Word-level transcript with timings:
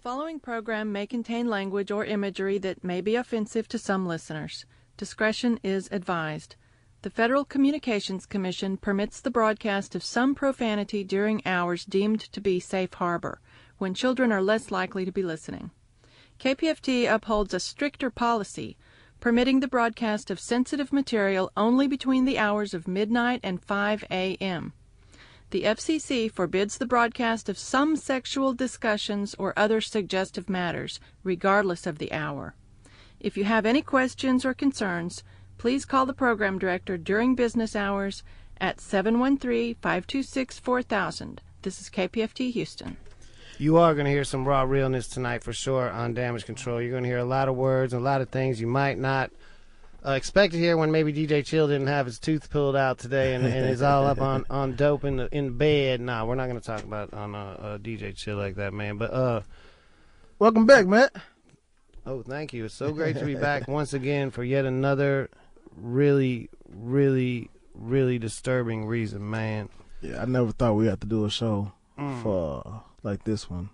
following 0.00 0.40
program 0.40 0.90
may 0.90 1.06
contain 1.06 1.46
language 1.46 1.90
or 1.90 2.06
imagery 2.06 2.56
that 2.56 2.82
may 2.82 3.02
be 3.02 3.16
offensive 3.16 3.68
to 3.68 3.78
some 3.78 4.06
listeners. 4.06 4.64
Discretion 4.96 5.60
is 5.62 5.90
advised. 5.92 6.56
The 7.02 7.10
Federal 7.10 7.44
Communications 7.44 8.24
Commission 8.24 8.78
permits 8.78 9.20
the 9.20 9.30
broadcast 9.30 9.94
of 9.94 10.02
some 10.02 10.34
profanity 10.34 11.04
during 11.04 11.46
hours 11.46 11.84
deemed 11.84 12.20
to 12.32 12.40
be 12.40 12.58
safe 12.60 12.94
harbor, 12.94 13.42
when 13.76 13.92
children 13.92 14.32
are 14.32 14.40
less 14.40 14.70
likely 14.70 15.04
to 15.04 15.12
be 15.12 15.22
listening. 15.22 15.70
KPFT 16.38 17.12
upholds 17.12 17.52
a 17.52 17.60
stricter 17.60 18.08
policy 18.08 18.78
permitting 19.20 19.60
the 19.60 19.68
broadcast 19.68 20.30
of 20.30 20.40
sensitive 20.40 20.94
material 20.94 21.52
only 21.58 21.86
between 21.86 22.24
the 22.24 22.38
hours 22.38 22.72
of 22.72 22.88
midnight 22.88 23.40
and 23.42 23.62
5 23.62 24.04
a.m. 24.10 24.72
The 25.50 25.64
FCC 25.64 26.30
forbids 26.30 26.78
the 26.78 26.86
broadcast 26.86 27.48
of 27.48 27.58
some 27.58 27.96
sexual 27.96 28.54
discussions 28.54 29.34
or 29.36 29.52
other 29.56 29.80
suggestive 29.80 30.48
matters, 30.48 31.00
regardless 31.24 31.88
of 31.88 31.98
the 31.98 32.12
hour. 32.12 32.54
If 33.18 33.36
you 33.36 33.42
have 33.42 33.66
any 33.66 33.82
questions 33.82 34.44
or 34.44 34.54
concerns, 34.54 35.24
please 35.58 35.84
call 35.84 36.06
the 36.06 36.14
program 36.14 36.60
director 36.60 36.96
during 36.96 37.34
business 37.34 37.74
hours 37.74 38.22
at 38.60 38.80
713 38.80 39.74
526 39.74 40.60
4000. 40.60 41.42
This 41.62 41.80
is 41.80 41.90
KPFT 41.90 42.52
Houston. 42.52 42.96
You 43.58 43.76
are 43.76 43.92
going 43.94 44.06
to 44.06 44.12
hear 44.12 44.24
some 44.24 44.46
raw 44.46 44.62
realness 44.62 45.08
tonight 45.08 45.42
for 45.42 45.52
sure 45.52 45.90
on 45.90 46.14
damage 46.14 46.46
control. 46.46 46.80
You're 46.80 46.92
going 46.92 47.02
to 47.02 47.08
hear 47.08 47.18
a 47.18 47.24
lot 47.24 47.48
of 47.48 47.56
words, 47.56 47.92
a 47.92 47.98
lot 47.98 48.20
of 48.20 48.28
things 48.28 48.60
you 48.60 48.68
might 48.68 48.98
not 48.98 49.32
uh, 50.06 50.12
expect 50.12 50.52
to 50.52 50.58
hear 50.58 50.76
when 50.76 50.90
maybe 50.90 51.12
DJ 51.12 51.44
Chill 51.44 51.68
didn't 51.68 51.88
have 51.88 52.06
his 52.06 52.18
tooth 52.18 52.50
pulled 52.50 52.76
out 52.76 52.98
today 52.98 53.34
and, 53.34 53.44
and 53.44 53.68
is 53.68 53.82
all 53.82 54.06
up 54.06 54.20
on, 54.20 54.44
on 54.50 54.76
dope 54.76 55.04
in 55.04 55.16
the 55.16 55.28
in 55.34 55.56
bed. 55.56 56.00
Nah, 56.00 56.24
we're 56.24 56.34
not 56.34 56.46
going 56.46 56.60
to 56.60 56.66
talk 56.66 56.82
about 56.82 57.12
on 57.12 57.34
uh, 57.34 57.56
uh, 57.60 57.78
DJ 57.78 58.14
Chill 58.16 58.36
like 58.36 58.56
that, 58.56 58.72
man. 58.72 58.96
But 58.96 59.12
uh, 59.12 59.42
welcome 60.38 60.66
back, 60.66 60.86
Matt. 60.86 61.14
Oh, 62.06 62.22
thank 62.22 62.52
you. 62.52 62.64
It's 62.64 62.74
so 62.74 62.92
great 62.92 63.16
to 63.18 63.24
be 63.24 63.34
back 63.34 63.68
once 63.68 63.92
again 63.92 64.30
for 64.30 64.42
yet 64.42 64.64
another 64.64 65.28
really, 65.76 66.48
really, 66.68 67.50
really 67.74 68.18
disturbing 68.18 68.86
reason, 68.86 69.28
man. 69.28 69.68
Yeah, 70.00 70.22
I 70.22 70.24
never 70.24 70.52
thought 70.52 70.74
we 70.74 70.86
had 70.86 71.02
to 71.02 71.06
do 71.06 71.26
a 71.26 71.30
show 71.30 71.72
mm. 71.98 72.22
for 72.22 72.82
like 73.02 73.24
this 73.24 73.50
one 73.50 73.68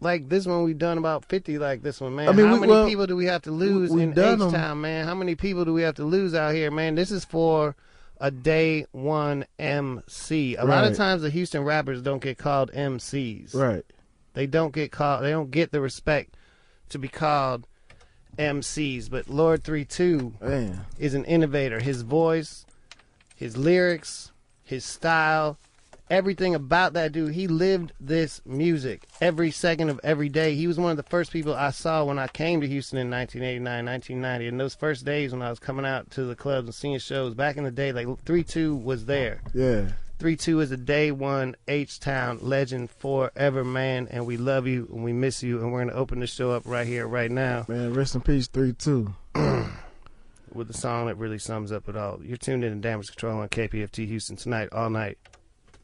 like 0.00 0.28
this 0.28 0.46
one 0.46 0.62
we've 0.64 0.78
done 0.78 0.98
about 0.98 1.24
50 1.24 1.58
like 1.58 1.82
this 1.82 2.00
one 2.00 2.14
man. 2.14 2.28
I 2.28 2.32
mean, 2.32 2.46
how 2.46 2.54
we, 2.54 2.60
many 2.60 2.72
well, 2.72 2.88
people 2.88 3.06
do 3.06 3.16
we 3.16 3.26
have 3.26 3.42
to 3.42 3.50
lose 3.50 3.90
in 3.90 4.18
H-Town 4.18 4.80
man? 4.80 5.06
How 5.06 5.14
many 5.14 5.34
people 5.34 5.64
do 5.64 5.72
we 5.72 5.82
have 5.82 5.94
to 5.96 6.04
lose 6.04 6.34
out 6.34 6.54
here 6.54 6.70
man? 6.70 6.94
This 6.94 7.10
is 7.10 7.24
for 7.24 7.74
a 8.18 8.30
day 8.30 8.86
one 8.92 9.44
MC 9.58 10.56
a 10.56 10.64
right. 10.64 10.68
lot 10.68 10.90
of 10.90 10.96
times 10.96 11.22
the 11.22 11.30
Houston 11.30 11.62
rappers 11.62 12.00
don't 12.00 12.22
get 12.22 12.38
called 12.38 12.72
MCs 12.72 13.54
right. 13.54 13.84
They 14.34 14.46
don't 14.46 14.74
get 14.74 14.90
called 14.92 15.24
they 15.24 15.30
don't 15.30 15.50
get 15.50 15.72
the 15.72 15.80
respect 15.80 16.36
to 16.90 16.98
be 16.98 17.08
called 17.08 17.66
MCs 18.38 19.10
but 19.10 19.28
Lord 19.28 19.64
32 19.64 20.34
is 20.98 21.14
an 21.14 21.24
innovator. 21.24 21.80
His 21.80 22.02
voice 22.02 22.64
his 23.34 23.56
lyrics 23.56 24.32
his 24.62 24.84
style 24.84 25.58
everything 26.10 26.54
about 26.54 26.92
that 26.94 27.12
dude. 27.12 27.34
He 27.34 27.46
lived 27.46 27.92
this 28.00 28.40
music 28.44 29.06
every 29.20 29.50
second 29.50 29.90
of 29.90 30.00
every 30.02 30.28
day. 30.28 30.54
He 30.54 30.66
was 30.66 30.78
one 30.78 30.90
of 30.90 30.96
the 30.96 31.02
first 31.02 31.32
people 31.32 31.54
I 31.54 31.70
saw 31.70 32.04
when 32.04 32.18
I 32.18 32.28
came 32.28 32.60
to 32.60 32.68
Houston 32.68 32.98
in 32.98 33.10
1989, 33.10 33.84
1990. 33.84 34.48
And 34.48 34.60
those 34.60 34.74
first 34.74 35.04
days 35.04 35.32
when 35.32 35.42
I 35.42 35.50
was 35.50 35.58
coming 35.58 35.86
out 35.86 36.10
to 36.12 36.24
the 36.24 36.36
clubs 36.36 36.66
and 36.66 36.74
seeing 36.74 36.98
shows, 36.98 37.34
back 37.34 37.56
in 37.56 37.64
the 37.64 37.70
day, 37.70 37.92
like 37.92 38.06
3 38.24 38.44
2 38.44 38.76
was 38.76 39.06
there. 39.06 39.40
Yeah. 39.54 39.88
3 40.18 40.36
2 40.36 40.60
is 40.60 40.70
a 40.70 40.76
day 40.76 41.10
one 41.10 41.56
H 41.68 42.00
Town 42.00 42.38
legend 42.40 42.90
forever, 42.90 43.64
man. 43.64 44.08
And 44.10 44.26
we 44.26 44.36
love 44.36 44.66
you 44.66 44.88
and 44.92 45.04
we 45.04 45.12
miss 45.12 45.42
you. 45.42 45.60
And 45.60 45.72
we're 45.72 45.80
going 45.80 45.90
to 45.90 45.94
open 45.94 46.20
the 46.20 46.26
show 46.26 46.52
up 46.52 46.62
right 46.66 46.86
here, 46.86 47.06
right 47.06 47.30
now. 47.30 47.66
Man, 47.68 47.92
rest 47.94 48.14
in 48.14 48.20
peace, 48.22 48.46
3 48.46 48.72
2. 48.72 49.14
With 50.52 50.68
the 50.68 50.74
song 50.74 51.08
that 51.08 51.18
really 51.18 51.38
sums 51.38 51.70
up 51.70 51.86
it 51.86 51.98
all. 51.98 52.18
You're 52.22 52.38
tuned 52.38 52.64
in 52.64 52.72
to 52.72 52.78
Damage 52.78 53.08
Control 53.08 53.40
on 53.40 53.48
KPFT 53.50 54.06
Houston 54.06 54.36
tonight, 54.36 54.70
all 54.72 54.88
night 54.88 55.18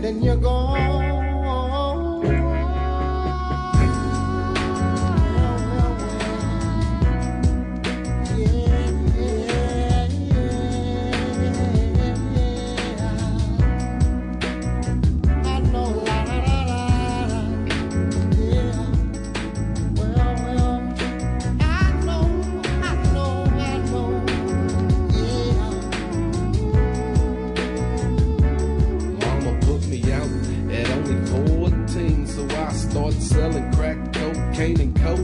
713 0.00 0.40
526 0.40 0.42
5738. 0.42 1.07
Stem 34.58 34.74
control. 34.74 35.16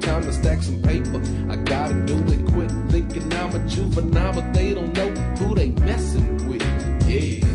Time 0.00 0.22
to 0.24 0.32
stack 0.32 0.60
some 0.60 0.82
paper. 0.82 1.22
I 1.48 1.54
gotta 1.54 1.94
do 2.04 2.16
it 2.16 2.44
quick. 2.52 2.68
then 2.90 3.08
you're 3.10 3.28
gone. 3.30 3.68
juvenile, 3.68 4.32
but 4.32 4.52
they 4.52 4.74
don't 4.74 4.92
know 4.92 5.08
who 5.38 5.54
they 5.54 5.68
messing 5.86 6.48
with. 6.48 6.62
Yeah, 7.06 7.46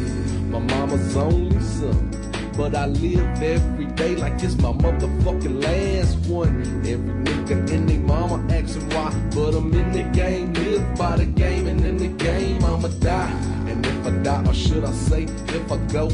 my 0.44 0.60
mama's 0.60 1.18
only 1.18 1.60
son. 1.60 2.10
But 2.56 2.76
I 2.76 2.86
live 2.86 3.44
every 3.44 3.88
day 3.88 4.16
like 4.16 4.42
it's 4.42 4.56
my 4.56 4.72
motherfucking 4.72 5.62
last 5.62 6.16
one. 6.30 6.62
Every 6.88 7.14
nigga 7.26 7.72
in 7.72 7.86
they 7.88 7.98
mama 7.98 8.42
asking 8.50 8.90
why. 8.92 9.12
But 9.36 9.54
I'm 9.54 9.74
in 9.74 9.92
the 9.92 10.04
game, 10.18 10.54
live 10.54 10.96
by 10.96 11.18
the 11.18 11.26
game, 11.26 11.68
and 11.68 11.86
in 11.86 11.98
the 11.98 12.08
game 12.08 12.64
I'ma 12.64 12.88
die. 12.88 13.32
And 13.68 13.86
if 13.86 14.08
I 14.08 14.12
die, 14.24 14.46
or 14.50 14.54
should 14.54 14.86
I 14.86 14.94
say, 14.94 15.24
if 15.24 15.70
I 15.70 15.78
go, 15.92 16.08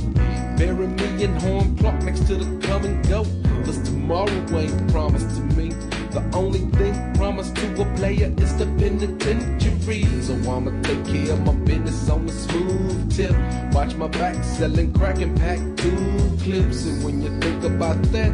bury 0.57 0.88
me 0.88 1.23
in 1.23 1.35
Horn 1.35 1.75
Park 1.75 2.02
next 2.02 2.25
to 2.29 2.35
the 2.35 2.68
come 2.68 2.85
and 2.85 3.07
go. 3.07 3.28
Cause 3.66 3.81
tomorrow 3.84 4.57
ain't 4.57 4.91
promised 4.91 5.29
to 5.38 5.41
me. 5.56 5.69
The 6.12 6.24
only 6.34 6.59
thing 6.78 7.13
promised 7.16 7.56
to 7.56 7.81
a 7.81 7.96
player 7.96 8.31
is 8.38 8.56
the 8.57 8.66
penitentiary. 8.78 10.03
So 10.22 10.34
I'ma 10.35 10.72
take 10.81 11.06
care 11.06 11.34
of 11.34 11.46
my 11.46 11.53
business 11.66 12.09
on 12.09 12.25
the 12.25 12.34
smooth 12.34 13.16
tip. 13.16 13.35
Watch 13.73 13.96
my 13.96 14.07
back 14.07 14.44
selling 14.44 14.94
crack 14.94 15.22
and 15.22 15.35
pack 15.38 15.59
two 15.78 15.97
clips. 16.44 16.85
And 16.85 17.03
when 17.03 17.22
you 17.22 17.29
think 17.40 17.63
about 17.63 18.02
that, 18.12 18.34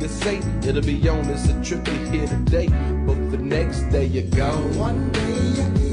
you 0.00 0.08
say 0.08 0.38
it'll 0.62 0.82
be 0.82 1.08
on 1.08 1.28
as 1.30 1.48
a 1.50 1.64
trip 1.64 1.84
to 1.84 1.90
here 2.10 2.26
today. 2.26 2.68
But 3.06 3.30
the 3.30 3.38
next 3.38 3.82
day 3.90 4.06
you're 4.06 4.30
gone. 4.30 4.78
One 4.78 5.10
day 5.12 5.87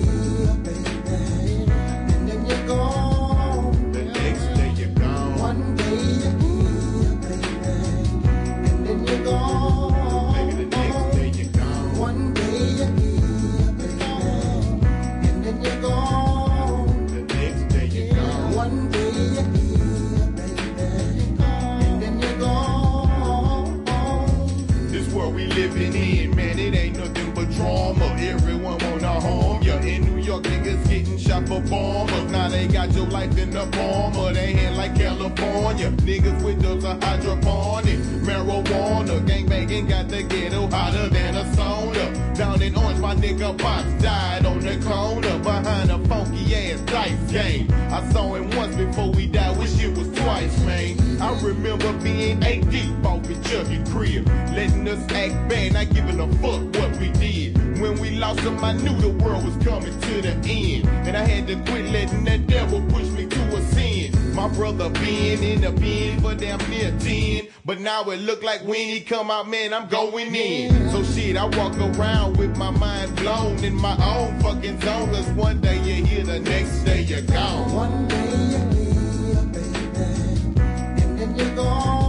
shot. 31.64 32.32
Now 32.32 32.50
they 32.50 32.68
got 32.68 32.92
your 32.94 33.08
life 33.08 33.38
in 33.38 33.52
the 33.52 33.62
of 33.62 34.34
their 34.34 34.48
hand 34.48 34.78
like 34.78 34.96
California. 34.96 35.92
Niggas 35.92 36.44
with 36.44 36.62
those 36.62 36.84
of 36.84 37.02
hydroponic. 37.04 38.00
Marijuana, 38.26 39.20
gangbanging 39.26 39.90
got 39.90 40.10
the 40.10 40.24
ghetto 40.24 40.68
hotter 40.68 41.10
than 41.10 41.36
a 41.36 41.44
sauna. 41.56 42.36
Down 42.36 42.62
in 42.62 42.76
Orange, 42.76 43.00
my 43.00 43.16
nigga 43.16 43.58
Pops 43.58 44.04
died 44.04 44.46
on 44.46 44.60
the 44.60 44.78
corner 44.86 45.40
behind 45.40 45.92
a 45.92 46.00
funky 46.08 46.56
ass 46.56 46.82
dice 46.82 47.32
game. 47.32 47.72
I 47.92 48.08
saw 48.12 48.36
him 48.36 48.50
once 48.58 48.76
before 48.76 49.12
we 49.12 49.28
died, 49.28 49.58
wish 49.58 49.82
it 49.82 49.98
was 49.98 50.10
twice, 50.20 50.60
man. 50.66 51.22
I 51.22 51.40
remember 51.42 51.94
being 52.04 52.44
eight 52.44 52.70
deep 52.70 53.06
off 53.06 53.30
in 53.30 53.42
Chucky 53.44 53.82
crib, 53.92 54.28
letting 54.54 54.88
us 54.88 55.00
act 55.12 55.50
bad, 55.50 55.74
not 55.74 55.90
giving 55.94 56.20
a 56.20 56.28
fuck 56.40 56.62
what 56.76 57.00
we 57.00 57.10
did. 57.12 57.35
When 57.82 58.00
we 58.00 58.12
lost 58.12 58.40
him, 58.40 58.64
I 58.64 58.74
knew 58.74 58.96
the 59.00 59.10
world 59.10 59.44
was 59.44 59.56
coming 59.58 60.00
to 60.00 60.22
the 60.22 60.32
end, 60.48 60.88
and 61.08 61.18
I 61.18 61.26
had 61.26 61.48
to 61.48 61.56
quit 61.70 61.86
letting 61.92 62.24
that 62.26 62.48
devil 62.48 62.82
push 62.90 63.08
me 63.10 63.26
to 63.26 63.56
a 63.56 63.62
sin. 63.74 64.12
My 64.34 64.48
brother 64.50 64.90
been 64.90 65.44
in 65.44 65.62
the 65.62 65.72
pen 65.72 66.22
for 66.22 66.36
damn 66.36 66.60
near 66.70 66.92
10. 67.00 67.48
But 67.66 67.80
now 67.80 68.04
it 68.04 68.20
look 68.22 68.44
like 68.44 68.62
when 68.62 68.88
he 68.90 69.02
come 69.02 69.32
out, 69.32 69.50
man, 69.50 69.74
I'm 69.74 69.88
going 69.88 70.34
in. 70.36 70.90
So 70.92 71.04
shit, 71.04 71.36
I 71.36 71.46
walk 71.46 71.78
around 71.78 72.38
with 72.38 72.56
my 72.58 72.70
mind 72.70 73.16
blown 73.16 73.64
in 73.64 73.76
my 73.76 73.96
own 74.06 74.40
fucking 74.40 74.80
zone. 74.82 75.10
Cause 75.10 75.30
one 75.32 75.62
day 75.62 75.78
you're 75.78 76.06
here, 76.06 76.24
the 76.24 76.40
next 76.40 76.84
day 76.84 77.02
you're 77.02 77.22
gone. 77.22 77.74
One 77.74 78.08
day 78.08 78.26
you're 78.52 78.70
here, 78.74 79.44
baby, 79.52 80.62
and 81.02 81.20
then 81.20 81.36
you're 81.36 81.56
gone. 81.56 82.05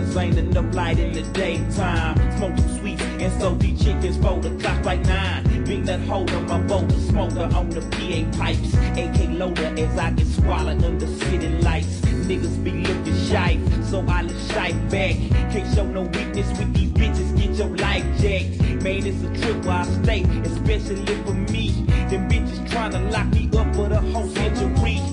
Cause 0.00 0.16
ain't 0.16 0.38
enough 0.38 0.74
light 0.74 0.98
in 0.98 1.12
the 1.12 1.22
daytime. 1.32 2.16
Smoking 2.36 2.78
sweets 2.78 3.02
and 3.02 3.40
salty 3.40 3.76
chickens 3.76 4.16
for 4.16 4.40
the 4.40 4.50
clock 4.60 4.84
like 4.84 5.04
nine. 5.06 5.46
That 5.84 6.00
holder, 6.00 6.40
my 6.40 6.60
boat 6.62 6.90
a 6.90 7.00
smoker 7.00 7.48
on 7.54 7.70
the 7.70 7.80
PA 7.80 8.38
pipes. 8.38 8.74
AK 8.74 9.38
loader 9.38 9.72
as 9.78 9.98
I 9.98 10.10
get 10.10 10.26
swallowed 10.26 10.82
under 10.82 11.06
city 11.06 11.48
lights. 11.62 12.00
Niggas 12.28 12.62
be 12.64 12.72
looking 12.72 13.16
shy, 13.28 13.58
so 13.82 14.04
I 14.06 14.22
look 14.22 14.36
shy 14.52 14.72
back. 14.90 15.14
Can't 15.52 15.74
show 15.74 15.86
no 15.86 16.02
weakness 16.02 16.48
with 16.58 16.74
these 16.74 16.90
bitches, 16.90 17.36
get 17.36 17.56
your 17.56 17.76
life 17.76 18.04
jacked. 18.20 18.82
Man, 18.82 19.06
it's 19.06 19.22
a 19.22 19.42
trip 19.42 19.64
where 19.64 19.76
I 19.76 19.84
stay, 20.02 20.22
especially 20.44 21.06
for 21.24 21.34
me. 21.34 21.70
Them 22.10 22.28
bitches 22.28 22.68
tryna 22.68 23.10
lock 23.12 23.28
me 23.28 23.48
up 23.56 23.74
for 23.74 23.88
the 23.88 24.00
whole 24.00 24.28
century. 24.28 25.09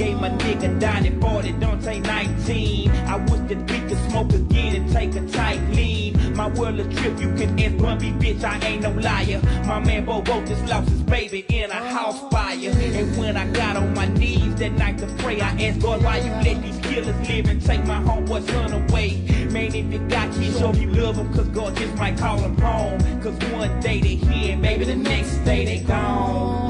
Gave 0.00 0.18
my 0.18 0.30
nigga 0.30 0.80
down 0.80 1.04
at 1.04 1.20
40, 1.20 1.52
don't 1.60 1.82
take 1.82 2.02
19. 2.04 2.90
I 2.90 3.16
wish 3.16 3.40
that 3.50 3.58
we 3.70 3.80
could 3.86 4.10
smoke 4.10 4.32
again 4.32 4.76
and 4.76 4.90
take 4.90 5.14
a 5.14 5.20
tight 5.28 5.60
lean. 5.72 6.34
My 6.34 6.48
world 6.48 6.80
a 6.80 6.84
trip, 6.84 7.20
you 7.20 7.28
can 7.34 7.60
ask 7.60 7.74
Bumby, 7.74 8.18
bitch, 8.18 8.42
I 8.42 8.58
ain't 8.66 8.80
no 8.80 8.92
liar. 8.92 9.42
My 9.66 9.78
man 9.78 10.06
Bobo 10.06 10.42
just 10.46 10.64
lost 10.70 10.88
his 10.88 11.02
baby 11.02 11.44
in 11.50 11.70
a 11.70 11.74
house 11.74 12.18
fire. 12.32 12.56
And 12.56 13.18
when 13.18 13.36
I 13.36 13.46
got 13.48 13.76
on 13.76 13.92
my 13.92 14.06
knees 14.06 14.54
that 14.54 14.72
night 14.72 14.96
to 15.00 15.06
pray, 15.18 15.38
I 15.38 15.50
asked 15.66 15.82
God, 15.82 16.02
why 16.02 16.16
you 16.16 16.30
let 16.30 16.62
these 16.62 16.78
killers 16.78 17.28
live 17.28 17.50
and 17.50 17.60
take 17.60 17.84
my 17.84 18.00
homeboy 18.00 18.48
son 18.48 18.72
away? 18.72 19.18
Man, 19.50 19.74
if 19.74 19.92
you 19.92 19.98
got 20.08 20.32
kids, 20.32 20.58
show 20.58 20.72
you 20.72 20.92
love 20.92 21.16
them, 21.16 21.30
cause 21.34 21.48
God 21.48 21.76
just 21.76 21.94
might 21.96 22.16
call 22.16 22.38
them 22.38 22.56
home. 22.56 23.00
Cause 23.20 23.36
one 23.52 23.78
day 23.80 24.00
they 24.00 24.14
here, 24.14 24.56
baby, 24.56 24.86
the 24.86 24.96
next 24.96 25.36
day 25.44 25.66
they 25.66 25.84
gone. 25.84 26.69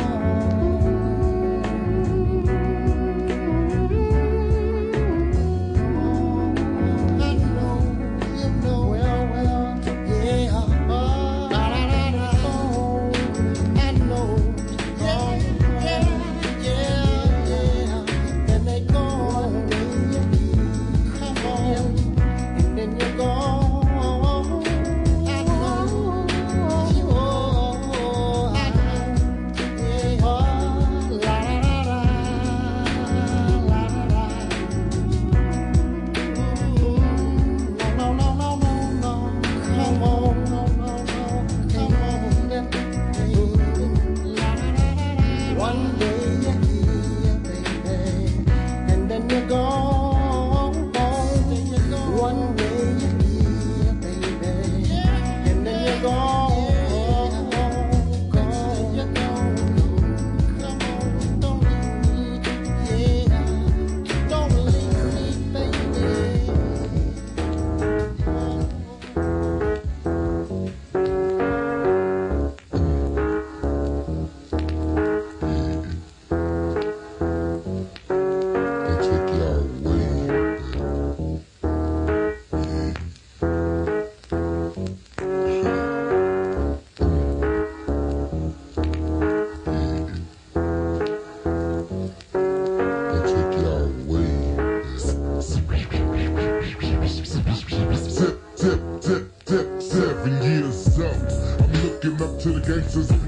Gangsters 102.70 103.19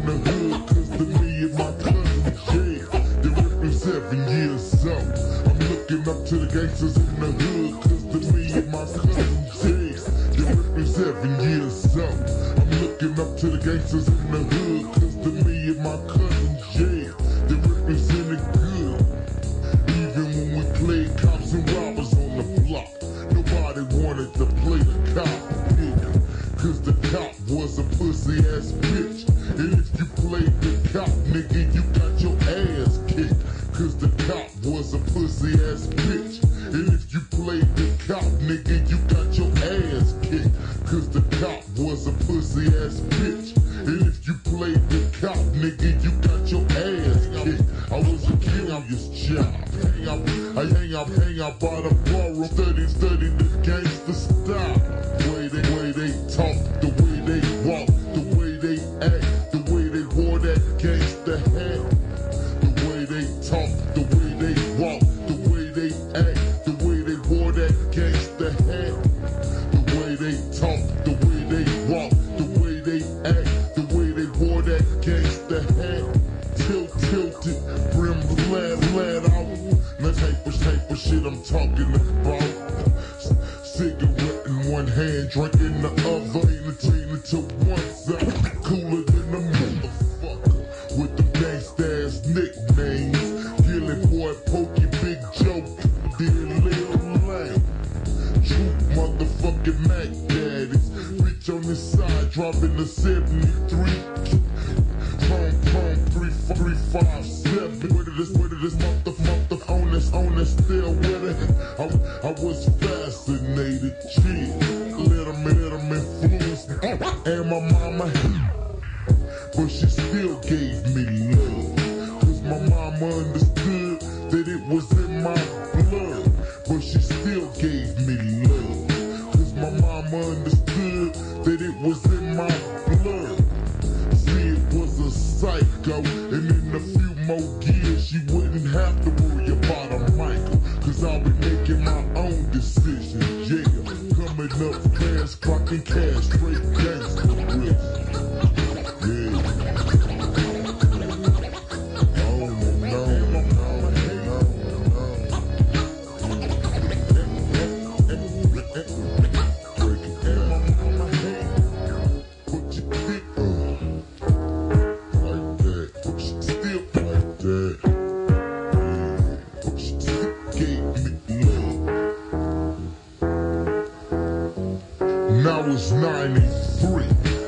was 175.73 175.93
93. 175.93 177.05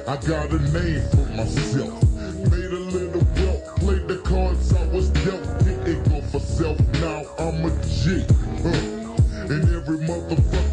I 0.09 0.17
got 0.17 0.51
a 0.51 0.59
name 0.73 1.03
for 1.11 1.27
myself. 1.37 2.03
Made 2.51 2.73
a 2.73 2.85
little 2.97 3.27
wealth, 3.37 3.77
played 3.81 4.09
the 4.09 4.19
cards 4.25 4.73
I 4.73 4.87
was 4.87 5.11
dealt. 5.11 5.45
Didn't 5.65 6.09
go 6.09 6.23
for 6.23 6.41
self, 6.41 6.79
now 7.01 7.25
I'm 7.39 7.67
a 7.67 7.71
G. 7.85 8.25
Uh, 8.65 9.53
and 9.53 9.65
every 9.77 9.99
motherfucker 10.09 10.64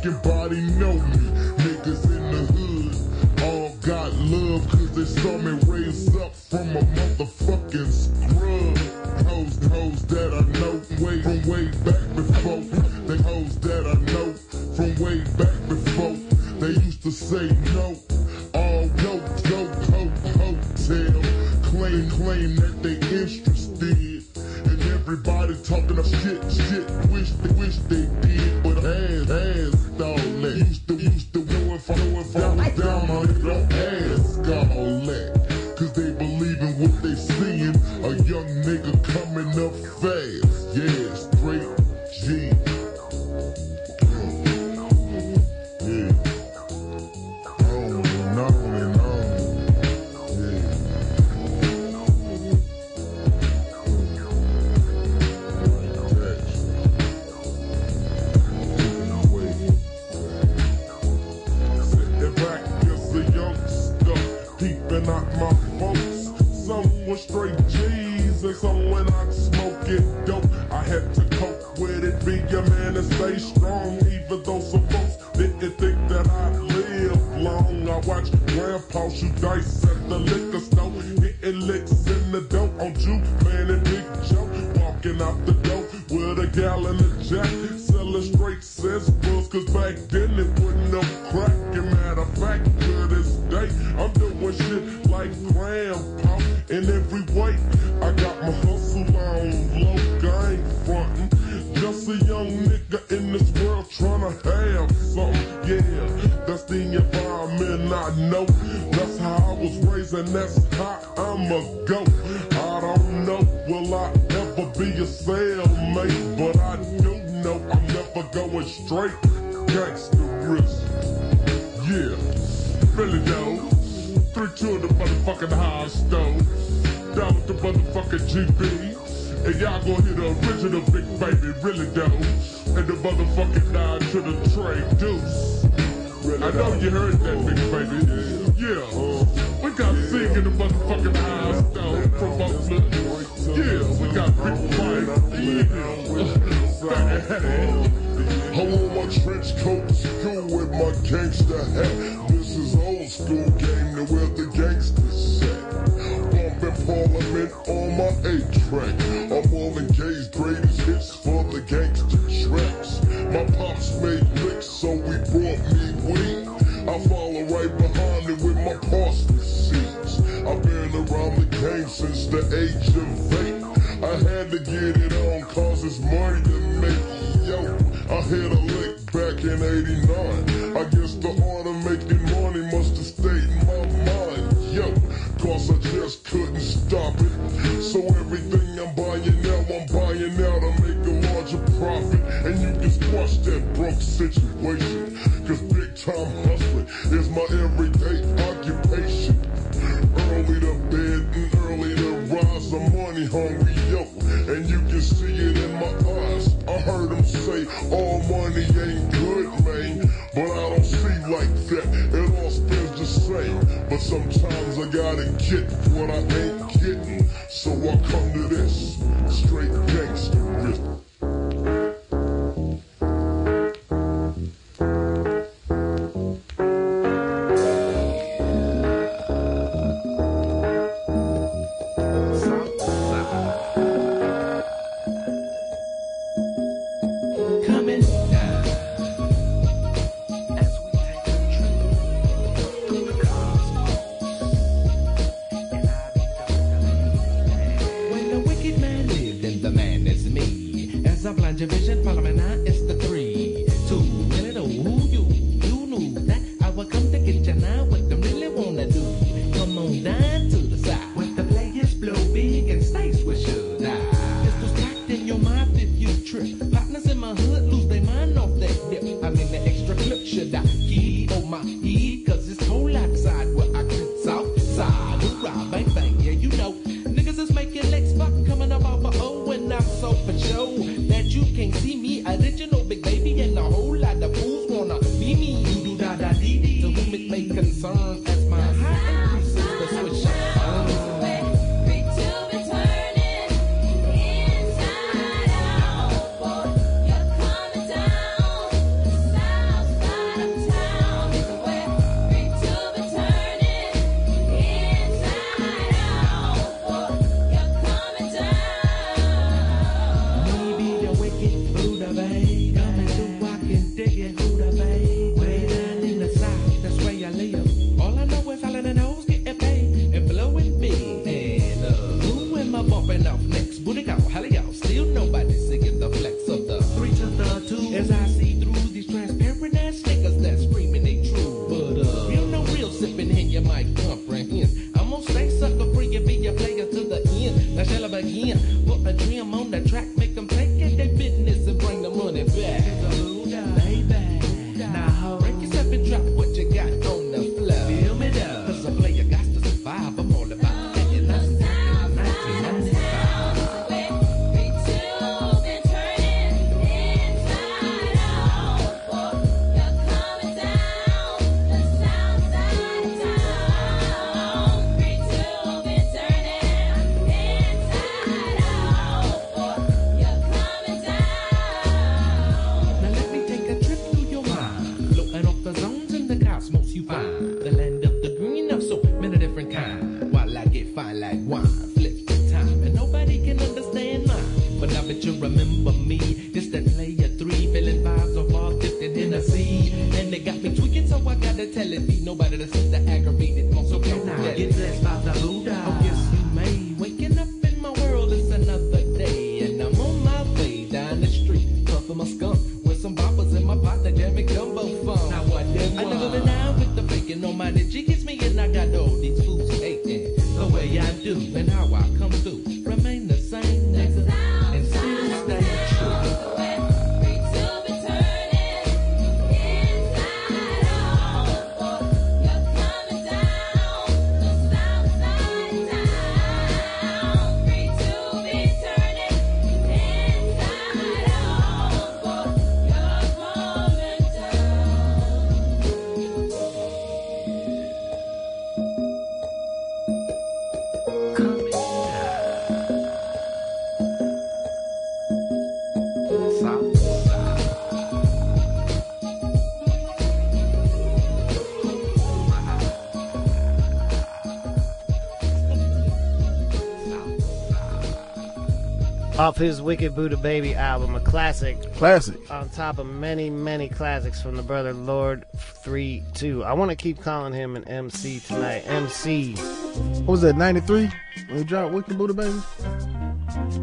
off 459.51 459.57
his 459.57 459.81
Wicked 459.81 460.15
Buddha 460.15 460.37
Baby 460.37 460.75
album, 460.75 461.13
a 461.13 461.19
classic. 461.19 461.77
Classic. 461.95 462.49
On 462.49 462.69
top 462.69 462.99
of 462.99 463.05
many, 463.05 463.49
many 463.49 463.89
classics 463.89 464.41
from 464.41 464.55
the 464.55 464.63
brother 464.63 464.93
Lord 464.93 465.43
3 465.57 466.23
2. 466.33 466.63
I 466.63 466.71
want 466.71 466.89
to 466.89 466.95
keep 466.95 467.19
calling 467.19 467.51
him 467.51 467.75
an 467.75 467.83
MC 467.83 468.39
tonight. 468.39 468.83
MC. 468.87 469.55
What 469.55 470.27
was 470.27 470.41
that, 470.43 470.55
93? 470.55 471.09
When 471.49 471.57
he 471.57 471.63
dropped 471.65 471.93
Wicked 471.93 472.17
Buddha 472.17 472.33
Baby? 472.33 472.61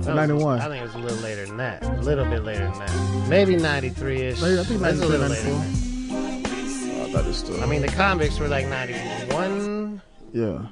91. 0.06 0.58
I 0.58 0.68
think 0.68 0.80
it 0.80 0.86
was 0.86 0.94
a 0.94 0.98
little 1.00 1.18
later 1.18 1.44
than 1.44 1.58
that. 1.58 1.82
A 1.82 2.00
little 2.00 2.24
bit 2.24 2.44
later 2.44 2.64
than 2.64 2.78
that. 2.78 3.28
Maybe 3.28 3.56
93 3.56 4.20
ish. 4.22 4.42
I 4.42 4.64
think 4.64 4.80
93 4.80 5.06
a 5.06 5.10
little 5.10 5.28
later. 5.28 5.50
Oh, 5.50 7.04
I, 7.04 7.12
thought 7.12 7.24
it 7.24 7.26
was 7.26 7.36
still... 7.36 7.62
I 7.62 7.66
mean, 7.66 7.82
the 7.82 7.88
convicts 7.88 8.38
were 8.38 8.48
like 8.48 8.66
91. 8.68 10.00
Yeah. 10.32 10.66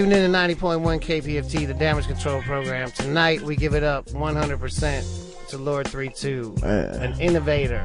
Tune 0.00 0.12
in 0.12 0.32
to 0.32 0.38
90.1 0.38 0.98
KPFT, 1.02 1.66
the 1.66 1.74
damage 1.74 2.06
control 2.06 2.40
program. 2.40 2.90
Tonight, 2.92 3.42
we 3.42 3.54
give 3.54 3.74
it 3.74 3.82
up 3.82 4.06
100% 4.06 5.48
to 5.48 5.58
Lord 5.58 5.86
32, 5.88 6.56
an 6.62 7.20
innovator, 7.20 7.84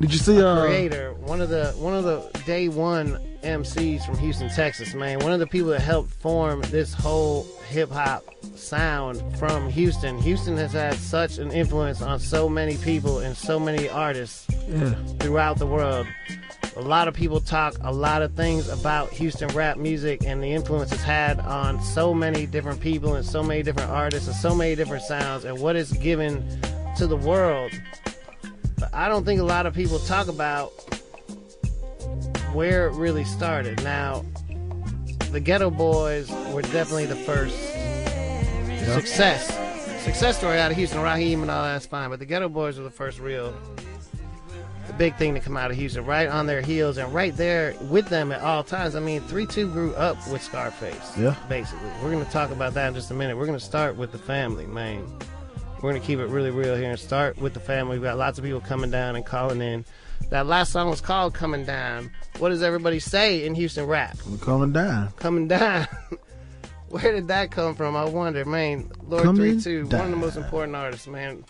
Did 0.00 0.12
you 0.12 0.20
see 0.20 0.40
uh 0.40 0.60
creator, 0.60 1.14
one 1.14 1.40
of 1.40 1.48
the 1.48 1.72
one 1.78 1.94
of 1.94 2.04
the 2.04 2.30
day 2.46 2.68
one 2.68 3.18
MCs 3.42 4.06
from 4.06 4.18
Houston, 4.18 4.48
Texas, 4.50 4.94
man. 4.94 5.18
One 5.18 5.32
of 5.32 5.40
the 5.40 5.48
people 5.48 5.70
that 5.70 5.80
helped 5.80 6.12
form 6.12 6.60
this 6.70 6.94
whole 6.94 7.44
hip 7.68 7.90
hop 7.90 8.24
sound 8.54 9.36
from 9.36 9.68
Houston. 9.70 10.16
Houston 10.18 10.56
has 10.56 10.72
had 10.72 10.94
such 10.94 11.38
an 11.38 11.50
influence 11.50 12.02
on 12.02 12.20
so 12.20 12.48
many 12.48 12.76
people 12.76 13.18
and 13.18 13.36
so 13.36 13.58
many 13.58 13.88
artists 13.88 14.46
yeah. 14.68 14.94
throughout 15.18 15.58
the 15.58 15.66
world. 15.66 16.06
A 16.76 16.80
lot 16.80 17.08
of 17.08 17.14
people 17.14 17.40
talk 17.40 17.74
a 17.80 17.92
lot 17.92 18.22
of 18.22 18.34
things 18.34 18.68
about 18.68 19.10
Houston 19.10 19.48
rap 19.48 19.76
music 19.76 20.24
and 20.24 20.42
the 20.42 20.52
influence 20.52 20.92
it's 20.92 21.02
had 21.02 21.40
on 21.40 21.82
so 21.82 22.14
many 22.14 22.46
different 22.46 22.80
people 22.80 23.14
and 23.14 23.26
so 23.26 23.42
many 23.42 23.62
different 23.62 23.90
artists 23.90 24.28
and 24.28 24.36
so 24.36 24.54
many 24.54 24.74
different 24.74 25.02
sounds 25.02 25.44
and 25.44 25.58
what 25.58 25.74
it's 25.76 25.92
given 25.92 26.44
to 26.96 27.06
the 27.06 27.16
world. 27.16 27.72
But 28.78 28.94
I 28.94 29.08
don't 29.08 29.24
think 29.24 29.40
a 29.40 29.44
lot 29.44 29.66
of 29.66 29.74
people 29.74 29.98
talk 30.00 30.28
about 30.28 30.68
where 32.52 32.86
it 32.86 32.92
really 32.94 33.24
started. 33.24 33.82
Now, 33.82 34.24
the 35.32 35.40
Ghetto 35.40 35.70
Boys 35.70 36.30
were 36.52 36.62
definitely 36.62 37.06
the 37.06 37.16
first 37.16 37.58
success. 38.94 39.46
Success 40.04 40.38
story 40.38 40.58
out 40.58 40.70
of 40.70 40.76
Houston, 40.76 41.00
Raheem 41.00 41.42
and 41.42 41.50
all 41.50 41.64
that's 41.64 41.86
fine, 41.86 42.08
but 42.08 42.18
the 42.18 42.24
Ghetto 42.24 42.48
Boys 42.48 42.78
were 42.78 42.84
the 42.84 42.90
first 42.90 43.18
real 43.18 43.52
the 44.88 44.94
big 44.94 45.14
thing 45.16 45.34
to 45.34 45.40
come 45.40 45.56
out 45.56 45.70
of 45.70 45.76
Houston, 45.76 46.04
right 46.04 46.28
on 46.28 46.46
their 46.46 46.60
heels 46.60 46.98
and 46.98 47.12
right 47.14 47.36
there 47.36 47.74
with 47.82 48.08
them 48.08 48.32
at 48.32 48.40
all 48.40 48.64
times. 48.64 48.96
I 48.96 49.00
mean, 49.00 49.20
3 49.20 49.46
2 49.46 49.68
grew 49.68 49.94
up 49.94 50.16
with 50.28 50.42
Scarface. 50.42 51.16
Yeah. 51.16 51.36
Basically. 51.48 51.88
We're 52.02 52.10
going 52.10 52.24
to 52.24 52.30
talk 52.30 52.50
about 52.50 52.74
that 52.74 52.88
in 52.88 52.94
just 52.94 53.10
a 53.10 53.14
minute. 53.14 53.36
We're 53.36 53.46
going 53.46 53.58
to 53.58 53.64
start 53.64 53.96
with 53.96 54.10
the 54.10 54.18
family, 54.18 54.66
man. 54.66 55.06
We're 55.76 55.90
going 55.90 56.00
to 56.00 56.06
keep 56.06 56.18
it 56.18 56.26
really 56.26 56.50
real 56.50 56.74
here 56.74 56.90
and 56.90 56.98
start 56.98 57.38
with 57.38 57.54
the 57.54 57.60
family. 57.60 57.98
We've 57.98 58.04
got 58.04 58.18
lots 58.18 58.38
of 58.38 58.44
people 58.44 58.60
coming 58.60 58.90
down 58.90 59.14
and 59.14 59.24
calling 59.24 59.60
in. 59.60 59.84
That 60.30 60.46
last 60.46 60.72
song 60.72 60.90
was 60.90 61.00
called 61.00 61.34
Coming 61.34 61.64
Down. 61.64 62.10
What 62.38 62.48
does 62.48 62.64
everybody 62.64 62.98
say 62.98 63.46
in 63.46 63.54
Houston 63.54 63.86
rap? 63.86 64.16
We're 64.28 64.38
coming 64.38 64.72
down. 64.72 65.12
Coming 65.12 65.46
Down. 65.46 65.86
Where 66.88 67.12
did 67.12 67.28
that 67.28 67.50
come 67.50 67.74
from? 67.74 67.94
I 67.94 68.04
wonder, 68.06 68.44
man. 68.44 68.90
Lord 69.06 69.22
Coming 69.24 69.60
3 69.60 69.84
2, 69.84 69.86
one 69.96 70.06
of 70.06 70.10
the 70.10 70.16
most 70.16 70.36
important 70.36 70.74
artists, 70.74 71.06
man. 71.06 71.44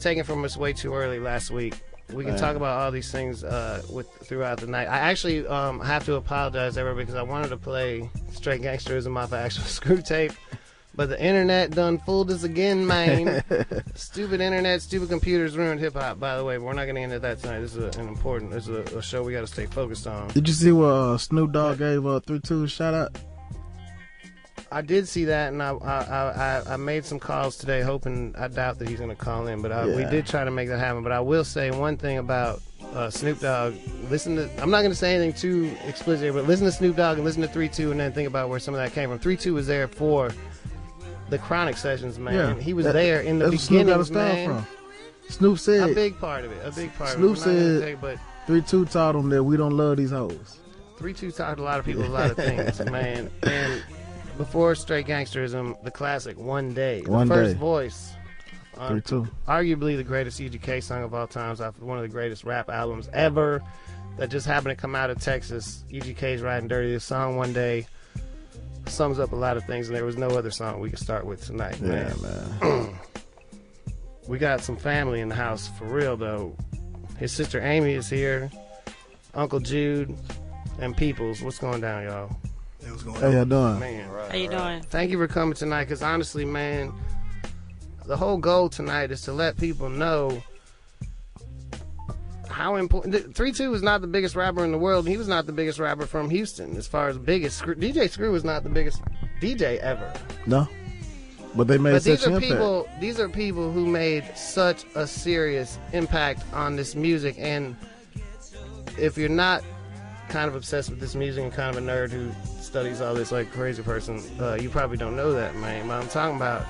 Taken 0.00 0.24
from 0.24 0.44
us 0.44 0.56
way 0.56 0.72
too 0.72 0.92
early 0.92 1.20
last 1.20 1.50
week. 1.50 1.74
We 2.12 2.24
can 2.24 2.36
talk 2.36 2.56
about 2.56 2.80
all 2.80 2.90
these 2.90 3.10
things 3.10 3.42
uh, 3.42 3.82
with 3.90 4.10
throughout 4.26 4.60
the 4.60 4.66
night. 4.66 4.86
I 4.86 4.98
actually 4.98 5.46
um, 5.46 5.80
have 5.80 6.04
to 6.06 6.14
apologize, 6.14 6.76
everybody, 6.76 7.04
because 7.04 7.18
I 7.18 7.22
wanted 7.22 7.48
to 7.48 7.56
play 7.56 8.10
Straight 8.32 8.60
Gangsterism 8.60 9.16
off 9.16 9.32
of 9.32 9.34
actual 9.34 9.64
screw 9.64 10.02
tape. 10.02 10.32
But 10.94 11.08
the 11.08 11.22
internet 11.22 11.70
done 11.70 11.98
fooled 11.98 12.30
us 12.30 12.42
again, 12.42 12.86
man. 12.86 13.42
stupid 13.94 14.42
internet, 14.42 14.82
stupid 14.82 15.08
computers 15.08 15.56
ruined 15.56 15.80
hip 15.80 15.94
hop. 15.94 16.20
By 16.20 16.36
the 16.36 16.44
way, 16.44 16.58
but 16.58 16.64
we're 16.64 16.74
not 16.74 16.84
going 16.84 16.96
to 16.96 17.00
end 17.00 17.12
at 17.14 17.22
that 17.22 17.38
tonight. 17.38 17.60
This 17.60 17.74
is 17.74 17.96
a, 17.96 17.98
an 17.98 18.08
important. 18.08 18.50
This 18.50 18.68
is 18.68 18.92
a, 18.92 18.98
a 18.98 19.02
show 19.02 19.22
we 19.22 19.32
got 19.32 19.40
to 19.40 19.46
stay 19.46 19.64
focused 19.64 20.06
on. 20.06 20.28
Did 20.28 20.46
you 20.46 20.54
see 20.54 20.70
what 20.70 20.86
uh, 20.86 21.16
Snoop 21.16 21.52
Dogg 21.52 21.78
gave 21.78 22.04
uh 22.04 22.20
three 22.20 22.40
two 22.40 22.66
shout 22.66 22.92
out? 22.92 23.16
I 24.72 24.80
did 24.80 25.06
see 25.06 25.26
that, 25.26 25.52
and 25.52 25.62
I 25.62 25.72
I, 25.72 26.00
I, 26.58 26.62
I 26.74 26.76
made 26.76 27.04
some 27.04 27.18
calls 27.18 27.56
today, 27.56 27.82
hoping 27.82 28.34
I 28.38 28.48
doubt 28.48 28.78
that 28.78 28.88
he's 28.88 28.98
going 28.98 29.10
to 29.10 29.16
call 29.16 29.46
in, 29.46 29.60
but 29.62 29.70
I, 29.70 29.86
we 29.86 30.04
did 30.06 30.26
try 30.26 30.44
to 30.44 30.50
make 30.50 30.68
that 30.68 30.78
happen. 30.78 31.02
But 31.02 31.12
I 31.12 31.20
will 31.20 31.44
say 31.44 31.70
one 31.70 31.96
thing 31.96 32.18
about 32.18 32.60
uh, 32.94 33.10
Snoop 33.10 33.40
Dogg. 33.40 33.74
Listen 34.10 34.36
to 34.36 34.50
I'm 34.62 34.70
not 34.70 34.80
going 34.80 34.90
to 34.90 34.96
say 34.96 35.14
anything 35.14 35.34
too 35.34 35.76
explicit, 35.86 36.32
but 36.34 36.46
listen 36.46 36.64
to 36.66 36.72
Snoop 36.72 36.96
Dogg 36.96 37.16
and 37.16 37.24
listen 37.24 37.42
to 37.42 37.48
Three 37.48 37.68
Two, 37.68 37.90
and 37.90 38.00
then 38.00 38.12
think 38.12 38.26
about 38.28 38.48
where 38.48 38.58
some 38.58 38.72
of 38.74 38.78
that 38.80 38.92
came 38.92 39.08
from. 39.10 39.18
Three 39.18 39.36
Two 39.36 39.54
was 39.54 39.66
there 39.66 39.88
for 39.88 40.30
the 41.28 41.38
Chronic 41.38 41.76
sessions, 41.76 42.18
man. 42.18 42.34
Yeah. 42.34 42.62
He 42.62 42.72
was 42.72 42.84
That- 42.86 42.92
there 42.92 43.20
in 43.20 43.38
the 43.38 43.50
That's 43.50 43.70
where 43.70 43.84
Snoop 43.84 43.86
got 43.86 44.08
beginning, 44.08 44.50
man. 44.50 44.64
from. 44.64 44.66
Snoop 45.28 45.58
said 45.58 45.90
A 45.90 45.94
big 45.94 46.18
part 46.18 46.44
of 46.44 46.52
it. 46.52 46.60
A 46.66 46.70
big 46.72 46.94
part 46.96 47.10
Snoop 47.10 47.36
of 47.38 47.46
it. 47.46 47.46
I'm 47.46 47.54
not 47.54 47.62
gonna 47.62 47.80
said- 47.80 48.00
but 48.00 48.18
three 48.46 48.62
two 48.62 48.84
taught 48.86 49.14
him 49.14 49.28
that 49.30 49.42
we 49.44 49.56
don't 49.56 49.76
love 49.76 49.96
these 49.98 50.10
hoes. 50.10 50.58
Three 50.98 51.14
Two 51.14 51.30
taught 51.32 51.58
a 51.58 51.62
lot 51.62 51.78
of 51.80 51.84
people 51.84 52.04
a 52.04 52.06
lot 52.06 52.30
of 52.30 52.36
things, 52.36 52.78
man. 52.90 53.30
And 53.42 53.82
before 54.38 54.74
Straight 54.74 55.06
Gangsterism, 55.06 55.82
the 55.84 55.90
classic 55.90 56.38
One 56.38 56.72
Day, 56.74 57.02
the 57.02 57.10
One 57.10 57.28
first 57.28 57.54
Day. 57.54 57.58
voice 57.58 58.12
Three 58.74 58.82
um, 58.86 59.02
two. 59.02 59.28
arguably 59.46 59.96
the 59.96 60.02
greatest 60.04 60.40
UGK 60.40 60.82
song 60.82 61.02
of 61.02 61.12
all 61.14 61.26
times, 61.26 61.60
off 61.60 61.78
one 61.78 61.98
of 61.98 62.02
the 62.02 62.08
greatest 62.08 62.44
rap 62.44 62.70
albums 62.70 63.08
ever 63.12 63.62
that 64.16 64.30
just 64.30 64.46
happened 64.46 64.76
to 64.76 64.80
come 64.80 64.94
out 64.94 65.10
of 65.10 65.20
Texas. 65.20 65.84
UGK's 65.90 66.40
Riding 66.42 66.68
Dirty. 66.68 66.90
This 66.92 67.04
song 67.04 67.36
One 67.36 67.52
Day 67.52 67.86
sums 68.86 69.18
up 69.18 69.32
a 69.32 69.36
lot 69.36 69.56
of 69.56 69.64
things, 69.64 69.88
and 69.88 69.96
there 69.96 70.04
was 70.04 70.16
no 70.16 70.28
other 70.28 70.50
song 70.50 70.80
we 70.80 70.90
could 70.90 70.98
start 70.98 71.24
with 71.26 71.44
tonight, 71.44 71.78
Yeah, 71.80 72.12
man. 72.22 72.58
man. 72.60 72.94
We 74.28 74.38
got 74.38 74.60
some 74.60 74.76
family 74.76 75.20
in 75.20 75.28
the 75.28 75.34
house 75.34 75.68
for 75.76 75.84
real 75.84 76.16
though. 76.16 76.56
His 77.18 77.32
sister 77.32 77.60
Amy 77.60 77.94
is 77.94 78.08
here, 78.08 78.50
Uncle 79.34 79.58
Jude, 79.58 80.16
and 80.78 80.96
Peoples. 80.96 81.42
What's 81.42 81.58
going 81.58 81.80
down, 81.80 82.04
y'all? 82.04 82.36
How 83.20 83.28
y'all 83.28 83.44
doing? 83.44 83.78
Man, 83.80 84.08
How 84.30 84.36
you 84.36 84.48
doing? 84.48 84.82
thank 84.82 85.10
you 85.10 85.18
for 85.18 85.26
coming 85.28 85.54
tonight. 85.54 85.86
Cause 85.86 86.02
honestly, 86.02 86.44
man, 86.44 86.92
the 88.06 88.16
whole 88.16 88.36
goal 88.38 88.68
tonight 88.68 89.10
is 89.10 89.22
to 89.22 89.32
let 89.32 89.56
people 89.56 89.88
know 89.88 90.42
how 92.48 92.76
important. 92.76 93.34
Three 93.34 93.52
Two 93.52 93.72
is 93.74 93.82
not 93.82 94.00
the 94.02 94.06
biggest 94.06 94.36
rapper 94.36 94.64
in 94.64 94.72
the 94.72 94.78
world. 94.78 95.08
He 95.08 95.16
was 95.16 95.28
not 95.28 95.46
the 95.46 95.52
biggest 95.52 95.78
rapper 95.78 96.06
from 96.06 96.28
Houston, 96.30 96.76
as 96.76 96.86
far 96.86 97.08
as 97.08 97.16
biggest. 97.18 97.62
DJ 97.62 98.10
Screw 98.10 98.30
was 98.32 98.44
not 98.44 98.62
the 98.62 98.68
biggest 98.68 99.00
DJ 99.40 99.78
ever. 99.78 100.12
No. 100.46 100.68
But 101.54 101.66
they 101.68 101.76
made 101.78 101.92
But 101.92 102.02
such 102.02 102.20
these 102.20 102.26
are 102.26 102.30
impact. 102.30 102.44
people. 102.52 102.88
These 103.00 103.20
are 103.20 103.28
people 103.28 103.70
who 103.72 103.86
made 103.86 104.24
such 104.36 104.84
a 104.94 105.06
serious 105.06 105.78
impact 105.92 106.42
on 106.54 106.76
this 106.76 106.94
music. 106.94 107.36
And 107.38 107.76
if 108.98 109.18
you're 109.18 109.28
not 109.28 109.62
kind 110.28 110.48
of 110.48 110.54
obsessed 110.54 110.88
with 110.90 110.98
this 111.00 111.14
music 111.14 111.44
and 111.44 111.52
kind 111.52 111.76
of 111.76 111.82
a 111.82 111.86
nerd 111.86 112.10
who 112.10 112.30
studies 112.72 113.02
all 113.02 113.12
this 113.12 113.30
like 113.30 113.52
crazy 113.52 113.82
person, 113.82 114.18
uh, 114.40 114.54
you 114.54 114.70
probably 114.70 114.96
don't 114.96 115.14
know 115.14 115.34
that, 115.34 115.54
man. 115.56 115.86
But 115.86 116.00
I'm 116.00 116.08
talking 116.08 116.36
about 116.36 116.64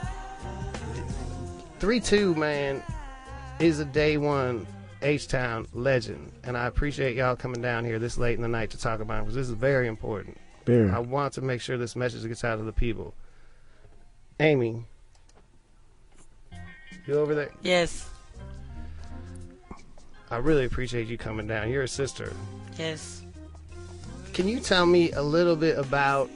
three 1.78 2.00
two, 2.00 2.34
man, 2.34 2.82
is 3.60 3.78
a 3.78 3.84
day 3.84 4.16
one 4.16 4.66
H 5.00 5.28
Town 5.28 5.64
legend, 5.72 6.32
and 6.42 6.56
I 6.58 6.66
appreciate 6.66 7.14
y'all 7.14 7.36
coming 7.36 7.62
down 7.62 7.84
here 7.84 8.00
this 8.00 8.18
late 8.18 8.34
in 8.34 8.42
the 8.42 8.48
night 8.48 8.70
to 8.70 8.78
talk 8.78 8.98
about 8.98 9.18
it 9.18 9.20
because 9.26 9.36
this 9.36 9.46
is 9.46 9.54
very 9.54 9.86
important. 9.86 10.36
Very. 10.66 10.90
I 10.90 10.98
want 10.98 11.34
to 11.34 11.40
make 11.40 11.60
sure 11.60 11.78
this 11.78 11.94
message 11.94 12.26
gets 12.26 12.42
out 12.42 12.56
to 12.56 12.64
the 12.64 12.72
people. 12.72 13.14
Amy, 14.40 14.84
you 17.06 17.14
over 17.14 17.36
there? 17.36 17.52
Yes, 17.62 18.10
I 20.32 20.38
really 20.38 20.64
appreciate 20.64 21.06
you 21.06 21.16
coming 21.16 21.46
down. 21.46 21.70
You're 21.70 21.84
a 21.84 21.88
sister. 21.88 22.32
yes. 22.76 23.21
Can 24.32 24.48
you 24.48 24.60
tell 24.60 24.86
me 24.86 25.12
a 25.12 25.22
little 25.22 25.56
bit 25.56 25.78
about, 25.78 26.30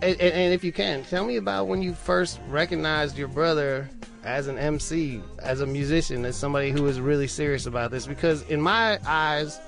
and, 0.00 0.18
and, 0.20 0.54
if 0.54 0.64
you 0.64 0.72
can, 0.72 1.04
tell 1.04 1.26
me 1.26 1.36
about 1.36 1.66
when 1.66 1.82
you 1.82 1.92
first 1.92 2.40
recognized 2.48 3.18
your 3.18 3.28
brother 3.28 3.88
as 4.24 4.46
an 4.46 4.56
MC, 4.56 5.20
as 5.40 5.60
a 5.60 5.66
musician, 5.66 6.24
as 6.24 6.36
somebody 6.36 6.70
who 6.70 6.82
was 6.82 6.98
really 6.98 7.26
serious 7.26 7.66
about 7.66 7.90
this? 7.90 8.06
Because 8.06 8.42
in 8.42 8.62
my 8.62 8.98
eyes, 9.06 9.60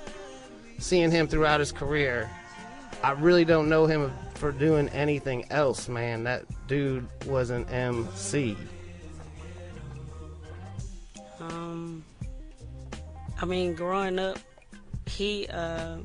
seeing 0.79 1.11
him 1.11 1.27
throughout 1.27 1.59
his 1.59 1.71
career, 1.71 2.29
I 3.03 3.11
really 3.11 3.45
don't 3.45 3.69
know 3.69 3.85
him 3.85 4.11
for 4.33 4.51
doing 4.51 4.89
anything 4.89 5.45
else, 5.51 5.87
man. 5.87 6.23
That 6.23 6.45
dude 6.67 7.07
was 7.27 7.51
an 7.51 7.65
MC. 7.69 8.57
Um, 11.39 12.03
I 13.39 13.45
mean, 13.45 13.75
growing 13.75 14.17
up, 14.17 14.39
he 15.05 15.47
uh, 15.47 15.97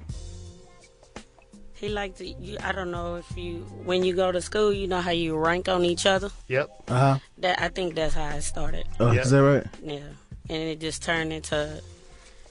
he 1.81 1.89
liked 1.89 2.19
to. 2.19 2.27
You, 2.27 2.57
I 2.63 2.73
don't 2.73 2.91
know 2.91 3.17
if 3.17 3.37
you 3.37 3.61
when 3.85 4.05
you 4.05 4.15
go 4.15 4.31
to 4.33 4.41
school, 4.41 4.73
you 4.73 4.87
know 4.87 5.01
how 5.01 5.11
you 5.13 5.37
rank 5.37 5.69
on 5.69 5.85
each 5.85 6.07
other. 6.07 6.31
Yep. 6.49 6.69
Uh 6.89 6.99
huh. 6.99 7.19
That 7.39 7.61
I 7.61 7.69
think 7.69 7.95
that's 7.95 8.15
how 8.15 8.29
it 8.37 8.43
started. 8.43 8.85
Oh, 9.01 9.13
Yeah. 9.13 9.21
is 9.23 9.31
that 9.31 9.43
right? 9.43 9.67
Yeah, 9.83 10.01
and 10.51 10.63
it 10.63 10.81
just 10.81 11.03
turned 11.03 11.33
into, 11.33 11.81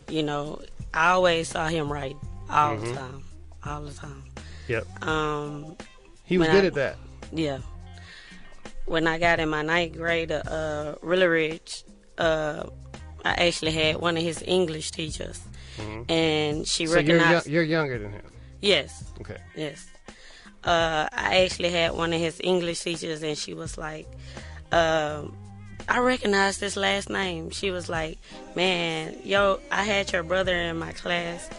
you 0.10 0.24
know, 0.24 0.62
I 0.94 1.10
always 1.10 1.50
saw 1.50 1.68
him 1.68 1.92
right 1.92 2.16
all 2.50 2.78
the 2.78 2.94
time, 2.94 3.24
all 3.66 3.82
the 3.82 3.94
time. 3.94 4.24
Yep. 4.68 5.06
Um, 5.08 5.76
He 6.24 6.38
was 6.38 6.48
good 6.50 6.63
I- 6.63 6.68
at 6.68 6.74
that. 6.76 6.96
Yeah. 7.32 7.60
When 8.86 9.06
I 9.06 9.18
got 9.20 9.40
in 9.42 9.50
my 9.50 9.63
ninth 9.63 9.98
grade, 9.98 10.32
uh, 10.32 10.96
really 11.02 11.28
rich, 11.28 11.84
uh, 12.18 12.63
I 13.26 13.48
actually 13.48 13.72
had 13.72 13.98
one 13.98 14.16
of 14.16 14.24
his 14.24 14.42
English 14.48 14.92
teachers, 14.92 15.42
and 16.08 16.66
she 16.66 16.86
Mm-hmm. 16.86 16.94
So 16.94 17.00
you're, 17.00 17.02
yo- 17.02 17.13
recognized. 17.18 17.48
you're 17.48 17.63
younger 17.63 18.00
than 18.00 18.12
him. 18.13 18.22
Yes, 18.62 19.04
Okay. 19.22 19.38
yes. 19.56 19.88
Uh, 20.63 21.08
I 21.12 21.43
actually 21.46 21.70
had 21.70 21.93
one 21.93 22.12
of 22.13 22.20
his 22.20 22.41
English 22.43 22.82
teachers, 22.82 23.24
and 23.24 23.38
she 23.38 23.54
was 23.54 23.78
like, 23.78 24.08
um, 24.72 25.36
"I 25.88 26.00
recognize 26.00 26.58
this 26.58 26.76
last 26.76 27.10
name." 27.10 27.52
She 27.52 27.72
was 27.72 27.88
like, 27.89 28.17
"Man, 28.56 29.15
yo, 29.24 29.60
I 29.72 29.84
had 29.84 30.12
your 30.12 30.24
brother 30.24 30.56
in 30.56 30.78
my 30.78 30.91
class, 30.91 31.50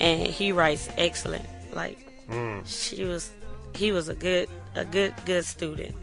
and 0.00 0.22
he 0.26 0.52
writes 0.52 0.88
excellent." 0.96 1.46
Like, 1.74 1.98
Mm. 2.28 2.62
she 2.66 3.04
was 3.04 3.30
he 3.74 3.90
was 3.90 4.08
a 4.08 4.14
good 4.14 4.48
a 4.76 4.84
good 4.84 5.14
good 5.24 5.44
student. 5.44 5.94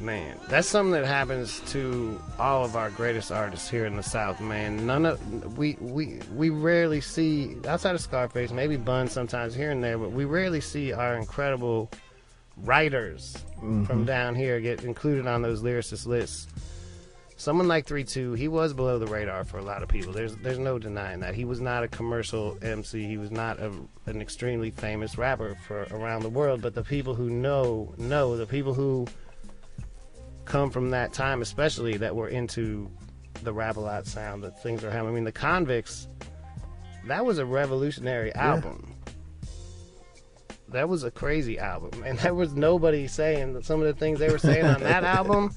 Man, 0.00 0.38
that's 0.48 0.68
something 0.68 0.92
that 0.92 1.04
happens 1.04 1.60
to 1.72 2.20
all 2.38 2.64
of 2.64 2.76
our 2.76 2.90
greatest 2.90 3.32
artists 3.32 3.68
here 3.68 3.84
in 3.84 3.96
the 3.96 4.02
South. 4.02 4.40
Man, 4.40 4.86
none 4.86 5.04
of 5.04 5.58
we 5.58 5.76
we 5.80 6.20
we 6.34 6.50
rarely 6.50 7.00
see 7.00 7.56
outside 7.66 7.96
of 7.96 8.00
Scarface, 8.00 8.52
maybe 8.52 8.76
Bun 8.76 9.08
sometimes 9.08 9.54
here 9.54 9.72
and 9.72 9.82
there, 9.82 9.98
but 9.98 10.12
we 10.12 10.24
rarely 10.24 10.60
see 10.60 10.92
our 10.92 11.16
incredible 11.16 11.90
writers 12.58 13.44
mm-hmm. 13.56 13.84
from 13.84 14.04
down 14.04 14.34
here 14.34 14.60
get 14.60 14.84
included 14.84 15.26
on 15.26 15.42
those 15.42 15.62
lyricist 15.62 16.06
lists. 16.06 16.46
Someone 17.36 17.68
like 17.68 17.86
Three 17.86 18.04
Two, 18.04 18.34
he 18.34 18.46
was 18.46 18.72
below 18.72 18.98
the 18.98 19.06
radar 19.06 19.44
for 19.44 19.58
a 19.58 19.62
lot 19.62 19.82
of 19.82 19.88
people. 19.88 20.12
There's 20.12 20.36
there's 20.36 20.58
no 20.58 20.78
denying 20.78 21.20
that 21.20 21.34
he 21.34 21.44
was 21.44 21.60
not 21.60 21.82
a 21.82 21.88
commercial 21.88 22.56
MC. 22.62 23.04
He 23.04 23.16
was 23.16 23.30
not 23.30 23.58
a, 23.58 23.72
an 24.06 24.20
extremely 24.20 24.70
famous 24.70 25.18
rapper 25.18 25.56
for 25.66 25.88
around 25.90 26.22
the 26.22 26.28
world. 26.28 26.62
But 26.62 26.74
the 26.74 26.82
people 26.82 27.14
who 27.14 27.30
know 27.30 27.94
know 27.96 28.36
the 28.36 28.46
people 28.46 28.74
who 28.74 29.06
come 30.48 30.70
from 30.70 30.90
that 30.90 31.12
time, 31.12 31.42
especially 31.42 31.96
that 31.98 32.16
were 32.16 32.28
into 32.28 32.90
the 33.42 33.52
rap 33.52 33.76
sound, 34.04 34.42
that 34.42 34.60
things 34.62 34.82
are 34.82 34.90
happening. 34.90 35.12
I 35.12 35.14
mean, 35.14 35.24
the 35.24 35.32
Convicts, 35.32 36.08
that 37.06 37.24
was 37.24 37.38
a 37.38 37.46
revolutionary 37.46 38.34
album. 38.34 38.94
That 40.68 40.88
was 40.88 41.04
a 41.04 41.10
crazy 41.10 41.58
album, 41.58 42.02
and 42.04 42.18
there 42.18 42.34
was 42.34 42.54
nobody 42.54 43.06
saying 43.06 43.54
that 43.54 43.64
some 43.64 43.80
of 43.80 43.86
the 43.86 43.94
things 43.94 44.18
they 44.18 44.30
were 44.30 44.38
saying 44.38 44.66
on 44.66 44.80
that 44.82 45.04
album. 45.18 45.54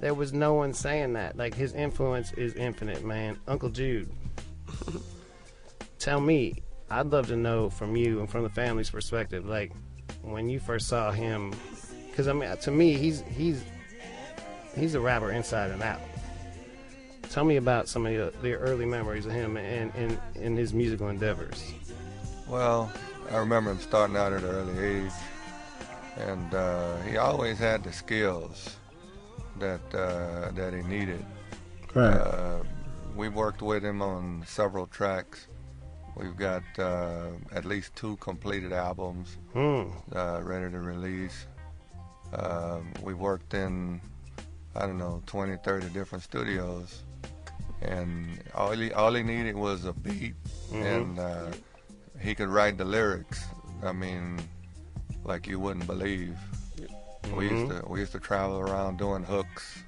There 0.00 0.14
was 0.14 0.32
no 0.32 0.54
one 0.54 0.72
saying 0.72 1.14
that. 1.14 1.36
Like 1.36 1.54
his 1.54 1.74
influence 1.74 2.32
is 2.32 2.54
infinite, 2.54 3.04
man. 3.04 3.38
Uncle 3.48 3.68
Jude, 3.68 4.10
tell 5.98 6.20
me, 6.20 6.62
I'd 6.90 7.06
love 7.06 7.26
to 7.28 7.36
know 7.36 7.68
from 7.68 7.96
you 7.96 8.20
and 8.20 8.30
from 8.30 8.44
the 8.44 8.48
family's 8.48 8.90
perspective, 8.90 9.46
like 9.46 9.72
when 10.22 10.48
you 10.48 10.58
first 10.58 10.88
saw 10.88 11.10
him, 11.10 11.52
because 12.10 12.28
I 12.28 12.32
mean, 12.32 12.56
to 12.56 12.70
me, 12.70 12.94
he's 12.94 13.22
he's 13.28 13.62
he's 14.76 14.94
a 14.94 15.00
rapper 15.00 15.30
inside 15.32 15.70
and 15.70 15.82
out. 15.82 16.00
Tell 17.30 17.44
me 17.44 17.56
about 17.56 17.88
some 17.88 18.06
of 18.06 18.12
the, 18.12 18.32
the 18.40 18.54
early 18.54 18.86
memories 18.86 19.26
of 19.26 19.32
him 19.32 19.56
and 19.56 19.94
in 19.96 20.18
in 20.36 20.56
his 20.56 20.72
musical 20.72 21.08
endeavors. 21.08 21.72
Well, 22.48 22.90
I 23.30 23.36
remember 23.38 23.72
him 23.72 23.80
starting 23.80 24.16
out 24.16 24.32
at 24.32 24.42
an 24.44 24.48
early 24.50 24.78
age, 24.78 25.12
and 26.18 26.54
uh, 26.54 26.96
he 27.02 27.16
always 27.16 27.58
had 27.58 27.82
the 27.82 27.92
skills 27.92 28.76
that 29.58 29.80
uh, 29.94 30.52
that 30.52 30.72
he 30.72 30.82
needed. 30.82 31.24
Right. 31.94 32.14
Uh, 32.14 32.62
we 33.16 33.28
worked 33.28 33.62
with 33.62 33.84
him 33.84 34.02
on 34.02 34.44
several 34.46 34.86
tracks. 34.86 35.48
We've 36.16 36.36
got 36.36 36.62
uh, 36.78 37.26
at 37.52 37.64
least 37.64 37.94
two 37.96 38.16
completed 38.18 38.72
albums 38.72 39.36
Hmm. 39.52 39.84
uh, 40.14 40.40
ready 40.42 40.70
to 40.70 40.78
release. 40.78 41.46
Um, 42.32 42.92
we 43.02 43.12
worked 43.14 43.52
in, 43.54 44.00
I 44.76 44.86
don't 44.86 44.98
know, 44.98 45.22
20, 45.26 45.56
30 45.64 45.88
different 45.88 46.22
studios. 46.22 47.02
And 47.82 48.42
all 48.54 48.70
he, 48.70 48.92
all 48.92 49.14
he 49.14 49.22
needed 49.22 49.54
was 49.54 49.84
a 49.84 49.92
beat, 49.92 50.34
and 50.72 51.18
uh, 51.18 51.46
he 52.20 52.34
could 52.34 52.48
write 52.48 52.78
the 52.78 52.84
lyrics. 52.84 53.44
I 53.82 53.92
mean, 53.92 54.40
like 55.24 55.46
you 55.46 55.60
wouldn't 55.60 55.86
believe. 55.86 56.38
We 57.34 57.50
used 57.50 57.70
to 57.70 57.84
we 57.86 58.00
used 58.00 58.12
to 58.12 58.20
travel 58.20 58.60
around 58.60 58.98
doing 58.98 59.24
hooks 59.24 59.82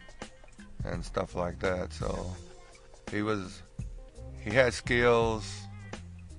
and 0.85 1.05
stuff 1.05 1.35
like 1.35 1.61
that. 1.61 1.93
So 1.93 2.35
he 3.11 3.23
was 3.23 3.63
he 4.41 4.51
had 4.51 4.75
skills 4.75 5.68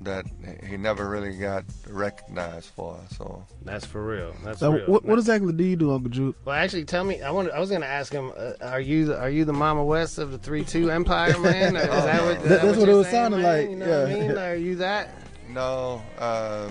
that 0.02 0.26
he 0.66 0.78
never 0.78 1.10
really 1.10 1.36
got 1.38 1.66
recognized 1.90 2.70
for. 2.70 2.98
So 3.12 3.46
That's 3.66 3.86
for 3.86 4.04
real. 4.06 4.34
That's 4.44 4.62
Now, 4.62 4.72
real. 4.72 4.86
what, 4.88 5.04
what 5.04 5.20
exactly 5.20 5.52
do 5.52 5.64
you 5.64 5.76
do, 5.76 5.92
Uncle 5.94 6.10
Jude? 6.10 6.36
Well, 6.46 6.56
actually, 6.56 6.86
tell 6.86 7.04
me. 7.04 7.22
I 7.22 7.32
want. 7.32 7.52
I 7.52 7.60
was 7.60 7.70
going 7.70 7.82
to 7.82 7.88
ask 7.88 8.14
him. 8.14 8.32
Uh, 8.38 8.54
are 8.62 8.80
you 8.80 9.06
the, 9.08 9.20
are 9.20 9.30
you 9.30 9.44
the 9.46 9.54
Mama 9.54 9.84
West 9.84 10.18
of 10.18 10.32
the 10.32 10.38
three 10.38 10.64
two 10.64 10.90
Empire, 10.90 11.38
man? 11.40 11.76
Or 11.76 11.82
is 11.82 11.88
that 11.88 12.22
what, 12.24 12.38
is 12.38 12.44
That- 12.44 12.50
that 12.50 12.62
that's 12.64 12.78
what 12.78 12.88
you're 12.88 12.96
it 12.96 12.98
was 12.98 13.08
saying, 13.08 13.32
sounding 13.32 13.42
man? 13.42 13.58
like, 13.62 13.70
You 13.72 13.76
know 13.76 13.86
what 13.90 14.08
I 14.10 14.16
yeah. 14.16 14.28
mean? 14.28 14.38
Are 14.38 14.56
you 14.56 14.76
that? 14.78 15.10
no, 15.50 16.02
uh, 16.18 16.70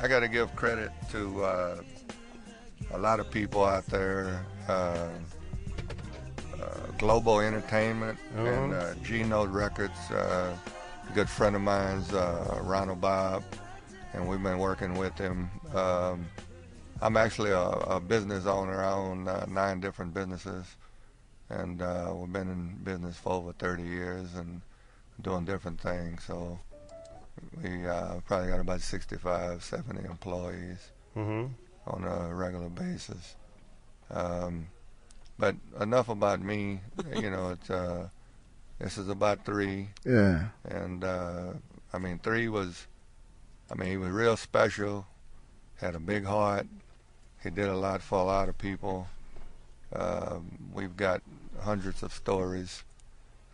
I 0.00 0.08
got 0.08 0.20
to 0.20 0.28
give 0.28 0.54
credit 0.54 0.90
to 1.10 1.42
uh, 1.44 1.76
a 2.92 2.98
lot 2.98 3.18
of 3.18 3.30
people 3.30 3.64
out 3.64 3.86
there. 3.86 4.44
Uh, 4.68 5.08
uh, 6.62 6.66
Global 6.98 7.40
Entertainment 7.40 8.16
and 8.36 8.72
uh, 8.72 8.94
G 9.02 9.22
Note 9.24 9.50
Records. 9.50 9.98
Good 11.14 11.28
friend 11.28 11.54
of 11.54 11.62
mine's 11.62 12.12
uh, 12.12 12.58
Ronald 12.62 13.00
Bob, 13.00 13.44
and 14.12 14.26
we've 14.28 14.42
been 14.42 14.58
working 14.58 14.94
with 14.94 15.16
him. 15.16 15.48
Um, 15.72 16.26
I'm 17.00 17.16
actually 17.16 17.50
a, 17.50 17.60
a 17.60 18.00
business 18.00 18.46
owner. 18.46 18.82
I 18.82 18.92
own 18.92 19.28
uh, 19.28 19.46
nine 19.48 19.78
different 19.80 20.12
businesses, 20.12 20.66
and 21.50 21.80
uh, 21.80 22.12
we've 22.14 22.32
been 22.32 22.48
in 22.48 22.78
business 22.82 23.16
for 23.16 23.32
over 23.32 23.52
30 23.52 23.84
years 23.84 24.34
and 24.34 24.60
doing 25.22 25.44
different 25.44 25.80
things. 25.80 26.24
So 26.24 26.58
we 27.62 27.86
uh, 27.86 28.16
probably 28.26 28.48
got 28.48 28.60
about 28.60 28.80
65, 28.80 29.62
70 29.62 30.04
employees 30.04 30.90
Mm-hmm. 31.16 31.52
on 31.86 32.02
a 32.02 32.34
regular 32.34 32.68
basis. 32.68 33.36
Um, 34.10 34.66
but 35.38 35.54
enough 35.80 36.08
about 36.08 36.40
me. 36.42 36.80
You 37.14 37.30
know, 37.30 37.50
it's 37.50 37.70
uh, 37.70 38.08
this 38.84 38.98
is 38.98 39.08
about 39.08 39.44
three, 39.46 39.88
Yeah. 40.04 40.48
and 40.66 41.02
uh, 41.02 41.54
I 41.92 41.98
mean 41.98 42.18
three 42.18 42.48
was, 42.48 42.86
I 43.70 43.74
mean 43.74 43.88
he 43.88 43.96
was 43.96 44.10
real 44.10 44.36
special. 44.36 45.06
Had 45.76 45.94
a 45.94 45.98
big 45.98 46.24
heart. 46.26 46.66
He 47.42 47.48
did 47.50 47.68
a 47.68 47.76
lot 47.76 48.02
for 48.02 48.18
a 48.18 48.24
lot 48.24 48.48
of 48.50 48.58
people. 48.58 49.08
Um, 49.94 50.58
we've 50.72 50.96
got 50.96 51.22
hundreds 51.62 52.02
of 52.02 52.12
stories 52.12 52.84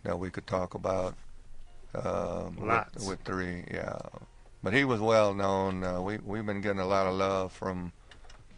that 0.03 0.19
we 0.19 0.29
could 0.29 0.47
talk 0.47 0.73
about. 0.73 1.15
Um, 1.95 2.57
Lots. 2.67 2.95
with, 2.95 3.07
with 3.07 3.19
three, 3.23 3.63
yeah. 3.71 3.97
But 4.63 4.73
he 4.73 4.83
was 4.85 4.99
well 4.99 5.33
known. 5.33 5.83
Uh, 5.83 6.01
we 6.01 6.17
we've 6.25 6.45
been 6.45 6.61
getting 6.61 6.79
a 6.81 6.85
lot 6.85 7.07
of 7.07 7.15
love 7.15 7.51
from 7.53 7.91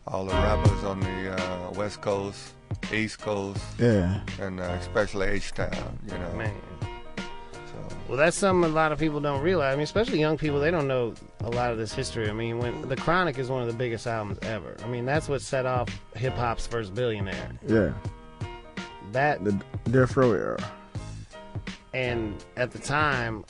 all 0.08 0.26
the 0.26 0.34
rappers 0.34 0.84
on 0.84 1.00
the 1.00 1.40
uh, 1.40 1.72
West 1.72 2.02
Coast, 2.02 2.54
East 2.94 3.20
Coast, 3.20 3.62
Yeah. 3.80 4.22
and 4.40 4.60
uh, 4.60 4.64
especially 4.80 5.28
H 5.28 5.52
Town. 5.54 6.00
You 6.06 6.18
know, 6.18 6.34
Man. 6.36 6.54
so 7.66 7.96
Well, 8.08 8.18
that's 8.18 8.38
something 8.38 8.70
a 8.70 8.74
lot 8.74 8.92
of 8.92 9.00
people 9.00 9.20
don't 9.20 9.42
realize. 9.42 9.74
I 9.74 9.76
mean, 9.76 9.84
especially 9.84 10.20
young 10.20 10.38
people, 10.38 10.60
they 10.60 10.72
don't 10.72 10.88
know 10.88 11.14
a 11.42 11.50
lot 11.50 11.72
of 11.72 11.78
this 11.78 11.94
history. 11.94 12.30
I 12.30 12.34
mean, 12.34 12.60
when 12.60 12.88
The 12.90 12.96
Chronic 12.96 13.38
is 13.40 13.50
one 13.50 13.62
of 13.62 13.68
the 13.68 13.74
biggest 13.74 14.06
albums 14.08 14.40
ever. 14.44 14.76
I 14.84 14.88
mean, 14.88 15.06
that's 15.06 15.28
what 15.30 15.42
set 15.42 15.66
off 15.66 15.88
hip 16.16 16.34
hop's 16.36 16.68
first 16.68 16.94
billionaire. 16.94 17.50
Yeah. 17.68 17.94
That 19.12 19.44
The 19.44 19.60
Death 19.92 20.16
Row 20.18 20.32
era. 20.32 20.58
and 21.94 22.44
at 22.58 22.72
the 22.72 22.80
time, 22.80 23.46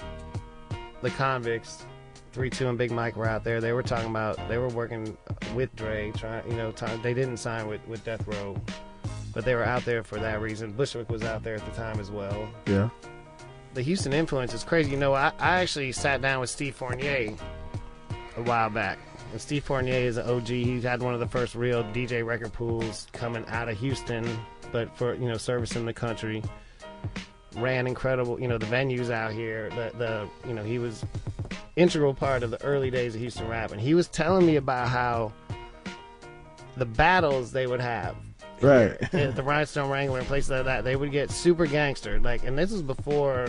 the 1.02 1.10
convicts, 1.12 1.86
three 2.34 2.50
two 2.50 2.68
and 2.68 2.78
Big 2.78 2.92
Mike 2.92 3.16
were 3.16 3.28
out 3.28 3.44
there. 3.44 3.62
They 3.62 3.74
were 3.74 3.84
talking 3.84 4.10
about 4.10 4.38
they 4.50 4.58
were 4.58 4.70
working 4.70 5.18
with 5.56 5.74
Dre, 5.76 6.12
trying 6.16 6.50
you 6.50 6.58
know 6.58 6.72
time, 6.72 7.02
they 7.02 7.14
didn't 7.14 7.38
sign 7.38 7.68
with 7.68 7.86
with 7.88 8.04
Death 8.04 8.26
Row, 8.28 8.58
but 9.34 9.46
they 9.46 9.56
were 9.56 9.64
out 9.64 9.84
there 9.86 10.04
for 10.04 10.20
that 10.20 10.42
reason. 10.42 10.72
Bushwick 10.72 11.10
was 11.10 11.24
out 11.24 11.44
there 11.44 11.56
at 11.56 11.66
the 11.66 11.72
time 11.72 12.00
as 12.00 12.12
well. 12.12 12.48
Yeah. 12.68 12.90
the 13.74 13.82
Houston 13.82 14.14
influence 14.14 14.54
is 14.54 14.64
crazy. 14.64 14.92
You 14.92 14.98
know, 14.98 15.14
I, 15.14 15.32
I 15.40 15.62
actually 15.62 15.92
sat 15.92 16.22
down 16.22 16.40
with 16.40 16.50
Steve 16.50 16.76
Fournier 16.76 17.36
a 18.38 18.42
while 18.44 18.70
back. 18.70 19.00
And 19.32 19.42
Steve 19.42 19.64
Fournier 19.64 19.96
is 19.96 20.18
an 20.18 20.30
OG. 20.30 20.48
He 20.48 20.80
had 20.82 21.02
one 21.02 21.14
of 21.16 21.20
the 21.20 21.28
first 21.28 21.56
real 21.56 21.84
DJ 21.86 22.24
record 22.26 22.54
pools 22.54 23.08
coming 23.14 23.44
out 23.48 23.68
of 23.70 23.78
Houston, 23.80 24.28
but 24.72 24.96
for, 24.96 25.16
you 25.16 25.28
know, 25.28 25.38
servicing 25.38 25.86
the 25.86 25.94
country. 25.94 26.44
Ran 27.56 27.86
incredible, 27.86 28.40
you 28.40 28.48
know, 28.48 28.58
the 28.58 28.66
venues 28.66 29.12
out 29.12 29.32
here. 29.32 29.70
The, 29.72 29.92
the 29.98 30.30
you 30.48 30.54
know, 30.54 30.64
he 30.64 30.80
was 30.80 31.04
integral 31.76 32.14
part 32.14 32.44
of 32.44 32.52
the 32.52 32.64
early 32.64 32.90
days 32.92 33.14
of 33.16 33.22
Houston 33.22 33.48
rap. 33.48 33.72
And 33.72 33.82
he 33.82 33.94
was 33.94 34.08
telling 34.08 34.46
me 34.46 34.56
about 34.56 34.88
how 34.88 35.34
the 36.78 36.86
battles 36.86 37.52
they 37.52 37.68
would 37.68 37.82
have 37.82 38.16
Right. 38.64 39.02
at 39.14 39.36
the 39.36 39.44
Rhinestone 39.44 39.90
Wrangler 39.90 40.20
and 40.20 40.28
places 40.28 40.52
like 40.52 40.66
that, 40.66 40.84
they 40.84 40.96
would 40.96 41.12
get 41.12 41.30
super 41.30 41.66
gangster. 41.66 42.20
Like, 42.20 42.46
and 42.46 42.58
this 42.58 42.72
was 42.72 42.82
before, 42.82 43.48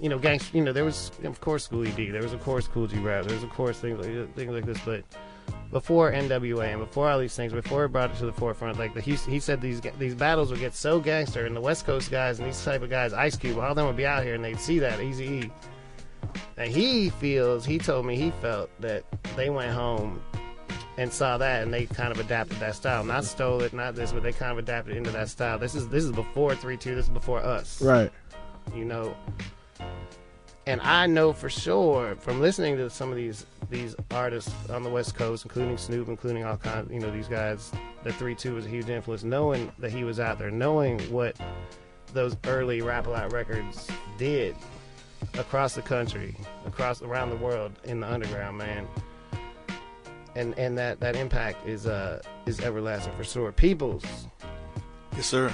you 0.00 0.08
know, 0.08 0.18
gangster. 0.18 0.56
You 0.56 0.64
know, 0.64 0.72
there 0.72 0.84
was 0.84 1.10
of 1.24 1.40
course 1.40 1.64
Schoolly 1.64 1.92
D, 1.92 2.10
there 2.10 2.22
was 2.22 2.32
of 2.32 2.42
course 2.42 2.66
Kool 2.66 2.86
G 2.86 2.98
Rap, 2.98 3.24
there 3.26 3.34
was 3.34 3.44
of 3.44 3.50
course 3.50 3.78
things 3.78 3.98
like 3.98 4.34
things 4.34 4.52
like 4.52 4.66
this, 4.66 4.78
but 4.84 5.04
before 5.70 6.12
NWA 6.12 6.72
and 6.72 6.80
before 6.80 7.10
all 7.10 7.18
these 7.18 7.36
things, 7.36 7.52
before 7.52 7.84
it 7.84 7.90
brought 7.90 8.10
it 8.10 8.16
to 8.18 8.26
the 8.26 8.32
forefront, 8.32 8.78
like 8.78 8.94
the 8.94 9.00
he, 9.00 9.14
he 9.14 9.38
said 9.38 9.60
these 9.60 9.80
these 9.98 10.14
battles 10.14 10.50
would 10.50 10.60
get 10.60 10.74
so 10.74 10.98
gangster, 10.98 11.46
and 11.46 11.54
the 11.54 11.60
West 11.60 11.84
Coast 11.84 12.10
guys 12.10 12.38
and 12.38 12.48
these 12.48 12.62
type 12.64 12.82
of 12.82 12.90
guys, 12.90 13.12
Ice 13.12 13.36
Cube, 13.36 13.58
all 13.58 13.74
them 13.74 13.86
would 13.86 13.96
be 13.96 14.06
out 14.06 14.24
here 14.24 14.34
and 14.34 14.44
they'd 14.44 14.58
see 14.58 14.78
that 14.78 14.98
Eazy 14.98 15.44
E. 15.44 15.50
And 16.56 16.70
he 16.70 17.10
feels, 17.10 17.64
he 17.64 17.78
told 17.78 18.04
me 18.04 18.16
he 18.16 18.32
felt 18.42 18.70
that 18.80 19.04
they 19.36 19.48
went 19.48 19.72
home 19.72 20.20
and 20.98 21.12
saw 21.12 21.38
that 21.38 21.62
and 21.62 21.72
they 21.72 21.86
kind 21.86 22.10
of 22.10 22.18
adapted 22.18 22.58
that 22.58 22.74
style. 22.74 23.04
Not 23.04 23.24
stole 23.24 23.62
it, 23.62 23.72
not 23.72 23.94
this, 23.94 24.12
but 24.12 24.24
they 24.24 24.32
kind 24.32 24.52
of 24.52 24.58
adapted 24.58 24.96
into 24.96 25.10
that 25.12 25.28
style. 25.28 25.58
This 25.58 25.74
is 25.74 25.88
this 25.88 26.04
is 26.04 26.10
before 26.10 26.54
three 26.56 26.76
two. 26.76 26.94
This 26.94 27.06
is 27.06 27.10
before 27.10 27.38
us. 27.38 27.80
Right. 27.80 28.10
You 28.74 28.84
know. 28.84 29.16
And 30.66 30.82
I 30.82 31.06
know 31.06 31.32
for 31.32 31.48
sure 31.48 32.16
from 32.16 32.40
listening 32.40 32.76
to 32.76 32.90
some 32.90 33.10
of 33.10 33.16
these 33.16 33.46
these 33.70 33.94
artists 34.10 34.52
on 34.68 34.82
the 34.82 34.90
West 34.90 35.14
Coast, 35.14 35.44
including 35.44 35.78
Snoop, 35.78 36.08
including 36.08 36.44
all 36.44 36.56
kinds, 36.56 36.92
you 36.92 36.98
know, 36.98 37.10
these 37.10 37.28
guys, 37.28 37.72
the 38.02 38.12
three 38.12 38.34
two 38.34 38.56
was 38.56 38.66
a 38.66 38.68
huge 38.68 38.88
influence. 38.88 39.22
Knowing 39.22 39.72
that 39.78 39.92
he 39.92 40.02
was 40.02 40.18
out 40.18 40.38
there, 40.38 40.50
knowing 40.50 40.98
what 41.12 41.36
those 42.12 42.36
early 42.46 42.82
Rap 42.82 43.06
A 43.06 43.10
Lot 43.10 43.32
records 43.32 43.86
did 44.18 44.56
across 45.34 45.74
the 45.76 45.82
country, 45.82 46.34
across 46.66 47.02
around 47.02 47.30
the 47.30 47.36
world 47.36 47.72
in 47.84 48.00
the 48.00 48.12
underground, 48.12 48.58
man. 48.58 48.88
And 50.38 50.56
and 50.58 50.78
that 50.78 51.00
that 51.00 51.16
impact 51.16 51.66
is 51.66 51.86
uh 51.86 52.22
is 52.46 52.60
everlasting 52.60 53.12
for 53.16 53.24
sure. 53.24 53.50
Peoples, 53.52 54.04
Yes, 55.16 55.26
sir. 55.26 55.52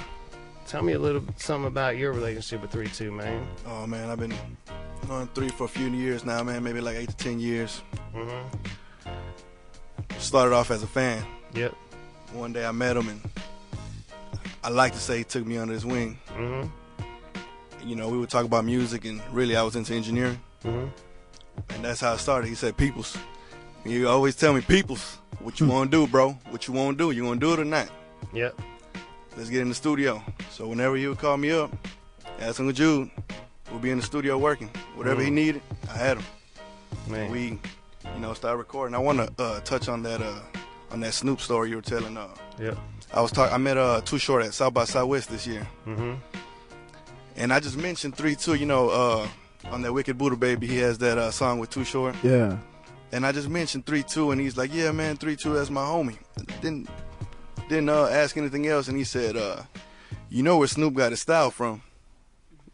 tell 0.67 0.83
me 0.83 0.93
a 0.93 0.99
little 0.99 1.23
something 1.37 1.67
about 1.67 1.97
your 1.97 2.13
relationship 2.13 2.61
with 2.61 2.71
three 2.71 2.87
two, 2.87 3.11
man. 3.11 3.47
Oh 3.65 3.87
man, 3.87 4.09
I've 4.11 4.19
been 4.19 4.33
on 5.09 5.27
three 5.29 5.49
for 5.49 5.63
a 5.63 5.67
few 5.67 5.87
years 5.87 6.23
now, 6.23 6.43
man. 6.43 6.63
Maybe 6.63 6.81
like 6.81 6.97
eight 6.97 7.09
to 7.09 7.17
ten 7.17 7.39
years. 7.39 7.81
Mm-hmm. 8.13 9.09
Started 10.19 10.53
off 10.55 10.69
as 10.71 10.83
a 10.83 10.87
fan. 10.87 11.23
Yep. 11.53 11.73
One 12.33 12.53
day 12.53 12.65
I 12.65 12.71
met 12.71 12.95
him, 12.97 13.09
and 13.09 13.21
I 14.63 14.69
like 14.69 14.93
to 14.93 14.99
say 14.99 15.19
he 15.19 15.23
took 15.23 15.45
me 15.45 15.57
under 15.57 15.73
his 15.73 15.85
wing. 15.85 16.19
Mm-hmm. 16.29 16.69
You 17.89 17.95
know, 17.95 18.09
we 18.09 18.17
would 18.17 18.29
talk 18.29 18.45
about 18.45 18.65
music, 18.65 19.05
and 19.05 19.21
really 19.31 19.55
I 19.55 19.63
was 19.63 19.75
into 19.75 19.93
engineering, 19.95 20.39
Mm-hmm. 20.63 20.87
and 21.73 21.83
that's 21.85 22.01
how 22.01 22.13
it 22.13 22.19
started. 22.19 22.47
He 22.47 22.55
said, 22.55 22.77
"Peoples." 22.77 23.17
You 23.85 24.09
always 24.09 24.35
tell 24.35 24.53
me, 24.53 24.61
"Peoples, 24.61 25.19
what 25.39 25.59
you 25.59 25.67
want 25.67 25.91
to 25.91 25.97
do, 26.05 26.07
bro? 26.11 26.31
What 26.49 26.67
you 26.67 26.73
want 26.73 26.97
to 26.97 27.03
do? 27.05 27.11
You 27.15 27.23
want 27.25 27.39
to 27.39 27.45
do 27.47 27.53
it 27.53 27.59
or 27.59 27.65
not?" 27.65 27.87
Yep. 28.33 28.59
Let's 29.37 29.49
get 29.49 29.61
in 29.61 29.69
the 29.69 29.75
studio. 29.75 30.23
So 30.51 30.67
whenever 30.67 30.95
he 30.95 31.07
would 31.07 31.19
call 31.19 31.37
me 31.37 31.51
up, 31.51 31.71
ask 32.39 32.59
Uncle 32.59 32.73
Jude, 32.73 33.11
we'll 33.69 33.79
be 33.79 33.91
in 33.91 33.97
the 33.99 34.03
studio 34.03 34.37
working. 34.37 34.69
Whatever 34.95 35.21
he 35.21 35.29
Mm. 35.29 35.33
needed, 35.33 35.61
I 35.93 35.97
had 35.97 36.17
him. 36.17 36.25
Man. 37.07 37.31
We, 37.31 37.59
you 38.15 38.19
know, 38.19 38.33
start 38.33 38.57
recording. 38.57 38.95
I 38.95 38.99
want 38.99 39.19
to 39.19 39.43
uh, 39.43 39.59
touch 39.59 39.87
on 39.87 40.01
that 40.03 40.21
uh, 40.21 40.39
on 40.91 41.01
that 41.01 41.13
Snoop 41.13 41.39
story 41.41 41.69
you 41.69 41.75
were 41.75 41.81
telling. 41.81 42.17
Uh, 42.17 42.27
Yep. 42.59 42.77
I 43.13 43.21
was 43.21 43.31
talking. 43.31 43.53
I 43.53 43.57
met 43.57 43.77
uh, 43.77 44.01
Too 44.01 44.17
Short 44.17 44.43
at 44.43 44.53
South 44.53 44.73
by 44.73 44.85
Southwest 44.85 45.29
this 45.29 45.45
year, 45.45 45.67
Mm-hmm. 45.85 46.13
and 47.35 47.53
I 47.53 47.59
just 47.59 47.77
mentioned 47.77 48.15
three 48.15 48.35
two. 48.35 48.55
You 48.55 48.65
know, 48.65 48.89
uh, 48.89 49.27
on 49.71 49.81
that 49.83 49.93
Wicked 49.93 50.17
Buddha 50.17 50.35
Baby, 50.37 50.65
he 50.67 50.77
has 50.79 50.97
that 50.99 51.17
uh, 51.17 51.29
song 51.31 51.59
with 51.59 51.69
Too 51.69 51.83
Short. 51.83 52.15
Yeah. 52.23 52.57
And 53.11 53.25
I 53.25 53.31
just 53.31 53.49
mentioned 53.49 53.85
three 53.85 54.03
two, 54.03 54.31
and 54.31 54.41
he's 54.41 54.57
like, 54.57 54.73
"Yeah, 54.73 54.91
man, 54.91 55.17
three 55.17 55.35
two, 55.35 55.53
that's 55.53 55.69
my 55.69 55.81
homie." 55.81 56.17
Didn't 56.61 56.89
didn't 57.69 57.89
uh, 57.89 58.07
ask 58.07 58.37
anything 58.37 58.67
else, 58.67 58.87
and 58.87 58.97
he 58.97 59.03
said, 59.03 59.37
uh, 59.37 59.63
"You 60.29 60.43
know 60.43 60.57
where 60.57 60.67
Snoop 60.67 60.93
got 60.93 61.11
his 61.11 61.21
style 61.21 61.51
from?" 61.51 61.81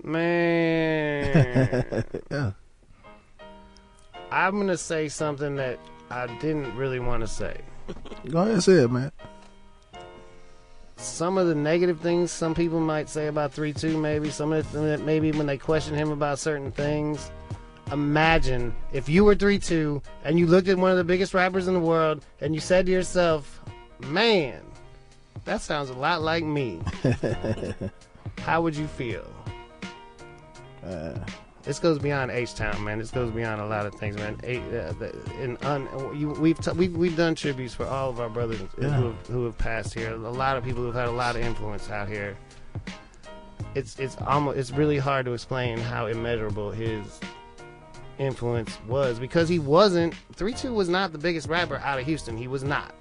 Man. 0.04 2.04
yeah. 2.32 2.52
I'm 4.32 4.58
gonna 4.58 4.78
say 4.78 5.10
something 5.10 5.56
that 5.58 5.78
I 6.10 6.28
didn't 6.40 6.76
really 6.76 7.00
want 7.00 7.22
to 7.22 7.28
say. 7.28 7.62
Go 8.30 8.40
ahead 8.40 8.54
and 8.54 8.64
say 8.64 8.84
it, 8.84 8.92
man. 8.92 9.12
Some 10.96 11.38
of 11.38 11.48
the 11.48 11.56
negative 11.56 12.00
things 12.00 12.32
some 12.32 12.54
people 12.54 12.80
might 12.80 13.10
say 13.10 13.28
about 13.28 13.52
three 13.52 13.74
two, 13.74 13.98
maybe 13.98 14.30
some 14.30 14.54
of 14.54 14.76
it 14.76 15.02
maybe 15.02 15.32
when 15.32 15.48
they 15.48 15.58
question 15.58 15.96
him 15.96 16.12
about 16.12 16.40
certain 16.40 16.72
things. 16.72 17.32
Imagine 17.92 18.74
if 18.94 19.10
you 19.10 19.24
were 19.26 19.36
three 19.36 19.60
two 19.60 20.02
and 20.24 20.40
you 20.40 20.48
looked 20.48 20.68
at 20.68 20.78
one 20.78 20.92
of 20.92 20.98
the 20.98 21.04
biggest 21.04 21.34
rappers 21.34 21.68
in 21.68 21.74
the 21.74 21.80
world 21.80 22.24
and 22.40 22.54
you 22.56 22.62
said 22.62 22.86
to 22.86 22.92
yourself, 22.92 23.62
"Man, 24.08 24.62
that 25.46 25.62
sounds 25.62 25.90
a 25.90 25.94
lot 25.94 26.22
like 26.22 26.44
me." 26.44 26.80
How 28.40 28.62
would 28.62 28.76
you 28.76 28.88
feel? 28.88 29.26
Uh, 30.86 31.14
This 31.64 31.78
goes 31.78 32.00
beyond 32.00 32.32
H 32.32 32.56
Town, 32.56 32.84
man. 32.84 32.98
This 32.98 33.12
goes 33.12 33.30
beyond 33.32 33.62
a 33.62 33.66
lot 33.68 33.86
of 33.86 33.94
things, 33.96 34.16
man. 34.16 34.40
A, 34.44 34.58
uh, 34.58 34.94
the, 34.94 35.16
in 35.40 35.58
un, 35.62 35.88
you, 36.18 36.30
we've 36.30 36.58
t- 36.60 36.72
we've 36.72 36.96
we've 36.98 37.16
done 37.16 37.36
tributes 37.36 37.76
for 37.76 37.86
all 37.86 38.10
of 38.10 38.20
our 38.20 38.30
brothers 38.30 38.62
Yeah. 38.82 38.90
who 38.90 39.06
have, 39.08 39.28
who 39.28 39.46
have 39.46 39.58
passed 39.60 39.94
here. 39.94 40.14
A 40.14 40.18
lot 40.18 40.58
of 40.58 40.64
people 40.64 40.82
who've 40.82 40.96
had 40.96 41.08
a 41.08 41.12
lot 41.12 41.36
of 41.36 41.44
influence 41.44 41.90
out 41.92 42.08
here. 42.08 42.36
It's 43.76 44.00
it's 44.00 44.18
almost 44.26 44.58
it's 44.58 44.72
really 44.72 44.98
hard 44.98 45.26
to 45.26 45.34
explain 45.34 45.78
how 45.78 46.08
immeasurable 46.08 46.72
his 46.72 47.20
influence 48.22 48.78
was 48.88 49.20
because 49.20 49.50
he 49.50 49.60
wasn't 49.60 50.14
three 50.34 50.54
two 50.54 50.74
was 50.74 50.88
not 50.88 51.12
the 51.12 51.18
biggest 51.18 51.48
rapper 51.48 51.78
out 51.78 52.00
of 52.00 52.06
Houston. 52.06 52.38
He 52.38 52.48
was 52.48 52.64
not. 52.64 52.94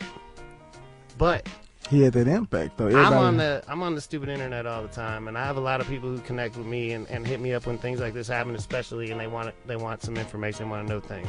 But 1.19 1.47
he 1.91 2.03
had 2.03 2.15
that 2.15 2.27
impact 2.27 2.79
though. 2.79 2.89
I'm 2.89 3.13
on 3.13 3.37
the 3.37 3.63
I'm 3.69 3.83
on 3.83 3.95
the 3.95 4.01
stupid 4.01 4.29
internet 4.29 4.67
all 4.67 4.83
the 4.83 4.89
time, 4.89 5.29
and 5.29 5.37
I 5.37 5.45
have 5.45 5.57
a 5.57 5.61
lot 5.61 5.81
of 5.81 5.89
people 5.89 6.09
who 6.09 6.19
connect 6.21 6.57
with 6.57 6.67
me 6.67 6.93
and, 6.93 7.09
and 7.09 7.27
hit 7.27 7.41
me 7.41 7.53
up 7.53 7.67
when 7.67 7.79
things 7.79 8.01
like 8.01 8.15
this 8.15 8.29
happen, 8.29 8.55
especially, 8.55 9.11
and 9.11 9.21
they 9.21 9.27
want 9.27 9.55
they 9.67 9.77
want 9.77 10.03
some 10.03 10.17
information, 10.17 10.71
want 10.71 10.87
to 10.87 10.93
know 10.93 11.01
things. 11.01 11.29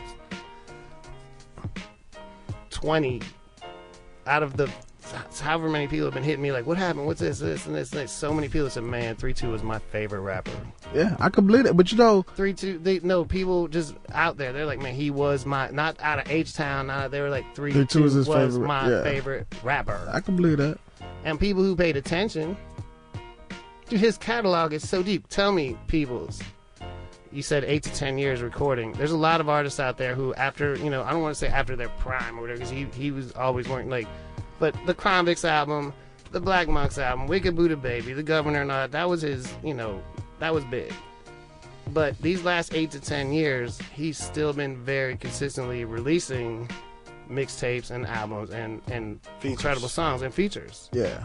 Twenty 2.69 3.21
out 4.27 4.43
of 4.43 4.56
the 4.56 4.69
however 5.40 5.70
many 5.70 5.88
people 5.88 6.06
have 6.06 6.14
been 6.14 6.24
hitting 6.24 6.42
me 6.42 6.52
like, 6.52 6.66
what 6.66 6.78
happened? 6.78 7.06
What's 7.06 7.20
this? 7.20 7.40
This 7.40 7.66
and 7.66 7.76
this? 7.76 7.92
And 7.92 8.02
this. 8.02 8.12
So 8.12 8.34
many 8.34 8.48
people 8.50 8.70
said, 8.70 8.84
man, 8.84 9.16
three 9.16 9.34
two 9.34 9.54
is 9.54 9.64
my 9.64 9.80
favorite 9.80 10.22
rapper. 10.22 10.52
yeah, 10.94 11.16
I 11.20 11.30
could 11.30 11.48
believe 11.48 11.66
it. 11.66 11.76
But 11.76 11.92
you 11.92 11.98
know, 11.98 12.24
Three 12.36 12.54
two, 12.54 12.78
they 12.78 13.00
no 13.00 13.26
people 13.26 13.68
just 13.68 13.96
out 14.12 14.38
there. 14.38 14.54
They're 14.54 14.66
like, 14.66 14.80
man, 14.80 14.94
he 14.94 15.10
was 15.12 15.46
my 15.46 15.70
not 15.70 16.00
out 16.02 16.20
of 16.20 16.30
H 16.32 16.54
Town. 16.54 17.10
They 17.12 17.22
were 17.22 17.30
like 17.30 17.46
three, 17.56 17.72
Three 17.74 17.86
Two 17.86 18.04
was 18.04 18.14
his 18.14 18.28
was 18.28 18.54
favorite, 18.54 18.68
my 18.68 18.90
yeah. 18.90 19.04
favorite 19.04 19.48
rapper 19.64 20.10
I 20.12 20.20
can 20.20 20.36
believe 20.36 20.58
that. 20.58 20.78
and 21.24 21.40
people 21.40 21.64
who 21.64 21.76
paid 21.76 21.98
attention. 21.98 22.56
Dude, 23.90 24.00
his 24.00 24.18
catalog 24.18 24.72
is 24.74 24.88
so 24.88 25.04
deep. 25.04 25.28
Tell 25.28 25.52
me, 25.52 25.78
peoples. 25.88 26.42
You 27.34 27.42
said 27.42 27.64
eight 27.64 27.84
to 27.84 27.94
ten 27.94 28.18
years 28.18 28.42
recording. 28.42 28.92
There's 28.94 29.12
a 29.12 29.18
lot 29.18 29.40
of 29.42 29.48
artists 29.50 29.80
out 29.80 29.98
there 29.98 30.16
who, 30.16 30.34
after 30.36 30.76
you 30.76 30.90
know, 30.90 31.02
I 31.04 31.12
don't 31.12 31.22
want 31.22 31.34
to 31.34 31.40
say 31.40 31.48
after 31.48 31.76
their 31.76 31.90
prime 31.90 32.38
or 32.38 32.42
whatever, 32.42 32.60
because 32.60 32.70
he 32.72 32.86
he 32.94 33.12
was 33.12 33.32
always 33.34 33.68
working 33.70 33.90
like, 33.90 34.08
but 34.62 34.76
the 34.86 34.93
Convicts 34.93 35.43
album, 35.43 35.91
the 36.32 36.39
Black 36.39 36.67
Monks 36.69 37.00
album, 37.00 37.26
Wicked 37.26 37.56
Buddha 37.56 37.76
Baby, 37.76 38.13
the 38.13 38.21
Governor, 38.21 38.62
and 38.62 38.71
all 38.71 38.78
that, 38.78 38.91
that 38.91 39.10
was 39.10 39.24
his, 39.24 39.52
you 39.63 39.74
know, 39.74 40.02
that 40.38 40.54
was 40.54 40.63
big. 40.65 40.93
But 41.88 42.15
these 42.19 42.43
last 42.43 42.76
eight 42.76 42.91
to 42.91 43.00
ten 43.02 43.34
years, 43.34 43.80
he's 43.93 44.19
still 44.19 44.54
been 44.54 44.78
very 44.78 45.17
consistently 45.17 45.84
releasing 45.84 46.69
mixtapes 47.28 47.89
and 47.89 48.06
albums 48.06 48.52
and 48.52 48.82
and 48.91 49.19
incredible 49.41 49.89
songs 49.89 50.21
and 50.21 50.32
features. 50.32 50.89
Yeah. 50.93 51.24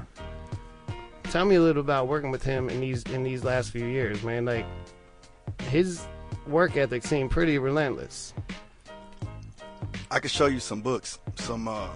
Tell 1.25 1.44
me 1.44 1.57
a 1.57 1.61
little 1.61 1.83
about 1.83 2.09
working 2.09 2.31
with 2.31 2.42
him 2.42 2.70
in 2.70 2.81
these 2.81 3.03
in 3.05 3.22
these 3.22 3.44
last 3.44 3.70
few 3.70 3.85
years, 3.85 4.22
man. 4.25 4.46
Like 4.46 4.64
his 5.68 6.07
work 6.46 6.77
ethic 6.77 7.05
seemed 7.05 7.31
pretty 7.31 7.59
relentless. 7.59 8.33
I 10.11 10.20
could 10.20 10.31
show 10.31 10.46
you 10.46 10.59
some 10.59 10.81
books, 10.81 11.18
some 11.35 11.68
uh, 11.68 11.88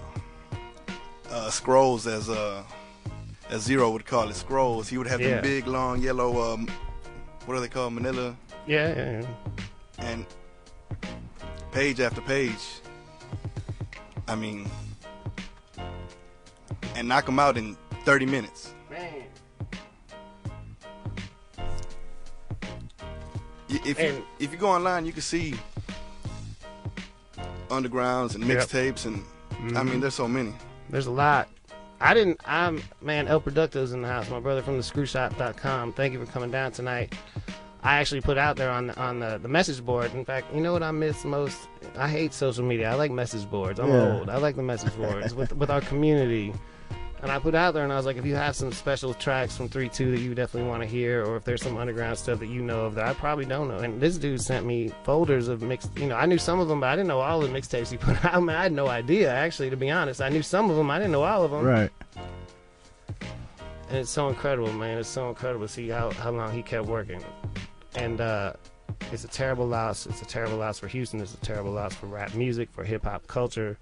uh, 1.31 1.51
scrolls, 1.51 2.07
as 2.07 2.29
uh, 2.29 2.63
as 3.51 3.63
Zero 3.63 3.91
would 3.91 4.07
call 4.07 4.29
it, 4.29 4.35
scrolls. 4.35 4.89
He 4.89 4.99
would 4.99 5.07
have 5.07 5.21
Yeah. 5.21 5.35
them 5.41 5.43
big, 5.43 5.67
long, 5.67 6.01
yellow. 6.01 6.53
Um, 6.55 6.69
what 7.47 7.57
are 7.57 7.61
they 7.61 7.69
called? 7.69 7.93
Manila. 7.95 8.37
Yeah, 8.67 8.95
yeah, 8.95 9.21
yeah. 9.21 9.27
And 9.99 10.27
page 11.73 12.01
after 12.01 12.21
page. 12.21 12.81
I 14.29 14.35
mean, 14.37 14.71
and 16.95 17.09
knock 17.09 17.27
them 17.27 17.39
out 17.41 17.57
in 17.57 17.77
30 18.05 18.27
minutes. 18.27 18.75
Man. 18.91 19.25
If 23.69 24.01
you, 24.01 24.25
if 24.39 24.53
you 24.53 24.59
go 24.59 24.69
online, 24.69 25.07
you 25.07 25.13
can 25.13 25.23
see 25.23 25.55
undergrounds 27.69 28.35
and 28.35 28.45
Yep. 28.45 28.59
mixtapes, 28.69 29.07
and 29.07 29.25
I 29.77 29.83
mean, 29.83 29.99
Mhm. 29.99 30.01
there's 30.03 30.15
so 30.15 30.27
many. 30.29 30.53
There's 30.91 31.07
a 31.07 31.11
lot. 31.11 31.49
I 32.01 32.15
didn't. 32.15 32.41
I'm 32.47 32.83
man. 33.03 33.29
El 33.29 33.41
Producto's 33.41 33.93
in 33.93 34.03
the 34.03 34.09
house. 34.09 34.29
My 34.31 34.41
brother 34.41 34.63
from 34.63 34.77
the 34.77 34.83
Screwshop.com. 34.83 35.93
Thank 35.93 36.13
you 36.15 36.25
for 36.25 36.31
coming 36.33 36.51
down 36.51 36.73
tonight. 36.73 37.15
I 37.83 37.97
actually 37.97 38.21
put 38.21 38.37
out 38.37 38.57
there 38.57 38.71
on 38.71 38.89
the, 38.89 38.99
on 39.01 39.21
the, 39.21 39.39
the 39.39 39.49
message 39.49 39.83
board. 39.83 40.13
In 40.15 40.25
fact, 40.25 40.55
you 40.55 40.61
know 40.61 40.73
what 40.75 40.83
I 40.83 40.91
miss 40.91 41.25
most? 41.25 41.57
I 41.97 42.09
hate 42.09 42.35
social 42.35 42.63
media. 42.65 42.91
I 42.91 42.95
like 42.95 43.11
message 43.11 43.49
boards. 43.51 43.81
I'm 43.81 43.89
Yeah. 43.89 44.19
old. 44.19 44.29
I 44.29 44.37
like 44.37 44.57
the 44.57 44.63
message 44.63 44.95
boards 44.97 45.35
with 45.35 45.53
with 45.55 45.71
our 45.71 45.81
community. 45.81 46.53
And 47.23 47.31
I 47.31 47.39
put 47.39 47.55
out 47.55 47.75
there, 47.75 47.85
and 47.85 47.93
I 47.93 47.97
was 47.97 48.07
like, 48.07 48.17
if 48.17 48.25
you 48.25 48.35
have 48.35 48.57
some 48.57 48.73
special 48.73 49.13
tracks 49.13 49.55
from 49.55 49.69
Three 49.69 49.91
Two 49.91 50.11
that 50.13 50.21
you 50.21 50.35
definitely 50.35 50.71
want 50.71 50.83
to 50.83 50.89
hear, 50.89 51.25
or 51.25 51.37
if 51.37 51.45
there's 51.45 51.63
some 51.63 51.77
underground 51.77 52.17
stuff 52.17 52.39
that 52.39 52.47
you 52.47 52.63
know 52.63 52.87
of 52.87 52.95
that 52.95 53.07
I 53.07 53.13
probably 53.13 53.45
don't 53.45 53.69
know. 53.69 53.79
And 53.79 54.01
this 54.01 54.17
dude 54.17 54.41
sent 54.41 54.65
me 54.65 54.91
folders 55.05 55.49
of 55.49 55.61
mixed. 55.61 55.97
You 55.99 56.07
know, 56.07 56.17
I 56.17 56.25
knew 56.25 56.39
some 56.39 56.61
of 56.61 56.69
them, 56.69 56.81
but 56.81 56.89
I 56.89 56.97
didn't 56.97 57.09
know 57.09 57.21
all 57.21 57.41
the 57.41 57.49
mixtapes 57.49 57.91
he 57.91 57.99
put 57.99 58.25
out. 58.25 58.43
Man, 58.43 58.57
I 58.57 58.63
had 58.63 58.73
no 58.73 58.89
idea. 58.89 59.31
Actually, 59.31 59.69
to 59.71 59.77
be 59.77 59.91
honest, 59.91 60.23
I 60.23 60.31
knew 60.31 60.43
some 60.43 60.71
of 60.71 60.77
them. 60.77 60.91
I 60.91 60.99
didn't 60.99 61.13
know 61.13 61.23
all 61.23 61.45
of 61.45 61.51
them. 61.51 61.65
Right. 61.65 61.91
And 63.91 63.99
it's 63.99 64.11
so 64.11 64.29
incredible, 64.29 64.73
man. 64.73 64.99
It's 64.99 65.09
so 65.09 65.29
incredible 65.29 65.67
to 65.67 65.73
see 65.73 65.89
how, 65.89 66.13
how 66.13 66.31
long 66.31 66.53
he 66.53 66.63
kept 66.63 66.87
working. 66.87 67.23
And 67.97 68.21
uh, 68.21 68.53
it's 69.13 69.25
a 69.25 69.29
terrible 69.29 69.67
loss. 69.67 70.07
It's 70.07 70.23
a 70.23 70.27
terrible 70.27 70.57
loss 70.57 70.79
for 70.79 70.89
Houston. 70.89 71.21
It's 71.21 71.35
a 71.35 71.39
terrible 71.39 71.73
loss 71.73 71.95
for 71.95 72.07
rap 72.07 72.35
music, 72.35 72.71
for 72.71 72.85
hip 72.85 73.05
hop 73.05 73.27
culture, 73.27 73.79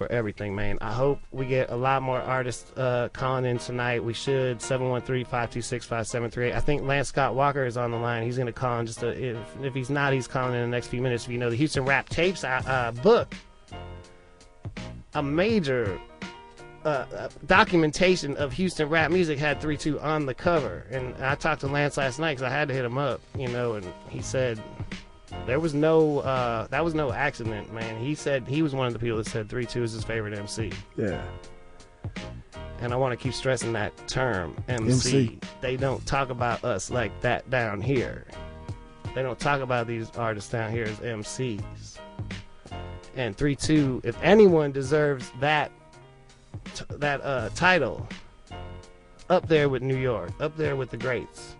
for 0.00 0.10
everything, 0.10 0.56
man. 0.56 0.78
I 0.80 0.94
hope 0.94 1.20
we 1.30 1.44
get 1.44 1.68
a 1.70 1.76
lot 1.76 2.00
more 2.00 2.22
artists 2.22 2.72
uh, 2.74 3.10
calling 3.12 3.44
in 3.44 3.58
tonight. 3.58 4.02
We 4.02 4.14
should 4.14 4.60
713-526-5738. 4.60 6.54
I 6.54 6.60
think 6.60 6.84
Lance 6.84 7.08
Scott 7.08 7.34
Walker 7.34 7.66
is 7.66 7.76
on 7.76 7.90
the 7.90 7.98
line. 7.98 8.22
He's 8.22 8.36
going 8.36 8.46
to 8.46 8.52
call 8.52 8.80
in 8.80 8.86
just 8.86 9.02
if 9.02 9.36
if 9.62 9.74
he's 9.74 9.90
not, 9.90 10.14
he's 10.14 10.26
calling 10.26 10.54
in 10.54 10.62
the 10.62 10.68
next 10.68 10.86
few 10.86 11.02
minutes. 11.02 11.26
If 11.26 11.32
you 11.32 11.36
know 11.36 11.50
the 11.50 11.56
Houston 11.56 11.84
Rap 11.84 12.08
Tapes 12.08 12.44
uh, 12.44 12.62
uh, 12.66 12.92
book, 12.92 13.34
a 15.12 15.22
major 15.22 16.00
uh, 16.86 17.04
uh, 17.14 17.28
documentation 17.44 18.38
of 18.38 18.54
Houston 18.54 18.88
rap 18.88 19.10
music 19.10 19.38
had 19.38 19.60
3 19.60 19.76
2 19.76 20.00
on 20.00 20.24
the 20.24 20.32
cover. 20.32 20.86
And 20.90 21.14
I 21.22 21.34
talked 21.34 21.60
to 21.60 21.66
Lance 21.66 21.98
last 21.98 22.18
night 22.18 22.38
because 22.38 22.50
I 22.50 22.56
had 22.56 22.68
to 22.68 22.74
hit 22.74 22.86
him 22.86 22.96
up, 22.96 23.20
you 23.36 23.48
know, 23.48 23.74
and 23.74 23.86
he 24.08 24.22
said 24.22 24.58
there 25.46 25.60
was 25.60 25.74
no, 25.74 26.20
uh, 26.20 26.66
that 26.68 26.84
was 26.84 26.94
no 26.94 27.12
accident, 27.12 27.72
man. 27.72 27.98
He 27.98 28.14
said 28.14 28.46
he 28.46 28.62
was 28.62 28.74
one 28.74 28.86
of 28.86 28.92
the 28.92 28.98
people 28.98 29.18
that 29.18 29.26
said 29.26 29.48
3 29.48 29.64
2 29.64 29.82
is 29.82 29.92
his 29.92 30.04
favorite 30.04 30.36
MC. 30.36 30.72
Yeah. 30.96 31.22
And 32.80 32.92
I 32.92 32.96
want 32.96 33.12
to 33.12 33.22
keep 33.22 33.34
stressing 33.34 33.72
that 33.74 33.92
term, 34.08 34.56
MC. 34.68 34.90
MC. 34.90 35.38
They 35.60 35.76
don't 35.76 36.04
talk 36.06 36.30
about 36.30 36.64
us 36.64 36.90
like 36.90 37.18
that 37.20 37.48
down 37.50 37.80
here. 37.80 38.26
They 39.14 39.22
don't 39.22 39.38
talk 39.38 39.60
about 39.60 39.86
these 39.86 40.10
artists 40.16 40.50
down 40.50 40.70
here 40.72 40.84
as 40.84 40.98
MCs. 40.98 41.98
And 43.16 43.36
3 43.36 43.56
2, 43.56 44.02
if 44.04 44.16
anyone 44.22 44.72
deserves 44.72 45.30
that 45.40 45.70
t- 46.74 46.84
that 46.90 47.20
uh, 47.22 47.50
title, 47.54 48.08
up 49.28 49.46
there 49.46 49.68
with 49.68 49.82
New 49.82 49.96
York, 49.96 50.30
up 50.40 50.56
there 50.56 50.76
with 50.76 50.90
the 50.90 50.96
greats, 50.96 51.56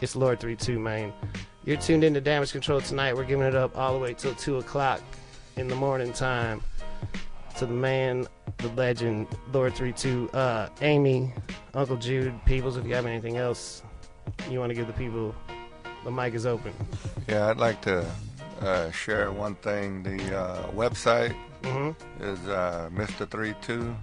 it's 0.00 0.16
Lord 0.16 0.40
3 0.40 0.56
2, 0.56 0.78
man. 0.78 1.12
You're 1.64 1.76
tuned 1.78 2.04
into 2.04 2.20
Damage 2.20 2.52
Control 2.52 2.80
tonight. 2.80 3.16
We're 3.16 3.24
giving 3.24 3.46
it 3.46 3.54
up 3.54 3.76
all 3.76 3.94
the 3.94 3.98
way 3.98 4.12
till 4.14 4.34
2 4.34 4.58
o'clock 4.58 5.00
in 5.56 5.66
the 5.68 5.74
morning 5.76 6.12
time 6.12 6.60
to 7.58 7.64
the 7.66 7.72
man, 7.72 8.26
the 8.58 8.68
legend, 8.70 9.28
Lord 9.52 9.74
32, 9.74 10.28
uh, 10.34 10.68
Amy, 10.82 11.32
Uncle 11.72 11.96
Jude, 11.96 12.34
Peoples, 12.44 12.76
if 12.76 12.84
you 12.86 12.94
have 12.94 13.06
anything 13.06 13.36
else 13.38 13.82
you 14.50 14.58
want 14.58 14.70
to 14.70 14.74
give 14.74 14.86
the 14.88 14.92
people, 14.92 15.34
the 16.04 16.10
mic 16.10 16.34
is 16.34 16.44
open. 16.46 16.72
Yeah, 17.28 17.48
I'd 17.48 17.56
like 17.58 17.80
to 17.82 18.04
uh, 18.60 18.90
share 18.90 19.30
one 19.32 19.54
thing. 19.56 20.02
The 20.02 20.36
uh, 20.38 20.66
website 20.72 21.34
Mhm. 21.62 21.94
is 22.20 22.38
uh, 22.48 22.90
Mr. 22.92 23.26
32. 23.28 23.96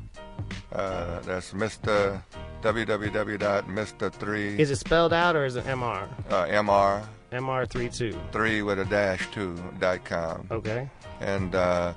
Uh, 0.74 1.20
that's 1.20 1.52
Mr. 1.54 2.24
www.mr3. 2.64 4.58
Is 4.60 4.72
it 4.72 4.78
spelled 4.78 5.14
out 5.14 5.36
or 5.36 5.46
is 5.46 5.56
it 5.58 5.66
MR? 5.66 6.08
Uh, 6.30 6.46
MR. 6.48 7.04
MR32. 7.32 8.32
3 8.32 8.62
with 8.62 8.80
a 8.80 8.86
dash 8.86 9.30
2 9.32 9.56
dot 9.80 10.04
com. 10.04 10.48
Okay. 10.52 10.90
And, 11.20 11.56
uh, 11.56 11.94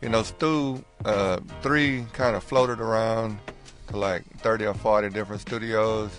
you 0.00 0.08
know, 0.08 0.22
Stu, 0.22 0.82
uh, 1.04 1.40
3 1.62 2.06
kind 2.12 2.36
of 2.36 2.42
floated 2.42 2.80
around 2.80 3.38
to 3.88 3.96
like 3.96 4.24
30 4.38 4.66
or 4.66 4.74
40 4.74 5.10
different 5.10 5.40
studios. 5.40 6.10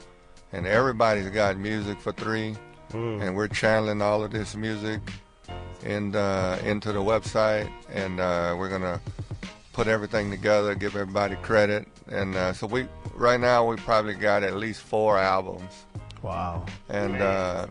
And 0.51 0.65
everybody's 0.67 1.30
got 1.30 1.57
music 1.57 1.99
for 1.99 2.11
3. 2.11 2.55
Mm. 2.91 3.22
And 3.22 3.36
we're 3.36 3.47
channeling 3.47 4.01
all 4.01 4.24
of 4.24 4.32
this 4.32 4.55
music 4.55 4.99
and 5.84 6.15
uh, 6.15 6.57
into 6.63 6.91
the 6.91 6.99
website, 6.99 7.72
and 7.93 8.20
uh, 8.20 8.55
we're 8.57 8.70
gonna 8.70 8.99
put 9.74 9.88
everything 9.88 10.30
together, 10.30 10.76
give 10.76 10.95
everybody 10.95 11.36
credit, 11.38 11.88
and 12.07 12.36
uh, 12.36 12.53
so 12.53 12.67
we 12.67 12.88
right 13.15 13.39
now 13.39 13.65
we 13.65 13.76
probably 13.78 14.13
got 14.13 14.43
at 14.43 14.55
least 14.55 14.82
four 14.82 15.17
albums, 15.17 15.86
Wow. 16.22 16.65
and 16.89 17.22
uh, 17.22 17.67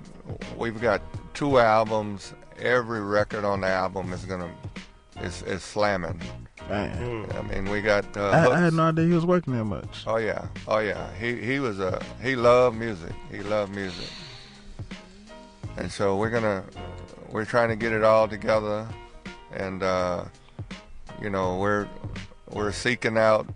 we've 0.57 0.81
got 0.81 1.03
two 1.35 1.59
albums. 1.59 2.35
Every 2.59 3.01
record 3.01 3.45
on 3.45 3.61
the 3.61 3.69
album 3.69 4.13
is 4.13 4.25
gonna 4.25 4.51
is, 5.21 5.43
is 5.43 5.63
slamming. 5.63 6.21
Man. 6.69 7.27
I 7.37 7.43
mean, 7.43 7.71
we 7.71 7.81
got 7.81 8.05
uh, 8.17 8.29
I, 8.29 8.57
I 8.57 8.61
had 8.61 8.75
no 8.75 8.85
idea 8.85 9.07
he 9.07 9.13
was 9.13 9.25
working 9.25 9.57
that 9.57 9.65
much. 9.65 10.05
Oh 10.07 10.17
yeah, 10.17 10.49
oh 10.67 10.79
yeah. 10.81 11.09
He 11.15 11.37
he 11.37 11.61
was 11.61 11.81
a 11.81 12.03
he 12.23 12.37
loved 12.37 12.77
music. 12.77 13.13
He 13.31 13.41
loved 13.41 13.75
music, 13.75 14.09
and 15.77 15.91
so 15.91 16.17
we're 16.17 16.31
gonna 16.31 16.65
we're 17.31 17.47
trying 17.47 17.69
to 17.71 17.77
get 17.77 17.93
it 17.93 18.05
all 18.05 18.29
together, 18.29 18.87
and 19.53 19.83
uh, 19.83 20.25
you 21.23 21.31
know 21.31 21.57
we're 21.59 21.89
we're 22.51 22.73
seeking 22.73 23.17
out 23.17 23.47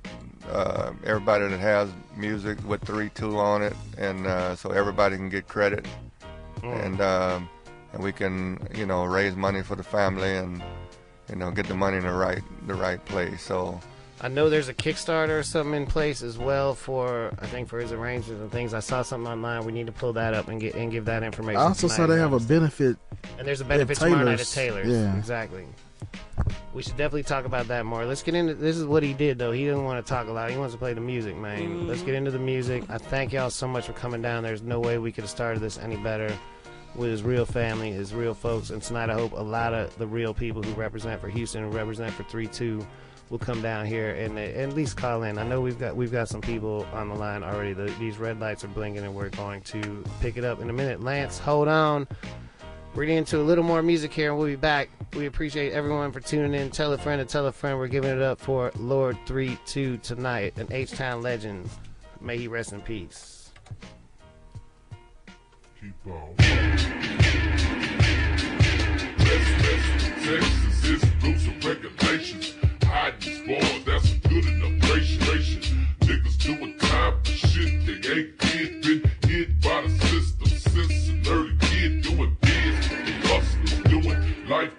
uh, 0.51 0.93
everybody 1.05 1.49
that 1.49 1.61
has 1.61 1.89
music 2.17 2.59
with 2.67 2.83
three 2.83 3.11
two 3.11 3.39
on 3.39 3.63
it, 3.63 3.75
and 3.99 4.27
uh, 4.27 4.57
so 4.57 4.71
everybody 4.71 5.17
can 5.17 5.29
get 5.29 5.49
credit, 5.49 5.87
Mm. 6.63 6.85
and 6.85 7.01
um, 7.01 7.49
and 7.93 8.03
we 8.03 8.13
can 8.13 8.59
you 8.75 8.87
know 8.87 9.05
raise 9.05 9.35
money 9.35 9.63
for 9.63 9.75
the 9.75 9.83
family 9.83 10.37
and 10.37 10.63
you 11.29 11.37
know 11.37 11.51
get 11.51 11.67
the 11.67 11.75
money 11.75 11.97
in 11.97 12.05
the 12.05 12.13
right 12.13 12.43
the 12.67 12.75
right 12.75 13.05
place. 13.05 13.43
So. 13.43 13.81
I 14.25 14.29
know 14.29 14.49
there's 14.49 14.69
a 14.69 14.75
Kickstarter 14.75 15.41
or 15.41 15.43
something 15.43 15.75
in 15.75 15.85
place 15.85 16.23
as 16.23 16.39
well 16.39 16.77
for 16.77 17.33
I 17.41 17.47
think 17.47 17.69
for 17.69 17.81
his 17.81 17.91
arrangements 17.91 18.41
and 18.41 18.53
things. 18.53 18.73
I 18.73 18.79
saw 18.79 19.03
something 19.03 19.27
online. 19.29 19.65
We 19.65 19.73
need 19.73 19.87
to 19.87 19.93
pull 19.93 20.13
that 20.13 20.33
up 20.33 20.47
and 20.47 20.61
get 20.61 20.77
and 20.77 20.93
give 20.93 21.07
that 21.07 21.25
information. 21.25 21.61
I 21.61 21.65
also 21.65 21.89
saw 21.89 22.07
they 22.07 22.19
have 22.21 22.33
a 22.33 22.39
benefit. 22.39 22.97
And 23.39 23.49
there's 23.49 23.61
a 23.61 23.65
benefit 23.65 23.99
tomorrow 23.99 24.23
night 24.23 24.39
at 24.41 24.47
Taylor's. 24.47 24.85
Taylor's. 24.85 24.89
Yeah. 24.89 25.19
Exactly. 25.19 25.67
We 26.75 26.83
should 26.83 26.97
definitely 26.97 27.25
talk 27.25 27.45
about 27.45 27.69
that 27.69 27.85
more. 27.85 28.05
Let's 28.07 28.23
get 28.23 28.35
into 28.35 28.55
this 28.55 28.77
is 28.77 28.85
what 28.85 29.03
he 29.03 29.13
did 29.13 29.39
though. 29.39 29.53
He 29.53 29.65
didn't 29.65 29.85
want 29.85 30.05
to 30.05 30.09
talk 30.09 30.29
a 30.29 30.33
lot. 30.33 30.51
He 30.51 30.57
wants 30.57 30.75
to 30.75 30.79
play 30.79 30.95
the 30.95 31.01
music, 31.01 31.37
man. 31.37 31.61
Mm. 31.61 31.87
Let's 31.87 32.03
get 32.03 32.15
into 32.15 32.31
the 32.31 32.39
music. 32.39 32.85
I 32.89 32.99
thank 32.99 33.33
y'all 33.33 33.51
so 33.51 33.69
much 33.69 33.87
for 33.87 33.93
coming 33.93 34.23
down. 34.23 34.43
There's 34.43 34.63
no 34.63 34.81
way 34.81 34.99
we 34.99 35.13
could 35.13 35.25
have 35.25 35.31
started 35.31 35.61
this 35.61 35.79
any 35.79 35.97
better 35.97 36.35
with 36.95 37.11
his 37.11 37.23
real 37.23 37.47
family, 37.47 37.91
his 37.91 38.15
real 38.15 38.35
folks. 38.35 38.71
And 38.71 38.83
tonight 38.83 39.11
I 39.11 39.15
hope 39.15 39.33
a 39.33 39.37
lot 39.43 39.75
of 39.75 39.97
the 39.99 40.07
real 40.07 40.35
people 40.35 40.63
who 40.63 40.73
represent 40.73 41.21
for 41.21 41.29
Houston 41.29 41.65
and 41.65 41.75
represent 41.75 42.13
for 42.13 42.25
3-2 42.25 42.85
will 43.31 43.39
come 43.39 43.63
down 43.63 43.87
here 43.87 44.11
and 44.11 44.39
at 44.39 44.75
least 44.75 44.97
call 44.97 45.23
in. 45.23 45.39
I 45.39 45.43
know 45.43 45.61
we've 45.61 45.79
got 45.79 45.97
we've 45.97 46.13
got 46.13 46.29
some 46.29 46.43
people 46.43 46.87
on 46.93 47.09
the 47.09 47.15
line 47.15 47.43
already. 47.43 47.73
The, 47.73 47.85
these 47.99 48.19
red 48.19 48.41
lights 48.41 48.63
are 48.63 48.69
blinking 48.69 49.03
and 49.03 49.15
we're 49.15 49.31
going 49.31 49.63
to 49.63 50.05
pick 50.21 50.37
it 50.37 50.45
up 50.45 50.61
in 50.61 50.69
a 50.69 50.73
minute. 50.73 51.03
Lance, 51.03 51.39
hold 51.39 51.69
on. 51.69 52.07
We're 52.95 53.07
getting 53.07 53.19
into 53.19 53.41
a 53.41 53.43
little 53.43 53.65
more 53.65 53.83
music 53.83 54.13
here, 54.13 54.29
and 54.29 54.39
we'll 54.39 54.49
be 54.49 54.57
back. 54.57 54.91
We 55.17 55.25
appreciate 55.25 55.73
everyone 55.73 56.13
for 56.13 56.21
tuning 56.21 56.53
in. 56.53 56.71
Tell 56.71 56.93
a 56.93 56.99
friend 56.99 57.23
and 57.23 57.31
tell 57.31 57.47
a 57.47 57.53
friend. 57.53 57.79
We're 57.79 57.87
giving 57.87 58.11
it 58.11 58.21
up 58.21 58.39
for 58.39 58.71
Lord 58.77 59.17
3 59.25 59.57
2 59.65 59.97
tonight, 59.99 60.59
an 60.59 60.69
H 60.71 60.91
Town 60.91 61.23
legend. 61.23 61.71
May 62.21 62.37
he 62.37 62.49
rest 62.49 62.75
in 62.75 62.83
peace. 62.83 63.51
Keep 65.81 65.95
on. 66.07 66.35
Regulations. 71.65 72.55
Hiding 72.85 73.85
that's 73.87 74.13
a 74.13 74.17
good 74.29 74.45
enough. 74.45 74.73
Niggas 76.01 76.39
doing 76.39 76.77
time 76.79 77.15
for 77.23 77.31
shit 77.31 77.87
they 77.87 77.93
ain't 78.11 78.45
hit 79.25 79.63
by 79.63 79.83
the 79.83 79.92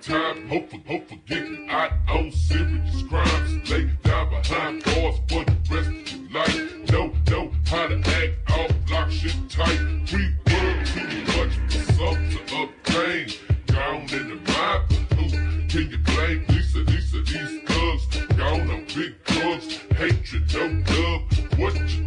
lifetime. 0.10 0.48
Hope 0.48 0.70
for, 0.70 0.78
hope 0.88 1.08
for 1.08 1.16
getting 1.28 1.70
out 1.70 1.92
oh, 2.10 2.18
on 2.18 2.32
serious 2.32 3.04
crimes. 3.04 3.70
Lay 3.70 3.90
down 4.04 4.30
behind 4.30 4.84
bars 4.84 5.16
for 5.30 5.44
the 5.44 5.58
rest 5.70 5.90
of 5.90 6.20
your 6.20 6.32
life. 6.32 6.92
No, 6.92 7.14
know 7.30 7.52
how 7.66 7.88
to 7.88 7.98
act 7.98 8.52
off, 8.52 8.72
lock 8.92 9.12
shit 9.12 9.36
tight. 9.50 9.80
We 10.12 10.36
work 10.52 10.86
too 10.88 11.24
much 11.38 11.56
for 11.70 11.94
something 11.94 12.46
to 12.48 12.64
obtain. 12.64 13.28
Gone 13.68 14.02
in 14.14 14.30
the 14.30 14.52
mind, 14.52 14.92
who 15.14 15.30
can 15.68 15.92
you 15.92 15.98
blame? 16.00 16.46
Lisa, 16.50 16.80
Lisa, 16.80 17.22
these 17.22 17.62
thugs. 17.68 18.36
Gone 18.38 18.70
on 18.70 18.86
big 18.86 19.24
drugs. 19.24 19.78
Hatred, 19.96 20.54
no 20.54 20.84
love. 20.94 21.60
What 21.60 21.76
you 21.76 22.03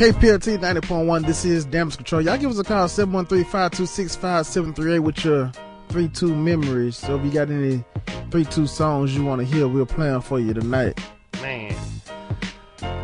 KPFT 0.00 0.56
90.1, 0.56 1.26
this 1.26 1.44
is 1.44 1.66
Damage 1.66 1.98
Control. 1.98 2.22
Y'all 2.22 2.38
give 2.38 2.50
us 2.50 2.58
a 2.58 2.64
call, 2.64 2.86
713-526-5738 2.86 5.00
with 5.00 5.22
your 5.22 5.52
3-2 5.90 6.34
memories. 6.34 6.96
So 6.96 7.18
if 7.18 7.24
you 7.26 7.30
got 7.30 7.50
any 7.50 7.84
3-2 8.30 8.66
songs 8.66 9.14
you 9.14 9.26
want 9.26 9.42
to 9.42 9.46
hear, 9.46 9.68
we're 9.68 9.84
playing 9.84 10.22
for 10.22 10.40
you 10.40 10.54
tonight. 10.54 10.98
Man. 11.42 11.74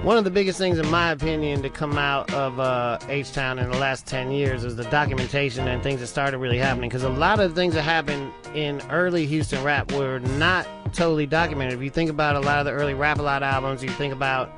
One 0.05 0.17
of 0.17 0.25
the 0.25 0.31
biggest 0.31 0.57
things, 0.57 0.79
in 0.79 0.91
my 0.91 1.11
opinion, 1.11 1.63
to 1.65 1.69
come 1.69 1.99
out 1.99 2.33
of 2.33 2.59
uh, 2.59 2.99
H 3.11 3.35
Town 3.35 3.59
in 3.59 3.71
the 3.71 3.77
last 3.77 4.07
10 4.07 4.31
years 4.31 4.65
is 4.65 4.77
the 4.77 4.85
documentation 4.85 5.69
and 5.69 5.83
things 5.83 6.01
that 6.01 6.07
started 6.07 6.39
really 6.39 6.57
happening. 6.57 6.89
Because 6.89 7.03
a 7.03 7.11
lot 7.11 7.41
of 7.41 7.51
the 7.51 7.57
things 7.61 7.75
that 7.75 7.83
happened 7.83 8.33
in 8.55 8.81
early 8.91 9.27
Houston 9.27 9.63
rap 9.63 9.93
were 9.93 10.21
not 10.21 10.67
totally 10.95 11.27
documented. 11.27 11.75
If 11.75 11.83
you 11.83 11.91
think 11.91 12.09
about 12.09 12.37
a 12.37 12.41
lot 12.41 12.61
of 12.61 12.65
the 12.65 12.73
early 12.73 12.95
Rap 12.95 13.19
A 13.19 13.23
Lot 13.23 13.43
albums, 13.43 13.85
you 13.85 13.91
think 13.91 14.15
about 14.15 14.51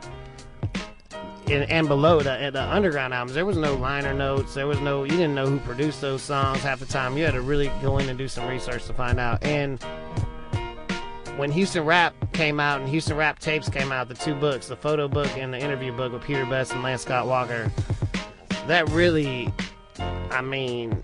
and, 1.51 1.71
and 1.71 1.89
below 1.89 2.19
the, 2.19 2.51
the 2.53 2.63
underground 2.63 3.15
albums, 3.15 3.35
there 3.35 3.47
was 3.47 3.57
no 3.57 3.75
liner 3.75 4.13
notes. 4.13 4.55
There 4.55 4.67
was 4.67 4.81
no, 4.81 5.05
you 5.05 5.11
didn't 5.11 5.35
know 5.35 5.47
who 5.47 5.59
produced 5.61 6.01
those 6.01 6.23
songs 6.23 6.61
half 6.61 6.81
the 6.81 6.87
time. 6.87 7.17
You 7.17 7.25
had 7.25 7.35
to 7.35 7.41
really 7.41 7.71
go 7.83 7.99
in 7.99 8.09
and 8.09 8.19
do 8.19 8.29
some 8.29 8.47
research 8.47 8.87
to 8.87 8.93
find 8.93 9.19
out. 9.19 9.43
And 9.45 9.83
when 11.37 11.51
Houston 11.51 11.85
Rap 11.85 12.15
came 12.33 12.61
out 12.61 12.81
and 12.81 12.89
Houston 12.89 13.17
Rap 13.17 13.39
tapes 13.39 13.69
came 13.69 13.93
out, 13.93 14.09
the 14.09 14.15
two 14.15 14.35
books, 14.35 14.69
the 14.69 14.77
photo 14.77 15.09
book 15.09 15.29
and 15.37 15.53
the 15.53 15.59
interview 15.59 15.93
book 15.93 16.13
with 16.13 16.23
Peter 16.23 16.45
Beste 16.45 16.73
and 16.73 16.83
Lance 16.83 17.03
Scott 17.03 17.27
Walker, 17.27 17.71
that 18.67 18.89
really, 18.91 19.53
I 20.31 20.43
mean, 20.43 21.01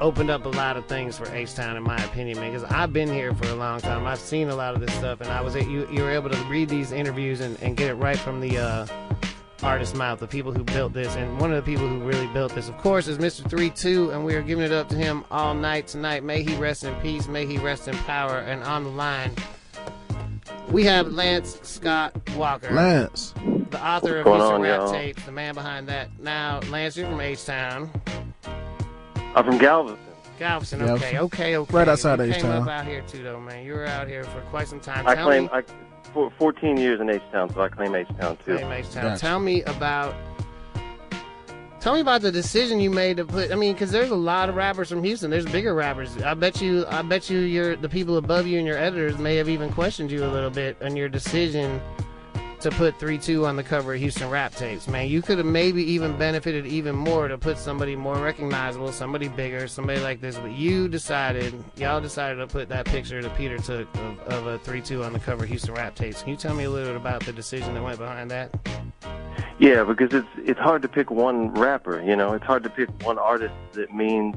opened 0.00 0.30
up 0.30 0.44
a 0.46 0.50
lot 0.50 0.76
of 0.76 0.86
things 0.86 1.16
for 1.16 1.32
H 1.34 1.54
Town, 1.54 1.76
in 1.76 1.82
my 1.82 1.96
opinion, 2.04 2.38
man. 2.38 2.52
Because 2.52 2.68
I've 2.70 2.92
been 2.92 3.08
here 3.08 3.34
for 3.34 3.48
a 3.48 3.54
long 3.54 3.80
time. 3.80 4.06
I've 4.06 4.18
seen 4.18 4.48
a 4.48 4.54
lot 4.54 4.74
of 4.74 4.80
this 4.80 4.92
stuff, 4.94 5.20
and 5.20 5.30
I 5.30 5.40
was 5.40 5.54
you 5.54 5.88
you 5.90 6.02
were 6.02 6.10
able 6.10 6.30
to 6.30 6.44
read 6.44 6.68
these 6.68 6.92
interviews 6.92 7.40
and, 7.40 7.60
and 7.62 7.76
get 7.76 7.90
it 7.90 7.94
right 7.94 8.18
from 8.18 8.40
the 8.40 8.58
uh, 8.58 8.86
artist's 9.62 9.96
mouth, 9.96 10.20
the 10.20 10.26
people 10.26 10.52
who 10.52 10.64
built 10.64 10.92
this. 10.92 11.14
And 11.16 11.38
one 11.40 11.52
of 11.52 11.64
the 11.64 11.70
people 11.70 11.88
who 11.88 11.98
really 12.00 12.26
built 12.28 12.54
this, 12.54 12.68
of 12.68 12.76
course, 12.78 13.08
is 13.08 13.18
Mr. 13.18 13.48
Three 13.48 13.70
Two, 13.70 14.10
and 14.10 14.24
we 14.24 14.34
are 14.34 14.42
giving 14.42 14.64
it 14.64 14.72
up 14.72 14.88
to 14.90 14.96
him 14.96 15.24
all 15.30 15.54
night 15.54 15.86
tonight. 15.86 16.24
May 16.24 16.42
he 16.42 16.56
rest 16.56 16.84
in 16.84 16.94
peace. 16.96 17.28
May 17.28 17.46
he 17.46 17.58
rest 17.58 17.88
in 17.88 17.96
power. 17.98 18.38
And 18.38 18.62
on 18.64 18.84
the 18.84 18.90
line, 18.90 19.32
we 20.70 20.84
have 20.84 21.12
Lance 21.12 21.58
Scott 21.62 22.12
Walker. 22.36 22.70
Lance. 22.72 23.34
The 23.70 23.84
author 23.84 24.18
of 24.18 24.26
What's 24.26 24.38
going 24.38 24.40
Houston 24.40 24.54
on, 24.54 24.62
Rap 24.62 24.80
y'all? 24.80 24.92
Tapes, 24.92 25.24
the 25.24 25.32
man 25.32 25.54
behind 25.54 25.88
that. 25.88 26.08
Now, 26.20 26.60
Lance, 26.68 26.96
you're 26.96 27.08
from 27.08 27.20
H 27.20 27.44
Town. 27.44 27.90
I'm 29.34 29.44
from 29.44 29.58
Galveston. 29.58 29.98
Galveston, 30.38 30.82
okay, 30.82 30.88
Galveston. 30.88 31.18
okay, 31.18 31.56
okay. 31.56 31.76
Right 31.76 31.88
outside 31.88 32.18
you 32.18 32.24
H-Town. 32.26 32.40
came 32.40 32.62
up 32.62 32.68
out 32.68 32.86
here 32.86 33.02
too, 33.02 33.22
though, 33.22 33.38
man. 33.40 33.64
You 33.64 33.74
were 33.74 33.86
out 33.86 34.08
here 34.08 34.24
for 34.24 34.40
quite 34.42 34.66
some 34.66 34.80
time. 34.80 35.06
I 35.06 35.14
Tell 35.14 35.26
claim 35.26 35.44
me, 35.44 35.50
I 35.52 35.62
for 36.12 36.30
14 36.38 36.76
years 36.76 37.00
in 37.00 37.10
H 37.10 37.22
Town, 37.32 37.52
so 37.52 37.60
I 37.60 37.68
claim 37.68 37.94
H 37.94 38.08
Town 38.20 38.36
too. 38.44 38.56
Claim 38.56 38.72
H-Town. 38.72 39.04
Gotcha. 39.04 39.20
Tell 39.20 39.38
me 39.38 39.62
about. 39.64 40.14
Tell 41.80 41.94
me 41.94 42.00
about 42.00 42.22
the 42.22 42.30
decision 42.30 42.78
you 42.78 42.90
made 42.90 43.16
to 43.16 43.24
put. 43.24 43.50
I 43.50 43.56
mean, 43.56 43.72
because 43.72 43.90
there's 43.90 44.10
a 44.10 44.16
lot 44.16 44.48
of 44.48 44.54
rappers 44.54 44.88
from 44.88 45.02
Houston. 45.02 45.30
There's 45.30 45.46
bigger 45.46 45.74
rappers. 45.74 46.16
I 46.22 46.34
bet 46.34 46.62
you. 46.62 46.86
I 46.86 47.02
bet 47.02 47.28
you. 47.28 47.40
Your 47.40 47.76
the 47.76 47.88
people 47.88 48.16
above 48.18 48.46
you 48.46 48.58
and 48.58 48.66
your 48.66 48.78
editors 48.78 49.18
may 49.18 49.36
have 49.36 49.48
even 49.48 49.72
questioned 49.72 50.10
you 50.10 50.24
a 50.24 50.30
little 50.30 50.50
bit 50.50 50.80
on 50.82 50.96
your 50.96 51.08
decision 51.08 51.80
to 52.62 52.70
put 52.70 52.98
three 52.98 53.18
two 53.18 53.46
on 53.46 53.56
the 53.56 53.62
cover 53.62 53.94
of 53.94 54.00
Houston 54.00 54.30
rap 54.30 54.54
tapes. 54.54 54.86
Man, 54.88 55.08
you 55.08 55.22
could 55.22 55.38
have 55.38 55.46
maybe 55.46 55.82
even 55.82 56.16
benefited 56.16 56.66
even 56.66 56.94
more 56.94 57.28
to 57.28 57.36
put 57.36 57.58
somebody 57.58 57.96
more 57.96 58.16
recognizable, 58.16 58.92
somebody 58.92 59.28
bigger, 59.28 59.66
somebody 59.66 60.00
like 60.00 60.20
this. 60.20 60.38
But 60.38 60.52
you 60.52 60.88
decided, 60.88 61.54
y'all 61.76 62.00
decided 62.00 62.36
to 62.36 62.46
put 62.46 62.68
that 62.68 62.86
picture 62.86 63.20
that 63.20 63.36
Peter 63.36 63.58
took 63.58 63.92
of, 63.96 64.18
of 64.20 64.46
a 64.46 64.58
three 64.58 64.80
two 64.80 65.02
on 65.02 65.12
the 65.12 65.18
cover 65.18 65.44
of 65.44 65.50
Houston 65.50 65.74
rap 65.74 65.94
tapes. 65.94 66.22
Can 66.22 66.30
you 66.30 66.36
tell 66.36 66.54
me 66.54 66.64
a 66.64 66.70
little 66.70 66.88
bit 66.88 66.96
about 66.96 67.24
the 67.24 67.32
decision 67.32 67.74
that 67.74 67.82
went 67.82 67.98
behind 67.98 68.30
that? 68.30 68.54
Yeah, 69.58 69.84
because 69.84 70.12
it's 70.12 70.28
it's 70.38 70.60
hard 70.60 70.82
to 70.82 70.88
pick 70.88 71.10
one 71.10 71.52
rapper. 71.54 72.00
You 72.02 72.16
know, 72.16 72.32
it's 72.32 72.44
hard 72.44 72.62
to 72.64 72.70
pick 72.70 72.88
one 73.04 73.18
artist 73.18 73.54
that 73.72 73.94
means 73.94 74.36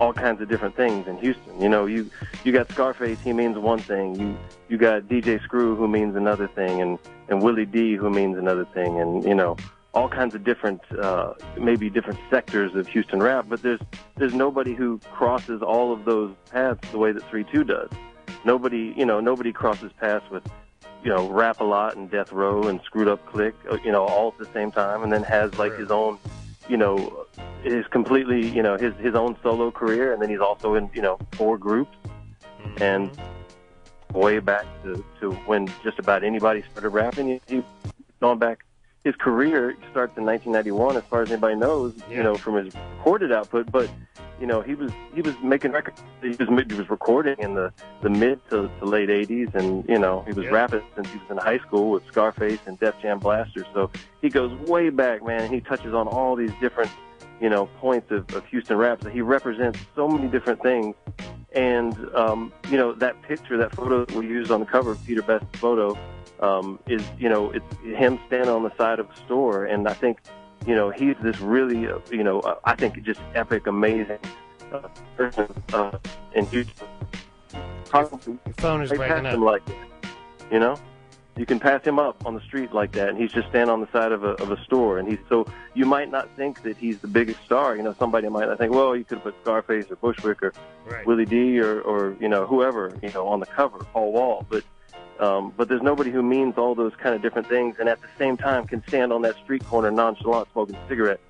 all 0.00 0.12
kinds 0.12 0.40
of 0.40 0.48
different 0.48 0.74
things 0.74 1.06
in 1.06 1.18
Houston. 1.18 1.60
You 1.60 1.68
know, 1.68 1.86
you 1.86 2.10
you 2.42 2.52
got 2.52 2.70
Scarface, 2.72 3.20
he 3.20 3.32
means 3.32 3.56
one 3.58 3.78
thing. 3.78 4.18
You 4.18 4.36
you 4.68 4.78
got 4.78 5.02
DJ 5.02 5.40
Screw, 5.42 5.76
who 5.76 5.86
means 5.86 6.16
another 6.16 6.48
thing, 6.48 6.80
and 6.80 6.98
and 7.28 7.42
Willie 7.42 7.66
D, 7.66 7.94
who 7.94 8.10
means 8.10 8.36
another 8.38 8.64
thing, 8.64 8.98
and 8.98 9.22
you 9.22 9.34
know 9.34 9.56
all 9.92 10.08
kinds 10.08 10.34
of 10.34 10.44
different, 10.44 10.80
uh, 10.92 11.34
maybe 11.58 11.90
different 11.90 12.18
sectors 12.30 12.74
of 12.74 12.86
Houston 12.88 13.22
rap. 13.22 13.46
But 13.48 13.62
there's 13.62 13.80
there's 14.16 14.34
nobody 14.34 14.74
who 14.74 14.98
crosses 15.12 15.62
all 15.62 15.92
of 15.92 16.04
those 16.04 16.34
paths 16.50 16.90
the 16.90 16.98
way 16.98 17.12
that 17.12 17.28
Three 17.28 17.44
Two 17.44 17.64
does. 17.64 17.90
Nobody, 18.44 18.94
you 18.96 19.04
know, 19.04 19.20
nobody 19.20 19.52
crosses 19.52 19.92
paths 20.00 20.24
with, 20.30 20.42
you 21.04 21.10
know, 21.10 21.28
rap 21.28 21.60
a 21.60 21.64
lot 21.64 21.96
and 21.96 22.10
Death 22.10 22.32
Row 22.32 22.62
and 22.68 22.80
Screwed 22.84 23.08
Up 23.08 23.24
Click, 23.26 23.54
uh, 23.70 23.76
you 23.84 23.92
know, 23.92 24.04
all 24.04 24.28
at 24.28 24.38
the 24.38 24.50
same 24.54 24.70
time, 24.70 25.02
and 25.02 25.12
then 25.12 25.22
has 25.24 25.58
like 25.58 25.76
his 25.76 25.90
own, 25.90 26.18
you 26.68 26.78
know, 26.78 27.26
his 27.62 27.86
completely, 27.88 28.48
you 28.48 28.62
know, 28.62 28.76
his 28.76 28.94
his 28.96 29.14
own 29.14 29.36
solo 29.42 29.70
career, 29.70 30.12
and 30.12 30.22
then 30.22 30.30
he's 30.30 30.40
also 30.40 30.74
in, 30.74 30.90
you 30.94 31.02
know, 31.02 31.18
four 31.32 31.58
groups, 31.58 31.96
mm-hmm. 32.60 32.82
and 32.82 33.10
way 34.12 34.38
back 34.38 34.66
to, 34.82 35.04
to 35.20 35.32
when 35.46 35.68
just 35.82 35.98
about 35.98 36.24
anybody 36.24 36.62
started 36.70 36.88
rapping. 36.90 37.40
He, 37.46 37.62
gone 38.20 38.38
back. 38.38 38.64
His 39.04 39.16
career 39.16 39.76
starts 39.90 40.18
in 40.18 40.26
1991, 40.26 40.98
as 40.98 41.02
far 41.04 41.22
as 41.22 41.30
anybody 41.30 41.56
knows. 41.56 41.94
You 42.10 42.22
know, 42.22 42.34
from 42.34 42.56
his 42.56 42.74
recorded 42.98 43.32
output, 43.32 43.72
but 43.72 43.88
you 44.40 44.46
know, 44.46 44.62
he 44.62 44.74
was 44.74 44.90
he 45.14 45.20
was 45.20 45.34
making 45.42 45.72
records. 45.72 46.02
He 46.22 46.28
was 46.30 46.48
he 46.48 46.74
was 46.74 46.88
recording 46.88 47.36
in 47.38 47.54
the 47.54 47.72
the 48.02 48.10
mid 48.10 48.40
to, 48.50 48.70
to 48.78 48.84
late 48.84 49.10
80s, 49.10 49.54
and 49.54 49.86
you 49.88 49.98
know, 49.98 50.22
he 50.26 50.32
was 50.32 50.46
rapping 50.48 50.82
since 50.96 51.08
he 51.08 51.18
was 51.18 51.30
in 51.30 51.36
high 51.36 51.58
school 51.58 51.90
with 51.90 52.06
Scarface 52.06 52.58
and 52.66 52.78
Def 52.80 52.94
Jam 53.00 53.18
Blaster. 53.18 53.66
So 53.74 53.90
he 54.22 54.30
goes 54.30 54.52
way 54.68 54.88
back, 54.88 55.24
man. 55.24 55.42
And 55.42 55.54
he 55.54 55.60
touches 55.60 55.94
on 55.94 56.08
all 56.08 56.36
these 56.36 56.52
different 56.60 56.90
you 57.40 57.48
know 57.48 57.66
points 57.78 58.10
of, 58.10 58.32
of 58.34 58.44
Houston 58.46 58.76
rap. 58.76 59.06
He 59.08 59.20
represents 59.20 59.78
so 59.94 60.08
many 60.08 60.28
different 60.28 60.62
things. 60.62 60.94
And 61.52 61.96
um, 62.14 62.52
you 62.70 62.76
know 62.76 62.92
that 62.92 63.20
picture, 63.22 63.56
that 63.58 63.74
photo 63.74 64.04
that 64.04 64.14
we 64.14 64.26
used 64.26 64.50
on 64.52 64.60
the 64.60 64.66
cover 64.66 64.92
of 64.92 65.04
Peter 65.04 65.22
Beste's 65.22 65.48
photo, 65.58 65.98
um, 66.40 66.78
is 66.86 67.02
you 67.18 67.28
know 67.28 67.50
it's 67.50 67.64
him 67.82 68.20
standing 68.28 68.50
on 68.50 68.62
the 68.62 68.76
side 68.76 69.00
of 69.00 69.10
a 69.10 69.16
store, 69.24 69.64
and 69.64 69.88
I 69.88 69.94
think 69.94 70.20
you 70.64 70.76
know 70.76 70.90
he's 70.90 71.16
this 71.22 71.40
really 71.40 71.88
uh, 71.88 71.98
you 72.10 72.22
know 72.22 72.40
uh, 72.40 72.54
I 72.64 72.76
think 72.76 73.02
just 73.02 73.20
epic, 73.34 73.66
amazing 73.66 74.20
uh, 74.72 74.88
person 75.16 75.52
uh, 75.72 75.98
in 76.34 76.46
Houston. 76.46 76.86
Probably 77.86 78.38
phone 78.58 78.82
is 78.82 78.90
breaking 78.90 79.26
up. 79.26 79.38
like 79.40 79.66
that, 79.66 79.76
you 80.52 80.60
know. 80.60 80.76
You 81.40 81.46
can 81.46 81.58
pass 81.58 81.82
him 81.82 81.98
up 81.98 82.26
on 82.26 82.34
the 82.34 82.42
street 82.42 82.74
like 82.74 82.92
that, 82.92 83.08
and 83.08 83.16
he's 83.16 83.32
just 83.32 83.48
standing 83.48 83.70
on 83.72 83.80
the 83.80 83.90
side 83.92 84.12
of 84.12 84.24
a 84.24 84.32
of 84.42 84.50
a 84.50 84.62
store, 84.64 84.98
and 84.98 85.08
he's 85.08 85.18
so 85.30 85.46
you 85.72 85.86
might 85.86 86.10
not 86.10 86.28
think 86.36 86.62
that 86.64 86.76
he's 86.76 86.98
the 86.98 87.06
biggest 87.06 87.42
star. 87.46 87.74
You 87.76 87.82
know, 87.82 87.94
somebody 87.98 88.28
might 88.28 88.46
not 88.46 88.58
think, 88.58 88.74
well, 88.74 88.94
you 88.94 89.04
could 89.04 89.22
put 89.22 89.34
Scarface 89.40 89.90
or 89.90 89.96
Bushwick 89.96 90.42
or 90.42 90.52
Right. 90.84 91.06
Willie 91.06 91.24
D 91.24 91.58
or 91.58 91.80
or 91.80 92.14
you 92.20 92.28
know 92.28 92.44
whoever 92.44 92.94
you 93.02 93.10
know 93.12 93.26
on 93.26 93.40
the 93.40 93.46
cover, 93.46 93.78
Paul 93.78 94.12
Wall, 94.12 94.46
but 94.50 94.64
um, 95.18 95.54
but 95.56 95.66
there's 95.70 95.80
nobody 95.80 96.10
who 96.10 96.22
means 96.22 96.58
all 96.58 96.74
those 96.74 96.92
kind 97.02 97.14
of 97.14 97.22
different 97.22 97.48
things, 97.48 97.76
and 97.80 97.88
at 97.88 98.02
the 98.02 98.08
same 98.18 98.36
time 98.36 98.66
can 98.66 98.86
stand 98.86 99.10
on 99.10 99.22
that 99.22 99.36
street 99.36 99.64
corner 99.64 99.90
nonchalant 99.90 100.46
smoking 100.52 100.76
a 100.76 100.88
cigarette, 100.88 101.20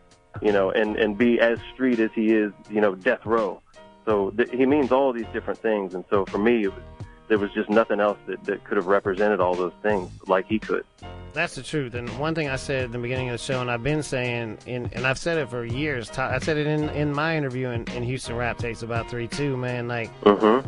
you 0.43 0.51
know, 0.51 0.73
and 0.73 0.97
and 0.97 1.19
be 1.19 1.39
as 1.39 1.61
street 1.73 2.01
as 2.01 2.11
he 2.17 2.33
is, 2.33 2.51
you 2.69 2.81
know, 2.81 2.97
death 2.97 3.25
row. 3.25 3.63
So 4.07 4.31
th- 4.31 4.51
he 4.51 4.67
means 4.67 4.91
all 4.91 5.13
these 5.13 5.29
different 5.33 5.61
things, 5.61 5.95
and 5.95 6.05
so 6.11 6.27
for 6.27 6.39
me, 6.39 6.65
it 6.65 6.75
was 6.75 6.83
there 7.31 7.39
was 7.39 7.51
just 7.53 7.70
nothing 7.70 8.01
else 8.01 8.18
that, 8.26 8.43
that 8.45 8.64
could 8.64 8.76
have 8.76 8.89
represented 8.89 9.41
all 9.41 9.55
those 9.55 9.72
things 9.83 10.11
like 10.26 10.47
he 10.47 10.59
could. 10.59 10.85
That's 11.33 11.55
the 11.55 11.62
truth. 11.62 11.95
And 11.95 12.09
one 12.18 12.35
thing 12.35 12.49
I 12.49 12.57
said 12.57 12.87
at 12.87 12.93
the 12.93 12.99
beginning 12.99 13.28
of 13.28 13.35
the 13.35 13.39
show, 13.39 13.61
and 13.61 13.70
I've 13.70 13.85
been 13.85 14.03
saying, 14.03 14.59
in, 14.66 14.91
and 14.93 15.07
I've 15.07 15.16
said 15.16 15.39
it 15.39 15.49
for 15.49 15.64
years. 15.64 16.11
I 16.18 16.41
said 16.41 16.57
it 16.57 16.66
in, 16.66 16.89
in 16.91 17.12
my 17.12 17.37
interview 17.37 17.68
in, 17.68 17.89
in 17.93 18.03
Houston 18.03 18.35
Rap 18.35 18.59
Tapes 18.59 18.83
about 18.83 19.09
three 19.09 19.28
two. 19.28 19.57
Man, 19.57 19.87
like, 19.87 20.11
Mm-hmm. 20.22 20.66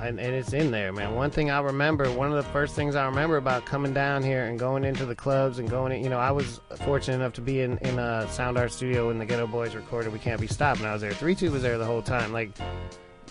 and, 0.00 0.18
and 0.18 0.34
it's 0.34 0.54
in 0.54 0.70
there, 0.70 0.90
man. 0.90 1.14
One 1.14 1.30
thing 1.30 1.50
I 1.50 1.60
remember, 1.60 2.10
one 2.12 2.28
of 2.30 2.36
the 2.42 2.50
first 2.50 2.74
things 2.74 2.96
I 2.96 3.04
remember 3.04 3.36
about 3.36 3.66
coming 3.66 3.92
down 3.92 4.22
here 4.22 4.46
and 4.46 4.58
going 4.58 4.84
into 4.84 5.04
the 5.04 5.14
clubs 5.14 5.58
and 5.58 5.68
going, 5.68 5.92
in, 5.92 6.02
you 6.02 6.08
know, 6.08 6.18
I 6.18 6.30
was 6.30 6.60
fortunate 6.86 7.16
enough 7.16 7.34
to 7.34 7.42
be 7.42 7.60
in 7.60 7.76
in 7.78 7.98
a 7.98 8.26
Sound 8.30 8.56
Art 8.56 8.72
studio 8.72 9.08
when 9.08 9.18
the 9.18 9.26
Geto 9.26 9.50
Boys 9.50 9.74
recorded 9.74 10.14
"We 10.14 10.18
Can't 10.18 10.40
Be 10.40 10.46
Stopped," 10.46 10.80
and 10.80 10.88
I 10.88 10.94
was 10.94 11.02
there. 11.02 11.12
Three 11.12 11.34
two 11.34 11.50
was 11.50 11.60
there 11.60 11.76
the 11.76 11.84
whole 11.84 12.00
time, 12.00 12.32
like. 12.32 12.52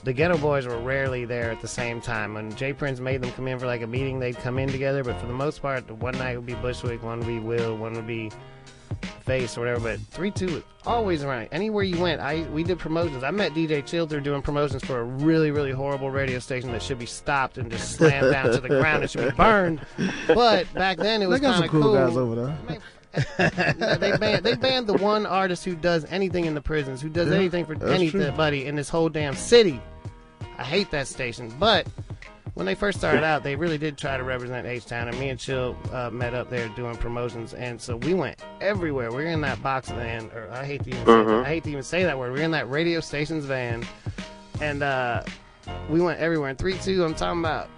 The 0.03 0.13
Geto 0.13 0.39
Boys 0.39 0.65
were 0.65 0.77
rarely 0.77 1.25
there 1.25 1.51
at 1.51 1.61
the 1.61 1.67
same 1.67 2.01
time. 2.01 2.33
When 2.35 2.55
J. 2.55 2.73
Prince 2.73 2.99
made 2.99 3.21
them 3.21 3.31
come 3.31 3.47
in 3.47 3.59
for 3.59 3.65
like 3.65 3.81
a 3.81 3.87
meeting, 3.87 4.19
they'd 4.19 4.37
come 4.37 4.59
in 4.59 4.69
together. 4.69 5.03
But 5.03 5.19
for 5.19 5.27
the 5.27 5.33
most 5.33 5.61
part, 5.61 5.89
one 5.91 6.17
night 6.17 6.37
would 6.37 6.45
be 6.45 6.55
Bushwick, 6.55 7.03
one 7.03 7.19
would 7.19 7.27
be 7.27 7.39
Will, 7.39 7.75
one 7.75 7.93
would 7.93 8.07
be 8.07 8.31
Face 9.21 9.57
or 9.57 9.61
whatever. 9.61 9.81
But 9.81 9.99
three 9.99 10.31
two 10.31 10.45
was 10.45 10.63
always 10.85 11.21
around. 11.21 11.49
Anywhere 11.51 11.83
you 11.83 12.01
went, 12.01 12.21
I 12.21 12.43
we 12.43 12.63
did 12.63 12.79
promotions. 12.79 13.25
I 13.25 13.31
met 13.31 13.51
DJ 13.51 13.85
Childer 13.85 14.21
doing 14.21 14.41
promotions 14.41 14.85
for 14.85 15.01
a 15.01 15.03
really 15.03 15.51
really 15.51 15.73
horrible 15.73 16.09
radio 16.09 16.39
station 16.39 16.71
that 16.71 16.81
should 16.81 16.97
be 16.97 17.05
stopped 17.05 17.57
and 17.57 17.69
just 17.69 17.91
slammed 17.97 18.31
down 18.31 18.45
to 18.51 18.61
the 18.61 18.69
ground. 18.69 19.03
It 19.03 19.11
should 19.11 19.29
be 19.29 19.35
burned. 19.35 19.81
But 20.27 20.73
back 20.73 20.97
then 20.97 21.21
it 21.21 21.27
was 21.27 21.41
kind 21.41 21.61
of 21.61 21.69
cool 21.69 21.93
guys 21.93 22.15
over 22.15 22.35
there. 22.35 22.79
They 23.37 24.15
banned 24.19 24.43
they 24.45 24.55
banned 24.55 24.87
the 24.87 24.93
one 24.97 25.25
artist 25.25 25.63
who 25.65 25.75
does 25.75 26.05
anything 26.05 26.45
in 26.45 26.53
the 26.53 26.61
prisons, 26.61 27.01
who 27.01 27.09
does 27.09 27.29
Yeah, 27.29 27.35
anything 27.35 27.65
for 27.65 27.75
that's 27.75 28.11
true. 28.11 28.21
anybody 28.21 28.65
in 28.65 28.75
this 28.75 28.89
whole 28.89 29.09
damn 29.09 29.35
city. 29.35 29.81
I 30.57 30.63
hate 30.63 30.91
that 30.91 31.07
station, 31.07 31.53
but 31.59 31.87
when 32.55 32.65
they 32.65 32.73
first 32.75 32.97
started 32.97 33.23
out, 33.23 33.43
they 33.43 33.55
really 33.55 33.77
did 33.77 33.97
try 33.97 34.17
to 34.17 34.23
represent 34.23 34.65
H 34.65 34.85
Town, 34.87 35.07
and 35.07 35.19
me 35.19 35.29
and 35.29 35.39
Chill 35.39 35.77
uh, 35.93 36.09
met 36.09 36.33
up 36.33 36.49
there 36.49 36.67
doing 36.69 36.95
promotions, 36.97 37.53
and 37.53 37.79
so 37.79 37.97
we 37.97 38.13
went 38.15 38.39
everywhere. 38.61 39.11
We 39.11 39.23
are 39.25 39.27
in 39.27 39.41
that 39.41 39.61
box 39.61 39.89
van, 39.89 40.31
or 40.33 40.49
I 40.51 40.65
hate 40.65 40.83
to 40.85 40.89
even 40.89 41.05
say 41.05 41.11
Mhm. 41.11 41.25
that, 41.27 41.45
I 41.45 41.47
hate 41.49 41.63
to 41.65 41.69
even 41.69 41.83
say 41.83 42.03
that 42.03 42.17
word. 42.17 42.33
We 42.33 42.39
are 42.41 42.43
in 42.43 42.51
that 42.51 42.69
radio 42.69 42.99
station's 42.99 43.45
van, 43.45 43.85
and 44.59 44.81
uh, 44.81 45.21
we 45.89 46.01
went 46.01 46.19
everywhere. 46.19 46.49
And 46.49 46.57
three 46.57 46.73
two, 46.79 47.05
I'm 47.05 47.13
talking 47.13 47.39
about 47.41 47.69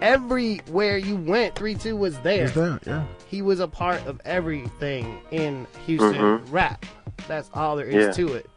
everywhere 0.00 0.96
you 0.98 1.16
went. 1.16 1.54
Three 1.54 1.74
two 1.74 1.96
was 1.96 2.18
there. 2.20 2.46
He's 2.46 2.54
there, 2.54 2.80
yeah. 2.86 3.04
He 3.26 3.42
was 3.42 3.60
a 3.60 3.68
part 3.68 4.04
of 4.06 4.20
everything 4.24 5.18
in 5.30 5.66
Houston 5.86 6.14
Mhm. 6.14 6.42
rap. 6.52 6.84
That's 7.26 7.50
all 7.54 7.76
there 7.76 7.86
is 7.86 8.06
Yeah. 8.06 8.26
to 8.26 8.34
it. 8.34 8.50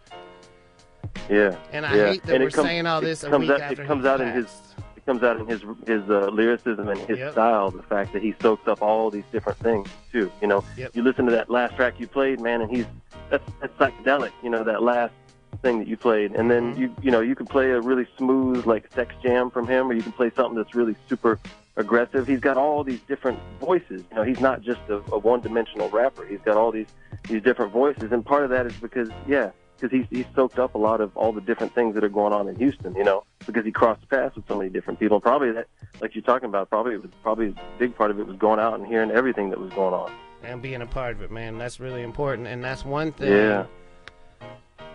Yeah, 1.30 1.56
And 1.74 1.86
I 1.86 1.96
yeah. 1.96 2.06
hate 2.08 2.24
that 2.24 2.36
And 2.36 2.44
we're 2.44 2.50
comes- 2.52 2.68
saying 2.68 2.86
all 2.86 3.00
it 3.00 3.06
this 3.06 3.24
a 3.24 3.30
comes 3.30 3.42
week 3.42 3.52
out, 3.52 3.62
after 3.62 3.82
it 3.84 3.88
comes 3.88 4.04
he 4.04 4.10
out 4.10 4.22
in 4.22 4.32
his 4.32 4.48
it 4.96 5.06
comes 5.06 5.24
out 5.24 5.38
in 5.40 5.48
his 5.48 5.62
his 5.88 6.08
uh, 6.10 6.30
lyricism 6.32 6.88
and 6.88 7.00
his 7.02 7.18
Yep. 7.20 7.32
style. 7.34 7.72
The 7.72 7.82
fact 7.84 8.14
that 8.14 8.22
he 8.22 8.36
soaks 8.42 8.68
up 8.68 8.82
all 8.82 9.10
these 9.10 9.24
different 9.32 9.58
things 9.60 9.90
too. 10.12 10.32
You 10.42 10.48
know, 10.48 10.64
Yep. 10.78 10.92
you 10.96 11.02
listen 11.04 11.26
to 11.26 11.32
that 11.32 11.50
last 11.50 11.76
track 11.76 11.96
you 12.00 12.08
played, 12.08 12.40
man, 12.40 12.62
and 12.62 12.70
he's 12.70 12.86
that's 13.30 13.44
that's 13.60 13.74
psychedelic. 13.78 14.32
You 14.44 14.50
know, 14.52 14.64
that 14.64 14.84
last 14.84 15.14
thing 15.62 15.80
that 15.80 15.88
you 15.88 15.98
played, 15.98 16.32
and 16.34 16.50
then 16.50 16.74
Mm-hmm. 16.74 16.82
you 16.82 16.96
you 17.02 17.12
know 17.12 17.22
you 17.22 17.36
can 17.36 17.46
play 17.46 17.72
a 17.72 17.80
really 17.82 18.08
smooth 18.18 18.66
like 18.66 18.92
sex 18.94 19.14
jam 19.24 19.50
from 19.52 19.68
him, 19.68 19.90
or 19.90 19.94
you 19.94 20.02
can 20.04 20.12
play 20.12 20.32
something 20.36 20.56
that's 20.56 20.76
really 20.76 20.96
super 21.10 21.40
aggressive. 21.78 22.28
He's 22.28 22.40
got 22.40 22.58
all 22.58 22.84
these 22.84 23.00
different 23.02 23.40
voices. 23.60 24.04
You 24.10 24.16
know, 24.18 24.24
he's 24.24 24.40
not 24.42 24.62
just 24.62 24.82
a, 24.90 24.98
a 25.12 25.18
one-dimensional 25.18 25.90
rapper. 25.90 26.26
He's 26.26 26.42
got 26.42 26.58
all 26.58 26.72
these 26.72 26.88
these 27.28 27.42
different 27.44 27.72
voices, 27.72 28.12
and 28.12 28.26
part 28.26 28.44
of 28.44 28.50
that 28.50 28.66
is 28.66 28.74
because 28.74 29.10
yeah, 29.28 29.52
because 29.78 29.92
he's 29.92 30.06
he's 30.10 30.26
soaked 30.36 30.60
up 30.60 30.76
a 30.76 30.78
lot 30.78 31.02
of 31.02 31.16
all 31.16 31.32
the 31.32 31.42
different 31.42 31.74
things 31.74 31.96
that 31.96 32.04
are 32.04 32.10
going 32.10 32.34
on 32.34 32.48
in 32.48 32.56
Houston. 32.58 32.96
You 32.96 33.04
know, 33.04 33.24
because 33.46 33.66
he 33.66 33.72
crossed 33.72 34.08
paths 34.10 34.36
with 34.36 34.48
so 34.48 34.58
many 34.58 34.70
different 34.70 35.00
people. 35.00 35.18
And 35.18 35.24
probably 35.24 35.52
that, 35.52 35.68
like 36.02 36.16
you're 36.16 36.24
talking 36.24 36.50
about, 36.50 36.70
probably 36.70 36.94
it 36.96 37.02
was 37.02 37.12
probably 37.24 37.48
a 37.50 37.56
big 37.80 37.96
part 37.96 38.12
of 38.12 38.20
it 38.20 38.28
was 38.28 38.38
going 38.38 38.60
out 38.60 38.78
and 38.80 38.86
hearing 38.88 39.12
everything 39.12 39.50
that 39.52 39.60
was 39.60 39.72
going 39.74 39.94
on. 39.94 40.12
and 40.44 40.62
being 40.62 40.82
a 40.82 40.86
part 40.88 41.16
of 41.16 41.22
it, 41.22 41.32
man. 41.32 41.58
That's 41.58 41.80
really 41.80 42.02
important, 42.04 42.48
and 42.48 42.64
that's 42.64 42.84
one 42.86 43.12
thing. 43.12 43.32
Yeah. 43.32 43.66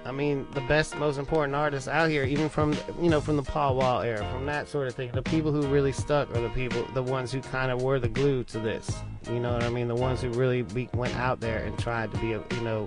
I 0.06 0.12
mean, 0.12 0.46
the 0.52 0.60
best, 0.62 0.96
most 0.96 1.18
important 1.18 1.56
artists 1.56 1.88
out 1.88 2.08
here, 2.08 2.22
even 2.24 2.48
from 2.48 2.74
you 3.00 3.10
know 3.10 3.20
from 3.20 3.36
the 3.36 3.42
Paul 3.42 3.76
Wall 3.76 4.02
era, 4.02 4.18
from 4.30 4.46
that 4.46 4.68
sort 4.68 4.86
of 4.86 4.94
thing. 4.94 5.10
The 5.12 5.22
people 5.22 5.50
who 5.50 5.62
really 5.66 5.92
stuck 5.92 6.30
are 6.36 6.40
the 6.40 6.48
people, 6.50 6.86
the 6.94 7.02
ones 7.02 7.32
who 7.32 7.40
kind 7.40 7.72
of 7.72 7.82
were 7.82 7.98
the 7.98 8.08
glue 8.08 8.44
to 8.44 8.60
this. 8.60 8.90
You 9.28 9.40
know 9.40 9.52
what 9.52 9.64
I 9.64 9.68
mean? 9.68 9.88
The 9.88 9.96
ones 9.96 10.22
who 10.22 10.30
really 10.30 10.62
be, 10.62 10.88
went 10.94 11.16
out 11.16 11.40
there 11.40 11.64
and 11.64 11.76
tried 11.78 12.12
to 12.12 12.18
be, 12.18 12.34
a, 12.34 12.42
you 12.54 12.60
know, 12.60 12.86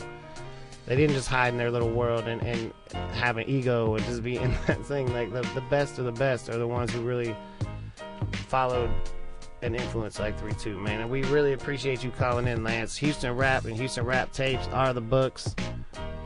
they 0.86 0.96
didn't 0.96 1.16
just 1.16 1.28
hide 1.28 1.50
in 1.50 1.58
their 1.58 1.72
little 1.72 1.92
world 1.92 2.28
and, 2.28 2.42
and 2.42 2.74
have 3.14 3.38
an 3.38 3.50
ego 3.50 3.96
and 3.96 4.06
just 4.06 4.24
be 4.24 4.38
in 4.44 4.52
that 4.68 4.86
thing. 4.86 5.12
Like 5.14 5.34
the 5.34 5.42
the 5.54 5.64
best 5.70 6.00
of 6.00 6.06
the 6.06 6.14
best 6.14 6.50
are 6.50 6.58
the 6.58 6.68
ones 6.68 6.94
who 6.94 7.02
really 7.02 7.36
followed 8.48 8.90
an 9.62 9.76
influence 9.76 10.20
like 10.20 10.40
3-2, 10.40 10.80
man. 10.80 11.02
And 11.02 11.10
we 11.10 11.24
really 11.24 11.52
appreciate 11.52 12.02
you 12.02 12.12
calling 12.12 12.48
in, 12.48 12.64
Lance. 12.64 12.96
Houston 12.98 13.36
Rap 13.36 13.66
and 13.66 13.76
Houston 13.76 14.06
Rap 14.06 14.32
Tapes 14.32 14.68
are 14.68 14.94
the 14.94 15.02
books. 15.02 15.54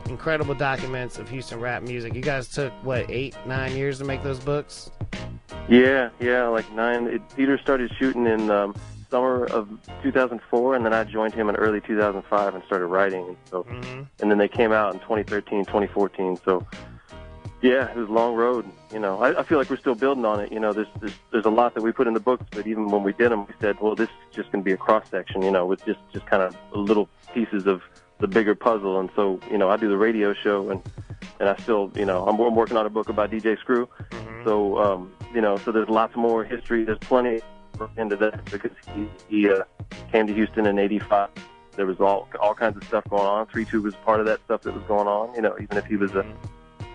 Incredible 0.08 0.54
documents 0.54 1.18
of 1.18 1.28
Houston 1.30 1.60
rap 1.60 1.82
music. 1.82 2.14
You 2.14 2.20
guys 2.20 2.48
took, 2.48 2.72
what, 2.84 3.08
eight, 3.10 3.36
nine 3.46 3.74
years 3.76 3.98
to 3.98 4.04
make 4.04 4.22
those 4.22 4.38
books? 4.38 4.90
Yeah, 5.68 6.10
yeah, 6.20 6.46
like 6.48 6.70
nine. 6.72 7.06
It, 7.06 7.22
Peter 7.36 7.58
started 7.58 7.90
shooting 7.98 8.26
in 8.26 8.50
um, 8.50 8.74
summer 9.10 9.46
of 9.46 9.68
2004, 10.02 10.74
and 10.74 10.84
then 10.84 10.92
I 10.92 11.04
joined 11.04 11.34
him 11.34 11.48
in 11.48 11.56
early 11.56 11.80
2005 11.80 12.54
and 12.54 12.64
started 12.64 12.86
writing. 12.86 13.28
And 13.28 13.36
so, 13.50 13.66
and 14.20 14.30
then 14.30 14.38
they 14.38 14.48
came 14.48 14.72
out 14.72 14.92
in 14.92 15.00
2013, 15.00 15.64
2014. 15.64 16.38
So, 16.44 16.66
yeah, 17.62 17.88
it 17.88 17.96
was 17.96 18.08
a 18.08 18.12
long 18.12 18.34
road. 18.34 18.66
You 18.92 18.98
know, 18.98 19.22
I, 19.22 19.40
I 19.40 19.42
feel 19.42 19.56
like 19.56 19.70
we're 19.70 19.78
still 19.78 19.94
building 19.94 20.24
on 20.26 20.40
it. 20.40 20.52
You 20.52 20.60
know, 20.60 20.72
there's, 20.72 20.88
there's 21.00 21.14
there's 21.32 21.46
a 21.46 21.50
lot 21.50 21.74
that 21.74 21.82
we 21.82 21.92
put 21.92 22.06
in 22.06 22.14
the 22.14 22.20
books, 22.20 22.44
but 22.50 22.66
even 22.66 22.88
when 22.88 23.02
we 23.02 23.12
did 23.14 23.32
them, 23.32 23.46
we 23.46 23.54
said, 23.60 23.80
well, 23.80 23.94
this 23.94 24.08
is 24.08 24.36
just 24.36 24.52
going 24.52 24.62
to 24.62 24.66
be 24.66 24.72
a 24.72 24.76
cross 24.76 25.08
section. 25.10 25.40
You 25.42 25.50
know, 25.50 25.64
with 25.64 25.84
just 25.86 26.00
just 26.12 26.26
kind 26.26 26.42
of 26.42 26.54
little 26.74 27.08
pieces 27.32 27.66
of 27.66 27.82
the 28.20 28.28
bigger 28.28 28.54
puzzle. 28.54 29.00
And 29.00 29.10
so, 29.16 29.40
you 29.50 29.58
know, 29.58 29.70
I 29.70 29.76
do 29.76 29.88
the 29.88 29.96
radio 29.96 30.34
show, 30.34 30.70
and 30.70 30.82
and 31.40 31.48
I 31.48 31.56
still, 31.56 31.90
you 31.94 32.04
know, 32.04 32.26
I'm, 32.26 32.38
I'm 32.38 32.54
working 32.54 32.76
on 32.76 32.86
a 32.86 32.90
book 32.90 33.08
about 33.08 33.30
DJ 33.30 33.58
Screw. 33.58 33.88
So, 34.44 34.78
um, 34.78 35.12
you 35.34 35.40
know, 35.40 35.56
so 35.58 35.72
there's 35.72 35.88
lots 35.88 36.14
more 36.16 36.44
history. 36.44 36.84
There's 36.84 36.98
plenty 36.98 37.40
into 37.96 38.16
that 38.16 38.44
because 38.46 38.70
he, 38.94 39.08
he 39.28 39.50
uh, 39.50 39.64
came 40.12 40.26
to 40.26 40.34
Houston 40.34 40.66
in 40.66 40.78
'85. 40.78 41.30
There 41.76 41.86
was 41.86 42.00
all 42.00 42.28
all 42.40 42.54
kinds 42.54 42.76
of 42.76 42.84
stuff 42.84 43.04
going 43.08 43.26
on. 43.26 43.46
Three 43.46 43.64
Two 43.64 43.82
was 43.82 43.94
part 43.96 44.20
of 44.20 44.26
that 44.26 44.40
stuff 44.44 44.62
that 44.62 44.74
was 44.74 44.84
going 44.84 45.08
on. 45.08 45.34
You 45.34 45.42
know, 45.42 45.56
even 45.60 45.76
if 45.76 45.86
he 45.86 45.96
was 45.96 46.12
a, 46.12 46.24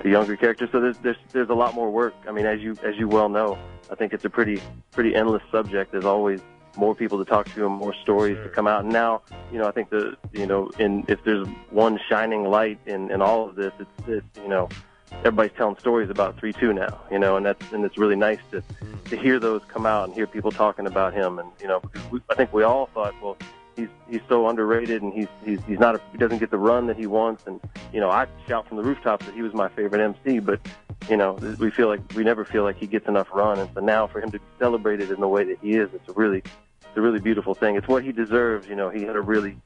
a 0.03 0.09
younger 0.09 0.37
character. 0.37 0.69
So 0.71 0.79
there's 0.79 0.97
there's 0.99 1.17
there's 1.31 1.49
a 1.49 1.53
lot 1.55 1.73
more 1.73 1.89
work. 1.91 2.13
I 2.27 2.31
mean, 2.31 2.45
as 2.45 2.61
you 2.61 2.75
as 2.83 2.95
you 2.97 3.07
well 3.07 3.29
know, 3.29 3.57
I 3.91 3.95
think 3.95 4.13
it's 4.13 4.25
a 4.25 4.29
pretty 4.29 4.61
pretty 4.91 5.15
endless 5.15 5.43
subject. 5.51 5.91
There's 5.91 6.05
always 6.05 6.39
more 6.79 6.95
people 6.95 7.17
to 7.23 7.25
talk 7.25 7.53
to 7.53 7.65
and 7.65 7.75
more 7.75 7.93
stories 7.93 8.37
to 8.43 8.49
come 8.49 8.65
out. 8.65 8.83
And 8.83 8.93
now, 8.93 9.21
you 9.51 9.59
know, 9.59 9.67
I 9.67 9.71
think 9.71 9.89
the 9.89 10.17
you 10.31 10.47
know, 10.47 10.71
in 10.79 11.03
if 11.07 11.23
there's 11.23 11.47
one 11.69 11.99
shining 12.09 12.45
light 12.45 12.79
in 12.85 13.11
in 13.11 13.21
all 13.21 13.47
of 13.47 13.55
this, 13.55 13.73
it's 13.79 14.07
it's 14.07 14.25
you 14.41 14.47
know, 14.47 14.69
everybody's 15.11 15.55
telling 15.57 15.77
stories 15.77 16.09
about 16.09 16.39
three 16.39 16.53
two 16.53 16.73
now. 16.73 16.99
You 17.11 17.19
know, 17.19 17.37
and 17.37 17.45
that's 17.45 17.71
and 17.71 17.83
it's 17.83 17.97
really 17.97 18.15
nice 18.15 18.39
to 18.51 18.63
to 19.05 19.17
hear 19.17 19.39
those 19.39 19.61
come 19.67 19.85
out 19.85 20.05
and 20.05 20.13
hear 20.15 20.25
people 20.25 20.51
talking 20.51 20.87
about 20.87 21.13
him. 21.13 21.37
And 21.37 21.49
you 21.61 21.67
know, 21.67 21.81
because 21.81 22.09
we, 22.09 22.21
I 22.29 22.35
think 22.35 22.53
we 22.53 22.63
all 22.63 22.87
thought, 22.87 23.13
well. 23.21 23.37
He's 23.75 23.87
he's 24.09 24.19
so 24.27 24.49
underrated, 24.49 25.01
and 25.01 25.13
he's 25.13 25.29
he's 25.45 25.61
he's 25.65 25.79
not 25.79 25.95
a, 25.95 26.01
he 26.11 26.17
doesn't 26.17 26.39
get 26.39 26.51
the 26.51 26.57
run 26.57 26.87
that 26.87 26.97
he 26.97 27.07
wants. 27.07 27.47
And 27.47 27.61
you 27.93 28.01
know, 28.01 28.09
I 28.09 28.27
shout 28.45 28.67
from 28.67 28.75
the 28.75 28.83
rooftops 28.83 29.25
that 29.25 29.33
he 29.33 29.41
was 29.41 29.53
my 29.53 29.69
favorite 29.69 30.01
MC, 30.01 30.39
but 30.39 30.59
you 31.07 31.15
know, 31.15 31.33
we 31.59 31.71
feel 31.71 31.87
like 31.87 32.01
we 32.13 32.23
never 32.23 32.43
feel 32.43 32.63
like 32.63 32.77
he 32.77 32.87
gets 32.87 33.07
enough 33.07 33.27
run. 33.33 33.59
And 33.59 33.69
so 33.73 33.79
now 33.79 34.07
for 34.07 34.19
him 34.19 34.31
to 34.31 34.39
be 34.39 34.45
celebrated 34.57 35.11
in 35.11 35.21
the 35.21 35.27
way 35.27 35.43
that 35.45 35.59
he 35.61 35.73
is, 35.73 35.89
it's 35.93 36.09
a 36.09 36.13
really 36.13 36.43
it's 36.89 36.97
a 36.97 37.01
really 37.01 37.19
beautiful 37.19 37.53
thing. 37.53 37.75
It's 37.75 37.87
what 37.87 38.03
he 38.03 38.11
deserves. 38.11 38.67
You 38.67 38.75
know, 38.75 38.89
he 38.89 39.03
had 39.03 39.15
a 39.15 39.21
really, 39.21 39.57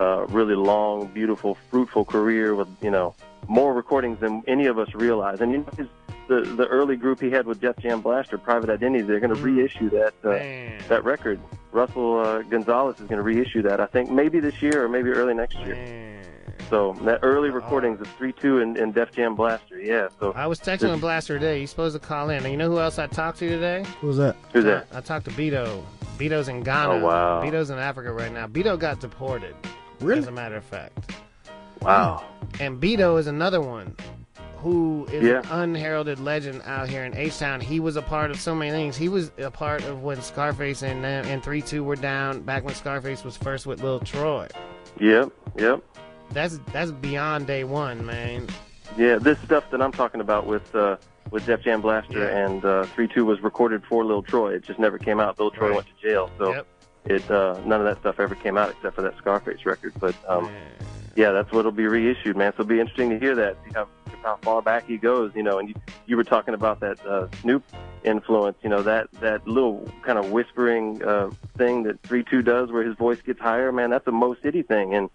uh, 0.00 0.26
really 0.26 0.54
long, 0.54 1.06
beautiful, 1.06 1.56
fruitful 1.70 2.04
career 2.04 2.54
with 2.54 2.68
you 2.82 2.90
know 2.90 3.14
more 3.48 3.72
recordings 3.72 4.20
than 4.20 4.42
any 4.46 4.66
of 4.66 4.78
us 4.78 4.92
realize. 4.94 5.40
And 5.40 5.52
you 5.52 5.58
know, 5.58 5.68
his, 5.76 5.86
the 6.28 6.40
the 6.56 6.66
early 6.66 6.96
group 6.96 7.20
he 7.20 7.30
had 7.30 7.46
with 7.46 7.60
Def 7.60 7.76
Jam 7.78 8.00
Blaster, 8.00 8.38
Private 8.38 8.70
Identity, 8.70 9.04
they're 9.04 9.20
going 9.20 9.34
to 9.34 9.40
reissue 9.40 9.90
that 9.90 10.14
uh, 10.24 10.88
that 10.88 11.04
record. 11.04 11.40
Russell 11.72 12.20
uh, 12.20 12.42
Gonzalez 12.42 13.00
is 13.00 13.08
going 13.08 13.18
to 13.18 13.22
reissue 13.22 13.62
that. 13.62 13.80
I 13.80 13.86
think 13.86 14.10
maybe 14.10 14.40
this 14.40 14.62
year 14.62 14.84
or 14.84 14.88
maybe 14.88 15.10
early 15.10 15.34
next 15.34 15.58
year. 15.58 16.22
So 16.70 16.94
that 17.02 17.20
early 17.22 17.50
recordings 17.50 18.00
of 18.00 18.06
three 18.16 18.32
two 18.32 18.60
and, 18.60 18.76
and 18.76 18.94
Def 18.94 19.12
Jam 19.12 19.34
Blaster, 19.34 19.80
yeah. 19.80 20.08
So 20.18 20.32
I 20.32 20.46
was 20.46 20.60
texting 20.60 20.90
with 20.90 21.00
Blaster 21.00 21.38
today. 21.38 21.60
He's 21.60 21.70
supposed 21.70 21.94
to 21.94 22.04
call 22.04 22.30
in. 22.30 22.42
And 22.42 22.50
you 22.50 22.56
know 22.56 22.70
who 22.70 22.78
else 22.78 22.98
I 22.98 23.06
talked 23.06 23.38
to 23.40 23.48
today? 23.48 23.84
Who's 24.00 24.16
that? 24.16 24.36
Who's 24.52 24.64
that? 24.64 24.86
I 24.92 25.00
talked 25.00 25.26
to 25.26 25.30
Beto. 25.32 25.84
Beto's 26.18 26.48
in 26.48 26.62
Ghana. 26.62 26.92
Oh, 26.94 26.98
wow. 27.00 27.42
Beto's 27.42 27.70
in 27.70 27.78
Africa 27.78 28.12
right 28.12 28.32
now. 28.32 28.46
Beto 28.46 28.78
got 28.78 29.00
deported. 29.00 29.54
Really? 30.00 30.20
As 30.20 30.26
a 30.26 30.32
matter 30.32 30.56
of 30.56 30.64
fact. 30.64 31.12
Wow. 31.82 32.24
And 32.60 32.80
Beto 32.80 33.18
is 33.18 33.26
another 33.26 33.60
one 33.60 33.96
who 34.58 35.06
is 35.12 35.22
Yeah. 35.24 35.40
an 35.40 35.74
unheralded 35.74 36.18
legend 36.20 36.62
out 36.64 36.88
here 36.88 37.04
in 37.04 37.14
H 37.16 37.38
Town. 37.38 37.60
He 37.60 37.80
was 37.80 37.96
a 37.96 38.02
part 38.02 38.30
of 38.30 38.40
so 38.40 38.54
many 38.54 38.70
things. 38.70 38.96
He 38.96 39.08
was 39.08 39.30
a 39.38 39.50
part 39.50 39.84
of 39.84 40.02
when 40.02 40.22
Scarface 40.22 40.82
and 40.82 41.04
uh, 41.04 41.08
and 41.28 41.42
Three 41.42 41.60
Two 41.60 41.84
were 41.84 41.96
down 41.96 42.40
back 42.40 42.64
when 42.64 42.74
Scarface 42.74 43.24
was 43.24 43.36
first 43.36 43.66
with 43.66 43.82
Lil 43.82 44.00
Troy. 44.00 44.48
Yep, 45.00 45.30
yep. 45.58 45.82
That's 46.30 46.58
that's 46.72 46.90
beyond 46.92 47.46
day 47.46 47.64
one, 47.64 48.06
man. 48.06 48.46
Yeah, 48.96 49.18
this 49.18 49.38
stuff 49.40 49.64
that 49.70 49.82
I'm 49.82 49.92
talking 49.92 50.20
about 50.22 50.46
with 50.46 50.74
uh, 50.74 50.96
with 51.30 51.46
Def 51.46 51.62
Jam 51.62 51.80
Blaster 51.80 52.28
Yeah. 52.30 52.46
and 52.46 52.64
uh, 52.64 52.84
Three 52.86 53.08
Two 53.08 53.24
was 53.24 53.40
recorded 53.42 53.82
for 53.88 54.04
Lil 54.04 54.22
Troy. 54.22 54.54
It 54.54 54.62
just 54.64 54.78
never 54.78 54.98
came 54.98 55.20
out. 55.20 55.38
Lil 55.38 55.50
Troy 55.50 55.68
Right. 55.68 55.74
went 55.76 55.86
to 55.88 56.08
jail, 56.08 56.30
so 56.38 56.54
Yep. 56.54 56.66
it 57.06 57.30
uh, 57.30 57.60
none 57.64 57.80
of 57.80 57.86
that 57.86 57.98
stuff 58.00 58.20
ever 58.20 58.34
came 58.34 58.56
out 58.56 58.70
except 58.70 58.96
for 58.96 59.02
that 59.02 59.16
Scarface 59.18 59.64
record. 59.66 59.92
But 60.00 60.14
um, 60.28 60.50
yeah, 61.16 61.30
that's 61.32 61.50
what'll 61.52 61.72
be 61.72 61.86
reissued, 61.86 62.36
man. 62.36 62.52
So 62.52 62.62
it'll 62.62 62.68
be 62.68 62.80
interesting 62.80 63.10
to 63.10 63.18
hear 63.18 63.34
that, 63.36 63.56
see 63.64 63.72
how 63.74 63.88
how 64.22 64.36
far 64.42 64.62
back 64.62 64.86
he 64.86 64.96
goes, 64.96 65.32
you 65.34 65.42
know. 65.42 65.58
And 65.58 65.68
you 65.68 65.74
you 66.06 66.16
were 66.16 66.24
talking 66.24 66.54
about 66.54 66.80
that 66.80 67.04
uh, 67.06 67.28
Snoop 67.42 67.62
influence, 68.04 68.56
you 68.62 68.68
know, 68.70 68.82
that 68.82 69.10
that 69.20 69.46
little 69.46 69.88
kind 70.02 70.18
of 70.18 70.30
whispering 70.30 71.02
uh, 71.02 71.30
thing 71.56 71.82
that 71.84 72.00
Three 72.02 72.22
Two 72.24 72.42
does, 72.42 72.70
where 72.70 72.82
his 72.82 72.96
voice 72.96 73.20
gets 73.22 73.40
higher, 73.40 73.72
man. 73.72 73.90
That's 73.90 74.06
a 74.06 74.12
Mo 74.12 74.34
City 74.42 74.62
thing, 74.62 74.94
and 74.94 75.10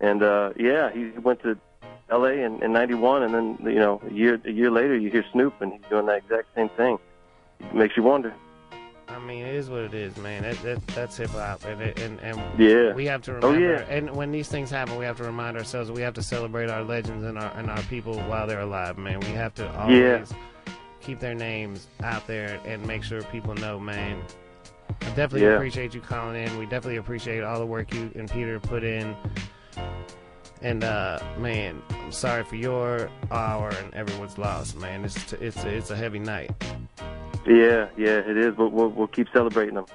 and 0.00 0.22
uh, 0.22 0.52
yeah, 0.56 0.90
he 0.92 1.10
went 1.18 1.42
to 1.42 1.58
L.A. 2.10 2.32
in, 2.44 2.62
in 2.62 2.72
'91, 2.72 3.22
and 3.22 3.34
then 3.34 3.58
you 3.72 3.78
know 3.78 4.00
a 4.08 4.12
year 4.12 4.40
a 4.44 4.50
year 4.50 4.70
later, 4.70 4.96
you 4.96 5.10
hear 5.10 5.24
Snoop, 5.32 5.60
and 5.60 5.72
he's 5.72 5.82
doing 5.88 6.06
that 6.06 6.18
exact 6.18 6.48
same 6.54 6.68
thing. 6.70 6.98
It 7.60 7.74
makes 7.74 7.96
you 7.96 8.02
wonder. 8.02 8.34
I 9.08 9.18
mean, 9.18 9.44
it 9.44 9.54
is 9.56 9.68
what 9.68 9.80
it 9.82 9.92
is, 9.94 10.16
man. 10.18 10.42
That, 10.42 10.62
that 10.62 10.86
that's 10.88 11.16
hip 11.16 11.30
hop, 11.30 11.64
and 11.64 11.80
it, 11.80 12.00
and 12.00 12.20
and 12.20 12.40
Yeah. 12.58 12.92
we 12.94 13.06
have 13.06 13.22
to 13.22 13.34
remember. 13.34 13.56
Oh, 13.56 13.58
yeah. 13.60 13.84
And 13.88 14.14
when 14.14 14.30
these 14.30 14.48
things 14.48 14.70
happen, 14.70 14.96
we 14.96 15.04
have 15.04 15.16
to 15.18 15.24
remind 15.24 15.56
ourselves 15.56 15.90
we 15.90 16.02
have 16.02 16.14
to 16.14 16.22
celebrate 16.22 16.70
our 16.70 16.82
legends 16.82 17.24
and 17.24 17.36
our 17.38 17.52
and 17.56 17.70
our 17.70 17.82
people 17.82 18.18
while 18.22 18.46
they're 18.46 18.60
alive, 18.60 18.98
man. 18.98 19.20
We 19.20 19.28
have 19.32 19.54
to 19.56 19.68
always 19.78 19.96
Yeah. 19.98 20.24
keep 21.00 21.18
their 21.20 21.34
names 21.34 21.88
out 22.02 22.26
there 22.26 22.60
and 22.64 22.86
make 22.86 23.02
sure 23.02 23.22
people 23.24 23.54
know, 23.54 23.78
man. 23.80 24.22
I 25.02 25.06
definitely 25.06 25.42
Yeah. 25.42 25.54
appreciate 25.54 25.92
you 25.94 26.00
calling 26.00 26.36
in. 26.36 26.56
We 26.58 26.64
definitely 26.66 26.96
appreciate 26.96 27.42
all 27.42 27.58
the 27.58 27.66
work 27.66 27.92
you 27.92 28.10
and 28.14 28.30
Peter 28.30 28.60
put 28.60 28.84
in. 28.84 29.14
And 30.62 30.84
uh, 30.84 31.18
man, 31.38 31.82
I'm 31.90 32.12
sorry 32.12 32.44
for 32.44 32.56
your 32.56 33.10
hour 33.30 33.70
and 33.70 33.94
everyone's 33.94 34.36
loss, 34.36 34.74
man. 34.74 35.04
It's 35.04 35.32
it's 35.34 35.64
it's 35.64 35.90
a 35.90 35.96
heavy 35.96 36.18
night. 36.18 36.50
Yeah, 37.46 37.88
yeah, 37.96 38.18
it 38.18 38.36
is. 38.36 38.54
But 38.54 38.70
we'll 38.70 38.88
we'll 38.88 39.06
keep 39.06 39.28
celebrating 39.32 39.74
them. 39.74 39.86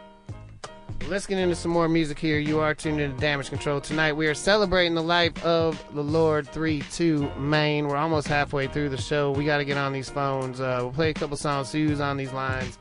Let's 1.08 1.28
get 1.28 1.38
into 1.38 1.56
some 1.56 1.70
more 1.70 1.88
music 1.88 2.18
here. 2.18 2.40
You 2.40 2.62
are 2.62 2.74
tuned 2.74 3.00
into 3.00 3.16
Damage 3.20 3.50
Control. 3.50 3.80
Tonight 3.80 4.14
we 4.14 4.26
are 4.26 4.34
celebrating 4.34 4.96
the 4.96 5.04
life 5.04 5.44
of 5.46 5.84
the 5.94 6.04
Lord 6.04 6.48
3 6.48 6.82
2 6.82 7.30
Maine. 7.38 7.88
We're 7.88 7.98
almost 7.98 8.28
halfway 8.28 8.66
through 8.66 8.90
the 8.90 8.98
show. 8.98 9.32
We 9.32 9.46
got 9.46 9.58
to 9.58 9.66
get 9.66 9.78
on 9.78 9.94
these 9.94 10.10
phones. 10.10 10.60
Uh, 10.60 10.80
we'll 10.82 10.92
play 10.92 11.12
a 11.12 11.14
couple 11.14 11.38
songs. 11.38 11.70
Sue's 11.70 12.00
on 12.00 12.18
these 12.18 12.34
lines. 12.34 12.80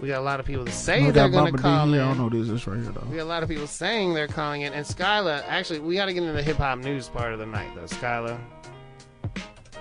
We 0.00 0.08
got 0.08 0.18
a 0.18 0.24
lot 0.24 0.40
of 0.40 0.46
people 0.46 0.64
that 0.64 0.72
say 0.72 1.02
No, 1.02 1.10
they're 1.10 1.28
going 1.28 1.54
to 1.54 1.58
call 1.58 1.86
D, 1.86 1.94
in. 1.94 2.00
I 2.00 2.14
don't 2.14 2.18
know 2.18 2.28
this. 2.28 2.48
This 2.48 2.66
right 2.66 2.80
here, 2.80 2.92
though. 2.92 3.06
We 3.08 3.16
got 3.16 3.22
a 3.22 3.24
lot 3.24 3.42
of 3.42 3.48
people 3.48 3.66
saying 3.66 4.14
they're 4.14 4.28
calling 4.28 4.62
in. 4.62 4.72
And 4.72 4.84
Skyla, 4.84 5.42
actually, 5.46 5.78
we 5.78 5.94
got 5.94 6.06
to 6.06 6.12
get 6.12 6.22
into 6.22 6.34
the 6.34 6.42
hip 6.42 6.58
hop 6.58 6.78
news 6.78 7.08
part 7.08 7.32
of 7.32 7.38
the 7.38 7.46
night, 7.46 7.70
though. 7.74 7.82
Skyla. 7.82 8.38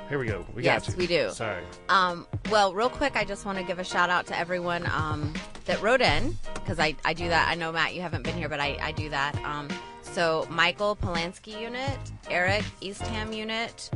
Here 0.08 0.20
we 0.20 0.28
go. 0.28 0.46
We 0.54 0.64
yes, 0.64 0.86
got 0.86 0.94
you. 0.94 0.98
we 1.00 1.08
do. 1.08 1.32
Sorry. 1.32 1.64
Um, 1.90 2.28
well, 2.52 2.74
real 2.74 2.90
quick, 2.90 3.16
I 3.16 3.24
just 3.26 3.46
want 3.46 3.58
to 3.58 3.64
give 3.64 3.80
a 3.80 3.84
shout 3.84 4.10
out 4.10 4.28
to 4.28 4.38
everyone 4.38 4.86
um, 4.92 5.34
that 5.66 5.82
wrote 5.82 6.02
in 6.02 6.38
because 6.54 6.80
I, 6.80 6.96
I 7.04 7.14
do 7.14 7.28
that. 7.28 7.50
I 7.50 7.56
know 7.56 7.72
Matt, 7.72 7.96
you 7.96 8.02
haven't 8.02 8.24
been 8.24 8.36
here, 8.36 8.48
but 8.48 8.60
I, 8.60 8.78
I 8.82 8.92
do 8.92 9.10
that. 9.10 9.36
Um, 9.44 9.68
so 10.16 10.48
Michael 10.50 10.96
Polanski 10.96 11.60
unit, 11.60 12.00
Eric 12.30 12.64
Eastham 12.80 13.34
unit, 13.34 13.90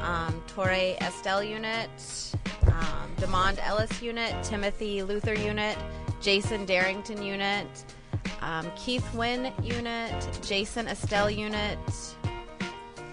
um, 0.00 0.40
Torre 0.46 0.94
Estelle 1.00 1.42
unit, 1.42 1.90
um, 2.68 3.10
Demond 3.16 3.58
Ellis 3.66 4.00
unit, 4.00 4.32
Timothy 4.44 5.02
Luther 5.02 5.34
unit, 5.34 5.76
Jason 6.20 6.66
Darrington 6.66 7.20
unit, 7.20 7.66
um, 8.42 8.70
Keith 8.76 9.12
Wynn 9.12 9.52
unit, 9.60 10.14
Jason 10.46 10.86
Estelle 10.86 11.30
unit, 11.30 11.78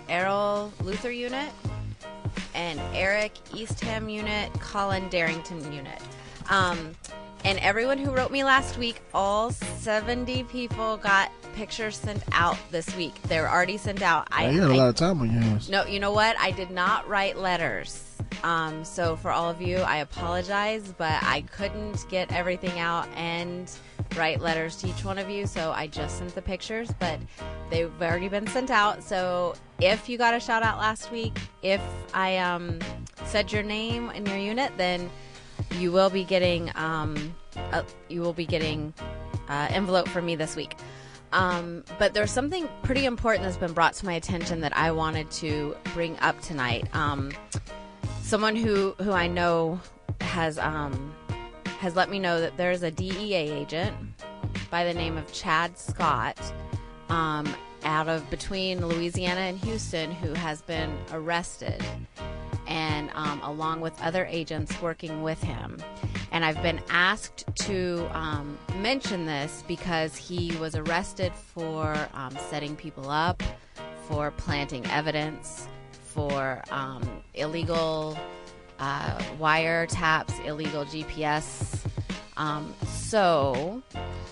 Errol 0.08 0.72
Luther 0.84 1.12
unit, 1.12 1.50
and 2.54 2.80
Eric 2.94 3.32
Eastham 3.56 4.10
unit, 4.10 4.54
Colin 4.60 5.10
Darrington 5.10 5.74
unit. 5.74 6.00
Um, 6.52 6.94
and 7.46 7.60
everyone 7.60 7.98
who 7.98 8.12
wrote 8.12 8.32
me 8.32 8.44
last 8.44 8.78
week, 8.78 9.02
all 9.14 9.52
70 9.52 10.44
people 10.46 10.98
got 10.98 11.32
pictures 11.56 11.96
sent 11.98 12.24
out 12.32 12.58
this 12.72 12.96
week. 12.96 13.22
They're 13.24 13.50
already 13.50 13.78
sent 13.78 14.02
out. 14.02 14.28
I, 14.32 14.50
you 14.50 14.62
had 14.62 14.72
a 14.72 14.74
I- 14.74 14.78
lot 14.78 14.90
of 14.90 14.96
time 14.96 15.22
on 15.22 15.32
your 15.32 15.42
hands. 15.42 15.70
no, 15.70 15.86
you 15.86 16.00
know 16.00 16.12
what? 16.12 16.38
I 16.40 16.52
did 16.52 16.72
not 16.72 17.08
write 17.08 17.38
letters. 17.38 18.10
Um, 18.44 18.84
so 18.84 19.16
for 19.16 19.32
all 19.32 19.50
of 19.50 19.62
you, 19.62 19.78
I 19.78 19.98
apologize, 19.98 20.94
but 20.98 21.22
I 21.24 21.42
couldn't 21.52 22.06
get 22.10 22.32
everything 22.32 22.78
out 22.80 23.08
and 23.16 23.72
write 24.18 24.42
letters 24.42 24.76
to 24.78 24.88
each 24.90 25.06
one 25.06 25.18
of 25.18 25.30
you. 25.30 25.46
So 25.46 25.72
I 25.72 25.88
just 25.88 26.18
sent 26.18 26.34
the 26.36 26.42
pictures, 26.42 26.90
but 27.00 27.20
they've 27.70 27.92
already 28.02 28.28
been 28.30 28.48
sent 28.48 28.70
out. 28.72 29.04
So 29.04 29.56
if 29.80 30.10
you 30.10 30.18
got 30.18 30.34
a 30.34 30.40
shout 30.40 30.64
out 30.64 30.78
last 30.78 31.12
week, 31.12 31.38
if 31.62 31.82
I 32.14 32.38
um, 32.38 32.80
said 33.26 33.52
your 33.52 33.64
name 33.64 34.10
and 34.10 34.28
your 34.28 34.38
unit, 34.38 34.72
then 34.78 35.10
you 35.80 35.92
will 35.92 36.10
be 36.10 36.24
getting 36.24 36.72
um, 36.76 37.36
a, 37.56 37.84
you 38.10 38.22
will 38.22 38.34
be 38.34 38.46
getting 38.46 38.94
uh, 39.50 39.68
envelope 39.70 40.08
from 40.08 40.26
me 40.26 40.36
this 40.36 40.56
week. 40.56 40.76
Um, 41.32 41.84
but 41.98 42.14
there's 42.14 42.32
something 42.32 42.70
pretty 42.84 43.06
important 43.06 43.44
that's 43.44 43.58
been 43.58 43.74
brought 43.74 43.94
to 43.96 44.06
my 44.06 44.14
attention 44.14 44.62
that 44.62 44.76
I 44.78 44.92
wanted 44.92 45.32
to 45.32 45.76
bring 45.94 46.18
up 46.20 46.40
tonight. 46.42 46.88
Um, 46.96 47.32
someone 48.22 48.56
who 48.56 48.92
who 49.00 49.12
I 49.12 49.28
know 49.28 49.80
has 50.22 50.60
um, 50.60 51.14
has 51.80 51.96
let 51.96 52.10
me 52.10 52.20
know 52.20 52.40
that 52.40 52.56
there's 52.58 52.84
a 52.84 52.92
DEA 52.92 53.34
agent 53.34 53.96
by 54.70 54.84
the 54.84 54.94
name 54.94 55.18
of 55.18 55.32
Chad 55.34 55.78
Scott 55.78 56.38
um, 57.10 57.54
out 57.84 58.08
of 58.08 58.28
between 58.30 58.86
Louisiana 58.86 59.42
and 59.42 59.58
Houston 59.60 60.12
who 60.12 60.34
has 60.34 60.62
been 60.62 60.96
arrested 61.12 61.84
and 62.68 63.10
um, 63.14 63.42
along 63.44 63.82
with 63.82 64.00
other 64.02 64.26
agents 64.26 64.82
working 64.82 65.22
with 65.22 65.42
him. 65.42 65.78
And 66.32 66.44
I've 66.44 66.62
been 66.62 66.82
asked 66.90 67.46
to 67.56 68.10
um, 68.12 68.58
mention 68.80 69.26
this 69.26 69.64
because 69.68 70.16
he 70.16 70.56
was 70.58 70.76
arrested 70.76 71.32
for 71.34 71.96
um, 72.14 72.36
setting 72.50 72.76
people 72.76 73.10
up, 73.10 73.44
for 74.08 74.32
planting 74.32 74.86
evidence, 74.88 75.68
for 75.92 76.64
um, 76.72 77.04
illegal 77.36 78.18
uh, 78.80 79.18
wiretaps, 79.40 80.44
illegal 80.46 80.86
GPS 80.86 81.84
Um, 82.38 82.74
so 82.86 83.82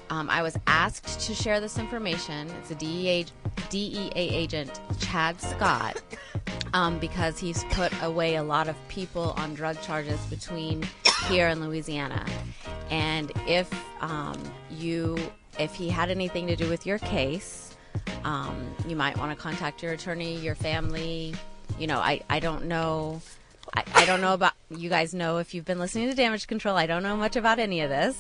um, 0.09 0.29
I 0.29 0.41
was 0.41 0.57
asked 0.67 1.19
to 1.21 1.34
share 1.36 1.59
this 1.59 1.77
information. 1.77 2.49
It's 2.59 2.71
a 2.71 2.75
DEA, 2.75 3.25
DEA 3.69 4.11
agent, 4.15 4.82
Chad 4.99 5.39
Scott, 5.39 6.01
um, 6.73 6.99
because 6.99 7.39
he's 7.39 7.63
put 7.65 7.91
away 8.01 8.35
a 8.35 8.43
lot 8.43 8.67
of 8.67 8.75
people 8.87 9.33
on 9.37 9.53
drug 9.53 9.81
charges 9.81 10.19
between 10.25 10.87
here 11.27 11.47
and 11.47 11.61
Louisiana. 11.61 12.25
And 12.89 13.31
if 13.47 13.71
um, 14.01 14.37
you, 14.69 15.17
if 15.59 15.73
he 15.73 15.89
had 15.89 16.09
anything 16.09 16.47
to 16.47 16.55
do 16.55 16.69
with 16.69 16.85
your 16.85 16.99
case, 16.99 17.75
um, 18.23 18.75
you 18.87 18.95
might 18.95 19.17
want 19.17 19.35
to 19.35 19.41
contact 19.41 19.83
your 19.83 19.93
attorney, 19.93 20.37
your 20.37 20.55
family. 20.55 21.33
You 21.79 21.87
know, 21.87 21.99
I, 21.99 22.21
I 22.29 22.39
don't 22.39 22.65
know. 22.65 23.21
I, 23.74 23.84
I 23.95 24.05
don't 24.05 24.22
know 24.22 24.34
about 24.34 24.53
you 24.69 24.89
guys 24.89 25.13
know 25.13 25.38
if 25.38 25.53
you've 25.53 25.65
been 25.65 25.80
listening 25.80 26.09
to 26.09 26.15
damage 26.15 26.47
control. 26.47 26.76
I 26.76 26.86
don't 26.86 27.03
know 27.03 27.15
much 27.15 27.36
about 27.36 27.59
any 27.59 27.82
of 27.82 27.89
this. 27.89 28.17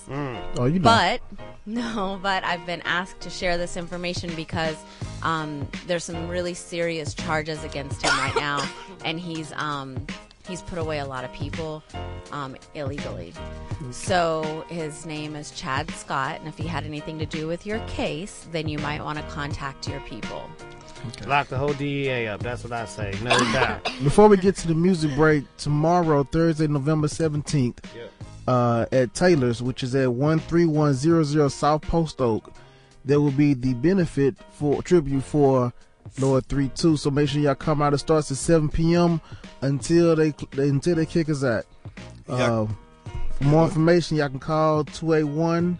Oh, 0.57 0.65
you 0.65 0.79
know. 0.79 0.83
But 0.83 1.21
no, 1.65 2.19
but 2.21 2.43
I've 2.43 2.65
been 2.65 2.81
asked 2.81 3.19
to 3.21 3.29
share 3.29 3.57
this 3.57 3.77
information 3.77 4.33
because 4.35 4.77
um, 5.23 5.67
there's 5.87 6.03
some 6.03 6.27
really 6.27 6.53
serious 6.53 7.13
charges 7.13 7.63
against 7.63 8.01
him 8.01 8.11
right 8.17 8.35
now, 8.35 8.67
and 9.05 9.19
he's 9.19 9.51
um, 9.53 10.05
he's 10.47 10.61
put 10.61 10.77
away 10.77 10.99
a 10.99 11.05
lot 11.05 11.23
of 11.23 11.31
people 11.33 11.83
um, 12.31 12.55
illegally. 12.75 13.33
So 13.91 14.65
his 14.69 15.05
name 15.05 15.35
is 15.35 15.51
Chad 15.51 15.89
Scott, 15.91 16.39
and 16.39 16.47
if 16.47 16.57
he 16.57 16.67
had 16.67 16.85
anything 16.85 17.19
to 17.19 17.25
do 17.25 17.47
with 17.47 17.65
your 17.65 17.79
case, 17.87 18.47
then 18.51 18.67
you 18.67 18.77
might 18.79 19.03
want 19.03 19.17
to 19.17 19.23
contact 19.25 19.87
your 19.87 19.99
people. 20.01 20.49
Lock 21.25 21.47
the 21.47 21.57
whole 21.57 21.73
DEA 21.73 22.27
up. 22.27 22.41
That's 22.41 22.63
what 22.63 22.73
I 22.73 22.85
say. 22.85 23.13
No 23.23 23.37
doubt. 23.53 23.83
Before 24.03 24.27
we 24.27 24.37
get 24.37 24.55
to 24.57 24.67
the 24.67 24.75
music 24.75 25.15
break, 25.15 25.43
tomorrow, 25.57 26.23
Thursday, 26.23 26.67
November 26.67 27.07
17th, 27.07 27.77
uh, 28.47 28.85
at 28.91 29.13
Taylor's, 29.13 29.61
which 29.61 29.83
is 29.83 29.95
at 29.95 30.09
13100 30.09 31.49
South 31.49 31.81
Post 31.83 32.21
Oak, 32.21 32.51
there 33.05 33.19
will 33.19 33.31
be 33.31 33.53
the 33.53 33.73
benefit 33.75 34.35
for 34.51 34.81
tribute 34.83 35.23
for 35.23 35.73
Lord 36.19 36.45
32. 36.47 36.97
So 36.97 37.09
make 37.09 37.29
sure 37.29 37.41
y'all 37.41 37.55
come 37.55 37.81
out. 37.81 37.93
It 37.93 37.99
starts 37.99 38.31
at 38.31 38.37
7 38.37 38.69
p.m. 38.69 39.21
until 39.61 40.15
they 40.15 40.33
until 40.53 40.95
they 40.95 41.05
kick 41.05 41.29
us 41.29 41.43
out. 41.43 41.65
Uh, 42.27 42.67
for 43.31 43.43
more 43.43 43.65
information, 43.65 44.17
y'all 44.17 44.29
can 44.29 44.39
call 44.39 44.83
281 44.83 45.77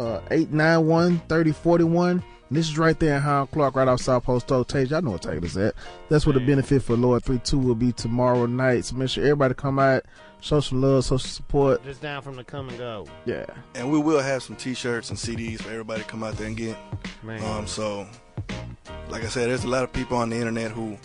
uh, 0.00 0.20
891 0.30 1.20
3041. 1.28 2.22
This 2.50 2.68
is 2.68 2.78
right 2.78 2.98
there 2.98 3.16
in 3.16 3.22
Hiram 3.22 3.46
Clarke, 3.46 3.74
right 3.74 3.88
off 3.88 4.00
South 4.00 4.24
Post 4.24 4.52
Oak. 4.52 4.68
Tage, 4.68 4.92
I 4.92 5.00
know 5.00 5.12
what 5.12 5.22
Taylor's 5.22 5.56
at. 5.56 5.74
That's 6.08 6.26
where 6.26 6.34
the 6.34 6.40
benefit 6.40 6.82
for 6.82 6.96
Lord 6.96 7.22
3-2 7.22 7.64
will 7.64 7.74
be 7.74 7.92
tomorrow 7.92 8.46
night. 8.46 8.84
So 8.84 8.96
make 8.96 9.08
sure 9.08 9.24
everybody 9.24 9.54
come 9.54 9.78
out, 9.78 10.04
show 10.40 10.60
some 10.60 10.82
love, 10.82 11.04
show 11.04 11.16
some 11.16 11.30
support. 11.30 11.82
Just 11.84 12.02
down 12.02 12.22
from 12.22 12.36
the 12.36 12.44
come 12.44 12.68
and 12.68 12.78
go. 12.78 13.06
Yeah. 13.24 13.46
And 13.74 13.90
we 13.90 13.98
will 13.98 14.20
have 14.20 14.42
some 14.42 14.56
T-shirts 14.56 15.08
and 15.08 15.18
CDs 15.18 15.62
for 15.62 15.70
everybody 15.70 16.02
to 16.02 16.08
come 16.08 16.22
out 16.22 16.36
there 16.36 16.46
and 16.46 16.56
get. 16.56 16.76
Man. 17.22 17.42
Um, 17.42 17.66
so, 17.66 18.06
like 19.08 19.24
I 19.24 19.28
said, 19.28 19.48
there's 19.48 19.64
a 19.64 19.68
lot 19.68 19.82
of 19.82 19.92
people 19.92 20.18
on 20.18 20.28
the 20.28 20.36
internet 20.36 20.70
who, 20.70 20.98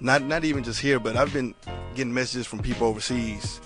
not 0.00 0.22
not 0.22 0.44
even 0.44 0.62
just 0.62 0.80
here, 0.80 1.00
but 1.00 1.16
I've 1.16 1.32
been 1.32 1.54
getting 1.94 2.14
messages 2.14 2.46
from 2.46 2.60
people 2.60 2.86
overseas 2.86 3.60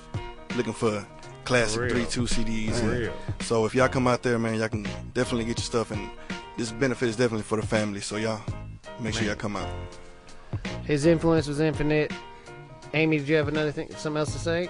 looking 0.56 0.72
for 0.72 1.06
classic 1.44 1.90
three 1.90 2.06
two 2.06 2.22
CDs. 2.22 2.82
Real. 2.82 3.12
So 3.40 3.66
if 3.66 3.74
y'all 3.74 3.88
come 3.88 4.06
out 4.06 4.22
there, 4.22 4.38
man, 4.38 4.54
y'all 4.58 4.68
can 4.68 4.84
definitely 5.12 5.44
get 5.44 5.58
your 5.58 5.64
stuff, 5.64 5.90
and 5.90 6.10
this 6.56 6.72
benefit 6.72 7.08
is 7.08 7.16
definitely 7.16 7.42
for 7.44 7.60
the 7.60 7.66
family. 7.66 8.00
So 8.00 8.16
y'all 8.16 8.40
make 9.00 9.14
sure 9.14 9.24
y'all 9.24 9.34
come 9.36 9.56
out. 9.56 9.68
His 10.84 11.06
influence 11.06 11.46
was 11.46 11.60
infinite. 11.60 12.12
Amy, 12.94 13.18
did 13.18 13.28
you 13.28 13.36
have 13.36 13.48
another 13.48 13.70
thing, 13.72 13.88
something 13.96 14.18
else 14.18 14.32
to 14.32 14.38
say? 14.38 14.68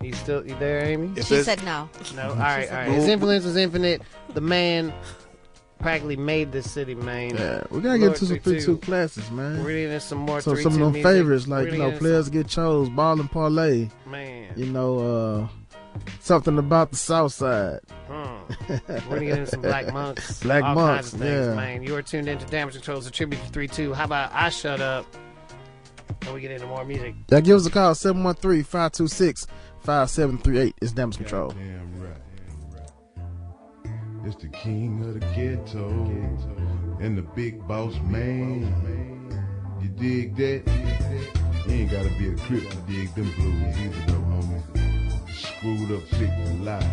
You 0.00 0.12
still 0.12 0.46
you 0.46 0.56
there, 0.58 0.84
Amy? 0.84 1.10
If 1.16 1.26
She 1.26 1.34
there's- 1.34 1.46
said 1.46 1.64
no. 1.64 1.88
No. 2.14 2.28
All 2.30 2.34
She 2.34 2.40
right, 2.40 2.68
said 2.68 2.74
all 2.86 2.86
right. 2.88 2.94
His 2.98 3.08
influence 3.08 3.44
was 3.44 3.56
infinite. 3.56 4.02
The 4.34 4.40
man 4.40 4.92
practically 5.80 6.16
made 6.16 6.50
this 6.52 6.70
city, 6.70 6.94
man. 6.94 7.36
Yeah, 7.36 7.62
we 7.70 7.80
gotta 7.80 7.98
get 7.98 8.16
to 8.16 8.26
some 8.26 8.38
32 8.38 8.78
classes, 8.78 9.28
man. 9.30 9.62
We're 9.64 9.84
getting 9.86 10.00
some 10.00 10.18
more 10.18 10.40
So 10.40 10.52
3-2 10.52 10.62
some 10.62 10.72
of 10.74 10.78
them 10.78 10.92
music. 10.92 11.02
favorites, 11.04 11.46
We're 11.46 11.56
like 11.56 11.64
you 11.66 11.70
gonna 11.72 11.84
know, 11.84 11.90
get 11.90 11.98
players 12.00 12.28
get 12.28 12.46
chose, 12.48 12.88
ball 12.88 13.20
and 13.20 13.30
parlay. 13.30 13.88
Man. 14.06 14.52
You 14.56 14.66
know, 14.66 14.98
uh, 14.98 15.48
something 16.20 16.58
about 16.58 16.90
the 16.90 16.96
South 16.96 17.32
Side. 17.32 17.80
Hmm. 18.08 18.36
We're 18.68 18.78
gonna 19.08 19.24
get 19.26 19.38
into 19.38 19.46
some 19.46 19.62
Black 19.62 19.92
Monks. 19.92 20.40
Black 20.42 20.62
all 20.62 20.74
Monks, 20.74 21.10
kinds 21.10 21.14
of 21.14 21.20
things, 21.20 21.46
yeah. 21.46 21.54
man. 21.54 21.82
You 21.82 21.96
are 21.96 22.02
tuned 22.02 22.28
into 22.28 22.44
Damage 22.46 22.74
Control's 22.74 23.06
a 23.06 23.10
tribute 23.10 23.40
to 23.42 23.48
3 23.48 23.68
2. 23.68 23.94
How 23.94 24.04
about 24.04 24.30
I 24.32 24.48
shut 24.50 24.80
up 24.80 25.06
and 26.22 26.34
we 26.34 26.40
get 26.40 26.50
into 26.50 26.66
more 26.66 26.84
music? 26.84 27.14
Yeah, 27.30 27.40
give 27.40 27.56
us 27.56 27.66
a 27.66 27.70
call 27.70 27.94
713-526-5738. 27.94 30.72
It's 30.80 30.92
damage 30.92 31.16
control. 31.16 31.50
Damn 31.50 32.02
right. 32.02 32.12
It's 34.24 34.36
the 34.36 34.48
king 34.48 35.02
of 35.04 35.14
the 35.14 35.20
ghetto 35.34 35.90
and 37.00 37.16
the 37.16 37.22
big 37.22 37.66
boss 37.66 37.94
man. 38.02 38.74
You 39.80 39.88
dig 39.88 40.36
that? 40.36 40.62
You 41.66 41.72
ain't 41.74 41.90
gotta 41.90 42.10
be 42.18 42.28
a 42.28 42.34
crip 42.36 42.68
to 42.68 42.76
dig 42.88 43.14
them 43.14 43.30
blues 43.36 43.78
either, 43.78 44.04
though, 44.06 44.20
homie. 44.20 44.62
Screwed 45.58 45.90
up, 45.90 46.12
and 46.12 46.60
alive. 46.60 46.84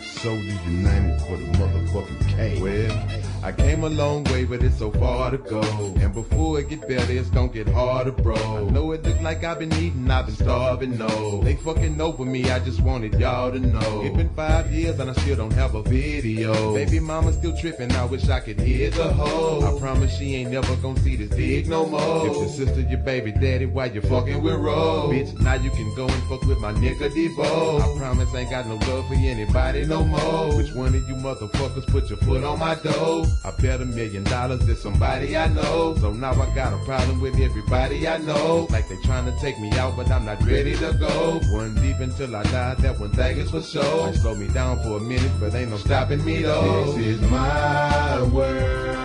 Soldiers 0.00 0.64
United 0.66 1.20
for 1.22 1.36
the 1.36 1.44
motherfucking 1.58 2.28
K. 2.28 2.62
Well, 2.62 3.27
I 3.42 3.52
came 3.52 3.84
a 3.84 3.88
long 3.88 4.24
way, 4.24 4.44
but 4.44 4.62
it's 4.62 4.78
so 4.78 4.90
far 4.90 5.30
to 5.30 5.38
go. 5.38 5.60
And 6.00 6.12
before 6.12 6.58
it 6.58 6.68
get 6.68 6.86
better, 6.88 7.12
it's 7.12 7.30
gonna 7.30 7.48
get 7.48 7.68
harder, 7.68 8.10
bro. 8.10 8.34
I 8.34 8.70
know 8.70 8.92
it 8.92 9.04
look 9.04 9.20
like 9.20 9.44
I've 9.44 9.60
been 9.60 9.72
eating, 9.74 10.10
I've 10.10 10.26
been 10.26 10.34
starving, 10.34 10.98
no. 10.98 11.40
They 11.42 11.54
fucking 11.56 12.00
over 12.00 12.24
me, 12.24 12.50
I 12.50 12.58
just 12.58 12.80
wanted 12.80 13.14
y'all 13.14 13.52
to 13.52 13.60
know. 13.60 14.02
It's 14.02 14.16
been 14.16 14.28
five 14.34 14.72
years 14.72 14.98
and 14.98 15.10
I 15.10 15.12
still 15.14 15.36
don't 15.36 15.52
have 15.52 15.74
a 15.76 15.82
video. 15.82 16.74
Baby 16.74 16.98
mama 16.98 17.32
still 17.32 17.56
tripping, 17.56 17.92
I 17.92 18.04
wish 18.06 18.28
I 18.28 18.40
could 18.40 18.60
hit 18.60 18.94
the 18.94 19.12
hoe. 19.12 19.60
I 19.62 19.78
promise 19.78 20.16
she 20.18 20.34
ain't 20.34 20.50
never 20.50 20.74
gonna 20.76 21.00
see 21.00 21.16
this 21.16 21.30
dick 21.30 21.68
no 21.68 21.86
more. 21.86 22.26
If 22.26 22.36
your 22.36 22.48
sister 22.48 22.80
your 22.80 22.98
baby 22.98 23.30
daddy, 23.30 23.66
why 23.66 23.86
you 23.86 24.00
fucking 24.00 24.42
with 24.42 24.56
Ro? 24.56 25.10
Bitch, 25.12 25.38
now 25.40 25.54
you 25.54 25.70
can 25.70 25.94
go 25.94 26.08
and 26.08 26.22
fuck 26.24 26.42
with 26.42 26.58
my 26.58 26.72
nigga 26.72 27.08
Devo. 27.10 27.80
I 27.80 27.98
promise 27.98 28.34
ain't 28.34 28.50
got 28.50 28.66
no 28.66 28.74
love 28.74 29.06
for 29.06 29.14
anybody 29.14 29.86
no 29.86 30.04
more. 30.04 30.56
Which 30.56 30.72
one 30.72 30.94
of 30.94 31.08
you 31.08 31.14
motherfuckers 31.14 31.86
put 31.86 32.08
your 32.08 32.18
foot 32.18 32.42
on 32.42 32.58
my 32.58 32.74
door? 32.74 33.27
I 33.44 33.50
bet 33.52 33.80
a 33.80 33.84
million 33.84 34.24
dollars 34.24 34.64
to 34.66 34.74
somebody 34.76 35.36
I 35.36 35.48
know. 35.48 35.94
So 36.00 36.12
now 36.12 36.32
I 36.32 36.54
got 36.54 36.72
a 36.72 36.78
problem 36.84 37.20
with 37.20 37.38
everybody 37.38 38.06
I 38.06 38.18
know. 38.18 38.66
Like 38.70 38.88
they 38.88 38.96
trying 39.02 39.26
to 39.26 39.40
take 39.40 39.58
me 39.58 39.70
out, 39.72 39.96
but 39.96 40.10
I'm 40.10 40.24
not 40.24 40.42
ready 40.44 40.76
to 40.76 40.92
go. 40.94 41.40
One 41.50 41.74
deep 41.76 42.00
until 42.00 42.36
I 42.36 42.42
die, 42.44 42.74
that 42.74 42.98
one 42.98 43.10
thing 43.10 43.38
is 43.38 43.50
for 43.50 43.62
sure. 43.62 44.06
Might 44.06 44.16
slow 44.16 44.34
me 44.34 44.48
down 44.48 44.82
for 44.82 44.98
a 44.98 45.00
minute, 45.00 45.32
but 45.40 45.54
ain't 45.54 45.70
no 45.70 45.76
stopping 45.76 46.24
me 46.24 46.42
though. 46.42 46.92
This 46.92 47.06
is 47.06 47.20
my 47.30 48.22
world. 48.24 48.96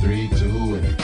Three, 0.00 0.28
two, 0.30 0.74
and. 0.76 0.98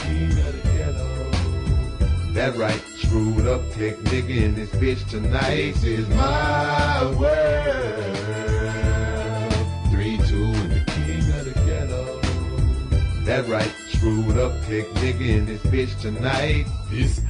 That 2.35 2.57
right, 2.57 2.83
screwed 2.97 3.47
up 3.47 3.61
tech 3.71 3.95
nigga 4.11 4.43
in 4.43 4.55
this 4.55 4.69
bitch 4.71 5.09
tonight. 5.09 5.75
This 5.75 5.83
is 5.85 6.09
my 6.09 7.05
world. 7.17 8.44
That 13.25 13.47
right, 13.47 13.73
screwed 13.89 14.37
up 14.37 14.51
tech 14.65 14.85
nigga 15.01 15.27
in 15.27 15.45
this 15.47 15.61
bitch 15.63 15.99
tonight. 15.99 16.65
This 16.91 17.21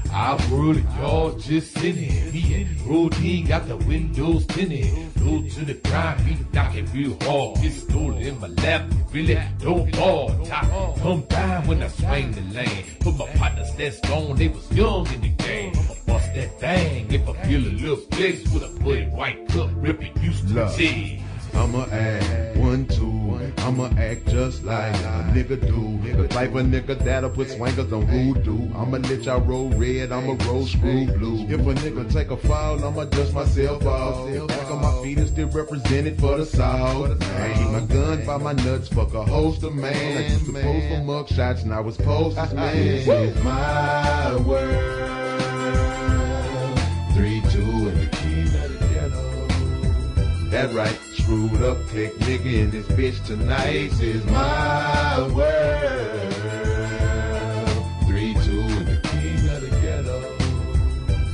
world 0.51 0.75
and 0.75 0.95
y'all 0.99 1.31
just 1.39 1.73
sitting 1.73 2.11
here. 2.33 2.67
Routine 2.85 3.47
got 3.47 3.65
the 3.69 3.77
windows 3.77 4.45
tinted. 4.47 4.91
Low 5.21 5.41
to 5.41 5.65
the 5.65 5.73
ground, 5.73 6.25
beat 6.25 6.53
knocking 6.53 6.85
real 6.91 7.17
hard. 7.21 7.61
Pistol 7.61 8.17
in 8.17 8.37
my 8.41 8.47
lap, 8.47 8.91
really 9.13 9.39
don't 9.59 9.95
fall. 9.95 10.45
Top 10.45 10.97
come 10.99 11.21
down 11.21 11.67
when 11.67 11.81
I 11.81 11.87
swing 11.87 12.31
the 12.31 12.41
lane. 12.53 12.85
Put 12.99 13.17
my 13.17 13.27
partners 13.37 13.71
that's 13.77 13.99
gone, 14.01 14.35
they 14.35 14.49
was 14.49 14.69
young 14.73 15.07
in 15.13 15.21
the 15.21 15.29
game. 15.29 15.73
Bust 16.05 16.33
that 16.35 16.59
thing 16.59 17.09
if 17.09 17.27
I 17.29 17.33
feel 17.45 17.61
a 17.61 17.71
little 17.71 17.95
flex 18.11 18.43
with 18.53 18.63
a 18.63 18.79
bloody 18.79 19.05
white 19.07 19.47
cup, 19.47 19.69
rip 19.75 20.01
it 20.03 20.15
used 20.21 20.45
to 20.49 20.55
Love. 20.55 20.73
see. 20.73 21.21
I'ma 21.55 21.85
act 21.91 22.57
one, 22.57 22.85
two. 22.87 23.15
I'ma 23.65 23.89
act 23.97 24.27
just 24.27 24.63
like 24.63 24.93
a 24.93 25.31
nigga 25.33 25.59
do. 25.59 25.95
The 26.15 26.27
type 26.27 26.53
of 26.53 26.65
nigga 26.67 26.97
that'll 27.03 27.31
put 27.31 27.47
swangers 27.47 27.91
on 27.91 28.05
voodoo. 28.05 28.71
I'ma 28.75 28.97
let 28.97 29.23
y'all 29.23 29.41
roll 29.41 29.69
red, 29.69 30.11
I'ma 30.11 30.35
roll 30.45 30.65
screw 30.65 31.05
blue. 31.05 31.45
If 31.47 31.61
a 31.61 31.73
nigga 31.73 32.11
take 32.13 32.29
a 32.29 32.37
fall, 32.37 32.83
I'ma 32.83 33.05
dust 33.05 33.33
myself 33.33 33.85
off. 33.85 34.47
Back 34.47 34.71
on 34.71 34.81
my 34.81 35.03
feet 35.03 35.17
and 35.17 35.27
still 35.27 35.47
represented 35.49 36.19
for 36.19 36.37
the 36.37 36.45
south. 36.45 37.21
I 37.23 37.53
keep 37.53 37.69
my 37.69 37.81
gun 37.81 38.25
by 38.25 38.37
my 38.37 38.53
nuts, 38.53 38.87
fuck 38.89 39.13
a 39.13 39.23
holster 39.25 39.71
man. 39.71 40.17
I 40.17 40.27
used 40.27 40.45
to 40.45 40.53
pose 40.53 40.87
for 40.89 41.03
mug 41.03 41.27
shots, 41.27 41.63
and 41.63 41.73
I 41.73 41.79
was 41.79 41.97
posters, 41.97 42.53
man. 42.53 42.75
This 42.75 43.07
is 43.07 43.43
my 43.43 44.35
world. 44.45 45.01
Three, 47.13 47.41
two, 47.49 47.89
and 47.89 47.97
the 47.97 48.05
of 48.59 48.79
ghetto. 48.93 49.45
That 50.51 50.73
right, 50.73 50.97
screwed 51.25 51.63
up 51.63 51.77
tech 51.87 52.13
nigga 52.21 52.53
in 52.53 52.69
this 52.69 52.85
bitch 52.89 53.25
tonight 53.25 53.91
is 53.99 54.23
my 54.25 55.27
world. 55.33 56.33
Three, 58.05 58.35
two, 58.45 58.61
and 58.61 58.87
the 58.87 58.99
king 59.01 59.49
of 59.49 59.61
the 59.61 59.69
ghetto. 59.81 60.21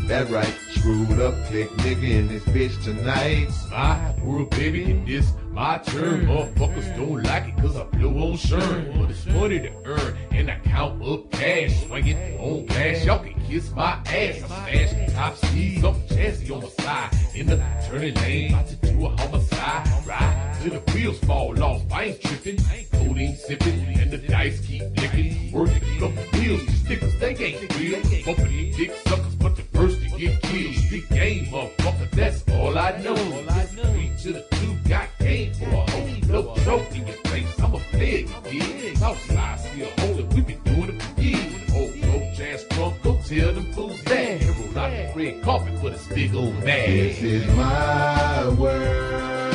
That 0.07 0.29
right, 0.29 0.55
screwed 0.69 1.19
up 1.19 1.33
tech 1.49 1.67
nigga 1.83 2.09
in 2.09 2.29
this 2.29 2.43
bitch 2.43 2.81
tonight. 2.81 3.49
My 3.69 4.15
world, 4.23 4.49
baby, 4.51 4.89
in 4.89 5.03
this 5.03 5.33
my 5.51 5.77
turn. 5.79 6.25
Motherfuckers 6.27 6.95
don't 6.95 7.23
like 7.23 7.47
it 7.47 7.57
cause 7.57 7.75
I 7.75 7.83
blow 7.83 8.31
on 8.31 8.37
churn. 8.37 8.93
But 8.97 9.11
it's 9.11 9.25
money 9.25 9.59
to 9.59 9.71
earn 9.85 10.17
and 10.31 10.49
I 10.49 10.59
count 10.59 11.03
up 11.03 11.29
cash. 11.31 11.85
Swinging 11.85 12.39
on 12.39 12.67
cash, 12.67 13.05
y'all 13.05 13.19
can 13.19 13.39
kiss 13.45 13.71
my 13.71 13.99
ass. 14.05 14.43
I 14.49 14.85
stash 14.85 15.13
top 15.13 15.35
seeds, 15.37 15.83
I'm 15.83 16.07
chassis 16.07 16.51
on 16.51 16.61
my 16.61 16.69
side. 16.69 17.09
In 17.35 17.47
the 17.47 17.57
turning 17.87 18.15
lane, 18.15 18.53
about 18.53 18.67
to 18.67 18.75
do 18.75 19.05
a 19.05 19.09
homicide. 19.09 20.07
Ride 20.07 20.57
till 20.61 20.79
the 20.79 20.91
wheels 20.91 21.19
fall 21.19 21.63
off, 21.63 21.81
I 21.91 22.03
ain't 22.05 22.21
tripping. 22.21 22.57
coding, 22.91 23.35
sipping 23.35 23.99
and 23.99 24.11
the 24.11 24.17
dice 24.17 24.65
keep 24.65 24.83
licking. 24.97 25.51
Working 25.51 25.99
the 25.99 26.07
bills, 26.31 26.65
these 26.65 26.83
niggas, 26.83 27.19
they 27.19 27.35
ain't 27.35 27.77
real. 27.77 28.25
Bumping 28.25 28.47
these 28.47 28.77
dick 28.77 28.93
suckers, 29.05 29.35
but 29.35 29.55
the 29.55 29.63
first 29.77 29.99
to 30.01 30.09
get 30.17 30.41
killed. 30.41 30.75
Street 30.75 31.09
game, 31.09 31.45
motherfucker, 31.47 32.09
that's 32.11 32.43
all 32.51 32.77
I 32.77 32.97
know. 33.01 33.15
To 33.15 34.33
the 34.33 34.45
two 34.51 34.80
got 34.91 35.07
game 35.19 35.53
for 35.53 35.63
a 35.63 35.85
homie. 35.85 36.27
No 36.27 36.53
joke 36.65 36.93
in 36.93 37.07
your 37.07 37.15
face, 37.31 37.59
I'm 37.61 37.73
a 37.73 37.79
player, 37.79 38.27
you 38.51 38.59
dig? 38.59 38.97
Still 38.97 39.89
holding, 39.99 40.29
we 40.35 40.41
been 40.41 40.61
doing 40.63 40.89
it 40.89 41.01
for 41.01 41.21
years. 41.21 41.73
Old 41.73 42.01
broke 42.01 42.33
jazz 42.33 42.65
drunk, 42.65 43.01
go 43.01 43.17
tell 43.25 43.53
them 43.53 43.71
fools 43.71 44.01
that. 44.03 44.41
Hero 44.41 44.65
not 44.73 44.89
the 44.91 45.13
red 45.15 45.41
carpet 45.43 45.79
for 45.79 45.91
this 45.91 46.07
big 46.07 46.35
old 46.35 46.55
man. 46.65 46.89
This 46.89 47.23
is 47.23 47.47
my 47.55 48.49
world. 48.49 49.53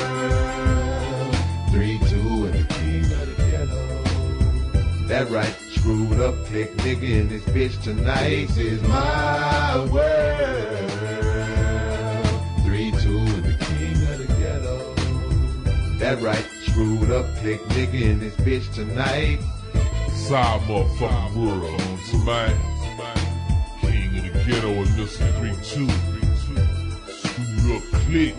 Three, 1.70 1.98
two, 2.08 2.46
and 2.46 2.54
the 2.54 2.64
king 2.74 3.04
of 3.04 3.36
the 3.36 3.42
yellow. 3.52 5.06
That 5.08 5.28
right, 5.28 5.54
screwed 5.72 6.18
up, 6.18 6.34
thick 6.46 6.74
nigga 6.78 7.10
in 7.20 7.28
this 7.28 7.44
bitch 7.44 7.82
tonight. 7.82 8.48
This 8.48 8.56
is 8.56 8.82
my 8.84 9.84
world. 9.92 11.25
That 15.98 16.20
right, 16.20 16.46
screwed 16.62 17.10
up 17.10 17.26
thick 17.38 17.60
nigga 17.68 18.00
in 18.02 18.20
this 18.20 18.36
bitch 18.36 18.72
tonight. 18.74 19.40
Side 20.12 20.60
motherfucking 20.62 21.34
world 21.34 21.80
on 21.80 21.98
tonight. 22.10 22.56
King 23.80 24.18
of 24.18 24.22
the 24.24 24.30
ghetto 24.44 24.70
and 24.72 24.88
this 24.98 25.16
3-2. 25.16 25.88
Screwed 27.08 27.76
up 27.76 27.82
click. 28.02 28.34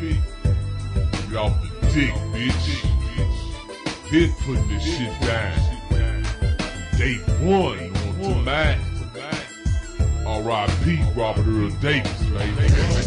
Get 0.00 1.36
off 1.36 1.54
the 1.62 1.68
dick, 1.92 2.14
bitch. 2.32 2.66
Been 4.10 4.32
putting 4.40 4.68
this 4.68 4.82
shit 4.82 5.14
down. 5.20 5.58
Day 6.96 7.16
one, 7.44 7.92
on 7.96 8.44
tonight? 8.44 8.80
R.I.P. 10.26 10.84
Robert 11.14 11.46
Earl 11.46 11.70
Davis. 11.80 13.01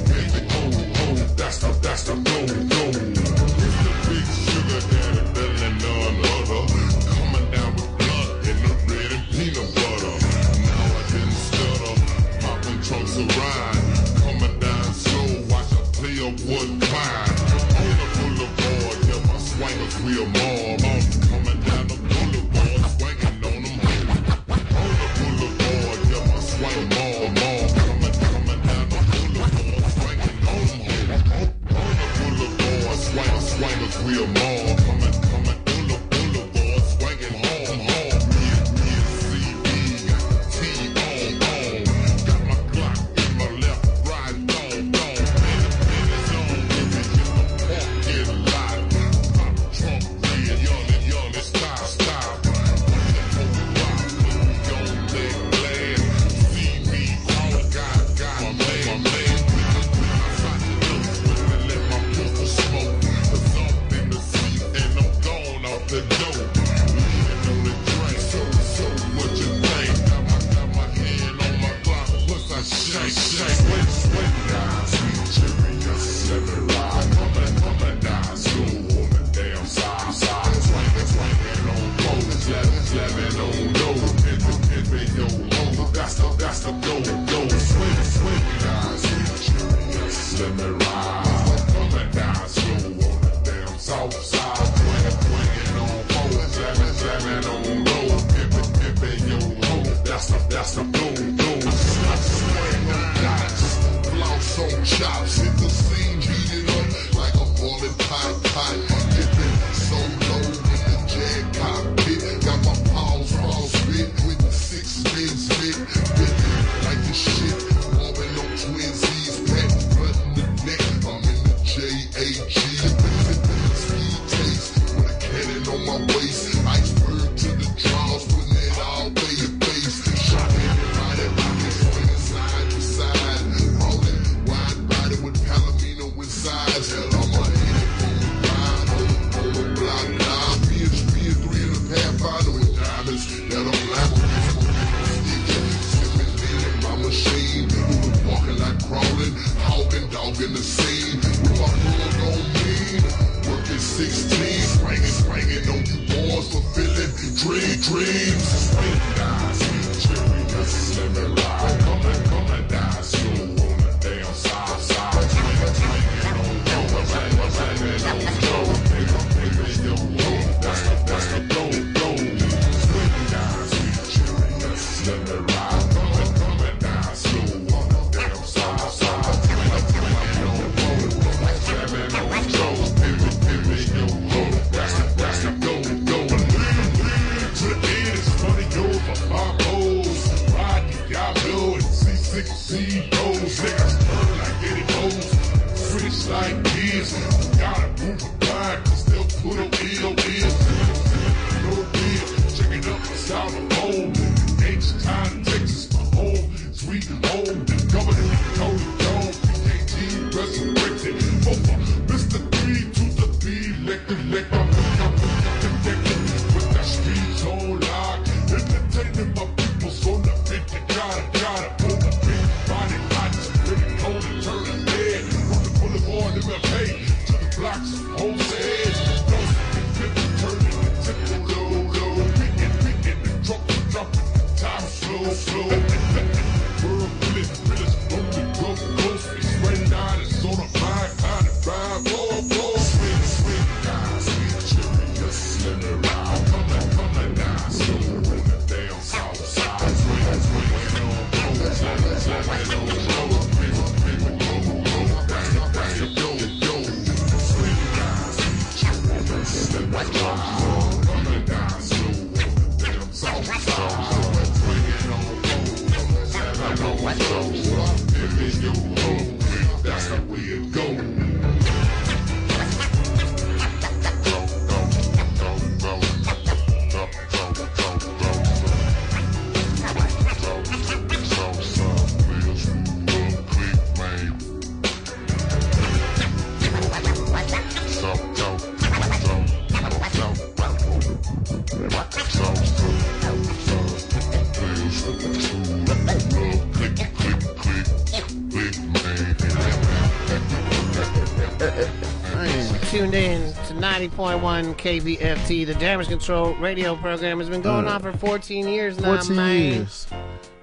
90.1 304.10 304.76
KPFT. 304.76 305.66
The 305.66 305.76
Damage 305.76 306.08
Control 306.08 306.54
radio 306.56 306.96
program 306.96 307.40
has 307.40 307.50
been 307.50 307.62
going 307.62 307.88
Uh, 307.88 307.92
on 307.92 308.02
for 308.02 308.14
14 308.14 308.68
years 308.68 309.00
now, 309.00 309.16
14 309.16 309.36
man. 309.36 309.60
years. 309.62 310.08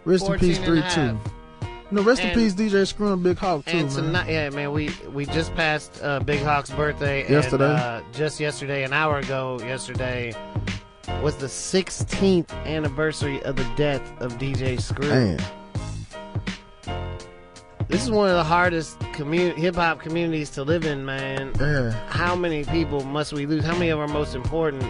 Rest 0.05 0.28
in 0.28 0.38
peace, 0.38 0.59
3 0.59 0.82
2. 0.95 1.18
No, 1.90 2.03
rest 2.03 2.22
in 2.22 2.30
peace, 2.32 2.55
DJ 2.55 2.86
Screw 2.86 3.12
and 3.12 3.22
Big 3.22 3.36
Hawk, 3.36 3.66
too, 3.66 3.76
And 3.76 3.90
tonight, 3.90 4.30
yeah, 4.30 4.49
man, 4.51 4.72
we 4.72 4.90
we 5.12 5.26
just 5.26 5.55
passed 5.55 6.01
uh, 6.03 6.20
Big 6.20 6.40
Hawk's 6.40 6.70
birthday. 6.70 7.30
Yesterday. 7.30 7.64
And, 7.70 7.78
uh, 7.78 8.01
just 8.12 8.40
yesterday, 8.40 8.84
an 8.84 8.93
hour 8.95 9.18
ago, 9.18 9.59
yesterday 9.62 10.34
was 11.22 11.36
the 11.36 11.47
16th 11.47 12.51
anniversary 12.64 13.43
of 13.43 13.57
the 13.57 13.66
death 13.76 14.03
of 14.20 14.38
DJ 14.38 14.80
Screw. 14.80 15.09
Man. 15.09 15.38
This 17.88 18.03
is 18.03 18.11
one 18.11 18.30
of 18.30 18.36
the 18.36 18.45
hardest 18.45 18.99
hip 19.14 19.74
hop 19.74 20.00
communities 20.00 20.50
to 20.50 20.62
live 20.62 20.84
in, 20.84 21.04
man. 21.04 21.52
Yeah. 21.60 21.90
How 22.08 22.34
many 22.34 22.64
people 22.64 23.04
must 23.04 23.32
we 23.32 23.46
lose? 23.46 23.64
How 23.64 23.74
many 23.74 23.90
of 23.90 23.98
our 23.98 24.08
most 24.08 24.34
important 24.34 24.84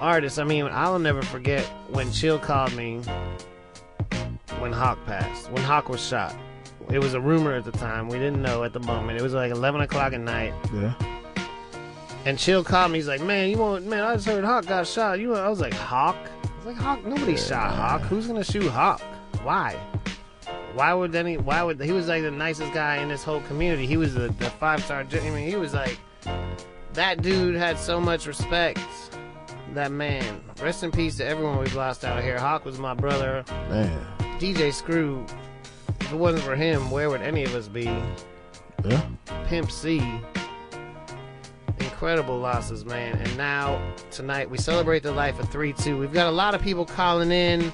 artists? 0.00 0.38
I 0.38 0.44
mean, 0.44 0.68
I'll 0.70 0.98
never 0.98 1.22
forget 1.22 1.64
when 1.88 2.12
Chill 2.12 2.38
called 2.38 2.74
me 2.74 3.00
when 4.58 4.72
Hawk 4.72 4.98
passed, 5.06 5.50
when 5.50 5.62
Hawk 5.62 5.88
was 5.88 6.00
shot. 6.00 6.34
It 6.90 7.00
was 7.00 7.14
a 7.14 7.20
rumor 7.20 7.52
at 7.52 7.64
the 7.64 7.72
time. 7.72 8.08
We 8.08 8.18
didn't 8.18 8.42
know 8.42 8.64
at 8.64 8.72
the 8.72 8.80
moment. 8.80 9.18
It 9.18 9.22
was 9.22 9.34
like 9.34 9.50
11 9.50 9.80
o'clock 9.80 10.12
at 10.12 10.20
night. 10.20 10.52
Yeah. 10.72 10.94
And 12.24 12.38
Chill 12.38 12.62
called 12.62 12.92
me. 12.92 12.98
He's 12.98 13.08
like, 13.08 13.22
man, 13.22 13.50
you 13.50 13.58
want, 13.58 13.86
man, 13.86 14.04
I 14.04 14.14
just 14.14 14.26
heard 14.26 14.44
Hawk 14.44 14.66
got 14.66 14.86
shot. 14.86 15.18
You, 15.18 15.30
Want, 15.30 15.40
I 15.40 15.48
was 15.48 15.60
like, 15.60 15.74
Hawk? 15.74 16.16
I 16.16 16.56
was 16.58 16.66
like, 16.66 16.76
Hawk? 16.76 17.04
Nobody 17.04 17.36
shot 17.36 17.74
Hawk. 17.74 18.02
Who's 18.02 18.26
going 18.26 18.42
to 18.42 18.52
shoot 18.52 18.68
Hawk? 18.70 19.00
Why? 19.42 19.76
Why 20.74 20.94
would 20.94 21.14
any, 21.14 21.36
why 21.36 21.62
would, 21.62 21.80
he 21.80 21.92
was 21.92 22.08
like 22.08 22.22
the 22.22 22.30
nicest 22.30 22.72
guy 22.72 22.96
in 22.96 23.08
this 23.08 23.22
whole 23.22 23.40
community. 23.42 23.86
He 23.86 23.96
was 23.96 24.14
the, 24.14 24.28
the 24.38 24.50
five 24.50 24.82
star, 24.82 25.00
I 25.10 25.30
mean, 25.30 25.48
he 25.48 25.56
was 25.56 25.74
like, 25.74 25.98
that 26.94 27.22
dude 27.22 27.54
had 27.54 27.78
so 27.78 28.00
much 28.00 28.26
respect. 28.26 28.80
That 29.74 29.90
man. 29.90 30.42
Rest 30.60 30.82
in 30.82 30.90
peace 30.90 31.16
to 31.16 31.26
everyone 31.26 31.58
we've 31.58 31.74
lost 31.74 32.04
out 32.04 32.22
here. 32.22 32.38
Hawk 32.38 32.64
was 32.64 32.78
my 32.78 32.94
brother. 32.94 33.44
Man. 33.68 34.06
DJ 34.38 34.72
Screw, 34.72 35.24
if 36.00 36.12
it 36.12 36.16
wasn't 36.16 36.42
for 36.42 36.56
him, 36.56 36.90
where 36.90 37.08
would 37.08 37.22
any 37.22 37.44
of 37.44 37.54
us 37.54 37.68
be? 37.68 37.84
Yeah. 38.84 39.02
Pimp 39.46 39.70
C. 39.70 40.02
Incredible 41.78 42.38
losses, 42.38 42.84
man. 42.84 43.16
And 43.16 43.36
now, 43.36 43.80
tonight, 44.10 44.50
we 44.50 44.58
celebrate 44.58 45.02
the 45.02 45.12
life 45.12 45.38
of 45.38 45.48
3 45.50 45.72
2. 45.72 45.96
We've 45.98 46.12
got 46.12 46.26
a 46.26 46.32
lot 46.32 46.54
of 46.54 46.60
people 46.60 46.84
calling 46.84 47.30
in. 47.30 47.72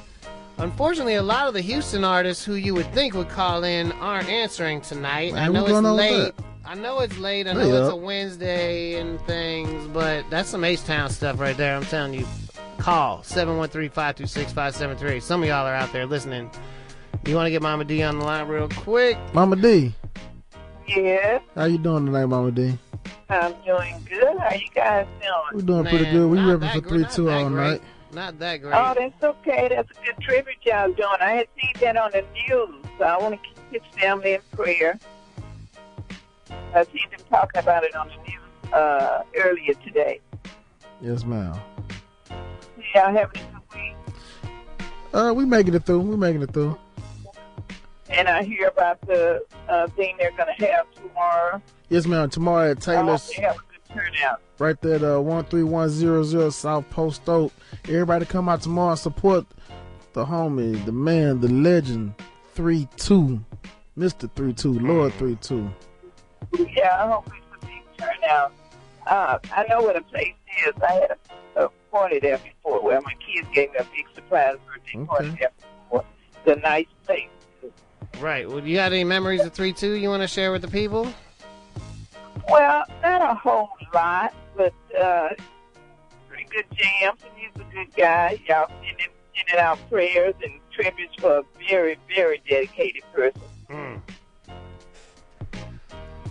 Unfortunately, 0.59 1.15
a 1.15 1.23
lot 1.23 1.47
of 1.47 1.55
the 1.55 1.61
Houston 1.61 2.03
artists 2.05 2.45
who 2.45 2.55
you 2.55 2.75
would 2.75 2.93
think 2.93 3.15
would 3.15 3.29
call 3.29 3.63
in 3.65 3.93
aren't 3.93 4.29
answering 4.29 4.81
tonight. 4.81 5.33
Man, 5.35 5.43
I 5.45 5.53
know 5.53 5.61
it's 5.63 5.71
going 5.73 5.87
on 5.87 5.97
with 5.97 6.01
late. 6.01 6.35
I 6.65 6.75
know 6.75 6.99
it's 7.01 7.17
late. 7.19 7.47
I 7.47 7.51
Hey, 7.53 7.57
know 7.71 7.81
it's 7.85 7.93
a 7.93 7.97
Wednesday 7.97 9.01
and 9.01 9.21
things, 9.23 9.87
but 9.89 10.29
that's 10.31 10.49
some 10.49 10.65
H 10.65 10.83
Town 10.85 11.11
stuff 11.11 11.39
right 11.41 11.57
there. 11.57 11.77
I'm 11.77 11.85
telling 11.85 12.15
you. 12.15 12.27
Call 12.79 13.23
713 13.25 13.91
526 13.91 14.53
5738. 14.53 15.23
Some 15.23 15.43
of 15.43 15.49
y'all 15.49 15.67
are 15.67 15.75
out 15.75 15.93
there 15.93 16.07
listening. 16.07 16.49
You 17.27 17.35
want 17.35 17.47
to 17.47 17.51
get 17.51 17.61
Mama 17.63 17.85
D 17.85 18.03
on 18.05 18.19
the 18.21 18.25
line 18.25 18.47
real 18.47 18.69
quick? 18.69 19.17
Mama 19.35 19.57
D. 19.57 19.93
Yes, 20.87 21.43
How 21.55 21.65
you 21.65 21.77
doing 21.79 22.07
tonight, 22.07 22.27
Mama 22.27 22.51
D? 22.53 22.79
I'm 23.29 23.53
doing 23.67 23.95
good. 24.09 24.39
How 24.39 24.55
you 24.55 24.69
guys 24.75 25.07
doing? 25.21 25.33
We're 25.55 25.61
doing 25.63 25.85
pretty 25.87 26.11
good. 26.11 26.31
We 26.31 26.39
not 26.39 26.61
repping 26.61 26.73
for 26.83 26.89
three 26.89 27.05
two 27.13 27.31
all 27.31 27.49
great. 27.51 27.71
night. 27.73 27.83
Not 28.13 28.39
that 28.39 28.63
great. 28.63 28.75
Oh, 28.75 28.95
that's 28.97 29.23
okay. 29.23 29.69
That's 29.69 29.91
a 29.91 30.05
good 30.05 30.23
tribute 30.23 30.57
y'all 30.63 30.91
doing. 30.93 31.09
I 31.21 31.33
had 31.33 31.49
seen 31.61 31.73
that 31.81 31.97
on 31.97 32.11
the 32.13 32.25
news, 32.49 32.85
so 32.99 33.05
I 33.05 33.19
want 33.19 33.35
to 33.35 33.49
keep 33.49 33.83
his 33.83 34.01
family 34.01 34.35
in 34.35 34.41
prayer. 34.53 34.99
I 36.75 36.85
seen 36.85 37.11
them 37.11 37.21
talking 37.29 37.61
about 37.61 37.85
it 37.85 37.95
on 37.95 38.09
the 38.09 38.17
news 38.31 38.73
uh, 38.73 39.23
earlier 39.37 39.75
today. 39.85 40.21
Yes, 41.01 41.25
ma'am. 41.25 41.55
Y'all 42.95 43.13
having 43.13 43.21
a 43.21 43.45
good 43.45 43.75
week? 43.75 43.97
Uh, 45.13 45.33
we 45.35 45.45
making 45.45 45.75
it 45.75 45.85
through. 45.85 46.01
We 46.01 46.17
making 46.17 46.43
it 46.43 46.53
through. 46.53 46.79
And 48.09 48.27
I 48.27 48.43
hear 48.43 48.69
about 48.69 49.01
the 49.03 49.45
uh, 49.69 49.87
thing 49.89 50.17
they're 50.19 50.33
going 50.33 50.55
to 50.57 50.67
have 50.67 50.91
tomorrow. 50.95 51.61
Yes, 51.91 52.07
ma'am. 52.07 52.31
Tomorrow 52.31 52.71
at 52.71 52.89
I 52.89 52.97
hope 52.97 53.05
Taylor's, 53.07 53.29
they 53.29 53.43
have 53.89 53.99
a 53.99 54.01
turnout. 54.01 54.41
right 54.59 54.81
there 54.81 54.97
at 54.97 55.03
uh, 55.03 55.43
13100 55.43 56.51
South 56.53 56.89
Post 56.91 57.29
Oak. 57.29 57.53
Everybody 57.85 58.27
come 58.27 58.49
out 58.49 58.63
tomorrow 58.63 58.91
and 58.91 58.99
support 58.99 59.47
the 60.13 60.25
homie, 60.25 60.85
the 60.85 60.93
man, 60.93 61.41
the 61.41 61.49
legend, 61.49 62.15
3 62.55 62.89
2. 62.97 63.45
Mr. 63.99 64.31
3 64.35 64.53
2, 64.53 64.79
Lord 64.79 65.13
3 65.15 65.37
2. 65.37 65.71
Yeah, 66.77 67.05
I 67.05 67.09
hope 67.09 67.27
it's 67.29 67.63
a 67.63 67.67
big 67.67 67.83
turnout. 67.99 68.53
Uh, 69.07 69.39
I 69.53 69.65
know 69.69 69.81
what 69.81 69.97
a 69.97 70.03
place 70.03 70.35
is. 70.67 70.75
I 70.87 70.93
had 70.93 71.11
a, 71.57 71.65
a 71.65 71.69
party 71.91 72.21
there 72.21 72.39
before 72.39 72.83
where 72.83 73.01
my 73.01 73.15
kids 73.15 73.49
gave 73.53 73.73
me 73.73 73.79
a 73.79 73.85
big 73.85 74.07
surprise 74.15 74.57
birthday 74.67 75.05
party 75.05 75.37
there 75.41 75.51
before. 75.57 76.05
It's 76.45 76.59
a 76.59 76.61
nice 76.61 76.87
place. 77.05 77.29
Right. 78.21 78.49
Well, 78.49 78.65
you 78.67 78.77
got 78.77 78.93
any 78.93 79.05
memories 79.05 79.45
of 79.45 79.53
3 79.53 79.73
2 79.73 79.95
you 79.95 80.09
want 80.09 80.23
to 80.23 80.29
share 80.29 80.53
with 80.53 80.63
the 80.63 80.69
people? 80.69 81.13
Well, 82.49 82.85
not 83.03 83.23
a 83.23 83.35
whole 83.35 83.69
lot, 83.95 84.35
but 84.57 84.73
uh, 84.99 85.29
pretty 86.29 86.45
good 86.51 86.65
jams, 86.75 87.21
and 87.23 87.33
he's 87.37 87.51
a 87.57 87.75
good 87.75 87.95
guy. 87.97 88.39
Y'all 88.47 88.69
sending, 88.83 89.07
sending 89.37 89.59
out 89.65 89.79
prayers 89.91 90.35
and 90.43 90.53
tributes 90.73 91.15
for 91.21 91.39
a 91.39 91.43
very, 91.69 91.99
very 92.15 92.43
dedicated 92.49 93.03
person. 93.15 93.41
Mm. 93.71 94.01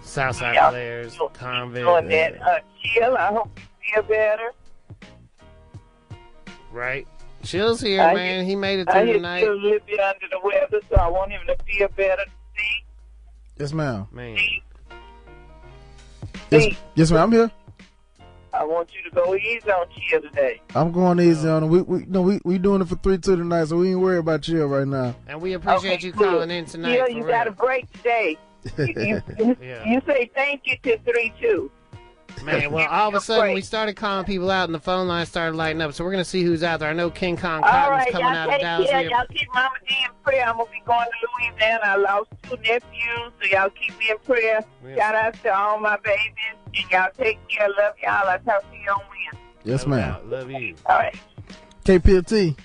Southside 0.03 0.55
Yeah. 0.55 0.69
players, 0.69 1.17
convict. 1.33 1.85
Doing 1.85 2.07
that. 2.07 2.41
Uh, 2.41 2.59
Jill, 2.81 3.17
I 3.17 3.27
hope 3.27 3.49
you 3.59 3.93
feel 3.93 4.03
better. 4.03 4.51
Right. 6.71 7.07
Chill's 7.43 7.81
here, 7.81 8.01
I 8.01 8.13
man. 8.13 8.35
hear- 8.37 8.43
he 8.43 8.55
made 8.55 8.79
it 8.79 8.89
I 8.89 8.93
through 8.93 9.05
hear 9.05 9.13
tonight. 9.15 9.39
Jill 9.41 9.53
a 9.53 9.55
little 9.55 9.79
bit 9.85 9.99
under 9.99 10.27
the 10.29 10.39
weather, 10.43 10.79
so 10.89 10.95
I 10.95 11.07
want 11.07 11.31
him 11.31 11.41
to 11.47 11.55
feel 11.65 11.87
better. 11.89 12.23
See? 12.57 12.83
Yes, 13.59 13.73
ma'am. 13.73 14.07
Man. 14.11 14.37
Yes, 16.49 16.75
yes, 16.95 17.11
ma'am. 17.11 17.23
I'm 17.23 17.31
here. 17.31 17.51
I 18.53 18.63
want 18.63 18.89
you 18.95 19.03
to 19.09 19.15
go 19.15 19.35
easy 19.35 19.69
on 19.69 19.85
Jill 20.09 20.21
today. 20.21 20.61
I'm 20.73 20.91
going 20.91 21.19
easy 21.19 21.47
on 21.47 21.63
him. 21.63 21.69
We, 21.69 21.81
we, 21.81 22.05
no, 22.07 22.21
we, 22.23 22.39
we 22.43 22.57
doing 22.57 22.81
it 22.81 22.87
for 22.87 22.95
3 22.95 23.17
2 23.19 23.35
tonight, 23.35 23.65
so 23.65 23.77
we 23.77 23.91
ain't 23.91 23.99
worried 23.99 24.19
about 24.19 24.41
chill 24.41 24.65
right 24.67 24.87
now. 24.87 25.15
And 25.27 25.41
we 25.41 25.53
appreciate 25.53 26.01
you 26.01 26.11
calling 26.11 26.49
in 26.49 26.65
tonight. 26.65 26.95
Jill, 26.95 27.05
for 27.05 27.11
you 27.11 27.23
real. 27.23 27.27
got 27.27 27.47
a 27.47 27.51
break 27.51 27.91
today. 27.93 28.37
You, 28.77 29.21
you, 29.37 29.57
Yeah. 29.61 29.85
you 29.85 30.01
say 30.05 30.29
thank 30.35 30.63
you 30.65 30.75
to 30.83 30.97
3 30.99 31.33
2. 31.39 31.71
Man, 32.43 32.71
well, 32.71 32.87
all 32.87 33.09
of 33.09 33.15
a 33.15 33.21
sudden 33.21 33.53
we 33.53 33.61
started 33.61 33.95
calling 33.95 34.25
people 34.25 34.49
out, 34.51 34.65
and 34.65 34.73
the 34.75 34.79
phone 34.79 35.07
line 35.07 35.25
started 35.25 35.55
lighting 35.55 35.81
up. 35.81 35.93
So 35.93 36.03
we're 36.03 36.11
gonna 36.11 36.23
see 36.25 36.43
who's 36.43 36.63
out 36.63 36.79
there. 36.79 36.89
I 36.89 36.93
know 36.93 37.09
King 37.09 37.35
Kong 37.37 37.63
All 37.63 37.69
Cotton's 37.69 37.89
right, 37.89 38.11
coming 38.11 38.27
out 38.27 38.47
of 38.47 38.53
take 38.53 38.61
Dallas. 38.61 38.89
care. 38.89 39.01
We- 39.03 39.09
Y'all 39.09 39.25
keep 39.29 39.47
Mama 39.53 39.69
D 39.87 39.95
in 40.05 40.11
prayer. 40.23 40.45
I'm 40.47 40.57
gonna 40.57 40.69
be 40.71 40.81
going 40.85 41.05
to 41.07 41.27
Louisiana. 41.49 41.79
I 41.83 41.95
lost 41.97 42.29
two 42.43 42.55
nephews, 42.57 43.31
so 43.41 43.47
y'all 43.51 43.69
keep 43.71 43.97
me 43.99 44.09
in 44.11 44.17
prayer. 44.19 44.61
Shout 44.95 45.15
out 45.15 45.33
to 45.43 45.55
all 45.57 45.79
my 45.79 45.97
babies, 45.97 46.33
and 46.75 46.91
y'all 46.91 47.09
take 47.17 47.39
care. 47.47 47.67
Love 47.69 47.93
y'all. 48.01 48.27
I'll 48.27 48.39
talk 48.39 48.61
to 48.71 48.77
you 48.77 48.91
on 48.91 48.99
Wednesday. 49.09 49.39
Yes, 49.63 49.85
ma'am. 49.87 50.15
Love 50.29 50.49
you. 50.51 50.75
All 50.85 50.97
right. 50.97 51.15
KPFT. 51.83 52.55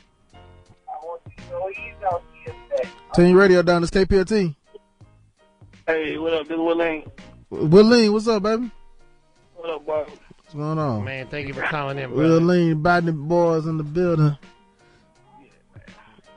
I 0.88 1.04
want 1.04 1.22
you 1.26 1.32
to 1.36 1.42
go 1.50 1.70
easy 1.70 2.04
on 2.10 2.20
you 2.46 2.52
today. 2.76 2.88
Turn 3.14 3.28
your 3.30 3.38
radio 3.38 3.62
down. 3.62 3.82
It's 3.82 3.90
KPFT. 3.90 4.54
Hey, 5.86 6.16
what 6.18 6.32
up? 6.34 6.46
This 6.46 6.54
is 6.54 6.60
Willing. 6.60 7.10
Willeen, 7.50 8.12
what's 8.12 8.28
up, 8.28 8.42
baby? 8.44 8.70
What 9.62 9.70
up, 9.70 9.86
boy? 9.86 10.04
What's 10.38 10.54
going 10.54 10.76
on? 10.76 11.04
Man, 11.04 11.28
thank 11.28 11.46
you 11.46 11.54
for 11.54 11.62
calling 11.62 11.96
in, 11.96 12.12
brother. 12.12 12.40
Willeen, 12.40 12.82
Botany 12.82 13.12
Boys 13.12 13.64
in 13.66 13.76
the 13.76 13.84
building. 13.84 14.36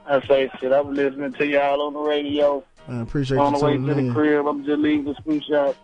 I 0.05 0.21
say 0.27 0.47
shit. 0.59 0.71
I 0.71 0.79
was 0.79 0.95
listening 0.95 1.33
to 1.33 1.47
y'all 1.47 1.81
on 1.81 1.93
the 1.93 1.99
radio. 2.01 2.63
I 2.87 3.01
appreciate 3.01 3.39
on 3.39 3.53
you 3.53 3.59
the 3.59 3.65
way 3.65 3.73
tuning 3.77 3.97
to 3.97 4.03
the 4.03 4.13
crib. 4.13 4.45
I'm 4.45 4.63
just 4.63 4.77
leaving 4.77 5.05
the 5.05 5.15
screw 5.15 5.41
shop. 5.41 5.75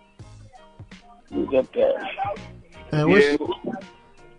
We 1.32 1.48
got 1.48 1.74
that. 1.74 2.10
Yeah. 2.94 3.38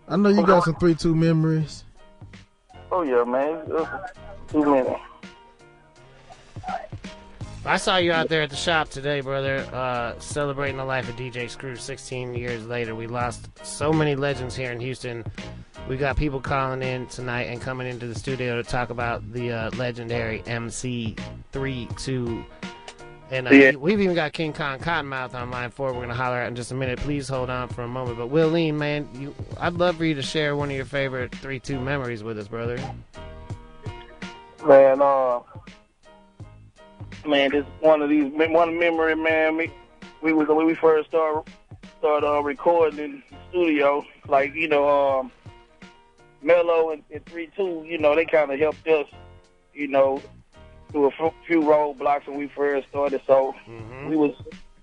I 0.07 0.15
know 0.15 0.29
you 0.29 0.45
got 0.45 0.63
some 0.63 0.75
3 0.75 0.95
2 0.95 1.13
memories. 1.13 1.83
Oh 2.89 3.01
yeah, 3.01 3.25
man. 3.25 3.69
Uh, 3.69 4.07
Two 4.47 4.63
minutes. 4.63 5.01
I 7.65 7.77
saw 7.77 7.95
you 7.95 8.11
out 8.11 8.27
there 8.27 8.41
at 8.41 8.49
the 8.49 8.57
shop 8.57 8.89
today, 8.89 9.21
brother, 9.21 9.65
uh, 9.71 10.19
celebrating 10.19 10.75
the 10.75 10.83
life 10.83 11.07
of 11.07 11.15
DJ 11.15 11.49
Screw 11.49 11.77
16 11.77 12.33
years 12.35 12.65
later. 12.65 12.93
We 12.93 13.07
lost 13.07 13.47
so 13.65 13.93
many 13.93 14.17
legends 14.17 14.53
here 14.53 14.69
in 14.71 14.81
Houston. 14.81 15.23
We 15.87 15.95
got 15.95 16.17
people 16.17 16.41
calling 16.41 16.81
in 16.81 17.07
tonight 17.07 17.43
and 17.43 17.61
coming 17.61 17.87
into 17.87 18.05
the 18.07 18.15
studio 18.15 18.61
to 18.61 18.63
talk 18.63 18.89
about 18.89 19.31
the 19.31 19.53
uh, 19.53 19.69
legendary 19.77 20.39
MC32. 20.41 22.43
And 23.31 23.47
uh, 23.47 23.51
Yeah. 23.51 23.71
we've 23.75 24.01
even 24.01 24.15
got 24.15 24.33
King 24.33 24.51
Kong 24.51 24.79
Cottonmouth 24.79 25.33
on 25.33 25.49
line 25.49 25.71
four. 25.71 25.87
We're 25.87 25.93
going 25.99 26.09
to 26.09 26.15
holler 26.15 26.39
at 26.39 26.49
in 26.49 26.55
just 26.55 26.73
a 26.73 26.75
minute. 26.75 26.99
Please 26.99 27.29
hold 27.29 27.49
on 27.49 27.69
for 27.69 27.83
a 27.83 27.87
moment. 27.87 28.17
But 28.17 28.29
Willeen, 28.29 28.73
man, 28.75 29.07
you, 29.13 29.33
I'd 29.57 29.73
love 29.75 29.95
for 29.95 30.03
you 30.03 30.15
to 30.15 30.21
share 30.21 30.57
one 30.57 30.69
of 30.69 30.75
your 30.75 30.83
favorite 30.85 31.31
3-2 31.31 31.81
memories 31.81 32.23
with 32.23 32.37
us, 32.37 32.49
brother. 32.49 32.77
Man, 34.65 35.01
uh, 35.01 35.39
man, 37.25 37.51
this 37.51 37.65
one 37.79 38.01
of 38.01 38.09
these 38.09 38.31
one 38.31 38.77
memory, 38.79 39.15
man. 39.15 39.57
We 39.57 39.71
we 40.21 40.33
was 40.33 40.47
when 40.47 40.65
we 40.65 40.75
first 40.75 41.09
started 41.09 41.51
started 41.99 42.27
uh, 42.27 42.41
recording 42.41 42.99
in 42.99 43.23
the 43.29 43.37
studio. 43.49 44.05
Like 44.27 44.53
you 44.55 44.67
know, 44.67 44.87
um, 45.19 45.31
Mello 46.41 46.91
and, 46.91 47.03
and 47.11 47.25
Three 47.25 47.49
Two, 47.55 47.85
you 47.87 47.97
know, 47.97 48.15
they 48.15 48.25
kind 48.25 48.51
of 48.51 48.59
helped 48.59 48.87
us, 48.87 49.07
you 49.73 49.87
know, 49.87 50.21
through 50.91 51.05
a 51.09 51.25
f- 51.25 51.33
few 51.47 51.61
roadblocks 51.61 52.27
when 52.27 52.37
we 52.37 52.47
first 52.47 52.87
started. 52.89 53.21
So 53.25 53.55
we 54.07 54.15
was, 54.15 54.35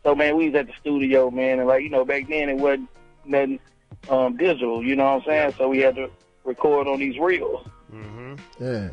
so 0.03 0.15
man, 0.15 0.37
we 0.37 0.47
was 0.51 0.61
at 0.61 0.67
the 0.67 0.73
studio, 0.81 1.31
man, 1.31 1.59
and 1.59 1.69
like 1.69 1.83
you 1.83 1.91
know, 1.91 2.05
back 2.05 2.29
then 2.29 2.49
it 2.49 2.57
wasn't 2.57 2.89
nothing 3.25 3.61
um, 4.09 4.37
digital. 4.37 4.83
You 4.83 4.97
know 4.97 5.05
what 5.05 5.23
I'm 5.23 5.27
saying? 5.27 5.55
So 5.59 5.69
we 5.69 5.79
had 5.79 5.97
to 5.97 6.11
record 6.45 6.87
on 6.87 6.99
these 6.99 7.19
reels. 7.19 7.67
Mm-hmm. 7.93 8.35
Yeah. 8.65 8.91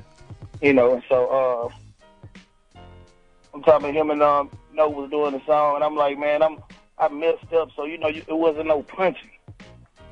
You 0.62 0.74
know, 0.74 1.02
so 1.08 1.28
uh, 1.28 1.76
I'm 3.58 3.64
talking 3.64 3.92
to 3.92 4.00
him 4.00 4.12
and 4.12 4.22
um, 4.22 4.52
No 4.72 4.88
was 4.88 5.10
doing 5.10 5.32
the 5.34 5.42
song, 5.48 5.76
and 5.76 5.84
I'm 5.84 5.96
like, 5.96 6.20
man, 6.20 6.44
I'm 6.44 6.60
I 7.00 7.08
messed 7.10 7.52
up. 7.54 7.70
So 7.76 7.86
you 7.86 7.98
know, 7.98 8.08
you, 8.08 8.22
it 8.28 8.38
wasn't 8.38 8.68
no 8.68 8.84
punching. 8.84 9.32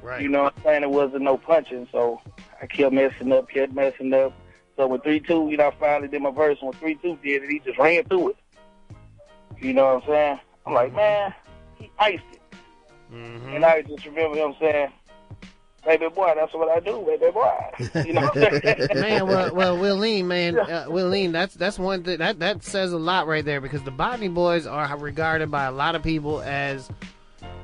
Right. 0.02 0.22
You 0.22 0.30
know 0.30 0.44
what 0.44 0.56
I'm 0.58 0.64
saying? 0.64 0.84
It 0.84 0.90
wasn't 0.90 1.22
no 1.22 1.38
punching, 1.38 1.88
so 1.92 2.22
I 2.60 2.66
kept 2.66 2.94
messing 2.94 3.32
up, 3.32 3.48
kept 3.48 3.74
messing 3.74 4.14
up. 4.14 4.34
So 4.78 4.88
with 4.88 5.04
three 5.04 5.20
two, 5.20 5.48
you 5.52 5.58
know, 5.58 5.68
I 5.68 5.76
finally 5.80 6.08
did 6.08 6.24
my 6.24 6.32
verse. 6.32 6.58
When 6.60 6.74
three 6.74 6.96
two 6.96 7.20
did 7.24 7.44
it, 7.44 7.50
he 7.52 7.60
just 7.60 7.78
ran 7.78 8.04
through 8.06 8.30
it. 8.30 8.38
You 9.60 9.74
know 9.74 9.94
what 9.94 10.04
I'm 10.04 10.10
saying? 10.10 10.40
I'm 10.66 10.74
like, 10.74 10.96
man, 10.96 11.32
he 11.76 11.92
iced 12.00 12.24
it. 12.34 12.42
Mm-hmm. 13.14 13.50
And 13.50 13.64
I 13.64 13.84
just 13.84 14.06
remember 14.08 14.38
him 14.38 14.56
saying, 14.60 14.92
"Baby 15.86 16.08
boy, 16.10 16.34
that's 16.36 16.54
what 16.54 16.70
I 16.70 16.80
do, 16.80 17.04
baby 17.06 17.32
boy." 17.32 18.04
You 18.06 18.14
know 18.14 18.22
what 18.22 18.38
I'm 18.38 18.62
saying? 18.62 18.88
man, 18.96 19.28
well, 19.28 19.54
well, 19.54 19.78
Willeen, 19.78 20.26
man, 20.26 20.60
uh, 20.60 20.86
Willeen, 20.88 21.32
that's 21.32 21.56
that's 21.56 21.78
one 21.80 22.04
thing 22.04 22.18
that 22.18 22.40
that 22.40 22.64
says 22.64 22.92
a 22.94 22.98
lot 22.98 23.28
right 23.28 23.46
there 23.46 23.62
because 23.62 23.84
the 23.84 23.92
Botany 23.92 24.28
Boys 24.28 24.66
are 24.66 24.98
regarded 24.98 25.52
by 25.52 25.66
a 25.66 25.72
lot 25.72 25.96
of 25.96 26.04
people 26.04 26.42
as 26.42 26.90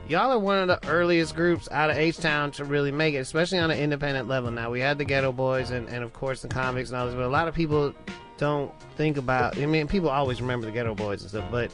y'all 0.08 0.32
are 0.32 0.40
one 0.40 0.58
of 0.58 0.68
the 0.68 0.90
earliest 0.90 1.36
groups 1.36 1.70
out 1.72 1.90
of 1.90 1.98
H 1.98 2.18
Town 2.18 2.52
to 2.52 2.66
really 2.66 2.92
make 2.92 3.16
it, 3.16 3.20
especially 3.20 3.60
on 3.60 3.72
an 3.72 3.80
independent 3.80 4.28
level. 4.28 4.52
Now 4.52 4.70
we 4.70 4.80
had 4.80 4.98
the 4.98 5.06
Geto 5.06 5.36
Boys 5.36 5.72
and, 5.72 5.88
and 5.90 6.04
of 6.04 6.14
course 6.14 6.42
the 6.42 6.48
comics 6.48 6.90
and 6.90 7.00
all 7.00 7.06
this, 7.06 7.16
but 7.16 7.24
a 7.24 7.28
lot 7.28 7.48
of 7.48 7.56
people 7.56 7.94
don't 8.38 8.72
think 8.98 9.18
about. 9.18 9.58
I 9.58 9.66
mean, 9.66 9.88
people 9.88 10.10
always 10.10 10.42
remember 10.42 10.70
the 10.70 10.78
Geto 10.78 10.96
Boys 10.96 11.22
and 11.22 11.30
stuff, 11.30 11.46
but 11.52 11.72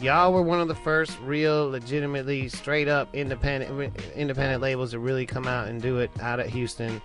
y'all 0.00 0.32
were 0.32 0.42
one 0.42 0.60
of 0.60 0.68
the 0.68 0.74
first 0.74 1.18
real, 1.20 1.68
legitimately, 1.70 2.48
straight 2.48 2.88
up 2.88 3.14
independent 3.14 3.94
independent 4.14 4.62
labels 4.62 4.90
to 4.92 4.98
really 4.98 5.26
come 5.26 5.46
out 5.46 5.68
and 5.68 5.80
do 5.80 5.98
it 5.98 6.10
out 6.20 6.40
of 6.40 6.46
Houston. 6.48 7.00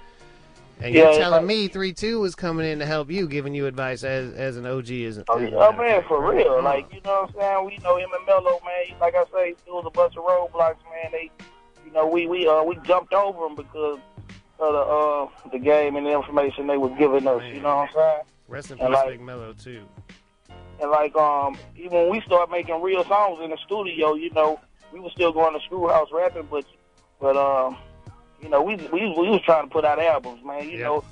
And 0.79 0.93
Yeah, 0.93 1.05
you're 1.11 1.13
telling 1.19 1.47
me 1.47 1.67
three 1.67 1.91
two 1.91 2.19
was 2.19 2.35
coming 2.35 2.69
in 2.69 2.77
to 2.79 2.85
help 2.85 3.09
you, 3.09 3.27
giving 3.27 3.55
you 3.55 3.65
advice 3.65 4.03
as 4.03 4.33
as 4.33 4.57
an 4.57 4.65
OG. 4.67 4.89
is. 4.91 5.19
Oh, 5.27 5.39
yeah, 5.39 5.49
oh, 5.53 5.71
man, 5.71 6.03
for 6.07 6.23
real. 6.31 6.61
Like, 6.61 6.93
you 6.93 7.01
know 7.03 7.21
what 7.31 7.35
I'm 7.35 7.41
saying? 7.41 7.65
We 7.65 7.77
know 7.83 7.97
him 7.97 8.09
and 8.15 8.25
Mello, 8.27 8.59
man. 8.63 8.99
Like 8.99 9.15
I 9.15 9.23
say, 9.33 9.49
it 9.49 9.57
was 9.67 9.85
a 9.87 9.89
bunch 9.89 10.15
of 10.17 10.23
roadblocks, 10.23 10.77
man. 10.91 11.11
They, 11.11 11.31
you 11.83 11.91
know, 11.93 12.05
we 12.05 12.27
we 12.27 12.47
uh 12.47 12.61
we 12.63 12.77
jumped 12.83 13.13
over 13.13 13.39
them 13.47 13.55
because 13.55 13.99
of 14.59 14.73
the 14.73 14.79
uh 14.79 15.49
the 15.51 15.57
game 15.59 15.95
and 15.95 16.05
the 16.05 16.11
information 16.11 16.67
they 16.67 16.77
was 16.77 16.91
giving 16.99 17.27
us. 17.27 17.41
You 17.51 17.61
know 17.61 17.75
what 17.77 17.89
I'm 17.89 17.93
saying? 17.95 18.21
Rest 18.47 18.69
in 18.71 18.77
peace, 18.77 18.89
like- 18.89 19.09
Big 19.09 19.21
Mello 19.21 19.53
too. 19.53 19.81
And 20.81 20.91
like 20.91 21.15
um 21.15 21.57
even 21.75 21.93
when 21.93 22.09
we 22.09 22.21
started 22.21 22.51
making 22.51 22.81
real 22.81 23.03
songs 23.05 23.39
in 23.41 23.49
the 23.49 23.57
studio, 23.65 24.13
you 24.13 24.29
know, 24.31 24.59
we 24.93 24.99
was 24.99 25.11
still 25.11 25.31
going 25.31 25.57
to 25.57 25.65
schoolhouse 25.65 26.09
rapping, 26.11 26.47
but 26.49 26.65
but 27.19 27.35
um 27.35 27.77
you 28.41 28.49
know 28.49 28.61
we 28.61 28.75
we 28.75 29.01
we 29.01 29.29
was 29.29 29.41
trying 29.43 29.67
to 29.67 29.73
put 29.73 29.85
out 29.85 29.99
albums, 29.99 30.43
man. 30.45 30.69
You 30.69 30.79
know, 30.79 31.03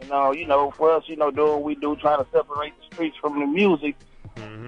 and 0.00 0.12
uh 0.12 0.30
you 0.30 0.46
know 0.46 0.70
for 0.72 0.92
us, 0.92 1.04
you 1.06 1.16
know, 1.16 1.30
doing 1.30 1.52
what 1.52 1.62
we 1.62 1.74
do, 1.74 1.96
trying 1.96 2.24
to 2.24 2.30
separate 2.30 2.72
the 2.78 2.94
streets 2.94 3.16
from 3.20 3.40
the 3.40 3.46
music. 3.46 3.96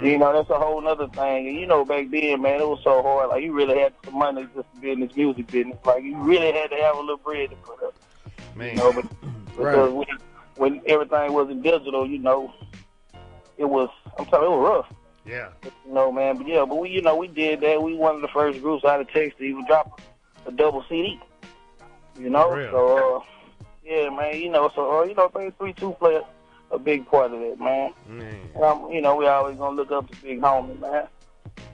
You 0.03 0.19
know, 0.19 0.33
that's 0.33 0.51
a 0.51 0.59
whole 0.59 0.87
other 0.89 1.07
thing. 1.09 1.49
And 1.49 1.57
you 1.57 1.67
know, 1.67 1.85
back 1.85 2.11
then, 2.11 2.43
man, 2.43 2.61
it 2.61 2.69
was 2.69 2.81
so 2.83 3.03
hard. 3.03 3.29
Like 3.29 3.45
you 3.45 3.53
really 3.53 3.79
had 3.79 3.95
some 4.05 4.19
money 4.19 4.47
just 4.55 4.67
to 4.75 4.81
be 4.81 4.91
in 4.91 5.01
this 5.01 5.15
music 5.15 5.47
business. 5.47 5.79
Like 5.85 6.03
you 6.03 6.17
really 6.17 6.53
had 6.53 6.71
to 6.71 6.77
have 6.77 6.97
a 6.97 7.01
little 7.01 7.19
bread 7.19 7.51
to 7.51 7.57
put 7.57 7.83
up. 7.85 7.95
Man. 8.57 8.71
You 8.71 8.77
know, 8.77 8.93
but 8.93 9.05
because 9.57 9.93
when, 9.93 10.07
when 10.57 10.83
everything 10.87 11.33
wasn't 11.33 11.63
digital, 11.63 12.05
you 12.05 12.19
know, 12.19 12.53
it 13.59 13.65
was. 13.65 13.89
I'm 14.19 14.27
telling 14.27 14.51
you, 14.51 14.55
it 14.55 14.61
was 14.61 14.69
rough. 14.69 14.99
Yeah. 15.25 15.49
You 15.87 15.93
know, 15.93 16.11
man. 16.11 16.39
But 16.39 16.49
yeah, 16.49 16.65
but 16.65 16.79
we, 16.79 16.91
you 16.91 17.03
know, 17.03 17.17
we 17.17 17.29
did 17.29 17.61
that. 17.61 17.83
We 17.83 17.95
one 17.95 18.17
of 18.17 18.23
the 18.23 18.29
first 18.29 18.61
groups 18.61 18.85
out 18.85 19.01
of 19.01 19.09
Texas 19.09 19.39
to 19.39 19.45
even 19.45 19.67
drop 19.67 20.01
a 20.47 20.53
double 20.53 20.85
CD. 20.89 21.21
You 22.19 22.31
know, 22.31 22.51
so 22.71 23.17
uh, 23.17 23.25
yeah, 23.85 24.11
man. 24.11 24.41
You 24.41 24.51
know, 24.51 24.71
so 24.75 25.01
uh, 25.01 25.05
you 25.05 25.15
know, 25.15 25.31
I 25.33 25.39
think 25.39 25.59
three 25.59 25.73
two 25.73 25.93
play 25.93 26.21
a, 26.71 26.79
big 26.79 27.07
part 27.07 27.33
of 27.33 27.41
that, 27.41 27.61
man. 27.61 27.93
Man. 28.09 28.41
I'm, 28.63 28.91
you 28.91 29.01
know, 29.01 29.17
we 29.17 29.27
always 29.27 29.57
gonna 29.57 29.77
look 29.77 29.91
up 29.91 30.11
to 30.11 30.23
Big 30.23 30.41
Homie, 30.41 30.79
man. 30.81 31.07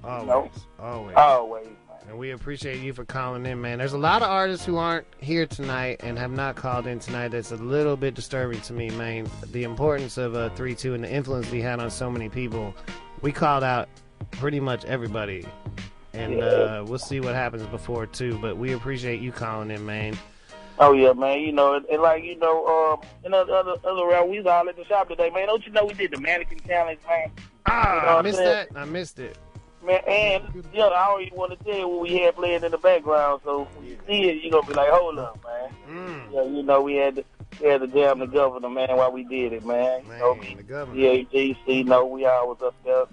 Always, 0.04 0.26
know? 0.26 0.50
always, 0.78 1.16
Always. 1.16 1.68
And 2.08 2.18
we 2.18 2.30
appreciate 2.30 2.80
you 2.80 2.94
for 2.94 3.04
calling 3.04 3.44
in, 3.44 3.60
man. 3.60 3.78
There's 3.78 3.92
a 3.92 3.98
lot 3.98 4.22
of 4.22 4.30
artists 4.30 4.64
who 4.64 4.78
aren't 4.78 5.06
here 5.18 5.44
tonight 5.46 6.00
and 6.02 6.18
have 6.18 6.30
not 6.30 6.56
called 6.56 6.86
in 6.86 6.98
tonight. 6.98 7.28
That's 7.28 7.52
a 7.52 7.56
little 7.56 7.98
bit 7.98 8.14
disturbing 8.14 8.62
to 8.62 8.72
me, 8.72 8.88
man. 8.90 9.30
The 9.52 9.64
importance 9.64 10.16
of 10.16 10.34
uh, 10.34 10.48
three 10.50 10.74
two 10.74 10.94
and 10.94 11.04
the 11.04 11.12
influence 11.12 11.48
he 11.48 11.60
had 11.60 11.80
on 11.80 11.90
so 11.90 12.10
many 12.10 12.30
people. 12.30 12.74
We 13.20 13.30
called 13.30 13.62
out 13.62 13.90
pretty 14.30 14.58
much 14.58 14.86
everybody, 14.86 15.46
and 16.14 16.42
uh, 16.42 16.82
we'll 16.86 16.98
see 16.98 17.20
what 17.20 17.34
happens 17.34 17.66
before 17.66 18.06
too. 18.06 18.38
But 18.40 18.56
we 18.56 18.72
appreciate 18.72 19.20
you 19.20 19.30
calling 19.30 19.70
in, 19.70 19.84
man. 19.84 20.16
Oh 20.78 20.94
yeah, 20.94 21.12
man. 21.12 21.40
You 21.40 21.52
know, 21.52 21.74
and, 21.74 21.84
and 21.86 22.00
like 22.00 22.24
you 22.24 22.38
know, 22.38 22.64
um, 22.66 23.06
in 23.22 23.34
other 23.34 23.52
other, 23.52 23.74
other 23.84 24.06
round, 24.06 24.30
we 24.30 24.38
was 24.38 24.46
all 24.46 24.66
at 24.66 24.76
the 24.76 24.84
shop 24.86 25.08
today, 25.08 25.28
man. 25.28 25.48
Don't 25.48 25.66
you 25.66 25.72
know 25.72 25.84
we 25.84 25.92
did 25.92 26.12
the 26.12 26.20
mannequin 26.20 26.60
challenge, 26.66 27.00
man? 27.06 27.30
Ah, 27.66 27.96
You 28.00 28.06
know 28.06 28.16
I 28.18 28.22
missed 28.22 28.38
that. 28.38 28.68
I 28.74 28.84
missed 28.86 29.18
it. 29.18 29.36
Man, 29.84 30.00
and 30.08 30.64
yeah, 30.72 30.86
I 30.86 31.06
don't 31.06 31.22
even 31.22 31.38
want 31.38 31.58
to 31.58 31.64
tell 31.64 31.78
you 31.78 31.88
what 31.88 32.00
we 32.02 32.18
had 32.18 32.34
playing 32.34 32.64
in 32.64 32.72
the 32.72 32.78
background. 32.78 33.40
So 33.44 33.68
when 33.76 33.86
you 33.86 33.96
see 34.06 34.28
it, 34.28 34.42
you're 34.42 34.50
gonna 34.50 34.66
be 34.66 34.74
like, 34.74 34.90
"Hold 34.90 35.18
up, 35.18 35.38
man." 35.44 35.70
Mm. 35.88 36.32
Yeah, 36.32 36.42
you 36.42 36.62
know, 36.62 36.82
we 36.82 36.96
had 36.96 37.16
to 37.16 37.24
we 37.60 37.68
had 37.68 37.80
to 37.80 37.86
jam 37.86 38.18
the 38.18 38.26
governor, 38.26 38.68
man, 38.68 38.96
while 38.96 39.12
we 39.12 39.24
did 39.24 39.52
it, 39.52 39.64
man. 39.64 40.02
You 40.04 40.18
know, 40.18 40.34
me, 40.34 40.54
the 40.56 40.62
governor. 40.62 41.00
DAGC, 41.00 41.86
know 41.86 42.06
we 42.06 42.26
all 42.26 42.48
was 42.48 42.62
up 42.62 42.74
there. 42.84 43.04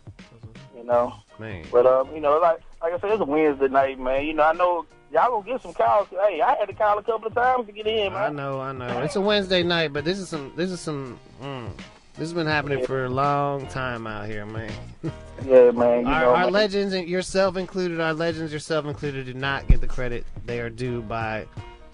You 0.76 0.84
know, 0.84 1.14
Man. 1.40 1.66
but 1.72 1.86
um, 1.86 2.14
you 2.14 2.20
know, 2.20 2.38
like 2.40 2.62
like 2.82 2.94
I 2.94 3.00
said, 3.00 3.12
it's 3.12 3.22
a 3.22 3.26
Wednesday 3.26 3.68
night, 3.68 4.00
man. 4.00 4.26
You 4.26 4.34
know, 4.34 4.44
I 4.44 4.54
know 4.54 4.86
y'all 5.12 5.42
gonna 5.42 5.54
get 5.54 5.62
some 5.62 5.74
calls. 5.74 6.08
Hey, 6.10 6.42
I 6.42 6.56
had 6.56 6.68
to 6.68 6.74
call 6.74 6.98
a 6.98 7.04
couple 7.04 7.28
of 7.28 7.34
times 7.34 7.68
to 7.68 7.72
get 7.72 7.88
in, 7.88 8.14
I 8.14 8.30
know, 8.30 8.60
I 8.60 8.72
know. 8.74 9.02
It's 9.02 9.16
a 9.16 9.22
Wednesday 9.22 9.64
night, 9.64 9.94
but 9.94 10.04
this 10.04 10.20
is 10.20 10.30
some. 10.30 10.52
This 10.56 10.72
is 10.72 10.82
some. 10.82 11.20
Mm, 11.42 11.72
this 12.18 12.30
has 12.30 12.34
been 12.34 12.48
happening 12.48 12.86
for 12.86 13.06
a 13.06 13.10
long 13.10 13.68
time 13.68 14.08
out 14.08 14.28
here, 14.28 14.46
man. 14.46 14.72
Yeah, 15.46 15.72
man. 15.72 16.00
You 16.00 16.08
our, 16.08 16.22
know, 16.22 16.30
our 16.30 16.44
man. 16.46 16.54
legends, 16.54 16.96
yourself 16.96 17.58
included, 17.58 18.00
our 18.00 18.14
legends, 18.14 18.54
yourself 18.54 18.86
included, 18.86 19.26
do 19.26 19.34
not 19.34 19.68
get 19.68 19.82
the 19.82 19.88
credit 19.88 20.26
they 20.46 20.62
are 20.62 20.70
due 20.70 21.02
by 21.02 21.46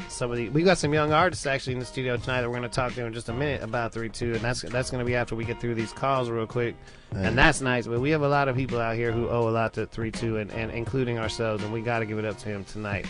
some 0.10 0.30
of 0.30 0.38
the. 0.38 0.50
We 0.50 0.62
got 0.62 0.78
some 0.78 0.94
young 0.94 1.12
artists 1.12 1.46
actually 1.46 1.74
in 1.74 1.80
the 1.80 1.86
studio 1.86 2.18
tonight 2.18 2.42
that 2.42 2.50
we're 2.50 2.58
going 2.58 2.70
to 2.70 2.76
talk 2.76 2.94
to 2.94 3.06
in 3.06 3.14
just 3.14 3.30
a 3.30 3.34
minute 3.34 3.64
about 3.64 3.94
three 3.94 4.10
two, 4.10 4.34
and 4.34 4.42
that's 4.42 4.62
that's 4.62 4.92
going 4.92 5.00
to 5.00 5.06
be 5.06 5.16
after 5.16 5.36
we 5.36 5.44
get 5.44 5.60
through 5.60 5.76
these 5.76 5.92
calls 5.92 6.30
real 6.30 6.46
quick, 6.46 6.76
and 7.12 7.36
that's 7.36 7.62
nice. 7.62 7.88
But 7.88 8.00
we 8.00 8.12
have 8.12 8.22
a 8.22 8.30
lot 8.30 8.48
of 8.48 8.56
people 8.56 8.80
out 8.80 8.96
here 8.96 9.12
who 9.12 9.28
owe 9.28 9.50
a 9.50 9.52
lot 9.52 9.74
to 9.74 9.88
three 9.88 10.12
two, 10.12 10.38
and, 10.38 10.52
and 10.52 10.72
including 10.72 11.18
ourselves, 11.18 11.64
and 11.64 11.74
we 11.74 11.82
got 11.82 12.00
to 12.00 12.06
give 12.06 12.20
it 12.20 12.26
up 12.26 12.38
to 12.40 12.50
him 12.50 12.64
tonight. 12.66 13.08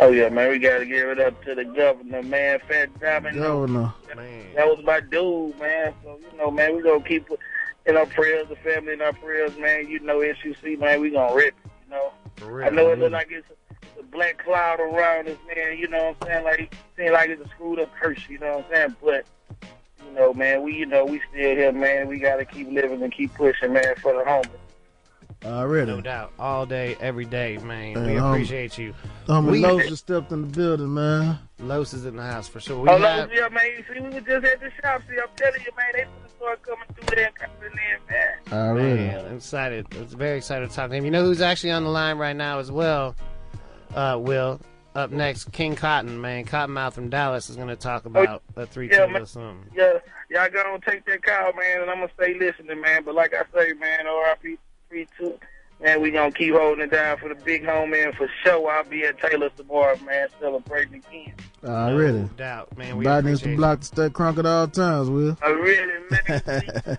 Oh 0.00 0.10
yeah, 0.10 0.30
man. 0.30 0.48
We 0.48 0.58
gotta 0.58 0.86
give 0.86 1.08
it 1.10 1.20
up 1.20 1.44
to 1.44 1.54
the 1.54 1.64
governor, 1.64 2.22
man. 2.22 2.58
Fat 2.66 2.98
Diamond. 3.00 3.36
Governor. 3.36 3.92
That 4.56 4.66
was 4.66 4.82
my 4.82 5.00
dude, 5.00 5.58
man. 5.60 5.92
So, 6.02 6.18
you 6.32 6.38
know, 6.38 6.50
man, 6.50 6.74
we 6.74 6.82
gonna 6.82 7.04
keep 7.04 7.28
in 7.84 7.96
our 7.98 8.06
prayers, 8.06 8.48
the 8.48 8.56
family 8.56 8.94
in 8.94 9.02
our 9.02 9.12
prayers, 9.12 9.56
man. 9.58 9.88
You 9.88 10.00
know, 10.00 10.22
SUC, 10.22 10.78
man, 10.78 11.02
we 11.02 11.10
gonna 11.10 11.34
rip 11.34 11.48
it, 11.48 11.70
you 11.84 11.90
know. 11.90 12.12
For 12.36 12.64
I 12.64 12.70
know 12.70 12.90
it 12.90 12.98
look 12.98 13.12
like 13.12 13.28
it's 13.30 13.46
a, 13.50 14.00
a 14.00 14.02
black 14.04 14.42
cloud 14.42 14.80
around 14.80 15.28
us, 15.28 15.36
man. 15.54 15.76
You 15.76 15.88
know 15.88 16.14
what 16.18 16.28
I'm 16.28 16.28
saying? 16.28 16.44
Like, 16.44 16.74
seem 16.96 17.12
like 17.12 17.28
it's 17.28 17.42
a 17.42 17.48
screwed 17.50 17.78
up 17.78 17.90
curse, 18.00 18.20
you 18.30 18.38
know 18.38 18.56
what 18.56 18.66
I'm 18.66 18.72
saying? 18.72 18.96
But, 19.04 19.26
you 20.06 20.12
know, 20.14 20.32
man, 20.32 20.62
we, 20.62 20.76
you 20.76 20.86
know, 20.86 21.04
we 21.04 21.20
still 21.30 21.56
here, 21.56 21.72
man. 21.72 22.08
We 22.08 22.18
gotta 22.18 22.46
keep 22.46 22.70
living 22.70 23.02
and 23.02 23.12
keep 23.12 23.34
pushing, 23.34 23.74
man, 23.74 23.94
for 24.00 24.14
the 24.14 24.20
homies. 24.20 24.48
Already. 25.44 25.90
No 25.90 26.00
doubt, 26.02 26.32
all 26.38 26.66
day, 26.66 26.96
every 27.00 27.24
day, 27.24 27.56
man. 27.58 27.94
Man, 27.94 28.06
we 28.06 28.18
um, 28.18 28.32
appreciate 28.32 28.76
you. 28.76 28.94
Um, 29.26 29.46
we, 29.46 29.60
Los 29.60 29.88
just 29.88 30.04
stepped 30.04 30.32
in 30.32 30.42
the 30.42 30.48
building, 30.48 30.92
man. 30.92 31.38
Los 31.58 31.94
is 31.94 32.04
in 32.04 32.16
the 32.16 32.22
house 32.22 32.46
for 32.46 32.60
sure. 32.60 32.78
We 32.78 32.90
oh, 32.90 32.98
have, 32.98 33.30
no, 33.30 33.34
yeah, 33.34 33.48
man. 33.48 33.64
You 33.78 33.84
see, 33.88 34.00
we 34.00 34.08
was 34.08 34.24
just 34.24 34.44
at 34.44 34.60
the 34.60 34.70
shop. 34.82 35.02
See, 35.08 35.16
I'm 35.16 35.28
telling 35.36 35.60
you, 35.60 35.72
man, 35.76 35.86
they 35.94 36.00
finna 36.02 36.36
start 36.36 36.62
coming 36.62 36.84
through 36.94 37.16
there 37.16 37.26
and 37.26 37.34
coming 37.34 37.72
in, 37.72 37.98
man. 38.10 38.70
Already. 38.70 39.00
Man, 39.00 39.24
I'm 39.24 39.36
excited. 39.36 39.86
I'm 39.92 40.06
very 40.08 40.36
excited 40.36 40.68
to 40.68 40.76
talk 40.76 40.90
to 40.90 40.96
him. 40.96 41.06
You 41.06 41.10
know 41.10 41.24
who's 41.24 41.40
actually 41.40 41.70
on 41.70 41.84
the 41.84 41.90
line 41.90 42.18
right 42.18 42.36
now 42.36 42.58
as 42.58 42.70
well? 42.70 43.16
Uh, 43.94 44.18
Will. 44.20 44.60
Up 44.92 45.12
next, 45.12 45.52
King 45.52 45.76
Cotton, 45.76 46.20
man. 46.20 46.44
Cottonmouth 46.44 46.94
from 46.94 47.10
Dallas 47.10 47.48
is 47.48 47.54
going 47.54 47.68
to 47.68 47.76
talk 47.76 48.06
about 48.06 48.42
a 48.56 48.66
3 48.66 48.88
2 48.88 48.94
yeah, 48.94 49.04
or 49.04 49.24
something. 49.24 49.70
Yeah, 49.72 49.98
y'all 50.28 50.50
gonna 50.50 50.80
take 50.84 51.06
that 51.06 51.22
call, 51.22 51.52
man, 51.52 51.82
and 51.82 51.90
I'm 51.90 51.98
gonna 51.98 52.10
stay 52.20 52.34
listening, 52.36 52.80
man. 52.80 53.04
But 53.04 53.14
like 53.14 53.32
I 53.32 53.44
say, 53.56 53.72
man, 53.74 54.06
RIP 54.06 54.58
three 54.90 55.06
two, 55.16 55.38
man, 55.80 56.02
we 56.02 56.10
gonna 56.10 56.32
keep 56.32 56.52
holding 56.52 56.84
it 56.84 56.90
down 56.90 57.16
for 57.18 57.28
the 57.28 57.34
big 57.36 57.62
homie, 57.64 58.04
and 58.04 58.14
for 58.16 58.28
sure, 58.44 58.70
I'll 58.70 58.84
be 58.84 59.04
at 59.04 59.18
Taylor's 59.20 59.52
tomorrow, 59.56 59.96
man, 60.04 60.28
celebrating 60.40 60.94
again. 60.94 61.34
Ah, 61.64 61.88
Already. 61.88 62.18
No 62.18 62.30
doubt, 62.36 62.76
man. 62.76 62.96
We 62.96 63.04
Biden 63.04 63.26
needs 63.26 63.42
to 63.42 63.56
block 63.56 63.80
the 63.80 63.86
state 63.86 64.12
crunk 64.12 64.38
at 64.38 64.46
all 64.46 64.66
times, 64.66 65.08
Will. 65.08 65.38
Oh, 65.42 65.46
I 65.46 65.50
really, 65.50 65.92
oh, 66.10 66.16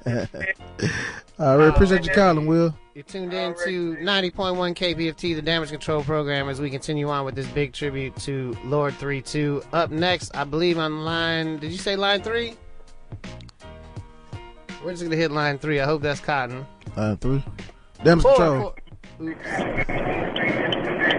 man. 0.05 0.27
I 1.39 1.53
really 1.53 1.69
appreciate 1.69 2.05
you 2.05 2.13
calling, 2.13 2.45
Will. 2.45 2.73
You're 2.93 3.03
tuned 3.03 3.33
in 3.33 3.53
to 3.65 3.95
90.1 3.95 4.33
KPFT, 4.75 5.35
the 5.35 5.41
Damage 5.41 5.69
Control 5.69 6.03
Program, 6.03 6.49
as 6.49 6.59
we 6.61 6.69
continue 6.69 7.09
on 7.09 7.25
with 7.25 7.35
this 7.35 7.47
big 7.47 7.73
tribute 7.73 8.15
to 8.17 8.55
Lord 8.65 8.93
3-2. 8.95 9.65
Up 9.73 9.91
next, 9.91 10.35
I 10.35 10.43
believe 10.43 10.77
on 10.77 11.03
line, 11.05 11.57
did 11.57 11.71
you 11.71 11.77
say 11.77 11.95
line 11.95 12.21
3? 12.21 12.53
We're 14.83 14.91
just 14.91 15.03
going 15.03 15.11
to 15.11 15.17
hit 15.17 15.31
line 15.31 15.57
3. 15.57 15.79
I 15.79 15.85
hope 15.85 16.01
that's 16.01 16.19
Cotton. 16.19 16.65
Line 16.97 17.17
three. 17.17 17.43
Damage 18.03 18.23
Four, 18.23 18.35
control. 18.35 18.61
four- 18.61 18.75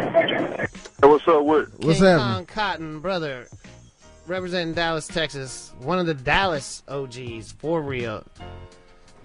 Hey, 0.03 1.09
what's 1.09 1.27
up 1.29 1.45
with? 1.45 1.73
What's 1.79 1.99
King 1.99 2.09
happening? 2.09 2.35
Kong 2.35 2.47
Cotton, 2.47 3.01
brother, 3.01 3.47
representing 4.27 4.75
Dallas, 4.75 5.07
Texas. 5.07 5.73
One 5.81 5.99
of 5.99 6.07
the 6.07 6.15
Dallas 6.15 6.83
OGs, 6.89 7.53
for 7.53 7.81
real. 7.83 8.25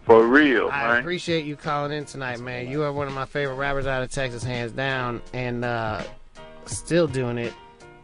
For 0.04 0.26
real, 0.26 0.70
I 0.72 0.88
man. 0.88 1.00
appreciate 1.00 1.46
you 1.46 1.56
calling 1.56 1.92
in 1.92 2.06
tonight, 2.06 2.40
man. 2.40 2.70
You 2.70 2.84
are 2.84 2.94
one 2.94 3.08
of 3.08 3.14
my 3.14 3.26
favorite 3.26 3.56
rappers 3.56 3.86
out 3.88 4.02
of 4.04 4.12
Texas, 4.12 4.44
hands 4.44 4.72
down, 4.72 5.22
and 5.34 5.66
uh, 5.66 6.02
still 6.66 7.08
doing 7.08 7.38
it. 7.38 7.54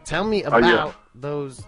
Tell 0.04 0.24
me 0.24 0.44
Oh, 0.44 0.48
about 0.48 0.64
yeah. 0.64 0.92
those. 1.14 1.62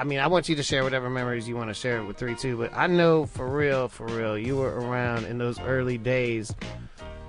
I 0.00 0.04
mean, 0.04 0.18
I 0.18 0.28
want 0.28 0.48
you 0.48 0.56
to 0.56 0.62
share 0.62 0.82
whatever 0.82 1.10
memories 1.10 1.46
you 1.46 1.56
want 1.56 1.68
to 1.68 1.74
share 1.74 2.02
with 2.02 2.16
3 2.16 2.34
2, 2.34 2.56
but 2.56 2.72
I 2.74 2.86
know 2.86 3.26
for 3.26 3.46
real, 3.46 3.86
for 3.86 4.06
real, 4.06 4.38
you 4.38 4.56
were 4.56 4.80
around 4.80 5.26
in 5.26 5.36
those 5.36 5.60
early 5.60 5.98
days. 5.98 6.54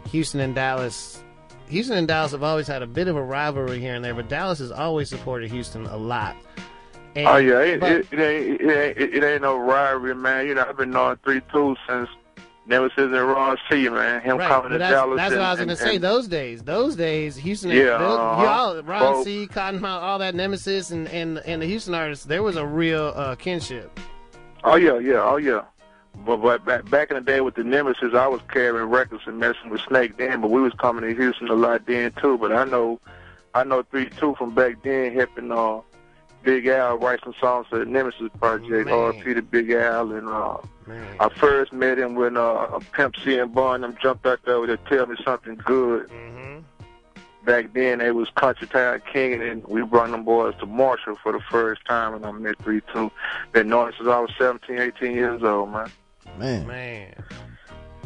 Houston 0.10 0.39
and 0.39 0.56
Dallas. 0.56 1.22
Houston 1.68 1.98
and 1.98 2.07
Dallas 2.07 2.31
have 2.31 2.43
always 2.43 2.68
had 2.68 2.81
a 2.81 2.88
bit 2.88 3.10
of 3.10 3.18
a 3.18 3.22
rivalry 3.22 3.80
here 3.81 3.93
and 3.93 4.06
there, 4.06 4.14
but 4.14 4.30
Dallas 4.30 4.60
has 4.60 4.72
always 4.72 5.10
supported 5.10 5.52
Houston 5.52 5.85
a 5.85 5.98
lot. 5.98 6.38
And- 7.14 7.27
oh 7.27 7.35
yeah, 7.35 7.60
it, 7.60 7.80
but- 7.81 7.91
it, 7.91 8.07
it 8.10 8.19
ain't 8.22 8.61
it 8.61 8.98
ain't 8.98 9.15
it 9.15 9.22
ain't 9.22 9.41
no 9.41 9.57
rivalry, 9.57 10.15
man. 10.15 10.48
You 10.48 10.56
know, 10.56 10.65
I've 10.65 10.77
been 10.77 10.91
knowing 10.91 11.18
three 11.26 11.41
two 11.52 11.76
since 11.89 12.07
Nemesis 12.72 12.98
and 12.98 13.14
Ron 13.14 13.57
C, 13.69 13.89
man. 13.89 14.22
Him 14.22 14.38
Right, 14.38 14.48
coming 14.48 14.69
but 14.69 14.73
to 14.73 14.77
that's, 14.80 14.91
Dallas. 14.93 15.18
that's 15.18 15.31
and, 15.34 15.39
what 15.41 15.45
I 15.45 15.52
was 15.52 15.57
going 15.60 15.69
to 15.69 15.76
say. 15.76 15.98
Those 15.98 16.27
days, 16.27 16.64
those 16.64 16.95
days, 16.95 17.35
Houston, 17.35 17.72
Yeah, 17.72 17.91
uh-huh. 17.95 18.43
y'all, 18.43 18.81
Ron 18.84 19.02
Well- 19.02 19.23
C, 19.26 19.48
Cottonmouth, 19.48 20.02
all 20.02 20.18
that 20.19 20.34
Nemesis, 20.35 20.89
and, 20.91 21.07
and 21.10 21.39
and 21.39 21.61
the 21.61 21.65
Houston 21.68 21.93
artists, 21.93 22.26
there 22.26 22.41
was 22.41 22.56
a 22.56 22.65
real 22.65 23.11
uh, 23.15 23.35
kinship. 23.35 23.99
Oh 24.64 24.76
yeah, 24.77 24.98
yeah, 24.99 25.22
oh 25.22 25.35
yeah. 25.38 25.64
But, 26.26 26.38
but 26.38 26.65
back 26.65 26.89
back 26.89 27.11
in 27.11 27.15
the 27.15 27.22
day 27.22 27.41
with 27.41 27.56
the 27.56 27.64
Nemesis, 27.64 28.14
I 28.14 28.27
was 28.27 28.41
carrying 28.49 28.89
records 28.89 29.23
and 29.26 29.38
messing 29.39 29.69
with 29.69 29.81
Snake 29.81 30.18
then, 30.18 30.39
but 30.41 30.49
we 30.49 30.61
was 30.61 30.73
coming 30.73 31.03
to 31.03 31.14
Houston 31.14 31.49
a 31.49 31.53
lot 31.53 31.85
then 31.85 32.11
too. 32.22 32.38
But 32.38 32.52
I 32.53 32.64
know, 32.65 32.99
I 33.53 33.64
know 33.64 33.84
three 33.84 34.10
two 34.10 34.35
from 34.35 34.56
back 34.56 34.81
then, 34.84 35.14
helping 35.14 35.52
uh, 35.52 35.81
Big 36.43 36.68
Al 36.68 36.98
write 36.98 37.19
some 37.23 37.34
songs 37.39 37.68
for 37.69 37.80
the 37.80 37.85
Nemesis 37.85 38.30
project, 38.39 38.89
or 38.89 39.14
Peter 39.14 39.41
Big 39.41 39.72
Al, 39.72 40.11
and 40.11 40.27
uh, 40.30 40.57
I 41.19 41.30
first 41.30 41.73
met 41.73 41.97
him 41.97 42.15
when 42.15 42.38
uh, 42.38 42.80
Pimp 42.93 43.15
C 43.23 43.38
and 43.38 43.53
Barnum 43.53 43.95
jumped 44.01 44.26
out 44.26 44.39
there 44.45 44.65
to 44.65 44.77
tell 44.77 45.05
me 45.07 45.15
something 45.23 45.55
good. 45.55 46.07
Mm-hmm. 46.09 46.59
Back 47.45 47.73
then, 47.73 48.01
it 48.01 48.13
was 48.13 48.30
Country 48.35 48.68
Town 48.68 49.01
King, 49.11 49.41
and 49.41 49.63
we 49.65 49.81
brought 49.81 50.11
them 50.11 50.23
boys 50.23 50.53
to 50.59 50.65
Marshall 50.68 51.18
for 51.23 51.31
the 51.31 51.39
first 51.49 51.84
time, 51.85 52.13
and 52.13 52.23
I 52.23 52.31
met 52.31 52.59
3-2. 52.59 53.09
Been 53.51 53.69
knowing 53.69 53.93
since 53.97 54.07
I 54.07 54.19
was 54.19 54.30
17, 54.38 54.77
18 54.77 55.13
years 55.13 55.41
old, 55.41 55.72
man. 55.72 55.91
Man. 56.38 56.68
Man. 56.68 57.23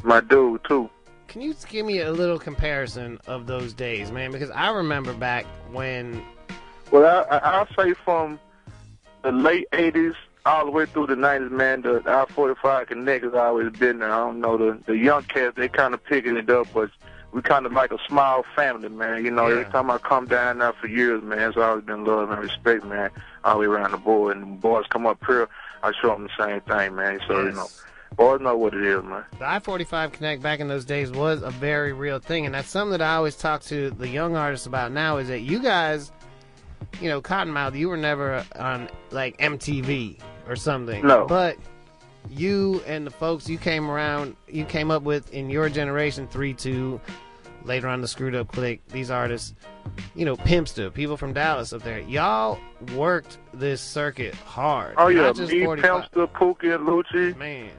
My 0.04 0.22
dude, 0.22 0.64
too. 0.64 0.90
Can 1.28 1.42
you 1.42 1.54
give 1.68 1.86
me 1.86 2.00
a 2.00 2.14
little 2.14 2.40
comparison 2.40 3.20
of 3.28 3.46
those 3.46 3.74
days, 3.74 4.10
man? 4.10 4.32
Because 4.32 4.52
I 4.52 4.70
remember 4.70 5.14
back 5.14 5.46
when 5.72 6.24
Well, 6.92 7.06
I, 7.30 7.36
I, 7.36 7.38
I'll 7.40 7.68
say 7.76 7.94
from 7.94 8.40
the 9.22 9.34
late 9.34 9.68
80s 9.74 10.16
all 10.46 10.66
the 10.66 10.72
way 10.72 10.86
through 10.86 11.08
the 11.08 11.16
90s, 11.16 11.50
man, 11.50 11.82
the 11.82 12.04
I-45 12.06 12.88
Connect 12.88 13.24
has 13.24 13.34
always 13.34 13.72
been 13.74 14.00
there. 14.00 14.12
I 14.12 14.18
don't 14.18 14.40
know, 14.40 14.58
the, 14.58 14.80
the 14.86 14.96
young 14.96 15.24
cats, 15.24 15.56
they 15.58 15.68
kind 15.68 15.94
of 15.94 16.04
picking 16.06 16.38
it 16.38 16.50
up, 16.50 16.68
but 16.74 16.92
we 17.32 17.42
kind 17.42 17.66
of 17.66 17.74
like 17.74 17.92
a 17.92 17.98
small 18.08 18.46
family, 18.56 18.90
man. 18.90 19.26
You 19.26 19.32
know, 19.32 19.48
every 19.48 19.66
time 19.66 19.90
I 19.90 19.98
come 19.98 20.28
down 20.28 20.60
there 20.60 20.74
for 20.74 20.88
years, 20.88 21.24
man, 21.24 21.50
it's 21.50 21.58
always 21.58 21.84
been 21.84 22.06
love 22.06 22.30
and 22.30 22.40
respect, 22.40 22.86
man, 22.86 23.10
all 23.44 23.56
the 23.56 23.62
way 23.62 23.66
around 23.66 23.92
the 23.92 23.98
board. 23.98 24.38
And 24.38 24.44
the 24.44 24.62
boys 24.62 24.86
come 24.90 25.08
up 25.08 25.20
here, 25.26 25.50
I 25.82 25.92
show 26.00 26.10
them 26.10 26.28
the 26.28 26.46
same 26.46 26.62
thing, 26.62 26.96
man. 26.96 27.20
So, 27.28 27.42
you 27.44 27.52
know, 27.52 27.68
boys 28.16 28.40
know 28.40 28.56
what 28.56 28.76
it 28.76 28.86
is, 28.86 29.04
man. 29.04 29.26
the 29.40 29.50
I-45 29.50 30.14
Connect 30.14 30.44
back 30.44 30.60
in 30.60 30.68
those 30.68 30.86
days 30.86 31.12
was 31.12 31.42
a 31.42 31.50
very 31.50 31.92
real 31.92 32.20
thing, 32.20 32.46
and 32.46 32.54
that's 32.54 32.70
something 32.70 32.92
that 32.92 33.02
I 33.02 33.16
always 33.16 33.36
talk 33.36 33.64
to 33.64 33.90
the 33.90 34.08
young 34.08 34.36
artists 34.36 34.68
about 34.68 34.92
now. 34.92 35.18
Is 35.18 35.28
that 35.28 35.42
you 35.42 35.60
guys, 35.60 36.12
you 37.02 37.10
know, 37.10 37.22
Cottonmouth, 37.22 37.76
you 37.76 37.90
were 37.90 37.98
never 37.98 38.46
on 38.56 38.90
like 39.10 39.38
MTV 39.40 40.20
or 40.48 40.56
something. 40.56 41.06
No. 41.06 41.26
but 41.26 41.58
you 42.30 42.82
and 42.88 43.06
the 43.06 43.12
folks 43.12 43.50
you 43.50 43.58
came 43.58 43.90
around, 43.90 44.36
you 44.48 44.66
came 44.66 44.92
up 44.92 45.04
with 45.04 45.34
in 45.34 45.50
your 45.50 45.70
generation, 45.70 46.28
three 46.28 46.54
two. 46.54 47.00
Later 47.64 47.88
on, 47.88 48.00
the 48.00 48.08
Screwed 48.08 48.36
Up 48.36 48.52
Click, 48.52 48.88
these 48.90 49.10
artists, 49.10 49.56
you 50.14 50.24
know, 50.24 50.36
Pimpster, 50.36 50.94
people 50.94 51.18
from 51.18 51.34
Dallas 51.34 51.74
up 51.74 51.82
there, 51.82 51.98
y'all 51.98 52.60
worked 52.94 53.40
this 53.56 53.82
circuit 53.82 54.36
hard. 54.36 54.94
Oh, 54.98 55.08
yeah, 55.08 55.22
not 55.22 55.36
just 55.36 55.52
me, 55.52 55.66
45. 55.66 56.12
Pimpster, 56.12 56.32
Pookie, 56.32 56.76
and 56.76 56.88
Lucci. 56.88 57.36
Man. 57.36 57.72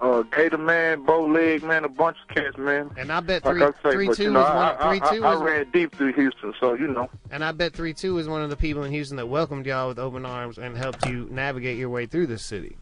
Uh, 0.00 0.22
Gator 0.22 0.56
Man, 0.56 1.04
Bow 1.04 1.26
Leg, 1.26 1.62
man, 1.62 1.84
a 1.84 1.88
bunch 1.88 2.16
of 2.22 2.34
cats, 2.34 2.56
man. 2.56 2.90
And 2.96 3.12
I 3.12 3.20
bet 3.20 3.44
Like 3.44 3.54
three, 3.54 3.62
I 3.62 3.70
say, 3.82 3.92
three 3.92 4.14
two 4.14 4.22
you 4.24 4.30
know, 4.30 4.40
is 4.40 4.46
I, 4.46 4.56
one. 4.56 4.76
I, 4.78 4.98
Three 4.98 5.18
two 5.18 5.24
I, 5.24 5.32
I 5.32 5.34
is 5.34 5.40
ran 5.42 5.70
deep 5.72 5.94
through 5.94 6.14
Houston, 6.14 6.54
so, 6.58 6.72
you 6.72 6.88
know. 6.88 7.10
And 7.30 7.44
I 7.44 7.52
bet 7.52 7.74
3 7.74 7.92
2 7.92 8.18
is 8.18 8.26
one 8.26 8.42
of 8.42 8.48
the 8.48 8.56
people 8.56 8.82
in 8.84 8.92
Houston 8.92 9.18
that 9.18 9.26
welcomed 9.26 9.66
y'all 9.66 9.88
with 9.88 9.98
open 9.98 10.24
arms 10.24 10.58
and 10.58 10.76
helped 10.76 11.06
you 11.06 11.28
navigate 11.30 11.76
your 11.76 11.90
way 11.90 12.06
through 12.06 12.28
this 12.28 12.42
city. 12.42 12.76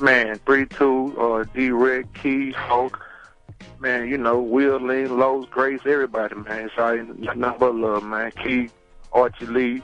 Man, 0.00 0.38
three 0.46 0.66
two, 0.66 1.16
uh, 1.20 1.44
D 1.54 1.70
Red, 1.70 2.12
Key, 2.14 2.52
Hulk, 2.52 3.04
man, 3.80 4.08
you 4.08 4.18
know, 4.18 4.40
Will 4.40 4.80
Lynn, 4.80 5.18
Lowe's, 5.18 5.46
Grace, 5.46 5.80
everybody, 5.86 6.34
man. 6.36 6.70
All 6.78 6.96
nothing 6.96 7.58
but 7.58 7.74
love, 7.74 8.04
man. 8.04 8.30
Key, 8.32 8.68
Archie 9.12 9.46
Lee, 9.46 9.82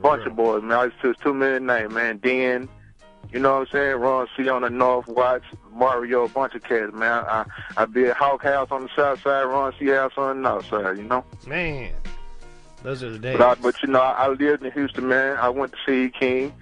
bunch 0.00 0.26
of 0.26 0.36
boys, 0.36 0.62
man. 0.62 0.72
I 0.72 0.88
just 0.88 1.00
took 1.00 1.20
too 1.20 1.34
many 1.34 1.64
names, 1.64 1.92
man. 1.92 2.18
Den, 2.18 2.68
you 3.32 3.40
know 3.40 3.58
what 3.58 3.68
I'm 3.68 3.72
saying? 3.72 3.96
Ron 3.96 4.26
C 4.36 4.48
on 4.48 4.62
the 4.62 4.70
North, 4.70 5.06
Watts, 5.06 5.44
Mario, 5.72 6.24
a 6.24 6.28
bunch 6.28 6.54
of 6.54 6.62
cats, 6.62 6.92
man. 6.92 7.24
I 7.24 7.44
I 7.76 7.84
be 7.84 8.06
at 8.06 8.16
Hawk 8.16 8.42
House 8.42 8.68
on 8.70 8.84
the 8.84 8.90
south 8.96 9.22
side, 9.22 9.42
Ron 9.44 9.72
C 9.78 9.86
House 9.88 10.12
on 10.16 10.42
the 10.42 10.48
north 10.48 10.66
side, 10.68 10.96
you 10.98 11.04
know. 11.04 11.24
Man, 11.46 11.92
those 12.82 13.02
are 13.02 13.10
the 13.10 13.18
days. 13.18 13.38
But, 13.38 13.58
I, 13.58 13.60
but 13.60 13.82
you 13.82 13.88
know, 13.88 14.00
I, 14.00 14.26
I 14.26 14.28
lived 14.28 14.64
in 14.64 14.72
Houston, 14.72 15.08
man. 15.08 15.36
I 15.36 15.48
went 15.48 15.72
to 15.72 15.78
see 15.86 16.10
King, 16.10 16.54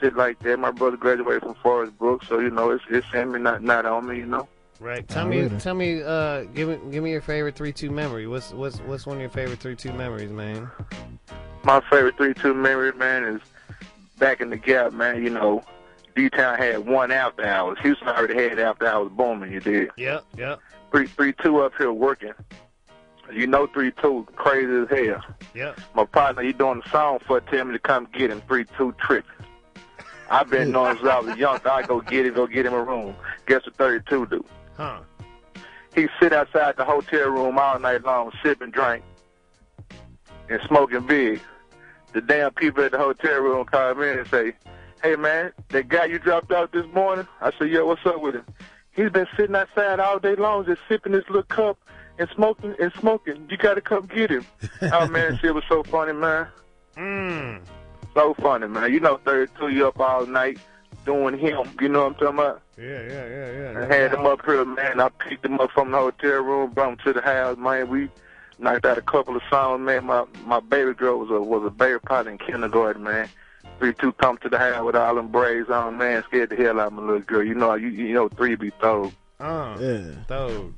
shit 0.00 0.14
like 0.14 0.38
that. 0.40 0.58
My 0.58 0.70
brother 0.70 0.96
graduated 0.96 1.42
from 1.42 1.54
Forest 1.54 1.96
Brook, 1.98 2.24
so 2.24 2.38
you 2.38 2.50
know, 2.50 2.70
it's 2.70 2.84
it's 2.90 3.06
in 3.14 3.32
me, 3.32 3.40
not 3.40 3.62
not 3.62 3.86
on 3.86 4.06
me, 4.06 4.18
you 4.18 4.26
know. 4.26 4.46
Right. 4.80 5.06
Tell 5.06 5.26
me, 5.26 5.46
tell 5.58 5.74
me, 5.74 6.02
uh, 6.02 6.44
give 6.54 6.68
me, 6.68 6.78
give 6.90 7.04
me 7.04 7.10
your 7.10 7.20
favorite 7.20 7.54
three 7.54 7.72
two 7.72 7.90
memory. 7.90 8.26
What's 8.26 8.52
what's 8.52 8.78
what's 8.80 9.06
one 9.06 9.16
of 9.18 9.20
your 9.20 9.30
favorite 9.30 9.58
three 9.58 9.76
two 9.76 9.92
memories, 9.92 10.30
man? 10.30 10.70
My 11.64 11.80
favorite 11.90 12.16
three 12.16 12.32
two 12.32 12.54
memory, 12.54 12.92
man, 12.92 13.24
is 13.24 13.40
back 14.18 14.40
in 14.40 14.48
the 14.48 14.56
gap, 14.56 14.94
man. 14.94 15.22
You 15.22 15.28
know, 15.30 15.62
D 16.14 16.30
Town 16.30 16.58
had 16.58 16.86
one 16.86 17.10
after 17.10 17.44
hours. 17.44 17.78
Houston 17.82 18.08
already 18.08 18.34
had 18.34 18.58
after 18.58 18.86
hours 18.86 19.10
booming. 19.12 19.52
You 19.52 19.60
did. 19.60 19.90
Yep, 19.96 20.24
yep, 20.36 20.60
Three 20.90 21.06
three 21.06 21.34
two 21.42 21.60
up 21.60 21.72
here 21.76 21.92
working. 21.92 22.32
You 23.32 23.46
know, 23.46 23.66
three 23.68 23.92
two 24.02 24.26
crazy 24.36 24.72
as 24.72 24.88
hell. 24.88 25.24
Yeah. 25.54 25.74
My 25.94 26.04
partner, 26.04 26.42
he 26.42 26.52
doing 26.52 26.82
the 26.84 26.90
song 26.90 27.20
for 27.26 27.40
tell 27.40 27.64
me 27.64 27.72
to 27.72 27.78
come 27.78 28.08
get 28.12 28.30
him. 28.30 28.42
Three 28.48 28.64
two 28.76 28.94
trick. 29.00 29.24
I've 30.30 30.48
been 30.48 30.70
knowing 30.70 30.96
since 30.96 31.08
I 31.08 31.18
was 31.20 31.36
young. 31.36 31.60
I 31.64 31.82
go 31.82 32.00
get 32.00 32.26
him, 32.26 32.34
go 32.34 32.46
get 32.46 32.66
him 32.66 32.74
a 32.74 32.82
room. 32.82 33.14
Guess 33.46 33.66
what 33.66 33.76
thirty 33.76 34.04
two 34.08 34.26
do? 34.26 34.44
Huh. 34.76 35.00
He 35.94 36.08
sit 36.20 36.32
outside 36.32 36.76
the 36.76 36.84
hotel 36.84 37.28
room 37.30 37.58
all 37.58 37.78
night 37.78 38.04
long, 38.04 38.30
sipping 38.42 38.70
drink 38.70 39.04
and 40.48 40.60
smoking 40.66 41.06
big. 41.06 41.40
The 42.12 42.20
damn 42.20 42.52
people 42.52 42.84
at 42.84 42.92
the 42.92 42.98
hotel 42.98 43.40
room 43.40 43.64
call 43.64 43.94
me 43.94 44.08
in 44.08 44.18
and 44.18 44.28
say, 44.28 44.52
"Hey 45.02 45.16
man, 45.16 45.52
that 45.68 45.88
guy 45.88 46.06
you 46.06 46.18
dropped 46.18 46.52
out 46.52 46.72
this 46.72 46.86
morning." 46.94 47.26
I 47.40 47.52
said, 47.58 47.70
"Yeah, 47.70 47.82
what's 47.82 48.04
up 48.06 48.20
with 48.20 48.34
him?" 48.34 48.44
He's 48.92 49.10
been 49.10 49.26
sitting 49.36 49.54
outside 49.54 50.00
all 50.00 50.18
day 50.18 50.34
long, 50.34 50.66
just 50.66 50.80
sipping 50.88 51.12
his 51.12 51.24
little 51.28 51.42
cup 51.44 51.78
and 52.18 52.28
smoking 52.34 52.74
and 52.80 52.92
smoking. 52.98 53.46
You 53.48 53.56
got 53.56 53.74
to 53.74 53.80
come 53.80 54.06
get 54.06 54.30
him. 54.30 54.44
oh 54.82 55.08
man, 55.08 55.38
shit 55.38 55.54
was 55.54 55.64
so 55.68 55.82
funny, 55.84 56.12
man. 56.12 56.48
Mm. 56.96 57.60
So 58.14 58.34
funny, 58.34 58.66
man. 58.66 58.92
You 58.92 59.00
know, 59.00 59.18
32, 59.24 59.68
you 59.68 59.86
up 59.86 60.00
all 60.00 60.26
night 60.26 60.58
doing 61.06 61.38
him. 61.38 61.66
You 61.80 61.88
know 61.88 62.04
what 62.04 62.06
I'm 62.06 62.14
talking 62.14 62.38
about? 62.38 62.62
Yeah, 62.76 63.02
yeah, 63.02 63.26
yeah, 63.28 63.72
yeah. 63.72 63.86
I 63.88 63.94
had 63.94 64.14
him 64.14 64.26
up 64.26 64.44
here, 64.44 64.64
man. 64.64 65.00
I 65.00 65.08
picked 65.08 65.44
him 65.44 65.60
up 65.60 65.70
from 65.70 65.92
the 65.92 65.98
hotel 65.98 66.42
room, 66.42 66.70
brought 66.70 66.92
him 66.92 66.98
to 67.04 67.12
the 67.12 67.20
house, 67.20 67.56
man. 67.56 67.88
We 67.88 68.10
knocked 68.58 68.84
out 68.84 68.98
a 68.98 69.02
couple 69.02 69.36
of 69.36 69.42
songs, 69.48 69.80
man. 69.80 70.04
My 70.04 70.24
my 70.44 70.60
baby 70.60 70.94
girl 70.94 71.18
was 71.18 71.30
a 71.30 71.40
was 71.40 71.64
a 71.64 71.70
baby 71.70 71.98
pilot 72.00 72.28
in 72.28 72.38
kindergarten, 72.38 73.02
man. 73.02 73.28
Three 73.80 73.94
two 73.94 74.12
come 74.12 74.36
to 74.38 74.48
the 74.50 74.58
house 74.58 74.84
with 74.84 74.94
all 74.94 75.14
them 75.14 75.28
braids 75.28 75.70
on, 75.70 75.96
man. 75.96 76.22
Scared 76.28 76.50
the 76.50 76.56
hell 76.56 76.78
out 76.78 76.88
of 76.88 76.92
my 76.92 77.02
little 77.02 77.20
girl. 77.20 77.42
You 77.42 77.54
know, 77.54 77.74
you 77.74 77.88
you 77.88 78.12
know, 78.12 78.28
three 78.28 78.54
be 78.54 78.70
throw. 78.78 79.10
Oh, 79.40 79.76
yeah. 79.80 80.12
Throw. 80.28 80.72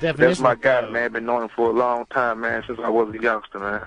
That's 0.00 0.40
my 0.40 0.52
of 0.52 0.60
guy, 0.60 0.80
throw. 0.82 0.90
man. 0.90 1.12
Been 1.12 1.26
knowing 1.26 1.44
him 1.44 1.48
for 1.54 1.70
a 1.70 1.72
long 1.72 2.06
time, 2.06 2.40
man. 2.40 2.64
Since 2.66 2.80
I 2.82 2.88
was 2.88 3.14
a 3.14 3.22
youngster, 3.22 3.60
man. 3.60 3.82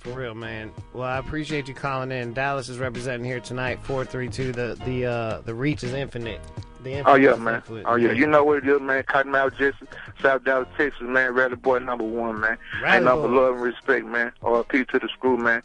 For 0.00 0.10
real, 0.10 0.34
man. 0.34 0.70
Well, 0.92 1.08
I 1.08 1.16
appreciate 1.16 1.66
you 1.68 1.74
calling 1.74 2.12
in. 2.12 2.34
Dallas 2.34 2.68
is 2.68 2.78
representing 2.78 3.24
here 3.24 3.40
tonight. 3.40 3.78
Four 3.82 4.04
three 4.04 4.28
two. 4.28 4.52
The 4.52 4.78
the 4.84 5.06
uh 5.06 5.40
the 5.40 5.54
reach 5.54 5.82
is 5.82 5.94
infinite. 5.94 6.40
The 6.82 7.02
Oh 7.08 7.14
yeah, 7.14 7.36
man. 7.36 7.54
influence. 7.56 7.86
Oh 7.88 7.94
yeah, 7.96 8.12
you 8.12 8.26
know 8.26 8.44
what 8.44 8.58
it 8.58 8.68
is, 8.68 8.80
man. 8.82 9.02
Cottonmouth 9.04 9.56
Jesse, 9.56 9.78
South 10.22 10.44
Dallas, 10.44 10.68
Texas, 10.76 11.00
man. 11.02 11.32
Rally 11.32 11.56
boy 11.56 11.78
number 11.78 12.04
one, 12.04 12.38
man. 12.38 12.58
Rally 12.82 12.96
Ain't 12.96 13.04
nothing 13.06 13.22
but 13.22 13.30
love 13.30 13.54
and 13.54 13.62
respect, 13.62 14.04
man. 14.04 14.30
Or 14.42 14.58
R.P. 14.58 14.84
to 14.84 14.98
the 14.98 15.08
screw, 15.08 15.38
man. 15.38 15.62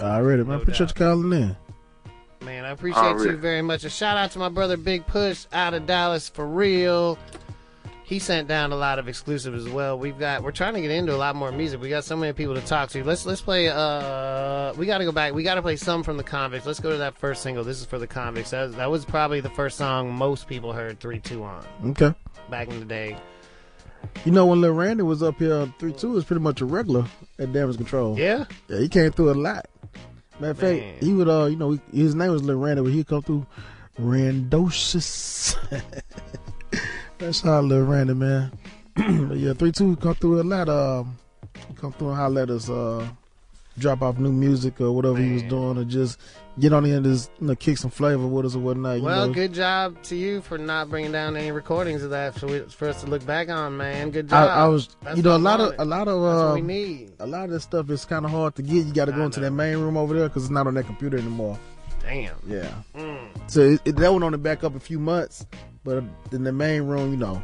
Already, 0.00 0.44
man. 0.44 0.60
Appreciate 0.60 0.88
you 0.90 0.94
calling 0.94 1.32
in. 1.32 1.56
Man, 2.44 2.64
I 2.64 2.70
appreciate 2.70 3.02
Alright. 3.02 3.30
you 3.30 3.36
very 3.36 3.62
much. 3.62 3.84
A 3.84 3.90
shout 3.90 4.16
out 4.16 4.30
to 4.32 4.38
my 4.38 4.48
brother 4.48 4.76
Big 4.76 5.06
Push 5.06 5.46
out 5.52 5.74
of 5.74 5.86
Dallas 5.86 6.28
for 6.28 6.46
real. 6.46 7.18
He 8.04 8.18
sent 8.18 8.48
down 8.48 8.72
a 8.72 8.76
lot 8.76 8.98
of 8.98 9.06
exclusives 9.06 9.66
as 9.66 9.70
well. 9.70 9.98
We've 9.98 10.18
got 10.18 10.42
we're 10.42 10.50
trying 10.50 10.72
to 10.74 10.80
get 10.80 10.90
into 10.90 11.14
a 11.14 11.18
lot 11.18 11.36
more 11.36 11.52
music. 11.52 11.78
We 11.80 11.90
got 11.90 12.04
so 12.04 12.16
many 12.16 12.32
people 12.32 12.54
to 12.54 12.62
talk 12.62 12.88
to. 12.90 13.04
Let's 13.04 13.26
let's 13.26 13.42
play 13.42 13.68
uh 13.68 14.72
we 14.74 14.86
gotta 14.86 15.04
go 15.04 15.12
back. 15.12 15.34
We 15.34 15.42
gotta 15.42 15.60
play 15.60 15.76
some 15.76 16.02
from 16.02 16.16
the 16.16 16.22
convicts. 16.24 16.64
Let's 16.66 16.80
go 16.80 16.90
to 16.90 16.96
that 16.98 17.18
first 17.18 17.42
single. 17.42 17.64
This 17.64 17.80
is 17.80 17.84
for 17.84 17.98
the 17.98 18.06
convicts. 18.06 18.50
That 18.50 18.62
was, 18.68 18.76
that 18.76 18.90
was 18.90 19.04
probably 19.04 19.40
the 19.40 19.50
first 19.50 19.76
song 19.76 20.10
most 20.10 20.46
people 20.46 20.72
heard 20.72 21.00
three 21.00 21.18
two 21.18 21.42
on. 21.42 21.62
Okay. 21.84 22.14
Back 22.48 22.68
in 22.68 22.78
the 22.78 22.86
day. 22.86 23.18
You 24.24 24.32
know 24.32 24.46
when 24.46 24.60
Lil 24.60 24.72
Randy 24.72 25.02
was 25.02 25.22
up 25.22 25.38
here, 25.38 25.72
three 25.78 25.92
two 25.92 26.10
was 26.10 26.24
pretty 26.24 26.42
much 26.42 26.60
a 26.60 26.64
regular 26.64 27.06
at 27.38 27.52
Damage 27.52 27.76
Control. 27.76 28.18
Yeah? 28.18 28.44
Yeah, 28.68 28.78
he 28.80 28.88
came 28.88 29.12
through 29.12 29.30
a 29.30 29.34
lot. 29.34 29.66
Matter 30.40 30.50
of 30.50 30.62
Man. 30.62 30.92
fact, 30.92 31.04
he 31.04 31.12
would 31.14 31.28
uh, 31.28 31.46
you 31.46 31.56
know, 31.56 31.72
he, 31.72 31.80
his 32.02 32.14
name 32.14 32.30
was 32.30 32.42
Lil 32.42 32.58
Randy, 32.58 32.82
but 32.82 32.92
he'd 32.92 33.06
come 33.06 33.22
through 33.22 33.46
Randocious. 33.98 35.56
That's 37.18 37.40
how 37.40 37.60
Lil 37.60 37.84
Randy, 37.84 38.14
man. 38.14 38.52
but 38.96 39.36
yeah, 39.36 39.52
three 39.52 39.72
two 39.72 39.96
come 39.96 40.14
through 40.14 40.40
a 40.40 40.42
lot. 40.42 40.68
Um, 40.68 41.18
come 41.76 41.92
through 41.92 42.08
and 42.08 42.16
holler 42.16 42.42
at 42.42 42.50
us. 42.50 42.68
Uh, 42.68 43.08
drop 43.78 44.02
off 44.02 44.18
new 44.18 44.32
music 44.32 44.80
or 44.80 44.92
whatever 44.92 45.18
he 45.18 45.32
was 45.34 45.42
doing, 45.44 45.78
or 45.78 45.84
just 45.84 46.18
get 46.58 46.72
on 46.72 46.82
the 46.82 46.92
end, 46.92 47.04
just 47.04 47.30
you 47.40 47.46
know, 47.48 47.54
kick 47.54 47.78
some 47.78 47.90
flavor 47.90 48.26
with 48.26 48.46
us 48.46 48.54
or 48.54 48.58
whatnot. 48.60 48.98
You 48.98 49.04
Well, 49.04 49.28
know. 49.28 49.32
good 49.34 49.52
job 49.54 50.02
to 50.04 50.16
you 50.16 50.40
for 50.42 50.58
not 50.58 50.88
bringing 50.90 51.12
down 51.12 51.36
any 51.36 51.52
recordings 51.52 52.02
of 52.02 52.10
that 52.10 52.34
for, 52.38 52.46
we, 52.46 52.60
for 52.60 52.88
us 52.88 53.00
to 53.02 53.06
look 53.08 53.24
back 53.26 53.48
on, 53.48 53.76
man. 53.76 54.10
Good 54.10 54.28
job. 54.28 54.48
I 54.50 54.66
was, 54.68 54.96
That's 55.02 55.16
you 55.16 55.22
know, 55.22 55.30
a 55.32 55.34
I 55.34 55.38
lot 55.38 55.60
of 55.60 55.74
a 55.78 55.84
lot 55.84 56.08
of 56.08 56.22
uh, 56.22 56.54
we 56.54 56.60
need. 56.60 57.12
a 57.20 57.26
lot 57.26 57.44
of 57.44 57.50
this 57.50 57.62
stuff 57.64 57.88
is 57.90 58.04
kind 58.04 58.24
of 58.24 58.30
hard 58.30 58.54
to 58.56 58.62
get. 58.62 58.86
You 58.86 58.92
got 58.92 59.06
to 59.06 59.12
go 59.12 59.22
into 59.24 59.40
that 59.40 59.50
main 59.52 59.78
room 59.78 59.96
over 59.96 60.14
there 60.18 60.28
because 60.28 60.44
it's 60.44 60.50
not 60.52 60.66
on 60.66 60.74
that 60.74 60.86
computer 60.86 61.16
anymore. 61.18 61.58
Damn. 62.02 62.36
Yeah. 62.46 62.70
Mm. 62.96 63.28
So 63.50 63.60
it, 63.60 63.80
it, 63.84 63.96
that 63.96 64.10
went 64.12 64.24
on 64.24 64.32
the 64.32 64.38
back 64.38 64.64
up 64.64 64.74
a 64.74 64.80
few 64.80 64.98
months, 64.98 65.46
but 65.84 66.02
in 66.32 66.44
the 66.44 66.52
main 66.52 66.82
room, 66.82 67.10
you 67.10 67.16
know. 67.18 67.42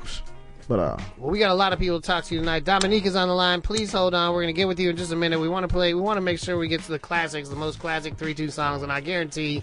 But 0.66 0.78
uh, 0.78 0.97
Well, 1.19 1.31
we 1.31 1.39
got 1.39 1.51
a 1.51 1.55
lot 1.55 1.73
of 1.73 1.78
people 1.78 2.01
to 2.01 2.07
talk 2.07 2.24
to 2.24 2.36
tonight. 2.39 2.65
Dominique 2.65 3.05
is 3.07 3.16
on 3.16 3.28
the 3.28 3.35
line. 3.35 3.61
Please 3.61 3.93
hold 3.93 4.15
on. 4.15 4.32
We're 4.32 4.43
going 4.43 4.55
to 4.55 4.59
get 4.59 4.69
with 4.69 4.81
you 4.81 4.91
in 4.91 4.97
just 4.97 5.12
a 5.12 5.16
minute. 5.16 5.39
We 5.39 5.49
want 5.49 5.65
to 5.65 5.73
play, 5.73 5.93
we 5.95 6.01
want 6.01 6.16
to 6.16 6.23
make 6.23 6.39
sure 6.39 6.57
we 6.57 6.69
get 6.69 6.82
to 6.82 6.93
the 6.93 6.99
classics, 6.99 7.49
the 7.49 7.57
most 7.57 7.78
classic 7.78 8.16
3 8.16 8.35
2 8.35 8.51
songs. 8.51 8.82
And 8.82 8.91
I 8.91 9.01
guarantee 9.01 9.62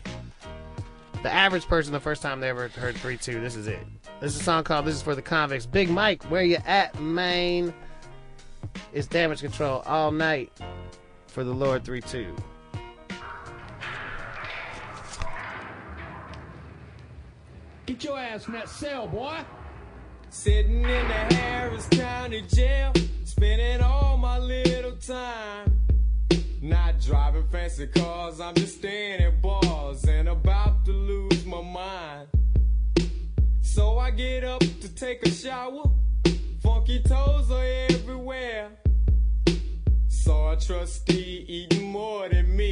the 1.24 1.32
average 1.32 1.66
person, 1.68 1.92
the 1.92 2.00
first 2.00 2.22
time 2.22 2.40
they 2.40 2.50
ever 2.50 2.68
heard 2.68 2.96
3 2.96 3.18
2, 3.18 3.42
this 3.42 3.56
is 3.56 3.68
it. 3.68 3.80
This 4.20 4.36
is 4.36 4.42
a 4.42 4.44
song 4.44 4.64
called 4.64 4.86
This 4.86 4.96
is 4.96 5.02
for 5.02 5.16
the 5.16 5.22
Convicts. 5.22 5.66
Big 5.66 5.90
Mike, 5.90 6.24
where 6.26 6.44
you 6.44 6.58
at, 6.66 7.00
man? 7.00 7.74
It's 8.94 9.08
damage 9.08 9.42
control 9.42 9.82
all 9.86 10.12
night 10.12 10.52
for 11.28 11.44
the 11.44 11.54
Lord 11.54 11.84
3 11.84 12.02
2. 12.02 12.36
Get 17.88 18.04
your 18.04 18.20
ass 18.20 18.48
in 18.48 18.54
that 18.54 18.70
cell, 18.70 19.08
boy. 19.08 19.40
Sitting 20.34 20.80
in 20.80 20.84
the 20.84 21.36
Harris 21.36 21.90
County 21.90 22.42
jail, 22.48 22.94
spending 23.26 23.82
all 23.82 24.16
my 24.16 24.40
little 24.40 24.94
time. 24.94 25.78
Not 26.62 27.02
driving 27.02 27.46
fancy 27.52 27.88
cars, 27.88 28.40
I'm 28.40 28.56
just 28.56 28.78
staying 28.78 29.20
at 29.20 29.42
bars 29.42 30.06
and 30.06 30.30
about 30.30 30.86
to 30.86 30.94
lose 30.94 31.46
my 31.46 31.62
mind. 31.62 32.28
So 33.62 33.98
I 33.98 34.12
get 34.12 34.46
up 34.46 34.62
to 34.62 34.96
take 34.96 35.22
a 35.28 35.30
shower, 35.30 35.84
funky 36.64 37.04
toes 37.04 37.52
are 37.52 37.66
everywhere. 37.90 38.70
Saw 40.08 40.54
a 40.54 40.56
trustee 40.56 41.44
eating 41.46 41.92
more 41.92 42.30
than 42.30 42.56
me, 42.56 42.72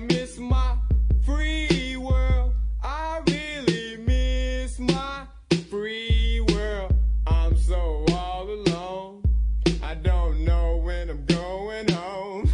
miss 0.00 0.38
my 0.38 0.76
free 1.24 1.96
world. 1.96 2.54
I 2.82 3.20
really 3.26 3.96
miss 3.98 4.78
my 4.78 5.26
free 5.68 6.40
world. 6.48 6.94
I'm 7.26 7.56
so 7.56 8.04
all 8.12 8.48
alone. 8.48 9.22
I 9.82 9.94
don't 9.94 10.44
know 10.44 10.78
when 10.78 11.10
I'm 11.10 11.24
going 11.26 11.90
home. 11.90 12.50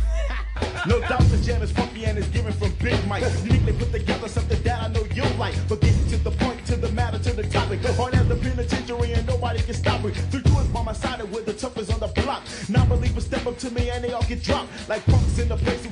No 0.87 1.01
doubt 1.01 1.23
the 1.23 1.39
jam 1.39 1.63
is 1.63 1.73
funky 1.73 2.05
and 2.05 2.19
is 2.19 2.29
given 2.29 2.53
from 2.53 2.73
Big 2.83 3.07
Mike. 3.07 3.25
Uniquely 3.45 3.73
put 3.73 3.93
together 3.93 4.29
something 4.29 4.63
that 4.63 4.83
I 4.83 4.89
know 4.89 5.05
you'll 5.15 5.37
like. 5.37 5.55
But 5.69 5.81
getting 5.81 6.07
to 6.09 6.17
the 6.19 6.31
point, 6.31 6.65
to 6.67 6.77
the 6.77 6.91
matter, 6.93 7.19
to 7.19 7.33
the 7.33 7.45
topic. 7.45 7.81
Hard 7.97 8.15
as 8.15 8.29
the 8.29 8.37
penitentiary 8.37 9.13
and 9.13 9.27
nobody 9.27 9.61
can 9.63 9.75
stop 9.75 10.05
me. 10.05 10.11
Three 10.31 10.43
doors 10.43 10.67
by 10.69 10.83
my 10.83 10.93
side 10.93 11.21
and 11.21 11.33
with 11.33 11.47
the 11.47 11.53
toughest 11.53 11.93
on 11.93 12.01
the 12.01 12.09
block. 12.21 12.43
Non-believers 12.69 13.25
step 13.25 13.47
up 13.47 13.59
to 13.59 13.71
me 13.71 13.91
and 13.91 14.05
they 14.05 14.13
all 14.13 14.23
get 14.25 14.43
dropped. 14.43 14.69
Like 14.89 15.05
punks 15.07 15.39
in 15.39 15.49
the 15.49 15.57
place 15.57 15.86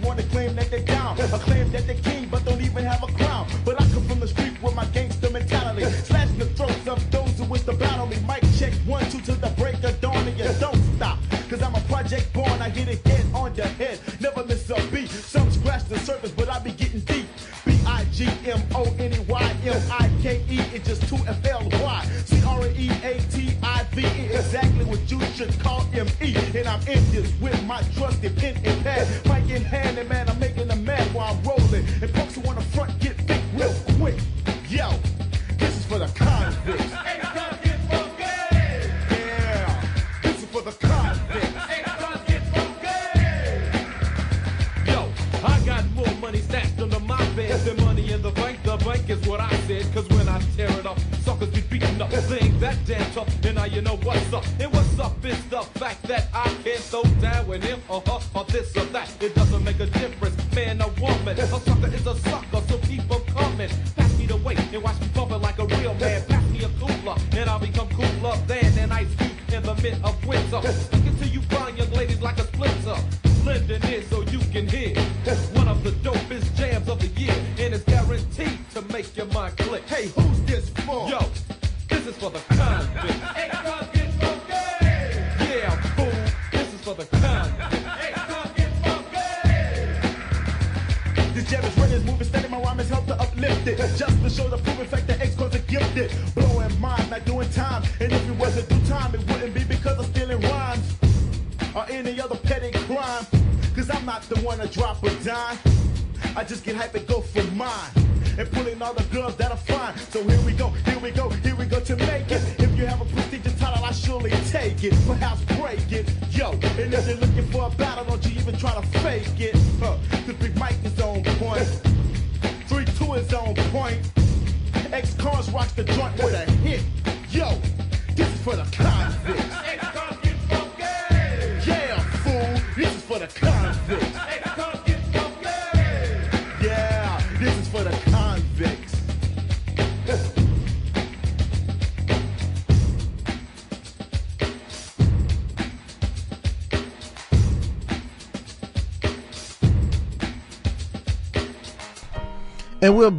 claim 1.45 1.71
that 1.73 1.87
they're 1.87 1.97
king 1.97 2.29
but 2.31 2.45
don't 2.45 2.61
even 2.61 2.85
have 2.85 3.03
a 3.03 3.07
crown. 3.13 3.47
But 3.65 3.81
I 3.81 3.85
come 3.93 4.05
from 4.09 4.21
the 4.21 4.29
street 4.29 4.61
with 4.63 4.75
my 4.75 4.85
gangster 4.87 5.31
mentality. 5.31 5.85
Slashing 5.85 6.39
the 6.39 6.47
throats 6.47 6.87
of 6.87 7.11
those 7.11 7.39
who 7.39 7.45
wish 7.45 7.63
to 7.63 7.73
battle 7.73 8.07
me. 8.07 8.17
Mic 8.27 8.43
check 8.59 8.73
one, 8.87 9.05
two 9.11 9.21
to 9.23 9.33
the 9.33 9.49
break 9.59 9.83
of 9.85 10.01
dawn 10.01 10.29
and 10.29 10.39
you 10.39 10.49
don't 10.61 10.81
stop. 10.97 11.19
Cause 11.49 11.63
I'm 11.63 11.75
a 11.75 11.81
project 11.83 12.33
born, 12.33 12.61
I 12.61 12.69
hit 12.71 12.89
it 12.89 13.07
head 13.07 13.27
on 13.35 13.55
your 13.55 13.67
head. 13.67 14.01
Never 14.21 14.45
miss 14.45 14.69
a 14.71 14.81
beat. 14.91 15.11
Some 15.11 15.51
scratch 15.51 15.85
the 15.85 15.99
surface, 15.99 16.33
but 16.33 16.49
I 16.49 16.59
be 16.59 16.73
getting 16.73 17.01
deep. 17.01 17.27
B-I-G-M-O-N-E-Y-M-I-K-E. 17.65 20.59
It's 20.75 20.89
just 20.89 21.09
two 21.09 21.19
F-L-Y. 21.27 22.05
C-R-E-A-T-I-V-E. 22.25 24.35
Exactly 24.35 24.85
what 24.85 25.11
you 25.11 25.21
should 25.37 25.59
call 25.61 25.87
M-E. 25.93 26.37
And 26.57 26.67
I'm 26.67 26.81
in 26.89 27.05
this 27.13 27.31
with 27.41 27.63
my 27.65 27.83
trusted 27.97 28.37
pen 28.37 28.57
and 28.65 28.83
pad. 28.83 29.07
Mic 29.27 29.49
in 29.55 29.63
hand, 29.63 29.99
and 29.99 30.09
man, 30.09 30.24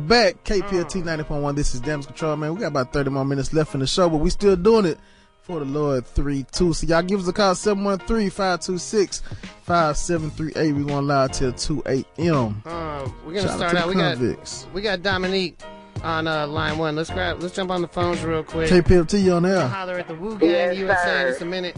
back. 0.07 0.43
KPFT 0.43 1.03
90.1. 1.03 1.55
This 1.55 1.73
is 1.75 1.81
Damage 1.81 2.07
Control, 2.07 2.35
man. 2.37 2.53
We 2.53 2.61
got 2.61 2.67
about 2.67 2.93
30 2.93 3.09
more 3.09 3.25
minutes 3.25 3.53
left 3.53 3.73
in 3.73 3.79
the 3.81 3.87
show, 3.87 4.09
but 4.09 4.17
we 4.17 4.29
still 4.29 4.55
doing 4.55 4.85
it 4.85 4.97
for 5.41 5.59
the 5.59 5.65
Lord 5.65 6.05
3 6.07 6.45
2. 6.51 6.73
So 6.73 6.87
y'all 6.87 7.01
give 7.03 7.19
us 7.21 7.27
a 7.27 7.33
call 7.33 7.53
713 7.55 8.29
526 8.29 9.21
5738. 9.63 10.71
We're 10.73 10.83
going 10.85 11.07
live 11.07 11.31
till 11.31 11.51
2 11.53 11.83
a.m. 11.85 12.61
Uh, 12.65 13.07
we're 13.25 13.33
gonna 13.33 13.49
start 13.49 13.75
out. 13.75 13.83
the 13.83 13.87
We 13.89 13.93
got 13.95 14.17
convicts. 14.17 14.67
we 14.73 14.81
got 14.81 15.01
Dominique 15.03 15.59
on 16.03 16.27
uh, 16.27 16.47
line 16.47 16.77
one. 16.77 16.95
Let's 16.95 17.09
grab. 17.09 17.41
Let's 17.41 17.55
jump 17.55 17.71
on 17.71 17.81
the 17.81 17.87
phones 17.87 18.23
real 18.23 18.43
quick. 18.43 18.69
KPFT 18.69 19.23
you 19.23 19.33
on 19.33 19.43
We'll 19.43 19.59
air. 19.61 19.67
holler 19.67 19.97
at 19.99 20.07
the 20.07 20.15
Wu 20.15 20.37
Gang 20.37 20.49
Yes, 20.49 20.77
USA 20.77 21.21
in 21.21 21.27
just 21.29 21.41
a 21.41 21.45
minute. 21.45 21.75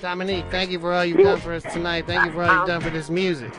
Dominique, 0.00 0.44
thank 0.50 0.70
you 0.70 0.78
for 0.78 0.92
all 0.92 1.04
you've 1.04 1.18
done 1.18 1.40
for 1.40 1.52
us 1.52 1.62
tonight. 1.64 2.06
Thank 2.06 2.24
you 2.26 2.32
for 2.32 2.44
all 2.44 2.58
you've 2.58 2.66
done 2.68 2.80
for 2.80 2.90
this 2.90 3.10
music. 3.10 3.52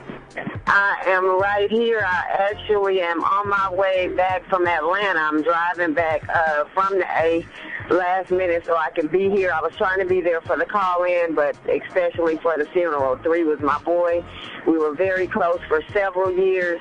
I 0.71 1.01
am 1.07 1.25
right 1.25 1.69
here. 1.71 2.05
I 2.05 2.51
actually 2.51 3.01
am 3.01 3.23
on 3.23 3.49
my 3.49 3.73
way 3.73 4.07
back 4.09 4.47
from 4.49 4.67
Atlanta. 4.67 5.19
I'm 5.19 5.41
driving 5.41 5.95
back 5.95 6.23
uh, 6.29 6.65
from 6.75 6.99
the 6.99 7.07
A 7.17 7.43
last 7.89 8.29
minute 8.29 8.67
so 8.67 8.77
I 8.77 8.91
can 8.91 9.07
be 9.07 9.31
here. 9.31 9.51
I 9.51 9.61
was 9.61 9.75
trying 9.77 9.97
to 9.97 10.05
be 10.05 10.21
there 10.21 10.41
for 10.41 10.57
the 10.57 10.65
call 10.65 11.05
in, 11.05 11.33
but 11.33 11.57
especially 11.67 12.37
for 12.37 12.55
the 12.55 12.65
funeral. 12.65 13.17
Three 13.17 13.43
was 13.43 13.59
my 13.61 13.79
boy. 13.79 14.23
We 14.67 14.77
were 14.77 14.93
very 14.93 15.25
close 15.25 15.59
for 15.67 15.81
several 15.91 16.31
years. 16.31 16.79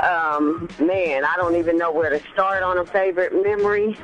Um, 0.00 0.68
man, 0.78 1.24
I 1.24 1.34
don't 1.36 1.56
even 1.56 1.78
know 1.78 1.90
where 1.90 2.10
to 2.10 2.20
start 2.34 2.62
on 2.62 2.76
a 2.76 2.84
favorite 2.84 3.32
memory. 3.32 3.96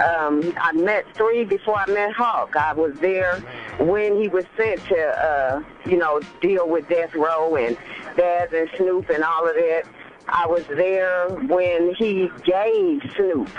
Um, 0.00 0.54
I 0.58 0.72
met 0.72 1.04
three 1.14 1.44
before 1.44 1.76
I 1.76 1.86
met 1.86 2.12
Hawk. 2.12 2.56
I 2.56 2.72
was 2.72 2.98
there 3.00 3.40
when 3.78 4.20
he 4.20 4.28
was 4.28 4.44
sent 4.56 4.82
to, 4.86 4.98
uh, 4.98 5.62
you 5.86 5.98
know, 5.98 6.20
deal 6.40 6.68
with 6.68 6.88
death 6.88 7.14
row 7.14 7.56
and 7.56 7.76
Daz 8.16 8.50
and 8.52 8.68
Snoop 8.76 9.10
and 9.10 9.22
all 9.22 9.46
of 9.46 9.54
that. 9.54 9.82
I 10.28 10.46
was 10.46 10.64
there 10.68 11.28
when 11.28 11.94
he 11.96 12.30
gave 12.44 13.02
Snoop 13.16 13.50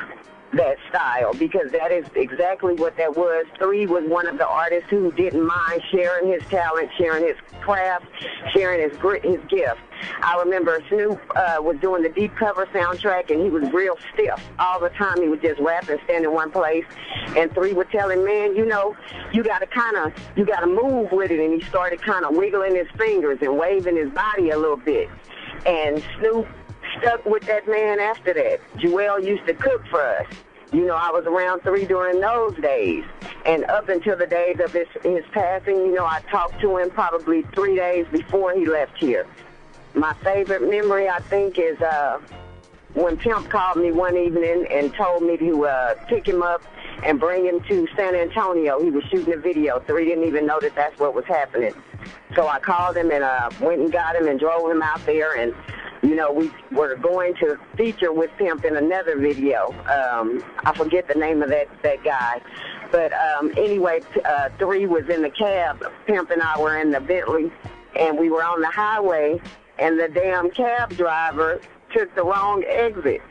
that 0.54 0.78
style 0.90 1.34
because 1.34 1.72
that 1.72 1.92
is 1.92 2.06
exactly 2.16 2.74
what 2.74 2.98
that 2.98 3.16
was. 3.16 3.46
Three 3.58 3.86
was 3.86 4.04
one 4.08 4.28
of 4.28 4.38
the 4.38 4.48
artists 4.48 4.90
who 4.90 5.12
didn't 5.12 5.46
mind 5.46 5.82
sharing 5.92 6.32
his 6.32 6.44
talent, 6.50 6.90
sharing 6.98 7.26
his 7.26 7.38
craft, 7.62 8.06
sharing 8.54 8.90
his 8.90 8.98
grit, 8.98 9.24
his 9.24 9.40
gift. 9.48 9.80
I 10.22 10.42
remember 10.44 10.82
Snoop 10.90 11.20
uh, 11.36 11.58
was 11.60 11.78
doing 11.80 12.04
the 12.04 12.10
deep 12.10 12.36
cover 12.36 12.66
soundtrack 12.68 13.32
and 13.32 13.42
he 13.42 13.50
was 13.50 13.72
real 13.72 13.98
stiff 14.14 14.44
all 14.60 14.80
the 14.80 14.90
time. 14.90 15.22
He 15.22 15.28
would 15.28 15.42
just 15.42 15.60
rap 15.60 15.90
and 15.90 16.00
stand 16.06 16.26
in 16.26 16.34
one 16.34 16.52
place. 16.52 16.86
And 17.38 17.52
Three 17.54 17.74
would 17.74 17.90
tell 17.90 18.10
him, 18.10 18.26
man, 18.26 18.56
you 18.56 18.66
know, 18.66 18.96
you 19.32 19.44
got 19.44 19.60
to 19.60 19.68
kind 19.68 19.98
of, 19.98 20.14
you 20.36 20.46
got 20.46 20.62
to 20.62 20.68
move 20.68 21.12
with 21.12 21.32
it. 21.32 21.40
And 21.40 21.54
he 21.54 21.68
started 21.68 22.02
kind 22.02 22.26
of 22.26 22.36
wiggling 22.36 22.76
his 22.76 22.88
fingers 22.98 23.40
and 23.42 23.58
waving 23.58 23.96
his 23.96 24.10
body 24.12 24.50
a 24.50 24.58
little 24.58 24.78
bit. 24.78 25.10
And 25.66 26.04
Snoop 26.20 26.48
stuck 27.00 27.26
with 27.26 27.44
that 27.44 27.68
man 27.68 28.00
after 28.00 28.34
that. 28.34 28.60
Joel 28.78 29.20
used 29.20 29.46
to 29.48 29.54
cook 29.54 29.86
for 29.90 30.02
us. 30.02 30.28
You 30.74 30.86
know, 30.86 30.96
I 30.96 31.12
was 31.12 31.26
around 31.26 31.62
three 31.62 31.86
during 31.86 32.22
those 32.22 32.56
days. 32.62 33.04
And 33.46 33.66
up 33.66 33.90
until 33.90 34.16
the 34.16 34.28
days 34.28 34.58
of 34.64 34.72
his, 34.72 34.88
his 35.04 35.24
passing, 35.34 35.76
you 35.76 35.94
know, 35.94 36.06
I 36.06 36.22
talked 36.30 36.62
to 36.62 36.78
him 36.78 36.90
probably 36.92 37.42
three 37.54 37.76
days 37.76 38.06
before 38.12 38.54
he 38.54 38.66
left 38.66 38.98
here. 38.98 39.28
My 39.94 40.14
favorite 40.24 40.62
memory, 40.70 41.10
I 41.10 41.20
think, 41.20 41.60
is 41.60 41.80
uh, 41.82 42.20
when 42.94 43.18
Pimp 43.18 43.50
called 43.50 43.78
me 43.78 43.92
one 43.92 44.16
evening 44.18 44.66
and 44.72 44.94
told 44.94 45.24
me 45.24 45.38
to 45.38 45.66
uh, 45.66 45.96
pick 46.08 46.28
him 46.28 46.42
up 46.42 46.64
and 47.04 47.20
bring 47.20 47.46
him 47.46 47.62
to 47.68 47.88
San 47.96 48.16
Antonio. 48.16 48.82
He 48.82 48.90
was 48.90 49.04
shooting 49.06 49.34
a 49.34 49.38
video, 49.38 49.84
so 49.88 49.96
he 49.98 50.06
didn't 50.06 50.26
even 50.26 50.46
know 50.46 50.60
that 50.62 50.76
that's 50.76 50.98
what 51.00 51.14
was 51.14 51.26
happening. 51.26 51.74
So 52.36 52.48
I 52.48 52.60
called 52.60 52.96
him 52.96 53.12
and 53.12 53.24
uh, 53.24 53.50
went 53.60 53.82
and 53.82 53.92
got 53.92 54.16
him 54.16 54.28
and 54.28 54.40
drove 54.40 54.72
him 54.72 54.82
out 54.82 55.06
there. 55.06 55.36
And, 55.38 55.54
you 56.02 56.16
know, 56.16 56.32
we 56.32 56.52
were 56.72 56.96
going 56.96 57.36
to 57.36 57.60
feature 57.76 58.14
with 58.14 58.32
Pimp 58.38 58.64
in 58.64 58.78
another 58.78 59.18
video. 59.18 59.72
Um, 59.90 60.44
I 60.64 60.74
forget 60.76 61.08
the 61.08 61.16
name 61.16 61.42
of 61.44 61.50
that, 61.50 61.68
that 61.84 62.04
guy. 62.04 62.42
But 62.92 63.12
um, 63.14 63.52
anyway, 63.58 64.02
uh, 64.26 64.50
Three 64.58 64.86
was 64.86 65.10
in 65.10 65.22
the 65.22 65.30
cab. 65.30 65.84
Pimp 66.06 66.30
and 66.32 66.42
I 66.42 66.60
were 66.60 66.78
in 66.78 66.92
the 66.92 67.00
Bentley, 67.00 67.52
and 68.00 68.18
we 68.18 68.30
were 68.30 68.44
on 68.44 68.62
the 68.62 68.70
highway, 68.70 69.42
and 69.82 70.00
the 70.00 70.08
damn 70.08 70.50
cab 70.52 70.96
driver 70.96 71.60
took 71.92 72.14
the 72.16 72.24
wrong 72.24 72.64
exit. 72.68 73.22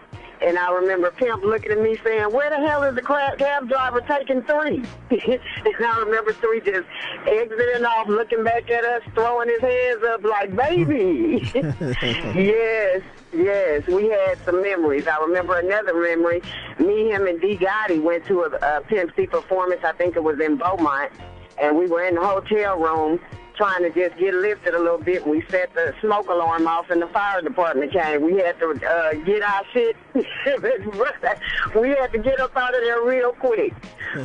And 0.42 0.58
I 0.58 0.72
remember 0.72 1.10
Pimp 1.10 1.44
looking 1.44 1.70
at 1.70 1.80
me 1.80 1.98
saying, 2.02 2.32
where 2.32 2.48
the 2.48 2.56
hell 2.56 2.82
is 2.82 2.94
the 2.94 3.02
cab 3.02 3.68
driver 3.68 4.00
taking 4.00 4.42
three? 4.42 4.82
and 5.10 5.86
I 5.86 6.00
remember 6.00 6.32
three 6.32 6.60
just 6.60 6.88
exiting 7.26 7.84
off, 7.84 8.08
looking 8.08 8.42
back 8.42 8.70
at 8.70 8.84
us, 8.84 9.02
throwing 9.14 9.50
his 9.50 9.60
hands 9.60 10.02
up 10.02 10.24
like, 10.24 10.56
baby. 10.56 11.42
yes, 11.54 13.02
yes, 13.34 13.86
we 13.86 14.08
had 14.08 14.38
some 14.46 14.62
memories. 14.62 15.06
I 15.06 15.20
remember 15.20 15.58
another 15.58 15.94
memory. 15.94 16.42
Me, 16.78 17.10
him, 17.10 17.26
and 17.26 17.38
D. 17.40 17.58
Gotti 17.58 18.02
went 18.02 18.24
to 18.26 18.44
a, 18.44 18.78
a 18.78 18.80
Pimp 18.80 19.14
C 19.14 19.26
performance, 19.26 19.82
I 19.84 19.92
think 19.92 20.16
it 20.16 20.24
was 20.24 20.40
in 20.40 20.56
Beaumont, 20.56 21.12
and 21.60 21.76
we 21.76 21.86
were 21.86 22.04
in 22.04 22.14
the 22.14 22.26
hotel 22.26 22.78
room 22.78 23.20
trying 23.60 23.82
to 23.82 23.90
just 23.90 24.18
get 24.18 24.32
lifted 24.32 24.72
a 24.72 24.78
little 24.78 24.96
bit. 24.96 25.26
We 25.26 25.44
set 25.50 25.74
the 25.74 25.94
smoke 26.00 26.30
alarm 26.30 26.66
off 26.66 26.88
and 26.88 27.02
the 27.02 27.08
fire 27.08 27.42
department 27.42 27.92
came. 27.92 28.22
We 28.22 28.38
had 28.38 28.58
to 28.58 28.70
uh, 28.70 29.12
get 29.12 29.42
our 29.42 29.62
shit. 29.74 29.96
we 30.14 31.90
had 31.90 32.10
to 32.12 32.18
get 32.18 32.40
up 32.40 32.56
out 32.56 32.74
of 32.74 32.80
there 32.80 33.02
real 33.02 33.32
quick, 33.32 33.74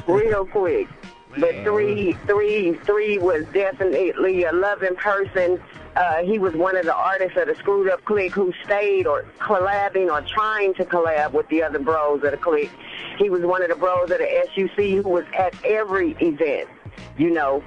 real 0.07 0.45
quick. 0.45 0.87
But 1.37 1.53
three, 1.65 2.13
three, 2.25 2.75
three 2.85 3.17
was 3.17 3.43
definitely 3.47 4.43
a 4.45 4.53
loving 4.53 4.95
person. 4.95 5.61
Uh, 5.97 6.23
he 6.23 6.39
was 6.39 6.53
one 6.53 6.77
of 6.77 6.85
the 6.85 6.95
artists 6.95 7.37
of 7.37 7.47
the 7.47 7.55
Screwed 7.55 7.91
Up 7.91 8.05
Clique 8.05 8.31
who 8.31 8.53
stayed 8.63 9.05
or 9.05 9.25
collabing 9.39 10.09
or 10.09 10.25
trying 10.33 10.73
to 10.75 10.85
collab 10.85 11.33
with 11.33 11.49
the 11.49 11.61
other 11.61 11.79
bros 11.79 12.23
of 12.23 12.31
the 12.31 12.37
clique. 12.37 12.71
He 13.17 13.29
was 13.29 13.41
one 13.41 13.61
of 13.61 13.67
the 13.67 13.75
bros 13.75 14.09
of 14.11 14.17
the 14.17 14.47
SUC 14.55 15.03
who 15.03 15.09
was 15.09 15.25
at 15.37 15.53
every 15.65 16.11
event, 16.21 16.69
you 17.17 17.31
know, 17.31 17.61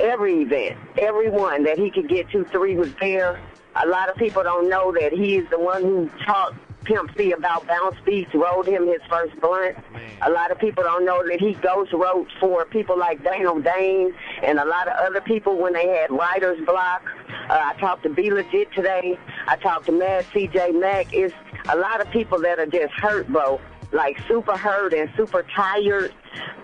every 0.00 0.42
event, 0.42 0.78
every 0.98 1.30
one 1.30 1.64
that 1.64 1.78
he 1.78 1.90
could 1.90 2.08
get 2.08 2.30
to. 2.30 2.44
Three 2.44 2.76
was 2.76 2.92
there. 3.00 3.40
A 3.82 3.86
lot 3.86 4.08
of 4.08 4.16
people 4.16 4.42
don't 4.42 4.68
know 4.68 4.92
that 4.92 5.12
he 5.12 5.36
is 5.36 5.48
the 5.50 5.58
one 5.58 5.82
who 5.82 6.10
taught 6.24 6.54
Pimp 6.86 7.10
C 7.16 7.32
about 7.32 7.66
bounce 7.66 7.96
beats, 8.04 8.32
wrote 8.32 8.66
him 8.66 8.86
his 8.86 9.00
first 9.10 9.38
blunt. 9.40 9.76
A 10.22 10.30
lot 10.30 10.50
of 10.50 10.58
people 10.58 10.84
don't 10.84 11.04
know 11.04 11.26
that 11.26 11.40
he 11.40 11.54
ghost 11.54 11.92
wrote 11.92 12.28
for 12.40 12.64
people 12.64 12.96
like 12.96 13.22
Daniel 13.24 13.60
Dane 13.60 14.14
and 14.42 14.58
a 14.58 14.64
lot 14.64 14.86
of 14.86 14.94
other 14.96 15.20
people 15.20 15.58
when 15.58 15.72
they 15.72 15.88
had 15.88 16.10
writer's 16.10 16.64
block. 16.64 17.02
Uh, 17.50 17.60
I 17.64 17.74
talked 17.80 18.04
to 18.04 18.08
B-Legit 18.08 18.72
today. 18.72 19.18
I 19.48 19.56
talked 19.56 19.86
to 19.86 19.92
Mad 19.92 20.24
CJ 20.32 20.80
Mac. 20.80 21.12
It's 21.12 21.34
a 21.68 21.76
lot 21.76 22.00
of 22.00 22.08
people 22.10 22.40
that 22.42 22.58
are 22.60 22.66
just 22.66 22.92
hurt, 22.94 23.28
bro. 23.28 23.60
Like 23.92 24.18
super 24.26 24.56
hurt 24.56 24.92
and 24.92 25.10
super 25.16 25.42
tired. 25.54 26.12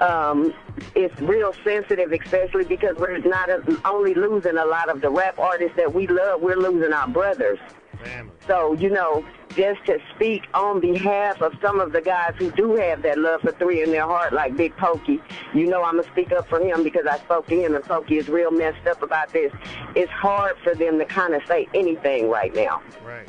Um, 0.01 0.53
it's 0.95 1.19
real 1.21 1.55
sensitive, 1.65 2.13
especially 2.13 2.65
because 2.65 2.97
we're 2.97 3.19
not 3.19 3.49
only 3.85 4.15
losing 4.15 4.57
a 4.57 4.65
lot 4.65 4.89
of 4.89 5.01
the 5.01 5.11
rap 5.11 5.39
artists 5.39 5.77
that 5.77 5.95
we 5.95 6.07
love, 6.07 6.41
we're 6.41 6.57
losing 6.57 6.93
our 6.93 7.09
brothers. 7.09 7.59
So, 8.47 8.73
you 8.73 8.91
know, 8.91 9.25
just 9.55 9.85
to 9.87 9.99
speak 10.15 10.43
on 10.55 10.81
behalf 10.81 11.41
of 11.41 11.55
some 11.63 11.79
of 11.79 11.93
the 11.93 12.01
guys 12.01 12.35
who 12.39 12.51
do 12.53 12.75
have 12.75 13.03
that 13.03 13.19
love 13.19 13.43
for 13.43 13.53
three 13.53 13.83
in 13.83 13.91
their 13.91 14.07
heart, 14.07 14.33
like 14.33 14.57
Big 14.57 14.77
Pokey, 14.77 15.21
you 15.55 15.67
know 15.67 15.85
I'm 15.85 15.95
going 15.95 16.05
to 16.05 16.11
speak 16.11 16.33
up 16.33 16.49
for 16.49 16.61
him 16.61 16.83
because 16.83 17.07
I 17.07 17.19
spoke 17.19 17.47
to 17.49 17.61
him 17.61 17.75
and 17.75 17.85
Pokey 17.85 18.19
is 18.19 18.29
real 18.29 18.51
messed 18.51 18.87
up 18.87 19.03
about 19.03 19.33
this. 19.33 19.53
It's 19.95 20.11
hard 20.11 20.57
for 20.65 20.75
them 20.75 20.99
to 20.99 21.05
kind 21.05 21.35
of 21.35 21.43
say 21.47 21.69
anything 21.75 22.29
right 22.29 22.55
now. 22.55 22.83
Right. 23.05 23.29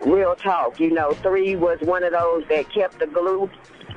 Real 0.00 0.36
talk, 0.36 0.78
you 0.78 0.90
know, 0.92 1.12
three 1.12 1.56
was 1.56 1.80
one 1.80 2.04
of 2.04 2.12
those 2.12 2.44
that 2.48 2.72
kept 2.72 3.00
the 3.00 3.06
glue, 3.06 3.50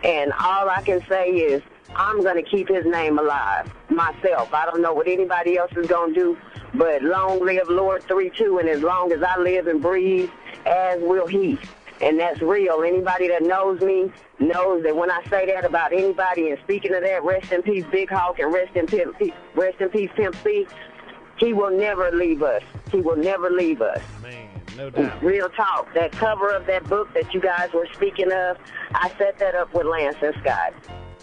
and 0.03 0.33
all 0.33 0.67
I 0.67 0.81
can 0.81 0.99
say 1.07 1.29
is 1.29 1.61
I'm 1.95 2.23
going 2.23 2.43
to 2.43 2.49
keep 2.49 2.67
his 2.67 2.85
name 2.85 3.19
alive 3.19 3.71
myself. 3.89 4.51
I 4.53 4.65
don't 4.65 4.81
know 4.81 4.93
what 4.93 5.07
anybody 5.07 5.57
else 5.57 5.71
is 5.77 5.85
going 5.87 6.13
to 6.13 6.19
do, 6.19 6.37
but 6.73 7.03
long 7.03 7.45
live 7.45 7.69
Lord 7.69 8.01
3-2, 8.03 8.61
and 8.61 8.69
as 8.69 8.81
long 8.81 9.11
as 9.11 9.21
I 9.21 9.37
live 9.37 9.67
and 9.67 9.81
breathe, 9.81 10.29
as 10.65 10.99
will 11.01 11.27
he. 11.27 11.59
And 12.01 12.19
that's 12.19 12.41
real. 12.41 12.81
Anybody 12.81 13.27
that 13.27 13.43
knows 13.43 13.79
me 13.81 14.11
knows 14.39 14.81
that 14.83 14.95
when 14.95 15.11
I 15.11 15.23
say 15.29 15.45
that 15.53 15.65
about 15.65 15.93
anybody, 15.93 16.49
and 16.49 16.59
speaking 16.63 16.95
of 16.95 17.03
that, 17.03 17.23
rest 17.23 17.51
in 17.51 17.61
peace, 17.61 17.85
Big 17.91 18.09
Hawk, 18.09 18.39
and 18.39 18.51
rest 18.51 18.75
in, 18.75 18.87
peace, 18.87 19.33
rest 19.53 19.79
in 19.79 19.89
peace, 19.89 20.09
Pimp 20.15 20.35
C, 20.43 20.65
he 21.37 21.53
will 21.53 21.77
never 21.77 22.11
leave 22.11 22.41
us. 22.41 22.63
He 22.91 23.01
will 23.01 23.17
never 23.17 23.51
leave 23.51 23.83
us. 23.83 24.01
No 24.77 24.89
doubt. 24.89 25.23
Real 25.23 25.49
talk. 25.49 25.93
That 25.93 26.11
cover 26.11 26.49
of 26.49 26.65
that 26.67 26.87
book 26.87 27.13
that 27.13 27.33
you 27.33 27.41
guys 27.41 27.71
were 27.73 27.87
speaking 27.93 28.31
of, 28.31 28.57
I 28.93 29.11
set 29.17 29.37
that 29.39 29.55
up 29.55 29.73
with 29.73 29.85
Lance 29.85 30.17
and 30.21 30.33
Scott. 30.41 30.73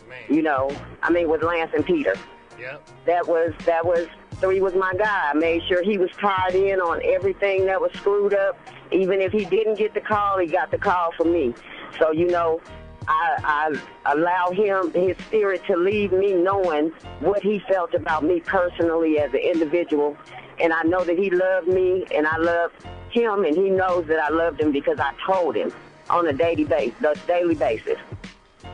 Man. 0.09 0.19
You 0.29 0.43
know, 0.43 0.71
I 1.03 1.11
mean 1.11 1.29
with 1.29 1.43
Lance 1.43 1.73
and 1.75 1.85
Peter. 1.85 2.15
Yep. 2.59 2.89
That 3.07 3.27
was 3.27 3.53
that 3.65 3.85
was 3.85 4.09
three 4.41 4.61
was 4.61 4.75
my 4.75 4.93
guy. 4.95 5.31
I 5.31 5.35
made 5.35 5.63
sure 5.69 5.83
he 5.83 5.99
was 5.99 6.11
tied 6.13 6.55
in 6.55 6.81
on 6.81 7.01
everything 7.05 7.67
that 7.67 7.81
was 7.81 7.93
screwed 7.95 8.35
up. 8.35 8.59
Even 8.91 9.21
if 9.21 9.33
he 9.33 9.45
didn't 9.45 9.77
get 9.77 9.95
the 9.95 10.01
call, 10.01 10.39
he 10.39 10.47
got 10.47 10.71
the 10.71 10.79
call 10.79 11.13
from 11.13 11.33
me. 11.33 11.55
So 11.99 12.11
you 12.11 12.29
know, 12.29 12.61
I, 13.09 13.79
I 14.05 14.13
allow 14.13 14.51
him, 14.51 14.93
his 14.93 15.17
spirit, 15.27 15.63
to 15.67 15.77
leave 15.77 16.13
me 16.13 16.35
knowing 16.35 16.93
what 17.21 17.43
he 17.43 17.61
felt 17.69 17.95
about 17.95 18.23
me 18.23 18.41
personally 18.41 19.19
as 19.19 19.33
an 19.33 19.41
individual. 19.41 20.17
And 20.61 20.73
I 20.73 20.83
know 20.83 21.05
that 21.05 21.19
he 21.19 21.31
loved 21.31 21.69
me, 21.69 22.05
and 22.15 22.27
I 22.27 22.37
love 22.37 22.73
him, 23.11 23.45
and 23.45 23.57
he 23.57 23.71
knows 23.71 24.07
that 24.07 24.19
I 24.19 24.29
loved 24.29 24.61
him 24.61 24.73
because 24.73 24.99
I 24.99 25.13
told 25.25 25.57
him 25.57 25.73
on 26.11 26.27
a 26.27 26.33
daily 26.33 26.65
basis. 26.65 26.95
daily 27.27 27.55
basis. 27.55 27.99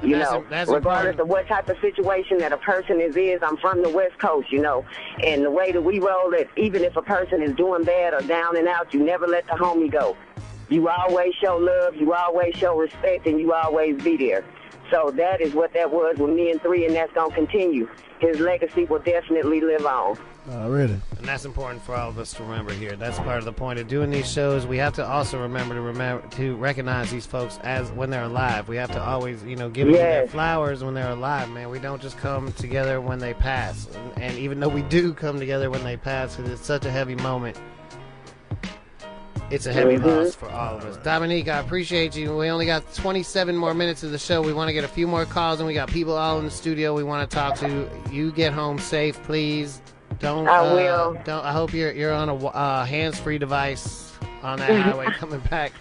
You 0.03 0.17
That's- 0.17 0.33
know, 0.33 0.45
that's 0.51 0.71
regardless 0.71 1.19
of 1.19 1.29
what 1.29 1.47
type 1.47 1.69
of 1.69 1.79
situation 1.81 2.39
that 2.39 2.53
a 2.53 2.57
person 2.59 3.01
is 3.01 3.17
is, 3.17 3.43
I'm 3.43 3.57
from 3.57 3.83
the 3.83 3.89
West 3.89 4.19
Coast, 4.19 4.51
you 4.53 4.61
know, 4.61 4.85
and 5.23 5.45
the 5.45 5.51
way 5.51 5.73
that 5.73 5.81
we 5.81 5.99
roll 5.99 6.35
it, 6.35 6.49
even 6.57 6.85
if 6.85 6.97
a 6.97 7.03
person 7.03 7.43
is 7.43 7.55
doing 7.57 7.85
bad 7.85 8.13
or 8.13 8.21
down 8.21 8.57
and 8.57 8.69
out, 8.69 8.93
you 8.93 9.01
never 9.01 9.27
let 9.27 9.47
the 9.47 9.53
homie 9.53 9.91
go. 9.91 10.17
You 10.69 10.89
always 10.89 11.35
show 11.35 11.57
love, 11.57 11.95
you 11.97 12.13
always 12.13 12.55
show 12.57 12.77
respect, 12.77 13.27
and 13.27 13.39
you 13.39 13.53
always 13.53 14.03
be 14.03 14.17
there. 14.17 14.45
So 14.95 15.11
that 15.11 15.41
is 15.41 15.53
what 15.55 15.73
that 15.73 15.91
was 15.91 16.19
with 16.19 16.31
me 16.31 16.53
and 16.53 16.63
three, 16.63 16.87
and 16.87 16.95
that's 16.95 17.13
gonna 17.15 17.35
continue. 17.35 17.89
His 18.21 18.39
legacy 18.39 18.85
will 18.85 19.01
definitely 19.01 19.61
live 19.61 19.85
on. 19.85 20.17
Uh, 20.49 20.69
really, 20.69 21.01
And 21.19 21.27
that's 21.27 21.45
important 21.45 21.83
for 21.83 21.97
all 21.97 22.11
of 22.11 22.19
us 22.19 22.33
to 22.35 22.45
remember 22.45 22.73
here. 22.73 22.95
That's 22.95 23.19
part 23.19 23.39
of 23.39 23.45
the 23.45 23.53
point 23.53 23.81
of 23.81 23.89
doing 23.89 24.11
these 24.11 24.31
shows. 24.31 24.69
We 24.69 24.77
have 24.77 24.93
to 24.93 25.05
also 25.05 25.41
remember 25.41 25.75
to 25.75 25.81
remember 25.81 26.25
to 26.37 26.55
recognize 26.55 27.11
these 27.11 27.27
folks 27.27 27.59
as 27.65 27.91
when 27.91 28.09
they're 28.09 28.23
alive. 28.23 28.69
We 28.69 28.77
have 28.77 28.93
to 28.93 29.03
always, 29.03 29.43
you 29.43 29.57
know, 29.57 29.69
give 29.69 29.89
them 29.89 29.97
their 29.97 30.29
flowers 30.29 30.85
when 30.85 30.95
they're 30.95 31.11
alive, 31.11 31.51
man. 31.51 31.71
We 31.71 31.81
don't 31.81 32.01
just 32.01 32.17
come 32.19 32.53
together 32.53 33.01
when 33.01 33.19
they 33.19 33.35
pass. 33.35 33.89
And, 33.95 34.23
and 34.23 34.39
even 34.39 34.61
though 34.61 34.69
we 34.69 34.83
do 34.83 35.13
come 35.13 35.41
together 35.41 35.71
when 35.71 35.83
they 35.83 35.97
pass, 35.97 36.37
because 36.37 36.53
it's 36.53 36.65
such 36.65 36.85
a 36.85 36.91
heavy 36.91 37.17
moment, 37.17 37.59
it's 39.51 39.67
a 39.67 39.73
heavy 39.73 39.97
Mhm. 39.97 40.25
loss 40.25 40.35
for 40.35 40.49
all 40.51 40.77
of 40.79 40.85
us. 40.85 40.97
Dominique, 40.99 41.49
I 41.49 41.59
appreciate 41.59 42.17
you. 42.17 42.37
We 42.37 42.49
only 42.49 42.67
got 42.67 42.83
27 42.95 43.57
more 43.57 43.75
minutes 43.75 44.03
of 44.03 44.11
the 44.11 44.19
show. 44.19 44.41
We 44.43 44.53
want 44.53 44.69
to 44.69 44.73
get 44.75 44.85
a 44.85 44.89
few 44.89 45.07
more 45.07 45.25
calls, 45.25 45.61
and 45.61 45.67
we 45.67 45.75
got 45.75 45.89
people 45.89 46.17
all 46.17 46.39
in 46.39 46.45
the 46.45 46.51
studio 46.51 46.95
we 46.95 47.05
want 47.05 47.29
to 47.29 47.35
talk 47.37 47.57
to. 47.57 47.89
You 48.11 48.33
get 48.33 48.53
home 48.53 48.79
safe, 48.79 49.23
please. 49.25 49.81
Don't. 50.21 50.49
I 50.49 50.59
uh, 50.59 50.75
will. 50.75 51.17
Don't. 51.25 51.45
I 51.45 51.53
hope 51.53 51.73
you're 51.73 51.93
you're 51.93 52.13
on 52.13 52.29
a 52.29 52.47
uh, 52.47 52.85
hands-free 52.85 53.39
device 53.39 54.13
on 54.43 54.59
that 54.61 54.71
highway 54.83 55.07
coming 55.19 55.41
back 55.51 55.73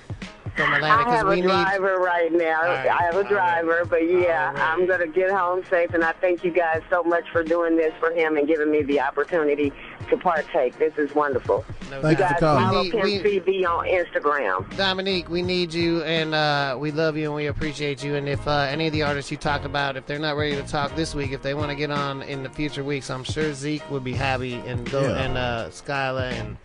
from 0.56 0.72
Atlanta 0.74 1.10
I 1.10 1.16
have 1.16 1.28
a 1.28 1.36
need. 1.36 1.44
driver 1.44 1.98
right 1.98 2.32
now. 2.32 2.62
right, 2.64 2.88
I 2.88 3.04
have 3.04 3.16
a 3.16 3.24
driver, 3.28 3.86
but 3.90 4.08
yeah, 4.08 4.54
I'm 4.56 4.86
gonna 4.88 5.08
get 5.08 5.32
home 5.32 5.64
safe, 5.70 5.94
and 5.94 6.04
I 6.04 6.14
thank 6.14 6.44
you 6.44 6.52
guys 6.52 6.82
so 6.90 7.04
much 7.04 7.26
for 7.32 7.44
doing 7.44 7.76
this 7.76 7.94
for 8.00 8.12
him 8.12 8.38
and 8.38 8.48
giving 8.48 8.70
me 8.72 8.82
the 8.84 9.02
opportunity 9.02 9.72
to 10.16 10.22
partake. 10.22 10.78
This 10.78 10.98
is 10.98 11.14
wonderful. 11.16 11.66
Thank 12.02 12.20
you 12.20 12.26
you 12.26 12.30
for 12.34 12.40
calling. 12.40 12.64
follow 12.66 12.84
We- 13.04 13.20
Pimp 13.20 13.46
we- 13.48 13.66
on 13.66 13.86
Instagram. 13.86 14.78
Dominique, 14.78 15.30
we 15.30 15.42
need 15.42 15.74
you, 15.74 16.02
and 16.04 16.34
uh, 16.34 16.76
we 16.80 16.92
love 16.92 17.18
you, 17.18 17.26
and 17.26 17.36
we 17.36 17.48
appreciate 17.48 18.04
you. 18.04 18.16
And 18.16 18.28
if 18.28 18.46
uh, 18.48 18.68
any 18.70 18.88
of 18.88 18.94
the 18.94 19.04
artists 19.04 19.32
you 19.32 19.38
talked 19.38 19.66
about, 19.66 19.98
if 19.98 20.06
they're 20.06 20.20
not 20.20 20.36
ready 20.38 20.56
to 20.56 20.64
talk 20.64 20.96
this 20.96 21.14
week, 21.16 21.32
if 21.32 21.42
they 21.42 21.54
want 21.54 21.70
to 21.70 21.76
get 21.76 21.92
on 21.92 22.22
in 22.24 22.44
the 22.44 22.50
future 22.50 22.84
weeks, 22.84 23.10
I'm 23.10 23.24
sure 23.24 23.54
Zeke 23.54 23.90
would 23.90 24.04
be 24.04 24.14
happy, 24.14 24.56
and 24.56 24.90
go 24.90 25.02
Yeah. 25.02 25.24
and 25.24 25.38
uh, 25.38 25.66
Skyla 25.70 26.32
and 26.34 26.58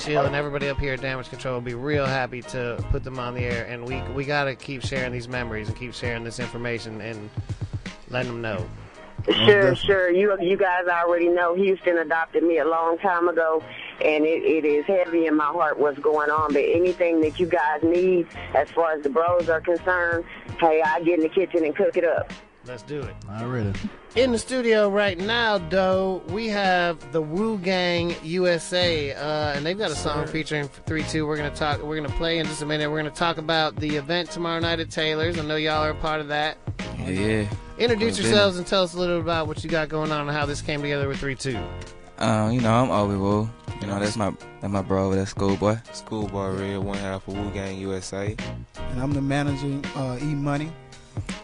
Chill 0.00 0.24
and 0.24 0.34
everybody 0.34 0.68
up 0.68 0.78
here 0.78 0.94
at 0.94 1.00
Damage 1.00 1.28
Control 1.30 1.54
will 1.54 1.60
be 1.60 1.74
real 1.74 2.04
happy 2.04 2.42
to 2.42 2.84
put 2.90 3.04
them 3.04 3.18
on 3.18 3.34
the 3.34 3.42
air. 3.42 3.64
And 3.66 3.84
we 3.86 4.02
we 4.14 4.24
gotta 4.24 4.54
keep 4.56 4.82
sharing 4.84 5.12
these 5.12 5.28
memories 5.28 5.68
and 5.68 5.76
keep 5.76 5.94
sharing 5.94 6.24
this 6.24 6.40
information 6.40 7.00
and 7.00 7.30
letting 8.10 8.32
them 8.32 8.42
know. 8.42 8.68
Sure, 9.24 9.74
sure. 9.74 10.10
You 10.10 10.36
you 10.40 10.56
guys 10.56 10.86
already 10.86 11.28
know 11.28 11.54
Houston 11.54 11.98
adopted 11.98 12.42
me 12.42 12.58
a 12.58 12.64
long 12.64 12.98
time 12.98 13.28
ago, 13.28 13.62
and 14.02 14.24
it, 14.24 14.42
it 14.42 14.64
is 14.64 14.84
heavy 14.86 15.26
in 15.26 15.36
my 15.36 15.46
heart 15.46 15.78
what's 15.78 15.98
going 15.98 16.30
on. 16.30 16.52
But 16.52 16.64
anything 16.64 17.20
that 17.22 17.38
you 17.38 17.46
guys 17.46 17.82
need, 17.82 18.26
as 18.54 18.70
far 18.70 18.92
as 18.92 19.02
the 19.02 19.10
bros 19.10 19.48
are 19.48 19.60
concerned, 19.60 20.24
hey, 20.60 20.82
I 20.82 21.00
get 21.02 21.18
in 21.18 21.22
the 21.22 21.28
kitchen 21.28 21.64
and 21.64 21.76
cook 21.76 21.96
it 21.96 22.04
up. 22.04 22.32
Let's 22.64 22.82
do 22.82 23.00
it. 23.02 23.14
Already. 23.30 23.72
In 24.16 24.32
the 24.32 24.38
studio 24.38 24.88
right 24.88 25.18
now, 25.18 25.58
though, 25.58 26.22
we 26.30 26.48
have 26.48 27.12
the 27.12 27.20
Wu 27.20 27.58
Gang 27.58 28.16
USA, 28.24 29.12
uh, 29.12 29.52
and 29.54 29.66
they've 29.66 29.78
got 29.78 29.90
a 29.90 29.94
song 29.94 30.26
featuring 30.26 30.66
three 30.86 31.04
two. 31.04 31.26
We're 31.26 31.36
gonna 31.36 31.54
talk. 31.54 31.82
We're 31.82 32.00
gonna 32.00 32.16
play 32.16 32.38
in 32.38 32.46
just 32.46 32.62
a 32.62 32.66
minute. 32.66 32.90
We're 32.90 32.98
gonna 32.98 33.10
talk 33.10 33.36
about 33.36 33.76
the 33.76 33.96
event 33.96 34.30
tomorrow 34.30 34.60
night 34.60 34.80
at 34.80 34.90
Taylor's. 34.90 35.38
I 35.38 35.42
know 35.42 35.56
y'all 35.56 35.84
are 35.84 35.90
a 35.90 35.94
part 35.94 36.20
of 36.20 36.28
that. 36.28 36.56
Yeah, 36.98 37.10
yeah. 37.10 37.48
Introduce 37.78 38.16
Been 38.16 38.26
yourselves 38.26 38.56
and 38.56 38.66
tell 38.66 38.82
us 38.82 38.94
a 38.94 38.98
little 38.98 39.20
about 39.20 39.46
what 39.46 39.62
you 39.62 39.68
got 39.70 39.88
going 39.90 40.10
on 40.10 40.22
and 40.22 40.30
how 40.30 40.46
this 40.46 40.62
came 40.62 40.80
together 40.80 41.06
with 41.06 41.18
three 41.18 41.36
two. 41.36 41.58
Um, 42.18 42.52
you 42.52 42.62
know, 42.62 42.72
I'm 42.72 42.90
Obi 42.90 43.14
Wu. 43.14 43.48
You 43.82 43.86
know, 43.86 44.00
that's 44.00 44.16
my 44.16 44.32
that's 44.60 44.72
my 44.72 44.82
bro, 44.82 45.14
that's 45.14 45.30
schoolboy. 45.30 45.76
Schoolboy 45.92 46.48
Red, 46.58 46.78
one 46.78 46.98
half 46.98 47.28
of 47.28 47.36
Wu 47.36 47.50
Gang 47.50 47.78
USA. 47.78 48.34
And 48.90 49.00
I'm 49.00 49.12
the 49.12 49.20
manager, 49.20 49.86
uh, 49.96 50.18
E 50.20 50.34
Money. 50.34 50.72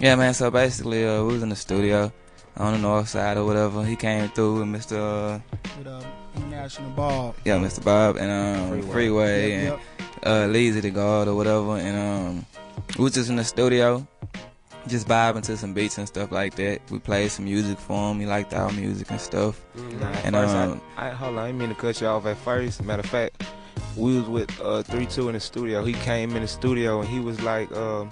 Yeah, 0.01 0.17
man. 0.17 0.33
So 0.33 0.51
basically, 0.51 1.07
uh, 1.07 1.23
we 1.23 1.35
was 1.35 1.43
in 1.43 1.51
the 1.51 1.57
studio 1.57 2.11
on 2.57 2.73
the 2.75 2.79
north 2.79 3.09
side 3.09 3.37
or 3.37 3.45
whatever. 3.45 3.85
He 3.85 3.97
came 3.97 4.29
through 4.31 4.61
with 4.61 4.69
Mr. 4.69 4.97
Uh, 4.97 5.39
with 5.79 5.87
uh, 5.87 6.03
International 6.37 6.91
Bob. 6.91 7.35
yeah, 7.45 7.57
Mr. 7.59 7.85
Bob 7.85 8.17
and 8.17 8.31
um, 8.31 8.69
Freeway. 8.71 8.93
Freeway, 8.93 9.51
Yep, 9.65 9.81
and 10.23 10.51
uh, 10.51 10.53
Lazy 10.53 10.81
the 10.81 10.91
God 10.91 11.29
or 11.29 11.35
whatever. 11.35 11.77
And 11.77 11.97
um, 11.97 12.47
we 12.99 13.05
was 13.05 13.15
just 13.15 13.31
in 13.31 13.37
the 13.37 13.45
studio, 13.45 14.07
just 14.87 15.07
vibing 15.09 15.43
to 15.45 15.57
some 15.57 15.73
beats 15.75 15.99
and 15.99 16.07
stuff 16.09 16.31
like 16.33 16.55
that. 16.57 16.81
We 16.91 16.99
played 16.99 17.31
some 17.31 17.45
music 17.47 17.79
for 17.79 18.11
him. 18.13 18.21
He 18.21 18.27
liked 18.27 18.53
our 18.55 18.71
music 18.73 19.11
and 19.11 19.21
stuff. 19.21 19.61
Nah, 19.75 20.07
and 20.25 20.35
first, 20.35 20.55
um, 20.55 20.81
I, 20.97 21.09
I 21.09 21.11
hold 21.11 21.33
on, 21.37 21.39
I 21.39 21.47
didn't 21.49 21.59
mean 21.59 21.69
to 21.71 21.75
cut 21.75 22.01
you 22.01 22.07
off 22.07 22.27
at 22.27 22.37
first. 22.39 22.83
Matter 22.83 23.01
of 23.01 23.07
fact, 23.07 23.45
we 23.97 24.19
was 24.19 24.29
with 24.29 24.61
uh 24.61 24.83
three 24.83 25.07
two 25.07 25.29
in 25.29 25.35
the 25.35 25.41
studio. 25.41 25.85
He 25.85 25.93
came 25.93 26.35
in 26.37 26.43
the 26.43 26.49
studio 26.49 27.01
and 27.01 27.09
he 27.09 27.21
was 27.21 27.41
like, 27.43 27.71
um, 27.77 28.11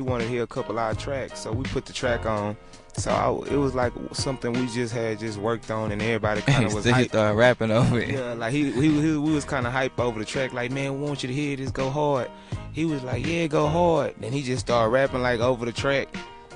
he 0.00 0.08
wanted 0.08 0.24
to 0.24 0.30
hear 0.30 0.42
a 0.42 0.46
couple 0.46 0.72
of 0.72 0.78
our 0.78 0.94
tracks, 0.94 1.40
so 1.40 1.52
we 1.52 1.64
put 1.64 1.84
the 1.84 1.92
track 1.92 2.24
on. 2.24 2.56
So 2.96 3.10
I, 3.10 3.52
it 3.52 3.56
was 3.56 3.74
like 3.74 3.92
something 4.12 4.52
we 4.54 4.66
just 4.68 4.94
had 4.94 5.18
just 5.18 5.36
worked 5.36 5.70
on, 5.70 5.92
and 5.92 6.00
everybody 6.00 6.40
kind 6.52 6.64
of 6.64 6.72
was 6.72 6.86
he 6.86 7.04
started 7.04 7.36
rapping 7.36 7.70
over 7.70 8.00
it. 8.00 8.08
Yeah, 8.08 8.32
like 8.32 8.52
he, 8.52 8.72
he, 8.72 9.00
he 9.00 9.16
we 9.16 9.32
was 9.34 9.44
kind 9.44 9.66
of 9.66 9.74
hype 9.74 10.00
over 10.00 10.18
the 10.18 10.24
track. 10.24 10.54
Like, 10.54 10.70
man, 10.70 10.98
we 10.98 11.06
want 11.06 11.22
you 11.22 11.26
to 11.26 11.34
hear 11.34 11.54
this, 11.54 11.70
go 11.70 11.90
hard. 11.90 12.30
He 12.72 12.86
was 12.86 13.02
like, 13.02 13.26
yeah, 13.26 13.46
go 13.46 13.68
hard. 13.68 14.14
Then 14.18 14.32
he 14.32 14.42
just 14.42 14.60
started 14.60 14.88
rapping 14.88 15.20
like 15.20 15.40
over 15.40 15.66
the 15.66 15.72
track. 15.72 16.08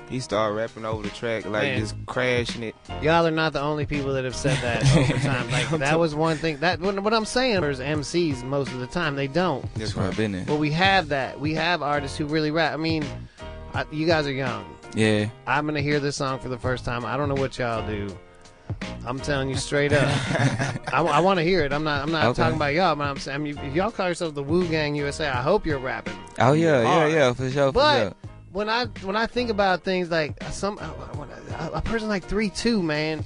He 0.09 0.19
started 0.19 0.53
rapping 0.53 0.85
over 0.85 1.03
the 1.03 1.09
track, 1.09 1.45
like 1.45 1.63
Man. 1.63 1.79
just 1.79 1.95
crashing 2.05 2.63
it. 2.63 2.75
Y'all 3.01 3.25
are 3.25 3.31
not 3.31 3.53
the 3.53 3.61
only 3.61 3.85
people 3.85 4.13
that 4.13 4.23
have 4.23 4.35
said 4.35 4.57
that 4.61 4.83
over 4.95 5.19
time. 5.27 5.49
Like 5.49 5.67
that 5.79 5.99
was 5.99 6.13
one 6.13 6.37
thing. 6.37 6.57
That 6.57 6.79
what, 6.79 6.99
what 6.99 7.13
I'm 7.13 7.25
saying 7.25 7.63
is 7.63 7.79
MCs 7.79 8.43
most 8.43 8.71
of 8.71 8.79
the 8.79 8.87
time 8.87 9.15
they 9.15 9.27
don't. 9.27 9.71
That's 9.75 9.95
right. 9.95 10.15
Been 10.15 10.31
there. 10.31 10.45
But 10.45 10.57
we 10.57 10.69
have 10.71 11.07
that. 11.09 11.39
We 11.39 11.55
have 11.55 11.81
artists 11.81 12.17
who 12.17 12.25
really 12.27 12.51
rap. 12.51 12.73
I 12.73 12.77
mean, 12.77 13.03
I, 13.75 13.85
you 13.91 14.05
guys 14.07 14.25
are 14.27 14.31
young. 14.31 14.65
Yeah. 14.93 15.29
I'm 15.45 15.65
gonna 15.65 15.81
hear 15.81 15.99
this 15.99 16.15
song 16.15 16.39
for 16.39 16.49
the 16.49 16.57
first 16.57 16.85
time. 16.85 17.05
I 17.05 17.17
don't 17.17 17.27
know 17.29 17.35
what 17.35 17.57
y'all 17.59 17.85
do. 17.85 18.15
I'm 19.05 19.19
telling 19.19 19.49
you 19.49 19.55
straight 19.57 19.93
up. 19.93 20.07
I, 20.93 21.01
I 21.03 21.19
want 21.19 21.37
to 21.37 21.43
hear 21.43 21.61
it. 21.63 21.71
I'm 21.73 21.83
not. 21.83 22.01
I'm 22.01 22.11
not 22.11 22.25
Okay. 22.27 22.41
talking 22.41 22.55
about 22.55 22.73
y'all, 22.73 22.95
but 22.95 23.03
I'm 23.03 23.17
saying. 23.17 23.35
I 23.35 23.37
mean, 23.37 23.57
if 23.59 23.75
y'all 23.75 23.91
call 23.91 24.07
yourself 24.07 24.33
the 24.33 24.41
Wu 24.43 24.67
Gang 24.67 24.95
USA, 24.95 25.27
I 25.27 25.41
hope 25.41 25.65
you're 25.65 25.77
rapping. 25.79 26.17
Oh 26.39 26.53
yeah, 26.53 26.81
yeah, 26.81 27.07
yeah, 27.07 27.33
for 27.33 27.49
sure, 27.51 27.67
for 27.67 27.73
But 27.73 27.99
sure. 28.01 28.13
when 28.53 28.69
I 28.69 28.85
when 29.03 29.15
I 29.15 29.27
think 29.27 29.49
about 29.51 29.83
things 29.83 30.09
like 30.09 30.41
some 30.51 30.79
a, 30.79 31.69
a 31.73 31.81
person 31.81 32.07
like 32.07 32.23
three 32.23 32.49
two 32.49 32.81
man, 32.81 33.23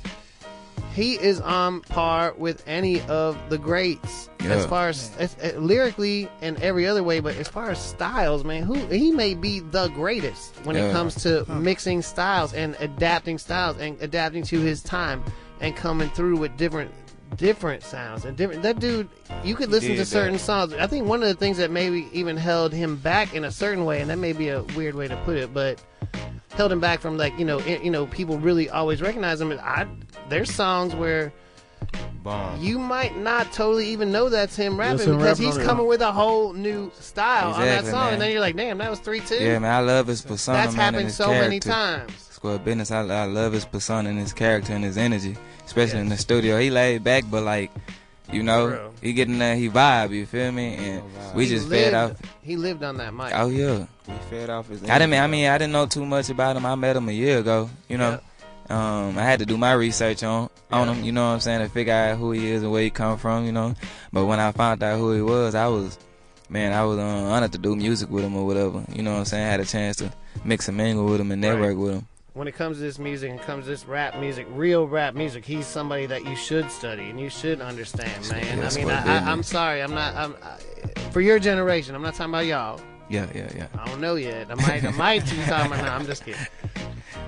he 0.93 1.13
is 1.13 1.39
on 1.41 1.81
par 1.81 2.33
with 2.37 2.63
any 2.67 3.01
of 3.01 3.37
the 3.49 3.57
greats 3.57 4.29
Yeah. 4.43 4.51
as 4.51 4.65
far 4.65 4.89
as, 4.89 5.11
as, 5.17 5.35
uh, 5.43 5.57
lyrically 5.59 6.29
and 6.41 6.61
every 6.61 6.87
other 6.87 7.03
way. 7.03 7.19
But 7.19 7.35
as 7.37 7.47
far 7.47 7.69
as 7.71 7.79
styles, 7.79 8.43
man, 8.43 8.63
who 8.63 8.75
he 8.87 9.11
may 9.11 9.33
be 9.33 9.59
the 9.59 9.89
greatest 9.89 10.55
when 10.63 10.75
it 10.75 10.91
comes 10.91 11.15
to 11.23 11.45
mixing 11.51 12.01
styles 12.01 12.53
and 12.53 12.75
adapting 12.79 13.37
styles 13.37 13.77
and 13.77 14.01
adapting 14.01 14.43
to 14.43 14.59
his 14.59 14.81
time 14.81 15.23
and 15.61 15.75
coming 15.75 16.09
through 16.11 16.37
with 16.37 16.55
different 16.57 16.91
different 17.37 17.83
sounds 17.83 18.25
and 18.25 18.35
different 18.35 18.61
that 18.63 18.79
dude 18.79 19.07
you 19.43 19.55
could 19.55 19.69
listen 19.69 19.95
to 19.95 20.05
certain 20.05 20.33
that. 20.33 20.39
songs 20.39 20.73
i 20.73 20.87
think 20.87 21.05
one 21.07 21.21
of 21.21 21.27
the 21.29 21.35
things 21.35 21.57
that 21.57 21.69
maybe 21.69 22.07
even 22.11 22.35
held 22.35 22.73
him 22.73 22.95
back 22.97 23.33
in 23.35 23.43
a 23.43 23.51
certain 23.51 23.85
way 23.85 24.01
and 24.01 24.09
that 24.09 24.17
may 24.17 24.33
be 24.33 24.49
a 24.49 24.63
weird 24.75 24.95
way 24.95 25.07
to 25.07 25.15
put 25.17 25.37
it 25.37 25.53
but 25.53 25.81
held 26.55 26.71
him 26.71 26.79
back 26.79 26.99
from 26.99 27.17
like 27.17 27.37
you 27.37 27.45
know 27.45 27.59
i- 27.61 27.79
you 27.83 27.91
know 27.91 28.07
people 28.07 28.37
really 28.39 28.69
always 28.69 29.01
recognize 29.01 29.39
him 29.39 29.51
i 29.63 29.85
there's 30.27 30.51
songs 30.51 30.95
where 30.95 31.31
Bomb. 32.23 32.59
you 32.61 32.77
might 32.79 33.15
not 33.17 33.53
totally 33.53 33.87
even 33.87 34.11
know 34.11 34.27
that's 34.27 34.55
him 34.55 34.77
rapping 34.77 34.97
That's 34.97 35.07
him 35.07 35.17
because 35.17 35.39
rapping 35.39 35.57
he's 35.59 35.65
coming 35.67 35.85
with 35.87 36.01
a 36.01 36.11
whole 36.11 36.51
new 36.51 36.91
style 36.99 37.53
on 37.53 37.61
that 37.61 37.85
song 37.85 37.93
man. 37.93 38.13
and 38.13 38.21
then 38.21 38.31
you're 38.31 38.41
like 38.41 38.57
damn 38.57 38.77
that 38.79 38.89
was 38.89 38.99
three 38.99 39.21
two 39.21 39.35
Yeah, 39.35 39.59
man, 39.59 39.71
I 39.73 39.79
love 39.79 40.07
his 40.07 40.21
persona, 40.21 40.57
That's 40.57 40.75
man, 40.75 40.93
happened 40.93 41.11
so 41.13 41.25
character. 41.25 41.43
many 41.45 41.59
times. 41.61 42.28
Square 42.39 42.59
business, 42.59 42.89
I, 42.89 43.01
I 43.01 43.25
love 43.25 43.51
his 43.51 43.65
persona 43.65 44.07
and 44.07 44.17
his 44.17 44.31
character 44.31 44.71
and 44.71 44.81
his 44.81 44.97
energy, 44.97 45.35
especially 45.65 45.99
in 45.99 46.07
the 46.07 46.15
studio. 46.15 46.57
He 46.57 46.69
laid 46.69 47.03
back, 47.03 47.25
but 47.29 47.43
like, 47.43 47.69
you 48.31 48.43
know, 48.43 48.91
he 49.01 49.11
getting 49.11 49.39
there, 49.39 49.57
he 49.57 49.69
vibe. 49.69 50.11
You 50.11 50.25
feel 50.25 50.49
me? 50.53 50.75
And 50.75 51.03
we 51.35 51.43
He 51.43 51.49
just 51.49 51.67
lived, 51.67 51.91
fed 51.91 51.93
off. 51.93 52.11
he 52.41 52.55
lived 52.55 52.81
on 52.81 52.95
that 52.95 53.13
mic 53.13 53.33
Oh 53.35 53.49
yeah. 53.49 53.87
We 54.07 54.13
fed 54.29 54.49
off 54.49 54.69
his. 54.69 54.81
I 54.89 54.99
didn't. 54.99 55.15
I 55.15 55.27
mean, 55.27 55.47
I 55.47 55.57
didn't 55.57 55.73
know 55.73 55.85
too 55.85 56.05
much 56.05 56.29
about 56.29 56.55
him. 56.55 56.65
I 56.65 56.75
met 56.75 56.95
him 56.95 57.09
a 57.09 57.11
year 57.11 57.39
ago. 57.39 57.69
You 57.89 57.97
know, 57.97 58.21
um, 58.69 59.17
I 59.17 59.23
had 59.23 59.39
to 59.39 59.45
do 59.45 59.57
my 59.57 59.73
research 59.73 60.23
on 60.23 60.49
on 60.71 60.87
him. 60.87 61.03
You 61.03 61.11
know 61.11 61.27
what 61.27 61.33
I'm 61.33 61.39
saying 61.41 61.59
to 61.59 61.67
figure 61.67 61.93
out 61.93 62.17
who 62.17 62.31
he 62.31 62.51
is 62.51 62.63
and 62.63 62.71
where 62.71 62.83
he 62.83 62.89
come 62.89 63.17
from. 63.17 63.47
You 63.47 63.51
know, 63.51 63.75
but 64.13 64.23
when 64.23 64.39
I 64.39 64.53
found 64.53 64.81
out 64.81 64.97
who 64.97 65.11
he 65.11 65.21
was, 65.21 65.55
I 65.55 65.67
was, 65.67 65.99
man, 66.47 66.71
I 66.71 66.85
was 66.85 66.99
uh, 66.99 67.01
honored 67.01 67.51
to 67.51 67.57
do 67.57 67.75
music 67.75 68.09
with 68.09 68.23
him 68.23 68.37
or 68.37 68.45
whatever. 68.45 68.85
You 68.93 69.03
know 69.03 69.11
what 69.11 69.19
I'm 69.19 69.25
saying? 69.25 69.45
I 69.45 69.49
had 69.51 69.59
a 69.59 69.65
chance 69.65 69.97
to 69.97 70.13
mix 70.45 70.69
and 70.69 70.77
mingle 70.77 71.03
with 71.03 71.19
him 71.19 71.33
and 71.33 71.41
network 71.41 71.75
with 71.75 71.95
him. 71.95 72.07
When 72.39 72.47
it 72.47 72.55
comes 72.55 72.77
to 72.77 72.83
this 72.83 72.97
music 72.97 73.31
and 73.31 73.41
comes 73.41 73.65
to 73.65 73.71
this 73.71 73.85
rap 73.85 74.17
music, 74.17 74.47
real 74.51 74.87
rap 74.87 75.13
music, 75.13 75.43
he's 75.43 75.67
somebody 75.67 76.05
that 76.05 76.23
you 76.23 76.37
should 76.37 76.71
study 76.71 77.09
and 77.09 77.19
you 77.19 77.29
should 77.29 77.59
understand, 77.59 78.29
man. 78.29 78.63
I 78.63 78.73
mean, 78.75 78.89
I, 78.89 79.17
I, 79.17 79.29
I'm 79.29 79.43
sorry, 79.43 79.81
I'm 79.81 79.93
not. 79.93 80.15
I'm, 80.15 80.37
I, 80.41 80.99
for 81.11 81.19
your 81.19 81.37
generation, 81.37 81.95
I'm 81.95 82.01
not 82.01 82.15
talking 82.15 82.33
about 82.33 82.45
y'all. 82.45 82.79
Yeah, 83.09 83.27
yeah, 83.33 83.49
yeah. 83.55 83.67
I 83.77 83.87
don't 83.87 83.99
know 84.01 84.15
yet. 84.15 84.51
I 84.51 84.55
might, 84.55 84.83
I 84.83 84.91
might 84.91 85.31
about. 85.45 85.69
No, 85.71 85.75
I'm 85.77 86.05
just 86.05 86.23
kidding. 86.25 86.39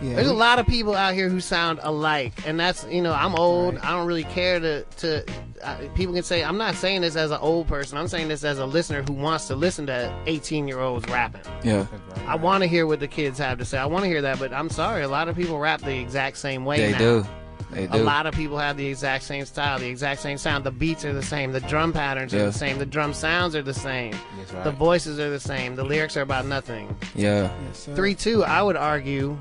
Yeah, 0.01 0.15
There's 0.15 0.29
a 0.29 0.33
lot 0.33 0.57
of 0.57 0.65
people 0.65 0.95
out 0.95 1.13
here 1.13 1.29
who 1.29 1.39
sound 1.39 1.79
alike, 1.83 2.33
and 2.47 2.59
that's 2.59 2.85
you 2.85 3.01
know 3.03 3.13
I'm 3.13 3.35
old. 3.35 3.77
I 3.77 3.91
don't 3.91 4.07
really 4.07 4.23
care 4.23 4.59
to 4.59 4.83
to. 4.83 5.23
Uh, 5.63 5.77
people 5.93 6.11
can 6.15 6.23
say 6.23 6.43
I'm 6.43 6.57
not 6.57 6.73
saying 6.73 7.01
this 7.01 7.15
as 7.15 7.29
an 7.29 7.37
old 7.39 7.67
person. 7.67 7.99
I'm 7.99 8.07
saying 8.07 8.27
this 8.27 8.43
as 8.43 8.57
a 8.57 8.65
listener 8.65 9.03
who 9.03 9.13
wants 9.13 9.47
to 9.47 9.55
listen 9.55 9.85
to 9.87 10.11
18 10.25 10.67
year 10.67 10.79
olds 10.79 11.07
rapping. 11.07 11.41
Yeah. 11.63 11.85
I 12.25 12.35
want 12.35 12.63
to 12.63 12.67
hear 12.67 12.87
what 12.87 12.99
the 12.99 13.07
kids 13.07 13.37
have 13.37 13.59
to 13.59 13.65
say. 13.65 13.77
I 13.77 13.85
want 13.85 14.03
to 14.03 14.09
hear 14.09 14.23
that, 14.23 14.39
but 14.39 14.51
I'm 14.51 14.69
sorry, 14.69 15.03
a 15.03 15.07
lot 15.07 15.27
of 15.29 15.35
people 15.35 15.59
rap 15.59 15.81
the 15.81 15.99
exact 15.99 16.37
same 16.37 16.65
way 16.65 16.77
They 16.77 16.91
now. 16.93 16.97
do. 16.97 17.25
They 17.71 17.87
A 17.87 17.97
lot 17.97 18.25
of 18.25 18.33
people 18.33 18.57
have 18.57 18.77
the 18.77 18.87
exact 18.87 19.23
same 19.23 19.45
style, 19.45 19.79
the 19.79 19.87
exact 19.87 20.21
same 20.21 20.37
sound. 20.37 20.63
The 20.63 20.71
beats 20.71 21.05
are 21.05 21.13
the 21.13 21.21
same. 21.23 21.51
The 21.51 21.61
drum 21.61 21.93
patterns 21.93 22.33
are 22.33 22.45
the 22.45 22.53
same. 22.53 22.77
The 22.79 22.85
drum 22.85 23.13
sounds 23.13 23.55
are 23.55 23.61
the 23.61 23.73
same. 23.73 24.13
That's 24.37 24.53
right. 24.53 24.63
The 24.63 24.71
voices 24.71 25.19
are 25.19 25.29
the 25.29 25.39
same. 25.39 25.75
The 25.75 25.83
lyrics 25.83 26.17
are 26.17 26.21
about 26.21 26.45
nothing. 26.45 26.95
Yeah. 27.15 27.51
Three 27.73 28.15
two, 28.15 28.43
I 28.43 28.61
would 28.61 28.75
argue. 28.77 29.37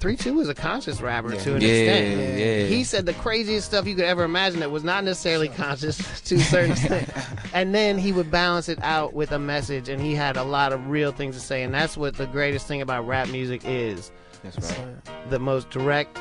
Three 0.00 0.16
two 0.16 0.38
is 0.40 0.50
a 0.50 0.54
conscious 0.54 1.00
rapper 1.00 1.30
to 1.34 1.54
an 1.54 1.62
Yeah, 1.62 1.68
extent. 1.68 2.38
yeah. 2.38 2.66
He 2.66 2.84
said 2.84 3.06
the 3.06 3.14
craziest 3.14 3.66
stuff 3.66 3.86
you 3.86 3.94
could 3.94 4.04
ever 4.04 4.22
imagine 4.24 4.60
that 4.60 4.70
was 4.70 4.84
not 4.84 5.02
necessarily 5.02 5.48
conscious 5.48 6.20
to 6.26 6.34
a 6.34 6.40
certain 6.40 6.72
extent. 6.72 7.08
And 7.54 7.74
then 7.74 7.96
he 7.96 8.12
would 8.12 8.30
balance 8.30 8.68
it 8.68 8.78
out 8.82 9.14
with 9.14 9.32
a 9.32 9.38
message, 9.38 9.88
and 9.88 10.02
he 10.02 10.14
had 10.14 10.36
a 10.36 10.42
lot 10.44 10.74
of 10.74 10.88
real 10.88 11.10
things 11.10 11.36
to 11.36 11.40
say. 11.40 11.62
And 11.62 11.72
that's 11.72 11.96
what 11.96 12.16
the 12.16 12.26
greatest 12.26 12.66
thing 12.66 12.82
about 12.82 13.06
rap 13.06 13.28
music 13.30 13.62
is. 13.64 14.12
That's 14.42 14.78
right. 14.78 15.30
The 15.30 15.38
most 15.38 15.70
direct 15.70 16.18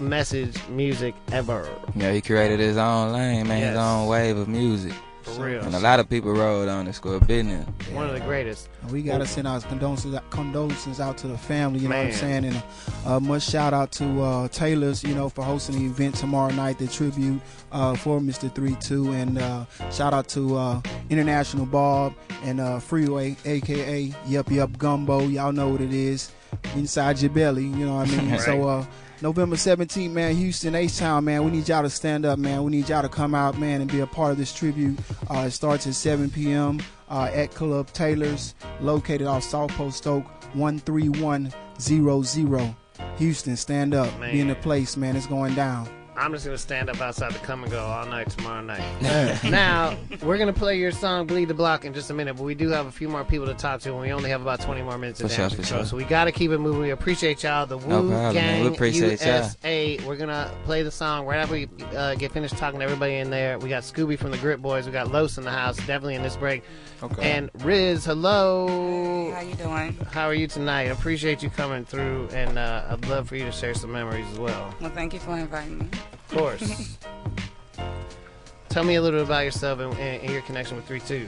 message 0.00 0.56
music 0.68 1.14
ever. 1.32 1.68
Yeah, 1.94 2.12
he 2.12 2.20
created 2.20 2.60
his 2.60 2.76
own 2.76 3.12
lane, 3.12 3.46
man, 3.46 3.62
his 3.62 3.76
own 3.76 4.06
wave 4.08 4.36
of 4.36 4.48
music. 4.48 4.92
For 5.22 5.44
real. 5.44 5.62
And 5.62 5.74
a 5.74 5.78
lot 5.78 6.00
of 6.00 6.08
people 6.08 6.32
rode 6.32 6.68
on 6.68 6.86
the 6.86 6.92
score 6.92 7.20
business. 7.20 7.66
One 7.92 8.06
of 8.06 8.14
the 8.14 8.20
greatest. 8.20 8.68
We 8.90 9.02
gotta 9.02 9.26
send 9.26 9.46
our 9.46 9.60
condolences 9.60 10.18
condolences 10.30 10.98
out 10.98 11.18
to 11.18 11.28
the 11.28 11.36
family. 11.36 11.80
You 11.80 11.88
know 11.88 11.96
what 11.98 12.06
I'm 12.06 12.12
saying? 12.12 12.44
And 12.46 12.62
uh, 13.04 13.20
much 13.20 13.42
shout 13.42 13.74
out 13.74 13.92
to 13.92 14.22
uh, 14.22 14.48
Taylor's, 14.48 15.02
you 15.04 15.14
know, 15.14 15.28
for 15.28 15.44
hosting 15.44 15.78
the 15.78 15.84
event 15.84 16.14
tomorrow 16.14 16.52
night, 16.52 16.78
the 16.78 16.88
tribute 16.88 17.40
uh, 17.70 17.94
for 17.96 18.18
Mr. 18.18 18.52
Three 18.54 18.76
Two, 18.76 19.12
and 19.12 19.38
uh, 19.38 19.66
shout 19.90 20.14
out 20.14 20.28
to 20.30 20.56
uh, 20.56 20.80
International 21.10 21.66
Bob 21.66 22.14
and 22.44 22.60
uh, 22.60 22.78
Freeway, 22.78 23.36
aka 23.44 24.12
Yup 24.26 24.50
Yup 24.50 24.78
Gumbo. 24.78 25.20
Y'all 25.20 25.52
know 25.52 25.68
what 25.68 25.82
it 25.82 25.92
is 25.92 26.32
inside 26.74 27.20
your 27.20 27.30
belly. 27.30 27.64
You 27.64 27.86
know 27.86 27.96
what 27.96 28.08
I 28.08 28.16
mean? 28.16 28.30
Right. 28.30 28.40
So. 28.40 28.68
Uh, 28.68 28.86
November 29.22 29.56
17th, 29.56 30.10
man, 30.10 30.34
Houston, 30.34 30.74
H 30.74 30.96
Town, 30.96 31.24
man. 31.24 31.44
We 31.44 31.50
need 31.50 31.68
y'all 31.68 31.82
to 31.82 31.90
stand 31.90 32.24
up, 32.24 32.38
man. 32.38 32.64
We 32.64 32.70
need 32.70 32.88
y'all 32.88 33.02
to 33.02 33.08
come 33.08 33.34
out, 33.34 33.58
man, 33.58 33.82
and 33.82 33.92
be 33.92 34.00
a 34.00 34.06
part 34.06 34.32
of 34.32 34.38
this 34.38 34.50
tribute. 34.52 34.98
Uh, 35.28 35.44
it 35.46 35.50
starts 35.50 35.86
at 35.86 35.94
7 35.94 36.30
p.m. 36.30 36.80
Uh, 37.10 37.30
at 37.34 37.54
Club 37.54 37.92
Taylor's, 37.92 38.54
located 38.80 39.26
off 39.26 39.44
South 39.44 39.70
Post 39.72 40.06
Oak, 40.06 40.24
13100. 40.54 42.74
Houston, 43.18 43.56
stand 43.56 43.92
up. 43.94 44.08
Be 44.20 44.40
in 44.40 44.48
the 44.48 44.54
place, 44.54 44.96
man. 44.96 45.16
It's 45.16 45.26
going 45.26 45.54
down. 45.54 45.86
I'm 46.20 46.32
just 46.32 46.44
gonna 46.44 46.58
stand 46.58 46.90
up 46.90 47.00
outside 47.00 47.32
the 47.32 47.38
come 47.38 47.62
and 47.62 47.72
go 47.72 47.82
all 47.82 48.04
night 48.04 48.28
tomorrow 48.28 48.60
night. 48.60 48.82
now 49.44 49.96
we're 50.22 50.36
gonna 50.36 50.52
play 50.52 50.78
your 50.78 50.92
song 50.92 51.26
"Bleed 51.26 51.48
the 51.48 51.54
Block" 51.54 51.86
in 51.86 51.94
just 51.94 52.10
a 52.10 52.14
minute, 52.14 52.34
but 52.36 52.42
we 52.42 52.54
do 52.54 52.68
have 52.68 52.84
a 52.86 52.92
few 52.92 53.08
more 53.08 53.24
people 53.24 53.46
to 53.46 53.54
talk 53.54 53.80
to, 53.80 53.90
and 53.92 54.00
we 54.00 54.12
only 54.12 54.28
have 54.28 54.42
about 54.42 54.60
20 54.60 54.82
more 54.82 54.98
minutes 54.98 55.22
of 55.22 55.32
sure, 55.32 55.48
sure. 55.48 55.84
So 55.86 55.96
we 55.96 56.04
gotta 56.04 56.30
keep 56.30 56.50
it 56.50 56.58
moving. 56.58 56.82
We 56.82 56.90
appreciate 56.90 57.42
y'all. 57.42 57.64
The 57.64 57.78
No 57.78 58.02
Wu 58.02 58.10
problem. 58.10 58.34
Gang 58.34 58.64
We 58.64 58.68
appreciate 58.68 59.20
y'all. 59.20 59.36
USA. 59.36 59.98
We're 60.06 60.16
gonna 60.16 60.50
play 60.64 60.82
the 60.82 60.90
song 60.90 61.24
right 61.24 61.38
after 61.38 61.54
we 61.54 61.68
uh, 61.96 62.16
get 62.16 62.32
finished 62.32 62.58
talking 62.58 62.80
to 62.80 62.84
everybody 62.84 63.14
in 63.14 63.30
there. 63.30 63.58
We 63.58 63.70
got 63.70 63.82
Scooby 63.82 64.18
from 64.18 64.30
the 64.30 64.38
Grit 64.38 64.60
Boys. 64.60 64.84
We 64.84 64.92
got 64.92 65.10
Los 65.10 65.38
in 65.38 65.44
the 65.44 65.50
house, 65.50 65.78
definitely 65.78 66.16
in 66.16 66.22
this 66.22 66.36
break. 66.36 66.62
Okay. 67.02 67.30
And 67.32 67.50
Riz, 67.60 68.04
hello. 68.04 69.32
How 69.32 69.40
you 69.40 69.54
doing? 69.54 69.96
How 70.12 70.26
are 70.26 70.34
you 70.34 70.46
tonight? 70.46 70.82
I 70.82 70.90
appreciate 70.90 71.42
you 71.42 71.48
coming 71.48 71.86
through, 71.86 72.28
and 72.32 72.58
uh, 72.58 72.84
I'd 72.90 73.06
love 73.08 73.28
for 73.28 73.36
you 73.36 73.44
to 73.46 73.52
share 73.52 73.72
some 73.72 73.90
memories 73.90 74.26
as 74.32 74.38
well. 74.38 74.74
Well, 74.80 74.90
thank 74.90 75.14
you 75.14 75.20
for 75.20 75.38
inviting 75.38 75.78
me. 75.78 75.88
Of 76.12 76.28
course. 76.36 76.98
Tell 78.68 78.84
me 78.84 78.96
a 78.96 79.02
little 79.02 79.20
bit 79.20 79.26
about 79.26 79.44
yourself 79.44 79.80
and, 79.80 79.92
and, 79.94 80.22
and 80.22 80.30
your 80.30 80.42
connection 80.42 80.76
with 80.76 80.86
3 80.86 81.00
2. 81.00 81.26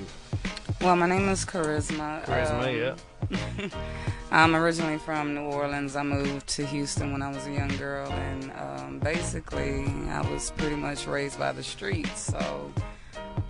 Well, 0.82 0.94
my 0.96 1.06
name 1.06 1.28
is 1.30 1.44
Charisma. 1.44 2.24
Charisma, 2.26 2.96
yeah. 3.30 3.68
I'm 4.30 4.54
originally 4.54 4.98
from 4.98 5.34
New 5.34 5.42
Orleans. 5.42 5.96
I 5.96 6.02
moved 6.02 6.48
to 6.48 6.66
Houston 6.66 7.12
when 7.12 7.22
I 7.22 7.30
was 7.30 7.46
a 7.46 7.52
young 7.52 7.74
girl, 7.78 8.10
and 8.10 8.52
um, 8.52 8.98
basically, 8.98 9.86
I 10.10 10.20
was 10.30 10.50
pretty 10.50 10.76
much 10.76 11.06
raised 11.06 11.38
by 11.38 11.52
the 11.52 11.62
streets. 11.62 12.20
So, 12.20 12.72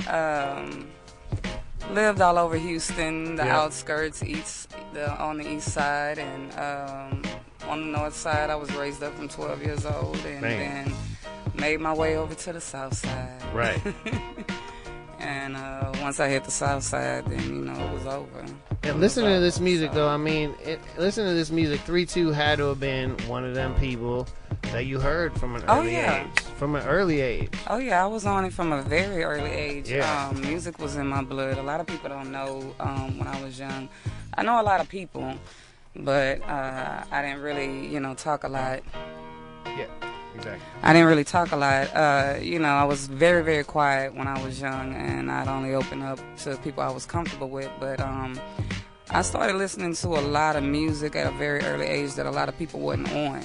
um, 0.09 0.89
lived 1.91 2.21
all 2.21 2.39
over 2.39 2.57
Houston, 2.57 3.37
the 3.37 3.45
Yeah. 3.45 3.61
outskirts, 3.61 4.23
east, 4.23 4.71
the, 4.93 5.11
on 5.21 5.39
the 5.39 5.49
east 5.49 5.69
side, 5.73 6.19
and 6.19 6.53
um, 6.59 7.23
on 7.69 7.81
the 7.93 7.99
north 7.99 8.15
side. 8.17 8.51
I 8.51 8.55
was 8.57 8.73
raised 8.75 9.03
up 9.03 9.15
from 9.17 9.29
12 9.29 9.63
years 9.63 9.87
old, 9.87 10.17
and 10.25 10.41
Man. 10.43 10.85
then 10.87 10.95
made 11.55 11.81
my 11.81 11.93
way 11.93 12.17
over 12.17 12.35
to 12.35 12.53
the 12.53 12.61
south 12.61 12.95
side. 12.95 13.43
Right. 13.55 13.81
And 15.19 15.57
uh, 15.57 15.93
once 16.03 16.19
I 16.19 16.29
hit 16.29 16.43
the 16.43 16.51
south 16.51 16.83
side, 16.83 17.25
then 17.27 17.41
you 17.45 17.65
know 17.65 17.75
it 17.75 17.93
was 17.93 18.07
over. 18.07 18.45
And 18.83 19.01
listening 19.01 19.33
to 19.35 19.39
this 19.41 19.61
music, 19.61 19.93
though, 19.93 20.09
I 20.09 20.17
mean, 20.17 20.53
it, 20.65 20.81
listening 20.99 21.29
to 21.29 21.35
this 21.35 21.53
music, 21.53 21.81
3 21.83 22.05
2 22.05 22.33
had 22.33 22.59
to 22.59 22.65
have 22.71 22.81
been 22.81 23.17
one 23.29 23.45
of 23.45 23.55
them 23.55 23.73
people 23.77 24.27
that 24.71 24.87
you 24.87 24.99
heard 25.01 25.39
from 25.39 25.57
an 25.57 25.65
Oh, 25.69 25.81
early 25.81 25.93
yeah. 25.93 26.25
age. 26.25 26.41
From 26.57 26.75
an 26.77 26.87
early 26.87 27.21
age. 27.21 27.53
Oh 27.69 27.79
yeah, 27.79 28.03
I 28.03 28.07
was 28.07 28.25
on 28.25 28.45
it 28.45 28.53
from 28.53 28.73
a 28.73 28.83
very 28.83 29.23
early 29.25 29.51
age. 29.51 29.91
Yeah. 29.91 30.29
Um, 30.29 30.41
music 30.41 30.79
was 30.79 30.97
in 30.97 31.07
my 31.09 31.23
blood. 31.23 31.59
A 31.59 31.63
lot 31.63 31.81
of 31.81 31.87
people 31.87 32.09
don't 32.09 32.31
know 32.33 32.75
um, 32.81 33.19
when 33.19 33.27
I 33.29 33.43
was 33.43 33.59
young. 33.59 33.89
I 34.35 34.43
know 34.43 34.61
a 34.61 34.63
lot 34.63 34.81
of 34.81 34.89
people, 34.89 35.35
but 35.97 36.41
uh, 36.49 37.05
I 37.11 37.23
didn't 37.23 37.43
really, 37.43 37.87
you 37.89 38.01
know, 38.01 38.15
talk 38.15 38.45
a 38.45 38.49
lot. 38.49 38.81
Yeah, 39.67 39.87
exactly. 40.35 40.65
I 40.83 40.93
didn't 40.93 41.09
really 41.09 41.25
talk 41.25 41.53
a 41.53 41.57
lot. 41.57 41.95
Uh, 41.95 42.37
you 42.41 42.59
know, 42.59 42.69
I 42.69 42.85
was 42.85 43.07
very, 43.09 43.43
very 43.43 43.65
quiet 43.65 44.15
when 44.15 44.27
I 44.29 44.43
was 44.43 44.61
young, 44.61 44.95
and 44.95 45.31
I'd 45.31 45.49
only 45.49 45.75
open 45.75 46.03
up 46.03 46.19
to 46.45 46.57
people 46.59 46.83
I 46.83 46.91
was 46.91 47.05
comfortable 47.05 47.51
with. 47.51 47.71
But 47.81 48.01
um, 48.01 48.39
I 49.11 49.23
started 49.23 49.57
listening 49.57 49.95
to 49.95 50.09
a 50.09 50.21
lot 50.23 50.57
of 50.57 50.63
music 50.63 51.17
at 51.17 51.27
a 51.27 51.37
very 51.37 51.61
early 51.63 51.87
age 51.87 52.15
that 52.15 52.25
a 52.27 52.31
lot 52.31 52.49
of 52.49 52.57
people 52.57 52.81
wasn't 52.81 53.13
on. 53.13 53.45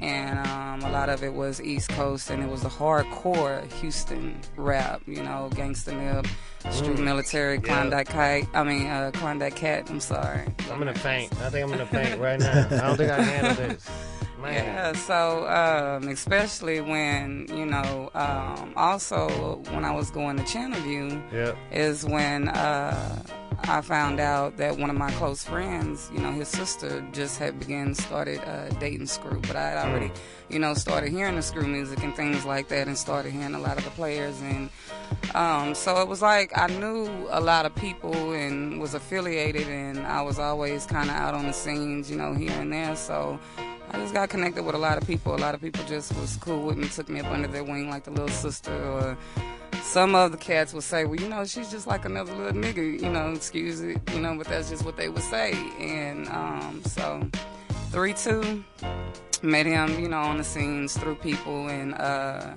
And 0.00 0.38
um, 0.46 0.82
a 0.82 0.90
lot 0.90 1.08
of 1.08 1.22
it 1.24 1.32
was 1.34 1.60
East 1.60 1.88
Coast, 1.90 2.30
and 2.30 2.42
it 2.42 2.48
was 2.48 2.62
the 2.62 2.68
hardcore 2.68 3.70
Houston 3.74 4.38
rap, 4.56 5.00
you 5.06 5.22
know, 5.22 5.48
Gangsta 5.52 5.92
Nip, 5.96 6.26
Street 6.72 6.96
Mm. 6.98 7.04
Military, 7.04 7.54
Yeah. 7.56 7.60
Klondike 7.62 8.08
Kite, 8.08 8.48
I 8.54 8.62
mean, 8.64 8.86
uh, 8.86 9.10
Klondike 9.14 9.56
Kat, 9.56 9.88
I'm 9.90 10.00
sorry. 10.00 10.42
I'm 10.70 10.78
gonna 10.78 10.94
faint. 10.94 11.32
I 11.40 11.50
think 11.50 11.64
I'm 11.64 11.70
gonna 11.70 11.86
faint 11.86 12.20
right 12.20 12.38
now. 12.40 12.66
I 12.70 12.86
don't 12.88 12.96
think 12.96 13.10
I 13.12 13.16
can 13.16 13.24
handle 13.24 13.54
this. 13.68 13.88
Man. 14.42 14.52
Yeah, 14.52 14.92
so 14.92 15.46
um, 15.48 16.08
especially 16.08 16.80
when 16.82 17.46
you 17.54 17.64
know, 17.64 18.10
um, 18.14 18.74
also 18.76 19.62
when 19.70 19.82
I 19.84 19.92
was 19.92 20.10
going 20.10 20.36
to 20.36 20.42
Channelview, 20.42 21.20
Yeah. 21.32 21.52
is 21.72 22.04
when 22.04 22.48
uh, 22.50 23.22
I 23.64 23.80
found 23.80 24.20
out 24.20 24.56
that 24.58 24.76
one 24.78 24.90
of 24.90 24.96
my 24.96 25.10
close 25.12 25.42
friends, 25.42 26.10
you 26.12 26.20
know, 26.20 26.30
his 26.32 26.48
sister 26.48 27.04
just 27.12 27.38
had 27.38 27.58
begun 27.58 27.94
started 27.94 28.38
uh, 28.46 28.68
dating 28.78 29.06
Screw, 29.06 29.40
but 29.40 29.56
I 29.56 29.70
had 29.70 29.88
already, 29.88 30.12
you 30.48 30.58
know, 30.58 30.74
started 30.74 31.10
hearing 31.10 31.36
the 31.36 31.42
Screw 31.42 31.66
music 31.66 32.02
and 32.04 32.14
things 32.14 32.44
like 32.44 32.68
that, 32.68 32.86
and 32.86 32.96
started 32.96 33.32
hearing 33.32 33.54
a 33.54 33.58
lot 33.58 33.78
of 33.78 33.84
the 33.84 33.90
players, 33.90 34.40
and 34.42 34.70
um, 35.34 35.74
so 35.74 36.00
it 36.00 36.08
was 36.08 36.22
like 36.22 36.56
I 36.56 36.66
knew 36.68 37.08
a 37.30 37.40
lot 37.40 37.66
of 37.66 37.74
people 37.74 38.32
and 38.32 38.80
was 38.80 38.94
affiliated, 38.94 39.68
and 39.68 39.98
I 40.00 40.22
was 40.22 40.38
always 40.38 40.86
kind 40.86 41.10
of 41.10 41.16
out 41.16 41.34
on 41.34 41.46
the 41.46 41.52
scenes, 41.52 42.10
you 42.10 42.16
know, 42.16 42.34
here 42.34 42.52
and 42.52 42.72
there, 42.72 42.96
so. 42.96 43.38
I 43.88 43.98
just 43.98 44.14
got 44.14 44.28
connected 44.28 44.64
with 44.64 44.74
a 44.74 44.78
lot 44.78 44.98
of 44.98 45.06
people. 45.06 45.36
A 45.36 45.38
lot 45.38 45.54
of 45.54 45.60
people 45.60 45.84
just 45.84 46.12
was 46.16 46.36
cool 46.38 46.60
with 46.66 46.76
me, 46.76 46.88
took 46.88 47.08
me 47.08 47.20
up 47.20 47.26
under 47.26 47.46
their 47.46 47.62
wing 47.62 47.88
like 47.88 48.02
the 48.02 48.10
little 48.10 48.28
sister. 48.28 48.74
Or 48.74 49.16
some 49.86 50.14
of 50.14 50.32
the 50.32 50.38
cats 50.38 50.74
would 50.74 50.82
say, 50.82 51.04
"Well, 51.04 51.20
you 51.20 51.28
know, 51.28 51.44
she's 51.44 51.70
just 51.70 51.86
like 51.86 52.04
another 52.04 52.32
little 52.34 52.60
nigga." 52.60 53.00
You 53.00 53.08
know, 53.08 53.32
excuse 53.32 53.80
it, 53.80 53.98
you 54.12 54.20
know, 54.20 54.36
but 54.36 54.46
that's 54.48 54.68
just 54.68 54.84
what 54.84 54.96
they 54.96 55.08
would 55.08 55.22
say. 55.22 55.52
And 55.78 56.28
um, 56.28 56.82
so, 56.84 57.26
three 57.90 58.12
two, 58.12 58.64
met 59.42 59.66
him, 59.66 59.98
you 60.00 60.08
know, 60.08 60.18
on 60.20 60.38
the 60.38 60.44
scenes 60.44 60.96
through 60.98 61.16
people, 61.16 61.68
and 61.68 61.94
uh, 61.94 62.54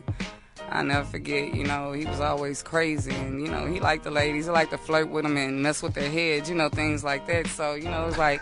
I 0.72 0.84
never 0.84 1.06
forget. 1.06 1.54
You 1.54 1.66
know, 1.66 1.92
he 1.92 2.06
was 2.06 2.20
always 2.20 2.62
crazy, 2.64 3.14
and 3.14 3.42
you 3.42 3.48
know, 3.48 3.66
he 3.66 3.80
liked 3.80 4.04
the 4.04 4.12
ladies. 4.12 4.46
He 4.46 4.52
liked 4.52 4.72
to 4.72 4.78
flirt 4.78 5.10
with 5.10 5.24
them 5.24 5.38
and 5.38 5.62
mess 5.62 5.82
with 5.82 5.94
their 5.94 6.10
heads, 6.10 6.50
you 6.50 6.56
know, 6.56 6.70
things 6.70 7.04
like 7.04 7.28
that. 7.28 7.48
So, 7.48 7.74
you 7.76 7.90
know, 7.90 8.08
it's 8.08 8.18
like 8.18 8.42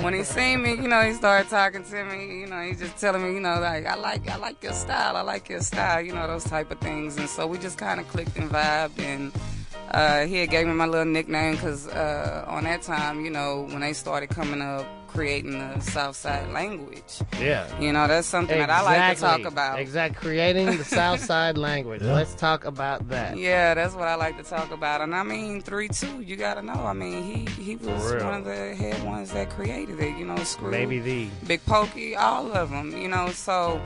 when 0.00 0.14
he 0.14 0.22
seen 0.22 0.62
me, 0.62 0.72
you 0.74 0.88
know, 0.88 1.00
he 1.02 1.12
started 1.14 1.48
talking 1.48 1.84
to 1.84 2.04
me. 2.04 2.40
You 2.40 2.46
know, 2.46 2.62
he 2.62 2.74
just 2.74 2.96
telling 2.96 3.22
me, 3.22 3.34
you 3.34 3.40
know, 3.40 3.60
like 3.60 3.86
I 3.86 3.94
like, 3.94 4.28
I 4.28 4.36
like 4.36 4.62
your 4.62 4.72
style. 4.72 5.16
I 5.16 5.22
like 5.22 5.48
your 5.48 5.60
style. 5.60 6.00
You 6.00 6.14
know, 6.14 6.26
those 6.26 6.44
type 6.44 6.70
of 6.70 6.78
things. 6.78 7.16
And 7.16 7.28
so 7.28 7.46
we 7.46 7.58
just 7.58 7.78
kind 7.78 8.00
of 8.00 8.08
clicked 8.08 8.36
and 8.36 8.50
vibed, 8.50 8.98
and 9.00 9.32
uh, 9.92 10.26
he 10.26 10.36
had 10.36 10.50
gave 10.50 10.66
me 10.66 10.72
my 10.72 10.86
little 10.86 11.04
nickname 11.06 11.54
because 11.54 11.86
uh, 11.88 12.44
on 12.48 12.64
that 12.64 12.82
time, 12.82 13.24
you 13.24 13.30
know, 13.30 13.66
when 13.70 13.80
they 13.80 13.92
started 13.92 14.30
coming 14.30 14.62
up 14.62 14.86
creating 15.12 15.58
the 15.58 15.80
South 15.80 16.16
Side 16.16 16.50
language. 16.52 17.20
Yeah. 17.38 17.66
You 17.78 17.92
know, 17.92 18.06
that's 18.06 18.26
something 18.26 18.58
that 18.58 18.70
I 18.70 18.82
like 18.82 19.16
to 19.16 19.20
talk 19.20 19.44
about. 19.44 19.78
Exactly. 19.78 20.30
Creating 20.30 20.66
the 20.78 20.84
South 20.84 21.20
Side 21.24 21.58
language. 21.58 22.02
Let's 22.02 22.34
talk 22.34 22.64
about 22.64 23.08
that. 23.08 23.36
Yeah, 23.36 23.74
that's 23.74 23.94
what 23.94 24.08
I 24.08 24.14
like 24.14 24.38
to 24.38 24.42
talk 24.42 24.70
about. 24.70 25.00
And 25.02 25.14
I 25.14 25.22
mean, 25.22 25.60
three 25.60 25.88
two, 25.88 26.22
you 26.22 26.36
gotta 26.36 26.62
know. 26.62 26.72
I 26.72 26.92
mean, 26.92 27.22
he 27.22 27.62
he 27.62 27.76
was 27.76 28.14
one 28.22 28.34
of 28.34 28.44
the 28.44 28.74
head 28.74 29.02
ones 29.04 29.32
that 29.32 29.50
created 29.50 30.00
it. 30.00 30.16
You 30.16 30.24
know, 30.24 30.36
Screw, 30.44 30.70
Maybe 30.70 30.98
the. 30.98 31.28
Big 31.46 31.64
Pokey, 31.66 32.16
all 32.16 32.52
of 32.52 32.70
them. 32.70 32.96
You 32.96 33.08
know, 33.08 33.30
so. 33.30 33.80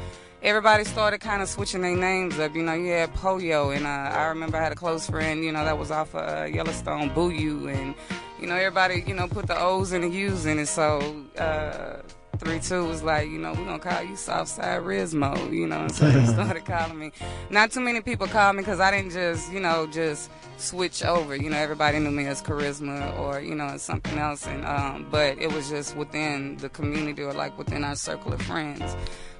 Everybody 0.47 0.85
started 0.85 1.18
kind 1.18 1.43
of 1.43 1.48
switching 1.48 1.82
their 1.82 1.97
names 1.97 2.39
up. 2.39 2.55
You 2.55 2.62
know, 2.62 2.73
you 2.73 2.93
had 2.93 3.12
Poyo, 3.14 3.77
and 3.77 3.85
uh, 3.85 3.89
I 3.89 4.27
remember 4.27 4.56
I 4.56 4.62
had 4.62 4.70
a 4.70 4.77
close 4.77 5.10
friend, 5.10 5.43
you 5.43 5.51
know, 5.51 5.64
that 5.64 5.77
was 5.77 5.90
off 5.90 6.14
of 6.14 6.23
uh, 6.23 6.44
Yellowstone, 6.44 7.12
Boo 7.12 7.31
and, 7.66 7.97
you 8.40 8.47
know, 8.47 8.55
everybody, 8.55 9.02
you 9.09 9.12
know, 9.12 9.27
put 9.27 9.48
the 9.48 9.60
O's 9.60 9.90
and 9.90 10.05
the 10.05 10.09
U's 10.09 10.47
in 10.47 10.60
it. 10.60 10.66
So, 10.66 11.27
uh, 11.36 11.97
3 12.39 12.60
2 12.60 12.86
was 12.86 13.02
like, 13.02 13.28
you 13.28 13.39
know, 13.39 13.55
we're 13.55 13.64
going 13.64 13.81
to 13.81 13.89
call 13.89 14.05
you 14.05 14.14
Southside 14.14 14.82
Rizmo, 14.82 15.52
you 15.52 15.66
know, 15.66 15.81
and 15.81 15.93
so 15.93 16.09
they 16.09 16.24
started 16.32 16.64
calling 16.64 16.97
me. 16.97 17.10
Not 17.51 17.73
too 17.73 17.81
many 17.81 18.01
people 18.01 18.28
called 18.28 18.55
me 18.55 18.62
because 18.62 18.78
I 18.78 18.93
didn't 18.93 19.10
just, 19.10 19.52
you 19.52 19.59
know, 19.59 19.89
just 19.89 20.31
switch 20.59 21.02
over. 21.02 21.35
You 21.35 21.51
know, 21.51 21.56
everybody 21.56 21.98
knew 21.98 22.12
me 22.12 22.27
as 22.27 22.40
Charisma 22.40 23.18
or, 23.18 23.40
you 23.40 23.56
know, 23.56 23.77
something 23.78 24.16
else. 24.16 24.47
And, 24.47 24.64
um, 24.64 25.09
but 25.10 25.39
it 25.40 25.52
was 25.52 25.68
just 25.68 25.97
within 25.97 26.56
the 26.59 26.68
community 26.68 27.23
or 27.23 27.32
like 27.32 27.59
within 27.59 27.82
our 27.82 27.97
circle 27.97 28.32
of 28.32 28.40
friends 28.43 28.94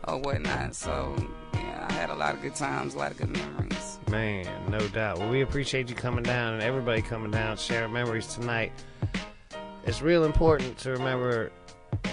or 0.07 0.19
whatnot. 0.19 0.75
So, 0.75 1.15
yeah, 1.55 1.87
I 1.89 1.93
had 1.93 2.11
a 2.11 2.15
lot 2.15 2.35
of 2.35 2.43
good 2.43 2.55
times, 2.55 2.95
a 2.95 2.99
lot 2.99 3.11
of 3.13 3.19
good 3.19 3.31
memories. 3.31 3.99
Man, 4.11 4.47
no 4.71 4.87
doubt. 4.89 5.19
Well, 5.19 5.29
we 5.29 5.43
appreciate 5.43 5.89
you 5.89 5.97
coming 5.97 6.23
down 6.23 6.55
and 6.55 6.63
everybody 6.63 7.03
coming 7.03 7.31
down, 7.31 7.57
sharing 7.57 7.93
memories 7.93 8.27
tonight. 8.29 8.73
It's 9.85 10.03
real 10.03 10.25
important 10.25 10.79
to 10.79 10.91
remember 10.91 11.51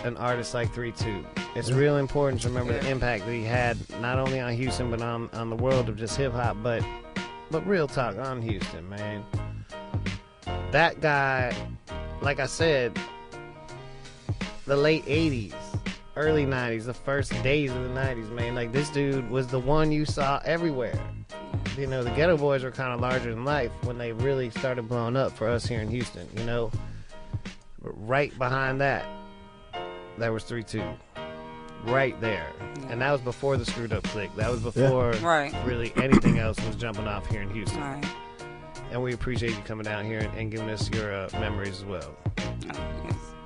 an 0.04 0.18
artist 0.18 0.54
like 0.54 0.74
3 0.74 0.92
2. 0.92 1.26
It's 1.56 1.72
real 1.72 1.98
important 1.98 2.42
to 2.42 2.50
remember 2.50 2.74
the 2.74 2.90
impact 2.90 3.26
that 3.26 3.32
he 3.32 3.44
had, 3.44 3.78
not 4.02 4.18
only 4.18 4.40
on 4.40 4.54
Houston, 4.54 4.90
but 4.90 5.02
on, 5.02 5.30
on 5.34 5.50
the 5.50 5.56
world 5.56 5.88
of 5.88 5.96
just 5.98 6.18
hip 6.18 6.34
hop, 6.34 6.58
but, 6.64 6.84
but 7.52 7.66
real 7.68 7.88
talk 7.88 8.18
on 8.18 8.42
Houston, 8.42 8.90
man. 8.90 9.24
That 10.72 11.00
guy, 11.00 11.56
like 12.22 12.40
I 12.40 12.48
said, 12.48 12.98
the 14.66 14.76
late 14.76 15.06
80s, 15.06 15.54
early 16.16 16.46
90s, 16.46 16.86
the 16.86 16.94
first 16.94 17.32
days 17.44 17.72
of 17.72 17.82
the 17.84 17.90
90s, 17.90 18.30
man. 18.32 18.56
Like, 18.56 18.72
this 18.72 18.90
dude 18.90 19.30
was 19.30 19.48
the 19.48 19.60
one 19.60 19.92
you 19.92 20.06
saw 20.06 20.40
everywhere. 20.46 21.00
You 21.78 21.88
know, 21.88 22.04
the 22.04 22.12
Geto 22.12 22.38
Boys 22.38 22.64
were 22.64 22.72
kind 22.72 22.94
of 22.94 23.00
larger 23.00 23.32
than 23.34 23.46
life 23.46 23.72
when 23.84 23.98
they 23.98 24.12
really 24.12 24.50
started 24.52 24.88
blowing 24.88 25.16
up 25.16 25.32
for 25.32 25.48
us 25.48 25.66
here 25.66 25.80
in 25.82 25.90
Houston, 25.90 26.28
you 26.38 26.44
know? 26.44 26.72
But 27.82 27.92
right 28.08 28.38
behind 28.38 28.80
that, 28.82 29.06
there 30.18 30.32
was 30.32 30.44
3 30.44 30.64
2. 30.64 30.84
Right 31.86 32.20
there. 32.22 32.48
And 32.90 33.02
that 33.02 33.12
was 33.12 33.20
before 33.22 33.58
the 33.58 33.66
screwed 33.66 33.92
up 33.92 34.04
click. 34.04 34.34
That 34.38 34.50
was 34.50 34.62
before 34.62 35.12
Right. 35.22 35.54
really 35.66 35.92
anything 35.98 36.38
else 36.40 36.58
was 36.66 36.76
jumping 36.78 37.08
off 37.08 37.28
here 37.30 37.42
in 37.42 37.50
Houston. 37.50 37.82
Right. 37.82 38.06
And 38.92 39.02
we 39.04 39.14
appreciate 39.14 39.52
you 39.52 39.62
coming 39.66 39.84
down 39.84 40.06
here 40.06 40.20
and, 40.20 40.34
and 40.38 40.52
giving 40.52 40.70
us 40.70 40.90
your 40.92 41.14
uh, 41.14 41.30
memories 41.34 41.80
as 41.80 41.86
well. 41.86 42.16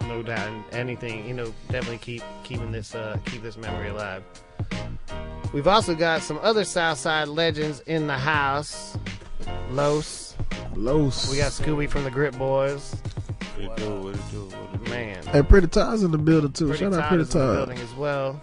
No 0.07 0.23
doubt. 0.23 0.47
And 0.47 0.63
anything, 0.71 1.27
you 1.27 1.33
know, 1.33 1.53
definitely 1.69 1.97
keep 1.97 2.23
keeping 2.43 2.71
this 2.71 2.95
uh, 2.95 3.17
keep 3.25 3.41
this 3.43 3.57
memory 3.57 3.89
alive. 3.89 4.23
We've 5.53 5.67
also 5.67 5.95
got 5.95 6.21
some 6.21 6.39
other 6.41 6.63
Southside 6.63 7.27
legends 7.27 7.81
in 7.81 8.07
the 8.07 8.17
house. 8.17 8.97
Los. 9.71 10.35
Los. 10.75 11.29
We 11.31 11.37
got 11.37 11.51
Scooby 11.51 11.89
from 11.89 12.03
the 12.03 12.11
Grit 12.11 12.37
Boys. 12.37 12.95
What 13.57 13.63
it 13.63 13.75
do? 13.77 14.01
What 14.01 14.15
it 14.15 14.31
do? 14.31 14.45
What 14.45 14.73
it 14.81 14.85
do? 14.85 14.91
Man. 14.91 15.25
Hey, 15.27 15.41
Pretty 15.41 15.67
Todd's 15.67 16.03
in 16.03 16.11
the 16.11 16.17
building 16.17 16.51
too. 16.51 16.67
Pretty 16.67 16.83
Shout 16.83 16.93
out 16.93 17.07
Pretty 17.09 17.23
is 17.23 17.33
in 17.33 17.39
the 17.39 17.45
Todd. 17.45 17.55
building 17.67 17.79
as 17.83 17.93
well. 17.95 18.41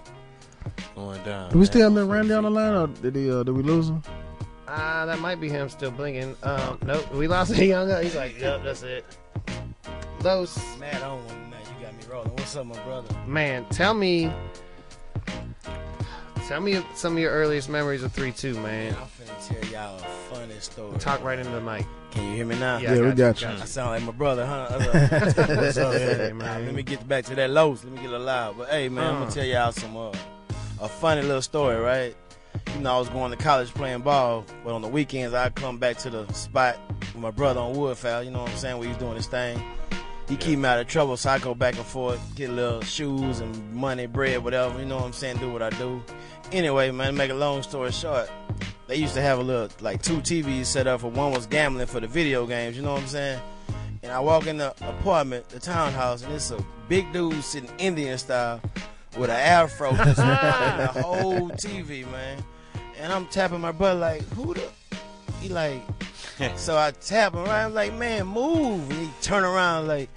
Going 0.94 1.22
down. 1.24 1.50
Do 1.52 1.58
we 1.58 1.66
still 1.66 1.90
have 1.94 2.08
Randy 2.08 2.32
on 2.32 2.44
the 2.44 2.50
line, 2.50 2.74
or 2.74 2.86
did 2.88 3.16
he? 3.16 3.30
Uh, 3.30 3.42
did 3.42 3.52
we 3.52 3.62
lose 3.62 3.88
him? 3.88 4.02
Ah, 4.66 5.04
that 5.06 5.18
might 5.20 5.40
be 5.40 5.48
him 5.48 5.68
still 5.68 5.90
blinking. 5.90 6.34
Um, 6.42 6.78
nope, 6.84 7.12
we 7.14 7.28
lost 7.28 7.52
a 7.52 7.64
young 7.66 7.88
guy. 7.88 8.04
He's 8.04 8.16
like, 8.16 8.38
yep, 8.40 8.62
that's 8.64 8.82
it. 8.82 9.04
Los. 10.22 10.58
Mad 10.78 11.02
on 11.02 11.24
one 11.26 11.43
rolling. 12.14 12.30
What's 12.36 12.56
up, 12.56 12.66
my 12.66 12.78
brother? 12.84 13.14
Man, 13.26 13.64
tell 13.70 13.92
me, 13.94 14.30
tell 16.46 16.60
me 16.60 16.80
some 16.94 17.14
of 17.14 17.18
your 17.18 17.32
earliest 17.32 17.68
memories 17.68 18.02
of 18.02 18.12
three 18.12 18.32
two, 18.32 18.54
man. 18.60 18.94
I'm 18.94 19.06
finna 19.26 19.48
tell 19.62 19.70
y'all 19.72 19.96
a 19.98 20.34
funny 20.34 20.54
story. 20.60 20.96
Talk 20.98 21.22
right 21.24 21.38
into 21.38 21.50
the 21.50 21.60
mic. 21.60 21.84
Can 22.12 22.30
you 22.30 22.36
hear 22.36 22.46
me 22.46 22.56
now? 22.58 22.78
Yeah, 22.78 22.92
I 22.92 22.94
Yeah, 22.94 23.00
we 23.02 23.06
got 23.08 23.16
got 23.16 23.42
you. 23.42 23.48
you. 23.48 23.54
I 23.62 23.64
sound 23.64 23.90
like 23.90 24.02
my 24.04 24.12
brother, 24.12 24.46
huh? 24.46 24.68
What's 25.56 25.76
up, 25.76 25.94
Yeah, 25.94 26.16
man? 26.16 26.38
man. 26.38 26.64
Let 26.66 26.74
me 26.74 26.82
get 26.84 27.06
back 27.08 27.24
to 27.26 27.34
that 27.34 27.50
lows. 27.50 27.82
Let 27.84 27.92
me 27.92 28.00
get 28.00 28.10
a 28.12 28.18
loud. 28.18 28.58
But 28.58 28.68
hey, 28.68 28.88
man, 28.88 29.04
I'm 29.04 29.16
Uh. 29.16 29.20
gonna 29.20 29.32
tell 29.32 29.44
y'all 29.44 29.72
some 29.72 29.96
uh, 29.96 30.12
a 30.80 30.88
funny 30.88 31.22
little 31.22 31.42
story, 31.42 31.76
right? 31.76 32.14
You 32.76 32.80
know, 32.82 32.94
I 32.94 32.98
was 33.00 33.08
going 33.08 33.30
to 33.32 33.36
college 33.36 33.74
playing 33.74 34.02
ball, 34.02 34.44
but 34.64 34.72
on 34.74 34.82
the 34.82 34.88
weekends 34.88 35.34
I'd 35.34 35.54
come 35.56 35.78
back 35.78 35.96
to 35.98 36.10
the 36.10 36.32
spot 36.32 36.76
with 37.00 37.16
my 37.16 37.30
brother 37.32 37.58
on 37.60 37.74
Woodfowl. 37.74 38.24
You 38.24 38.30
know 38.30 38.42
what 38.42 38.50
I'm 38.52 38.56
saying? 38.56 38.78
Where 38.78 38.86
he's 38.88 38.96
doing 38.96 39.16
his 39.16 39.26
thing. 39.26 39.60
He 40.28 40.36
keep 40.36 40.58
me 40.58 40.66
out 40.66 40.80
of 40.80 40.86
trouble, 40.86 41.16
so 41.16 41.30
I 41.30 41.38
go 41.38 41.54
back 41.54 41.76
and 41.76 41.84
forth, 41.84 42.20
get 42.34 42.50
little 42.50 42.80
shoes 42.80 43.40
and 43.40 43.74
money, 43.74 44.06
bread, 44.06 44.42
whatever. 44.42 44.78
You 44.78 44.86
know 44.86 44.96
what 44.96 45.04
I'm 45.04 45.12
saying? 45.12 45.36
Do 45.36 45.52
what 45.52 45.62
I 45.62 45.70
do. 45.70 46.02
Anyway, 46.50 46.90
man, 46.90 47.14
make 47.14 47.30
a 47.30 47.34
long 47.34 47.62
story 47.62 47.92
short, 47.92 48.30
they 48.86 48.96
used 48.96 49.14
to 49.14 49.20
have 49.20 49.38
a 49.38 49.42
little 49.42 49.68
like 49.80 50.02
two 50.02 50.18
TVs 50.18 50.66
set 50.66 50.86
up. 50.86 51.02
For 51.02 51.10
one 51.10 51.32
was 51.32 51.46
gambling 51.46 51.86
for 51.86 52.00
the 52.00 52.06
video 52.06 52.46
games. 52.46 52.76
You 52.76 52.82
know 52.82 52.92
what 52.92 53.02
I'm 53.02 53.08
saying? 53.08 53.40
And 54.02 54.12
I 54.12 54.20
walk 54.20 54.46
in 54.46 54.58
the 54.58 54.70
apartment, 54.86 55.48
the 55.48 55.58
townhouse, 55.58 56.22
and 56.22 56.32
it's 56.34 56.50
a 56.50 56.64
big 56.88 57.12
dude 57.12 57.42
sitting 57.42 57.70
Indian 57.78 58.16
style 58.18 58.60
with 59.16 59.30
an 59.30 59.36
afro 59.36 59.92
just 59.92 60.18
and 60.18 60.80
the 60.80 61.02
whole 61.02 61.50
TV, 61.50 62.10
man. 62.10 62.44
And 62.98 63.12
I'm 63.12 63.26
tapping 63.26 63.60
my 63.60 63.72
butt 63.72 63.98
like, 63.98 64.22
who 64.34 64.54
the? 64.54 64.70
He 65.40 65.48
like, 65.48 65.82
so 66.56 66.76
I 66.76 66.90
tap 66.92 67.34
him 67.34 67.44
right. 67.44 67.64
I'm 67.64 67.74
like, 67.74 67.92
man, 67.94 68.26
move. 68.26 68.90
And 68.90 69.00
he 69.00 69.10
turn 69.22 69.44
around 69.44 69.86
like, 69.86 70.08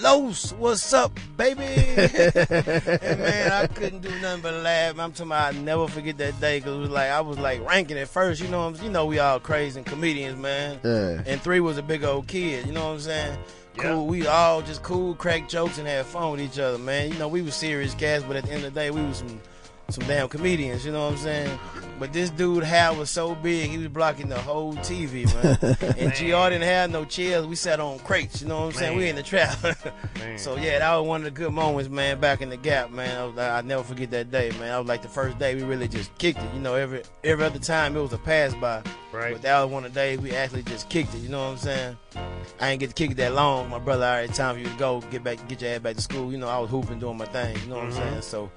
Los, 0.00 0.52
what's 0.52 0.92
up, 0.92 1.18
baby? 1.36 1.62
and 1.64 3.18
man, 3.20 3.52
I 3.52 3.66
couldn't 3.66 4.02
do 4.02 4.10
nothing 4.20 4.42
but 4.42 4.54
laugh. 4.54 4.98
I'm 4.98 5.12
talking 5.12 5.26
about 5.26 5.54
I 5.54 5.58
never 5.58 5.88
forget 5.88 6.16
that 6.18 6.40
day 6.40 6.58
because 6.60 6.76
it 6.76 6.80
was 6.80 6.90
like 6.90 7.10
I 7.10 7.20
was 7.20 7.38
like 7.38 7.66
ranking 7.66 7.98
at 7.98 8.08
first. 8.08 8.40
You 8.40 8.48
know, 8.48 8.66
what 8.66 8.76
I'm- 8.76 8.84
you 8.84 8.90
know, 8.90 9.06
we 9.06 9.18
all 9.18 9.40
crazy 9.40 9.78
and 9.80 9.86
comedians, 9.86 10.38
man. 10.38 10.78
Yeah. 10.84 11.22
And 11.26 11.40
three 11.40 11.60
was 11.60 11.76
a 11.78 11.82
big 11.82 12.04
old 12.04 12.28
kid. 12.28 12.66
You 12.66 12.72
know 12.72 12.86
what 12.86 12.92
I'm 12.94 13.00
saying? 13.00 13.38
Cool. 13.78 14.06
We 14.06 14.26
all 14.26 14.62
just 14.62 14.82
cool, 14.82 15.14
crack 15.14 15.48
jokes, 15.48 15.78
and 15.78 15.86
have 15.88 16.06
fun 16.06 16.32
with 16.32 16.40
each 16.40 16.58
other, 16.58 16.76
man. 16.78 17.10
You 17.12 17.18
know, 17.18 17.28
we 17.28 17.40
were 17.42 17.50
serious 17.50 17.94
cats, 17.94 18.22
but 18.24 18.36
at 18.36 18.44
the 18.44 18.52
end 18.52 18.64
of 18.64 18.74
the 18.74 18.80
day, 18.80 18.90
we 18.90 19.00
was 19.02 19.18
some 19.18 19.40
some 19.92 20.06
damn 20.06 20.28
comedians. 20.28 20.84
You 20.84 20.92
know 20.92 21.04
what 21.06 21.12
I'm 21.12 21.18
saying? 21.18 21.58
But 21.98 22.14
this 22.14 22.30
dude 22.30 22.64
hair 22.64 22.94
was 22.94 23.10
so 23.10 23.34
big, 23.34 23.68
he 23.70 23.76
was 23.76 23.88
blocking 23.88 24.30
the 24.30 24.40
whole 24.40 24.72
TV, 24.76 25.26
man. 25.34 25.58
and 25.98 26.12
GR 26.12 26.48
didn't 26.50 26.62
have 26.62 26.90
no 26.90 27.04
chairs. 27.04 27.44
We 27.46 27.54
sat 27.56 27.78
on 27.78 27.98
crates. 27.98 28.40
You 28.40 28.48
know 28.48 28.60
what 28.60 28.66
I'm 28.68 28.72
saying? 28.72 28.96
We 28.96 29.08
in 29.10 29.16
the 29.16 29.22
trap. 29.22 29.58
so 30.38 30.56
yeah, 30.56 30.78
that 30.78 30.96
was 30.96 31.06
one 31.06 31.20
of 31.20 31.24
the 31.24 31.30
good 31.30 31.52
moments, 31.52 31.90
man. 31.90 32.18
Back 32.18 32.40
in 32.40 32.48
the 32.48 32.56
gap, 32.56 32.90
man. 32.90 33.18
I 33.20 33.24
was, 33.26 33.38
I 33.38 33.60
never 33.60 33.82
forget 33.82 34.10
that 34.12 34.30
day, 34.30 34.50
man. 34.58 34.72
I 34.72 34.78
was 34.78 34.88
like 34.88 35.02
the 35.02 35.08
first 35.08 35.38
day 35.38 35.54
we 35.54 35.62
really 35.62 35.88
just 35.88 36.16
kicked 36.16 36.38
it. 36.38 36.54
You 36.54 36.60
know, 36.60 36.74
every 36.74 37.02
every 37.22 37.44
other 37.44 37.58
time 37.58 37.94
it 37.96 38.00
was 38.00 38.14
a 38.14 38.18
pass 38.18 38.54
by. 38.54 38.82
Right. 39.12 39.32
But 39.32 39.42
that 39.42 39.60
was 39.62 39.70
one 39.70 39.84
of 39.84 39.92
the 39.92 40.00
days 40.00 40.20
we 40.20 40.30
actually 40.32 40.62
just 40.62 40.88
kicked 40.88 41.12
it. 41.14 41.18
You 41.18 41.28
know 41.28 41.40
what 41.44 41.50
I'm 41.50 41.56
saying? 41.58 41.96
I 42.60 42.70
ain't 42.70 42.80
get 42.80 42.88
to 42.90 42.94
kick 42.94 43.10
it 43.10 43.16
that 43.18 43.34
long. 43.34 43.68
My 43.68 43.78
brother, 43.78 44.06
all 44.06 44.12
right, 44.12 44.32
time 44.32 44.54
for 44.54 44.60
you 44.60 44.68
to 44.68 44.78
go, 44.78 45.00
get 45.10 45.22
back, 45.24 45.46
get 45.48 45.60
your 45.60 45.72
ass 45.72 45.80
back 45.80 45.96
to 45.96 46.02
school. 46.02 46.30
You 46.32 46.38
know, 46.38 46.48
I 46.48 46.58
was 46.60 46.70
hooping, 46.70 46.98
doing 47.00 47.18
my 47.18 47.26
thing. 47.26 47.56
You 47.60 47.66
know 47.66 47.76
what 47.76 47.84
Mhm. 47.86 47.86
I'm 47.88 47.92
saying? 47.92 48.22
So 48.22 48.50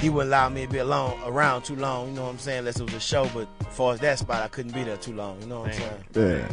he 0.00 0.08
wouldn't 0.10 0.28
allow 0.28 0.48
me 0.48 0.66
to 0.66 0.72
be 0.72 0.78
alone 0.78 1.18
around 1.24 1.62
too 1.62 1.76
long. 1.76 2.08
You 2.08 2.14
know 2.14 2.24
what 2.24 2.30
I'm 2.30 2.38
saying? 2.38 2.60
Unless 2.60 2.80
it 2.80 2.84
was 2.84 2.94
a 2.94 3.00
show. 3.00 3.28
But 3.34 3.48
as 3.60 3.76
far 3.76 3.94
as 3.94 4.00
that 4.00 4.18
spot, 4.18 4.42
I 4.42 4.48
couldn't 4.48 4.72
be 4.72 4.84
there 4.84 4.96
too 4.96 5.12
long. 5.14 5.40
You 5.40 5.46
know 5.48 5.60
what 5.60 5.70
I'm 5.70 5.74
saying? 5.74 6.04
Yeah. 6.14 6.48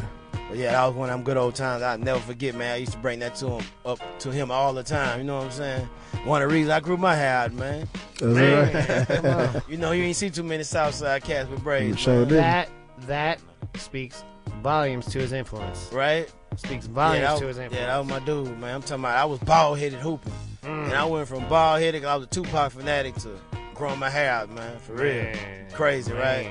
But 0.50 0.58
yeah, 0.58 0.72
that 0.74 0.86
was 0.86 0.96
one 0.96 1.10
of 1.10 1.16
them 1.16 1.24
good 1.24 1.38
old 1.38 1.56
times. 1.56 1.82
I 1.82 1.96
never 1.98 2.20
forget, 2.20 2.56
man. 2.56 2.74
I 2.74 2.76
used 2.78 2.92
to 2.92 2.98
bring 3.00 3.20
that 3.20 3.36
to 3.36 3.50
him 3.50 3.66
up 3.86 4.00
to 4.20 4.32
him 4.32 4.52
all 4.52 4.74
the 4.74 4.84
time. 4.84 5.20
You 5.20 5.26
know 5.26 5.38
what 5.38 5.46
I'm 5.46 5.52
saying? 5.52 5.90
One 6.24 6.42
of 6.42 6.50
the 6.50 6.54
reasons 6.54 6.72
I 6.72 6.80
grew 6.80 6.98
my 6.98 7.16
hair 7.16 7.38
out, 7.38 7.54
man. 7.54 7.88
That's 8.20 8.22
Man, 8.22 9.24
right. 9.54 9.64
You 9.68 9.78
know, 9.78 9.92
you 9.92 10.04
ain't 10.04 10.16
see 10.16 10.30
too 10.30 10.44
many 10.44 10.64
Southside 10.64 11.24
cats 11.24 11.50
with 11.50 11.64
braids. 11.64 12.00
Sure 12.00 12.20
man. 12.20 12.28
did. 12.28 12.38
That 12.38 12.70
that 13.08 13.40
speaks 13.76 14.24
volumes 14.62 15.08
to 15.08 15.20
his 15.20 15.32
influence. 15.32 15.90
Right? 15.92 16.32
Speaks 16.58 16.86
volumes 16.86 17.22
yeah, 17.22 17.34
that, 17.34 17.40
to 17.40 17.48
his 17.48 17.58
influence. 17.58 17.82
yeah, 17.82 17.88
that 17.88 17.98
was 17.98 18.08
my 18.08 18.20
dude, 18.20 18.60
man. 18.60 18.76
I'm 18.76 18.82
talking 18.82 19.04
about 19.04 19.18
I 19.18 19.26
was 19.26 19.40
bald 19.40 19.80
headed 19.80 20.00
hooping. 20.00 20.34
Mm. 20.66 20.86
And 20.86 20.94
I 20.94 21.06
went 21.06 21.28
from 21.28 21.48
bald 21.48 21.80
headed, 21.80 22.04
I 22.06 22.16
was 22.16 22.26
a 22.26 22.30
Tupac 22.30 22.72
fanatic, 22.72 23.16
to 23.16 23.40
growing 23.76 24.00
my 24.00 24.10
hair 24.10 24.32
out, 24.32 24.50
man. 24.50 24.80
For 24.80 24.94
real. 24.94 25.24
Man. 25.24 25.72
Crazy, 25.72 26.12
right? 26.12 26.50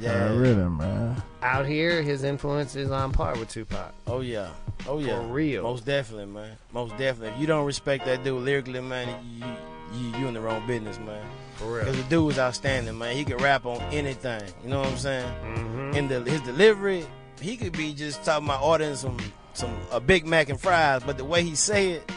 Yeah, 0.00 0.32
really, 0.34 0.68
man. 0.68 1.22
Out 1.42 1.66
here, 1.66 2.02
his 2.02 2.22
influence 2.22 2.76
is 2.76 2.90
on 2.90 3.12
par 3.12 3.36
with 3.38 3.48
Tupac. 3.48 3.94
Oh 4.06 4.20
yeah, 4.20 4.50
oh 4.86 4.98
yeah, 4.98 5.20
For 5.20 5.26
real. 5.26 5.62
Most 5.62 5.84
definitely, 5.84 6.26
man. 6.26 6.56
Most 6.72 6.96
definitely. 6.98 7.34
If 7.34 7.40
you 7.40 7.46
don't 7.46 7.64
respect 7.64 8.04
that 8.04 8.22
dude 8.22 8.42
lyrically, 8.42 8.80
man, 8.80 9.08
you 9.24 9.44
you, 9.98 10.18
you 10.18 10.28
in 10.28 10.34
the 10.34 10.40
wrong 10.40 10.66
business, 10.66 10.98
man. 10.98 11.24
For 11.54 11.66
real. 11.66 11.80
Because 11.80 11.96
the 11.96 12.08
dude 12.10 12.26
was 12.26 12.38
outstanding, 12.38 12.98
man. 12.98 13.16
He 13.16 13.24
could 13.24 13.40
rap 13.40 13.64
on 13.64 13.80
anything. 13.92 14.42
You 14.62 14.70
know 14.70 14.80
what 14.80 14.88
I'm 14.88 14.98
saying? 14.98 15.32
Mm-hmm. 15.42 15.96
And 15.96 16.08
the, 16.10 16.30
his 16.30 16.40
delivery, 16.42 17.06
he 17.40 17.56
could 17.56 17.72
be 17.72 17.94
just 17.94 18.22
talking 18.22 18.46
about 18.46 18.62
ordering 18.62 18.96
some 18.96 19.16
some 19.54 19.74
a 19.90 20.00
Big 20.00 20.26
Mac 20.26 20.50
and 20.50 20.60
fries, 20.60 21.02
but 21.04 21.16
the 21.16 21.24
way 21.24 21.42
he 21.42 21.54
say 21.54 21.92
it, 21.92 22.12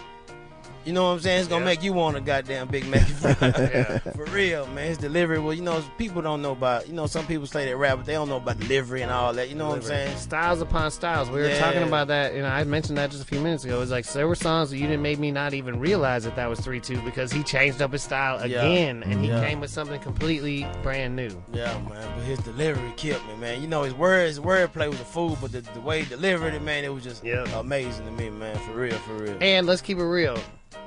you 0.89 0.95
know 0.95 1.03
what 1.03 1.09
I'm 1.11 1.19
saying? 1.19 1.39
It's 1.41 1.47
gonna 1.47 1.61
Yeah. 1.61 1.65
make 1.71 1.83
you 1.83 1.93
want 1.93 2.17
a 2.17 2.21
goddamn 2.21 2.67
Big 2.67 2.87
Mac. 2.87 3.07
Yeah. 3.29 3.99
For 3.99 4.25
real, 4.25 4.65
man. 4.67 4.87
His 4.87 4.97
delivery, 4.97 5.37
well, 5.37 5.53
you 5.53 5.61
know, 5.61 5.83
people 5.99 6.23
don't 6.23 6.41
know 6.41 6.53
about, 6.53 6.87
you 6.87 6.93
know, 6.93 7.05
some 7.05 7.27
people 7.27 7.45
say 7.45 7.65
they 7.65 7.75
rap, 7.75 7.97
but 7.97 8.05
they 8.07 8.13
don't 8.13 8.27
know 8.27 8.37
about 8.37 8.59
delivery 8.59 9.03
and 9.03 9.11
all 9.11 9.31
that. 9.33 9.49
You 9.49 9.55
know 9.55 9.67
what 9.69 9.75
I'm 9.77 9.81
saying? 9.83 10.17
Styles 10.17 10.61
upon 10.61 10.89
styles. 10.89 11.29
We 11.29 11.41
were 11.41 11.49
Yeah. 11.49 11.59
talking 11.59 11.83
about 11.83 12.07
that, 12.07 12.33
you 12.33 12.41
know, 12.41 12.47
I 12.47 12.63
mentioned 12.63 12.97
that 12.97 13.11
just 13.11 13.21
a 13.21 13.25
few 13.27 13.39
minutes 13.39 13.63
ago. 13.65 13.75
It 13.75 13.79
was 13.79 13.91
like 13.91 14.07
there 14.13 14.27
were 14.27 14.33
songs 14.33 14.71
that 14.71 14.77
you 14.77 14.87
didn't 14.87 15.03
make 15.03 15.19
me 15.19 15.29
not 15.31 15.53
even 15.53 15.79
realize 15.79 16.23
that 16.23 16.35
that 16.37 16.49
was 16.49 16.59
3 16.59 16.79
2 16.79 16.99
because 17.01 17.31
he 17.31 17.43
changed 17.43 17.83
up 17.83 17.91
his 17.93 18.01
style 18.01 18.39
Yeah. 18.39 18.61
again 18.65 19.03
and 19.03 19.21
he 19.23 19.29
Yeah. 19.29 19.45
came 19.45 19.59
with 19.59 19.69
something 19.69 19.99
completely 19.99 20.65
brand 20.81 21.15
new. 21.15 21.29
Yeah, 21.53 21.65
man. 21.87 22.07
But 22.15 22.23
his 22.25 22.39
delivery 22.39 22.91
killed 22.97 23.21
me, 23.27 23.35
man. 23.39 23.61
You 23.61 23.67
know, 23.67 23.83
his 23.83 23.93
words, 23.93 24.37
his 24.37 24.39
wordplay 24.39 24.89
was 24.89 24.99
a 24.99 25.05
fool, 25.05 25.37
but 25.39 25.51
the, 25.51 25.61
the 25.61 25.81
way 25.81 26.01
he 26.01 26.09
delivered 26.09 26.55
it, 26.55 26.63
man, 26.63 26.83
it 26.83 26.91
was 26.91 27.03
just 27.03 27.23
amazing 27.53 28.05
to 28.05 28.11
me, 28.11 28.31
man. 28.31 28.57
For 28.59 28.71
real, 28.71 28.97
for 28.97 29.13
real. 29.13 29.37
And 29.39 29.67
let's 29.67 29.81
keep 29.81 29.99
it 29.99 30.03
real. 30.03 30.37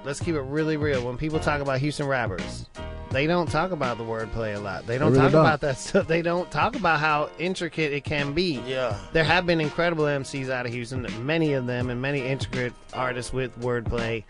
Let's 0.05 0.21
keep 0.21 0.35
it 0.35 0.41
really 0.41 0.77
real. 0.77 1.05
When 1.05 1.17
people 1.17 1.41
talk 1.41 1.61
about 1.61 1.79
Houston 1.79 2.07
rappers, 2.07 2.67
they 3.11 3.27
don't 3.27 3.51
talk 3.51 3.71
about 3.73 3.99
the 3.99 4.05
wordplay 4.05 4.57
a 4.57 4.59
lot. 4.59 4.87
They 4.87 4.99
don't 4.99 5.13
really 5.13 5.23
talk 5.23 5.33
don't. 5.33 5.41
about 5.43 5.61
that 5.61 5.79
stuff. 5.79 6.09
They 6.09 6.23
don't 6.23 6.51
talk 6.51 6.77
about 6.77 6.99
how 7.01 7.31
intricate 7.39 7.93
it 7.93 8.05
can 8.05 8.33
be. 8.33 8.61
Yeah. 8.67 8.99
There 9.13 9.25
have 9.25 9.47
been 9.47 9.61
incredible 9.61 10.05
MCs 10.05 10.51
out 10.51 10.67
of 10.67 10.73
Houston, 10.73 11.07
many 11.25 11.53
of 11.53 11.67
them, 11.67 11.91
and 11.91 12.01
many 12.01 12.27
intricate 12.27 12.73
artists 12.93 13.33
with 13.33 13.59
wordplay. 13.61 14.25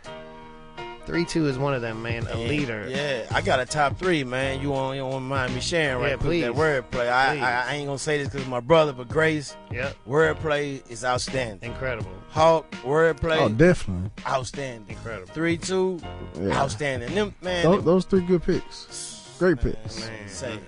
3 1.06 1.24
2 1.24 1.48
is 1.48 1.58
one 1.58 1.74
of 1.74 1.82
them, 1.82 2.00
man. 2.02 2.26
A 2.28 2.38
Yeah, 2.38 2.46
leader. 2.48 2.86
Yeah, 2.88 3.26
I 3.30 3.40
got 3.40 3.58
a 3.60 3.66
top 3.66 3.98
three, 3.98 4.22
man. 4.24 4.60
You 4.60 4.70
want 4.70 4.96
you 4.96 5.04
want 5.04 5.24
mind 5.24 5.54
me 5.54 5.60
sharing 5.60 6.00
right 6.00 6.10
Yeah, 6.10 6.16
quick 6.16 6.40
that 6.42 6.52
please. 6.54 6.60
wordplay? 7.00 7.10
I, 7.10 7.38
I 7.38 7.70
I 7.70 7.74
ain't 7.74 7.86
gonna 7.86 7.98
say 7.98 8.18
this 8.18 8.28
because 8.28 8.46
my 8.46 8.60
brother, 8.60 8.92
but 8.92 9.08
Grace, 9.08 9.56
Yep. 9.72 9.96
wordplay 10.08 10.88
is 10.90 11.04
outstanding. 11.04 11.68
Incredible. 11.70 12.10
Hawk, 12.30 12.70
wordplay, 12.82 13.38
Oh, 13.40 13.48
definitely. 13.48 14.10
outstanding. 14.26 14.86
Incredible. 14.96 15.32
Three 15.34 15.58
two, 15.58 16.00
Yeah. 16.40 16.56
outstanding. 16.60 17.14
Them 17.14 17.34
man, 17.42 17.64
Those, 17.64 17.76
them- 17.76 17.84
those 17.84 18.04
three 18.04 18.20
good 18.22 18.42
picks. 18.44 19.18
Great 19.38 19.60
picks. 19.60 20.08
say 20.28 20.58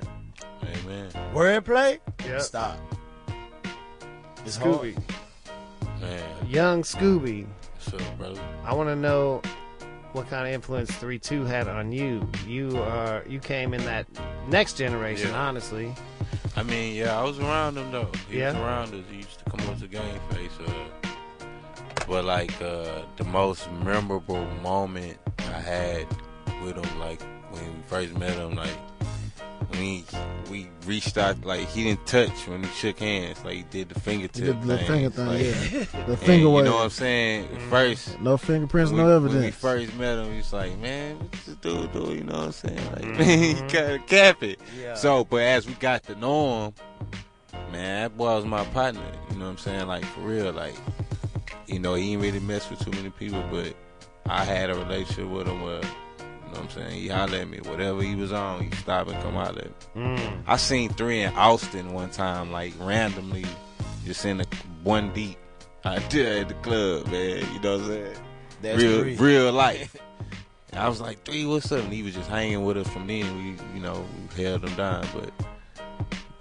Amen. 0.63 1.09
wordplay. 1.33 2.01
Yep. 2.27 2.41
Stop. 2.43 2.77
It's 4.45 4.57
hard. 4.57 4.75
Scooby. 4.81 4.97
Man, 6.01 6.23
Young 6.49 6.83
Scooby. 6.83 7.47
what's 7.75 7.95
up, 7.95 8.19
brother? 8.19 8.41
I 8.65 8.75
want 8.75 8.89
to 8.91 8.97
know 8.97 9.41
what 10.15 10.29
kind 10.31 10.47
of 10.47 10.55
influence 10.55 10.91
3 10.93 11.19
2 11.19 11.45
had 11.45 11.67
on 11.69 11.91
you. 11.93 12.27
You 12.47 12.79
are 12.81 13.25
you 13.29 13.41
came 13.41 13.75
in 13.75 13.85
that 13.85 14.07
next 14.49 14.75
generation, 14.79 15.31
Yeah. 15.31 15.41
honestly. 15.47 15.93
I 16.57 16.63
mean, 16.63 16.95
yeah, 16.95 17.19
I 17.19 17.25
was 17.25 17.39
around 17.41 17.77
him 17.77 17.91
though. 17.91 18.11
He 18.31 18.39
Yeah. 18.39 18.53
was 18.53 18.57
around 18.63 18.95
us. 18.95 19.05
He 19.11 19.17
used 19.19 19.39
to 19.45 19.51
come 19.51 19.69
up 19.69 19.79
to 19.81 19.89
Game 19.89 20.21
Face. 20.31 20.53
Uh, 20.65 20.71
but 22.07 22.25
like 22.25 22.53
uh, 22.63 23.03
the 23.17 23.25
most 23.25 23.69
memorable 23.85 24.47
moment 24.63 25.19
I 25.39 25.61
had 25.61 26.07
with 26.63 26.77
him, 26.77 27.01
like 27.01 27.21
when 27.51 27.65
we 27.65 27.83
first 27.89 28.17
met 28.17 28.35
him, 28.37 28.55
like 28.55 28.77
when 29.71 29.81
he, 29.83 30.05
we 30.51 30.69
reached 30.87 31.17
out, 31.19 31.45
like 31.45 31.69
he 31.69 31.85
didn't 31.85 32.07
touch 32.07 32.47
when 32.49 32.63
we 32.63 32.69
shook 32.69 32.99
hands, 32.99 33.45
like 33.45 33.55
he 33.55 33.63
did 33.71 33.89
the 33.89 33.99
fingertip 34.01 34.45
did 34.45 34.63
the 34.63 34.79
thing. 34.79 34.87
finger 34.87 35.11
thing, 35.11 35.27
like, 35.27 35.41
yeah. 35.43 36.03
The 36.07 36.13
and 36.13 36.19
finger 36.19 36.49
You 36.49 36.63
know 36.63 36.75
what 36.77 36.85
I'm 36.85 36.91
saying? 36.91 37.49
Mm. 37.49 37.71
First, 37.71 38.21
No 38.21 38.37
fingerprints, 38.37 38.91
when 38.93 38.99
no 39.01 39.07
we- 39.07 39.13
When 39.13 39.23
we 39.23 39.29
evidence. 39.39 39.57
first 39.57 39.95
met 39.97 40.19
him, 40.19 40.31
he 40.33 40.37
was 40.39 40.53
like, 40.53 40.79
"Man, 40.79 41.19
what 41.19 41.33
this 41.33 41.55
dude 41.57 41.93
do?" 41.93 42.15
You 42.15 42.25
know 42.25 42.37
what 42.39 42.47
I'm 42.47 42.53
saying? 42.53 42.93
Like, 42.93 43.05
man, 43.19 43.39
he 43.39 43.55
kind 43.55 43.93
of 43.93 44.07
cap 44.07 44.43
it. 44.43 44.61
Yeah. 44.81 44.95
So, 44.95 45.25
but 45.25 45.43
as 45.43 45.67
we 45.67 45.75
got 45.75 46.03
to 46.05 46.15
know 46.17 46.67
him, 46.67 46.75
man, 47.73 48.03
that 48.03 48.17
boy 48.17 48.37
was 48.37 48.45
my 48.45 48.65
partner. 48.67 49.01
You 49.31 49.37
know 49.39 49.45
what 49.47 49.51
I'm 49.53 49.59
saying? 49.59 49.87
Like 49.87 50.05
for 50.05 50.21
real, 50.21 50.53
like 50.53 50.75
you 51.67 51.79
know, 51.79 51.95
he 51.95 52.13
ain't 52.13 52.23
really 52.23 52.41
mess 52.41 52.69
with 52.71 52.81
too 52.81 52.91
many 52.91 53.11
people, 53.11 53.43
but 53.51 53.75
I 54.27 54.45
had 54.45 54.71
a 54.71 54.75
relationship 54.75 55.27
with 55.29 55.47
him 55.49 55.63
where. 55.63 55.81
Know 56.55 56.61
what 56.61 56.77
I'm 56.77 56.83
saying? 56.89 57.01
He 57.03 57.09
hollered 57.09 57.35
at 57.35 57.49
me. 57.49 57.59
Whatever 57.59 58.03
he 58.03 58.15
was 58.15 58.33
on, 58.33 58.63
he 58.63 58.71
stopped 58.77 59.11
and 59.11 59.21
come 59.23 59.35
holler 59.35 59.59
at 59.59 59.97
me. 59.97 60.03
Mm. 60.03 60.43
I 60.47 60.57
seen 60.57 60.89
three 60.91 61.23
in 61.23 61.35
Austin 61.35 61.93
one 61.93 62.11
time, 62.11 62.53
like 62.53 62.73
randomly, 62.79 63.45
just 64.05 64.25
in 64.25 64.39
the 64.39 64.47
one 64.85 65.13
deep. 65.13 65.37
I 65.85 65.99
did 66.09 66.43
at 66.43 66.49
the 66.49 66.55
club, 66.55 67.07
man. 67.09 67.39
You 67.53 67.61
know 67.61 67.79
what 67.79 67.81
I'm 67.81 67.87
saying? 67.87 68.17
That's 68.63 68.83
real, 68.83 69.17
real 69.17 69.53
life. 69.53 69.97
I 70.73 70.89
was 70.89 71.01
like, 71.01 71.25
three, 71.25 71.45
what's 71.45 71.71
up? 71.73 71.83
And 71.85 71.93
he 71.93 72.03
was 72.03 72.15
just 72.15 72.31
hanging 72.31 72.65
with 72.65 72.77
us 72.77 72.89
from 72.89 73.07
then. 73.07 73.37
We, 73.37 73.77
you 73.77 73.81
know, 73.81 74.05
we 74.37 74.45
held 74.45 74.65
him 74.65 74.75
down, 74.77 75.07
but 75.13 75.31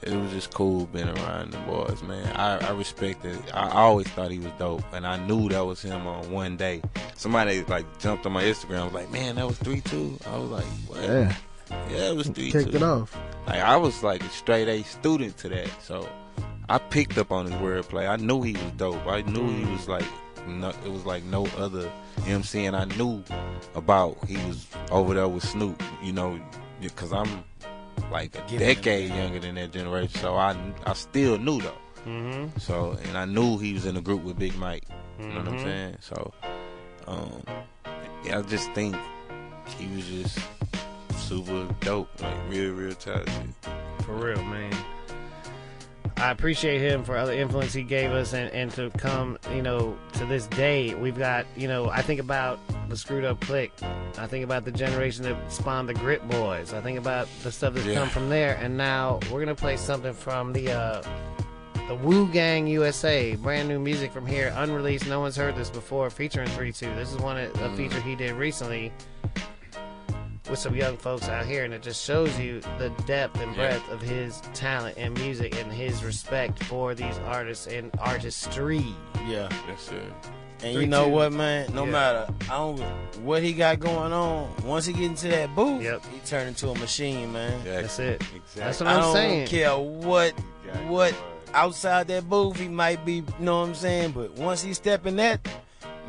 it 0.08 0.16
was 0.16 0.32
just 0.32 0.54
cool 0.54 0.86
being 0.88 1.10
around 1.10 1.52
the 1.52 1.58
boys, 1.60 2.02
man. 2.04 2.28
I, 2.36 2.58
I 2.68 2.72
respected. 2.72 3.38
I 3.54 3.70
always 3.70 4.08
thought 4.10 4.32
he 4.32 4.40
was 4.40 4.52
dope, 4.60 4.84
and 4.94 5.06
I 5.08 5.18
knew 5.18 5.50
that 5.50 5.66
was 5.66 5.82
him 5.82 6.06
on 6.08 6.30
one 6.32 6.58
day. 6.58 6.82
Somebody 7.16 7.64
like 7.64 7.86
jumped 8.00 8.26
on 8.26 8.34
my 8.34 8.44
Instagram, 8.44 8.86
was 8.86 8.94
like, 8.94 9.12
"Man, 9.12 9.36
that 9.36 9.48
was 9.48 9.58
three 9.58 9.82
two. 9.82 10.18
I 10.28 10.38
was 10.38 10.50
like, 10.50 10.66
"What?" 10.88 11.02
Yeah. 11.02 11.36
yeah, 11.90 12.10
it 12.10 12.16
was 12.16 12.28
three 12.30 12.52
Kicked 12.52 12.72
two. 12.72 12.78
it 12.78 12.84
off. 12.84 13.18
Like 13.48 13.60
I 13.62 13.76
was 13.78 14.04
like 14.04 14.24
a 14.24 14.30
straight 14.30 14.68
A 14.68 14.84
student 14.84 15.38
to 15.38 15.50
that, 15.50 15.70
so 15.82 16.08
I 16.70 16.78
picked 16.78 17.18
up 17.18 17.32
on 17.32 17.46
his 17.46 17.56
wordplay. 17.56 18.08
I 18.08 18.16
knew 18.18 18.42
he 18.42 18.54
was 18.54 18.72
dope. 18.78 19.06
I 19.08 19.22
knew 19.22 19.48
he 19.54 19.66
was 19.72 19.88
like, 19.88 20.06
no, 20.48 20.70
it 20.70 20.92
was 20.92 21.06
like 21.06 21.24
no 21.26 21.46
other 21.58 21.92
MC, 22.28 22.66
and 22.66 22.76
I 22.76 22.86
knew 22.86 23.24
about 23.76 24.18
he 24.28 24.38
was 24.48 24.68
over 24.92 25.14
there 25.14 25.28
with 25.28 25.44
Snoop. 25.44 25.82
You 26.02 26.14
know, 26.14 26.40
because 26.82 27.14
I'm 27.14 27.44
like 28.12 28.36
a 28.36 28.58
decade 28.58 29.10
younger 29.10 29.40
than 29.40 29.56
that 29.56 29.72
generation, 29.72 30.20
so 30.22 30.36
I 30.36 30.56
I 30.86 30.94
still 30.94 31.38
knew 31.38 31.62
though. 31.62 31.78
Mm-hmm. 32.06 32.60
So 32.60 32.98
and 33.08 33.18
I 33.18 33.26
knew 33.26 33.58
he 33.58 33.74
was 33.74 33.86
in 33.86 33.96
a 33.98 34.02
group 34.02 34.24
with 34.24 34.38
Big 34.38 34.56
Mike. 34.58 34.84
You 35.20 35.28
know 35.28 35.38
what 35.40 35.48
I'm 35.48 35.54
Mhm. 35.58 35.64
saying? 35.64 35.98
So, 36.02 36.34
um, 37.08 37.44
yeah, 38.26 38.40
I 38.40 38.42
just 38.42 38.72
think 38.74 38.96
he 39.78 39.88
was 39.96 40.06
just 40.08 40.40
super 41.16 41.68
dope, 41.82 42.10
like 42.22 42.36
real, 42.50 42.72
real 42.74 42.94
talented. 42.96 43.54
For 44.06 44.14
real, 44.16 44.44
man. 44.44 44.74
I 46.18 46.32
appreciate 46.32 46.80
him 46.80 47.04
for 47.04 47.18
other 47.18 47.34
influence 47.34 47.74
he 47.74 47.84
gave 47.84 48.12
us 48.12 48.34
and, 48.34 48.50
and 48.52 48.72
to 48.74 48.90
come, 48.92 49.38
you 49.54 49.62
know, 49.62 49.98
to 50.14 50.26
this 50.26 50.48
day. 50.48 50.94
We've 50.94 51.18
got, 51.18 51.46
you 51.58 51.68
know, 51.68 51.90
I 51.90 52.02
think 52.02 52.20
about 52.22 52.60
the 52.90 52.96
screwed 52.96 53.26
up 53.26 53.40
click. 53.42 53.72
I 54.18 54.28
think 54.28 54.44
about 54.44 54.64
the 54.64 54.72
generation 54.72 55.24
that 55.26 55.52
spawned 55.52 55.90
the 55.90 55.94
Grit 55.96 56.26
Boys. 56.30 56.74
I 56.74 56.82
think 56.82 56.98
about 56.98 57.28
the 57.44 57.52
stuff 57.52 57.74
that's 57.74 57.86
Yeah. 57.86 57.96
come 57.96 58.10
from 58.10 58.30
there. 58.30 58.56
And 58.62 58.78
now 58.78 59.20
we're 59.32 59.44
going 59.44 59.48
to 59.48 59.56
play 59.56 59.76
something 59.76 60.14
from 60.14 60.54
the, 60.54 60.72
uh, 60.72 61.04
the 61.90 61.96
Wu 61.96 62.28
Gang 62.32 62.68
USA, 62.68 63.36
brand 63.36 63.68
new 63.68 63.80
music 63.80 64.14
from 64.14 64.26
here, 64.26 64.54
unreleased. 64.56 65.08
No 65.08 65.20
one's 65.20 65.36
heard 65.36 65.56
this 65.58 65.70
before, 65.70 66.10
featuring 66.10 66.48
3 66.50 66.72
2. 66.72 66.94
This 66.96 67.12
is 67.12 67.18
one 67.18 67.38
a 67.38 67.48
Mm. 67.48 67.76
feature 67.76 68.00
he 68.02 68.16
did 68.16 68.32
recently 68.34 68.94
with 70.50 70.60
some 70.60 70.76
young 70.76 70.98
folks 70.98 71.30
out 71.30 71.46
here, 71.46 71.64
and 71.64 71.74
it 71.74 71.82
just 71.82 72.04
shows 72.04 72.38
you 72.40 72.62
the 72.78 72.90
depth 73.06 73.40
and 73.40 73.52
Yeah. 73.56 73.68
breadth 73.70 73.90
of 73.92 74.02
his 74.02 74.42
talent 74.54 74.98
and 74.98 75.14
music 75.18 75.56
and 75.58 75.72
his 75.72 76.04
respect 76.04 76.62
for 76.66 76.94
these 76.94 77.18
artists 77.26 77.68
and 77.68 77.92
artistry. 78.00 78.86
Yeah. 79.28 79.48
Yes, 79.68 79.90
it. 79.90 80.02
And 80.62 80.74
Three, 80.76 80.84
you 80.84 80.88
know 80.88 81.06
two. 81.06 81.12
what, 81.12 81.34
man? 81.34 81.74
No 81.74 81.84
Yeah. 81.86 81.92
matter 81.92 82.28
I 82.44 82.54
don't, 82.58 82.80
what 83.24 83.44
he 83.44 83.54
got 83.54 83.80
going 83.80 84.14
on, 84.14 84.50
once 84.64 84.86
he 84.86 84.94
get 84.94 85.04
into 85.04 85.28
that 85.30 85.54
booth, 85.56 85.82
Yep. 85.84 86.02
he 86.14 86.20
turn 86.26 86.48
into 86.48 86.70
a 86.70 86.76
machine, 86.78 87.34
man. 87.34 87.62
That's 87.66 88.00
it. 88.00 88.22
Exactly. 88.22 88.40
That's 88.62 88.80
what 88.80 88.88
I 88.88 88.94
I'm 88.96 89.02
don't 89.02 89.14
saying. 89.16 89.48
care 89.48 89.78
what 89.78 90.34
what 90.88 91.14
outside 91.54 92.08
that 92.08 92.28
booth 92.30 92.58
he 92.60 92.68
might 92.68 93.06
be, 93.06 93.16
you 93.16 93.26
know 93.40 93.60
what 93.60 93.68
I'm 93.70 93.76
saying? 93.76 94.12
But 94.12 94.32
once 94.34 94.62
he 94.64 94.74
step 94.74 95.06
in 95.06 95.18
that, 95.18 95.46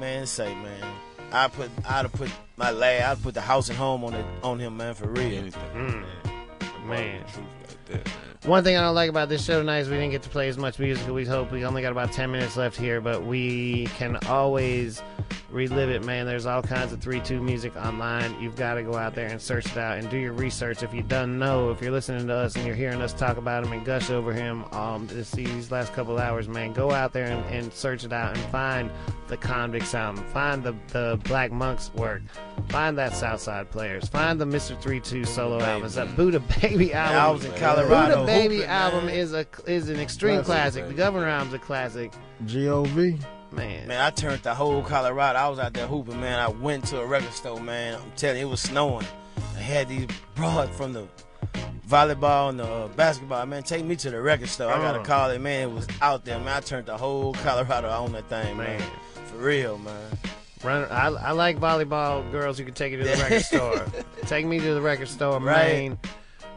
man, 0.00 0.26
say, 0.26 0.54
man, 0.54 0.94
I 1.34 1.48
put 1.48 1.68
I'd 1.84 2.02
have 2.02 2.12
put 2.12 2.30
my 2.56 2.70
lad, 2.70 3.02
I'd 3.02 3.22
put 3.22 3.34
the 3.34 3.40
house 3.40 3.68
and 3.68 3.76
home 3.76 4.04
on 4.04 4.14
it 4.14 4.24
on 4.42 4.60
him, 4.60 4.76
man, 4.76 4.94
for 4.94 5.08
real. 5.08 5.42
Mm. 5.42 6.04
Man. 6.86 7.24
Like 7.24 7.84
that, 7.86 8.06
man. 8.06 8.33
One 8.44 8.62
thing 8.62 8.76
I 8.76 8.82
don't 8.82 8.94
like 8.94 9.08
about 9.08 9.30
this 9.30 9.42
show 9.42 9.58
tonight 9.58 9.78
is 9.78 9.88
we 9.88 9.96
didn't 9.96 10.10
get 10.10 10.22
to 10.24 10.28
play 10.28 10.48
as 10.48 10.58
much 10.58 10.78
music 10.78 11.06
as 11.06 11.10
we 11.10 11.24
hoped. 11.24 11.50
We 11.50 11.64
only 11.64 11.80
got 11.80 11.92
about 11.92 12.12
10 12.12 12.30
minutes 12.30 12.58
left 12.58 12.76
here, 12.76 13.00
but 13.00 13.24
we 13.24 13.86
can 13.96 14.18
always 14.26 15.02
relive 15.50 15.88
it, 15.88 16.04
man. 16.04 16.26
There's 16.26 16.44
all 16.44 16.60
kinds 16.60 16.92
of 16.92 17.00
3 17.00 17.20
2 17.20 17.40
music 17.40 17.74
online. 17.76 18.38
You've 18.42 18.56
got 18.56 18.74
to 18.74 18.82
go 18.82 18.96
out 18.96 19.14
there 19.14 19.28
and 19.28 19.40
search 19.40 19.66
it 19.66 19.78
out 19.78 19.96
and 19.96 20.10
do 20.10 20.18
your 20.18 20.34
research. 20.34 20.82
If 20.82 20.92
you 20.92 21.02
don't 21.02 21.38
know, 21.38 21.70
if 21.70 21.80
you're 21.80 21.92
listening 21.92 22.26
to 22.26 22.34
us 22.34 22.54
and 22.56 22.66
you're 22.66 22.74
hearing 22.74 23.00
us 23.00 23.14
talk 23.14 23.38
about 23.38 23.64
him 23.64 23.72
and 23.72 23.82
gush 23.84 24.10
over 24.10 24.32
him 24.32 24.64
um, 24.72 25.06
this, 25.06 25.30
these 25.30 25.70
last 25.70 25.94
couple 25.94 26.18
hours, 26.18 26.46
man, 26.46 26.74
go 26.74 26.90
out 26.90 27.14
there 27.14 27.26
and, 27.26 27.44
and 27.46 27.72
search 27.72 28.04
it 28.04 28.12
out 28.12 28.36
and 28.36 28.44
find 28.50 28.90
the 29.28 29.36
Convicts 29.38 29.94
album, 29.94 30.22
find 30.24 30.62
the, 30.62 30.74
the 30.88 31.18
Blac 31.24 31.50
Monks 31.50 31.90
work, 31.94 32.22
find 32.68 32.98
that 32.98 33.14
Southside 33.14 33.70
Players, 33.70 34.06
find 34.08 34.38
the 34.40 34.44
Mr. 34.44 34.78
3 34.80 35.00
2 35.00 35.24
solo 35.24 35.60
albums, 35.60 35.94
that 35.94 36.14
Buddha 36.14 36.40
Baby 36.60 36.92
album. 36.92 37.16
I 37.16 37.30
was 37.30 37.44
in 37.44 37.52
Colorado 37.54 38.26
Baby 38.34 38.54
hooping, 38.56 38.70
album 38.70 39.06
man. 39.06 39.14
is 39.14 39.32
a 39.32 39.46
is 39.66 39.88
an 39.88 39.98
extreme 40.00 40.42
Classic, 40.44 40.82
classic. 40.82 40.88
The 40.88 40.94
Governor 40.94 41.26
album's 41.28 41.54
a 41.54 41.58
classic. 41.58 42.12
G.O.V. 42.46 43.18
Man. 43.52 43.86
Man, 43.88 44.00
I 44.00 44.10
turned 44.10 44.42
the 44.42 44.54
whole 44.54 44.82
Colorado. 44.82 45.38
I 45.38 45.48
was 45.48 45.58
out 45.60 45.74
there 45.74 45.86
hooping, 45.86 46.20
man. 46.20 46.38
I 46.40 46.48
went 46.48 46.84
to 46.86 47.00
a 47.00 47.06
record 47.06 47.32
store, 47.32 47.60
man. 47.60 47.94
I'm 47.94 48.12
telling 48.16 48.40
you, 48.40 48.46
it 48.48 48.50
was 48.50 48.60
snowing. 48.60 49.06
I 49.56 49.60
had 49.60 49.88
these 49.88 50.08
broad 50.34 50.70
from 50.70 50.92
the 50.92 51.06
volleyball 51.88 52.48
and 52.50 52.58
the 52.58 52.64
uh, 52.64 52.88
basketball. 52.88 53.46
Man, 53.46 53.62
take 53.62 53.84
me 53.84 53.96
to 53.96 54.10
the 54.10 54.20
record 54.20 54.48
store. 54.48 54.72
I 54.72 54.78
got 54.78 54.94
Uh. 54.96 54.98
to 54.98 55.04
call 55.04 55.30
it. 55.30 55.40
Man, 55.40 55.68
it 55.68 55.72
was 55.72 55.86
out 56.02 56.24
there. 56.24 56.38
Man, 56.38 56.48
I 56.48 56.60
turned 56.60 56.86
the 56.86 56.96
whole 56.96 57.34
Colorado 57.34 57.88
on 57.90 58.12
that 58.12 58.28
thing, 58.28 58.56
man. 58.56 58.78
Man. 58.80 58.90
For 59.26 59.36
real, 59.36 59.78
man. 59.78 60.10
Run, 60.64 60.84
I, 60.90 61.06
I 61.08 61.30
like 61.32 61.58
volleyball 61.60 62.28
girls 62.32 62.56
who 62.58 62.64
can 62.64 62.72
take 62.74 62.92
you 62.92 62.98
to 62.98 63.04
the 63.04 63.16
record 63.22 63.42
store. 63.44 63.84
Take 64.26 64.46
me 64.46 64.58
to 64.60 64.74
the 64.74 64.80
record 64.80 65.08
store, 65.08 65.38
Right. 65.38 65.66
Maine. 65.66 65.98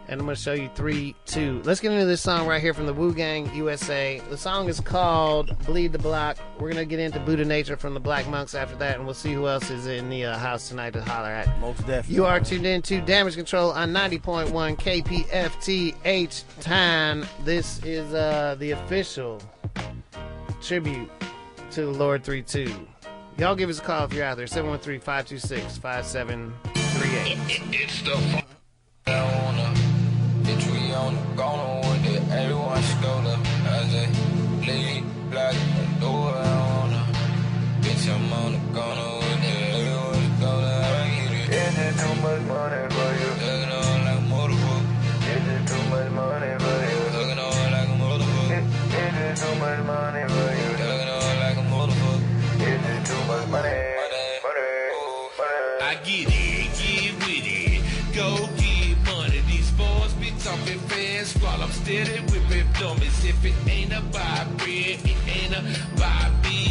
And 0.10 0.22
I'm 0.22 0.26
going 0.26 0.36
to 0.36 0.42
show 0.42 0.54
you 0.54 0.70
three, 0.74 1.16
two. 1.26 1.62
Let's 1.66 1.82
get 1.82 1.92
into 1.92 2.06
this 2.06 2.22
song 2.22 2.48
right 2.48 2.62
here 2.62 2.74
from 2.74 2.86
the 2.86 2.94
Wu 2.94 3.14
Gang 3.14 3.54
USA. 3.54 4.22
The 4.30 4.38
song 4.38 4.70
is 4.70 4.80
called 4.80 5.58
Bleed 5.66 5.92
the 5.92 6.00
Block. 6.00 6.38
We're 6.56 6.72
going 6.72 6.76
to 6.78 6.86
get 6.86 7.00
into 7.00 7.20
Buddha 7.20 7.44
Nature 7.44 7.76
from 7.76 7.94
the 7.94 8.00
Blac 8.00 8.30
Monks 8.30 8.56
after 8.56 8.76
that, 8.78 8.96
and 8.96 9.06
we'll 9.06 9.14
see 9.14 9.34
who 9.34 9.48
else 9.48 9.70
is 9.70 9.88
in 9.88 10.10
the 10.10 10.24
uh, 10.26 10.38
house 10.38 10.70
tonight 10.70 10.94
to 10.94 11.04
holler 11.04 11.28
at. 11.28 11.60
Most 11.60 11.80
definitely. 11.80 12.16
You 12.16 12.26
are 12.26 12.40
tuned 12.40 12.66
in 12.66 12.82
to 12.84 13.02
Damage 13.02 13.36
Control 13.36 13.72
on 13.72 13.92
90.1 13.92 14.78
KPFTH 14.78 16.44
time. 16.62 17.26
This 17.44 17.84
is 17.84 18.14
uh, 18.14 18.56
the 18.60 18.72
official 18.72 19.42
tribute 20.62 21.10
to 21.72 21.88
Lord 21.88 22.24
32. 22.24 22.74
Y'all 23.38 23.56
give 23.56 23.70
us 23.70 23.80
a 23.80 23.82
call 23.82 24.06
if 24.06 24.14
you're 24.14 24.24
out 24.24 24.38
there. 24.38 24.48
713 24.48 25.02
526 25.02 25.78
5738. 25.78 27.38
It's 27.74 28.02
the 28.02 28.48
bitch 30.48 30.66
we 30.72 30.94
on 30.94 31.14
the 31.14 31.42
corner 31.42 31.76
with 31.90 32.06
it. 32.06 32.22
Everyone 32.32 32.82
shoulder. 32.82 33.38
I 33.68 33.84
say 33.92 34.08
bleed 34.62 35.04
black 35.30 35.56
and 35.56 36.00
do 36.00 36.08
what 36.08 36.36
I 36.36 36.56
wanna. 36.70 37.04
Bitch 37.82 38.08
I'm 38.14 38.34
on 38.34 38.52
the 38.54 38.80
corner 38.80 39.17
ain't 65.66 65.94
about 65.94 66.44
big. 66.44 66.68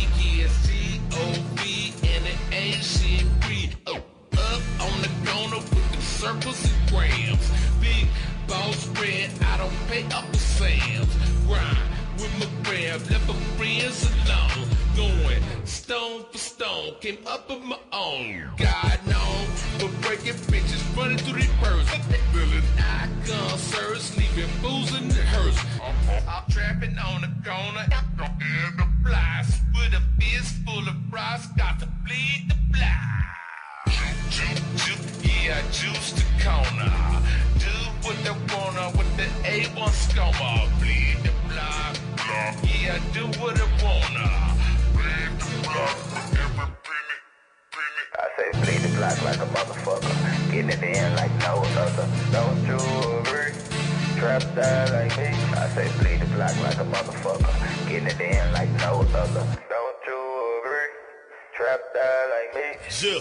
And 2.03 2.27
it 2.27 2.39
ain't 2.53 2.85
shit 2.85 3.25
free. 3.43 3.71
Oh, 3.87 3.97
up 3.97 4.63
on 4.81 5.03
the 5.03 5.11
corner 5.25 5.57
with 5.57 5.93
the 5.93 6.03
circles 6.03 6.65
and 6.65 6.91
grams. 6.91 7.51
Big 7.81 8.07
boss 8.47 8.77
spread, 8.77 9.31
I 9.43 9.57
don't 9.59 9.73
pay 9.89 10.05
up 10.15 10.25
for 10.33 10.39
Sam's. 10.39 11.15
Grind 11.47 11.79
with 12.19 12.39
my 12.39 12.47
grab, 12.65 13.01
left 13.11 13.29
my 13.29 13.35
friends 13.57 14.09
alone. 14.25 14.76
Going 14.97 15.43
stone 15.67 16.25
for 16.33 16.39
stone, 16.39 16.95
came 17.03 17.19
up 17.27 17.51
on 17.51 17.69
my 17.69 17.79
own. 17.93 18.49
God 18.57 18.99
known 19.07 19.47
for 19.77 19.89
breaking 20.01 20.41
bitches, 20.49 20.81
running 20.97 21.19
through 21.19 21.41
these 21.41 21.53
birds. 21.63 21.91
Feeling 22.33 22.63
icon, 22.79 23.59
sirs, 23.59 24.17
leaving 24.17 24.49
fools 24.63 24.99
in 24.99 25.09
the 25.09 25.23
hearse. 25.23 25.59
I'm 26.27 26.51
trapping 26.51 26.97
on 26.97 27.21
the 27.21 27.29
corner, 27.45 27.87
and 27.93 28.79
the 28.79 28.87
flies 29.05 29.61
with 29.75 29.93
a 29.93 30.03
fist 30.19 30.55
full 30.65 30.89
of 30.89 30.97
fries, 31.11 31.47
got 31.59 31.79
to 31.81 31.87
bleed 32.07 32.49
the 32.49 32.57
block. 32.73 33.37
Yeah, 35.23 35.59
I 35.59 35.63
juice 35.73 36.13
the 36.13 36.25
corner. 36.43 36.91
Do 37.59 37.75
what 38.01 38.17
they 38.25 38.33
wanna 38.55 38.97
with 38.97 39.15
the 39.19 39.29
A1 39.47 39.93
scoma. 39.93 40.69
Bleed 40.81 41.19
the 41.23 41.33
block. 41.53 41.97
Yeah, 42.65 42.97
I 42.97 43.13
do 43.13 43.27
what 43.39 43.61
I 43.61 43.85
wanna. 43.85 44.46
I 48.19 48.29
say 48.37 48.49
bleed 48.53 48.81
the 48.81 48.89
block 48.97 49.23
like 49.23 49.37
a 49.37 49.47
motherfucker. 49.47 50.15
Getting 50.51 50.71
it 50.71 50.83
in 50.83 51.15
like 51.17 51.33
no 51.41 51.63
other. 51.77 52.07
You 52.67 52.79
agree? 53.21 53.53
Trap 54.19 54.43
style 54.43 54.89
like 54.93 55.17
me. 55.19 55.29
I 55.53 55.69
say 55.75 55.89
bleed 55.99 56.21
the 56.21 56.27
block 56.35 56.57
like 56.63 56.79
a 56.79 56.85
motherfucker. 56.85 57.53
Getting 57.89 58.09
it 58.09 58.21
in 58.21 58.53
like 58.53 58.71
no 58.81 59.05
other. 59.15 59.45
You 60.07 60.63
agree? 60.65 60.93
Trap 61.57 61.81
style 61.91 62.29
like 62.33 62.51
me. 62.55 62.69
Yeah, 63.03 63.21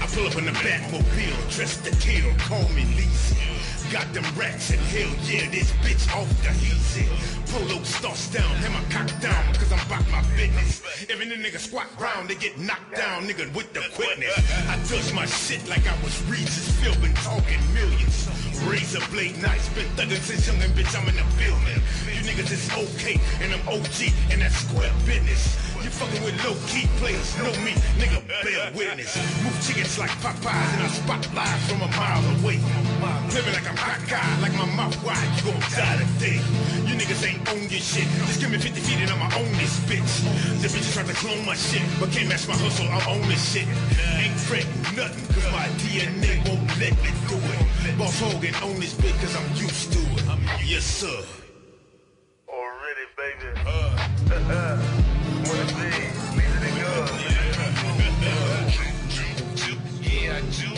I 0.00 0.06
pull 0.06 0.26
up 0.26 0.36
in 0.36 0.44
the 0.44 0.52
Batmobile, 0.52 1.54
dressed 1.54 1.84
to 1.84 1.90
kill, 1.96 2.30
call 2.38 2.68
me 2.74 2.84
Lizzie. 2.94 3.36
Got 3.90 4.12
them 4.12 4.24
rats 4.36 4.70
and 4.70 4.80
hell 4.80 5.10
yeah, 5.24 5.50
this 5.50 5.72
bitch 5.82 6.06
off 6.14 6.28
the 6.42 6.50
easy. 6.62 7.08
Polo 7.50 7.82
starts 7.82 8.28
down, 8.28 8.48
have 8.60 8.72
my 8.72 8.84
cock 8.92 9.08
down, 9.20 9.54
cause 9.54 9.72
I'm 9.72 9.80
about 9.86 10.04
my 10.10 10.22
business. 10.36 10.82
Every 11.08 11.26
nigga 11.26 11.58
squat 11.58 11.86
round, 11.98 12.28
they 12.28 12.34
get 12.34 12.58
knocked 12.58 12.94
down, 12.94 13.24
nigga, 13.24 13.52
with 13.54 13.72
the 13.72 13.80
quickness. 13.94 14.36
I 14.68 14.76
touch 14.84 15.12
my 15.14 15.24
shit 15.26 15.66
like 15.68 15.86
I 15.88 15.96
was 16.02 16.20
Regis 16.28 16.68
been 17.00 17.14
talking 17.24 17.60
millions. 17.74 18.28
Razor 18.66 19.00
blade 19.10 19.40
knives, 19.40 19.68
been 19.70 19.86
thugging 19.96 20.20
since 20.20 20.46
young 20.46 20.60
and 20.62 20.72
bitch, 20.74 20.92
I'm 20.96 21.08
in 21.08 21.16
the 21.16 21.26
building. 21.38 21.80
You 22.10 22.22
niggas 22.26 22.50
is 22.50 22.68
okay, 22.72 23.20
and 23.40 23.52
I'm 23.52 23.62
OG, 23.68 24.12
and 24.32 24.42
that's 24.42 24.56
square 24.56 24.92
business. 25.06 25.56
You 25.82 25.90
fucking 25.90 26.24
with 26.24 26.36
low 26.44 26.56
key 26.66 26.88
players, 26.98 27.38
know 27.38 27.54
me, 27.62 27.72
nigga, 28.02 28.20
bear 28.26 28.72
witness. 28.74 29.14
Move 29.44 29.56
chickens 29.62 29.98
like 29.98 30.10
Popeyes, 30.18 30.74
and 30.74 30.82
I 30.82 30.88
spot 30.88 31.22
live 31.34 31.60
from 31.70 31.82
a 31.82 31.90
mile 31.94 32.24
away. 32.40 32.58
Living 33.32 33.54
like 33.54 33.68
I'm 33.68 33.76
hot 33.76 34.02
guy, 34.10 34.26
like 34.42 34.54
my 34.54 34.66
mouth 34.74 34.96
wide, 35.04 35.30
you 35.38 35.52
gon' 35.52 35.60
die 35.70 36.02
today. 36.02 36.40
You 36.88 36.94
niggas 36.98 37.22
ain't 37.28 37.37
own 37.50 37.62
your 37.68 37.80
shit, 37.80 38.08
just 38.26 38.40
give 38.40 38.50
me 38.50 38.58
50 38.58 38.80
feet 38.80 39.00
and 39.00 39.10
I'ma 39.10 39.28
own 39.36 39.50
this 39.58 39.78
bitch. 39.86 40.22
The 40.62 40.68
bitches 40.68 40.92
try 40.94 41.04
to 41.04 41.14
clone 41.14 41.44
my 41.46 41.54
shit, 41.54 41.82
but 42.00 42.10
can't 42.10 42.28
match 42.28 42.48
my 42.48 42.54
hustle, 42.54 42.88
I 42.88 42.98
own 43.10 43.22
this 43.28 43.52
shit. 43.52 43.66
Ain't 44.18 44.38
fretting 44.40 44.70
nothing, 44.96 45.26
cause 45.34 45.46
my 45.52 45.66
DNA 45.82 46.38
won't 46.48 46.66
let 46.78 46.94
me 47.02 47.10
do 47.28 47.38
it. 47.38 47.98
Boss 47.98 48.20
Hogan 48.20 48.54
own 48.62 48.80
this 48.80 48.94
bitch, 48.94 49.18
cause 49.20 49.34
I'm 49.36 49.48
used 49.56 49.92
to 49.92 49.98
it. 49.98 50.18
Yes, 50.64 50.84
sir. 50.84 51.24
Already, 52.48 53.06
baby. 53.16 53.48
Uh, 53.66 53.96
wanna 55.48 55.68
see? 55.68 55.96
Leave 56.36 56.54
it 56.56 56.62
in 56.68 56.76
Yeah, 60.02 60.40
juice 60.50 60.77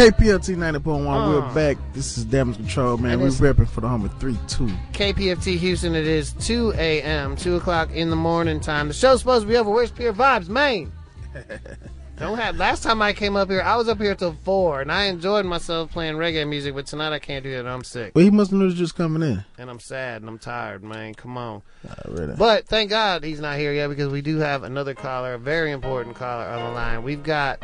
KPFT 0.00 0.56
90.1. 0.56 0.96
Uh. 0.96 1.28
We're 1.28 1.54
back. 1.54 1.76
This 1.92 2.16
is 2.16 2.24
Damage 2.24 2.56
Control, 2.56 2.96
man. 2.96 3.20
We're 3.20 3.28
repping 3.28 3.68
for 3.68 3.82
the 3.82 3.88
home 3.88 4.06
of 4.06 4.18
3 4.18 4.34
2. 4.48 4.66
KPFT 4.94 5.58
Houston, 5.58 5.94
it 5.94 6.06
is 6.06 6.32
2 6.32 6.72
a.m., 6.78 7.36
2 7.36 7.56
o'clock 7.56 7.90
in 7.92 8.08
the 8.08 8.16
morning 8.16 8.60
time. 8.60 8.88
The 8.88 8.94
show's 8.94 9.18
supposed 9.18 9.42
to 9.42 9.48
be 9.48 9.58
over. 9.58 9.68
Where's 9.68 9.90
Pure 9.90 10.14
Vibes, 10.14 10.48
Maine? 10.48 10.90
Don't 12.18 12.38
have. 12.38 12.56
Last 12.56 12.82
time 12.82 13.02
I 13.02 13.12
came 13.12 13.36
up 13.36 13.50
here, 13.50 13.60
I 13.60 13.76
was 13.76 13.90
up 13.90 14.00
here 14.00 14.14
till 14.14 14.32
4, 14.42 14.80
and 14.80 14.90
I 14.90 15.04
enjoyed 15.04 15.44
myself 15.44 15.90
playing 15.90 16.14
reggae 16.14 16.48
music, 16.48 16.74
but 16.74 16.86
tonight 16.86 17.12
I 17.12 17.18
can't 17.18 17.44
do 17.44 17.50
that. 17.50 17.66
I'm 17.66 17.84
sick. 17.84 18.12
Well, 18.14 18.24
he 18.24 18.30
must 18.30 18.52
have 18.52 18.74
just 18.74 18.94
coming 18.94 19.20
in. 19.20 19.44
And 19.58 19.68
I'm 19.68 19.80
sad 19.80 20.22
and 20.22 20.30
I'm 20.30 20.38
tired, 20.38 20.82
man. 20.82 21.12
Come 21.12 21.36
on. 21.36 21.60
really. 22.08 22.36
But 22.36 22.66
thank 22.66 22.88
God 22.88 23.22
he's 23.22 23.40
not 23.40 23.58
here 23.58 23.74
yet 23.74 23.88
because 23.88 24.08
we 24.08 24.22
do 24.22 24.38
have 24.38 24.62
another 24.62 24.94
caller, 24.94 25.34
a 25.34 25.38
very 25.38 25.72
important 25.72 26.16
caller 26.16 26.46
on 26.46 26.64
the 26.64 26.70
line. 26.70 27.02
We've 27.02 27.22
got 27.22 27.62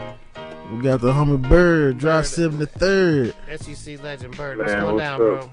We 0.72 0.82
got 0.82 1.00
the 1.00 1.12
homie 1.12 1.40
Bird, 1.48 1.98
Drive 1.98 2.24
73rd. 2.24 3.34
SUC 3.60 4.02
legend 4.02 4.36
Bird. 4.36 4.58
What's 4.58 4.72
Man, 4.72 4.82
going 4.82 4.94
what's 4.94 5.04
down, 5.04 5.12
up? 5.12 5.18
bro? 5.18 5.50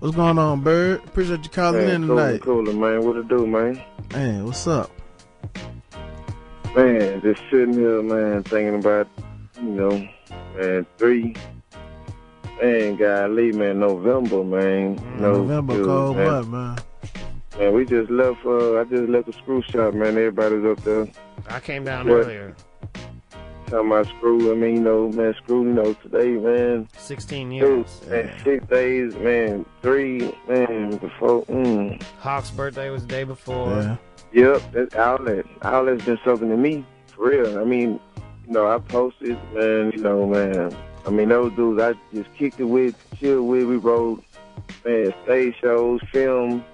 What's 0.00 0.16
going 0.16 0.38
on, 0.38 0.60
Bird? 0.62 1.04
Appreciate 1.04 1.44
you 1.44 1.50
calling 1.50 1.86
Man, 1.86 2.02
in 2.02 2.06
cool, 2.08 2.16
tonight. 2.16 2.40
Cooler, 2.40 2.72
man. 2.72 3.04
What 3.06 3.16
it 3.16 3.28
do, 3.28 3.46
man? 3.46 3.82
Man, 4.12 4.44
what's 4.46 4.66
up? 4.66 4.90
Man, 6.74 7.20
just 7.20 7.42
sitting 7.50 7.74
here, 7.74 8.02
man, 8.02 8.42
thinking 8.42 8.76
about, 8.80 9.06
you 9.56 9.68
know, 9.68 10.08
man, 10.56 10.86
three. 10.98 11.34
Man, 12.62 12.96
golly, 12.96 13.52
man, 13.52 13.80
November, 13.80 14.42
man. 14.42 14.94
You 14.98 15.20
know, 15.20 15.32
November, 15.42 15.74
dude, 15.74 15.86
cold 15.86 16.16
man. 16.16 16.26
month, 16.26 16.48
man. 16.48 16.78
Man, 17.58 17.74
we 17.74 17.84
just 17.84 18.10
left, 18.10 18.44
uh, 18.46 18.80
I 18.80 18.84
just 18.84 19.08
left 19.08 19.26
the 19.26 19.32
screw 19.34 19.62
shop, 19.62 19.94
man. 19.94 20.08
Everybody's 20.18 20.64
up 20.64 20.82
there 20.84 21.06
I 21.48 21.60
came 21.60 21.84
down 21.84 22.08
What? 22.08 22.14
earlier. 22.24 22.56
Talking 23.64 23.86
about 23.86 24.06
screw. 24.06 24.52
I 24.52 24.54
mean, 24.54 24.76
you 24.76 24.80
know, 24.80 25.08
man, 25.10 25.34
screw, 25.34 25.64
you 25.64 25.72
know, 25.72 25.92
today, 25.94 26.30
man. 26.32 26.88
16 26.96 27.48
Two, 27.48 27.54
years. 27.54 28.00
man, 28.08 28.32
six 28.44 28.66
days, 28.66 29.14
man, 29.16 29.66
three, 29.82 30.32
man, 30.48 30.96
before, 30.98 31.44
mm. 31.46 32.02
Hawk's 32.20 32.50
birthday 32.50 32.90
was 32.90 33.02
the 33.02 33.08
day 33.08 33.24
before. 33.24 33.70
Yeah. 33.70 33.96
Yep, 34.32 34.72
that's 34.72 34.94
outlet. 34.96 35.46
Outlet's 35.62 36.04
been 36.04 36.18
something 36.24 36.48
to 36.48 36.56
me, 36.56 36.84
for 37.06 37.28
real. 37.30 37.58
I 37.58 37.64
mean, 37.64 38.00
you 38.46 38.52
know, 38.52 38.68
I 38.68 38.78
posted, 38.78 39.38
man, 39.54 39.92
you 39.92 40.02
know, 40.02 40.26
man. 40.26 40.76
I 41.06 41.10
mean, 41.10 41.28
those 41.28 41.52
dudes 41.54 41.80
I 41.80 41.94
just 42.14 42.34
kicked 42.34 42.58
it 42.58 42.64
with, 42.64 42.96
chilled 43.18 43.46
with. 43.46 43.64
We 43.64 43.76
wrote, 43.76 44.24
man, 44.84 45.14
stage 45.24 45.54
shows, 45.60 46.00
film, 46.12 46.64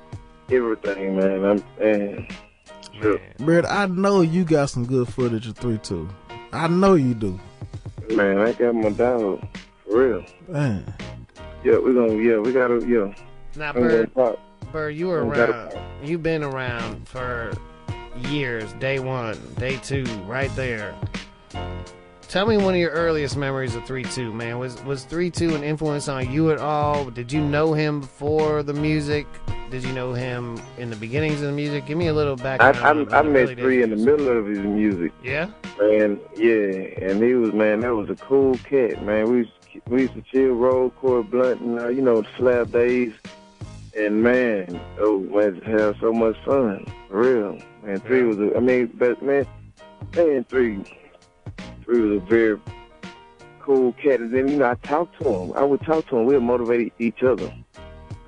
everything, 0.50 1.16
man. 1.16 1.44
I'm, 1.44 1.64
man. 1.78 2.28
Sure. 3.00 3.18
Bird, 3.38 3.64
I 3.64 3.86
know 3.86 4.20
you 4.20 4.44
got 4.44 4.70
some 4.70 4.84
good 4.84 5.08
footage 5.08 5.46
of 5.46 5.56
3 5.56 5.78
2. 5.78 6.08
I 6.52 6.66
know 6.68 6.94
you 6.94 7.14
do. 7.14 7.39
Man, 8.10 8.39
I 8.39 8.52
got 8.52 8.74
my 8.74 8.90
dog, 8.90 9.47
for 9.85 9.98
real. 9.98 10.24
Man. 10.48 10.94
Yeah, 11.62 11.78
we're 11.78 11.93
gonna, 11.93 12.20
yeah, 12.20 12.39
we 12.39 12.52
gotta, 12.52 12.85
yeah. 12.86 13.14
Now, 13.56 13.68
I'm 13.68 13.74
gonna 13.74 13.89
Bird, 13.89 14.14
pop. 14.14 14.39
Bird, 14.72 14.97
you 14.97 15.09
were 15.09 15.24
around. 15.24 15.74
You've 16.02 16.22
been 16.22 16.43
around 16.43 17.06
for 17.06 17.52
years. 18.28 18.72
Day 18.74 18.98
one, 18.98 19.39
day 19.59 19.77
two, 19.77 20.05
right 20.27 20.55
there. 20.56 20.94
Tell 22.31 22.47
me 22.47 22.57
one 22.57 22.74
of 22.74 22.81
your 22.81 22.93
earliest 22.93 23.36
memories 23.36 23.74
of 23.74 23.85
three 23.85 24.05
two, 24.05 24.32
man. 24.32 24.61
Was 24.61 24.81
was 24.85 25.02
three 25.02 25.31
two 25.31 25.57
an 25.57 25.65
influence 25.65 26.07
on 26.07 26.31
you 26.31 26.52
at 26.52 26.59
all? 26.59 27.11
Did 27.11 27.32
you 27.32 27.40
know 27.40 27.73
him 27.73 27.98
before 27.98 28.62
the 28.62 28.73
music? 28.73 29.27
Did 29.69 29.82
you 29.82 29.93
know 29.93 30.12
him 30.12 30.57
in 30.78 30.90
the 30.90 30.97
beginnings 30.97 31.40
of 31.40 31.48
the 31.48 31.52
music? 31.52 31.86
Give 31.86 31.98
me 31.98 32.07
a 32.07 32.15
little 32.15 32.36
background. 32.36 32.77
I, 32.77 32.90
on 32.90 33.12
I 33.12 33.23
met 33.23 33.59
three 33.59 33.82
in 33.82 33.90
the 33.90 33.97
middle 33.97 34.28
of 34.28 34.47
his 34.47 34.61
music. 34.61 35.11
Yeah. 35.24 35.51
Man, 35.81 36.20
yeah, 36.36 37.09
and 37.11 37.20
he 37.20 37.35
was 37.35 37.52
man, 37.52 37.81
that 37.81 37.97
was 37.97 38.09
a 38.11 38.15
cool 38.15 38.57
cat, 38.59 39.05
man. 39.05 39.28
We 39.28 39.39
used 39.39 39.51
to, 39.73 39.81
we 39.89 40.02
used 40.02 40.15
to 40.15 40.23
chill, 40.23 40.52
roll, 40.52 40.90
core 40.90 41.24
blunt, 41.24 41.61
and 41.61 41.81
uh, 41.81 41.89
you 41.89 42.01
know 42.01 42.23
the 42.23 42.28
slab 42.36 42.70
days, 42.70 43.12
and 43.97 44.23
man, 44.23 44.81
oh 45.01 45.19
man, 45.19 45.61
have 45.62 45.97
so 46.01 46.12
much 46.12 46.36
fun, 46.44 46.86
for 47.09 47.23
real. 47.23 47.59
Man, 47.82 47.98
three 47.98 48.23
was, 48.23 48.39
a, 48.39 48.57
I 48.57 48.61
mean, 48.61 48.86
but 48.94 49.20
man, 49.20 49.48
man, 50.15 50.44
three, 50.44 50.85
three 51.85 52.01
was 52.01 52.23
a 52.23 52.24
very 52.27 52.61
cool 53.61 53.93
cat, 53.95 54.20
and 54.20 54.32
then 54.32 54.49
you 54.49 54.57
know 54.57 54.70
I 54.70 54.74
talked 54.87 55.20
to 55.23 55.28
him. 55.28 55.53
I 55.55 55.62
would 55.62 55.82
talk 55.82 56.09
to 56.09 56.19
him. 56.19 56.27
We 56.27 56.35
would 56.35 56.43
motivate 56.43 56.93
each 56.99 57.23
other. 57.23 57.53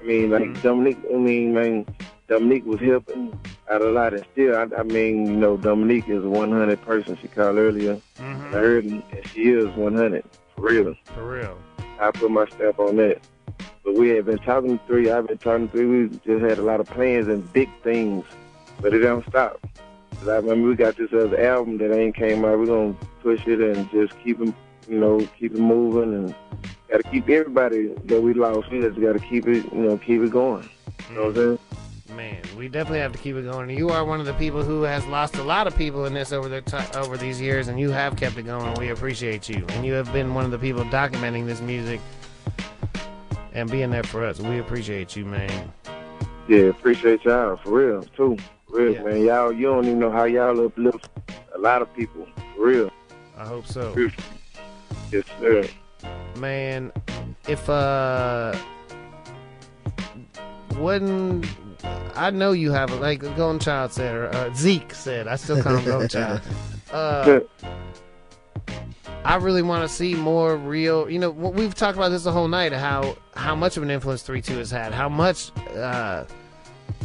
I 0.00 0.04
mean, 0.04 0.30
like 0.30 0.42
mm-hmm. 0.42 0.62
Dominique. 0.62 0.98
I 1.12 1.16
mean, 1.16 1.54
man, 1.54 1.86
Dominique 2.28 2.64
was 2.64 2.80
helping 2.80 3.38
out 3.70 3.82
a 3.82 3.90
lot, 3.90 4.14
and 4.14 4.24
still, 4.32 4.56
I, 4.56 4.66
I 4.78 4.82
mean, 4.82 5.26
you 5.26 5.36
know, 5.36 5.56
Dominique 5.56 6.08
is 6.08 6.24
a 6.24 6.28
100 6.28 6.82
person. 6.82 7.16
She 7.20 7.28
called 7.28 7.56
earlier. 7.56 8.00
Mm-hmm. 8.18 8.46
I 8.48 8.58
heard, 8.58 8.84
and 8.84 9.02
she 9.32 9.50
is 9.50 9.66
100 9.76 10.24
for 10.54 10.62
real. 10.62 10.94
For 11.14 11.24
real. 11.24 11.58
I 12.00 12.10
put 12.10 12.30
my 12.30 12.46
stamp 12.46 12.78
on 12.78 12.96
that. 12.96 13.20
But 13.84 13.94
we 13.94 14.10
had 14.10 14.26
been 14.26 14.38
talking 14.38 14.78
to 14.78 14.86
three. 14.86 15.10
I've 15.10 15.26
been 15.26 15.38
talking 15.38 15.68
to 15.68 15.72
three. 15.72 15.86
We 15.86 16.08
just 16.24 16.44
had 16.44 16.58
a 16.58 16.62
lot 16.62 16.80
of 16.80 16.86
plans 16.86 17.28
and 17.28 17.52
big 17.52 17.68
things, 17.82 18.24
but 18.80 18.94
it 18.94 19.00
don't 19.00 19.26
stop. 19.28 19.60
I 20.22 20.36
remember 20.36 20.68
we 20.68 20.76
got 20.76 20.96
this 20.96 21.12
other 21.12 21.40
album 21.40 21.78
that 21.78 21.92
ain't 21.92 22.14
came 22.14 22.44
out. 22.44 22.58
We're 22.58 22.66
gonna 22.66 22.96
push 23.22 23.46
it 23.46 23.60
and 23.60 23.90
just 23.90 24.18
keep 24.22 24.40
it, 24.40 24.54
you 24.88 24.98
know, 24.98 25.18
keep 25.38 25.54
it 25.54 25.60
moving 25.60 26.14
and 26.14 26.34
got 26.88 26.98
to 26.98 27.10
keep 27.10 27.28
everybody 27.28 27.88
that 28.04 28.20
we 28.20 28.34
lost. 28.34 28.70
We 28.70 28.80
just 28.80 29.00
got 29.00 29.14
to 29.14 29.18
keep 29.18 29.48
it, 29.48 29.64
you 29.72 29.80
know, 29.80 29.96
keep 29.96 30.22
it 30.22 30.30
going. 30.30 30.68
You 31.08 31.14
know 31.14 31.20
what 31.22 31.28
I'm 31.28 31.34
saying? 31.34 31.58
Mm-hmm. 31.58 32.16
Man, 32.16 32.42
we 32.58 32.68
definitely 32.68 32.98
have 32.98 33.12
to 33.12 33.18
keep 33.18 33.36
it 33.36 33.50
going. 33.50 33.70
You 33.70 33.88
are 33.88 34.04
one 34.04 34.20
of 34.20 34.26
the 34.26 34.34
people 34.34 34.62
who 34.62 34.82
has 34.82 35.04
lost 35.06 35.36
a 35.36 35.42
lot 35.42 35.66
of 35.66 35.74
people 35.74 36.04
in 36.04 36.12
this 36.12 36.30
over 36.30 36.46
the 36.46 36.60
ti 36.60 36.76
over 36.94 37.16
these 37.16 37.40
years, 37.40 37.68
and 37.68 37.80
you 37.80 37.90
have 37.90 38.16
kept 38.16 38.36
it 38.36 38.42
going. 38.42 38.74
We 38.74 38.90
appreciate 38.90 39.48
you, 39.48 39.64
and 39.70 39.86
you 39.86 39.94
have 39.94 40.12
been 40.12 40.34
one 40.34 40.44
of 40.44 40.50
the 40.50 40.58
people 40.58 40.84
documenting 40.84 41.46
this 41.46 41.62
music 41.62 42.00
and 43.54 43.70
being 43.70 43.90
there 43.90 44.02
for 44.02 44.26
us. 44.26 44.40
We 44.40 44.58
appreciate 44.58 45.16
you, 45.16 45.24
man. 45.24 45.72
Yeah, 46.48 46.64
appreciate 46.64 47.24
y'all 47.24 47.56
for 47.56 47.70
real 47.70 48.02
too. 48.16 48.36
For 48.68 48.78
real, 48.78 49.04
man. 49.04 49.24
Y'all, 49.24 49.52
you 49.52 49.66
don't 49.66 49.84
even 49.84 49.98
know 49.98 50.10
how 50.10 50.24
y'all 50.24 50.66
uplift 50.66 51.08
a 51.54 51.58
lot 51.58 51.82
of 51.82 51.94
people. 51.94 52.26
For 52.56 52.66
real. 52.66 52.90
I 53.36 53.46
hope 53.46 53.66
so. 53.66 53.94
Yes, 55.10 55.24
sir. 55.40 55.68
Man, 56.38 56.92
if 57.46 57.68
uh, 57.68 58.56
wouldn't 60.76 61.46
I 62.14 62.30
know 62.30 62.52
you 62.52 62.70
have 62.72 62.90
a 62.90 62.96
like 62.96 63.20
Golden 63.20 63.58
Child 63.58 63.92
said 63.92 64.14
or 64.14 64.34
uh, 64.34 64.54
Zeke 64.54 64.94
said 64.94 65.28
I 65.28 65.36
still 65.36 65.62
call 65.62 65.76
him 65.76 65.84
Golden 65.84 66.08
Child. 66.08 66.40
Uh, 66.92 67.40
I 69.24 69.36
really 69.36 69.62
want 69.62 69.88
to 69.88 69.94
see 69.94 70.14
more 70.14 70.56
real. 70.56 71.08
You 71.08 71.18
know, 71.18 71.30
we've 71.30 71.74
talked 71.74 71.96
about 71.96 72.08
this 72.08 72.24
the 72.24 72.32
whole 72.32 72.48
night. 72.48 72.72
How 72.72 73.16
how 73.34 73.54
much 73.54 73.76
of 73.76 73.82
an 73.82 73.90
influence 73.90 74.22
three 74.22 74.42
two 74.42 74.58
has 74.58 74.70
had. 74.70 74.92
How 74.92 75.08
much 75.08 75.52
uh, 75.76 76.24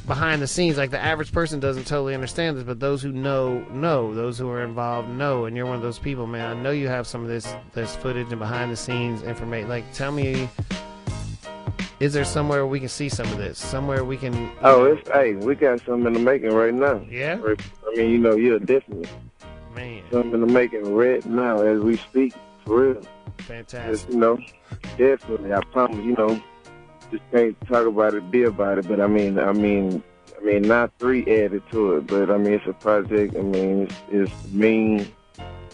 behind 0.07 0.41
the 0.41 0.47
scenes, 0.47 0.77
like 0.77 0.89
the 0.89 0.99
average 0.99 1.31
person 1.31 1.59
doesn't 1.59 1.85
totally 1.85 2.15
understand 2.15 2.57
this, 2.57 2.63
but 2.63 2.79
those 2.79 3.03
who 3.03 3.11
know 3.11 3.59
know. 3.69 4.15
Those 4.15 4.37
who 4.39 4.49
are 4.49 4.63
involved 4.63 5.09
know. 5.09 5.45
And 5.45 5.55
you're 5.55 5.67
one 5.67 5.75
of 5.75 5.83
those 5.83 5.99
people, 5.99 6.25
man. 6.25 6.57
I 6.57 6.59
know 6.59 6.71
you 6.71 6.87
have 6.87 7.05
some 7.05 7.21
of 7.21 7.27
this 7.27 7.55
this 7.73 7.95
footage 7.95 8.29
and 8.31 8.39
behind 8.39 8.71
the 8.71 8.77
scenes 8.77 9.21
information. 9.23 9.69
Like, 9.69 9.91
tell 9.93 10.11
me. 10.11 10.49
Is 11.99 12.13
there 12.13 12.25
somewhere 12.25 12.67
we 12.67 12.79
can 12.79 12.89
see 12.89 13.09
some 13.09 13.25
of 13.31 13.37
this? 13.37 13.57
Somewhere 13.57 14.03
we 14.03 14.17
can. 14.17 14.51
Oh, 14.61 14.85
it's 14.85 15.07
hey, 15.09 15.33
we 15.33 15.55
got 15.55 15.79
something 15.79 16.05
in 16.05 16.13
the 16.13 16.19
making 16.19 16.53
right 16.53 16.73
now. 16.73 17.03
Yeah? 17.09 17.39
I 17.43 17.95
mean, 17.95 18.11
you 18.11 18.19
know, 18.19 18.35
yeah, 18.35 18.59
definitely. 18.59 19.09
Man. 19.77 20.03
Something 20.11 20.33
in 20.33 20.41
the 20.41 20.47
making 20.47 20.93
right 20.93 21.25
now 21.25 21.61
as 21.61 21.79
we 21.79 21.97
speak. 21.97 22.33
For 22.65 22.93
real. 22.93 23.01
Fantastic. 23.37 23.91
Just, 23.91 24.09
you 24.09 24.17
know, 24.17 24.37
definitely. 24.97 25.53
I 25.53 25.61
promise. 25.71 26.03
You 26.03 26.15
know, 26.17 26.41
just 27.11 27.23
can't 27.31 27.55
talk 27.67 27.85
about 27.87 28.13
it, 28.13 28.29
be 28.31 28.43
about 28.43 28.79
it. 28.79 28.87
But 28.87 28.99
I 28.99 29.07
mean, 29.07 29.39
I 29.39 29.53
mean, 29.53 30.03
I 30.37 30.43
mean, 30.43 30.63
not 30.63 30.91
three 30.99 31.21
added 31.21 31.63
to 31.71 31.97
it, 31.97 32.07
but 32.07 32.29
I 32.29 32.37
mean, 32.37 32.53
it's 32.53 32.67
a 32.67 32.73
project. 32.73 33.35
I 33.35 33.41
mean, 33.41 33.83
it's, 33.83 33.95
it's 34.09 34.47
mean, 34.51 35.07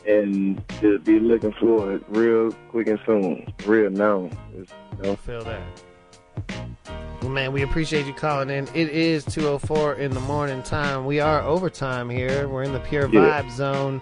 and 0.08 0.62
just 0.82 1.04
be 1.06 1.20
looking 1.20 1.54
for 1.54 1.94
it 1.94 2.04
real 2.10 2.52
quick 2.70 2.88
and 2.88 3.00
soon, 3.06 3.54
real 3.66 3.90
now. 3.90 4.30
It's, 4.56 4.72
you 4.98 5.04
know, 5.04 5.16
feel 5.16 5.44
that. 5.46 5.64
Well, 7.24 7.32
man, 7.32 7.54
we 7.54 7.62
appreciate 7.62 8.06
you 8.06 8.12
calling 8.14 8.50
in. 8.50 8.68
It 8.74 8.90
is 8.90 9.24
2:04 9.24 9.94
in 9.98 10.12
the 10.12 10.20
morning 10.20 10.62
time. 10.62 11.06
We 11.06 11.22
are 11.22 11.41
overtime 11.41 12.10
here. 12.10 12.50
We're 12.50 12.64
in 12.64 12.74
the 12.74 12.82
pure 12.82 13.08
Yeah. 13.08 13.41
vibe 13.41 13.50
zone. 13.50 14.02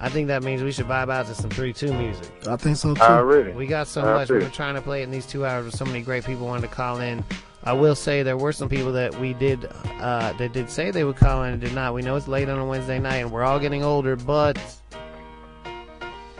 I 0.00 0.08
think 0.08 0.26
that 0.26 0.42
means 0.42 0.60
we 0.60 0.72
should 0.72 0.88
vibe 0.88 1.08
out 1.08 1.26
to 1.26 1.34
some 1.36 1.50
3-2 1.50 1.92
music. 1.92 2.26
I 2.48 2.56
think 2.56 2.78
so 2.78 2.94
too. 2.94 3.00
Already. 3.02 3.52
We 3.52 3.68
got 3.68 3.86
so 3.86 4.00
I 4.00 4.14
much. 4.14 4.28
We've 4.28 4.40
been 4.40 4.50
trying 4.50 4.74
to 4.74 4.80
play 4.80 5.02
it 5.02 5.04
in 5.04 5.12
these 5.12 5.24
two 5.26 5.46
hours 5.46 5.66
with 5.66 5.76
so 5.76 5.84
many 5.84 6.00
great 6.00 6.24
people 6.24 6.46
wanted 6.48 6.62
to 6.62 6.74
call 6.74 6.98
in. 7.00 7.22
I 7.62 7.74
will 7.74 7.94
say 7.94 8.24
there 8.24 8.36
were 8.38 8.52
some 8.52 8.68
people 8.68 8.90
that 8.92 9.14
we 9.20 9.32
did 9.34 9.68
uh, 10.00 10.32
that 10.32 10.52
did 10.52 10.68
say 10.68 10.90
they 10.90 11.04
would 11.04 11.16
call 11.16 11.44
in 11.44 11.52
and 11.52 11.62
did 11.62 11.74
not. 11.74 11.94
We 11.94 12.02
know 12.02 12.16
it's 12.16 12.26
late 12.26 12.48
on 12.48 12.58
a 12.58 12.64
Wednesday 12.64 12.98
night 12.98 13.18
and 13.18 13.30
we're 13.30 13.44
all 13.44 13.60
getting 13.60 13.84
older, 13.84 14.16
but 14.16 14.58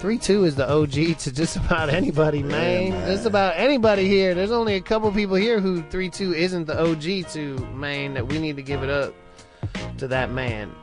three 0.00 0.16
two 0.16 0.44
is 0.44 0.56
the 0.56 0.68
OG 0.68 1.18
to 1.18 1.30
just 1.32 1.56
about 1.56 1.90
anybody, 2.00 2.42
man. 2.42 2.92
Just 3.06 3.26
about 3.26 3.54
anybody 3.56 4.08
here. 4.08 4.34
There's 4.34 4.50
only 4.50 4.74
a 4.74 4.80
couple 4.80 5.12
people 5.12 5.36
here 5.36 5.60
who 5.60 5.82
three 5.90 6.08
two 6.08 6.32
isn't 6.34 6.64
the 6.66 6.80
OG 6.80 7.30
to, 7.32 7.58
man. 7.74 8.14
That 8.14 8.26
we 8.26 8.38
need 8.38 8.56
to 8.56 8.62
give 8.62 8.82
it 8.82 8.90
up 8.90 9.14
to 9.98 10.08
that 10.08 10.30
man. 10.32 10.74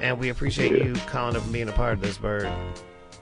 And 0.00 0.18
we 0.18 0.28
appreciate 0.28 0.72
Yeah. 0.72 0.84
you 0.84 0.94
calling 1.06 1.36
up 1.36 1.44
and 1.44 1.52
being 1.52 1.68
a 1.68 1.72
part 1.72 1.94
of 1.94 2.00
this 2.00 2.18
bird. 2.18 2.50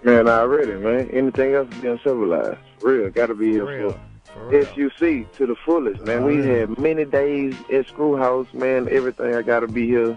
Man, 0.03 0.27
I 0.27 0.39
already, 0.41 0.73
man. 0.73 1.09
Anything 1.11 1.55
else 1.55 1.69
being 1.81 2.01
civilized. 2.03 2.59
Real, 2.81 3.11
gotta 3.11 3.35
be 3.35 3.53
here 3.53 3.67
real. 3.67 4.01
for 4.25 4.65
SUC 4.65 5.31
to 5.33 5.47
the 5.47 5.55
fullest, 5.67 6.05
man. 6.07 6.25
We 6.25 6.41
oh, 6.41 6.43
had 6.43 6.79
many 6.79 7.05
days 7.05 7.55
at 7.73 7.87
Screw 7.89 8.17
House, 8.17 8.49
man. 8.55 8.89
Everything 8.91 9.35
I 9.35 9.43
gotta 9.43 9.69
be 9.69 9.87
here. 9.87 10.17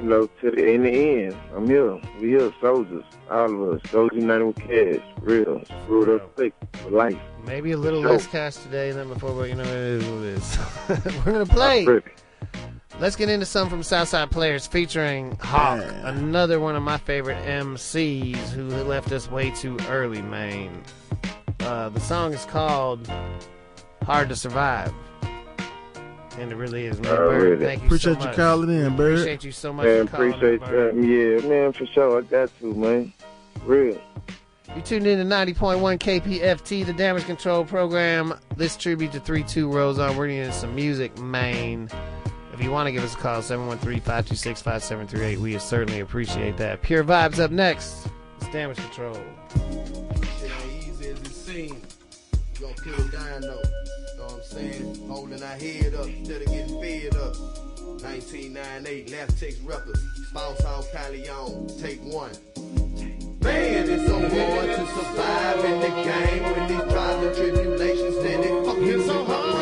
You 0.00 0.08
know, 0.08 0.26
to 0.40 0.50
the 0.50 0.64
in 0.72 0.82
the 0.84 0.90
end, 1.26 1.36
I'm 1.54 1.66
here. 1.66 2.00
We 2.20 2.28
here, 2.30 2.52
soldiers, 2.60 3.04
all 3.30 3.44
of 3.70 3.74
us. 3.84 3.90
Soldiers 3.90 4.18
united 4.22 4.44
with 4.44 4.56
cash, 4.56 5.02
real, 5.20 5.62
screwed 5.82 6.08
up 6.20 6.34
click 6.36 6.54
for 6.72 6.90
life. 6.90 7.18
Maybe 7.44 7.72
a 7.72 7.76
little 7.76 8.00
Sure. 8.02 8.12
less 8.12 8.26
cash 8.26 8.56
today 8.56 8.92
than 8.92 9.08
before, 9.08 9.34
but 9.34 9.48
you 9.48 9.56
know, 9.56 9.62
it 9.62 9.68
is 9.68 10.04
what 10.06 10.22
it 10.22 10.24
is. 11.04 11.16
We're 11.26 11.32
going 11.32 11.46
to 11.46 11.52
play. 11.52 12.00
Let's 12.98 13.16
get 13.16 13.28
into 13.30 13.46
some 13.46 13.70
from 13.70 13.82
Southside 13.82 14.30
Players 14.30 14.66
featuring 14.66 15.36
Hawk, 15.40 15.82
another 16.02 16.60
one 16.60 16.76
of 16.76 16.82
my 16.82 16.98
favorite 16.98 17.38
MCs 17.46 18.50
who 18.50 18.68
left 18.68 19.10
us 19.12 19.30
way 19.30 19.50
too 19.50 19.78
early, 19.88 20.20
man. 20.22 20.82
Uh, 21.60 21.88
the 21.88 22.00
song 22.00 22.32
is 22.34 22.44
called 22.46 23.10
Hard 24.02 24.28
to 24.28 24.36
Survive. 24.36 24.92
And 26.38 26.52
it 26.52 26.56
really 26.56 26.86
is, 26.86 27.00
man. 27.00 27.16
Bird, 27.16 27.42
Already. 27.42 27.64
thank 27.64 27.80
you 27.82 27.86
Appreciate 27.86 28.14
so 28.14 28.20
you 28.20 28.26
much. 28.26 28.36
calling 28.36 28.70
in, 28.70 28.96
Bird. 28.96 29.12
Appreciate 29.14 29.44
you 29.44 29.52
so 29.52 29.72
much 29.72 29.86
Man, 29.86 30.06
for 30.06 30.16
appreciate 30.16 30.62
in, 30.62 30.68
Bird. 30.68 30.96
that. 30.96 31.42
Yeah, 31.42 31.48
man, 31.48 31.72
for 31.72 31.86
sure. 31.86 32.18
I 32.18 32.22
got 32.22 32.50
to, 32.60 32.74
man. 32.74 33.12
Real. 33.64 34.00
You 34.76 34.82
tuned 34.82 35.06
in 35.08 35.18
to 35.18 35.24
90.1 35.34 35.98
KPFT, 35.98 36.86
the 36.86 36.92
damage 36.92 37.24
control 37.24 37.64
program. 37.64 38.34
This 38.56 38.76
tribute 38.76 39.10
to 39.12 39.20
3 39.20 39.42
2 39.42 39.68
rolls 39.70 39.98
on. 39.98 40.16
We're 40.16 40.28
getting 40.28 40.52
some 40.52 40.74
music, 40.76 41.18
man. 41.18 41.88
If 42.54 42.62
you 42.62 42.70
want 42.70 42.86
to 42.86 42.92
give 42.92 43.02
us 43.02 43.14
a 43.14 43.18
call, 43.18 43.42
713 43.42 43.98
526 44.00 44.62
5738. 44.62 45.38
We 45.40 45.58
certainly 45.58 46.00
appreciate 46.00 46.56
that. 46.58 46.82
Pure 46.82 47.04
Vibes 47.04 47.40
up 47.40 47.50
next. 47.50 48.06
It's 48.36 48.48
damage 48.52 48.76
control. 48.76 49.14
Shit 49.54 50.50
ain't 50.62 50.86
easy 50.86 51.08
as 51.10 51.18
it 51.20 51.26
seems. 51.26 51.98
We 52.60 52.66
gon' 52.66 52.74
kill 52.74 52.94
it 52.94 53.10
saying? 54.50 55.08
Holding 55.08 55.42
our 55.42 55.48
head 55.56 55.94
up 55.94 56.06
instead 56.06 56.42
of 56.42 56.48
getting 56.48 56.80
fed 56.80 57.16
up. 57.16 57.36
1998, 58.02 59.12
Last 59.12 59.38
Text 59.38 59.60
Records. 59.64 60.00
Spouse 60.28 60.62
House 60.62 60.88
Paleon, 60.90 61.80
take 61.80 62.00
one. 62.02 62.30
Man, 63.42 63.88
it's 63.88 64.06
so 64.06 64.18
hard 64.18 64.68
to 64.70 64.86
survive 64.86 65.64
in 65.64 65.80
the 65.80 65.88
game 65.88 66.42
when 66.44 66.68
these 66.68 66.92
trials 66.92 67.24
and 67.26 67.36
tribulations 67.36 68.16
steady 68.16 68.48
fucking 68.64 69.06
so 69.06 69.24
my 69.24 69.59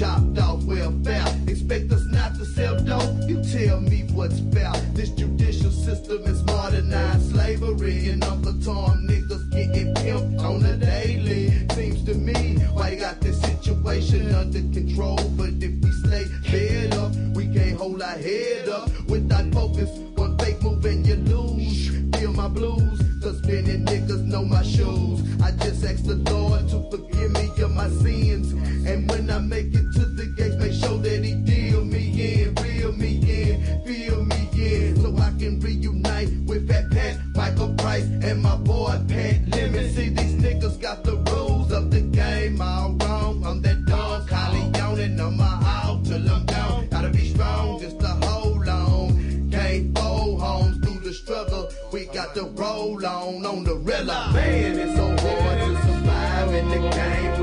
chopped 0.00 0.38
off 0.38 0.62
welfare. 0.64 1.26
Expect 1.46 1.92
us 1.92 2.06
not 2.06 2.34
to 2.36 2.46
sell 2.46 2.74
dope. 2.82 3.28
You 3.28 3.42
tell 3.44 3.82
me 3.82 4.04
what's 4.14 4.40
fair. 4.52 4.72
This 4.94 5.10
judicial 5.10 5.70
system 5.70 6.24
is 6.24 6.42
modernized 6.44 7.32
slavery, 7.32 8.08
and 8.08 8.24
Uncle 8.24 8.54
Tom 8.64 9.06
niggas 9.06 9.50
getting 9.50 9.92
pimped 9.94 10.40
on 10.40 10.62
the 10.62 10.78
daily. 10.78 11.50
Seems 11.74 12.02
to 12.04 12.14
me 12.14 12.54
why 12.72 12.92
you 12.92 13.00
got 13.00 13.20
this 13.20 13.38
situation 13.42 14.34
under 14.34 14.60
control, 14.72 15.18
but 15.36 15.52
if 15.60 15.74
we 15.84 15.90
stay 16.04 16.24
fed 16.48 16.94
up, 16.94 17.14
we 17.36 17.46
can't 17.48 17.76
hold 17.76 18.00
our 18.00 18.16
head 18.16 18.70
up 18.70 18.88
without 19.06 19.52
focus. 19.52 19.90
One 20.16 20.38
fake 20.38 20.62
move 20.62 20.82
and 20.86 21.06
you 21.06 21.16
lose. 21.16 21.90
Feel 22.18 22.32
my 22.32 22.48
blues, 22.48 22.89
cause 23.30 23.42
many 23.46 23.78
niggas 23.78 24.24
know 24.24 24.44
my 24.44 24.62
shoes. 24.62 25.20
I 25.40 25.52
just 25.52 25.84
ask 25.84 26.04
the 26.04 26.16
Lord 26.30 26.68
to 26.70 26.90
forgive 26.90 27.30
me 27.32 27.62
of 27.62 27.70
my 27.72 27.88
sins. 27.88 28.52
And 28.86 29.08
when 29.10 29.30
I 29.30 29.38
make 29.38 29.66
it 29.66 29.92
to 29.94 30.04
the 30.04 30.26
gates, 30.36 30.56
make 30.56 30.72
sure 30.72 30.98
that 30.98 31.24
he 31.24 31.34
deal 31.34 31.84
me 31.84 32.42
in, 32.42 32.54
reel 32.56 32.92
me 32.92 33.12
in, 33.18 33.84
feel 33.84 34.24
me 34.24 34.48
in. 34.52 34.96
So 35.00 35.16
I 35.16 35.30
can 35.38 35.60
reunite 35.60 36.30
with 36.46 36.68
Fat 36.68 36.90
Pat, 36.90 37.18
Michael 37.34 37.74
Price, 37.74 38.04
and 38.04 38.42
my 38.42 38.56
boy 38.56 39.00
Pat 39.08 39.48
Lemon. 39.48 39.90
See, 39.94 40.08
these 40.08 40.34
niggas 40.34 40.80
got 40.80 41.04
the 41.04 41.16
rules 41.30 41.70
of 41.72 41.90
the 41.90 42.00
game 42.00 42.60
all 42.60 42.99
To 52.34 52.44
roll 52.44 53.04
on 53.04 53.44
on 53.44 53.64
the 53.64 53.74
rilla. 53.74 54.30
Man, 54.32 54.78
it's 54.78 54.94
so 54.94 55.04
hard 55.04 55.58
to 55.58 55.82
survive 55.82 56.54
in 56.54 56.68
the 56.68 56.90
game 56.90 57.39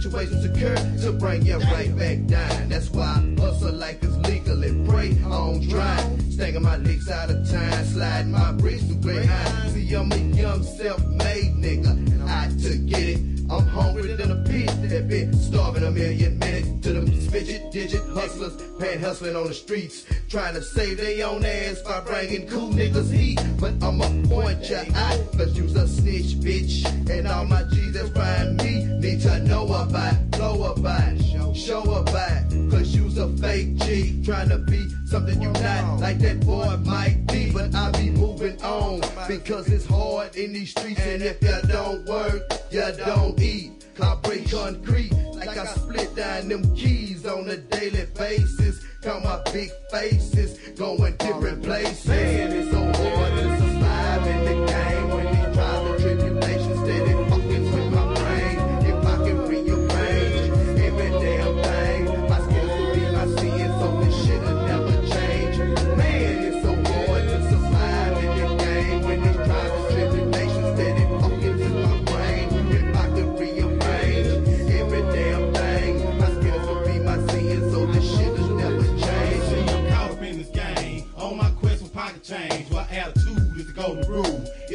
situations 0.00 0.44
occur 0.44 0.76
to 1.02 1.12
bring 1.12 1.44
you 1.44 1.58
right 1.58 1.96
back 1.96 2.24
down. 2.26 2.68
That's 2.68 2.90
why 2.90 3.04
I 3.04 3.40
hustle 3.40 3.72
like 3.72 3.98
it's 4.02 4.16
legal 4.28 4.62
and 4.62 4.88
pray 4.88 5.10
on 5.24 5.60
dry. 5.66 6.16
Stacking 6.30 6.62
my 6.62 6.76
licks 6.76 7.10
out 7.10 7.30
of 7.30 7.50
time, 7.50 7.84
sliding 7.84 8.32
my 8.32 8.52
bricks 8.52 8.84
through 8.84 9.26
high. 9.26 9.68
See, 9.70 9.92
I'm 9.94 10.12
a 10.12 10.16
young 10.16 10.62
self-made 10.62 11.54
nigga, 11.54 12.28
out 12.28 12.50
to 12.60 12.78
get 12.78 13.02
it. 13.02 13.37
I'm 13.50 13.66
hungry 13.66 14.12
than 14.14 14.30
a 14.30 14.36
pig 14.44 14.66
that 14.88 15.08
been 15.08 15.32
starving 15.32 15.84
a 15.84 15.90
million 15.90 16.38
minutes 16.38 16.68
to 16.86 16.92
them 16.92 17.06
fidget 17.30 17.70
digit 17.70 18.02
hustlers, 18.10 18.54
pan 18.78 19.00
hustling 19.00 19.36
on 19.36 19.46
the 19.46 19.54
streets, 19.54 20.04
trying 20.28 20.54
to 20.54 20.62
save 20.62 20.98
their 20.98 21.26
own 21.26 21.44
ass 21.44 21.80
by 21.82 22.00
bringing 22.00 22.46
cool 22.46 22.70
niggas 22.70 23.12
heat. 23.12 23.40
But 23.58 23.82
I'ma 23.82 24.08
point 24.28 24.68
ya 24.68 24.84
out, 24.94 25.32
cause 25.32 25.56
you's 25.56 25.76
a 25.76 25.86
snitch, 25.86 26.38
bitch. 26.40 26.84
And 27.08 27.26
all 27.26 27.44
my 27.44 27.64
G's 27.64 27.92
that's 27.92 28.62
me 28.62 28.84
need 28.84 29.20
to 29.22 29.38
know 29.40 29.64
about, 29.64 30.30
blow 30.32 30.72
about, 30.72 31.18
show 31.56 31.82
about, 31.82 32.47
cause 32.78 32.94
you's 32.94 33.18
a 33.18 33.28
fake 33.38 33.74
G, 33.76 34.22
trying 34.24 34.48
to 34.50 34.58
be 34.58 34.88
something 35.06 35.40
you 35.42 35.50
not, 35.50 36.00
like 36.00 36.18
that 36.20 36.40
boy 36.46 36.76
might 36.84 37.26
be. 37.26 37.50
But 37.50 37.74
I 37.74 37.90
be 37.92 38.10
moving 38.10 38.62
on, 38.62 39.00
because 39.26 39.68
it's 39.68 39.86
hard 39.86 40.36
in 40.36 40.52
these 40.52 40.70
streets, 40.70 41.00
and 41.00 41.22
if 41.22 41.42
you 41.42 41.58
don't 41.68 42.04
work, 42.06 42.42
you 42.70 42.84
don't 43.04 43.40
eat. 43.40 43.72
I 44.00 44.14
break 44.22 44.48
concrete 44.48 45.12
like 45.34 45.56
I 45.58 45.66
split 45.66 46.14
down 46.14 46.48
them 46.48 46.76
keys 46.76 47.26
on 47.26 47.48
a 47.48 47.56
daily 47.56 48.06
basis. 48.16 48.84
Count 49.02 49.24
my 49.24 49.40
big 49.52 49.70
faces 49.90 50.56
going 50.78 51.16
different 51.16 51.64
places. 51.64 52.06
Man, 52.06 52.52
it's 52.52 52.70
so 52.70 52.80
hard 52.80 53.32
to 53.38 53.57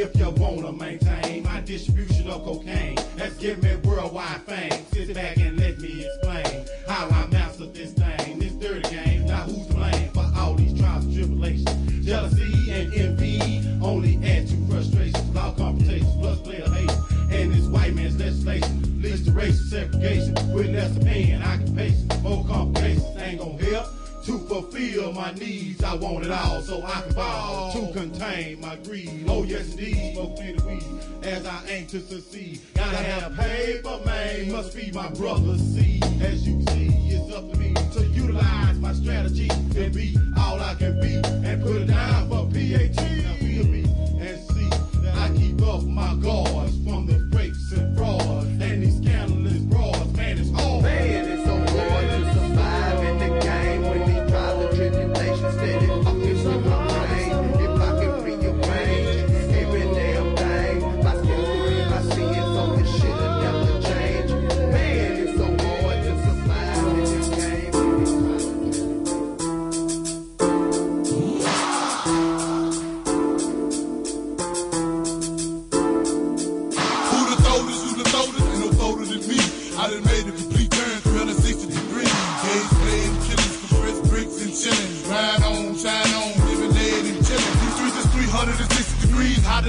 If 0.04 0.18
you 0.18 0.30
wanna 0.32 0.74
maintain 0.74 1.44
my 1.44 1.62
distribution 1.62 2.30
of 2.30 2.44
cocaine, 2.44 2.98
that's 3.16 3.36
give 3.38 3.64
me 3.64 3.74
worldwide 3.86 4.42
fame. 4.42 4.86
Sit 4.92 5.14
back 5.14 5.38
and 5.38 5.58
let 5.58 5.80
me 5.80 6.06
explain 6.06 6.66
how 6.90 7.08
I 7.08 7.26
mastered 7.28 7.74
this 7.74 7.94
thing, 7.94 8.38
this 8.38 8.52
dirty 8.52 8.82
game. 8.94 9.26
Now 9.26 9.44
who's 9.44 9.66
to 9.68 9.74
blame 9.74 10.10
for 10.10 10.30
all 10.36 10.56
these 10.56 10.78
trials 10.78 11.06
and 11.06 11.16
tribulations? 11.16 12.06
Jealousy 12.06 12.70
and 12.70 12.94
envy 12.94 13.66
only 13.82 14.20
add 14.26 14.46
to 14.50 14.58
frustration. 14.68 15.34
Law 15.34 15.54
confrontations 15.54 16.14
plus 16.20 16.40
player 16.42 16.70
hate. 16.70 16.92
And 17.32 17.54
this 17.54 17.66
white 17.68 17.96
man's 17.96 18.20
legislation 18.20 19.02
leads 19.02 19.24
to 19.24 19.32
racial 19.32 19.64
segregation 19.70 20.34
with 20.54 20.68
less 20.68 20.98
opinion, 20.98 21.42
occupation, 21.44 22.10
more 22.22 22.46
complications. 22.46 23.06
Ain't 23.22 23.40
gonna 23.40 23.64
help. 23.64 24.03
For 24.26 24.40
fulfill 24.40 25.12
my 25.12 25.34
needs. 25.34 25.84
I 25.84 25.96
want 25.96 26.26
it 26.26 26.32
all 26.32 26.62
so 26.62 26.82
I 26.82 27.02
can 27.02 27.14
ball 27.14 27.74
to 27.74 27.92
contain 27.92 28.62
my 28.62 28.78
greed. 28.78 29.26
Oh 29.28 29.44
yes 29.44 29.72
indeed, 29.72 30.14
smoke 30.14 30.38
plenty 30.38 30.64
weed 30.64 30.84
as 31.24 31.46
I 31.46 31.62
aim 31.68 31.88
to 31.88 32.00
succeed. 32.00 32.62
Gotta 32.74 32.96
have 32.96 33.36
paper, 33.36 34.00
man, 34.06 34.50
must 34.50 34.76
be 34.76 34.92
my 34.92 35.10
brother's 35.10 35.60
seed. 35.60 36.06
As 36.22 36.48
you 36.48 36.62
see, 36.70 36.88
it's 37.10 37.36
up 37.36 37.52
to 37.52 37.58
me 37.58 37.74
to 37.74 38.06
utilize 38.06 38.80
my 38.80 38.94
strategy 38.94 39.50
and 39.50 39.94
be 39.94 40.18
all 40.38 40.58
I 40.58 40.76
can 40.76 41.02
be 41.02 41.16
and 41.16 41.62
put 41.62 41.82
it 41.82 41.88
down 41.88 42.30
for 42.30 42.46
PAT. 42.46 42.96
Now 42.96 43.36
feel 43.36 43.68
me 43.68 43.84
and 44.22 44.40
see 44.40 44.70
that 45.02 45.16
I 45.18 45.36
keep 45.36 45.62
up 45.64 45.84
my 45.84 46.16
guards 46.16 46.78
from 46.86 47.08
the 47.08 47.23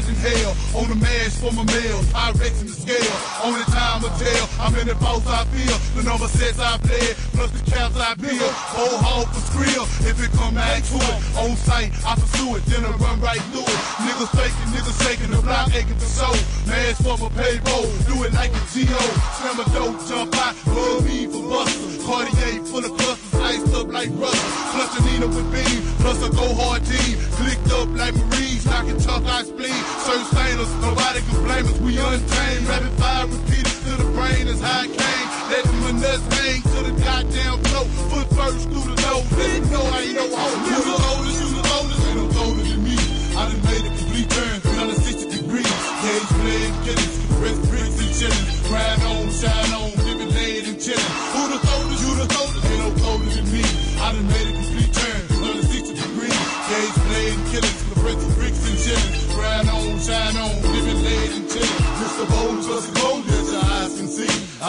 than 0.06 0.14
hell. 0.16 0.52
On 0.76 0.88
the 0.88 0.96
mash 0.96 1.34
for 1.40 1.52
my 1.52 1.64
mails, 1.64 2.06
Pyrex 2.12 2.60
in 2.60 2.66
the 2.68 2.76
scale. 2.76 3.14
Only 3.42 3.64
time 3.72 4.02
will 4.02 4.14
tell, 4.20 4.44
I'm 4.60 4.74
in 4.76 4.86
the 4.86 4.94
boss 4.96 5.24
I 5.26 5.44
feel. 5.52 5.76
The 5.96 6.02
number 6.08 6.28
sets 6.28 6.58
I 6.58 6.78
play, 6.78 7.16
plus 7.32 7.50
the 7.50 7.62
caps 7.70 7.96
I 7.96 8.14
peel. 8.14 8.48
Whole 8.76 8.98
hog 9.00 9.26
for 9.32 9.42
skrill, 9.48 9.84
if 10.04 10.16
it 10.20 10.30
come 10.36 10.54
back 10.54 10.82
to 10.92 10.96
it. 10.96 11.16
On 11.40 11.56
sight, 11.56 11.92
I 12.04 12.14
pursue 12.14 12.56
it, 12.56 12.64
then 12.66 12.84
I 12.84 12.90
run 13.00 13.20
right 13.20 13.40
through 13.50 13.66
it. 13.66 13.80
Niggas 14.04 14.32
faking, 14.36 14.70
niggas 14.74 14.98
shaking, 15.02 15.30
the 15.30 15.40
block 15.40 15.74
aching 15.74 15.96
for 15.96 16.10
soul. 16.10 16.36
Mash 16.68 17.00
for 17.00 17.16
my 17.16 17.28
payroll, 17.32 17.88
do 18.08 18.24
it 18.24 18.32
like 18.32 18.52
a 18.52 18.62
G.O. 18.72 19.02
Slam 19.40 19.60
a 19.60 19.64
dope, 19.72 19.98
jump 20.08 20.36
out, 20.36 20.54
love 20.68 21.04
me 21.04 21.26
for 21.26 21.42
buster. 21.48 22.04
Cartier 22.04 22.60
full 22.68 22.84
of 22.84 22.92
clusters, 22.98 23.23
iced 23.44 23.74
up 23.74 23.88
like 23.92 24.08
Russell. 24.16 24.50
Plus 24.72 24.90
a 24.98 25.00
Nina 25.04 25.26
with 25.28 25.48
beam, 25.52 25.80
plus 26.00 26.18
a 26.24 26.30
go 26.32 26.46
hard 26.56 26.82
team. 26.84 27.20
Clicked 27.36 27.70
up 27.76 27.88
like 27.92 28.14
Marines, 28.16 28.64
knocking 28.66 28.98
tough 28.98 29.24
eye 29.28 29.44
spleen. 29.44 29.82
Search 30.08 30.24
stainless, 30.32 30.72
nobody 30.80 31.20
can 31.28 31.38
blame 31.44 31.66
us, 31.68 31.78
we 31.80 31.92
untamed. 32.00 32.64
Rapid 32.66 32.94
fire 32.98 33.26
repeated 33.28 33.76
to 33.84 33.92
the 34.00 34.08
brain 34.16 34.48
as 34.48 34.60
high 34.60 34.88
came. 34.88 35.28
Let 35.52 35.62
in 35.68 36.00
nuts 36.00 36.24
hang 36.34 36.62
to 36.72 36.78
the 36.88 36.94
goddamn 37.04 37.60
flow. 37.68 37.84
Foot 38.10 38.28
first 38.32 38.64
through 38.72 38.88
the 38.88 38.96
nose, 39.04 39.28
let 39.36 39.60
them 39.60 39.70
know 39.70 39.84
I 39.92 40.00
ain't 40.00 40.16
no 40.16 40.26
hoe. 40.32 40.56
You 40.64 40.78
the 40.88 40.96
oldest, 41.12 41.36
you 41.44 41.50
the 41.52 41.64
oldest, 41.76 42.00
ain't 42.08 42.16
no 42.16 42.42
older 42.42 42.64
than 42.64 42.80
me. 42.82 42.96
I 43.36 43.52
done 43.52 43.62
made 43.68 43.84
a 43.84 43.92
complete 43.92 44.30
turn, 44.30 44.56
360 44.64 45.36
degrees. 45.36 45.74
Gauge 46.00 46.30
playing, 46.40 46.74
killings, 46.84 47.16
compressed 47.28 47.62
bricks 47.68 47.98
and 48.00 48.12
chillin'. 48.16 48.46
Grind 48.68 49.02
on, 49.04 49.23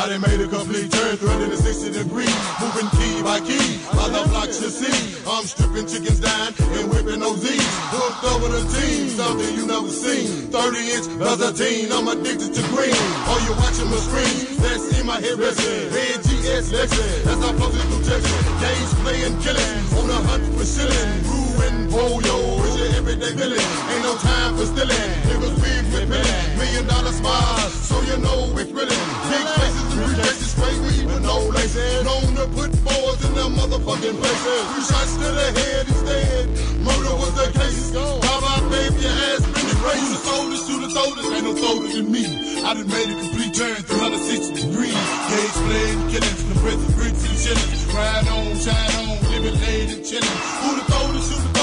I 0.06 0.10
done 0.10 0.22
made 0.22 0.38
a 0.40 0.48
complete 0.48 0.92
turn, 0.92 1.18
360 1.18 1.98
degrees. 1.98 2.30
Moving 2.62 2.86
key 2.94 3.26
by 3.26 3.42
key, 3.42 3.82
I 3.90 4.06
love 4.14 4.30
blocks 4.30 4.62
you 4.62 4.70
see. 4.70 5.18
I'm 5.26 5.50
stripping 5.50 5.90
chickens 5.90 6.22
down 6.22 6.54
and 6.78 6.94
whipping 6.94 7.26
OZs. 7.26 7.66
Hooked 7.90 8.22
over 8.30 8.54
the 8.54 8.62
team, 8.70 9.10
something 9.10 9.50
you 9.58 9.66
never 9.66 9.90
seen. 9.90 10.54
30 10.54 10.78
inch 10.94 11.10
Vezzatine, 11.18 11.90
I'm 11.90 12.06
addicted 12.06 12.54
to 12.54 12.62
green. 12.70 12.94
Are 13.34 13.42
you 13.50 13.58
watching 13.58 13.90
my 13.90 13.98
screen? 13.98 14.62
That's 14.62 14.94
in 14.94 15.10
my 15.10 15.18
head 15.18 15.42
resting. 15.42 15.90
Red 15.90 16.22
GS 16.22 16.70
Lexus, 16.70 17.26
as 17.26 17.42
I 17.42 17.50
flow 17.58 17.74
through 17.74 18.06
Texas. 18.06 18.46
Gauge 18.62 18.94
playing 19.02 19.34
killing, 19.42 19.82
on 19.98 20.06
a 20.06 20.20
hunt 20.30 20.46
for 20.54 20.70
shilling. 20.70 21.18
Ruin 21.34 21.90
polio, 21.90 22.62
everyday 23.06 23.34
villain. 23.38 23.62
Ain't 23.94 24.02
no 24.02 24.18
time 24.18 24.58
for 24.58 24.66
stealing. 24.66 25.12
Niggas 25.30 25.56
with 25.62 25.86
billing. 25.94 26.58
Million 26.58 26.86
dollar 26.88 27.14
smile, 27.14 27.70
so 27.70 28.02
you 28.02 28.18
know 28.18 28.50
we're 28.56 28.66
thrilling. 28.66 29.06
Big 29.30 29.46
faces 29.58 29.86
and 29.86 30.02
briefcases, 30.02 30.50
straight 30.58 30.80
weed 30.82 31.06
with 31.06 31.22
no 31.22 31.38
laces. 31.54 32.04
Known 32.04 32.34
to 32.34 32.46
put 32.58 32.72
boys 32.82 33.22
in 33.26 33.34
their 33.38 33.52
motherfucking 33.54 34.18
places. 34.18 34.62
Three 34.74 34.86
shots 34.90 35.14
to 35.22 35.28
the 35.38 35.48
head, 35.54 35.86
he's 35.86 36.02
dead. 36.02 36.46
Murder 36.82 37.14
was 37.22 37.34
the 37.38 37.48
case. 37.54 37.94
How 37.94 38.38
about 38.42 38.64
baby, 38.74 38.98
your 38.98 39.14
ass 39.30 39.46
been 39.54 39.70
erased? 39.70 40.26
The 40.26 40.32
oldest, 40.34 40.70
you 40.70 40.78
the 40.82 40.90
oldest, 40.98 41.30
ain't 41.30 41.46
no 41.46 41.54
older 41.70 41.90
than 41.94 42.12
me. 42.12 42.26
I 42.66 42.74
done 42.74 42.90
made 42.90 43.10
a 43.14 43.16
complete 43.22 43.54
turn, 43.54 43.78
360 43.86 44.66
degrees. 44.66 44.98
Gauge 45.30 45.58
playing, 45.70 46.00
killings, 46.10 46.42
compressed 46.50 46.86
bricks 46.98 47.22
and 47.30 47.38
chillin'. 47.38 47.94
Ride 47.94 48.28
on, 48.34 48.58
shine 48.58 48.94
on, 49.06 49.16
living 49.30 49.58
laid 49.62 49.90
and 49.94 50.04
chillin'. 50.04 50.38
Who 50.66 50.70
the 50.74 50.86
oldest, 50.98 51.30
you 51.32 51.38
the 51.46 51.55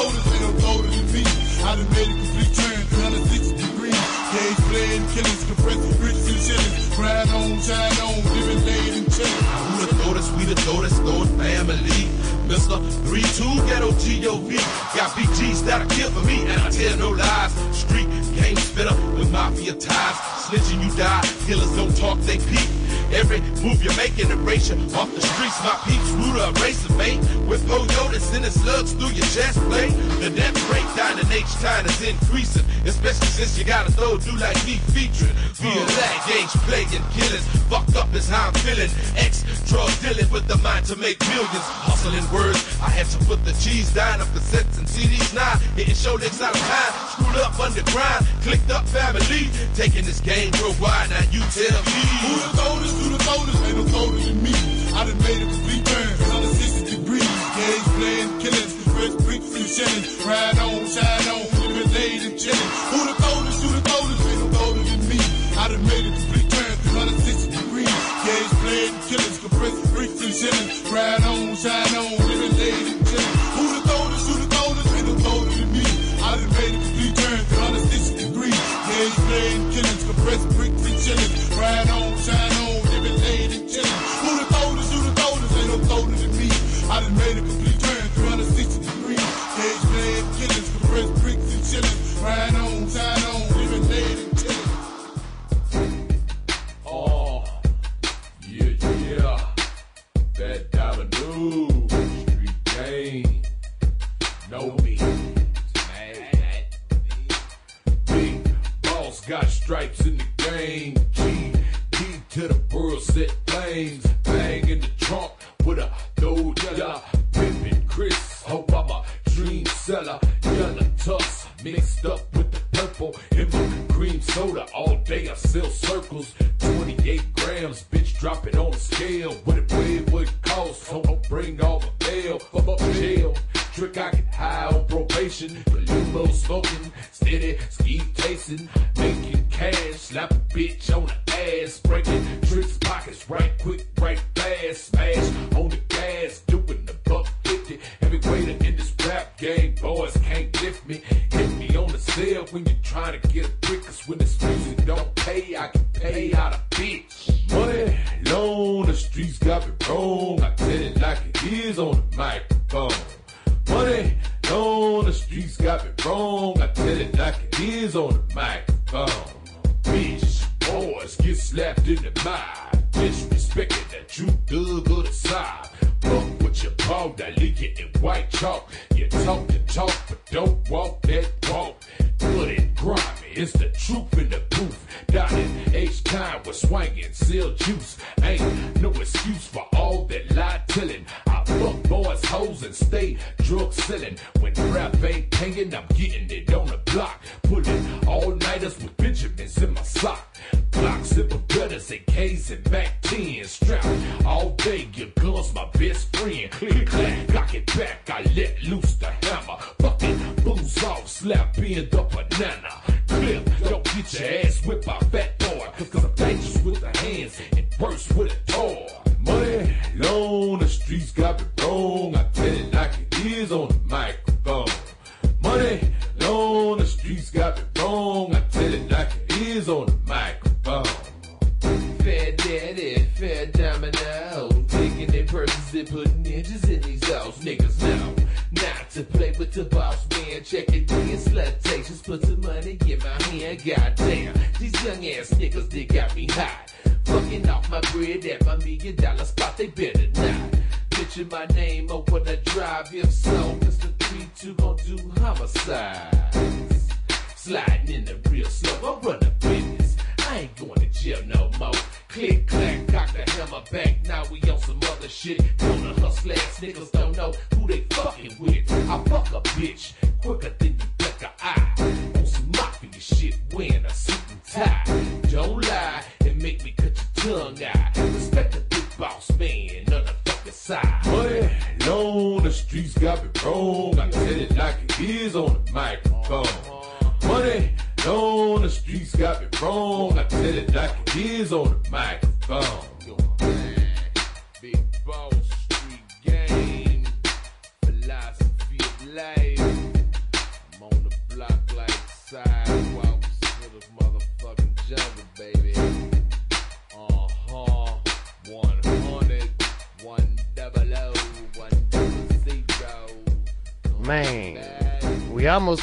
I 1.73 1.77
done 1.77 1.89
made 1.93 2.07
a 2.07 2.13
complete 2.13 2.53
turn, 2.53 2.85
360 2.85 3.57
degrees. 3.57 3.97
Gauge 4.29 4.61
playing, 4.69 5.09
killings, 5.17 5.45
compressed 5.45 6.01
bricks 6.01 6.29
and 6.29 6.37
chillin'. 6.45 6.99
Ride 7.01 7.29
on, 7.33 7.61
shine 7.65 7.97
on, 8.05 8.17
living 8.37 8.67
laid 8.67 8.93
and 8.93 9.07
chillin'. 9.07 9.81
Who 9.81 9.87
the 9.87 9.95
thought 9.95 10.37
we 10.37 10.45
the 10.45 10.55
thought 10.61 10.85
thought 10.85 11.29
family. 11.41 12.22
Mr. 12.53 12.77
3-2 13.09 13.67
Ghetto 13.67 13.93
G.O.V. 13.93 14.57
Got 14.95 15.17
big 15.17 15.33
G's 15.41 15.65
that'll 15.65 15.89
kill 15.89 16.11
for 16.11 16.21
me, 16.27 16.43
and 16.43 16.61
I 16.61 16.69
tell 16.69 16.99
no 16.99 17.09
lies. 17.09 17.53
Street 17.75 18.05
game 18.37 18.57
spitter 18.57 18.95
with 19.17 19.33
mafia 19.33 19.73
ties. 19.73 20.17
Snitching, 20.45 20.85
you 20.85 20.95
die. 20.95 21.25
Killers 21.47 21.75
don't 21.75 21.97
talk, 21.97 22.19
they 22.29 22.37
peep. 22.37 22.69
Every 23.17 23.41
move 23.65 23.83
you 23.83 23.89
make 23.97 24.19
in 24.19 24.31
erase 24.31 24.69
you 24.69 24.77
off 24.93 25.09
the 25.15 25.23
streets. 25.23 25.65
My 25.65 25.81
peeps 25.89 26.11
root 26.21 26.37
a 26.37 26.53
razor 26.61 26.93
mate 27.01 27.21
with 27.49 27.65
Toyotas 27.65 28.35
and 28.37 28.45
the 28.45 28.51
slugs 28.51 28.93
through 28.93 29.17
your 29.17 29.29
chest 29.33 29.57
plate. 29.73 29.97
The 30.21 30.29
death 30.29 30.57
rate 30.69 30.89
down 30.95 31.19
in 31.19 31.33
H 31.33 31.49
time 31.65 31.87
is 31.87 32.03
increasing, 32.03 32.65
especially 32.85 33.33
since 33.33 33.59
you 33.59 33.65
gotta 33.65 33.91
throw 33.93 34.19
do 34.19 34.37
like 34.37 34.61
me 34.67 34.77
featuring. 34.93 35.33
Feel 35.57 35.85
that 35.85 36.17
gauge 36.29 36.53
playing 36.69 37.05
killers, 37.17 37.45
fucked 37.73 37.97
up 37.97 38.13
is 38.15 38.29
how 38.29 38.49
I'm 38.49 38.55
feeling. 38.61 38.91
Ex 39.17 39.43
drug 39.73 39.91
dealing 40.01 40.31
with 40.31 40.47
the 40.49 40.59
mind 40.59 40.85
to 40.87 40.97
make 40.97 41.19
millions. 41.29 41.67
Hustling 41.89 42.29
words, 42.43 42.61
I 42.83 42.91
had 42.91 43.07
to 43.15 43.19
put 43.25 43.45
the 43.45 43.55
cheese 43.63 43.93
down 43.95 44.21
of 44.21 44.29
cassettes 44.35 44.79
and 44.79 44.87
CDs 44.87 45.35
now. 45.35 45.55
Hitting 45.79 45.95
show 45.95 46.15
licks 46.15 46.43
out 46.43 46.55
of 46.55 46.63
time, 46.63 46.93
screwed 47.15 47.39
up 47.43 47.59
underground, 47.59 48.27
clicked 48.43 48.71
up 48.71 48.85
family, 48.89 49.51
taking 49.75 50.05
this 50.05 50.21
game 50.21 50.51
worldwide. 50.59 51.11
Now 51.11 51.25
you 51.31 51.43
tell 51.55 51.79
me 51.87 52.01
Who 52.27 52.33
the 52.43 52.51
oldest, 52.67 52.95
who 52.99 53.07
the 53.15 53.23
oldest, 53.31 53.61
ain't 53.67 53.77
no 53.79 53.85
older 53.99 54.23
than 54.27 54.39
me. 54.43 54.55
I 54.93 55.07
done 55.07 55.19
made 55.23 55.41
a 55.43 55.49
complete 55.49 55.85
turn, 55.87 56.11
360 56.19 56.97
degrees. 56.97 57.35
Gauge 57.57 57.89
playing, 57.97 58.31
killings, 58.43 58.73
compressed 58.83 59.19
bricks 59.25 59.51
and 59.55 59.67
chillin'. 59.75 60.05
Ride 60.27 60.59
on, 60.67 60.83
shine 60.91 61.27
on, 61.31 61.45
living 61.63 61.91
laid 61.95 62.23
and 62.27 62.37
chillin'. 62.37 62.71
Who 62.91 62.99
the 63.09 63.17
oldest, 63.33 63.59
who 63.63 63.69
the 63.71 63.83
oldest, 63.97 64.23
ain't 64.27 64.41
no 64.41 64.59
older 64.67 64.85
than 64.85 65.03
me. 65.09 65.21
I 65.57 65.65
done 65.71 65.85
made 65.87 66.07
a 66.07 66.13
complete 66.13 66.49
turn, 66.51 66.75
360 66.91 67.55
degrees. 67.55 67.99
Gauge 68.27 68.53
playing, 68.63 68.95
killings, 69.09 69.39
compressed 69.39 69.92
chillin'. 70.33 70.69
Ride 70.93 71.25
on, 71.25 71.57
shine 71.57 71.95
on, 72.01 72.11
living 72.29 72.57
laid 72.59 72.87
and 72.93 73.01
chillin'. 73.07 73.33
Who 73.57 73.65
the 73.77 73.93
oldest, 73.93 74.25
who 74.29 74.35
the 74.41 74.49
oldest, 74.65 74.89
ain't 74.97 75.07
no 75.09 75.31
older 75.31 75.51
than 75.51 75.71
me. 75.73 75.85
I 76.25 76.31
done 76.41 76.53
made 76.57 76.75
a 76.75 76.81
complete 76.81 77.15
turn, 77.21 77.41
360 77.53 78.17
degrees. 78.25 78.61
Gauge 78.89 79.19
playing, 79.29 79.63
killings, 79.73 80.05
compressed 80.09 80.49
bricks 80.57 80.83
and 80.89 80.99
chillin'. 81.05 81.33
Ride 81.61 81.91
on, 81.91 82.02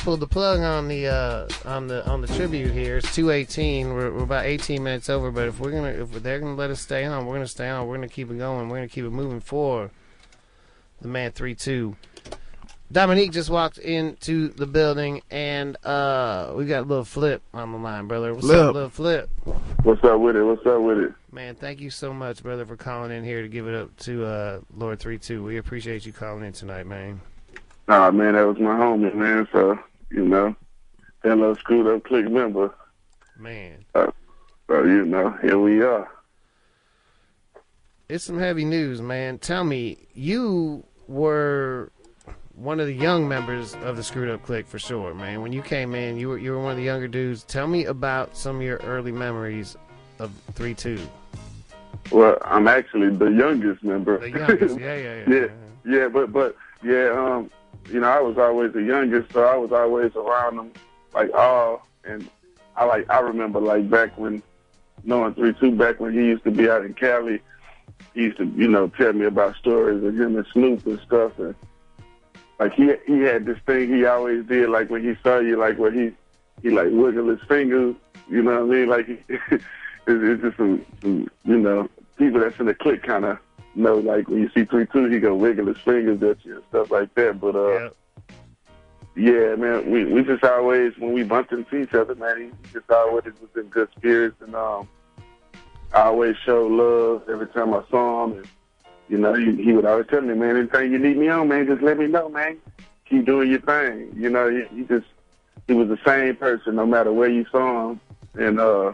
we 0.09 0.13
pulled 0.13 0.21
the 0.21 0.33
plug 0.33 0.59
on 0.61 0.87
the 0.87 1.05
uh, 1.05 1.47
on 1.65 1.85
the 1.85 2.03
on 2.09 2.21
the 2.21 2.27
tribute 2.27 2.71
here. 2.71 2.97
It's 2.97 3.13
two 3.13 3.29
eighteen. 3.29 3.93
We're, 3.93 4.11
we're 4.11 4.23
about 4.23 4.45
eighteen 4.45 4.83
minutes 4.83 5.07
over, 5.07 5.29
but 5.29 5.47
if 5.47 5.59
we're 5.59 5.69
gonna 5.69 5.89
if 5.89 6.11
they're 6.23 6.39
gonna 6.39 6.55
let 6.55 6.71
us 6.71 6.81
stay 6.81 7.05
on, 7.05 7.27
we're 7.27 7.35
gonna 7.35 7.45
stay 7.45 7.69
on. 7.69 7.85
We're 7.87 7.97
gonna 7.97 8.07
keep 8.07 8.31
it 8.31 8.39
going. 8.39 8.69
We're 8.69 8.77
gonna 8.77 8.87
keep 8.87 9.05
it 9.05 9.11
moving 9.11 9.39
forward. 9.39 9.91
The 11.01 11.09
man 11.09 11.31
three 11.31 11.53
two. 11.53 11.95
Dominique 12.91 13.31
just 13.33 13.51
walked 13.51 13.77
into 13.77 14.47
the 14.47 14.65
building, 14.65 15.21
and 15.29 15.77
uh, 15.85 16.53
we 16.55 16.65
got 16.65 16.79
a 16.79 16.87
little 16.87 17.05
flip 17.05 17.43
on 17.53 17.71
the 17.71 17.77
line, 17.77 18.07
brother. 18.07 18.33
What's 18.33 18.47
Flip. 18.47 18.65
up, 18.65 18.73
little 18.73 18.89
flip? 18.89 19.29
What's 19.83 20.03
up 20.03 20.19
with 20.19 20.35
it? 20.35 20.43
What's 20.43 20.65
up 20.65 20.81
with 20.81 20.97
it? 20.97 21.13
Man, 21.31 21.53
thank 21.53 21.81
you 21.81 21.91
so 21.91 22.15
much, 22.15 22.41
brother, 22.41 22.65
for 22.65 22.75
calling 22.75 23.11
in 23.11 23.23
here 23.23 23.43
to 23.43 23.47
give 23.47 23.67
it 23.67 23.75
up 23.75 23.95
to 23.97 24.25
uh, 24.25 24.59
Lord 24.75 24.99
three 24.99 25.19
two. 25.19 25.43
We 25.43 25.57
appreciate 25.57 26.03
you 26.07 26.13
calling 26.13 26.43
in 26.43 26.53
tonight, 26.53 26.87
man. 26.87 27.21
Nah, 27.87 28.09
man, 28.09 28.33
that 28.33 28.47
was 28.47 28.57
my 28.57 28.75
homie, 28.75 29.13
man. 29.13 29.47
So, 29.51 29.77
you 30.11 30.25
know, 30.25 30.55
that 31.23 31.37
little 31.37 31.55
screwed 31.55 31.87
up 31.87 32.03
click 32.03 32.29
member. 32.29 32.73
Man. 33.37 33.85
Uh, 33.95 34.11
so, 34.67 34.83
you 34.83 35.05
know, 35.05 35.31
here 35.41 35.57
we 35.57 35.81
are. 35.81 36.09
It's 38.07 38.23
some 38.23 38.39
heavy 38.39 38.65
news, 38.65 39.01
man. 39.01 39.37
Tell 39.37 39.63
me, 39.63 40.07
you 40.13 40.83
were 41.07 41.91
one 42.55 42.79
of 42.79 42.87
the 42.87 42.93
young 42.93 43.27
members 43.27 43.75
of 43.83 43.95
the 43.95 44.03
Screwed 44.03 44.29
Up 44.29 44.43
Click 44.43 44.67
for 44.67 44.79
sure, 44.79 45.13
man. 45.13 45.41
When 45.41 45.53
you 45.53 45.61
came 45.61 45.95
in, 45.95 46.17
you 46.17 46.29
were 46.29 46.37
you 46.37 46.51
were 46.51 46.59
one 46.59 46.71
of 46.71 46.77
the 46.77 46.83
younger 46.83 47.07
dudes. 47.07 47.43
Tell 47.43 47.67
me 47.67 47.85
about 47.85 48.35
some 48.35 48.57
of 48.57 48.61
your 48.61 48.77
early 48.77 49.11
memories 49.11 49.77
of 50.17 50.31
three 50.55 50.73
two. 50.73 50.99
Well, 52.11 52.37
I'm 52.43 52.67
actually 52.67 53.15
the 53.15 53.31
youngest 53.31 53.83
member. 53.83 54.17
The 54.17 54.31
youngest, 54.31 54.79
yeah, 54.79 54.95
yeah, 54.95 55.15
yeah. 55.15 55.35
yeah, 55.35 55.47
yeah, 55.85 56.07
but 56.07 56.33
but 56.33 56.55
yeah, 56.83 57.11
um, 57.11 57.49
you 57.91 57.99
know, 57.99 58.07
I 58.07 58.19
was 58.19 58.37
always 58.37 58.73
the 58.73 58.83
youngest, 58.83 59.33
so 59.33 59.43
I 59.43 59.55
was 59.55 59.71
always 59.71 60.15
around 60.15 60.57
them, 60.57 60.71
like 61.13 61.33
all, 61.33 61.87
and 62.03 62.27
I 62.75 62.85
like 62.85 63.09
I 63.09 63.19
remember 63.19 63.59
like 63.59 63.89
back 63.89 64.17
when 64.17 64.43
knowing 65.03 65.33
three 65.33 65.53
two 65.59 65.71
back 65.71 65.99
when 65.99 66.13
he 66.13 66.19
used 66.19 66.43
to 66.43 66.51
be 66.51 66.69
out 66.69 66.85
in 66.85 66.93
Cali, 66.93 67.41
he 68.13 68.23
used 68.23 68.37
to 68.37 68.45
you 68.45 68.67
know 68.67 68.87
tell 68.89 69.13
me 69.13 69.25
about 69.25 69.55
stories 69.55 70.03
of 70.03 70.19
him 70.19 70.37
and 70.37 70.45
Snoop 70.53 70.85
and 70.85 70.99
stuff, 71.01 71.37
and 71.39 71.55
like 72.59 72.73
he 72.73 72.93
he 73.07 73.21
had 73.21 73.45
this 73.45 73.57
thing 73.65 73.93
he 73.93 74.05
always 74.05 74.45
did, 74.45 74.69
like 74.69 74.89
when 74.89 75.03
he 75.03 75.15
saw 75.23 75.39
you, 75.39 75.57
like 75.57 75.77
where 75.77 75.91
he 75.91 76.11
he 76.61 76.69
like 76.69 76.89
wiggle 76.91 77.29
his 77.29 77.41
fingers, 77.47 77.95
you 78.29 78.41
know 78.41 78.65
what 78.65 78.75
I 78.75 78.79
mean? 78.79 78.89
Like 78.89 79.09
it's, 79.29 79.63
it's 80.07 80.41
just 80.41 80.57
some, 80.57 80.85
some 81.01 81.27
you 81.45 81.57
know 81.57 81.89
people 82.17 82.41
that's 82.41 82.59
in 82.59 82.67
the 82.67 82.73
clique 82.73 83.03
kind 83.03 83.25
of 83.25 83.39
know 83.79 83.97
like 83.97 84.27
when 84.27 84.39
you 84.39 84.49
see 84.53 84.65
three 84.65 84.85
two, 84.85 85.05
he 85.05 85.19
go 85.19 85.35
wiggle 85.35 85.67
his 85.67 85.77
fingers 85.77 86.21
at 86.21 86.43
you 86.45 86.55
and 86.55 86.63
stuff 86.69 86.91
like 86.91 87.13
that. 87.15 87.39
But 87.39 87.55
uh, 87.55 87.89
yeah, 89.15 89.55
man, 89.55 89.89
we 89.89 90.05
we 90.05 90.23
just 90.23 90.43
always 90.43 90.97
when 90.97 91.13
we 91.13 91.23
bumped 91.23 91.51
into 91.51 91.75
each 91.77 91.93
other, 91.93 92.15
man, 92.15 92.51
he 92.63 92.71
just 92.71 92.89
always 92.89 93.25
was 93.25 93.49
in 93.55 93.63
good 93.69 93.89
spirits 93.97 94.37
and 94.41 94.55
um, 94.55 94.87
I 95.93 96.03
always 96.03 96.35
showed 96.45 96.71
love 96.71 97.29
every 97.29 97.47
time 97.47 97.73
I 97.73 97.83
saw 97.89 98.25
him. 98.25 98.37
And 98.37 98.47
you 99.09 99.17
know, 99.17 99.33
he, 99.33 99.55
he 99.61 99.73
would 99.73 99.85
always 99.85 100.05
tell 100.07 100.21
me, 100.21 100.35
man, 100.35 100.55
anything 100.55 100.91
you 100.91 100.99
need 100.99 101.17
me 101.17 101.29
on, 101.29 101.47
man, 101.47 101.65
just 101.65 101.81
let 101.81 101.97
me 101.97 102.05
know, 102.07 102.29
man. 102.29 102.57
Keep 103.09 103.25
doing 103.25 103.49
your 103.49 103.61
thing. 103.61 104.13
You 104.15 104.29
know, 104.29 104.49
he, 104.49 104.77
he 104.77 104.83
just 104.83 105.07
he 105.67 105.73
was 105.73 105.87
the 105.87 105.99
same 106.05 106.35
person 106.35 106.75
no 106.75 106.85
matter 106.85 107.11
where 107.11 107.29
you 107.29 107.45
saw 107.51 107.89
him, 107.89 107.99
and 108.35 108.59
uh, 108.59 108.93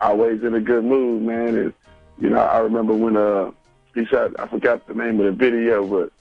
always 0.00 0.42
in 0.42 0.54
a 0.54 0.60
good 0.60 0.84
mood, 0.84 1.22
man. 1.22 1.56
And 1.56 1.74
you 2.20 2.30
know, 2.30 2.40
I 2.40 2.58
remember 2.58 2.92
when 2.92 3.16
uh 3.16 3.50
he 3.98 4.06
shot. 4.06 4.38
I 4.38 4.46
forgot 4.46 4.86
the 4.86 4.94
name 4.94 5.18
of 5.20 5.26
the 5.26 5.32
video, 5.32 5.86
but 5.86 6.12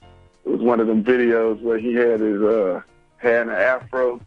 it 0.46 0.50
was 0.50 0.62
one 0.62 0.80
of 0.80 0.88
them 0.88 1.04
videos 1.04 1.62
where 1.62 1.78
he 1.78 1.94
had 1.94 2.20
his 2.20 2.42
uh 2.42 2.82
had 3.18 3.48
an 3.48 3.50
afro 3.50 4.22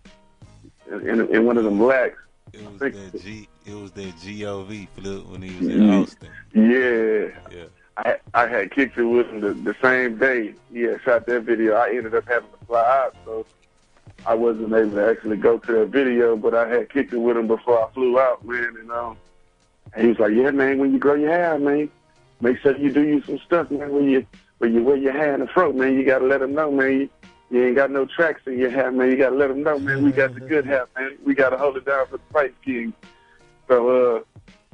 in, 0.91 1.09
in, 1.09 1.35
in 1.35 1.47
one 1.47 1.57
of 1.57 1.65
them 1.65 1.81
lacks. 1.81 2.19
It 2.53 2.65
was 2.65 2.81
that 2.81 3.23
G. 3.23 3.49
It 3.67 3.75
was 3.75 3.93
that 3.93 4.17
Gov 4.17 4.89
flip 4.97 5.27
when 5.27 5.43
he 5.43 5.57
was 5.57 5.75
in 5.75 5.91
Austin. 5.91 6.29
Yeah. 6.55 7.57
Yeah. 7.57 7.65
I 7.97 8.17
I 8.35 8.47
had 8.47 8.70
kicked 8.70 8.99
it 8.99 9.05
with 9.05 9.29
him 9.29 9.41
the, 9.41 9.53
the 9.53 9.77
same 9.83 10.19
day 10.19 10.55
he 10.73 10.83
had 10.83 11.01
shot 11.03 11.27
that 11.27 11.43
video. 11.43 11.75
I 11.75 11.91
ended 11.91 12.15
up 12.15 12.27
having 12.27 12.51
to 12.51 12.67
fly 12.67 12.81
out, 12.81 13.15
so 13.25 13.47
I 14.27 14.35
wasn't 14.35 14.73
able 14.73 14.93
to 14.93 15.11
actually 15.11 15.37
go 15.37 15.59
to 15.59 15.73
that 15.73 15.89
video. 15.89 16.37
But 16.37 16.55
I 16.55 16.69
had 16.69 16.91
kicked 16.91 17.12
it 17.12 17.19
with 17.19 17.37
him 17.37 17.47
before 17.47 17.85
I 17.85 17.93
flew 17.93 18.19
out, 18.19 18.45
man. 18.45 18.75
And 18.81 18.91
um, 18.91 19.17
and 19.93 20.03
he 20.03 20.09
was 20.09 20.19
like, 20.19 20.33
"Yeah, 20.33 20.51
man, 20.51 20.79
when 20.79 20.93
you 20.93 20.99
grow 20.99 21.15
your 21.15 21.31
hair, 21.31 21.59
man, 21.59 21.91
make 22.41 22.59
sure 22.59 22.77
you 22.77 22.93
do 22.93 23.02
you 23.02 23.23
some 23.23 23.39
stuff, 23.47 23.70
man. 23.70 23.93
When 23.93 24.09
you 24.09 24.27
when 24.59 24.75
you 24.75 24.83
wear 24.83 24.97
your 24.97 25.12
hair 25.12 25.35
in 25.35 25.41
the 25.41 25.47
front, 25.47 25.77
man, 25.77 25.94
you 25.94 26.05
gotta 26.05 26.27
let 26.27 26.41
them 26.41 26.55
know, 26.55 26.70
man. 26.70 26.93
You, 26.93 27.09
you 27.51 27.67
ain't 27.67 27.77
got 27.77 27.91
no 27.91 28.07
tracks 28.07 28.43
in 28.47 28.59
your 28.59 28.70
hair, 28.70 28.91
man. 28.91 29.10
You 29.10 29.17
gotta 29.17 29.36
let 29.36 29.49
them 29.49 29.62
know, 29.62 29.78
man. 29.78 30.05
We 30.05 30.12
got 30.12 30.35
the 30.35 30.41
good 30.41 30.67
hair, 30.67 30.86
man. 30.97 31.17
We 31.25 31.35
gotta 31.35 31.57
hold 31.57 31.77
it 31.77 31.85
down 31.85 32.07
for 32.07 32.19
the 32.19 32.23
fight 32.33 32.55
king. 32.65 32.93
So 33.69 34.17
uh, 34.17 34.20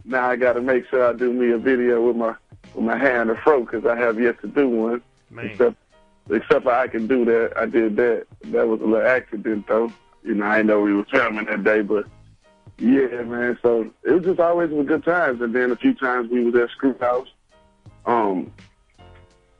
now 0.04 0.28
I 0.28 0.36
gotta 0.36 0.60
make 0.60 0.88
sure 0.88 1.06
I 1.06 1.12
do 1.12 1.32
me 1.32 1.52
a 1.52 1.58
video 1.58 2.06
with 2.06 2.16
my 2.16 2.34
with 2.74 2.84
my 2.84 2.98
hair 2.98 3.22
in 3.22 3.28
the 3.28 3.36
fro 3.36 3.60
because 3.64 3.86
I 3.86 3.96
have 3.96 4.20
yet 4.20 4.40
to 4.42 4.48
do 4.48 4.68
one. 4.68 5.02
Man. 5.30 5.46
Except 5.46 5.76
except 6.30 6.66
I 6.66 6.88
can 6.88 7.06
do 7.06 7.24
that. 7.24 7.52
I 7.56 7.66
did 7.66 7.96
that. 7.96 8.26
That 8.46 8.68
was 8.68 8.80
a 8.80 8.84
little 8.84 9.06
accident 9.06 9.66
though. 9.68 9.92
You 10.22 10.34
know, 10.34 10.46
I 10.46 10.56
didn't 10.56 10.68
know 10.68 10.80
we 10.80 10.92
were 10.92 11.04
filming 11.04 11.46
that 11.46 11.62
day, 11.62 11.82
but 11.82 12.06
yeah, 12.78 13.22
man. 13.22 13.58
So 13.62 13.90
it 14.02 14.10
was 14.10 14.24
just 14.24 14.40
always 14.40 14.70
with 14.70 14.86
good 14.86 15.04
times. 15.04 15.40
And 15.40 15.54
then 15.54 15.70
a 15.70 15.76
few 15.76 15.94
times 15.94 16.30
we 16.30 16.44
was 16.44 16.54
at 16.60 16.70
Screw 16.70 16.96
House. 16.98 17.28
Um, 18.06 18.52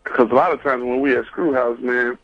because 0.05 0.31
a 0.31 0.35
lot 0.35 0.53
of 0.53 0.63
times 0.63 0.83
when 0.85 1.01
we 1.01 1.17
at 1.17 1.27
Screw 1.27 1.53
House, 1.53 1.79
man, 1.81 2.17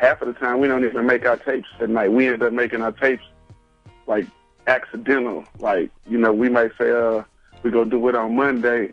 half 0.00 0.22
of 0.22 0.28
the 0.28 0.34
time 0.34 0.60
we 0.60 0.68
don't 0.68 0.84
even 0.84 1.06
make 1.06 1.26
our 1.26 1.36
tapes 1.36 1.68
at 1.80 1.90
night. 1.90 2.12
We 2.12 2.28
end 2.28 2.42
up 2.42 2.52
making 2.52 2.82
our 2.82 2.92
tapes 2.92 3.22
like 4.06 4.26
accidental. 4.66 5.44
Like, 5.58 5.90
you 6.08 6.18
know, 6.18 6.32
we 6.32 6.48
might 6.48 6.72
say, 6.78 6.90
uh, 6.90 7.22
we 7.62 7.70
go 7.70 7.84
do 7.84 8.08
it 8.08 8.14
on 8.14 8.34
Monday, 8.34 8.92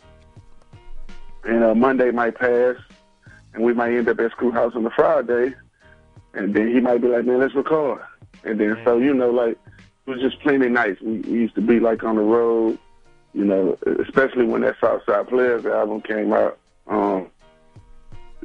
and 1.43 1.63
uh, 1.63 1.75
Monday 1.75 2.11
might 2.11 2.35
pass, 2.35 2.75
and 3.53 3.63
we 3.63 3.73
might 3.73 3.93
end 3.93 4.09
up 4.09 4.19
at 4.19 4.31
Screw 4.31 4.51
House 4.51 4.73
on 4.75 4.83
the 4.83 4.89
Friday, 4.89 5.53
and 6.33 6.53
then 6.53 6.67
he 6.73 6.79
might 6.79 7.01
be 7.01 7.07
like, 7.07 7.25
man, 7.25 7.39
let's 7.39 7.55
record. 7.55 8.01
And 8.43 8.59
then, 8.59 8.77
so, 8.83 8.97
you 8.97 9.13
know, 9.13 9.29
like, 9.29 9.57
it 10.05 10.09
was 10.09 10.21
just 10.21 10.39
plenty 10.41 10.69
nights. 10.69 11.01
We, 11.01 11.19
we 11.19 11.31
used 11.31 11.55
to 11.55 11.61
be 11.61 11.79
like 11.79 12.03
on 12.03 12.15
the 12.15 12.21
road, 12.21 12.77
you 13.37 13.45
know, 13.45 13.77
especially 14.03 14.45
when 14.45 14.61
that 14.61 14.77
Southside 14.81 15.27
Players 15.27 15.63
album 15.63 16.01
came 16.01 16.33
out. 16.33 16.57
Um, 16.87 17.27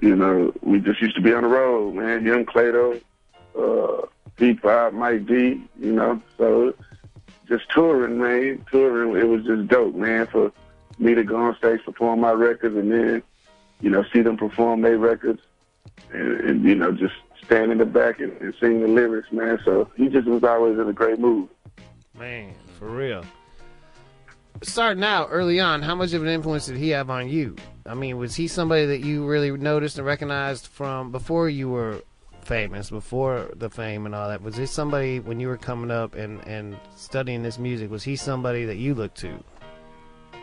you 0.02 0.14
know, 0.14 0.52
we 0.60 0.80
just 0.80 1.00
used 1.00 1.16
to 1.16 1.22
be 1.22 1.32
on 1.32 1.44
the 1.44 1.48
road, 1.48 1.94
man. 1.94 2.26
Young 2.26 2.44
Clado, 2.44 3.00
uh, 3.56 4.06
D5, 4.36 4.92
Mike 4.92 5.24
D, 5.24 5.62
you 5.80 5.92
know. 5.92 6.20
So 6.36 6.74
just 7.48 7.70
touring, 7.70 8.18
man. 8.18 8.66
Touring, 8.70 9.16
it 9.16 9.26
was 9.26 9.46
just 9.46 9.66
dope, 9.68 9.94
man, 9.94 10.26
for 10.26 10.52
me 10.98 11.14
to 11.14 11.24
go 11.24 11.36
on 11.36 11.56
stage, 11.56 11.80
perform 11.86 12.20
my 12.20 12.32
records, 12.32 12.76
and 12.76 12.92
then, 12.92 13.22
you 13.80 13.88
know, 13.88 14.04
see 14.12 14.20
them 14.20 14.36
perform 14.36 14.82
their 14.82 14.98
records, 14.98 15.40
and, 16.12 16.38
and 16.40 16.64
you 16.64 16.74
know, 16.74 16.92
just 16.92 17.14
stand 17.42 17.72
in 17.72 17.78
the 17.78 17.86
back 17.86 18.20
and, 18.20 18.32
and 18.42 18.54
sing 18.60 18.82
the 18.82 18.88
lyrics, 18.88 19.32
man. 19.32 19.58
So 19.64 19.90
he 19.96 20.08
just 20.08 20.28
was 20.28 20.44
always 20.44 20.78
in 20.78 20.86
a 20.86 20.92
great 20.92 21.18
mood. 21.18 21.48
Man, 22.14 22.52
for 22.78 22.90
real. 22.90 23.24
Starting 24.62 25.02
out 25.02 25.28
early 25.30 25.58
on, 25.58 25.82
how 25.82 25.94
much 25.94 26.12
of 26.12 26.22
an 26.22 26.28
influence 26.28 26.66
did 26.66 26.76
he 26.76 26.90
have 26.90 27.10
on 27.10 27.28
you? 27.28 27.56
I 27.86 27.94
mean, 27.94 28.16
was 28.18 28.36
he 28.36 28.46
somebody 28.46 28.86
that 28.86 29.00
you 29.00 29.26
really 29.26 29.50
noticed 29.50 29.98
and 29.98 30.06
recognized 30.06 30.68
from 30.68 31.10
before 31.10 31.48
you 31.48 31.68
were 31.68 32.00
famous, 32.42 32.90
before 32.90 33.50
the 33.56 33.68
fame 33.68 34.06
and 34.06 34.14
all 34.14 34.28
that? 34.28 34.40
Was 34.42 34.54
this 34.54 34.70
somebody 34.70 35.18
when 35.18 35.40
you 35.40 35.48
were 35.48 35.56
coming 35.56 35.90
up 35.90 36.14
and, 36.14 36.46
and 36.46 36.76
studying 36.96 37.42
this 37.42 37.58
music? 37.58 37.90
Was 37.90 38.04
he 38.04 38.14
somebody 38.14 38.64
that 38.66 38.76
you 38.76 38.94
looked 38.94 39.16
to? 39.18 39.42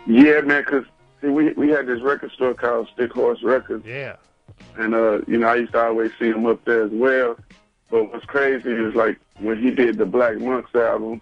Yeah, 0.06 0.42
man, 0.42 0.64
'cause 0.66 0.84
see, 1.22 1.28
we 1.28 1.54
we 1.54 1.70
had 1.70 1.88
this 1.88 2.02
record 2.02 2.32
store 2.32 2.54
called 2.54 2.90
Stick 2.94 3.14
Horse 3.14 3.42
Records. 3.44 3.86
Yeah. 3.86 4.16
And 4.78 4.94
uh, 4.94 5.20
you 5.28 5.38
know, 5.38 5.48
I 5.48 5.56
used 5.56 5.72
to 5.74 5.86
always 5.86 6.12
see 6.20 6.28
him 6.28 6.46
up 6.46 6.64
there 6.66 6.84
as 6.84 6.92
well. 6.92 7.38
But 7.90 8.12
what's 8.12 8.26
crazy 8.26 8.70
is 8.72 8.96
like 8.96 9.18
when 9.40 9.62
he 9.62 9.72
did 9.72 9.98
the 9.98 10.06
Blac 10.06 10.40
Monks 10.42 10.74
album, 10.76 11.22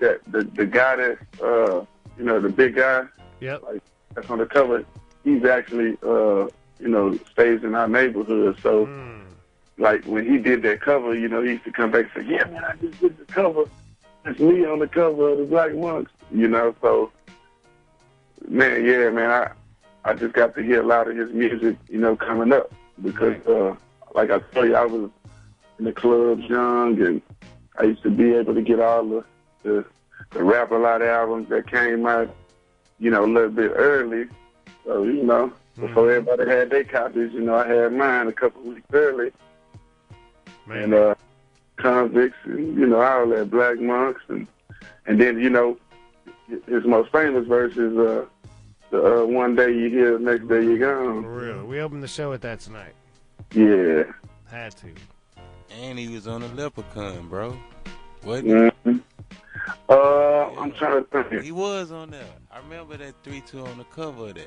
that 0.00 0.20
the 0.30 0.44
the 0.44 0.66
guy 0.66 0.96
that 0.96 1.18
uh, 1.42 1.84
you 2.18 2.24
know, 2.24 2.40
the 2.40 2.48
big 2.48 2.76
guy, 2.76 3.04
Yep. 3.40 3.62
like 3.62 3.82
that's 4.14 4.30
on 4.30 4.38
the 4.38 4.46
cover, 4.46 4.84
he's 5.24 5.44
actually 5.44 5.96
uh, 6.02 6.48
you 6.78 6.88
know, 6.88 7.18
stays 7.32 7.62
in 7.62 7.74
our 7.74 7.88
neighborhood. 7.88 8.58
So 8.62 8.88
like 9.78 10.04
when 10.04 10.24
he 10.30 10.38
did 10.38 10.62
that 10.62 10.80
cover, 10.80 11.14
you 11.14 11.28
know, 11.28 11.42
he 11.42 11.52
used 11.52 11.64
to 11.64 11.72
come 11.72 11.90
back 11.90 12.06
and 12.14 12.24
say, 12.26 12.34
Yeah, 12.34 12.44
man, 12.44 12.64
I 12.64 12.76
just 12.76 13.00
did 13.00 13.18
the 13.18 13.24
cover. 13.26 13.64
It's 14.24 14.38
me 14.38 14.64
on 14.64 14.78
the 14.78 14.86
cover 14.88 15.30
of 15.30 15.38
the 15.38 15.44
Blac 15.44 15.76
Monks. 15.78 16.12
You 16.32 16.48
know, 16.48 16.74
so 16.80 17.10
man, 18.48 18.84
yeah, 18.84 19.10
man, 19.10 19.30
I 19.30 19.50
I 20.04 20.14
just 20.14 20.34
got 20.34 20.54
to 20.56 20.62
hear 20.62 20.82
a 20.82 20.86
lot 20.86 21.08
of 21.08 21.16
his 21.16 21.30
music, 21.32 21.76
you 21.88 21.98
know, 21.98 22.16
coming 22.16 22.52
up 22.52 22.72
because, 23.02 23.44
uh, 23.46 23.74
like 24.14 24.30
I 24.30 24.40
tell 24.52 24.66
you, 24.66 24.74
I 24.74 24.84
was 24.84 25.10
in 25.78 25.84
the 25.84 25.92
clubs 25.92 26.42
young, 26.44 27.00
and 27.00 27.22
I 27.78 27.84
used 27.84 28.02
to 28.02 28.10
be 28.10 28.32
able 28.34 28.54
to 28.54 28.62
get 28.62 28.80
all 28.80 29.04
the 29.04 29.24
the, 29.62 29.84
the 30.32 30.42
Rap-A-Lot 30.42 31.02
of 31.02 31.08
albums 31.08 31.48
that 31.50 31.70
came 31.70 32.06
out, 32.06 32.34
you 32.98 33.10
know, 33.10 33.24
a 33.24 33.26
little 33.26 33.50
bit 33.50 33.72
early. 33.74 34.26
So 34.84 35.04
you 35.04 35.22
know, 35.22 35.52
before 35.78 36.10
everybody 36.10 36.50
had 36.50 36.70
their 36.70 36.84
copies, 36.84 37.32
you 37.32 37.40
know, 37.40 37.56
I 37.56 37.68
had 37.68 37.92
mine 37.92 38.28
a 38.28 38.32
couple 38.32 38.62
weeks 38.62 38.86
early. 38.92 39.30
And 40.68 40.94
uh, 40.94 41.14
convicts, 41.76 42.38
and 42.44 42.78
you 42.78 42.86
know, 42.86 43.00
all 43.00 43.26
that 43.28 43.50
Blac 43.50 43.80
Monks, 43.80 44.22
and 44.28 44.46
and 45.06 45.20
then 45.20 45.38
you 45.38 45.50
know, 45.50 45.76
his 46.66 46.84
most 46.84 47.10
famous 47.12 47.46
verse 47.46 47.72
is 47.76 47.96
uh, 47.98 48.24
the 48.90 49.22
uh, 49.22 49.26
one 49.26 49.56
day 49.56 49.72
you 49.72 49.88
here, 49.88 50.18
the 50.18 50.24
next 50.24 50.48
day 50.48 50.62
you 50.62 50.78
gone. 50.78 51.22
For 51.22 51.30
real. 51.30 51.64
We 51.64 51.80
opened 51.80 52.02
the 52.02 52.08
show 52.08 52.30
with 52.30 52.42
that 52.42 52.60
tonight. 52.60 52.94
Yeah. 53.54 54.04
Had 54.50 54.76
to. 54.76 54.88
And 55.80 55.98
he 55.98 56.08
was 56.08 56.26
on 56.26 56.42
a 56.42 56.48
leprechaun, 56.48 57.28
bro. 57.28 57.56
Wasn't 58.24 58.74
he? 58.84 59.00
Uh, 59.88 60.50
I'm 60.58 60.72
trying 60.72 61.04
to 61.04 61.24
think. 61.24 61.42
He 61.42 61.52
was 61.52 61.92
on 61.92 62.10
there. 62.10 62.24
I 62.50 62.58
remember 62.58 62.96
that 62.96 63.14
three 63.22 63.40
two 63.42 63.64
on 63.64 63.78
the 63.78 63.84
cover 63.84 64.28
of 64.28 64.34
that. 64.34 64.46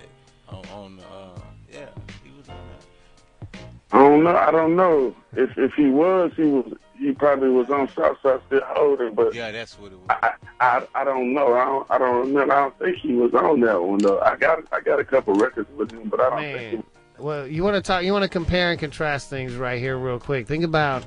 On, 0.49 0.63
on 0.73 0.99
uh, 0.99 1.39
yeah, 1.71 1.87
he 2.23 2.31
was 2.37 2.47
on 2.49 2.57
that. 2.57 3.59
I 3.91 3.99
don't 3.99 4.23
know. 4.23 4.35
I 4.35 4.51
don't 4.51 4.75
know 4.75 5.15
if 5.33 5.57
if 5.57 5.73
he 5.73 5.87
was, 5.87 6.31
he 6.35 6.43
was. 6.43 6.73
He 6.97 7.11
probably 7.11 7.49
was 7.49 7.69
on 7.69 7.89
Southside 7.89 8.39
still 8.47 8.61
holding, 8.63 9.13
but 9.15 9.33
Yeah, 9.33 9.51
that's 9.51 9.77
what 9.77 9.91
it 9.91 9.99
was. 9.99 10.07
I, 10.09 10.31
I 10.59 10.87
I 10.95 11.03
don't 11.03 11.33
know. 11.33 11.53
I 11.53 11.65
don't 11.65 11.91
I 11.91 11.97
don't 11.97 12.27
remember. 12.27 12.53
I 12.53 12.61
don't 12.61 12.79
think 12.79 12.97
he 12.97 13.13
was 13.13 13.33
on 13.33 13.59
that 13.61 13.81
one 13.81 13.99
though. 13.99 14.19
I 14.21 14.35
got 14.37 14.59
I 14.71 14.79
got 14.79 14.99
a 14.99 15.03
couple 15.03 15.33
records 15.35 15.69
with 15.75 15.91
him, 15.91 16.09
but 16.09 16.19
I 16.19 16.29
don't 16.29 16.39
think. 16.39 16.69
He 16.69 16.75
Man, 16.77 16.83
well, 17.17 17.47
you 17.47 17.63
want 17.63 17.75
to 17.75 17.81
talk? 17.81 18.03
You 18.03 18.11
want 18.11 18.23
to 18.23 18.29
compare 18.29 18.71
and 18.71 18.79
contrast 18.79 19.29
things 19.29 19.55
right 19.55 19.79
here, 19.79 19.97
real 19.97 20.19
quick. 20.19 20.47
Think 20.47 20.63
about 20.63 21.03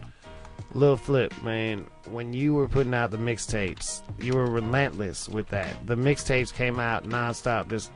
Lil 0.74 0.96
Flip, 0.96 1.32
man. 1.42 1.86
When 2.10 2.32
you 2.32 2.54
were 2.54 2.68
putting 2.68 2.94
out 2.94 3.10
the 3.10 3.18
mixtapes, 3.18 4.02
you 4.18 4.34
were 4.34 4.46
relentless 4.46 5.28
with 5.28 5.48
that. 5.48 5.86
The 5.86 5.96
mixtapes 5.96 6.52
came 6.52 6.78
out 6.78 7.04
nonstop, 7.08 7.68
just 7.68 7.90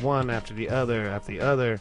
one 0.00 0.30
after 0.30 0.54
the 0.54 0.68
other 0.68 1.08
after 1.08 1.32
the 1.32 1.40
other, 1.40 1.78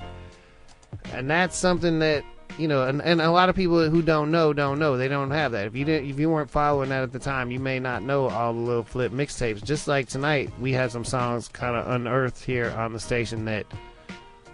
and 1.14 1.30
that's 1.30 1.58
something 1.58 2.00
that 2.00 2.24
you 2.58 2.68
know. 2.68 2.84
And, 2.84 3.02
and 3.02 3.22
a 3.22 3.32
lot 3.32 3.50
of 3.50 3.56
people 3.56 3.90
who 3.90 4.02
don't 4.02 4.32
know 4.32 4.54
don't 4.54 4.80
know. 4.80 4.98
They 4.98 5.08
don't 5.08 5.32
have 5.32 5.54
that. 5.54 5.68
If 5.68 5.76
you 5.76 5.86
didn't, 5.86 6.10
if 6.10 6.20
you 6.20 6.30
weren't 6.30 6.50
following 6.50 6.90
that 6.90 7.04
at 7.04 7.12
the 7.12 7.20
time, 7.20 7.52
you 7.52 7.60
may 7.60 7.80
not 7.80 8.04
know 8.04 8.30
all 8.30 8.54
the 8.54 8.60
Lil 8.60 8.84
Flip 8.84 9.12
mixtapes. 9.12 9.64
Just 9.64 9.88
like 9.88 10.08
tonight, 10.08 10.52
we 10.60 10.74
had 10.74 10.92
some 10.92 11.06
songs 11.06 11.48
kind 11.48 11.76
of 11.76 11.90
unearthed 11.90 12.44
here 12.44 12.72
on 12.72 12.94
the 12.94 13.00
station 13.00 13.46
that 13.46 13.66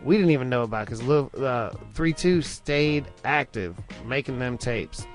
we 0.03 0.17
didn't 0.17 0.31
even 0.31 0.49
know 0.49 0.63
about 0.63 0.85
because 0.85 1.01
Lil 1.03 1.31
uh, 1.37 1.71
Three 1.93 2.13
Two 2.13 2.41
stayed 2.41 3.05
active, 3.23 3.75
making 4.05 4.39
them 4.39 4.57
tapes, 4.57 5.07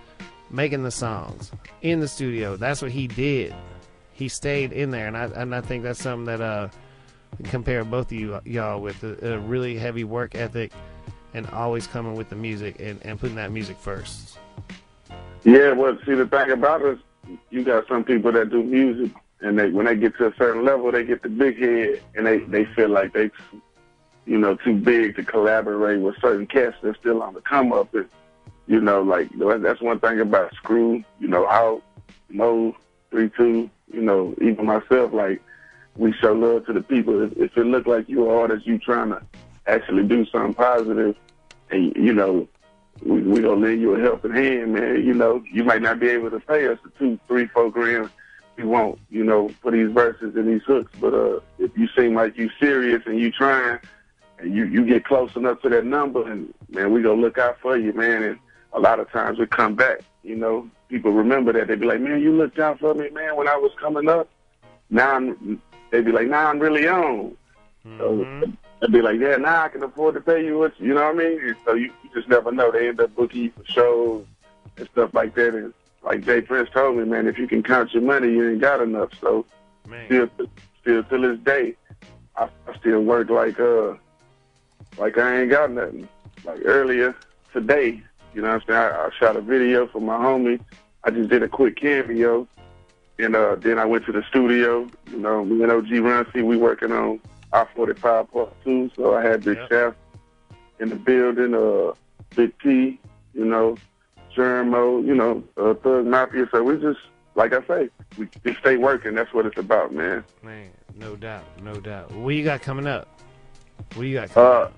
making 0.51 0.83
the 0.83 0.91
songs 0.91 1.51
in 1.83 2.01
the 2.01 2.09
studio. 2.09 2.57
That's 2.57 2.83
what 2.83 2.91
he 2.91 3.07
did. 3.07 3.55
He 4.13 4.29
stayed 4.29 4.73
in 4.73 4.91
there, 4.91 5.07
and 5.07 5.17
I 5.17 5.25
and 5.27 5.55
I 5.55 5.61
think 5.61 5.85
that's 5.85 6.03
something 6.03 6.25
that 6.27 6.41
uh 6.41 6.69
compare 7.45 7.85
both 7.85 8.07
of 8.07 8.19
you 8.19 8.41
y'all 8.45 8.81
with 8.81 9.03
a, 9.05 9.35
a 9.35 9.39
really 9.39 9.77
heavy 9.77 10.05
work 10.05 10.35
ethic 10.35 10.73
and 11.35 11.47
always 11.51 11.87
coming 11.87 12.15
with 12.15 12.29
the 12.31 12.37
music 12.37 12.77
and, 12.81 13.01
and 13.05 13.21
putting 13.21 13.37
that 13.37 13.53
music 13.53 13.77
first. 13.79 14.39
Yeah, 15.45 15.73
well, 15.73 15.97
see, 16.05 16.15
the 16.15 16.27
thing 16.27 16.51
about 16.51 16.83
us, 16.83 16.99
you 17.51 17.63
got 17.63 17.87
some 17.87 18.03
people 18.03 18.33
that 18.33 18.51
do 18.51 18.63
music, 18.63 19.13
and 19.41 19.59
they 19.59 19.71
when 19.71 19.87
they 19.87 19.97
get 19.97 20.17
to 20.19 20.29
a 20.29 20.35
certain 20.37 20.65
level, 20.65 20.91
they 20.91 21.05
get 21.05 21.23
the 21.23 21.29
big 21.29 21.59
head, 21.59 22.03
and 22.15 22.27
they 22.27 22.39
they 22.39 22.65
feel 22.65 22.89
like 22.89 23.13
they, 23.13 23.31
you 24.27 24.39
know, 24.39 24.57
too 24.57 24.75
big 24.75 25.17
to 25.17 25.23
collaborate 25.23 26.01
with 26.01 26.17
certain 26.21 26.47
cats 26.47 26.77
that's 26.83 26.99
still 26.99 27.23
on 27.23 27.35
the 27.35 27.41
come 27.43 27.73
up. 27.73 27.95
And 27.95 28.09
you 28.69 28.81
know, 28.81 29.03
like 29.03 29.31
that's 29.63 29.81
one 29.81 29.99
thing 29.99 30.21
about 30.21 30.55
Screw, 30.55 31.03
you 31.19 31.27
know, 31.27 31.49
out, 31.49 31.83
Mo, 32.29 32.77
three 33.11 33.31
two, 33.31 33.71
you 33.91 34.03
know, 34.03 34.35
even 34.43 34.67
myself, 34.67 35.13
like 35.13 35.43
we 35.97 36.13
show 36.13 36.35
love 36.35 36.67
to 36.67 36.75
the 36.75 36.83
people. 36.83 37.23
If, 37.23 37.33
if 37.39 37.57
it 37.57 37.65
look 37.65 37.87
like 37.87 38.09
you're 38.09 38.31
an 38.31 38.39
artist, 38.51 38.67
you 38.67 38.79
trying 38.79 39.09
to 39.09 39.23
actually 39.67 40.05
do 40.05 40.27
something 40.27 40.53
positive, 40.53 41.17
and 41.71 41.97
you 41.97 42.13
know, 42.13 42.47
we, 43.03 43.23
we 43.23 43.41
gonna 43.41 43.67
lend 43.67 43.81
you 43.81 43.95
a 43.95 44.01
helping 44.01 44.35
hand, 44.35 44.75
man. 44.75 45.03
You 45.03 45.15
know, 45.15 45.43
you 45.51 45.65
might 45.65 45.81
not 45.81 45.99
be 45.99 46.09
able 46.09 46.31
to 46.31 46.41
pay 46.41 46.69
us 46.69 46.79
the 46.85 46.91
two, 46.99 47.19
three, 47.27 47.47
four 47.47 47.71
grand 47.71 48.11
we 48.59 48.65
want, 48.65 48.99
you 49.09 49.25
know, 49.25 49.49
for 49.63 49.71
these 49.71 49.91
verses 49.93 50.35
and 50.37 50.47
these 50.47 50.65
hooks. 50.67 50.93
But 51.01 51.15
uh, 51.15 51.41
if 51.59 51.71
you 51.79 51.89
seem 51.97 52.15
like 52.15 52.37
you 52.37 52.51
serious 52.61 53.03
and 53.07 53.19
you 53.19 53.31
trying, 53.31 53.79
and 54.41 54.55
you 54.55 54.67
you 54.67 54.85
get 54.85 55.07
close 55.07 55.35
enough 55.37 55.63
to 55.63 55.71
that 55.71 55.87
number, 55.87 56.31
and 56.31 56.53
man, 56.69 56.93
we 56.93 57.01
gonna 57.01 57.21
look 57.21 57.39
out 57.39 57.59
for 57.63 57.79
you, 57.79 57.95
man. 57.95 58.23
And 58.23 58.39
a 58.73 58.81
lot 58.81 59.01
of 59.01 59.11
times 59.11 59.39
we 59.39 59.47
come 59.47 59.75
back, 59.75 60.01
you 60.23 60.37
know, 60.37 60.69
people 60.89 61.13
remember 61.13 61.53
that 61.53 61.69
They'd 61.69 61.81
be 61.81 61.87
like, 61.87 62.01
man, 62.01 62.21
you 62.21 62.33
looked 62.33 62.59
out 62.59 62.81
for 62.81 62.95
me, 62.95 63.11
man, 63.11 63.37
when 63.37 63.49
I 63.49 63.57
was 63.57 63.73
coming 63.81 64.09
up. 64.09 64.29
Now 64.91 65.17
I'm, 65.17 65.61
they'd 65.91 66.05
be 66.05 66.13
like, 66.13 66.29
now 66.29 66.49
I'm 66.49 66.59
really 66.59 66.89
on. 66.89 67.37
So 67.97 68.27
they'd 68.81 68.93
be 68.93 69.03
like, 69.03 69.19
yeah, 69.19 69.37
now 69.37 69.65
I 69.65 69.69
can 69.69 69.83
afford 69.83 70.15
to 70.15 70.21
pay 70.21 70.45
you 70.45 70.59
what 70.59 70.79
you 70.79 70.95
know 70.95 71.05
what 71.07 71.15
I 71.15 71.19
mean. 71.19 71.41
And 71.41 71.57
so 71.65 71.75
you, 71.75 71.93
you 72.03 72.11
just 72.15 72.29
never 72.29 72.53
know. 72.53 72.71
They 72.71 72.89
end 72.89 73.01
up 73.01 73.15
booking 73.15 73.45
you 73.45 73.53
for 73.53 73.65
shows 73.65 74.27
and 74.77 74.89
stuff 74.93 75.15
like 75.15 75.35
that. 75.35 75.55
And 75.55 75.73
like 76.03 76.25
J. 76.25 76.43
Prince 76.43 76.71
told 76.71 76.97
me, 76.97 77.05
man, 77.05 77.27
if 77.27 77.39
you 77.39 77.47
can 77.47 77.63
count 77.63 77.93
your 77.95 78.03
money, 78.03 78.29
you 78.29 78.51
ain't 78.51 78.61
got 78.61 78.81
enough. 78.83 79.11
So 79.21 79.47
man. 79.87 80.07
still, 80.07 80.29
still 80.81 81.05
to 81.05 81.19
this 81.19 81.39
day, 81.45 81.75
I, 82.37 82.49
I 82.67 82.79
still 82.79 83.03
work 83.03 83.31
like 83.31 83.59
uh, 83.59 83.95
like 84.99 85.19
I 85.19 85.41
ain't 85.41 85.51
got 85.51 85.71
nothing. 85.71 86.09
Like 86.45 86.61
earlier 86.65 87.17
today, 87.53 88.03
you 88.39 88.43
know 88.43 88.51
what 88.51 88.63
I'm 88.63 88.69
saying? 88.69 88.79
I, 88.79 89.07
I 89.07 89.11
shot 89.19 89.37
a 89.37 89.41
video 89.41 89.89
for 89.89 90.01
my 90.01 90.17
homie. 90.17 90.61
I 91.03 91.11
just 91.11 91.29
did 91.29 91.43
a 91.43 91.49
quick 91.49 91.75
cameo. 91.75 92.47
And 93.19 93.35
uh, 93.35 93.57
then 93.57 93.81
I 93.81 93.85
went 93.85 94.07
to 94.07 94.13
the 94.13 94.23
studio. 94.29 94.89
You 95.11 95.19
know, 95.19 95.45
me 95.45 95.61
and 95.65 95.73
OG 95.73 95.91
Ron 95.91 96.25
C, 96.33 96.43
we 96.43 96.57
working 96.57 96.93
on 96.93 97.19
I-45 97.53 98.31
Part 98.31 98.65
2. 98.65 98.93
So 98.95 99.17
I 99.17 99.25
had 99.25 99.45
Big 99.45 99.59
Chef 99.69 99.93
in 100.79 100.91
the 100.91 100.95
building, 100.95 101.53
uh, 101.53 101.95
Big 102.37 102.57
T, 102.61 103.01
you 103.35 103.45
know, 103.45 103.77
Germo, 104.37 105.05
you 105.05 105.17
know, 105.17 105.43
uh, 105.57 105.75
Thug 105.75 106.07
Mafia. 106.07 106.47
So 106.53 106.63
we 106.63 106.77
just, 106.77 107.01
like 107.35 107.53
I 107.53 107.67
say, 107.67 107.91
we, 108.19 108.29
we 108.45 108.55
stay 108.55 108.77
working. 108.77 109.17
That's 109.17 109.35
what 109.35 109.47
it's 109.47 109.59
about, 109.59 109.93
man. 109.93 110.23
Man, 110.45 110.71
no 110.95 111.17
doubt, 111.17 111.43
no 111.61 111.75
doubt. 111.75 112.13
What 112.13 112.37
you 112.37 112.45
got 112.45 112.63
coming 112.63 112.87
up? 112.87 113.09
What 113.95 114.07
you 114.07 114.15
got 114.15 114.31
coming 114.31 114.49
Uh, 114.49 114.71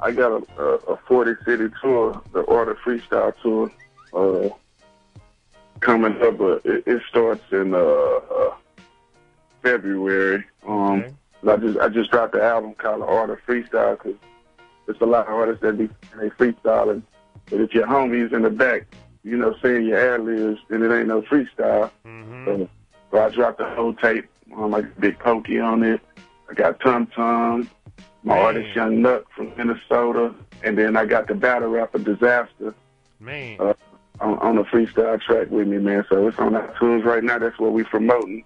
I 0.00 0.12
got 0.12 0.32
a, 0.32 0.62
a, 0.62 0.74
a 0.92 0.96
40 1.06 1.32
city 1.44 1.68
tour, 1.82 2.20
the 2.32 2.40
Order 2.40 2.76
Freestyle 2.84 3.34
Tour, 3.42 3.70
uh, 4.14 4.48
coming 5.80 6.20
up. 6.22 6.38
But 6.38 6.64
it, 6.64 6.84
it 6.86 7.02
starts 7.08 7.42
in 7.52 7.74
uh, 7.74 7.78
uh, 7.78 8.54
February. 9.62 10.44
Um, 10.66 11.04
I 11.46 11.56
just 11.56 11.78
I 11.78 11.88
just 11.88 12.10
dropped 12.10 12.32
the 12.34 12.42
album 12.42 12.74
called 12.74 13.02
Order 13.02 13.40
Freestyle 13.46 13.96
because 13.98 14.18
there's 14.86 15.00
a 15.00 15.06
lot 15.06 15.26
of 15.26 15.34
artists 15.34 15.62
that 15.62 15.78
be 15.78 15.88
they 16.18 16.30
freestyling, 16.30 17.02
but 17.48 17.60
if 17.60 17.72
your 17.72 17.86
homies 17.86 18.32
in 18.32 18.42
the 18.42 18.50
back, 18.50 18.86
you 19.22 19.36
know, 19.36 19.54
saying 19.62 19.86
your 19.86 20.14
ad 20.14 20.24
libs, 20.24 20.60
then 20.68 20.82
it 20.82 20.94
ain't 20.94 21.08
no 21.08 21.22
freestyle. 21.22 21.90
So, 22.44 22.68
so 23.10 23.18
I 23.18 23.28
dropped 23.30 23.58
the 23.58 23.66
whole 23.66 23.94
tape 23.94 24.28
on 24.54 24.70
like 24.70 24.98
Big 25.00 25.18
Pokey 25.18 25.60
on 25.60 25.82
it. 25.82 26.00
I 26.50 26.54
got 26.54 26.80
Tum 26.80 27.06
Tum, 27.08 27.70
my 28.22 28.38
artist 28.38 28.74
Young 28.74 29.02
Nut 29.02 29.24
from 29.34 29.52
Minnesota, 29.56 30.34
and 30.62 30.76
then 30.76 30.96
I 30.96 31.06
got 31.06 31.26
the 31.26 31.34
battle 31.34 31.68
rapper 31.68 31.98
Disaster 31.98 32.74
Man. 33.18 33.58
uh, 33.60 33.74
on, 34.20 34.38
on 34.38 34.56
the 34.56 34.64
freestyle 34.64 35.20
track 35.20 35.50
with 35.50 35.66
me, 35.66 35.78
man. 35.78 36.04
So 36.08 36.28
it's 36.28 36.38
on 36.38 36.52
iTunes 36.52 37.04
right 37.04 37.24
now. 37.24 37.38
That's 37.38 37.58
what 37.58 37.72
we 37.72 37.84
promoting. 37.84 38.44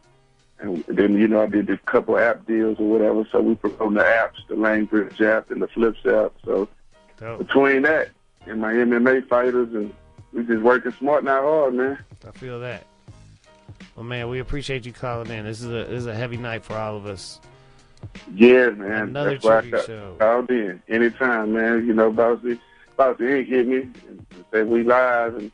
And 0.60 0.84
then, 0.86 1.18
you 1.18 1.26
know, 1.26 1.42
I 1.42 1.46
did 1.46 1.68
a 1.68 1.76
couple 1.78 2.16
app 2.16 2.46
deals 2.46 2.78
or 2.78 2.88
whatever. 2.88 3.26
So 3.32 3.40
we 3.40 3.56
promoting 3.56 3.94
the 3.94 4.02
apps, 4.02 4.46
the 4.48 4.54
Language 4.54 5.20
app 5.20 5.50
and 5.50 5.60
the 5.60 5.68
Flips 5.68 6.06
app. 6.06 6.32
So 6.44 6.68
between 7.38 7.82
that 7.82 8.10
and 8.46 8.60
my 8.60 8.72
MMA 8.72 9.26
fighters, 9.28 9.74
and 9.74 9.92
we 10.32 10.44
just 10.44 10.62
working 10.62 10.92
smart, 10.92 11.24
not 11.24 11.42
hard, 11.42 11.74
man. 11.74 11.98
I 12.26 12.30
feel 12.32 12.60
that. 12.60 12.86
Well, 13.96 14.04
man, 14.04 14.28
we 14.28 14.38
appreciate 14.38 14.86
you 14.86 14.92
calling 14.92 15.30
in. 15.30 15.44
This 15.44 15.60
is 15.60 15.66
a 15.66 15.84
this 15.84 16.00
is 16.00 16.06
a 16.06 16.14
heavy 16.14 16.36
night 16.36 16.64
for 16.64 16.74
all 16.74 16.96
of 16.96 17.06
us. 17.06 17.40
Yeah, 18.34 18.70
man. 18.70 19.08
Another 19.08 19.30
That's 19.30 19.44
why 19.44 19.58
I 19.58 19.60
tribute 19.60 19.72
got 19.72 19.86
show. 19.86 20.16
called 20.18 20.50
in. 20.50 20.82
Anytime, 20.88 21.52
man. 21.52 21.86
You 21.86 21.94
know, 21.94 22.10
Bossy, 22.10 22.60
Bossy 22.96 23.24
Inc. 23.24 23.46
hit 23.48 23.66
me 23.66 23.76
and 24.08 24.26
say 24.52 24.62
we 24.62 24.82
live, 24.82 25.36
and 25.36 25.52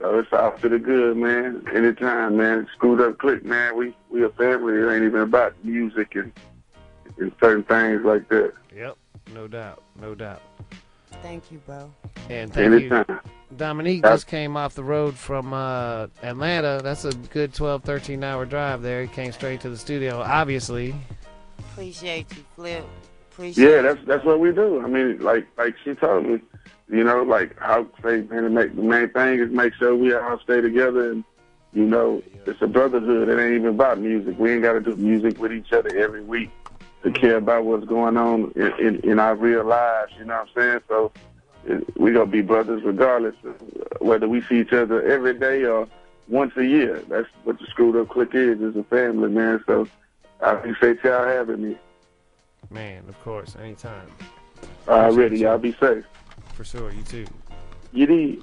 so 0.00 0.18
it's 0.18 0.32
all 0.32 0.52
to 0.52 0.68
the 0.68 0.78
good, 0.78 1.16
man. 1.16 1.64
Anytime, 1.74 2.36
man. 2.36 2.66
Screwed 2.74 3.00
up 3.00 3.18
click, 3.18 3.44
man. 3.44 3.76
We 3.76 3.94
we 4.10 4.24
a 4.24 4.28
family. 4.30 4.74
It 4.74 4.92
ain't 4.92 5.04
even 5.04 5.20
about 5.22 5.54
music 5.64 6.14
and 6.16 6.32
and 7.18 7.32
certain 7.40 7.64
things 7.64 8.02
like 8.04 8.28
that. 8.28 8.52
Yep, 8.74 8.96
no 9.34 9.48
doubt, 9.48 9.82
no 10.00 10.14
doubt. 10.14 10.42
Thank 11.22 11.50
you, 11.50 11.58
bro. 11.66 11.90
And 12.28 12.52
thank 12.52 12.72
Anytime. 12.72 13.04
you. 13.08 13.20
Dominique 13.56 14.02
just 14.02 14.26
came 14.26 14.56
off 14.56 14.74
the 14.74 14.84
road 14.84 15.14
from 15.16 15.52
uh, 15.52 16.08
Atlanta. 16.22 16.80
That's 16.82 17.04
a 17.04 17.12
good 17.12 17.54
12, 17.54 17.84
13 17.84 18.22
hour 18.22 18.44
drive 18.44 18.82
there. 18.82 19.02
He 19.02 19.08
came 19.08 19.32
straight 19.32 19.60
to 19.60 19.70
the 19.70 19.78
studio, 19.78 20.20
obviously. 20.20 20.94
Appreciate 21.76 22.26
you, 22.34 22.42
Flip. 22.54 22.86
Appreciate 23.30 23.70
Yeah, 23.70 23.82
that's 23.82 24.00
that's 24.06 24.24
what 24.24 24.40
we 24.40 24.50
do. 24.50 24.82
I 24.82 24.88
mean, 24.88 25.18
like 25.18 25.46
like 25.58 25.74
she 25.84 25.94
told 25.94 26.24
me, 26.24 26.40
you 26.88 27.04
know, 27.04 27.22
like 27.22 27.54
how 27.60 27.86
say 28.02 28.22
man, 28.22 28.44
the 28.44 28.48
main- 28.48 28.74
the 28.74 28.82
main 28.82 29.10
thing 29.10 29.40
is 29.40 29.50
make 29.50 29.74
sure 29.74 29.94
we 29.94 30.14
all 30.14 30.40
stay 30.40 30.62
together 30.62 31.12
and 31.12 31.22
you 31.74 31.84
know 31.84 32.22
it's 32.46 32.62
a 32.62 32.66
brotherhood. 32.66 33.28
It 33.28 33.38
ain't 33.38 33.56
even 33.56 33.66
about 33.74 34.00
music. 34.00 34.38
We 34.38 34.52
ain't 34.52 34.62
got 34.62 34.72
to 34.72 34.80
do 34.80 34.96
music 34.96 35.38
with 35.38 35.52
each 35.52 35.70
other 35.70 35.94
every 35.94 36.22
week 36.22 36.48
to 37.02 37.10
mm-hmm. 37.10 37.20
care 37.20 37.36
about 37.36 37.66
what's 37.66 37.84
going 37.84 38.16
on 38.16 38.52
in, 38.56 38.72
in, 38.78 39.10
in 39.10 39.18
our 39.18 39.36
real 39.36 39.62
lives. 39.62 40.12
You 40.18 40.24
know 40.24 40.46
what 40.46 40.48
I'm 40.56 40.62
saying? 40.62 40.80
So 40.88 41.12
it, 41.66 42.00
we 42.00 42.10
gonna 42.12 42.24
be 42.24 42.40
brothers 42.40 42.82
regardless 42.84 43.36
of 43.44 43.54
whether 44.00 44.26
we 44.26 44.40
see 44.40 44.60
each 44.60 44.72
other 44.72 45.02
every 45.02 45.38
day 45.38 45.64
or 45.64 45.86
once 46.26 46.56
a 46.56 46.64
year. 46.64 47.02
That's 47.10 47.28
what 47.44 47.58
the 47.58 47.66
screwed 47.66 47.96
up 47.96 48.08
click 48.08 48.30
is. 48.34 48.62
Is 48.62 48.76
a 48.76 48.84
family, 48.84 49.28
man. 49.28 49.62
So 49.66 49.86
I 50.42 50.52
appreciate 50.52 50.98
y'all 51.04 51.26
having 51.26 51.62
me. 51.62 51.76
Man, 52.70 53.04
of 53.08 53.20
course, 53.22 53.56
anytime. 53.60 54.08
All 54.88 54.98
right, 54.98 55.04
Already, 55.10 55.38
y'all 55.40 55.58
be 55.58 55.72
safe. 55.80 56.04
For 56.54 56.64
sure, 56.64 56.92
you 56.92 57.02
too. 57.02 57.26
You 57.92 58.06
did. 58.06 58.42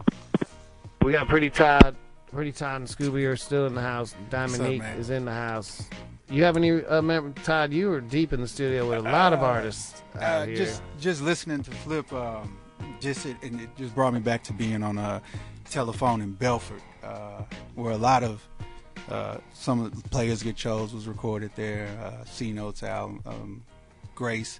We 1.01 1.11
got 1.11 1.27
Pretty 1.27 1.49
Todd. 1.49 1.95
Pretty 2.31 2.51
Todd 2.51 2.77
and 2.81 2.87
Scooby 2.87 3.27
are 3.27 3.35
still 3.35 3.67
in 3.67 3.75
the 3.75 3.81
house. 3.81 4.15
Dominique 4.29 4.79
man? 4.81 4.97
is 4.97 5.09
in 5.09 5.25
the 5.25 5.31
house. 5.33 5.87
You 6.29 6.43
have 6.45 6.57
any, 6.57 6.71
uh, 6.71 6.95
remember, 6.95 7.39
Todd, 7.41 7.73
you 7.73 7.89
were 7.89 8.01
deep 8.01 8.33
in 8.33 8.41
the 8.41 8.47
studio 8.47 8.89
with 8.89 8.99
a 8.99 9.01
lot 9.01 9.33
of 9.33 9.43
artists 9.43 10.01
out 10.15 10.43
Uh, 10.43 10.45
here. 10.45 10.55
just 10.55 10.81
just 10.99 11.21
listening 11.21 11.61
to 11.63 11.71
Flip, 11.71 12.11
um, 12.13 12.57
just 12.99 13.25
it, 13.25 13.35
and 13.43 13.59
it 13.61 13.69
just 13.77 13.93
brought 13.93 14.13
me 14.13 14.19
back 14.19 14.43
to 14.45 14.53
being 14.53 14.81
on 14.83 14.97
a 14.97 15.21
telephone 15.69 16.21
in 16.21 16.31
Belford, 16.31 16.81
uh, 17.03 17.43
where 17.75 17.91
a 17.91 17.97
lot 17.97 18.23
of 18.23 18.41
uh, 19.09 19.37
some 19.53 19.81
of 19.83 20.01
the 20.01 20.09
players 20.09 20.43
get 20.43 20.55
chose 20.55 20.93
was 20.93 21.07
recorded 21.07 21.51
there. 21.55 21.87
Uh, 22.03 22.23
C-Note's 22.25 22.83
album, 22.83 23.21
um, 23.25 23.63
Grace, 24.15 24.59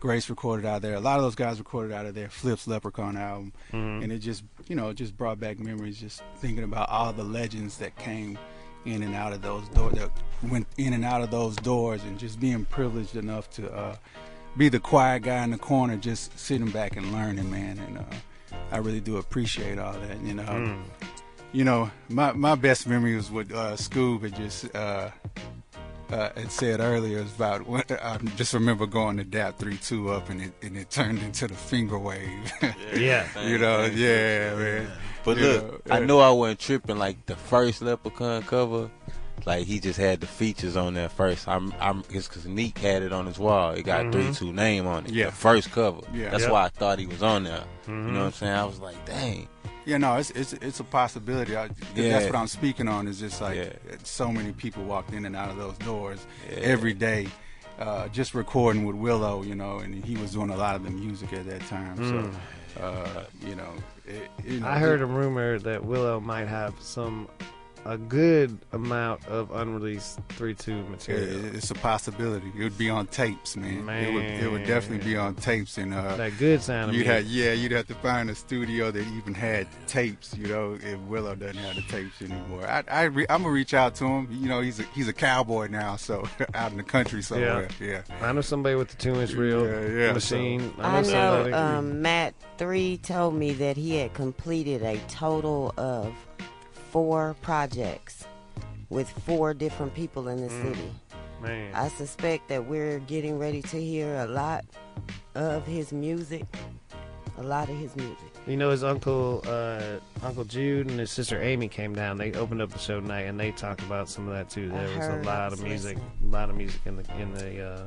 Grace 0.00 0.28
recorded 0.28 0.66
out 0.66 0.82
there. 0.82 0.94
A 0.94 1.00
lot 1.00 1.16
of 1.16 1.22
those 1.22 1.34
guys 1.34 1.58
recorded 1.58 1.92
out 1.92 2.04
of 2.06 2.14
there. 2.14 2.28
Flip's 2.28 2.66
Leprechaun 2.66 3.16
album, 3.16 3.52
Mhm. 3.72 4.02
and 4.04 4.12
it 4.12 4.18
just 4.18 4.44
you 4.68 4.76
know 4.76 4.92
just 4.92 5.16
brought 5.16 5.40
back 5.40 5.58
memories. 5.58 5.98
Just 5.98 6.22
thinking 6.38 6.64
about 6.64 6.88
all 6.90 7.12
the 7.12 7.24
legends 7.24 7.78
that 7.78 7.96
came 7.96 8.38
in 8.84 9.02
and 9.02 9.14
out 9.14 9.32
of 9.32 9.40
those 9.40 9.66
doors, 9.70 9.94
that 9.94 10.10
went 10.42 10.66
in 10.76 10.92
and 10.92 11.04
out 11.06 11.22
of 11.22 11.30
those 11.30 11.56
doors, 11.56 12.02
and 12.04 12.18
just 12.18 12.38
being 12.38 12.66
privileged 12.66 13.16
enough 13.16 13.48
to 13.50 13.72
uh, 13.72 13.96
be 14.58 14.68
the 14.68 14.78
quiet 14.78 15.22
guy 15.22 15.42
in 15.42 15.50
the 15.50 15.58
corner, 15.58 15.96
just 15.96 16.38
sitting 16.38 16.68
back 16.70 16.96
and 16.96 17.10
learning, 17.10 17.50
man. 17.50 17.78
And 17.78 17.98
uh, 17.98 18.02
I 18.70 18.76
really 18.78 19.00
do 19.00 19.16
appreciate 19.16 19.78
all 19.78 19.94
that. 19.94 20.20
You 20.22 20.34
know, 20.34 20.42
Mm. 20.44 20.82
You 21.54 21.64
know, 21.64 21.90
my 22.10 22.32
my 22.32 22.54
best 22.54 22.86
memory 22.86 23.16
was 23.16 23.30
with 23.30 23.50
uh, 23.52 23.72
Scoob. 23.76 24.24
It 24.24 24.34
just 24.34 24.74
uh, 24.74 25.10
uh, 26.10 26.28
had 26.36 26.50
said 26.50 26.80
earlier 26.80 27.18
is 27.18 27.34
about 27.34 27.66
when, 27.66 27.82
I 28.02 28.18
just 28.36 28.52
remember 28.52 28.84
going 28.86 29.16
to 29.16 29.24
DAP 29.24 29.58
three 29.58 29.78
two 29.78 30.10
up 30.10 30.28
and 30.28 30.42
it 30.42 30.52
and 30.62 30.76
it 30.76 30.90
turned 30.90 31.20
into 31.20 31.46
the 31.46 31.54
finger 31.54 31.98
wave. 31.98 32.52
Yeah. 32.94 33.26
you 33.46 33.58
know, 33.58 33.84
yeah, 33.86 34.54
man. 34.54 34.90
But 35.24 35.38
You 35.38 35.42
look, 35.46 35.86
know, 35.86 35.94
I 35.96 36.00
know 36.00 36.20
I 36.20 36.30
wasn't 36.30 36.60
tripping 36.60 36.98
like 36.98 37.24
the 37.26 37.34
first 37.36 37.80
Leprechaun 37.80 38.42
cover. 38.42 38.90
Like 39.46 39.66
he 39.66 39.78
just 39.80 39.98
had 39.98 40.20
the 40.20 40.26
features 40.26 40.76
on 40.76 40.94
there 40.94 41.08
first. 41.08 41.48
I'm, 41.48 41.72
I'm, 41.80 42.02
it's 42.10 42.28
because 42.28 42.46
Neek 42.46 42.78
had 42.78 43.02
it 43.02 43.12
on 43.12 43.26
his 43.26 43.38
wall. 43.38 43.72
It 43.72 43.82
got 43.84 44.06
Mhm. 44.06 44.12
three 44.12 44.32
two 44.34 44.52
name 44.52 44.86
on 44.86 45.06
it. 45.06 45.12
Yeah. 45.12 45.26
the 45.26 45.32
first 45.32 45.70
cover. 45.70 46.00
Yeah. 46.14 46.30
that's 46.30 46.44
Yep. 46.44 46.52
why 46.52 46.64
I 46.64 46.68
thought 46.68 46.98
he 46.98 47.06
was 47.06 47.22
on 47.22 47.44
there. 47.44 47.64
You 47.86 47.92
Mhm. 47.92 48.06
know 48.12 48.18
what 48.20 48.26
I'm 48.26 48.32
saying? 48.32 48.52
I 48.52 48.64
was 48.64 48.78
like, 48.80 49.04
dang. 49.04 49.48
Yeah, 49.86 49.98
no, 49.98 50.16
it's 50.16 50.30
it's 50.30 50.52
it's 50.54 50.80
a 50.80 50.84
possibility. 50.84 51.56
I, 51.56 51.64
Yeah. 51.94 52.10
That's 52.10 52.26
what 52.26 52.36
I'm 52.36 52.46
speaking 52.48 52.88
on. 52.88 53.06
Is 53.06 53.20
just 53.20 53.40
like 53.40 53.56
Yeah. 53.56 53.70
so 54.02 54.32
many 54.32 54.52
people 54.52 54.82
walked 54.84 55.12
in 55.12 55.24
and 55.26 55.36
out 55.36 55.50
of 55.50 55.56
those 55.56 55.76
doors 55.78 56.26
Yeah. 56.50 56.56
every 56.60 56.94
day, 56.94 57.28
uh, 57.78 58.08
just 58.08 58.34
recording 58.34 58.84
with 58.86 58.96
Willow, 58.96 59.42
you 59.42 59.54
know, 59.54 59.78
and 59.78 59.94
he 60.04 60.16
was 60.16 60.32
doing 60.32 60.50
a 60.50 60.56
lot 60.56 60.74
of 60.74 60.84
the 60.84 60.90
music 60.90 61.32
at 61.34 61.44
that 61.46 61.60
time. 61.68 61.96
So, 62.76 62.82
uh, 62.82 63.24
you 63.46 63.54
know, 63.56 63.72
it, 64.06 64.30
you 64.44 64.60
know, 64.60 64.68
I 64.68 64.78
heard 64.78 65.00
a 65.02 65.06
rumor 65.06 65.58
that 65.58 65.84
Willow 65.84 66.18
might 66.20 66.48
have 66.48 66.74
some 66.80 67.28
a 67.84 67.98
good 67.98 68.58
amount 68.72 69.26
of 69.26 69.50
unreleased 69.50 70.18
three 70.30 70.54
two 70.54 70.82
material. 70.84 71.54
It's 71.54 71.70
a 71.70 71.74
possibility. 71.74 72.50
It 72.56 72.62
would 72.62 72.78
be 72.78 72.88
on 72.88 73.06
tapes, 73.08 73.56
man. 73.56 73.88
It 73.88 74.12
would 74.12 74.24
it 74.24 74.50
would 74.50 74.64
definitely 74.66 75.04
be 75.04 75.16
on 75.16 75.34
tapes 75.34 75.76
and 75.78 75.92
uh 75.92 76.16
That 76.16 76.38
good 76.38 76.62
sound 76.62 76.90
of 76.90 76.96
You'd 76.96 77.06
have, 77.06 77.24
yeah, 77.26 77.52
you'd 77.52 77.72
have 77.72 77.86
to 77.88 77.94
find 77.96 78.30
a 78.30 78.34
studio 78.34 78.90
that 78.90 79.06
even 79.08 79.34
had 79.34 79.66
tapes, 79.86 80.34
you 80.36 80.46
know, 80.46 80.78
if 80.82 80.98
Willow 81.00 81.34
doesn't 81.34 81.56
have 81.56 81.76
the 81.76 81.82
tapes 81.82 82.22
anymore. 82.22 82.66
I 82.66 82.82
I 82.88 83.02
re, 83.04 83.26
I'm 83.28 83.42
gonna 83.42 83.52
reach 83.54 83.74
out 83.74 83.94
to 83.96 84.06
him. 84.06 84.28
You 84.30 84.48
know, 84.48 84.60
he's 84.60 84.80
a 84.80 84.84
he's 84.94 85.08
a 85.08 85.12
cowboy 85.12 85.68
now, 85.68 85.96
so 85.96 86.26
out 86.54 86.70
in 86.70 86.76
the 86.78 86.82
country 86.82 87.22
somewhere. 87.22 87.68
Yeah. 87.80 88.02
I 88.20 88.32
know 88.32 88.40
somebody 88.40 88.76
with 88.76 88.88
the 88.88 88.96
two 88.96 89.20
inch 89.20 89.32
reel 89.32 89.66
Yeah, 89.66 90.06
yeah, 90.06 90.12
machine. 90.12 90.72
I 90.78 91.00
know, 91.00 91.00
know 91.00 91.02
somebody. 91.10 91.52
um, 91.52 92.00
Matt 92.02 92.34
Three 92.56 92.96
told 92.98 93.34
me 93.34 93.52
that 93.54 93.76
he 93.76 93.96
had 93.96 94.14
completed 94.14 94.82
a 94.82 94.96
total 95.08 95.74
of 95.76 96.14
four 96.98 97.34
projects 97.42 98.22
with 98.88 99.08
four 99.26 99.52
different 99.52 99.92
people 99.94 100.28
in 100.28 100.40
the 100.40 100.46
Mm. 100.48 100.62
city. 100.62 100.90
Man. 101.42 101.74
I 101.74 101.88
suspect 101.88 102.46
that 102.50 102.66
we're 102.66 103.00
getting 103.00 103.36
ready 103.36 103.62
to 103.62 103.82
hear 103.82 104.14
a 104.18 104.26
lot 104.28 104.64
of 105.34 105.66
his 105.66 105.92
music. 105.92 106.44
A 107.36 107.42
lot 107.42 107.68
of 107.68 107.76
his 107.76 107.96
music. 107.96 108.30
You 108.46 108.56
know, 108.56 108.70
his 108.70 108.84
uncle, 108.84 109.42
uh, 109.48 109.98
Uncle 110.22 110.44
Jude, 110.44 110.86
and 110.88 111.00
his 111.00 111.10
sister 111.10 111.42
Amy 111.42 111.66
came 111.66 111.92
down. 111.96 112.16
They 112.16 112.32
opened 112.34 112.62
up 112.62 112.70
the 112.70 112.78
show 112.78 113.00
tonight, 113.00 113.22
and 113.22 113.40
they 113.40 113.50
talked 113.50 113.80
about 113.82 114.08
some 114.08 114.28
of 114.28 114.34
that 114.34 114.48
too. 114.48 114.70
I 114.72 114.76
There 114.86 114.96
was 114.98 115.06
a 115.08 115.12
I 115.14 115.22
lot 115.22 115.52
of 115.52 115.60
music, 115.64 115.96
listening. 115.96 116.32
a 116.32 116.36
lot 116.36 116.48
of 116.48 116.54
music 116.56 116.80
in 116.86 116.94
the 116.94 117.04
in 117.20 117.34
the 117.34 117.66
uh, 117.70 117.82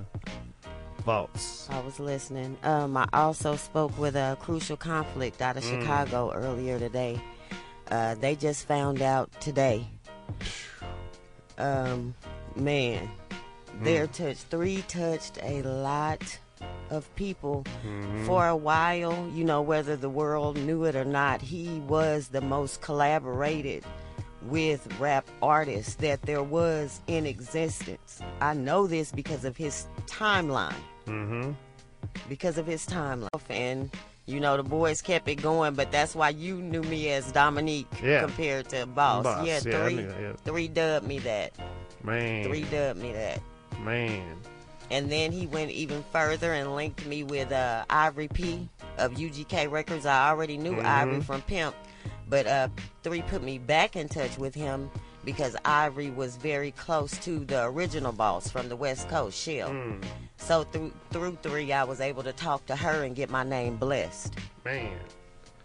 vaults. 1.06 1.69
I 1.72 1.80
was 1.80 1.98
listening. 2.02 2.58
Um, 2.64 2.98
I 2.98 3.08
also 3.14 3.56
spoke 3.56 3.98
with 3.98 4.18
a 4.18 4.38
crucial 4.42 4.76
conflict 4.76 5.42
out 5.42 5.56
of 5.56 5.64
Mm. 5.64 5.80
Chicago 5.80 6.34
earlier 6.34 6.77
today. 6.77 7.22
Uh, 7.91 8.16
they 8.16 8.35
just 8.35 8.67
found 8.67 9.01
out 9.01 9.30
today. 9.40 9.88
Um, 11.57 12.14
man, 12.56 13.09
they're 13.82 14.07
touched. 14.07 14.45
Three 14.49 14.82
touched 14.88 15.40
a 15.41 15.61
lot 15.64 16.40
of 16.90 17.14
people 17.16 17.64
Mhm. 17.85 18.25
for 18.25 18.48
a 18.48 18.56
while. 18.56 19.27
You 19.33 19.43
know, 19.43 19.61
whether 19.61 19.95
the 19.95 20.09
world 20.09 20.57
knew 20.57 20.83
it 20.85 20.95
or 20.95 21.06
not, 21.06 21.41
he 21.41 21.80
was 21.88 22.30
the 22.30 22.41
most 22.41 22.82
collaborated 22.82 23.83
with 24.43 24.88
rap 24.99 25.27
artists 25.41 25.95
that 25.95 26.22
there 26.22 26.43
was 26.43 27.01
in 27.07 27.25
existence. 27.25 28.19
I 28.40 28.53
know 28.53 28.88
this 28.88 29.11
because 29.11 29.43
of 29.45 29.57
his 29.57 29.88
timeline 30.06 30.74
Mm-hmm. 31.07 31.51
because 32.30 32.57
of 32.57 32.66
his 32.67 32.85
timeline. 32.85 33.30
And 33.49 33.90
you 34.28 34.40
know, 34.40 34.58
the 34.58 34.64
boys 34.64 35.02
kept 35.02 35.28
it 35.28 35.36
going, 35.42 35.74
but 35.74 35.92
that's 35.92 36.14
why 36.14 36.30
you 36.30 36.56
knew 36.62 36.84
me 36.84 37.10
as 37.12 37.32
Dominique 37.32 37.88
Yeah. 38.04 38.22
compared 38.22 38.70
to 38.70 38.86
Boss. 38.86 39.24
Boss, 39.24 39.48
Yeah, 39.48 39.60
yeah, 39.66 39.84
three, 39.88 39.96
yeah. 40.02 40.34
three 40.44 40.68
dubbed 40.68 41.08
me 41.08 41.20
that. 41.20 41.54
Man. 42.04 42.44
Three 42.44 42.64
dubbed 42.64 43.00
me 43.02 43.14
that. 43.14 43.42
Man. 43.84 44.36
And 44.92 45.12
then 45.12 45.32
he 45.32 45.48
went 45.48 45.72
even 45.72 46.04
further 46.14 46.54
and 46.54 46.76
linked 46.76 47.06
me 47.06 47.24
with 47.24 47.52
uh, 47.52 47.86
Ivory 47.90 48.28
P 48.28 48.70
of 48.98 49.14
UGK 49.14 49.70
Records. 49.72 50.06
I 50.06 50.30
already 50.30 50.58
knew 50.58 50.74
Mhm. 50.74 50.86
Ivory 50.86 51.22
from 51.22 51.42
Pimp, 51.42 51.76
but 52.30 52.46
uh, 52.48 52.68
Three 53.04 53.22
put 53.22 53.42
me 53.44 53.58
back 53.58 53.96
in 53.96 54.10
touch 54.10 54.38
with 54.38 54.54
him 54.56 54.90
because 55.28 55.58
Ivory 55.66 56.10
was 56.10 56.38
very 56.38 56.72
close 56.72 57.12
to 57.18 57.44
the 57.44 57.66
original 57.66 58.14
boss 58.14 58.50
from 58.50 58.70
the 58.70 58.78
West 58.78 59.10
Coast, 59.10 59.38
Shell. 59.38 59.72
Mm. 59.72 60.02
So 60.38 60.64
through 60.64 60.94
through 61.12 61.38
Three, 61.44 61.74
I 61.74 61.84
was 61.84 62.00
able 62.00 62.24
to 62.24 62.32
talk 62.32 62.66
to 62.68 62.78
her 62.78 63.04
and 63.04 63.14
get 63.14 63.30
my 63.30 63.44
name 63.44 63.76
blessed. 63.76 64.34
Man. 64.64 64.98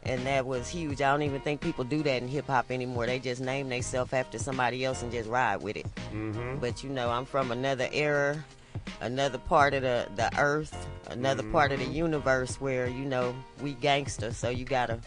And 0.03 0.27
that 0.27 0.47
was 0.47 0.69
huge. 0.69 1.01
I 1.01 1.13
don't 1.13 1.23
even 1.23 1.41
think 1.43 1.61
people 1.61 1.85
do 1.85 2.03
that 2.03 2.23
in 2.23 2.27
hip 2.27 2.49
hop 2.49 2.73
anymore. 2.73 3.07
They 3.07 3.21
just 3.21 3.41
name 3.41 3.69
themselves 3.69 4.13
after 4.13 4.37
somebody 4.37 4.85
else 4.85 5.01
and 5.01 5.13
just 5.13 5.29
ride 5.29 5.63
with 5.63 5.77
it. 5.77 5.87
Mm-hmm. 6.13 6.57
But 6.59 6.83
you 6.83 6.91
know, 6.91 7.09
I'm 7.11 7.25
from 7.25 7.53
another 7.53 7.89
era, 7.93 8.45
another 9.01 9.39
part 9.39 9.75
of 9.75 9.83
the, 9.83 10.09
the 10.17 10.37
earth, 10.41 10.89
another 11.09 11.45
part 11.45 11.71
of 11.71 11.79
the 11.79 11.87
universe 11.87 12.61
where, 12.61 12.89
you 12.89 13.05
know, 13.05 13.33
we 13.61 13.75
gangster, 13.75 14.33
so 14.33 14.49
you 14.49 14.65
gotta 14.65 14.99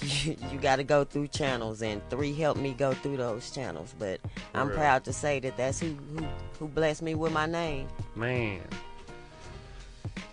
you, 0.00 0.36
you 0.52 0.58
gotta 0.58 0.84
go 0.84 1.04
through 1.04 1.28
channels 1.28 1.82
and 1.82 2.00
three 2.10 2.34
helped 2.34 2.60
me 2.60 2.72
go 2.72 2.92
through 2.92 3.16
those 3.16 3.50
channels. 3.50 3.94
But 3.98 4.20
I'm 4.54 4.68
Real. 4.68 4.76
proud 4.76 5.04
to 5.04 5.12
say 5.12 5.40
that 5.40 5.56
that's 5.56 5.80
who, 5.80 5.94
who 6.16 6.26
who 6.58 6.68
blessed 6.68 7.02
me 7.02 7.14
with 7.14 7.32
my 7.32 7.46
name. 7.46 7.88
Man. 8.14 8.60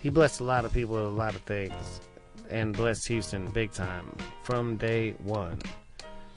He 0.02 0.08
blessed 0.08 0.40
a 0.40 0.44
lot 0.44 0.64
of 0.64 0.72
people 0.72 0.94
with 0.94 1.04
a 1.04 1.08
lot 1.08 1.34
of 1.34 1.42
things 1.42 2.00
and 2.50 2.76
blessed 2.76 3.06
Houston 3.08 3.48
big 3.50 3.72
time 3.72 4.06
from 4.42 4.76
day 4.76 5.12
one. 5.24 5.58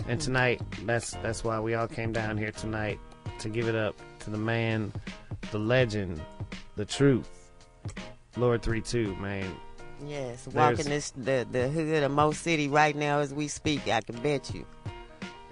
And 0.08 0.20
mm. 0.20 0.24
tonight, 0.24 0.62
that's 0.86 1.12
that's 1.18 1.44
why 1.44 1.60
we 1.60 1.74
all 1.74 1.88
came 1.88 2.12
down 2.12 2.38
here 2.38 2.52
tonight 2.52 3.00
to 3.40 3.50
give 3.50 3.68
it 3.68 3.76
up 3.76 3.96
to 4.20 4.30
the 4.30 4.38
man, 4.38 4.92
the 5.52 5.60
legend, 5.60 6.22
the 6.76 6.86
truth, 6.86 7.30
Lord 8.38 8.62
Three 8.62 8.82
Two, 8.82 9.16
man. 9.16 9.56
Yes, 10.06 10.46
There's- 10.46 10.78
walking 10.78 10.90
this 10.90 11.12
the 11.12 11.48
the 11.50 11.70
hood 11.70 12.04
of 12.04 12.12
Mo 12.12 12.32
City 12.32 12.68
right 12.68 12.96
now 12.96 13.20
as 13.20 13.34
we 13.34 13.48
speak. 13.48 13.88
I 13.88 14.02
can 14.02 14.20
bet 14.22 14.54
you. 14.54 14.66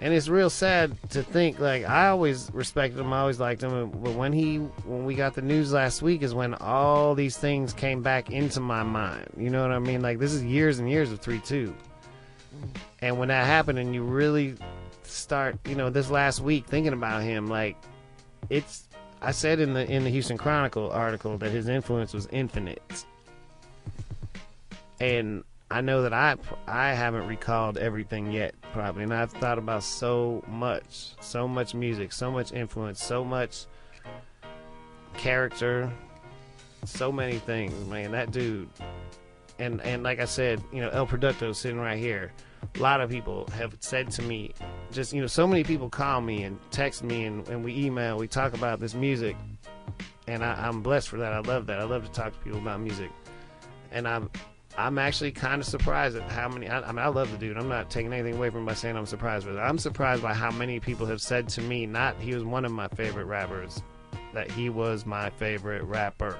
And 0.00 0.12
it's 0.12 0.28
real 0.28 0.50
sad 0.50 0.96
to 1.10 1.22
think 1.22 1.60
like 1.60 1.88
I 1.88 2.08
always 2.08 2.50
respected 2.52 2.98
him, 2.98 3.12
I 3.12 3.20
always 3.20 3.38
liked 3.38 3.62
him, 3.62 3.90
but 3.90 4.14
when 4.14 4.32
he 4.32 4.56
when 4.56 5.04
we 5.04 5.14
got 5.14 5.34
the 5.34 5.42
news 5.42 5.72
last 5.72 6.02
week 6.02 6.22
is 6.22 6.34
when 6.34 6.54
all 6.54 7.14
these 7.14 7.36
things 7.36 7.72
came 7.72 8.02
back 8.02 8.28
into 8.30 8.58
my 8.58 8.82
mind. 8.82 9.28
You 9.36 9.48
know 9.48 9.62
what 9.62 9.70
I 9.70 9.78
mean? 9.78 10.02
Like 10.02 10.18
this 10.18 10.32
is 10.34 10.42
years 10.42 10.80
and 10.80 10.90
years 10.90 11.12
of 11.12 11.20
three 11.20 11.38
two. 11.38 11.68
Mm-hmm. 12.54 12.66
And 13.00 13.18
when 13.18 13.28
that 13.28 13.46
happened 13.46 13.78
and 13.78 13.94
you 13.94 14.02
really 14.02 14.56
start, 15.04 15.56
you 15.68 15.76
know, 15.76 15.88
this 15.88 16.10
last 16.10 16.40
week 16.40 16.66
thinking 16.66 16.92
about 16.92 17.22
him, 17.22 17.46
like 17.46 17.76
it's 18.50 18.88
I 19.20 19.30
said 19.30 19.60
in 19.60 19.72
the 19.72 19.88
in 19.88 20.02
the 20.02 20.10
Houston 20.10 20.36
Chronicle 20.36 20.90
article 20.90 21.38
that 21.38 21.52
his 21.52 21.68
influence 21.68 22.12
was 22.12 22.26
infinite. 22.32 23.06
And 25.02 25.42
I 25.68 25.80
know 25.80 26.02
that 26.02 26.12
I 26.12 26.36
I 26.68 26.92
haven't 26.92 27.26
recalled 27.26 27.76
everything 27.76 28.30
yet, 28.30 28.54
probably, 28.72 29.02
and 29.02 29.12
I've 29.12 29.32
thought 29.32 29.58
about 29.58 29.82
so 29.82 30.44
much, 30.46 31.14
so 31.20 31.48
much 31.48 31.74
music, 31.74 32.12
so 32.12 32.30
much 32.30 32.52
influence, 32.52 33.02
so 33.02 33.24
much 33.24 33.66
character, 35.16 35.90
so 36.84 37.10
many 37.10 37.38
things, 37.38 37.74
man. 37.88 38.12
That 38.12 38.30
dude, 38.30 38.68
and 39.58 39.80
and 39.80 40.04
like 40.04 40.20
I 40.20 40.24
said, 40.24 40.62
you 40.72 40.80
know, 40.80 40.90
El 40.90 41.08
Producto 41.08 41.52
sitting 41.52 41.80
right 41.80 41.98
here. 41.98 42.30
A 42.76 42.78
lot 42.78 43.00
of 43.00 43.10
people 43.10 43.48
have 43.54 43.76
said 43.80 44.08
to 44.12 44.22
me, 44.22 44.54
just 44.92 45.12
you 45.12 45.20
know, 45.20 45.26
so 45.26 45.48
many 45.48 45.64
people 45.64 45.90
call 45.90 46.20
me 46.20 46.44
and 46.44 46.60
text 46.70 47.02
me, 47.02 47.24
and, 47.24 47.48
and 47.48 47.64
we 47.64 47.74
email, 47.74 48.18
we 48.18 48.28
talk 48.28 48.54
about 48.54 48.78
this 48.78 48.94
music, 48.94 49.36
and 50.28 50.44
I, 50.44 50.52
I'm 50.68 50.80
blessed 50.80 51.08
for 51.08 51.16
that. 51.16 51.32
I 51.32 51.40
love 51.40 51.66
that. 51.66 51.80
I 51.80 51.84
love 51.84 52.04
to 52.04 52.12
talk 52.12 52.34
to 52.34 52.38
people 52.38 52.60
about 52.60 52.78
music, 52.80 53.10
and 53.90 54.06
I'm 54.06 54.30
I'm 54.76 54.98
actually 54.98 55.32
kind 55.32 55.60
of 55.60 55.66
surprised 55.66 56.16
at 56.16 56.30
how 56.30 56.48
many. 56.48 56.68
I, 56.68 56.80
I 56.80 56.92
mean, 56.92 56.98
I 56.98 57.08
love 57.08 57.30
the 57.30 57.36
dude. 57.36 57.56
I'm 57.56 57.68
not 57.68 57.90
taking 57.90 58.12
anything 58.12 58.36
away 58.36 58.50
from 58.50 58.60
him 58.60 58.66
by 58.66 58.74
saying 58.74 58.96
I'm 58.96 59.06
surprised 59.06 59.46
it. 59.46 59.56
I'm 59.56 59.78
surprised 59.78 60.22
by 60.22 60.32
how 60.32 60.50
many 60.50 60.80
people 60.80 61.06
have 61.06 61.20
said 61.20 61.48
to 61.50 61.60
me, 61.60 61.86
not 61.86 62.18
he 62.18 62.34
was 62.34 62.44
one 62.44 62.64
of 62.64 62.72
my 62.72 62.88
favorite 62.88 63.26
rappers, 63.26 63.82
that 64.32 64.50
he 64.50 64.70
was 64.70 65.04
my 65.04 65.30
favorite 65.30 65.82
rapper. 65.84 66.38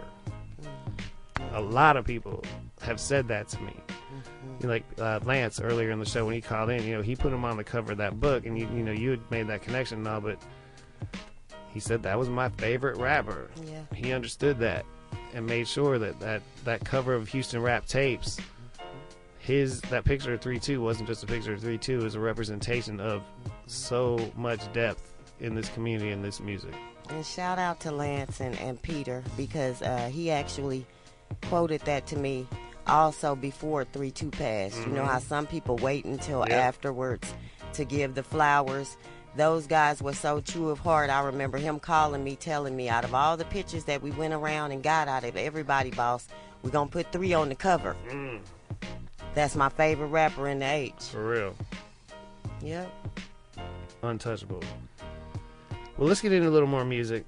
A 1.52 1.60
lot 1.60 1.96
of 1.96 2.06
people 2.06 2.42
have 2.80 2.98
said 2.98 3.28
that 3.28 3.48
to 3.48 3.60
me. 3.60 3.74
Like 4.60 4.84
uh, 4.98 5.20
Lance 5.24 5.60
earlier 5.60 5.90
in 5.90 5.98
the 5.98 6.06
show 6.06 6.24
when 6.24 6.34
he 6.34 6.40
called 6.40 6.70
in, 6.70 6.84
you 6.84 6.94
know, 6.96 7.02
he 7.02 7.16
put 7.16 7.32
him 7.32 7.44
on 7.44 7.56
the 7.56 7.64
cover 7.64 7.92
of 7.92 7.98
that 7.98 8.20
book, 8.20 8.46
and 8.46 8.58
you, 8.58 8.68
you 8.74 8.82
know, 8.82 8.92
you 8.92 9.10
had 9.10 9.30
made 9.30 9.48
that 9.48 9.62
connection 9.62 9.98
and 9.98 10.08
all, 10.08 10.20
but 10.20 10.38
he 11.68 11.80
said 11.80 12.02
that 12.04 12.18
was 12.18 12.28
my 12.28 12.48
favorite 12.50 12.96
rapper. 12.98 13.50
Yeah. 13.64 13.82
He 13.94 14.12
understood 14.12 14.58
that 14.60 14.86
and 15.34 15.46
made 15.46 15.66
sure 15.68 15.98
that 15.98 16.18
that, 16.20 16.42
that 16.64 16.84
cover 16.84 17.14
of 17.14 17.28
Houston 17.28 17.62
rap 17.62 17.86
tapes, 17.86 18.38
his 19.38 19.80
that 19.82 20.04
picture 20.04 20.34
of 20.34 20.40
three 20.40 20.58
two 20.58 20.80
wasn't 20.80 21.08
just 21.08 21.24
a 21.24 21.26
picture 21.26 21.52
of 21.52 21.60
three 21.60 21.78
two, 21.78 22.00
it 22.00 22.04
was 22.04 22.14
a 22.14 22.20
representation 22.20 23.00
of 23.00 23.22
so 23.66 24.30
much 24.36 24.72
depth 24.72 25.12
in 25.40 25.54
this 25.54 25.68
community 25.70 26.10
and 26.10 26.22
this 26.24 26.40
music. 26.40 26.74
And 27.10 27.24
shout 27.26 27.58
out 27.58 27.80
to 27.80 27.90
Lance 27.90 28.40
and, 28.40 28.56
and 28.60 28.80
Peter 28.80 29.24
because 29.36 29.82
uh, 29.82 30.08
he 30.12 30.30
actually 30.30 30.86
quoted 31.48 31.80
that 31.82 32.06
to 32.08 32.16
me 32.16 32.46
also 32.86 33.34
before 33.34 33.84
3 33.84 34.10
2 34.10 34.30
passed. 34.30 34.78
You 34.86 34.92
know 34.92 35.02
Mhm. 35.02 35.06
how 35.10 35.18
some 35.18 35.46
people 35.46 35.76
wait 35.76 36.04
until 36.04 36.40
Yep. 36.40 36.50
afterwards 36.52 37.34
to 37.74 37.84
give 37.84 38.14
the 38.14 38.22
flowers. 38.22 38.96
Those 39.34 39.66
guys 39.66 40.02
were 40.02 40.12
so 40.12 40.40
true 40.40 40.68
of 40.68 40.78
heart. 40.80 41.08
I 41.08 41.22
remember 41.24 41.56
him 41.56 41.80
calling 41.80 42.22
me, 42.22 42.36
telling 42.36 42.76
me 42.76 42.88
out 42.88 43.04
of 43.04 43.14
all 43.14 43.36
the 43.36 43.46
pictures 43.46 43.84
that 43.84 44.02
we 44.02 44.10
went 44.10 44.34
around 44.34 44.72
and 44.72 44.82
got 44.82 45.08
out 45.08 45.24
of 45.24 45.36
everybody, 45.36 45.90
boss, 45.90 46.28
we're 46.62 46.70
going 46.70 46.88
to 46.88 46.92
put 46.92 47.10
three 47.12 47.32
on 47.32 47.48
the 47.48 47.54
cover. 47.54 47.96
Mm. 48.10 48.40
That's 49.34 49.56
my 49.56 49.70
favorite 49.70 50.08
rapper 50.08 50.48
in 50.48 50.58
the 50.58 50.66
H. 50.66 50.92
For 51.10 51.26
real. 51.26 51.54
Yep. 52.62 52.90
untouchable. 54.02 54.62
Well, 55.96 56.08
let's 56.08 56.20
get 56.20 56.32
into 56.32 56.48
a 56.48 56.50
little 56.50 56.68
more 56.68 56.84
music. 56.84 57.24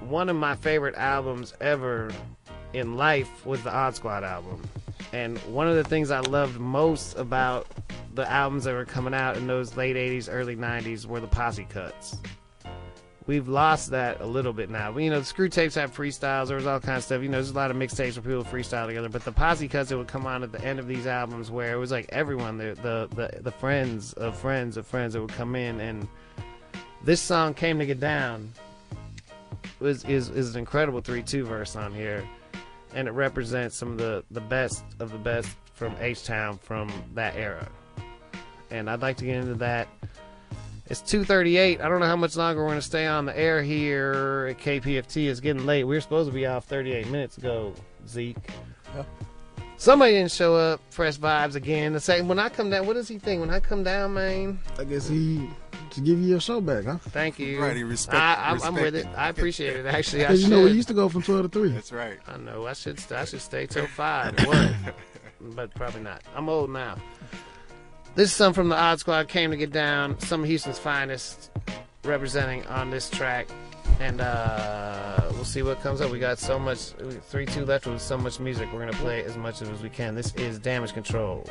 One 0.00 0.28
of 0.28 0.36
my 0.36 0.54
favorite 0.56 0.96
albums 0.96 1.54
ever 1.60 2.12
in 2.72 2.96
life 2.96 3.46
was 3.46 3.62
the 3.62 3.74
Odd 3.74 3.94
Squad 3.94 4.22
album. 4.22 4.62
And 5.12 5.38
one 5.38 5.68
of 5.68 5.76
the 5.76 5.84
things 5.84 6.10
I 6.10 6.20
loved 6.20 6.58
most 6.58 7.16
about 7.16 7.66
the 8.14 8.30
albums 8.30 8.64
that 8.64 8.74
were 8.74 8.84
coming 8.84 9.14
out 9.14 9.36
in 9.36 9.46
those 9.46 9.76
late 9.76 9.96
'80s, 9.96 10.28
early 10.30 10.56
'90s 10.56 11.06
were 11.06 11.20
the 11.20 11.26
posse 11.26 11.64
cuts. 11.64 12.16
We've 13.26 13.48
lost 13.48 13.90
that 13.90 14.20
a 14.20 14.26
little 14.26 14.52
bit 14.52 14.70
now. 14.70 14.96
You 14.96 15.10
know, 15.10 15.20
the 15.20 15.24
screw 15.24 15.48
tapes 15.48 15.74
have 15.76 15.94
freestyles. 15.94 16.48
There 16.48 16.56
was 16.56 16.66
all 16.66 16.80
kinds 16.80 16.98
of 16.98 17.04
stuff. 17.04 17.22
You 17.22 17.28
know, 17.28 17.36
there's 17.36 17.50
a 17.50 17.54
lot 17.54 17.70
of 17.70 17.76
mixtapes 17.76 18.16
where 18.16 18.22
people 18.22 18.44
freestyle 18.44 18.86
together. 18.86 19.08
But 19.08 19.24
the 19.24 19.32
posse 19.32 19.68
cuts 19.68 19.90
that 19.90 19.98
would 19.98 20.08
come 20.08 20.26
on 20.26 20.42
at 20.42 20.50
the 20.50 20.64
end 20.64 20.78
of 20.78 20.88
these 20.88 21.06
albums, 21.06 21.50
where 21.50 21.72
it 21.72 21.78
was 21.78 21.90
like 21.90 22.06
everyone, 22.10 22.58
the 22.58 22.76
the 22.82 23.08
the, 23.14 23.42
the 23.42 23.52
friends 23.52 24.12
of 24.14 24.36
friends 24.36 24.76
of 24.76 24.86
friends 24.86 25.14
that 25.14 25.20
would 25.20 25.32
come 25.32 25.54
in, 25.54 25.80
and 25.80 26.08
this 27.04 27.20
song 27.20 27.54
came 27.54 27.78
to 27.78 27.86
get 27.86 28.00
down 28.00 28.52
was 29.80 30.04
is 30.04 30.28
is 30.30 30.54
an 30.54 30.58
incredible 30.58 31.00
three 31.00 31.22
two 31.22 31.44
verse 31.44 31.76
on 31.76 31.92
here, 31.92 32.24
and 32.94 33.08
it 33.08 33.12
represents 33.12 33.76
some 33.76 33.92
of 33.92 33.98
the 33.98 34.24
the 34.30 34.40
best 34.40 34.84
of 34.98 35.12
the 35.12 35.18
best 35.18 35.48
from 35.74 35.94
H 36.00 36.24
Town 36.24 36.58
from 36.58 36.90
that 37.14 37.36
era. 37.36 37.68
And 38.70 38.88
I'd 38.88 39.02
like 39.02 39.16
to 39.18 39.24
get 39.24 39.36
into 39.36 39.54
that. 39.54 39.88
It's 40.86 41.00
2:38. 41.02 41.80
I 41.80 41.88
don't 41.88 42.00
know 42.00 42.06
how 42.06 42.16
much 42.16 42.36
longer 42.36 42.62
we're 42.62 42.68
going 42.68 42.78
to 42.80 42.86
stay 42.86 43.06
on 43.06 43.24
the 43.24 43.38
air 43.38 43.62
here 43.62 44.48
at 44.50 44.58
KPFT. 44.58 45.28
It's 45.28 45.40
getting 45.40 45.64
late. 45.64 45.84
We 45.84 45.96
were 45.96 46.00
supposed 46.00 46.28
to 46.28 46.34
be 46.34 46.46
off 46.46 46.64
38 46.64 47.08
minutes 47.08 47.38
ago, 47.38 47.74
Zeke. 48.08 48.36
Somebody 49.80 50.12
didn't 50.12 50.30
show 50.32 50.54
up. 50.56 50.78
Fresh 50.90 51.16
vibes 51.16 51.54
again. 51.54 51.94
The 51.94 52.00
second 52.00 52.28
when 52.28 52.38
I 52.38 52.50
come 52.50 52.68
down, 52.68 52.86
what 52.86 52.92
does 52.94 53.08
he 53.08 53.18
think? 53.18 53.40
When 53.40 53.48
I 53.48 53.60
come 53.60 53.82
down, 53.82 54.12
man. 54.12 54.58
I 54.78 54.84
guess 54.84 55.08
he 55.08 55.48
to 55.92 56.00
give 56.02 56.20
you 56.20 56.26
your 56.28 56.38
show 56.40 56.60
back, 56.60 56.84
huh? 56.84 56.98
Thank 56.98 57.38
you. 57.38 57.60
Right, 57.62 57.74
he 57.74 57.82
respect- 57.82 58.14
I, 58.22 58.50
I'm, 58.50 58.62
I'm 58.62 58.74
with 58.74 58.94
it. 58.94 59.06
I 59.16 59.30
appreciate 59.30 59.76
it. 59.76 59.86
Actually, 59.86 60.24
I 60.26 60.28
Because 60.28 60.42
should. 60.42 60.50
you 60.50 60.56
know 60.56 60.64
we 60.64 60.72
used 60.72 60.88
to 60.88 60.94
go 60.94 61.08
from 61.08 61.22
twelve 61.22 61.44
to 61.44 61.48
three. 61.48 61.70
That's 61.70 61.92
right. 61.92 62.18
I 62.28 62.36
know. 62.36 62.66
I 62.66 62.74
should. 62.74 63.00
I 63.10 63.24
should 63.24 63.40
stay 63.40 63.66
till 63.66 63.86
five. 63.96 64.34
It 64.38 64.46
was, 64.46 64.70
but 65.54 65.74
probably 65.74 66.02
not. 66.02 66.22
I'm 66.36 66.50
old 66.50 66.68
now. 66.68 66.96
This 68.16 68.28
is 68.28 68.36
some 68.36 68.52
from 68.52 68.68
the 68.68 68.76
Odd 68.76 69.00
Squad. 69.00 69.28
Came 69.28 69.50
to 69.50 69.56
get 69.56 69.72
down. 69.72 70.20
Some 70.20 70.42
of 70.42 70.46
Houston's 70.48 70.78
finest 70.78 71.50
representing 72.04 72.66
on 72.66 72.90
this 72.90 73.08
track, 73.08 73.48
and 74.00 74.20
uh, 74.22 75.20
we'll 75.32 75.44
see 75.44 75.62
what 75.62 75.80
comes 75.82 76.00
up. 76.00 76.10
We 76.10 76.18
got 76.18 76.38
so 76.38 76.58
much. 76.58 76.92
Three 77.28 77.46
two 77.46 77.64
left 77.64 77.86
with 77.86 78.00
so 78.00 78.16
much 78.16 78.40
music. 78.40 78.72
We're 78.72 78.80
gonna 78.80 78.92
play 78.94 79.22
as 79.22 79.36
much 79.36 79.62
as 79.62 79.82
we 79.82 79.90
can. 79.90 80.14
This 80.14 80.34
is 80.34 80.58
Damage 80.58 80.94
Control. 80.94 81.46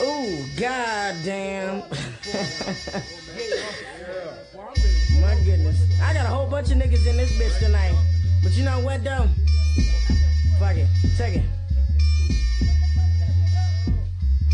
Ooh, 0.00 0.44
goddamn. 0.58 1.78
My 5.20 5.34
goodness. 5.44 6.00
I 6.02 6.12
got 6.12 6.26
a 6.26 6.28
whole 6.28 6.48
bunch 6.50 6.70
of 6.70 6.78
niggas 6.78 7.06
in 7.06 7.16
this 7.16 7.30
bitch 7.38 7.58
tonight. 7.58 7.94
But 8.42 8.52
you 8.52 8.64
know 8.64 8.80
what, 8.80 9.04
though? 9.04 9.28
Fuck 10.58 10.76
it. 10.76 10.88
Take 11.16 11.36
it. 11.36 11.44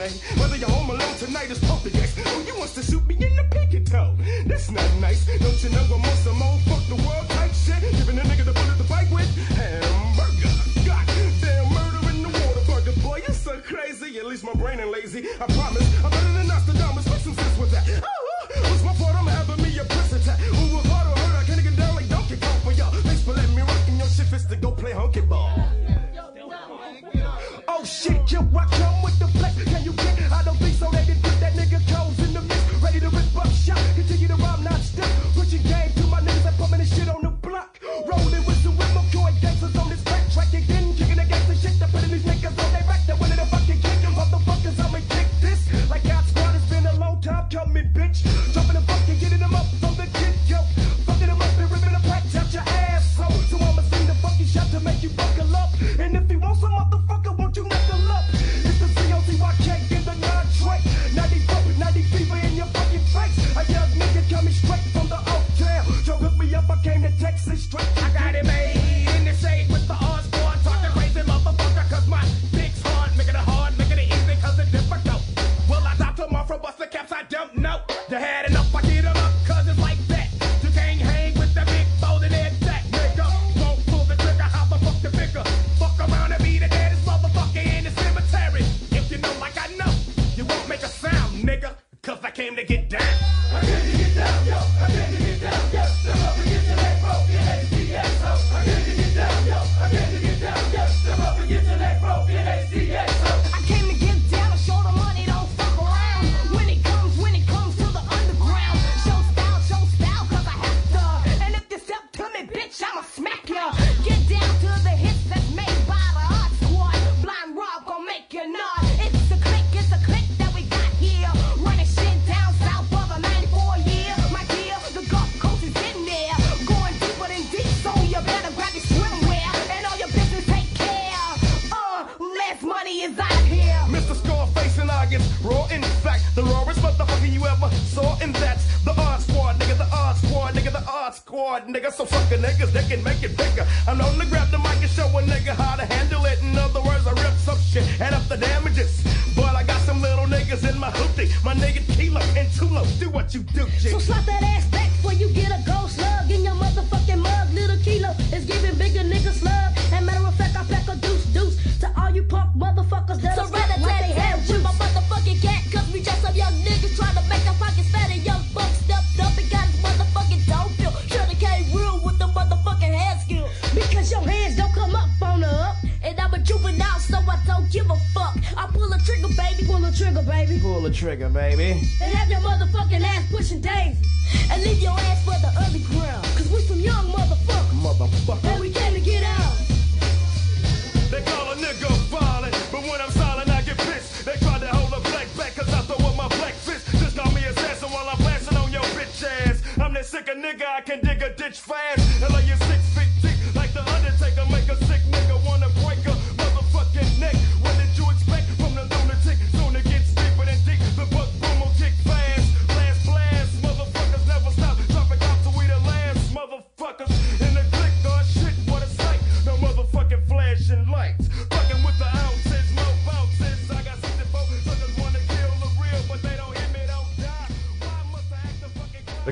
like 0.00 0.16
Whether 0.40 0.56
you're 0.56 0.70
home 0.70 0.88
alone 0.88 1.14
tonight 1.18 1.50
is 1.50 1.58
poltergeist. 1.60 2.18
Oh, 2.24 2.44
you 2.46 2.56
wants 2.58 2.74
to 2.74 2.82
shoot 2.82 3.04
me 3.06 3.14
in 3.20 3.36
the 3.36 3.44
pinky 3.50 3.80
toe. 3.84 4.16
That's 4.46 4.70
not 4.70 4.88
nice. 4.98 5.26
Don't 5.26 5.62
you 5.62 5.70
know 5.70 5.84
I'm 5.84 6.04
on 6.10 6.16
some 6.24 6.42
old 6.42 6.60
fuck 6.62 6.84
the 6.88 6.96
world 7.04 7.28
type 7.36 7.52
shit? 7.52 7.80
Giving 7.98 8.18
a 8.18 8.22
nigga 8.22 8.44
the 8.48 8.52
bullet 8.52 8.78
to 8.78 8.84
fight 8.84 9.10
with? 9.12 9.28
Hamburger. 9.60 10.54
Goddamn 10.88 11.66
murder 11.76 12.02
in 12.10 12.22
the 12.24 12.30
Whataburger. 12.32 12.94
Boy, 13.04 13.20
you're 13.26 13.36
so 13.36 13.60
crazy. 13.60 14.18
At 14.18 14.26
least 14.26 14.42
my 14.42 14.54
brain 14.54 14.80
ain't 14.80 14.90
lazy. 14.90 15.20
I 15.38 15.46
promise. 15.52 15.86
I'm 16.02 16.10
better 16.10 16.32
than 16.32 16.46
Nostradamus. 16.48 17.06
Make 17.06 17.20
some 17.20 17.34
sense 17.34 17.58
with 17.58 17.70
that. 17.72 17.84
Oh, 18.00 18.70
what's 18.70 18.82
my 18.82 18.94
part? 18.94 19.14
I'm 19.20 19.28
having 19.28 19.60
me 19.62 19.78
a 19.78 19.84
piss 19.84 20.12
attack. 20.16 20.38
Who 20.40 20.76
was 20.76 20.86
hard 20.86 21.06
or 21.12 21.16
hurt? 21.20 21.36
I 21.40 21.44
can't 21.44 21.62
get 21.62 21.76
down 21.76 21.94
like 21.94 22.08
Donkey 22.08 22.36
Kong 22.40 22.58
for 22.64 22.72
y'all. 22.72 22.90
Thanks 23.04 23.22
for 23.22 23.32
letting 23.34 23.54
me 23.54 23.62
rock 23.62 23.84
in 23.88 23.98
your 23.98 24.08
shit 24.08 24.26
fist 24.32 24.48
to 24.48 24.56
go 24.56 24.72
play 24.72 24.92
hunky 24.92 25.20
ball. 25.20 25.52
Oh 27.68 27.84
shit, 27.84 28.32
yo, 28.32 28.40
I 28.40 28.64
come 28.76 29.02
with 29.02 29.18
the 29.18 29.28
flex. 29.38 29.49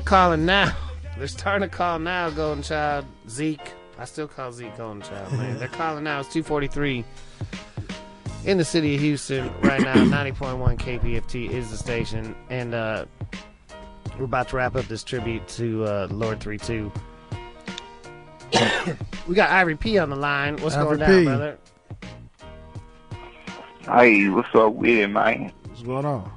Calling 0.09 0.47
now. 0.47 0.75
They're 1.19 1.29
starting 1.29 1.69
to 1.69 1.75
call 1.75 1.99
now, 1.99 2.31
Golden 2.31 2.63
Child. 2.63 3.05
Zeke. 3.29 3.75
I 3.99 4.07
still 4.07 4.27
call 4.27 4.53
Zeke 4.53 4.75
Golden 4.77 5.03
Child, 5.03 5.33
man. 5.33 5.59
They're 5.59 5.69
calling 5.69 6.05
now. 6.05 6.21
It's 6.21 6.33
243 6.33 7.05
in 8.47 8.57
the 8.57 8.65
city 8.65 8.95
of 8.95 9.01
Houston 9.03 9.53
right 9.61 9.83
now. 9.83 9.95
90.1 9.97 10.79
KPFT 10.79 11.51
is 11.51 11.71
the 11.71 11.77
station. 11.77 12.35
And 12.49 12.75
uh, 12.75 13.05
we're 14.19 14.25
about 14.25 14.49
to 14.51 14.57
wrap 14.57 14.77
up 14.77 14.87
this 14.87 15.05
tribute 15.05 15.47
to 15.49 15.85
uh, 15.85 16.09
Lord 16.11 16.41
32. 16.41 16.91
we 19.29 19.35
got 19.35 19.51
Ivory 19.51 19.77
P 19.77 19.99
on 19.99 20.09
the 20.09 20.17
line. 20.17 20.57
What's 20.59 20.77
Ivory 20.77 20.97
going 20.97 21.11
down, 21.11 21.19
P. 21.19 21.25
brother? 21.25 21.59
Hey, 23.83 24.29
what's 24.29 24.55
up 24.55 24.73
with 24.73 24.91
it, 24.91 25.09
man? 25.09 25.53
What's 25.67 25.83
going 25.83 26.07
on? 26.07 26.33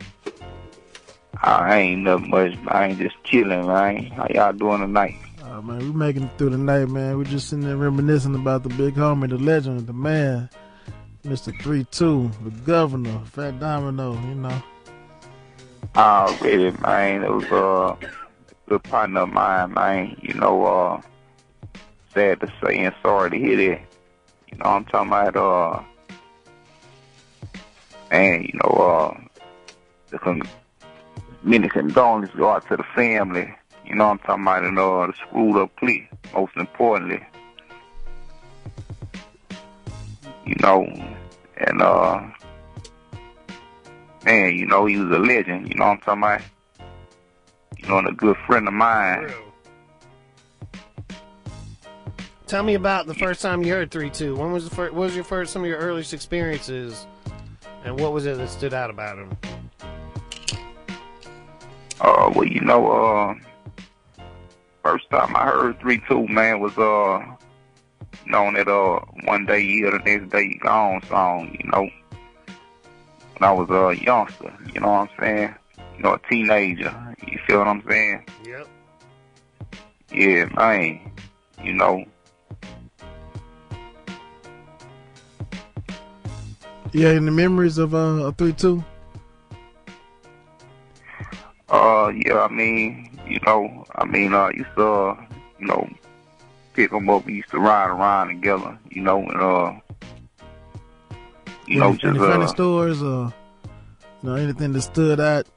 I 1.44 1.78
ain't 1.78 2.04
nothing 2.04 2.30
much. 2.30 2.54
I 2.68 2.88
ain't 2.88 3.00
just 3.00 3.16
chilling, 3.24 3.66
man. 3.66 4.06
How 4.12 4.28
y'all 4.30 4.54
doing 4.54 4.82
tonight? 4.82 5.16
Uh, 5.44 5.62
man, 5.62 5.80
we 5.80 5.92
making 5.92 6.24
it 6.24 6.38
through 6.38 6.52
the 6.52 6.58
night, 6.58 6.88
man. 6.88 7.18
We 7.18 7.26
just 7.26 7.50
sitting 7.50 7.66
there 7.66 7.78
reminiscing 7.78 8.36
about 8.36 8.64
the 8.64 8.70
big 8.70 8.94
homie, 8.94 9.28
the 9.28 9.38
legend, 9.38 9.88
the 9.88 9.94
man, 9.94 10.50
Mr. 11.24 11.60
Three 11.62 11.84
Two, 11.86 12.30
the 12.44 12.52
governor, 12.52 13.20
Fat 13.26 13.60
Domino. 13.60 14.14
You 14.14 14.36
know. 14.36 14.64
Already, 15.96 16.72
man. 16.80 17.24
It 17.24 17.32
was 17.32 17.46
uh, 17.46 17.96
a 17.96 18.70
good 18.70 18.84
partner 18.84 19.22
of 19.22 19.30
mine, 19.30 19.74
man. 19.74 20.16
You 20.22 20.36
know, 20.36 20.66
uh, 20.66 21.02
sad 22.14 22.40
to 22.42 22.54
say 22.64 22.78
and 22.78 22.96
sorry 23.02 23.32
to 23.32 23.38
hear 23.38 23.58
that. 23.58 23.82
You 24.52 24.58
know, 24.60 24.66
I'm 24.66 24.86
talking 24.86 25.08
about, 25.08 25.36
uh, 25.36 25.82
man, 28.12 28.44
you 28.44 28.60
know, 28.64 28.70
uh, 28.70 29.20
the 30.10 30.20
con- 30.20 30.42
many 31.44 31.68
condolences 31.70 32.36
go 32.36 32.50
out 32.50 32.68
to 32.70 32.78
the 32.78 32.84
family. 32.96 33.54
You 33.86 33.96
know, 33.96 34.10
I'm 34.10 34.20
talking 34.20 34.44
about, 34.44 34.64
and, 34.64 34.78
uh, 34.78 35.08
the 35.08 35.14
screwed 35.28 35.58
up 35.58 35.76
plea, 35.76 36.08
most 36.34 36.56
importantly. 36.56 37.26
You 40.46 40.56
know, 40.62 40.86
and, 41.58 41.82
uh, 41.82 42.22
man, 44.26 44.58
you 44.58 44.66
know, 44.66 44.86
he 44.86 44.98
was 44.98 45.16
a 45.16 45.20
legend. 45.20 45.70
You 45.70 45.76
know 45.76 45.88
what 45.88 45.92
I'm 45.92 46.00
talking 46.00 46.24
about? 46.24 46.42
You 47.78 47.88
know, 47.88 47.98
and 48.00 48.08
a 48.10 48.14
good 48.14 48.38
friend 48.46 48.68
of 48.68 48.74
mine. 48.74 49.34
Tell 52.48 52.64
me 52.64 52.74
about 52.74 53.08
the 53.08 53.14
first 53.14 53.42
time 53.42 53.64
you 53.64 53.72
heard 53.72 53.92
3 53.92 54.10
2. 54.10 54.36
When 54.36 54.52
was 54.52 54.70
the 54.70 54.76
first, 54.76 54.94
what 54.94 55.06
was 55.06 55.16
your 55.16 55.24
first, 55.24 55.54
some 55.54 55.64
of 55.64 55.70
your 55.70 55.78
earliest 55.78 56.14
experiences? 56.14 57.08
And 57.84 58.00
what 58.00 58.14
was 58.14 58.26
it 58.26 58.38
that 58.38 58.50
stood 58.50 58.74
out 58.74 58.90
about 58.90 59.18
him? 59.18 59.38
Uh, 62.02 62.32
well, 62.36 62.48
you 62.48 62.62
know, 62.62 62.92
uh, 62.92 63.36
first 64.84 65.10
time 65.12 65.36
I 65.36 65.46
heard 65.46 65.80
three 65.80 66.02
two 66.10 66.28
man 66.28 66.60
was 66.60 66.76
uh, 66.78 67.24
you 68.26 68.32
know, 68.32 68.52
that 68.54 68.68
uh 68.68 69.00
one 69.26 69.46
day 69.46 69.64
here, 69.64 69.92
the 69.92 70.00
next 70.00 70.32
day 70.32 70.44
you 70.44 70.60
gone 70.60 71.02
song. 71.08 71.56
You 71.60 71.70
know, 71.70 71.90
when 73.38 73.50
I 73.50 73.52
was 73.52 73.70
a 73.70 74.04
youngster. 74.04 74.52
You 74.74 74.82
know 74.82 74.88
what 74.88 75.10
I'm 75.12 75.20
saying? 75.20 75.56
You 75.98 76.04
know, 76.04 76.14
a 76.14 76.20
teenager. 76.30 77.16
You 77.28 77.40
feel 77.46 77.60
what 77.60 77.68
I'm 77.68 77.84
saying? 77.88 78.26
Yep. 78.46 78.68
Yeah, 80.12 80.46
man. 80.56 81.12
You 81.64 81.74
know, 81.74 82.04
Yeah, 86.94 87.12
in 87.12 87.26
the 87.26 87.32
memories 87.32 87.78
of 87.78 87.96
uh, 87.96 88.26
a 88.26 88.32
Three 88.34 88.52
Two. 88.52 88.84
Uh, 91.72 92.12
yeah, 92.26 92.42
I 92.42 92.50
mean, 92.50 93.18
you 93.26 93.40
know, 93.46 93.86
I 93.96 94.04
mean, 94.04 94.34
uh, 94.34 94.50
used 94.50 94.76
to, 94.76 94.86
uh, 94.86 95.26
you 95.58 95.68
know, 95.68 95.90
pick 96.74 96.92
'em 96.92 97.10
up. 97.10 97.26
We 97.26 97.36
used 97.36 97.50
to 97.52 97.60
ride 97.60 97.90
around 97.90 98.28
together, 98.28 98.78
you 98.90 99.02
know, 99.02 99.20
and, 99.20 99.42
uh, 99.42 99.74
you 101.68 101.80
know, 101.80 101.94
just, 101.94 102.04
any 102.04 102.20
funny 102.20 102.44
uh, 102.44 102.48
stories 102.48 103.02
or 103.02 103.34
you 104.22 104.30
know 104.30 104.36
anything 104.36 104.74
that 104.74 104.82
stood 104.82 105.22
out. 105.22 105.48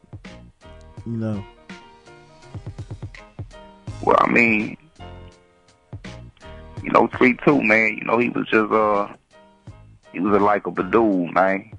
You 1.05 1.17
know. 1.17 1.45
well, 4.03 4.17
I 4.21 4.31
mean, 4.31 4.77
you 6.85 6.93
know, 6.93 7.09
3-2, 7.09 7.61
man, 7.61 7.99
you 7.99 8.05
know, 8.05 8.19
he 8.19 8.29
was 8.29 8.47
just, 8.47 8.71
uh, 8.71 9.09
he 10.13 10.21
was 10.21 10.37
a 10.37 10.39
likable 10.39 10.85
dude, 10.85 11.35
man. 11.35 11.73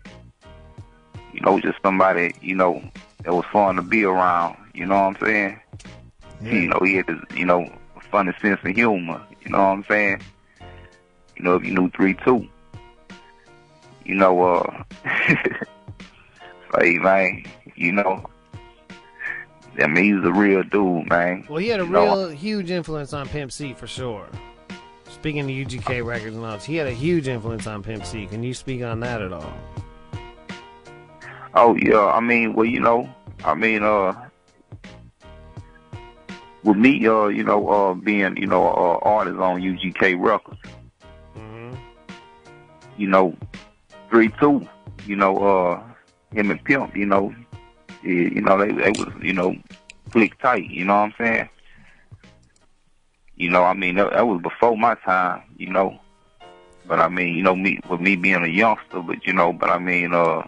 You 1.31 1.39
know, 1.41 1.57
just 1.59 1.81
somebody, 1.81 2.33
you 2.41 2.55
know, 2.55 2.81
that 3.25 3.33
was 3.33 3.45
fun 3.51 3.75
to 3.75 3.81
be 3.81 4.03
around, 4.03 4.55
you 4.73 4.85
know 4.85 4.95
what 4.95 5.17
I'm 5.21 5.27
saying? 5.27 5.59
You 6.41 6.67
know, 6.67 6.79
he 6.83 6.95
had 6.95 7.07
this, 7.07 7.19
you 7.35 7.45
know, 7.45 7.67
funny 8.11 8.31
sense 8.39 8.59
of 8.63 8.75
humor, 8.75 9.19
you 9.41 9.51
know 9.51 9.57
what 9.57 9.63
I'm 9.63 9.83
saying? 9.85 10.21
You 11.35 11.43
know, 11.43 11.55
if 11.55 11.65
you 11.65 11.73
knew 11.73 11.89
3-2, 11.89 12.47
you 14.05 14.15
know, 14.15 14.43
uh, 14.43 14.83
say, 16.79 16.93
man, 16.99 17.43
you 17.75 17.91
know, 17.93 18.25
I 19.81 19.87
mean, 19.87 20.03
he 20.03 20.13
was 20.13 20.25
a 20.25 20.31
real 20.31 20.61
dude, 20.63 21.09
man. 21.09 21.45
Well, 21.49 21.57
he 21.57 21.69
had 21.69 21.79
a 21.79 21.83
You 21.83 21.89
know, 21.89 22.27
real 22.27 22.29
huge 22.29 22.69
influence 22.69 23.11
on 23.11 23.27
Pimp 23.27 23.51
C 23.51 23.73
for 23.73 23.87
sure. 23.87 24.27
Speaking 25.09 25.41
of 25.41 25.47
UGK 25.47 26.05
records 26.05 26.35
and 26.35 26.45
all, 26.45 26.59
he 26.59 26.75
had 26.75 26.87
a 26.87 26.91
huge 26.91 27.27
influence 27.27 27.65
on 27.65 27.81
Pimp 27.81 28.05
C. 28.05 28.27
Can 28.27 28.43
you 28.43 28.53
speak 28.53 28.83
on 28.83 28.99
that 28.99 29.21
at 29.21 29.33
all? 29.33 29.53
Oh 31.55 31.75
yeah, 31.75 32.05
I 32.07 32.19
mean, 32.19 32.53
well, 32.53 32.65
you 32.65 32.81
know, 32.81 33.09
I 33.45 33.53
mean, 33.53 33.81
uh, 33.81 34.13
with 36.63 36.75
me, 36.75 37.07
uh, 37.07 37.27
you 37.27 37.43
know, 37.43 37.69
uh, 37.69 37.93
being, 37.93 38.35
you 38.35 38.45
know, 38.45 38.67
uh, 38.67 38.99
artist 39.07 39.37
on 39.37 39.61
UGK 39.61 40.17
Records, 40.19 40.59
you 42.97 43.07
know, 43.07 43.35
three 44.09 44.29
two, 44.39 44.67
you 45.05 45.15
know, 45.15 45.37
uh, 45.37 45.83
him 46.33 46.51
and 46.51 46.61
Pimp, 46.65 46.95
you 46.95 47.05
know, 47.05 47.33
yeah, 48.03 48.11
you 48.11 48.41
know, 48.41 48.57
they, 48.57 48.73
they 48.73 48.91
was, 48.91 49.13
you 49.21 49.33
know, 49.33 49.55
click 50.11 50.37
tight, 50.39 50.69
you 50.69 50.83
know 50.83 50.95
what 50.95 51.03
I'm 51.03 51.13
saying? 51.17 51.49
You 53.37 53.49
know, 53.49 53.63
I 53.63 53.73
mean, 53.73 53.95
that, 53.95 54.11
that 54.11 54.27
was 54.27 54.41
before 54.41 54.77
my 54.77 54.95
time, 54.95 55.43
you 55.57 55.69
know. 55.69 55.99
But 56.87 56.99
I 56.99 57.07
mean, 57.07 57.35
you 57.35 57.43
know, 57.43 57.55
me 57.55 57.79
with 57.89 57.99
me 58.01 58.15
being 58.15 58.43
a 58.43 58.47
youngster, 58.47 59.01
but 59.01 59.25
you 59.25 59.33
know, 59.33 59.51
but 59.53 59.69
I 59.69 59.79
mean, 59.79 60.13
uh, 60.13 60.43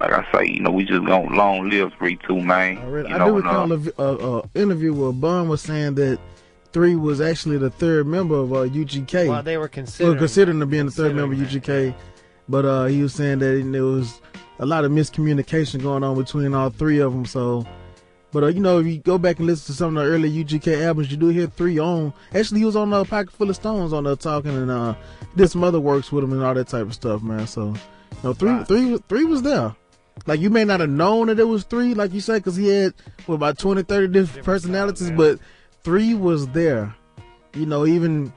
like 0.00 0.12
I 0.12 0.26
say, 0.32 0.46
you 0.52 0.60
know, 0.60 0.70
we 0.70 0.84
just 0.84 1.04
gonna 1.06 1.34
long 1.34 1.68
live 1.68 1.92
three 1.98 2.16
two, 2.26 2.40
man. 2.40 2.78
I, 2.78 2.84
read, 2.86 3.08
you 3.08 3.14
I 3.14 3.18
know, 3.18 3.26
do 3.26 3.36
and, 3.36 3.46
uh, 3.46 3.50
recall 3.50 3.72
a, 3.72 3.76
vi- 3.76 3.92
a, 3.98 4.38
a 4.38 4.42
interview 4.54 4.94
where 4.94 5.12
Bun 5.12 5.48
was 5.48 5.60
saying 5.60 5.94
that 5.96 6.18
Three 6.72 6.94
was 6.94 7.20
actually 7.20 7.58
the 7.58 7.70
third 7.70 8.06
member 8.06 8.36
of 8.36 8.52
uh, 8.52 8.56
UGK. 8.58 9.28
Well, 9.28 9.42
they 9.42 9.56
were 9.56 9.62
Well, 9.62 9.68
considering 9.68 10.18
considering 10.18 10.60
to 10.60 10.66
being 10.66 10.86
the 10.86 10.92
third 10.92 11.16
member 11.16 11.34
of 11.34 11.40
UGK, 11.40 11.92
but 12.48 12.64
uh, 12.64 12.84
he 12.86 13.02
was 13.02 13.12
saying 13.12 13.40
that 13.40 13.68
there 13.72 13.82
was 13.82 14.20
a 14.60 14.66
lot 14.66 14.84
of 14.84 14.92
miscommunication 14.92 15.82
going 15.82 16.04
on 16.04 16.16
between 16.16 16.54
all 16.54 16.70
three 16.70 17.00
of 17.00 17.12
them. 17.12 17.26
So, 17.26 17.66
but 18.30 18.44
uh, 18.44 18.46
you 18.46 18.60
know, 18.60 18.78
if 18.78 18.86
you 18.86 18.98
go 18.98 19.18
back 19.18 19.38
and 19.38 19.48
listen 19.48 19.66
to 19.66 19.72
some 19.72 19.96
of 19.96 20.04
the 20.04 20.08
early 20.08 20.30
UGK 20.30 20.84
albums, 20.86 21.10
you 21.10 21.16
do 21.16 21.28
hear 21.28 21.48
Three 21.48 21.80
on. 21.80 22.12
Actually, 22.32 22.60
he 22.60 22.66
was 22.66 22.76
on 22.76 22.92
a 22.92 23.04
pocket 23.04 23.32
full 23.32 23.50
of 23.50 23.56
stones 23.56 23.92
on 23.92 24.04
there 24.04 24.14
talking 24.14 24.54
and 24.54 24.70
uh, 24.70 24.94
did 25.34 25.48
some 25.50 25.64
other 25.64 25.80
works 25.80 26.12
with 26.12 26.22
him 26.22 26.32
and 26.32 26.42
all 26.44 26.54
that 26.54 26.68
type 26.68 26.82
of 26.86 26.94
stuff, 26.94 27.20
man. 27.20 27.48
So, 27.48 27.66
you 27.70 27.74
know, 28.22 28.32
three, 28.32 28.62
three, 28.62 28.96
three 29.08 29.24
was 29.24 29.42
there. 29.42 29.74
Like 30.26 30.40
you 30.40 30.50
may 30.50 30.64
not 30.64 30.80
have 30.80 30.90
known 30.90 31.28
that 31.28 31.38
it 31.38 31.44
was 31.44 31.64
three, 31.64 31.94
like 31.94 32.12
you 32.12 32.20
said, 32.20 32.36
because 32.36 32.56
he 32.56 32.68
had 32.68 32.94
what, 33.26 33.36
about 33.36 33.58
20, 33.58 33.82
30 33.82 34.08
different, 34.08 34.44
personalities, 34.44 35.10
but 35.10 35.38
three 35.82 36.14
was 36.14 36.48
there. 36.48 36.94
You 37.54 37.66
know, 37.66 37.86
even 37.86 38.32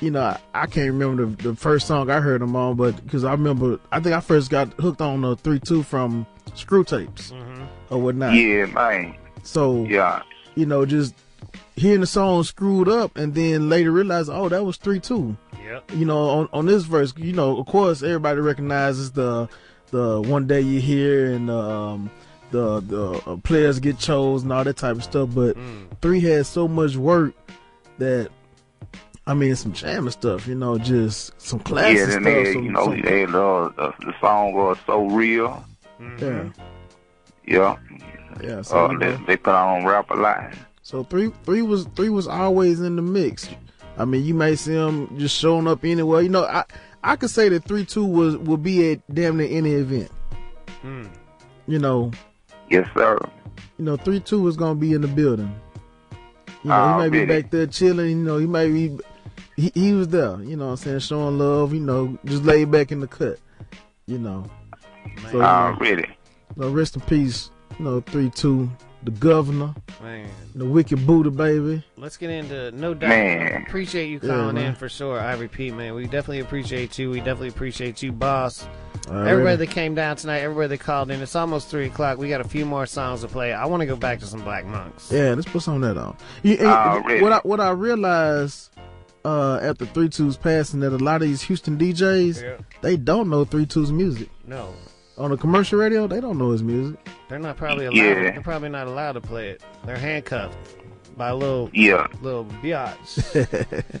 you 0.00 0.10
know, 0.10 0.22
I, 0.22 0.38
I 0.54 0.66
can't 0.66 0.90
remember 0.92 1.26
the, 1.26 1.50
the 1.50 1.56
first 1.56 1.86
song 1.86 2.10
I 2.10 2.20
heard 2.20 2.40
them 2.40 2.54
on, 2.54 2.76
but 2.76 3.02
because 3.04 3.24
I 3.24 3.32
remember, 3.32 3.80
I 3.90 4.00
think 4.00 4.14
I 4.14 4.20
first 4.20 4.50
got 4.50 4.72
hooked 4.74 5.00
on 5.00 5.22
the 5.22 5.36
three 5.36 5.60
two 5.60 5.82
from 5.82 6.26
Screw 6.54 6.84
Tapes 6.84 7.30
mm-hmm. 7.30 7.64
or 7.90 8.00
whatnot. 8.00 8.34
Yeah, 8.34 8.66
man. 8.66 9.16
So 9.42 9.84
Yeah. 9.84 10.22
you 10.54 10.66
know, 10.66 10.84
just 10.84 11.14
hearing 11.76 12.00
the 12.00 12.06
song 12.06 12.42
screwed 12.42 12.88
up, 12.88 13.16
and 13.16 13.34
then 13.34 13.68
later 13.68 13.90
realize, 13.90 14.28
oh, 14.28 14.48
that 14.48 14.64
was 14.64 14.76
three 14.76 15.00
two. 15.00 15.36
Yep. 15.64 15.92
You 15.94 16.04
know, 16.04 16.18
on 16.18 16.48
on 16.52 16.66
this 16.66 16.84
verse, 16.84 17.12
you 17.16 17.32
know, 17.32 17.58
of 17.58 17.66
course, 17.66 18.02
everybody 18.02 18.40
recognizes 18.40 19.12
the 19.12 19.48
the 19.96 20.20
one 20.28 20.46
day 20.46 20.60
you 20.60 20.80
hear 20.80 21.32
and 21.32 21.50
um 21.50 22.10
the 22.50 22.80
the 22.80 23.04
uh, 23.26 23.36
players 23.38 23.80
get 23.80 23.98
chose 23.98 24.42
and 24.42 24.52
all 24.52 24.64
that 24.64 24.76
type 24.76 24.96
of 24.96 25.04
stuff. 25.04 25.30
But 25.34 25.56
three 26.02 26.20
had 26.20 26.46
so 26.46 26.68
much 26.68 26.96
work 26.96 27.34
that. 27.98 28.30
I 29.28 29.34
mean, 29.34 29.56
some 29.56 29.72
jamming 29.72 30.12
stuff, 30.12 30.46
you 30.46 30.54
know, 30.54 30.78
just 30.78 31.32
some 31.40 31.58
classic 31.58 31.96
yeah, 31.98 32.04
stuff. 32.10 32.22
then 32.22 32.22
they, 32.22 32.44
had, 32.54 32.54
you 32.64 32.70
know, 32.70 32.84
some- 32.84 33.00
they 33.00 33.20
had, 33.22 33.34
uh, 33.34 33.70
the, 33.76 33.92
the 34.06 34.14
song 34.20 34.52
was 34.54 34.78
so 34.86 35.04
real. 35.06 35.64
yeah, 36.20 36.44
Yeah. 37.44 37.76
yeah. 38.40 38.62
So, 38.62 38.76
Uh, 38.86 38.98
they, 38.98 39.18
they 39.26 39.36
put 39.36 39.52
on 39.52 39.84
Rap-A-Lot. 39.84 40.52
So 40.82 41.02
three 41.02 41.32
three 41.42 41.62
was 41.62 41.86
three 41.96 42.08
was 42.08 42.28
always 42.28 42.80
in 42.80 42.94
the 42.94 43.02
mix. 43.02 43.48
I 43.98 44.04
mean, 44.04 44.24
you 44.24 44.32
may 44.32 44.54
see 44.54 44.74
him 44.74 45.18
just 45.18 45.36
showing 45.36 45.66
up 45.66 45.84
anywhere. 45.84 46.20
You 46.22 46.28
know, 46.28 46.44
I 46.44 46.62
I 47.06 47.16
could 47.16 47.30
say 47.30 47.48
that 47.50 47.64
three 47.64 47.84
two 47.84 48.04
was 48.04 48.36
will 48.36 48.56
be 48.56 48.92
at 48.92 49.00
damn 49.14 49.36
near 49.36 49.48
any 49.50 49.72
event. 49.74 50.10
Hmm. 50.82 51.06
You 51.68 51.78
know, 51.78 52.10
Yes, 52.68 52.88
sir. 52.94 53.18
you 53.78 53.84
know 53.84 53.96
three 53.96 54.20
two 54.20 54.46
is 54.48 54.56
gonna 54.56 54.74
be 54.74 54.92
in 54.92 55.00
the 55.02 55.08
building. 55.08 55.54
You 56.64 56.70
know, 56.70 56.88
he 56.88 56.94
might 56.98 57.08
be 57.10 57.18
Already. 57.20 57.42
back 57.42 57.50
there 57.50 57.66
chilling. 57.66 58.08
You 58.10 58.16
know, 58.16 58.38
he 58.38 58.46
might 58.46 58.68
be 58.68 58.98
he, 59.56 59.70
he 59.74 59.92
was 59.92 60.08
there. 60.08 60.40
You 60.42 60.56
know, 60.56 60.66
what 60.66 60.70
I'm 60.72 60.76
saying 60.78 60.98
showing 61.00 61.38
love. 61.38 61.72
You 61.72 61.80
know, 61.80 62.18
just 62.24 62.42
laid 62.44 62.70
back 62.70 62.90
in 62.92 63.00
the 63.00 63.06
cut. 63.06 63.38
You 64.06 64.18
know, 64.18 64.44
so 65.22 65.32
you 65.32 65.38
know, 65.38 65.44
Already. 65.44 66.08
you 66.56 66.62
know, 66.62 66.70
rest 66.70 66.96
in 66.96 67.02
peace. 67.02 67.50
You 67.78 67.84
know, 67.84 68.00
three 68.00 68.30
two, 68.30 68.68
the 69.06 69.12
governor, 69.12 69.74
Man. 70.02 70.28
the 70.54 70.66
wicked 70.66 71.06
Buddha 71.06 71.30
baby. 71.30 71.82
Let's 71.96 72.16
get 72.16 72.28
into 72.30 72.70
no 72.72 72.92
doubt. 72.92 73.08
Man. 73.10 73.62
Appreciate 73.66 74.08
you 74.08 74.20
Yeah, 74.22 74.28
calling 74.28 74.56
man. 74.56 74.64
in 74.66 74.74
for 74.74 74.88
sure. 74.88 75.18
I 75.18 75.34
repeat, 75.34 75.74
man, 75.74 75.94
we 75.94 76.04
definitely 76.04 76.40
appreciate 76.40 76.98
you. 76.98 77.10
We 77.10 77.18
definitely 77.18 77.48
appreciate 77.48 78.02
you, 78.02 78.12
boss. 78.12 78.66
Alrighty. 79.02 79.28
Everybody 79.28 79.56
that 79.58 79.70
came 79.70 79.94
down 79.94 80.16
tonight, 80.16 80.40
everybody 80.40 80.68
that 80.76 80.80
called 80.80 81.10
in. 81.12 81.22
It's 81.22 81.36
almost 81.36 81.68
three 81.68 81.86
o'clock. 81.86 82.18
We 82.18 82.28
got 82.28 82.40
a 82.40 82.48
few 82.48 82.66
more 82.66 82.86
songs 82.86 83.20
to 83.20 83.28
play. 83.28 83.52
I 83.52 83.64
want 83.66 83.80
to 83.80 83.86
go 83.86 83.94
back 83.96 84.18
to 84.20 84.26
some 84.26 84.42
Blac 84.42 84.64
Monks. 84.66 85.12
Yeah, 85.12 85.34
let's 85.34 85.46
put 85.48 85.62
some 85.62 85.82
of 85.82 85.94
that 85.94 86.00
on. 86.00 86.16
You, 86.42 86.56
and 86.58 86.66
Already. 86.66 87.22
what 87.22 87.32
I 87.32 87.38
what 87.44 87.60
I 87.60 87.70
realized 87.70 88.70
uh, 89.24 89.60
after 89.62 89.86
Three 89.86 90.08
Two's 90.08 90.36
passing 90.36 90.80
that 90.80 90.92
a 90.92 90.96
lot 90.98 91.22
of 91.22 91.28
these 91.28 91.42
Houston 91.42 91.78
DJs 91.78 92.42
Yeah. 92.42 92.56
they 92.80 92.96
don't 92.96 93.30
know 93.30 93.44
Three 93.44 93.66
Two's 93.66 93.92
music. 93.92 94.28
No, 94.44 94.74
On 95.18 95.30
the 95.30 95.36
commercial 95.36 95.78
radio, 95.78 96.06
they 96.06 96.20
don't 96.20 96.36
know 96.38 96.50
his 96.50 96.62
music. 96.62 96.98
they're 97.28 97.38
not 97.38 97.56
probably 97.56 97.86
allowed. 97.86 97.96
Yeah. 97.96 98.14
They're 98.32 98.40
probably 98.42 98.68
not 98.68 98.86
allowed 98.86 99.12
to 99.12 99.20
play 99.20 99.48
it. 99.50 99.62
They're 99.86 99.96
handcuffed 99.96 100.56
by 101.16 101.28
a 101.30 101.34
little 101.34 101.70
Yeah. 101.72 102.06
little 102.22 102.44
biatch. 102.44 103.92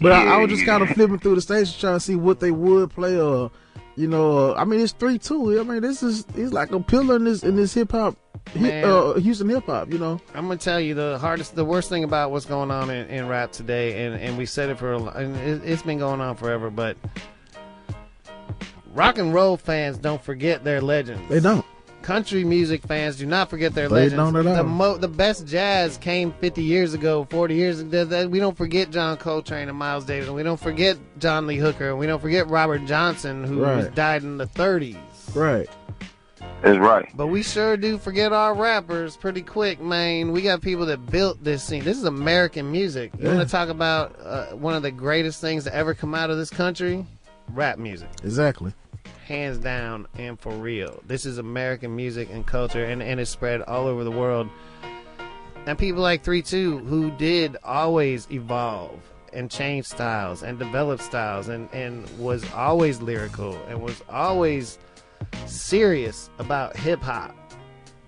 But 0.00 0.12
I, 0.12 0.34
I 0.34 0.36
was 0.38 0.50
just 0.50 0.64
kind 0.66 0.82
of 0.82 0.88
flipping 0.90 1.20
through 1.20 1.36
the 1.36 1.40
station 1.40 1.78
trying 1.78 1.94
to 1.94 2.00
see 2.00 2.16
what 2.16 2.40
they 2.40 2.50
would 2.50 2.90
play. 2.90 3.20
Or 3.20 3.50
you 3.94 4.08
know, 4.08 4.50
uh, 4.50 4.54
I 4.56 4.64
mean, 4.64 4.80
it's 4.80 4.92
Three 4.92 5.16
Two. 5.18 5.60
I 5.60 5.62
mean, 5.62 5.80
this 5.82 6.02
is 6.02 6.24
he's 6.34 6.52
like 6.52 6.72
a 6.72 6.80
pillar 6.80 7.16
in 7.16 7.24
this 7.24 7.44
in 7.44 7.54
this 7.54 7.72
hip 7.74 7.92
hop, 7.92 8.16
Man. 8.56 8.84
uh, 8.84 9.14
Houston 9.14 9.48
hip 9.48 9.64
hop. 9.66 9.92
You 9.92 9.98
know. 9.98 10.20
I'm 10.34 10.48
gonna 10.48 10.56
tell 10.56 10.80
you 10.80 10.94
the 10.94 11.18
hardest, 11.20 11.54
the 11.54 11.64
worst 11.64 11.88
thing 11.88 12.02
about 12.02 12.32
what's 12.32 12.46
going 12.46 12.72
on 12.72 12.90
in, 12.90 13.06
in 13.08 13.28
rap 13.28 13.52
today, 13.52 14.04
and, 14.06 14.16
and 14.20 14.36
we 14.36 14.44
said 14.46 14.70
it 14.70 14.78
for, 14.78 14.92
a, 14.92 14.98
lo- 14.98 15.12
and 15.12 15.36
it, 15.36 15.62
it's 15.64 15.82
been 15.82 15.98
going 15.98 16.20
on 16.20 16.34
forever. 16.36 16.68
But 16.68 16.96
rock 18.94 19.18
and 19.18 19.32
roll 19.34 19.56
fans 19.56 19.98
don't 19.98 20.22
forget 20.22 20.64
their 20.64 20.80
legends. 20.80 21.22
They 21.28 21.40
don't. 21.40 21.64
Country 22.02 22.42
music 22.42 22.82
fans 22.82 23.16
do 23.16 23.26
not 23.26 23.48
forget 23.48 23.74
their 23.74 23.88
They 23.88 23.94
legends. 23.94 24.14
don't 24.14 24.34
at 24.36 24.42
The 24.44 24.56
all. 24.58 24.64
mo- 24.64 24.96
the 24.96 25.06
best 25.06 25.46
jazz 25.46 25.96
came 25.98 26.32
50 26.40 26.60
years 26.62 26.94
ago, 26.94 27.24
40 27.30 27.54
years 27.54 27.78
ago. 27.80 28.26
We 28.26 28.40
don't 28.40 28.56
forget 28.56 28.90
John 28.90 29.16
Coltrane 29.18 29.68
and 29.68 29.78
Miles 29.78 30.04
Davis, 30.04 30.26
and 30.26 30.34
we 30.36 30.42
don't 30.42 30.58
forget 30.58 30.96
John 31.20 31.46
Lee 31.46 31.58
Hooker, 31.58 31.90
and 31.90 31.98
we 32.00 32.06
don't 32.08 32.20
forget 32.20 32.48
Robert 32.50 32.84
Johnson, 32.86 33.44
who 33.44 33.62
Right. 33.62 33.94
died 33.94 34.24
in 34.24 34.36
the 34.36 34.46
30s. 34.46 34.96
Right. 35.32 35.68
That's 36.62 36.78
right. 36.78 37.08
But 37.16 37.28
we 37.28 37.44
sure 37.44 37.76
do 37.76 37.98
forget 37.98 38.32
our 38.32 38.52
rappers 38.54 39.16
pretty 39.16 39.42
quick, 39.42 39.80
man. 39.80 40.32
We 40.32 40.42
got 40.42 40.60
people 40.60 40.86
that 40.86 41.06
built 41.06 41.42
this 41.44 41.62
scene. 41.62 41.84
This 41.84 41.96
is 41.98 42.04
American 42.04 42.70
music. 42.72 43.12
You 43.18 43.28
Yeah. 43.28 43.36
want 43.36 43.48
to 43.48 43.52
talk 43.52 43.68
about 43.68 44.16
uh, 44.24 44.46
one 44.56 44.74
of 44.74 44.82
the 44.82 44.90
greatest 44.90 45.40
things 45.40 45.64
to 45.64 45.74
ever 45.74 45.94
come 45.94 46.14
out 46.16 46.30
of 46.30 46.36
this 46.36 46.50
country? 46.50 47.06
Rap 47.52 47.78
music. 47.78 48.08
Exactly. 48.24 48.72
Hands 49.26 49.56
down 49.58 50.06
and 50.18 50.38
for 50.38 50.52
real. 50.52 51.02
This 51.06 51.26
is 51.26 51.38
American 51.38 51.94
music 51.94 52.28
and 52.30 52.46
culture, 52.46 52.84
and, 52.84 53.02
and 53.02 53.20
it's 53.20 53.30
spread 53.30 53.62
all 53.62 53.86
over 53.86 54.04
the 54.04 54.10
world. 54.10 54.48
And 55.66 55.78
people 55.78 56.02
like 56.02 56.24
3 56.24 56.42
2 56.42 56.78
who 56.78 57.10
did 57.12 57.56
always 57.62 58.26
evolve 58.30 58.98
and 59.32 59.50
change 59.50 59.86
styles 59.86 60.42
and 60.42 60.58
develop 60.58 61.00
styles 61.00 61.48
and, 61.48 61.68
and 61.72 62.06
was 62.18 62.44
always 62.52 63.00
lyrical 63.00 63.56
and 63.68 63.80
was 63.80 64.02
always 64.10 64.78
serious 65.46 66.30
about 66.38 66.76
hip 66.76 67.00
hop. 67.00 67.34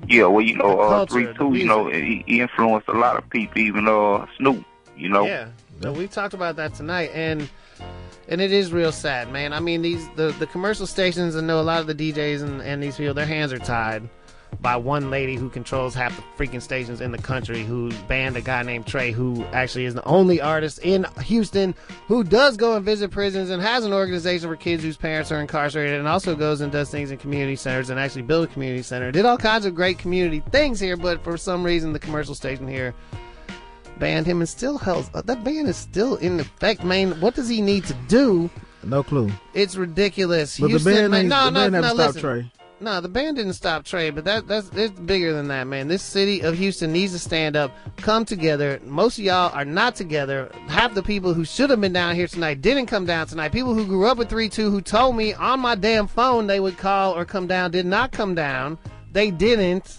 Yeah, 0.09 0.27
well, 0.27 0.43
you 0.43 0.57
know, 0.57 0.81
uh, 0.81 0.89
culture, 0.89 1.13
three 1.13 1.35
two, 1.35 1.55
you 1.55 1.67
know, 1.67 1.89
he, 1.89 2.25
he 2.27 2.41
influenced 2.41 2.89
a 2.89 2.93
lot 2.93 3.17
of 3.17 3.29
people, 3.31 3.59
even 3.59 3.89
uh 3.89 4.27
Snoop. 4.37 4.65
You 4.97 5.09
know. 5.09 5.25
Yeah. 5.25 5.49
So 5.81 5.93
we 5.93 6.07
talked 6.07 6.35
about 6.35 6.57
that 6.57 6.75
tonight, 6.75 7.11
and 7.15 7.49
and 8.29 8.41
it 8.41 8.53
is 8.53 8.73
real 8.73 8.93
sad, 8.93 9.31
man. 9.31 9.53
I 9.53 9.61
mean, 9.61 9.83
these 9.83 10.09
the 10.17 10.35
the 10.39 10.47
commercial 10.47 10.87
stations, 10.87 11.35
and 11.35 11.47
know 11.47 11.61
a 11.61 11.63
lot 11.63 11.81
of 11.81 11.87
the 11.87 11.95
DJs 11.95 12.43
and 12.43 12.61
and 12.63 12.83
these 12.83 12.97
people, 12.97 13.15
their 13.15 13.27
hands 13.27 13.53
are 13.53 13.59
tied 13.59 14.09
by 14.61 14.77
one 14.77 15.11
lady 15.11 15.37
who 15.37 15.51
controls 15.51 15.95
half 15.95 16.17
the 16.17 16.23
freaking 16.37 16.63
stations 16.63 17.01
in 17.01 17.13
the 17.13 17.19
country, 17.19 17.65
who 17.65 17.91
banned 18.09 18.37
a 18.37 18.41
guy 18.41 18.63
named 18.63 18.87
Trae, 18.87 19.13
who 19.13 19.45
actually 19.47 19.85
is 19.85 19.95
the 19.95 20.05
only 20.05 20.41
artist 20.41 20.79
in 20.83 21.07
Houston 21.25 21.75
who 22.07 22.25
does 22.25 22.57
go 22.57 22.77
and 22.77 22.85
visit 22.85 23.11
prisons 23.11 23.51
and 23.51 23.61
has 23.63 23.85
an 23.85 23.93
organization 23.93 24.49
for 24.49 24.57
kids 24.57 24.83
whose 24.83 24.97
parents 24.97 25.33
are 25.33 25.41
incarcerated, 25.41 25.99
and 25.99 26.09
also 26.09 26.35
goes 26.35 26.61
and 26.61 26.73
does 26.73 26.91
things 26.91 27.11
in 27.11 27.19
community 27.19 27.57
centers 27.57 27.91
and 27.91 27.99
actually 27.99 28.23
build 28.23 28.49
a 28.49 28.53
community 28.53 28.83
center. 28.83 29.11
Did 29.11 29.25
all 29.25 29.39
kinds 29.39 29.67
of 29.67 29.75
great 29.75 29.99
community 29.99 30.43
things 30.51 30.81
here, 30.81 30.97
but 30.97 31.23
for 31.23 31.37
some 31.37 31.65
reason, 31.65 31.93
the 31.93 31.99
commercial 31.99 32.35
station 32.35 32.69
here 32.69 32.95
banned 33.99 34.27
him 34.27 34.41
and 34.41 34.49
still 34.49 34.79
held 34.79 35.09
uh, 35.15 35.23
that 35.23 35.45
ban 35.45 35.67
is 35.67 35.77
still 35.77 36.17
in 36.17 36.41
effect, 36.41 36.85
man. 36.85 37.21
What 37.21 37.35
does 37.35 37.49
he 37.49 37.61
need 37.61 37.85
to 37.85 37.95
do? 38.09 38.51
No 38.83 39.03
clue. 39.03 39.31
It's 39.55 39.77
ridiculous. 39.77 40.59
But 40.59 40.67
the 40.67 40.71
Houston, 40.71 40.93
band 40.93 41.11
man, 41.11 41.29
no, 41.29 41.45
the 41.47 41.51
no, 41.51 41.71
band 41.71 41.97
no, 41.97 42.05
listen. 42.05 42.23
Trae. 42.23 42.51
No, 42.81 43.01
the 43.01 43.09
band 43.09 43.37
didn't 43.37 43.55
stop 43.55 43.85
Trae, 43.85 44.15
but 44.15 44.25
that 44.25 44.47
that's 44.47 44.69
it's 44.75 44.99
bigger 45.01 45.33
than 45.33 45.49
that, 45.49 45.67
man. 45.67 45.89
This 45.89 46.03
city 46.03 46.41
of 46.41 46.59
Houston 46.59 46.93
needs 46.93 47.13
to 47.13 47.19
stand 47.19 47.57
up, 47.57 47.73
come 47.97 48.25
together. 48.25 48.81
Most 48.85 49.19
of 49.19 49.25
y'all 49.25 49.55
are 49.55 49.65
not 49.65 49.95
together. 49.95 50.51
Half 50.67 50.95
the 50.95 51.03
people 51.03 51.33
who 51.33 51.45
should 51.45 51.71
have 51.71 51.81
been 51.81 51.93
down 51.93 52.15
here 52.15 52.27
tonight 52.27 52.61
didn't 52.61 52.87
come 52.87 53.07
down 53.07 53.27
tonight. 53.27 53.53
People 53.53 53.75
who 53.75 53.87
grew 53.87 54.07
up 54.07 54.19
with 54.19 54.29
three 54.29 54.49
two 54.49 54.71
who 54.71 54.81
told 54.81 55.17
me 55.17 55.33
on 55.35 55.61
my 55.61 55.75
damn 55.75 56.07
phone 56.07 56.47
they 56.47 56.61
would 56.61 56.77
call 56.77 57.17
or 57.17 57.25
come 57.25 57.47
down 57.47 57.71
did 57.71 57.87
not 57.87 58.13
come 58.13 58.35
down. 58.35 58.77
They 59.13 59.31
didn't. 59.31 59.99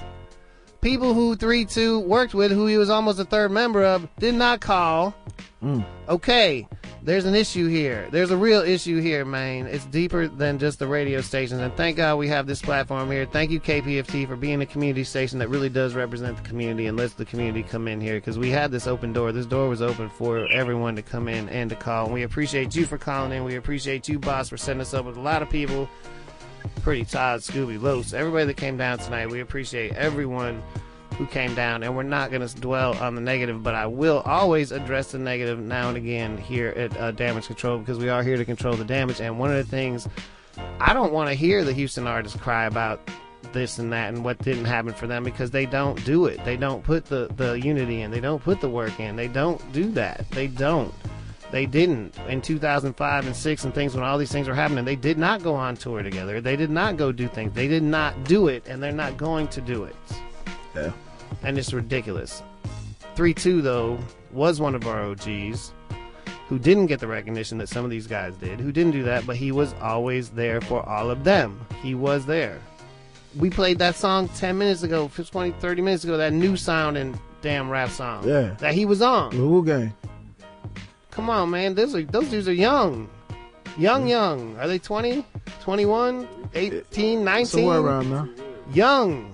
People 0.85 1.15
who 1.15 1.35
three 1.35 1.65
two 1.65 2.01
worked 2.01 2.35
with, 2.35 2.51
who 2.51 2.67
he 2.67 2.77
was 2.77 2.91
almost 2.91 3.17
a 3.19 3.25
third 3.25 3.49
member 3.49 3.83
of, 3.83 4.07
did 4.19 4.35
not 4.35 4.61
call. 4.61 5.15
Mm. 5.63 5.83
Okay, 6.07 6.67
there's 7.01 7.25
an 7.25 7.33
issue 7.33 7.67
here. 7.67 8.07
There's 8.11 8.29
a 8.29 8.37
real 8.37 8.61
issue 8.61 9.01
here, 9.01 9.25
man. 9.25 9.65
It's 9.65 9.85
deeper 9.85 10.27
than 10.27 10.59
just 10.59 10.77
the 10.77 10.85
radio 10.85 11.21
stations. 11.21 11.59
And 11.59 11.75
thank 11.75 11.97
God 11.97 12.17
we 12.17 12.27
have 12.27 12.45
this 12.45 12.61
platform 12.61 13.09
here. 13.09 13.25
Thank 13.25 13.49
you, 13.49 13.59
KPFT, 13.59 14.27
for 14.27 14.35
being 14.35 14.61
a 14.61 14.65
community 14.67 15.03
station 15.03 15.39
that 15.39 15.49
really 15.49 15.69
does 15.69 15.95
represent 15.95 16.37
the 16.37 16.47
community 16.47 16.85
and 16.85 16.95
lets 16.95 17.15
the 17.15 17.25
community 17.25 17.63
come 17.63 17.87
in 17.87 17.99
here 17.99 18.17
because 18.17 18.37
we 18.37 18.51
had 18.51 18.69
this 18.69 18.85
open 18.85 19.11
door. 19.11 19.31
This 19.31 19.47
door 19.47 19.67
was 19.67 19.81
open 19.81 20.07
for 20.07 20.47
everyone 20.51 20.95
to 20.97 21.01
come 21.01 21.27
in 21.27 21.49
and 21.49 21.67
to 21.71 21.75
call. 21.75 22.05
And 22.05 22.13
we 22.13 22.21
appreciate 22.21 22.75
you 22.75 22.85
for 22.85 22.99
calling 22.99 23.31
in. 23.31 23.43
We 23.43 23.55
appreciate 23.55 24.07
you, 24.07 24.19
boss, 24.19 24.49
for 24.49 24.57
setting 24.57 24.81
us 24.81 24.93
up 24.93 25.05
with 25.05 25.17
a 25.17 25.21
lot 25.21 25.41
of 25.41 25.49
people. 25.49 25.89
Pretty 26.81 27.05
Todd, 27.05 27.41
Scooby, 27.41 27.81
Los, 27.81 28.13
everybody 28.13 28.45
that 28.45 28.57
came 28.57 28.77
down 28.77 28.97
tonight. 28.99 29.29
We 29.29 29.41
appreciate 29.41 29.93
everyone 29.93 30.61
who 31.17 31.25
came 31.27 31.55
down, 31.55 31.83
and 31.83 31.95
we're 31.95 32.03
not 32.03 32.29
going 32.29 32.45
to 32.45 32.55
dwell 32.57 32.95
on 32.97 33.15
the 33.15 33.21
negative, 33.21 33.63
but 33.63 33.73
I 33.73 33.87
will 33.87 34.19
always 34.25 34.71
address 34.71 35.11
the 35.11 35.17
negative 35.17 35.59
now 35.59 35.87
and 35.87 35.97
again 35.97 36.37
here 36.37 36.69
at 36.69 36.97
uh, 36.97 37.11
Damage 37.11 37.47
Control 37.47 37.79
because 37.79 37.97
we 37.97 38.09
are 38.09 38.21
here 38.21 38.37
to 38.37 38.45
control 38.45 38.75
the 38.75 38.85
damage. 38.85 39.21
And 39.21 39.39
one 39.39 39.49
of 39.49 39.57
the 39.57 39.63
things 39.63 40.07
I 40.79 40.93
don't 40.93 41.13
want 41.13 41.29
to 41.29 41.35
hear 41.35 41.63
the 41.63 41.73
Houston 41.73 42.07
artists 42.07 42.37
cry 42.39 42.65
about 42.65 43.09
this 43.53 43.79
and 43.79 43.91
that 43.93 44.13
and 44.13 44.23
what 44.23 44.37
didn't 44.39 44.65
happen 44.65 44.93
for 44.93 45.07
them 45.07 45.23
because 45.23 45.51
they 45.51 45.65
don't 45.65 46.03
do 46.05 46.25
it. 46.25 46.43
They 46.43 46.57
don't 46.57 46.83
put 46.83 47.05
the, 47.05 47.29
the 47.35 47.53
unity 47.53 48.01
in. 48.01 48.11
They 48.11 48.19
don't 48.19 48.43
put 48.43 48.59
the 48.59 48.69
work 48.69 48.99
in. 48.99 49.15
They 49.15 49.27
don't 49.27 49.61
do 49.71 49.91
that. 49.91 50.29
They 50.31 50.47
don't. 50.47 50.93
They 51.51 51.65
didn't 51.65 52.17
in 52.27 52.41
2005 52.41 53.25
and 53.27 53.35
6 53.35 53.63
and 53.63 53.73
things 53.73 53.93
when 53.93 54.03
all 54.03 54.17
these 54.17 54.31
things 54.31 54.47
were 54.47 54.55
happening. 54.55 54.83
They 54.83 54.95
did 54.95 55.17
not 55.17 55.43
go 55.43 55.55
on 55.55 55.77
tour 55.77 56.03
together. 56.03 56.41
They 56.41 56.55
did 56.55 56.69
not 56.69 56.97
go 56.97 57.11
do 57.11 57.27
things. 57.27 57.53
They 57.53 57.67
did 57.67 57.83
not 57.83 58.23
do 58.25 58.47
it, 58.47 58.67
and 58.67 58.81
they're 58.81 58.91
not 58.91 59.15
going 59.15 59.47
to 59.49 59.61
do 59.61 59.83
it. 59.83 59.95
Yeah. 60.75 60.91
And 61.43 61.57
it's 61.57 61.71
ridiculous. 61.71 62.41
3 63.15 63.33
2, 63.33 63.61
though, 63.61 63.97
was 64.31 64.59
one 64.59 64.75
of 64.75 64.85
our 64.87 65.03
OGs. 65.03 65.71
who 66.47 66.59
didn't 66.59 66.85
get 66.87 66.99
the 66.99 67.07
recognition 67.07 67.57
that 67.57 67.69
some 67.69 67.83
of 67.83 67.91
these 67.91 68.07
guys 68.07 68.35
did, 68.37 68.59
who 68.59 68.71
didn't 68.71 68.91
do 68.91 69.03
that, 69.03 69.25
but 69.25 69.35
he 69.35 69.51
was 69.51 69.73
always 69.81 70.29
there 70.29 70.61
for 70.61 70.87
all 70.87 71.09
of 71.09 71.23
them. 71.23 71.59
He 71.81 71.95
was 71.95 72.25
there. 72.25 72.59
We 73.35 73.49
played 73.49 73.79
that 73.79 73.95
song 73.95 74.29
10 74.29 74.57
minutes 74.57 74.83
ago, 74.83 75.09
20, 75.13 75.51
30 75.59 75.81
minutes 75.81 76.03
ago, 76.03 76.17
that 76.17 76.33
new 76.33 76.55
sound 76.55 76.97
and 76.97 77.17
damn 77.41 77.69
rap 77.69 77.89
song. 77.89 78.27
Yeah. 78.27 78.55
That 78.59 78.73
he 78.73 78.85
was 78.85 79.01
on. 79.01 79.31
Wu 79.37 79.65
Gang. 79.65 79.93
Come 81.15 81.29
on, 81.29 81.49
man. 81.49 81.75
Those 81.75 81.95
are 81.95 82.03
those 82.03 82.29
dudes 82.29 82.49
are 82.49 82.53
young. 82.53 83.09
Young, 83.77 84.01
hmm. 84.01 84.07
young. 84.07 84.57
Are 84.59 84.67
they 84.67 84.77
20, 84.77 85.25
21, 85.61 86.27
18, 86.53 87.23
19? 87.23 87.45
Somewhere 87.45 87.79
around 87.79 88.09
there. 88.09 88.27
Young. 88.73 89.33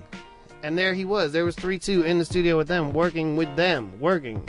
And 0.62 0.78
there 0.78 0.94
he 0.94 1.04
was. 1.04 1.32
There 1.32 1.44
was 1.44 1.56
3 1.56 1.80
2 1.80 2.02
in 2.04 2.20
the 2.20 2.24
studio 2.24 2.56
with 2.56 2.68
them, 2.68 2.92
working 2.92 3.36
with 3.36 3.56
them, 3.56 3.98
working. 3.98 4.48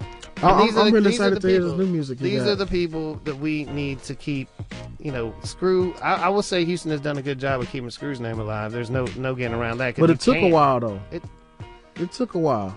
And 0.00 0.44
I'm, 0.44 0.66
these 0.66 0.76
are 0.76 0.80
I'm 0.80 0.86
the- 0.86 0.92
really 0.94 1.10
excited 1.10 1.36
the 1.36 1.40
to 1.42 1.48
hear 1.48 1.62
this 1.62 1.72
people- 1.72 1.86
new 1.86 1.92
music. 1.92 2.18
These 2.18 2.42
got. 2.42 2.48
are 2.50 2.54
the 2.56 2.66
people 2.66 3.14
that 3.22 3.38
we 3.38 3.64
need 3.66 4.02
to 4.02 4.16
keep. 4.16 4.48
You 4.98 5.12
know, 5.12 5.32
Screw. 5.44 5.94
I, 6.02 6.14
I 6.14 6.28
will 6.30 6.42
say 6.42 6.64
Houston 6.64 6.90
has 6.90 7.00
done 7.00 7.18
a 7.18 7.22
good 7.22 7.38
job 7.38 7.60
of 7.60 7.70
keeping 7.70 7.88
Screw's 7.90 8.18
name 8.18 8.40
alive. 8.40 8.72
There's 8.72 8.90
no 8.90 9.06
no 9.16 9.36
getting 9.36 9.56
around 9.56 9.78
that. 9.78 9.94
But 9.94 10.10
it 10.10 10.18
took 10.18 10.34
a 10.36 10.40
can't. 10.40 10.52
while 10.52 10.80
though. 10.80 11.00
It 11.12 11.22
it 11.94 12.10
took 12.10 12.34
a 12.34 12.38
while. 12.40 12.76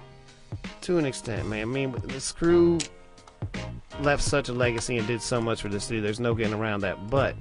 to 0.82 1.00
an 1.00 1.06
extent, 1.06 1.48
man. 1.50 1.62
I 1.62 1.66
mean, 1.66 1.96
the 2.04 2.20
Screw 2.20 2.78
left 4.02 4.24
such 4.24 4.50
a 4.50 4.54
legacy 4.54 4.98
and 4.98 5.08
did 5.08 5.22
so 5.22 5.42
much 5.42 5.62
for 5.62 5.70
the 5.70 5.80
city. 5.80 6.00
There's 6.00 6.20
no 6.20 6.34
getting 6.34 6.54
around 6.54 6.82
that. 6.82 7.10
But 7.10 7.36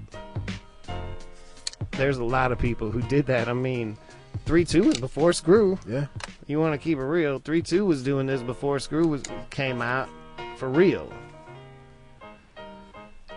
there's 1.93 2.19
a 2.19 2.25
lot 2.25 2.53
of 2.53 2.59
people 2.59 2.91
who 2.91 3.03
did 3.03 3.27
that. 3.27 3.49
I 3.49 3.53
mean, 3.53 3.97
three 4.45 4.65
two 4.65 4.85
was 4.85 4.99
before 4.99 5.33
Screw. 5.33 5.79
Yeah. 5.87 6.07
You 6.47 6.61
want 6.61 6.75
to 6.75 6.79
keep 6.79 6.99
it 6.99 7.03
real? 7.03 7.39
Three 7.39 7.63
two 7.63 7.85
was 7.85 8.03
doing 8.03 8.27
this 8.27 8.43
before 8.43 8.79
Screw 8.79 9.07
was 9.07 9.23
came 9.51 9.83
out 9.83 10.09
for 10.57 10.69
real. 10.69 11.13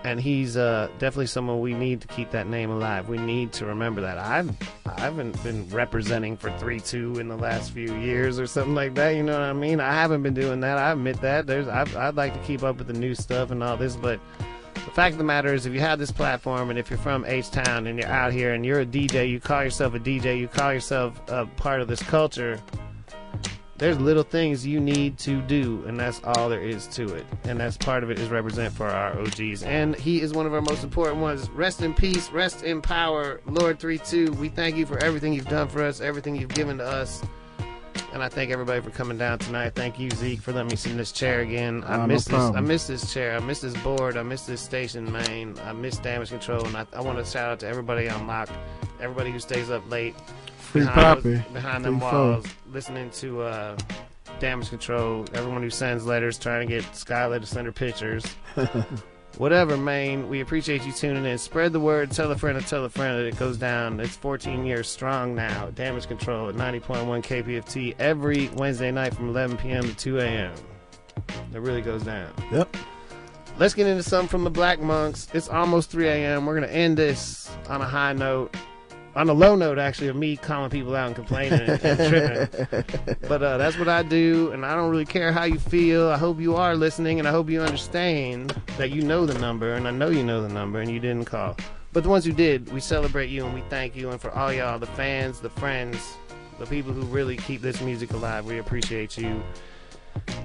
And 0.04 0.20
he's 0.20 0.58
uh, 0.58 0.88
definitely 0.98 1.28
someone 1.28 1.60
we 1.60 1.74
need 1.74 2.02
to 2.02 2.08
keep 2.08 2.32
that 2.32 2.48
name 2.48 2.72
alive. 2.72 3.08
We 3.08 3.18
need 3.18 3.54
to 3.54 3.66
remember 3.66 4.02
that. 4.02 4.18
I've 4.18 4.50
I 4.86 5.00
haven't 5.00 5.42
been 5.44 5.70
representing 5.70 6.38
for 6.38 6.52
three 6.58 6.80
two 6.80 7.20
in 7.20 7.28
the 7.28 7.38
last 7.38 7.72
few 7.72 7.96
years 7.96 8.40
or 8.40 8.48
something 8.48 8.74
like 8.74 8.96
that. 8.96 9.12
You 9.12 9.24
know 9.24 9.34
what 9.34 9.44
I 9.44 9.54
mean? 9.54 9.80
I 9.80 9.94
haven't 9.94 10.24
been 10.24 10.34
doing 10.34 10.60
that. 10.62 10.78
I 10.78 10.92
admit 10.92 11.22
that. 11.22 11.46
There's 11.46 11.68
I, 11.68 11.86
I'd 11.96 12.16
like 12.16 12.34
to 12.34 12.40
keep 12.48 12.64
up 12.64 12.78
with 12.78 12.88
the 12.88 12.94
new 12.94 13.14
stuff 13.14 13.52
and 13.52 13.64
all 13.64 13.78
this, 13.78 13.96
but 13.96 14.20
the 14.74 14.92
fact 14.92 15.14
of 15.14 15.20
the 15.20 15.24
matter 15.24 15.54
is, 15.54 15.66
if 15.66 15.74
you 15.74 15.80
have 15.80 16.00
this 16.00 16.12
platform 16.12 16.70
and 16.70 16.80
if 16.80 16.90
you're 16.90 17.00
from 17.00 17.24
H 17.26 17.52
Town 17.52 17.88
and 17.88 18.00
you're 18.00 18.10
out 18.10 18.34
here 18.34 18.54
and 18.54 18.66
you're 18.66 18.82
a 18.82 18.86
DJ, 18.86 19.30
you 19.30 19.40
call 19.40 19.64
yourself 19.64 19.94
a 19.94 20.00
DJ, 20.00 20.40
you 20.40 20.48
call 20.48 20.74
yourself 20.74 21.22
a 21.30 21.46
part 21.46 21.82
of 21.82 21.88
this 21.88 22.02
culture. 22.02 22.60
There's 23.82 24.00
little 24.00 24.22
things 24.22 24.64
you 24.64 24.80
need 24.80 25.18
to 25.18 25.42
do, 25.42 25.84
and 25.88 26.00
that's 26.00 26.22
all 26.24 26.50
there 26.50 26.62
is 26.62 26.86
to 26.90 27.16
it. 27.16 27.26
And 27.46 27.60
that's 27.60 27.78
part 27.78 28.04
of 28.04 28.12
it 28.12 28.20
is 28.20 28.30
represent 28.30 28.72
for 28.72 28.86
our 28.86 29.20
OGs. 29.20 29.64
And 29.64 29.96
he 29.96 30.22
is 30.22 30.34
one 30.34 30.46
of 30.46 30.54
our 30.54 30.62
most 30.62 30.84
important 30.84 31.20
ones. 31.20 31.50
Rest 31.50 31.82
in 31.82 31.96
peace, 31.96 32.30
rest 32.30 32.64
in 32.64 32.80
power, 32.84 33.42
Lord 33.48 33.80
3 33.80 33.98
2. 33.98 34.34
We 34.34 34.50
thank 34.50 34.76
you 34.76 34.86
for 34.86 35.04
everything 35.04 35.34
you've 35.34 35.48
done 35.48 35.68
for 35.68 35.82
us, 35.82 36.00
everything 36.00 36.36
you've 36.36 36.54
given 36.54 36.78
to 36.78 36.86
us. 36.86 37.24
And 38.14 38.22
I 38.22 38.30
thank 38.30 38.52
everybody 38.52 38.82
for 38.82 38.92
coming 38.92 39.18
down 39.18 39.40
tonight. 39.40 39.74
Thank 39.74 39.98
you, 39.98 40.12
Zeke, 40.12 40.42
for 40.42 40.54
letting 40.54 40.70
me 40.70 40.76
sit 40.76 40.92
in 40.92 40.98
this 41.00 41.12
chair 41.12 41.40
again. 41.40 41.84
I 41.88 41.96
uh, 41.96 41.98
no 41.98 42.08
miss 42.08 42.26
this. 42.26 42.36
I 42.36 42.62
miss 42.62 42.86
this 42.86 43.12
chair. 43.12 43.36
I 43.36 43.40
miss 43.40 43.62
this 43.62 43.76
board. 43.78 44.16
I 44.16 44.22
miss 44.22 44.44
this 44.44 44.62
station, 44.62 45.12
man. 45.12 45.58
I 45.64 45.74
miss 45.74 45.98
damage 45.98 46.30
control. 46.30 46.68
And 46.68 46.78
I, 46.78 46.86
I 46.94 47.02
want 47.02 47.18
to 47.18 47.26
shout 47.26 47.50
out 47.50 47.60
to 47.62 47.68
everybody 47.68 48.08
on 48.08 48.28
lock, 48.28 48.48
everybody 49.00 49.32
who 49.32 49.40
stays 49.40 49.72
up 49.72 49.90
late 49.90 50.14
Poppy. 50.74 51.44
behind 51.54 51.86
them 51.86 52.00
walls, 52.00 52.46
listening 52.72 53.10
to 53.12 53.42
uh, 53.42 53.78
damage 54.40 54.70
control. 54.70 55.26
Everyone 55.34 55.62
who 55.62 55.70
sends 55.70 56.06
letters, 56.06 56.38
trying 56.40 56.68
to 56.68 56.74
get 56.74 56.84
Skylar 56.94 57.40
to 57.40 57.46
send 57.46 57.66
her 57.66 57.72
pictures. 57.72 58.26
Whatever, 59.38 59.78
man. 59.78 60.28
We 60.28 60.42
appreciate 60.42 60.86
you 60.86 60.92
tuning 60.92 61.26
in. 61.26 61.38
Spread 61.38 61.72
the 61.74 61.80
word. 61.80 62.12
Tell 62.12 62.30
a 62.32 62.38
friend 62.38 62.60
to 62.60 62.68
tell 62.68 62.84
a 62.84 62.90
friend 62.90 63.18
that 63.18 63.26
it 63.26 63.40
goes 63.40 63.58
down. 63.58 64.00
It's 64.00 64.16
14 64.16 64.66
years 64.66 64.90
strong 64.90 65.36
now. 65.36 65.70
Damage 65.74 66.08
Control 66.08 66.50
at 66.50 66.56
90.1 66.56 67.24
KPFT 67.24 67.96
every 67.98 68.50
Wednesday 68.50 68.92
night 68.92 69.14
from 69.14 69.30
11 69.30 69.58
p.m. 69.58 69.84
to 69.84 69.96
2 69.96 70.20
a.m. 70.20 70.54
It 71.54 71.60
really 71.60 71.82
goes 71.82 72.04
down. 72.04 72.34
Yep. 72.52 72.76
Let's 73.58 73.74
get 73.74 73.88
into 73.88 74.04
something 74.04 74.28
from 74.28 74.44
the 74.44 74.52
Blac 74.52 74.80
Monks. 74.80 75.28
It's 75.34 75.48
almost 75.48 75.92
3 75.92 76.08
a.m. 76.08 76.46
We're 76.46 76.58
going 76.58 76.68
to 76.68 76.76
end 76.76 76.98
this 76.98 77.50
on 77.70 77.82
a 77.82 77.86
high 77.88 78.14
note. 78.14 78.56
On 79.16 79.28
a 79.28 79.34
low 79.34 79.56
note, 79.56 79.78
actually, 79.78 80.08
of 80.08 80.16
me 80.16 80.38
calling 80.38 80.70
people 80.70 80.96
out 80.96 81.08
and 81.08 81.16
complaining 81.16 81.60
and, 81.62 81.84
and 81.84 82.50
tripping. 82.50 83.18
But 83.28 83.44
uh, 83.44 83.58
that's 83.58 83.78
what 83.78 83.90
I 83.90 84.04
do, 84.04 84.52
and 84.52 84.66
I 84.66 84.74
don't 84.74 84.90
really 84.90 85.06
care 85.06 85.32
how 85.32 85.44
you 85.44 85.60
feel. 85.60 86.10
I 86.10 86.18
hope 86.18 86.40
you 86.40 86.56
are 86.56 86.76
listening, 86.76 87.20
and 87.20 87.28
I 87.28 87.32
hope 87.32 87.50
you 87.50 87.62
understand 87.62 88.56
that 88.78 88.92
you 88.92 89.02
know 89.02 89.26
the 89.26 89.38
number, 89.40 89.74
and 89.74 89.88
I 89.88 89.92
know 89.92 90.10
you 90.10 90.24
know 90.24 90.42
the 90.42 90.50
number, 90.50 90.80
and 90.80 90.90
you 90.90 91.00
didn't 91.00 91.26
call. 91.26 91.58
But 91.94 92.04
the 92.04 92.10
ones 92.10 92.24
who 92.24 92.32
did, 92.32 92.72
we 92.72 92.80
celebrate 92.80 93.30
you 93.30 93.46
and 93.46 93.54
we 93.54 93.62
thank 93.70 93.96
you. 93.96 94.12
And 94.12 94.22
for 94.22 94.32
all 94.32 94.54
y'all, 94.54 94.80
the 94.80 94.86
fans, 94.88 95.42
the 95.42 95.50
friends, 95.50 96.16
the 96.58 96.66
people 96.66 96.94
who 96.94 97.02
really 97.02 97.36
keep 97.36 97.62
this 97.62 97.82
music 97.82 98.14
alive, 98.14 98.46
we 98.46 98.60
appreciate 98.60 99.18
you. 99.18 99.44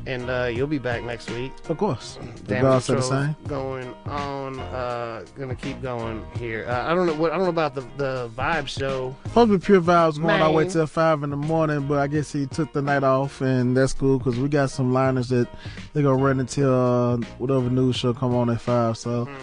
And 0.06 0.30
uh, 0.30 0.44
you'll 0.52 0.68
be 0.68 0.78
back 0.78 1.02
next 1.02 1.28
week. 1.32 1.50
Of 1.68 1.78
course. 1.78 2.16
The 2.44 2.54
Damage 2.54 2.86
the 2.86 3.00
same. 3.00 3.34
Going 3.48 3.92
on, 4.06 4.60
uh, 4.60 5.24
gonna 5.36 5.56
keep 5.56 5.82
going 5.82 6.24
here. 6.38 6.64
Uh, 6.68 6.84
I 6.88 6.94
don't 6.94 7.06
know 7.06 7.14
what 7.14 7.32
I 7.32 7.34
don't 7.36 7.42
know 7.44 7.50
about 7.50 7.74
the 7.74 7.80
the 7.96 8.30
vibe 8.36 8.68
show. 8.68 9.16
Supposed 9.24 9.50
to 9.50 9.58
be 9.58 9.64
pure 9.64 9.80
vibes 9.80 10.20
going 10.22 10.40
all 10.40 10.52
the 10.52 10.56
way 10.56 10.68
till 10.68 10.86
five 10.86 11.24
in 11.24 11.30
the 11.30 11.36
morning, 11.36 11.88
but 11.88 11.98
I 11.98 12.06
guess 12.06 12.30
he 12.32 12.46
took 12.46 12.72
the 12.72 12.82
night 12.82 13.02
off, 13.02 13.40
and 13.40 13.76
that's 13.76 13.92
cool 13.94 14.18
because 14.18 14.38
we 14.38 14.48
got 14.48 14.70
some 14.70 14.92
liners 14.92 15.28
that 15.30 15.48
they're 15.92 16.04
gonna 16.04 16.22
run 16.22 16.38
until 16.38 16.72
uh, 16.72 17.16
whatever 17.38 17.68
news 17.68 17.96
show 17.96 18.14
come 18.14 18.32
on 18.36 18.48
at 18.48 18.60
five. 18.60 18.96
So, 18.96 19.24
Hmm. 19.24 19.34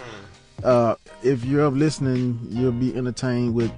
uh, 0.64 0.94
if 1.22 1.44
you're 1.44 1.66
up 1.66 1.74
listening, 1.74 2.38
you'll 2.48 2.72
be 2.72 2.96
entertained 2.96 3.52
with 3.54 3.70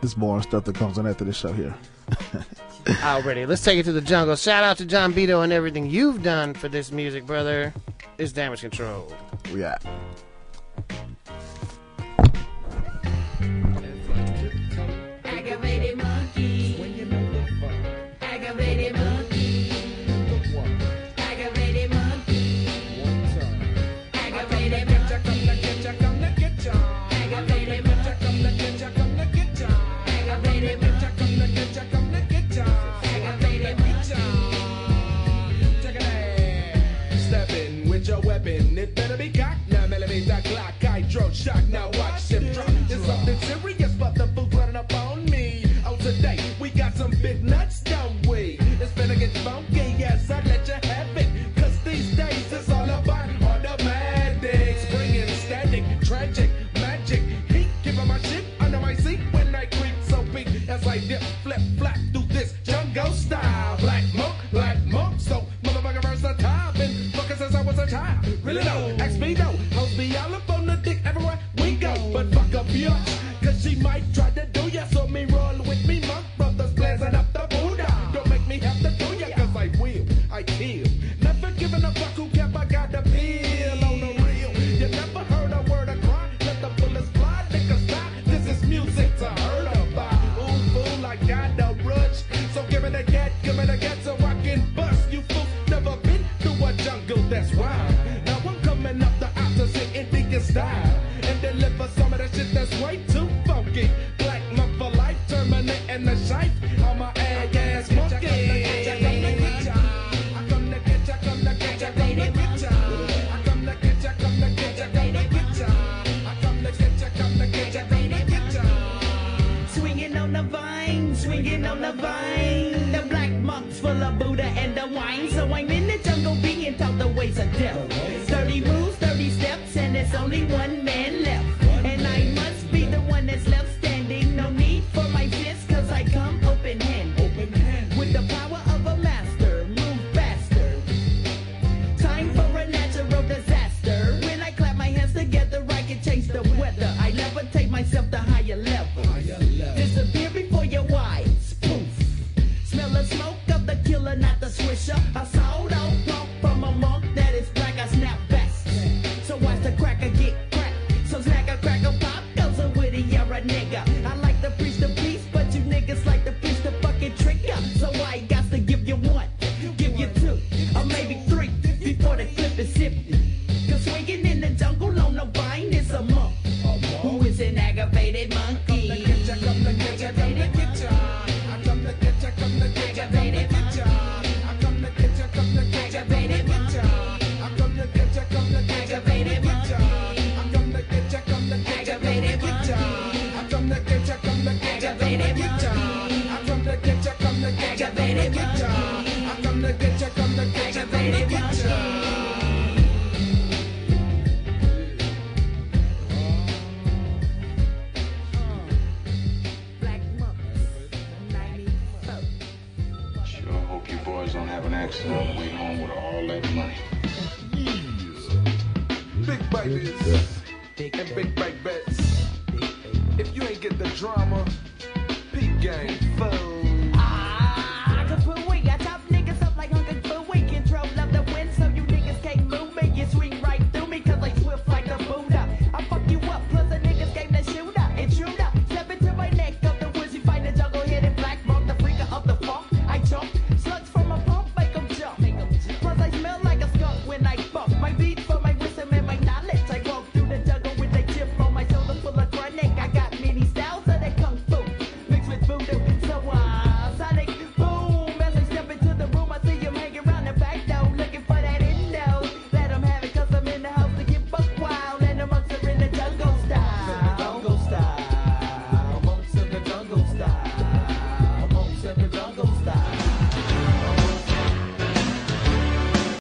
this 0.00 0.14
boring 0.14 0.42
stuff 0.42 0.64
that 0.64 0.74
comes 0.74 0.98
on 0.98 1.06
after 1.06 1.24
the 1.24 1.32
show 1.32 1.52
here. 1.52 1.74
Already, 3.02 3.46
let's 3.46 3.62
take 3.62 3.78
it 3.78 3.84
to 3.84 3.92
the 3.92 4.00
jungle. 4.00 4.36
Shout 4.36 4.64
out 4.64 4.76
to 4.78 4.84
John 4.84 5.12
Beto 5.12 5.42
and 5.42 5.52
everything 5.52 5.88
you've 5.88 6.22
done 6.22 6.54
for 6.54 6.68
this 6.68 6.92
music, 6.92 7.26
brother. 7.26 7.72
It's 8.18 8.32
damage 8.32 8.60
control. 8.60 9.12
We 9.52 9.64
out. 9.64 9.82
Shock. 41.44 41.62
Now 41.68 41.93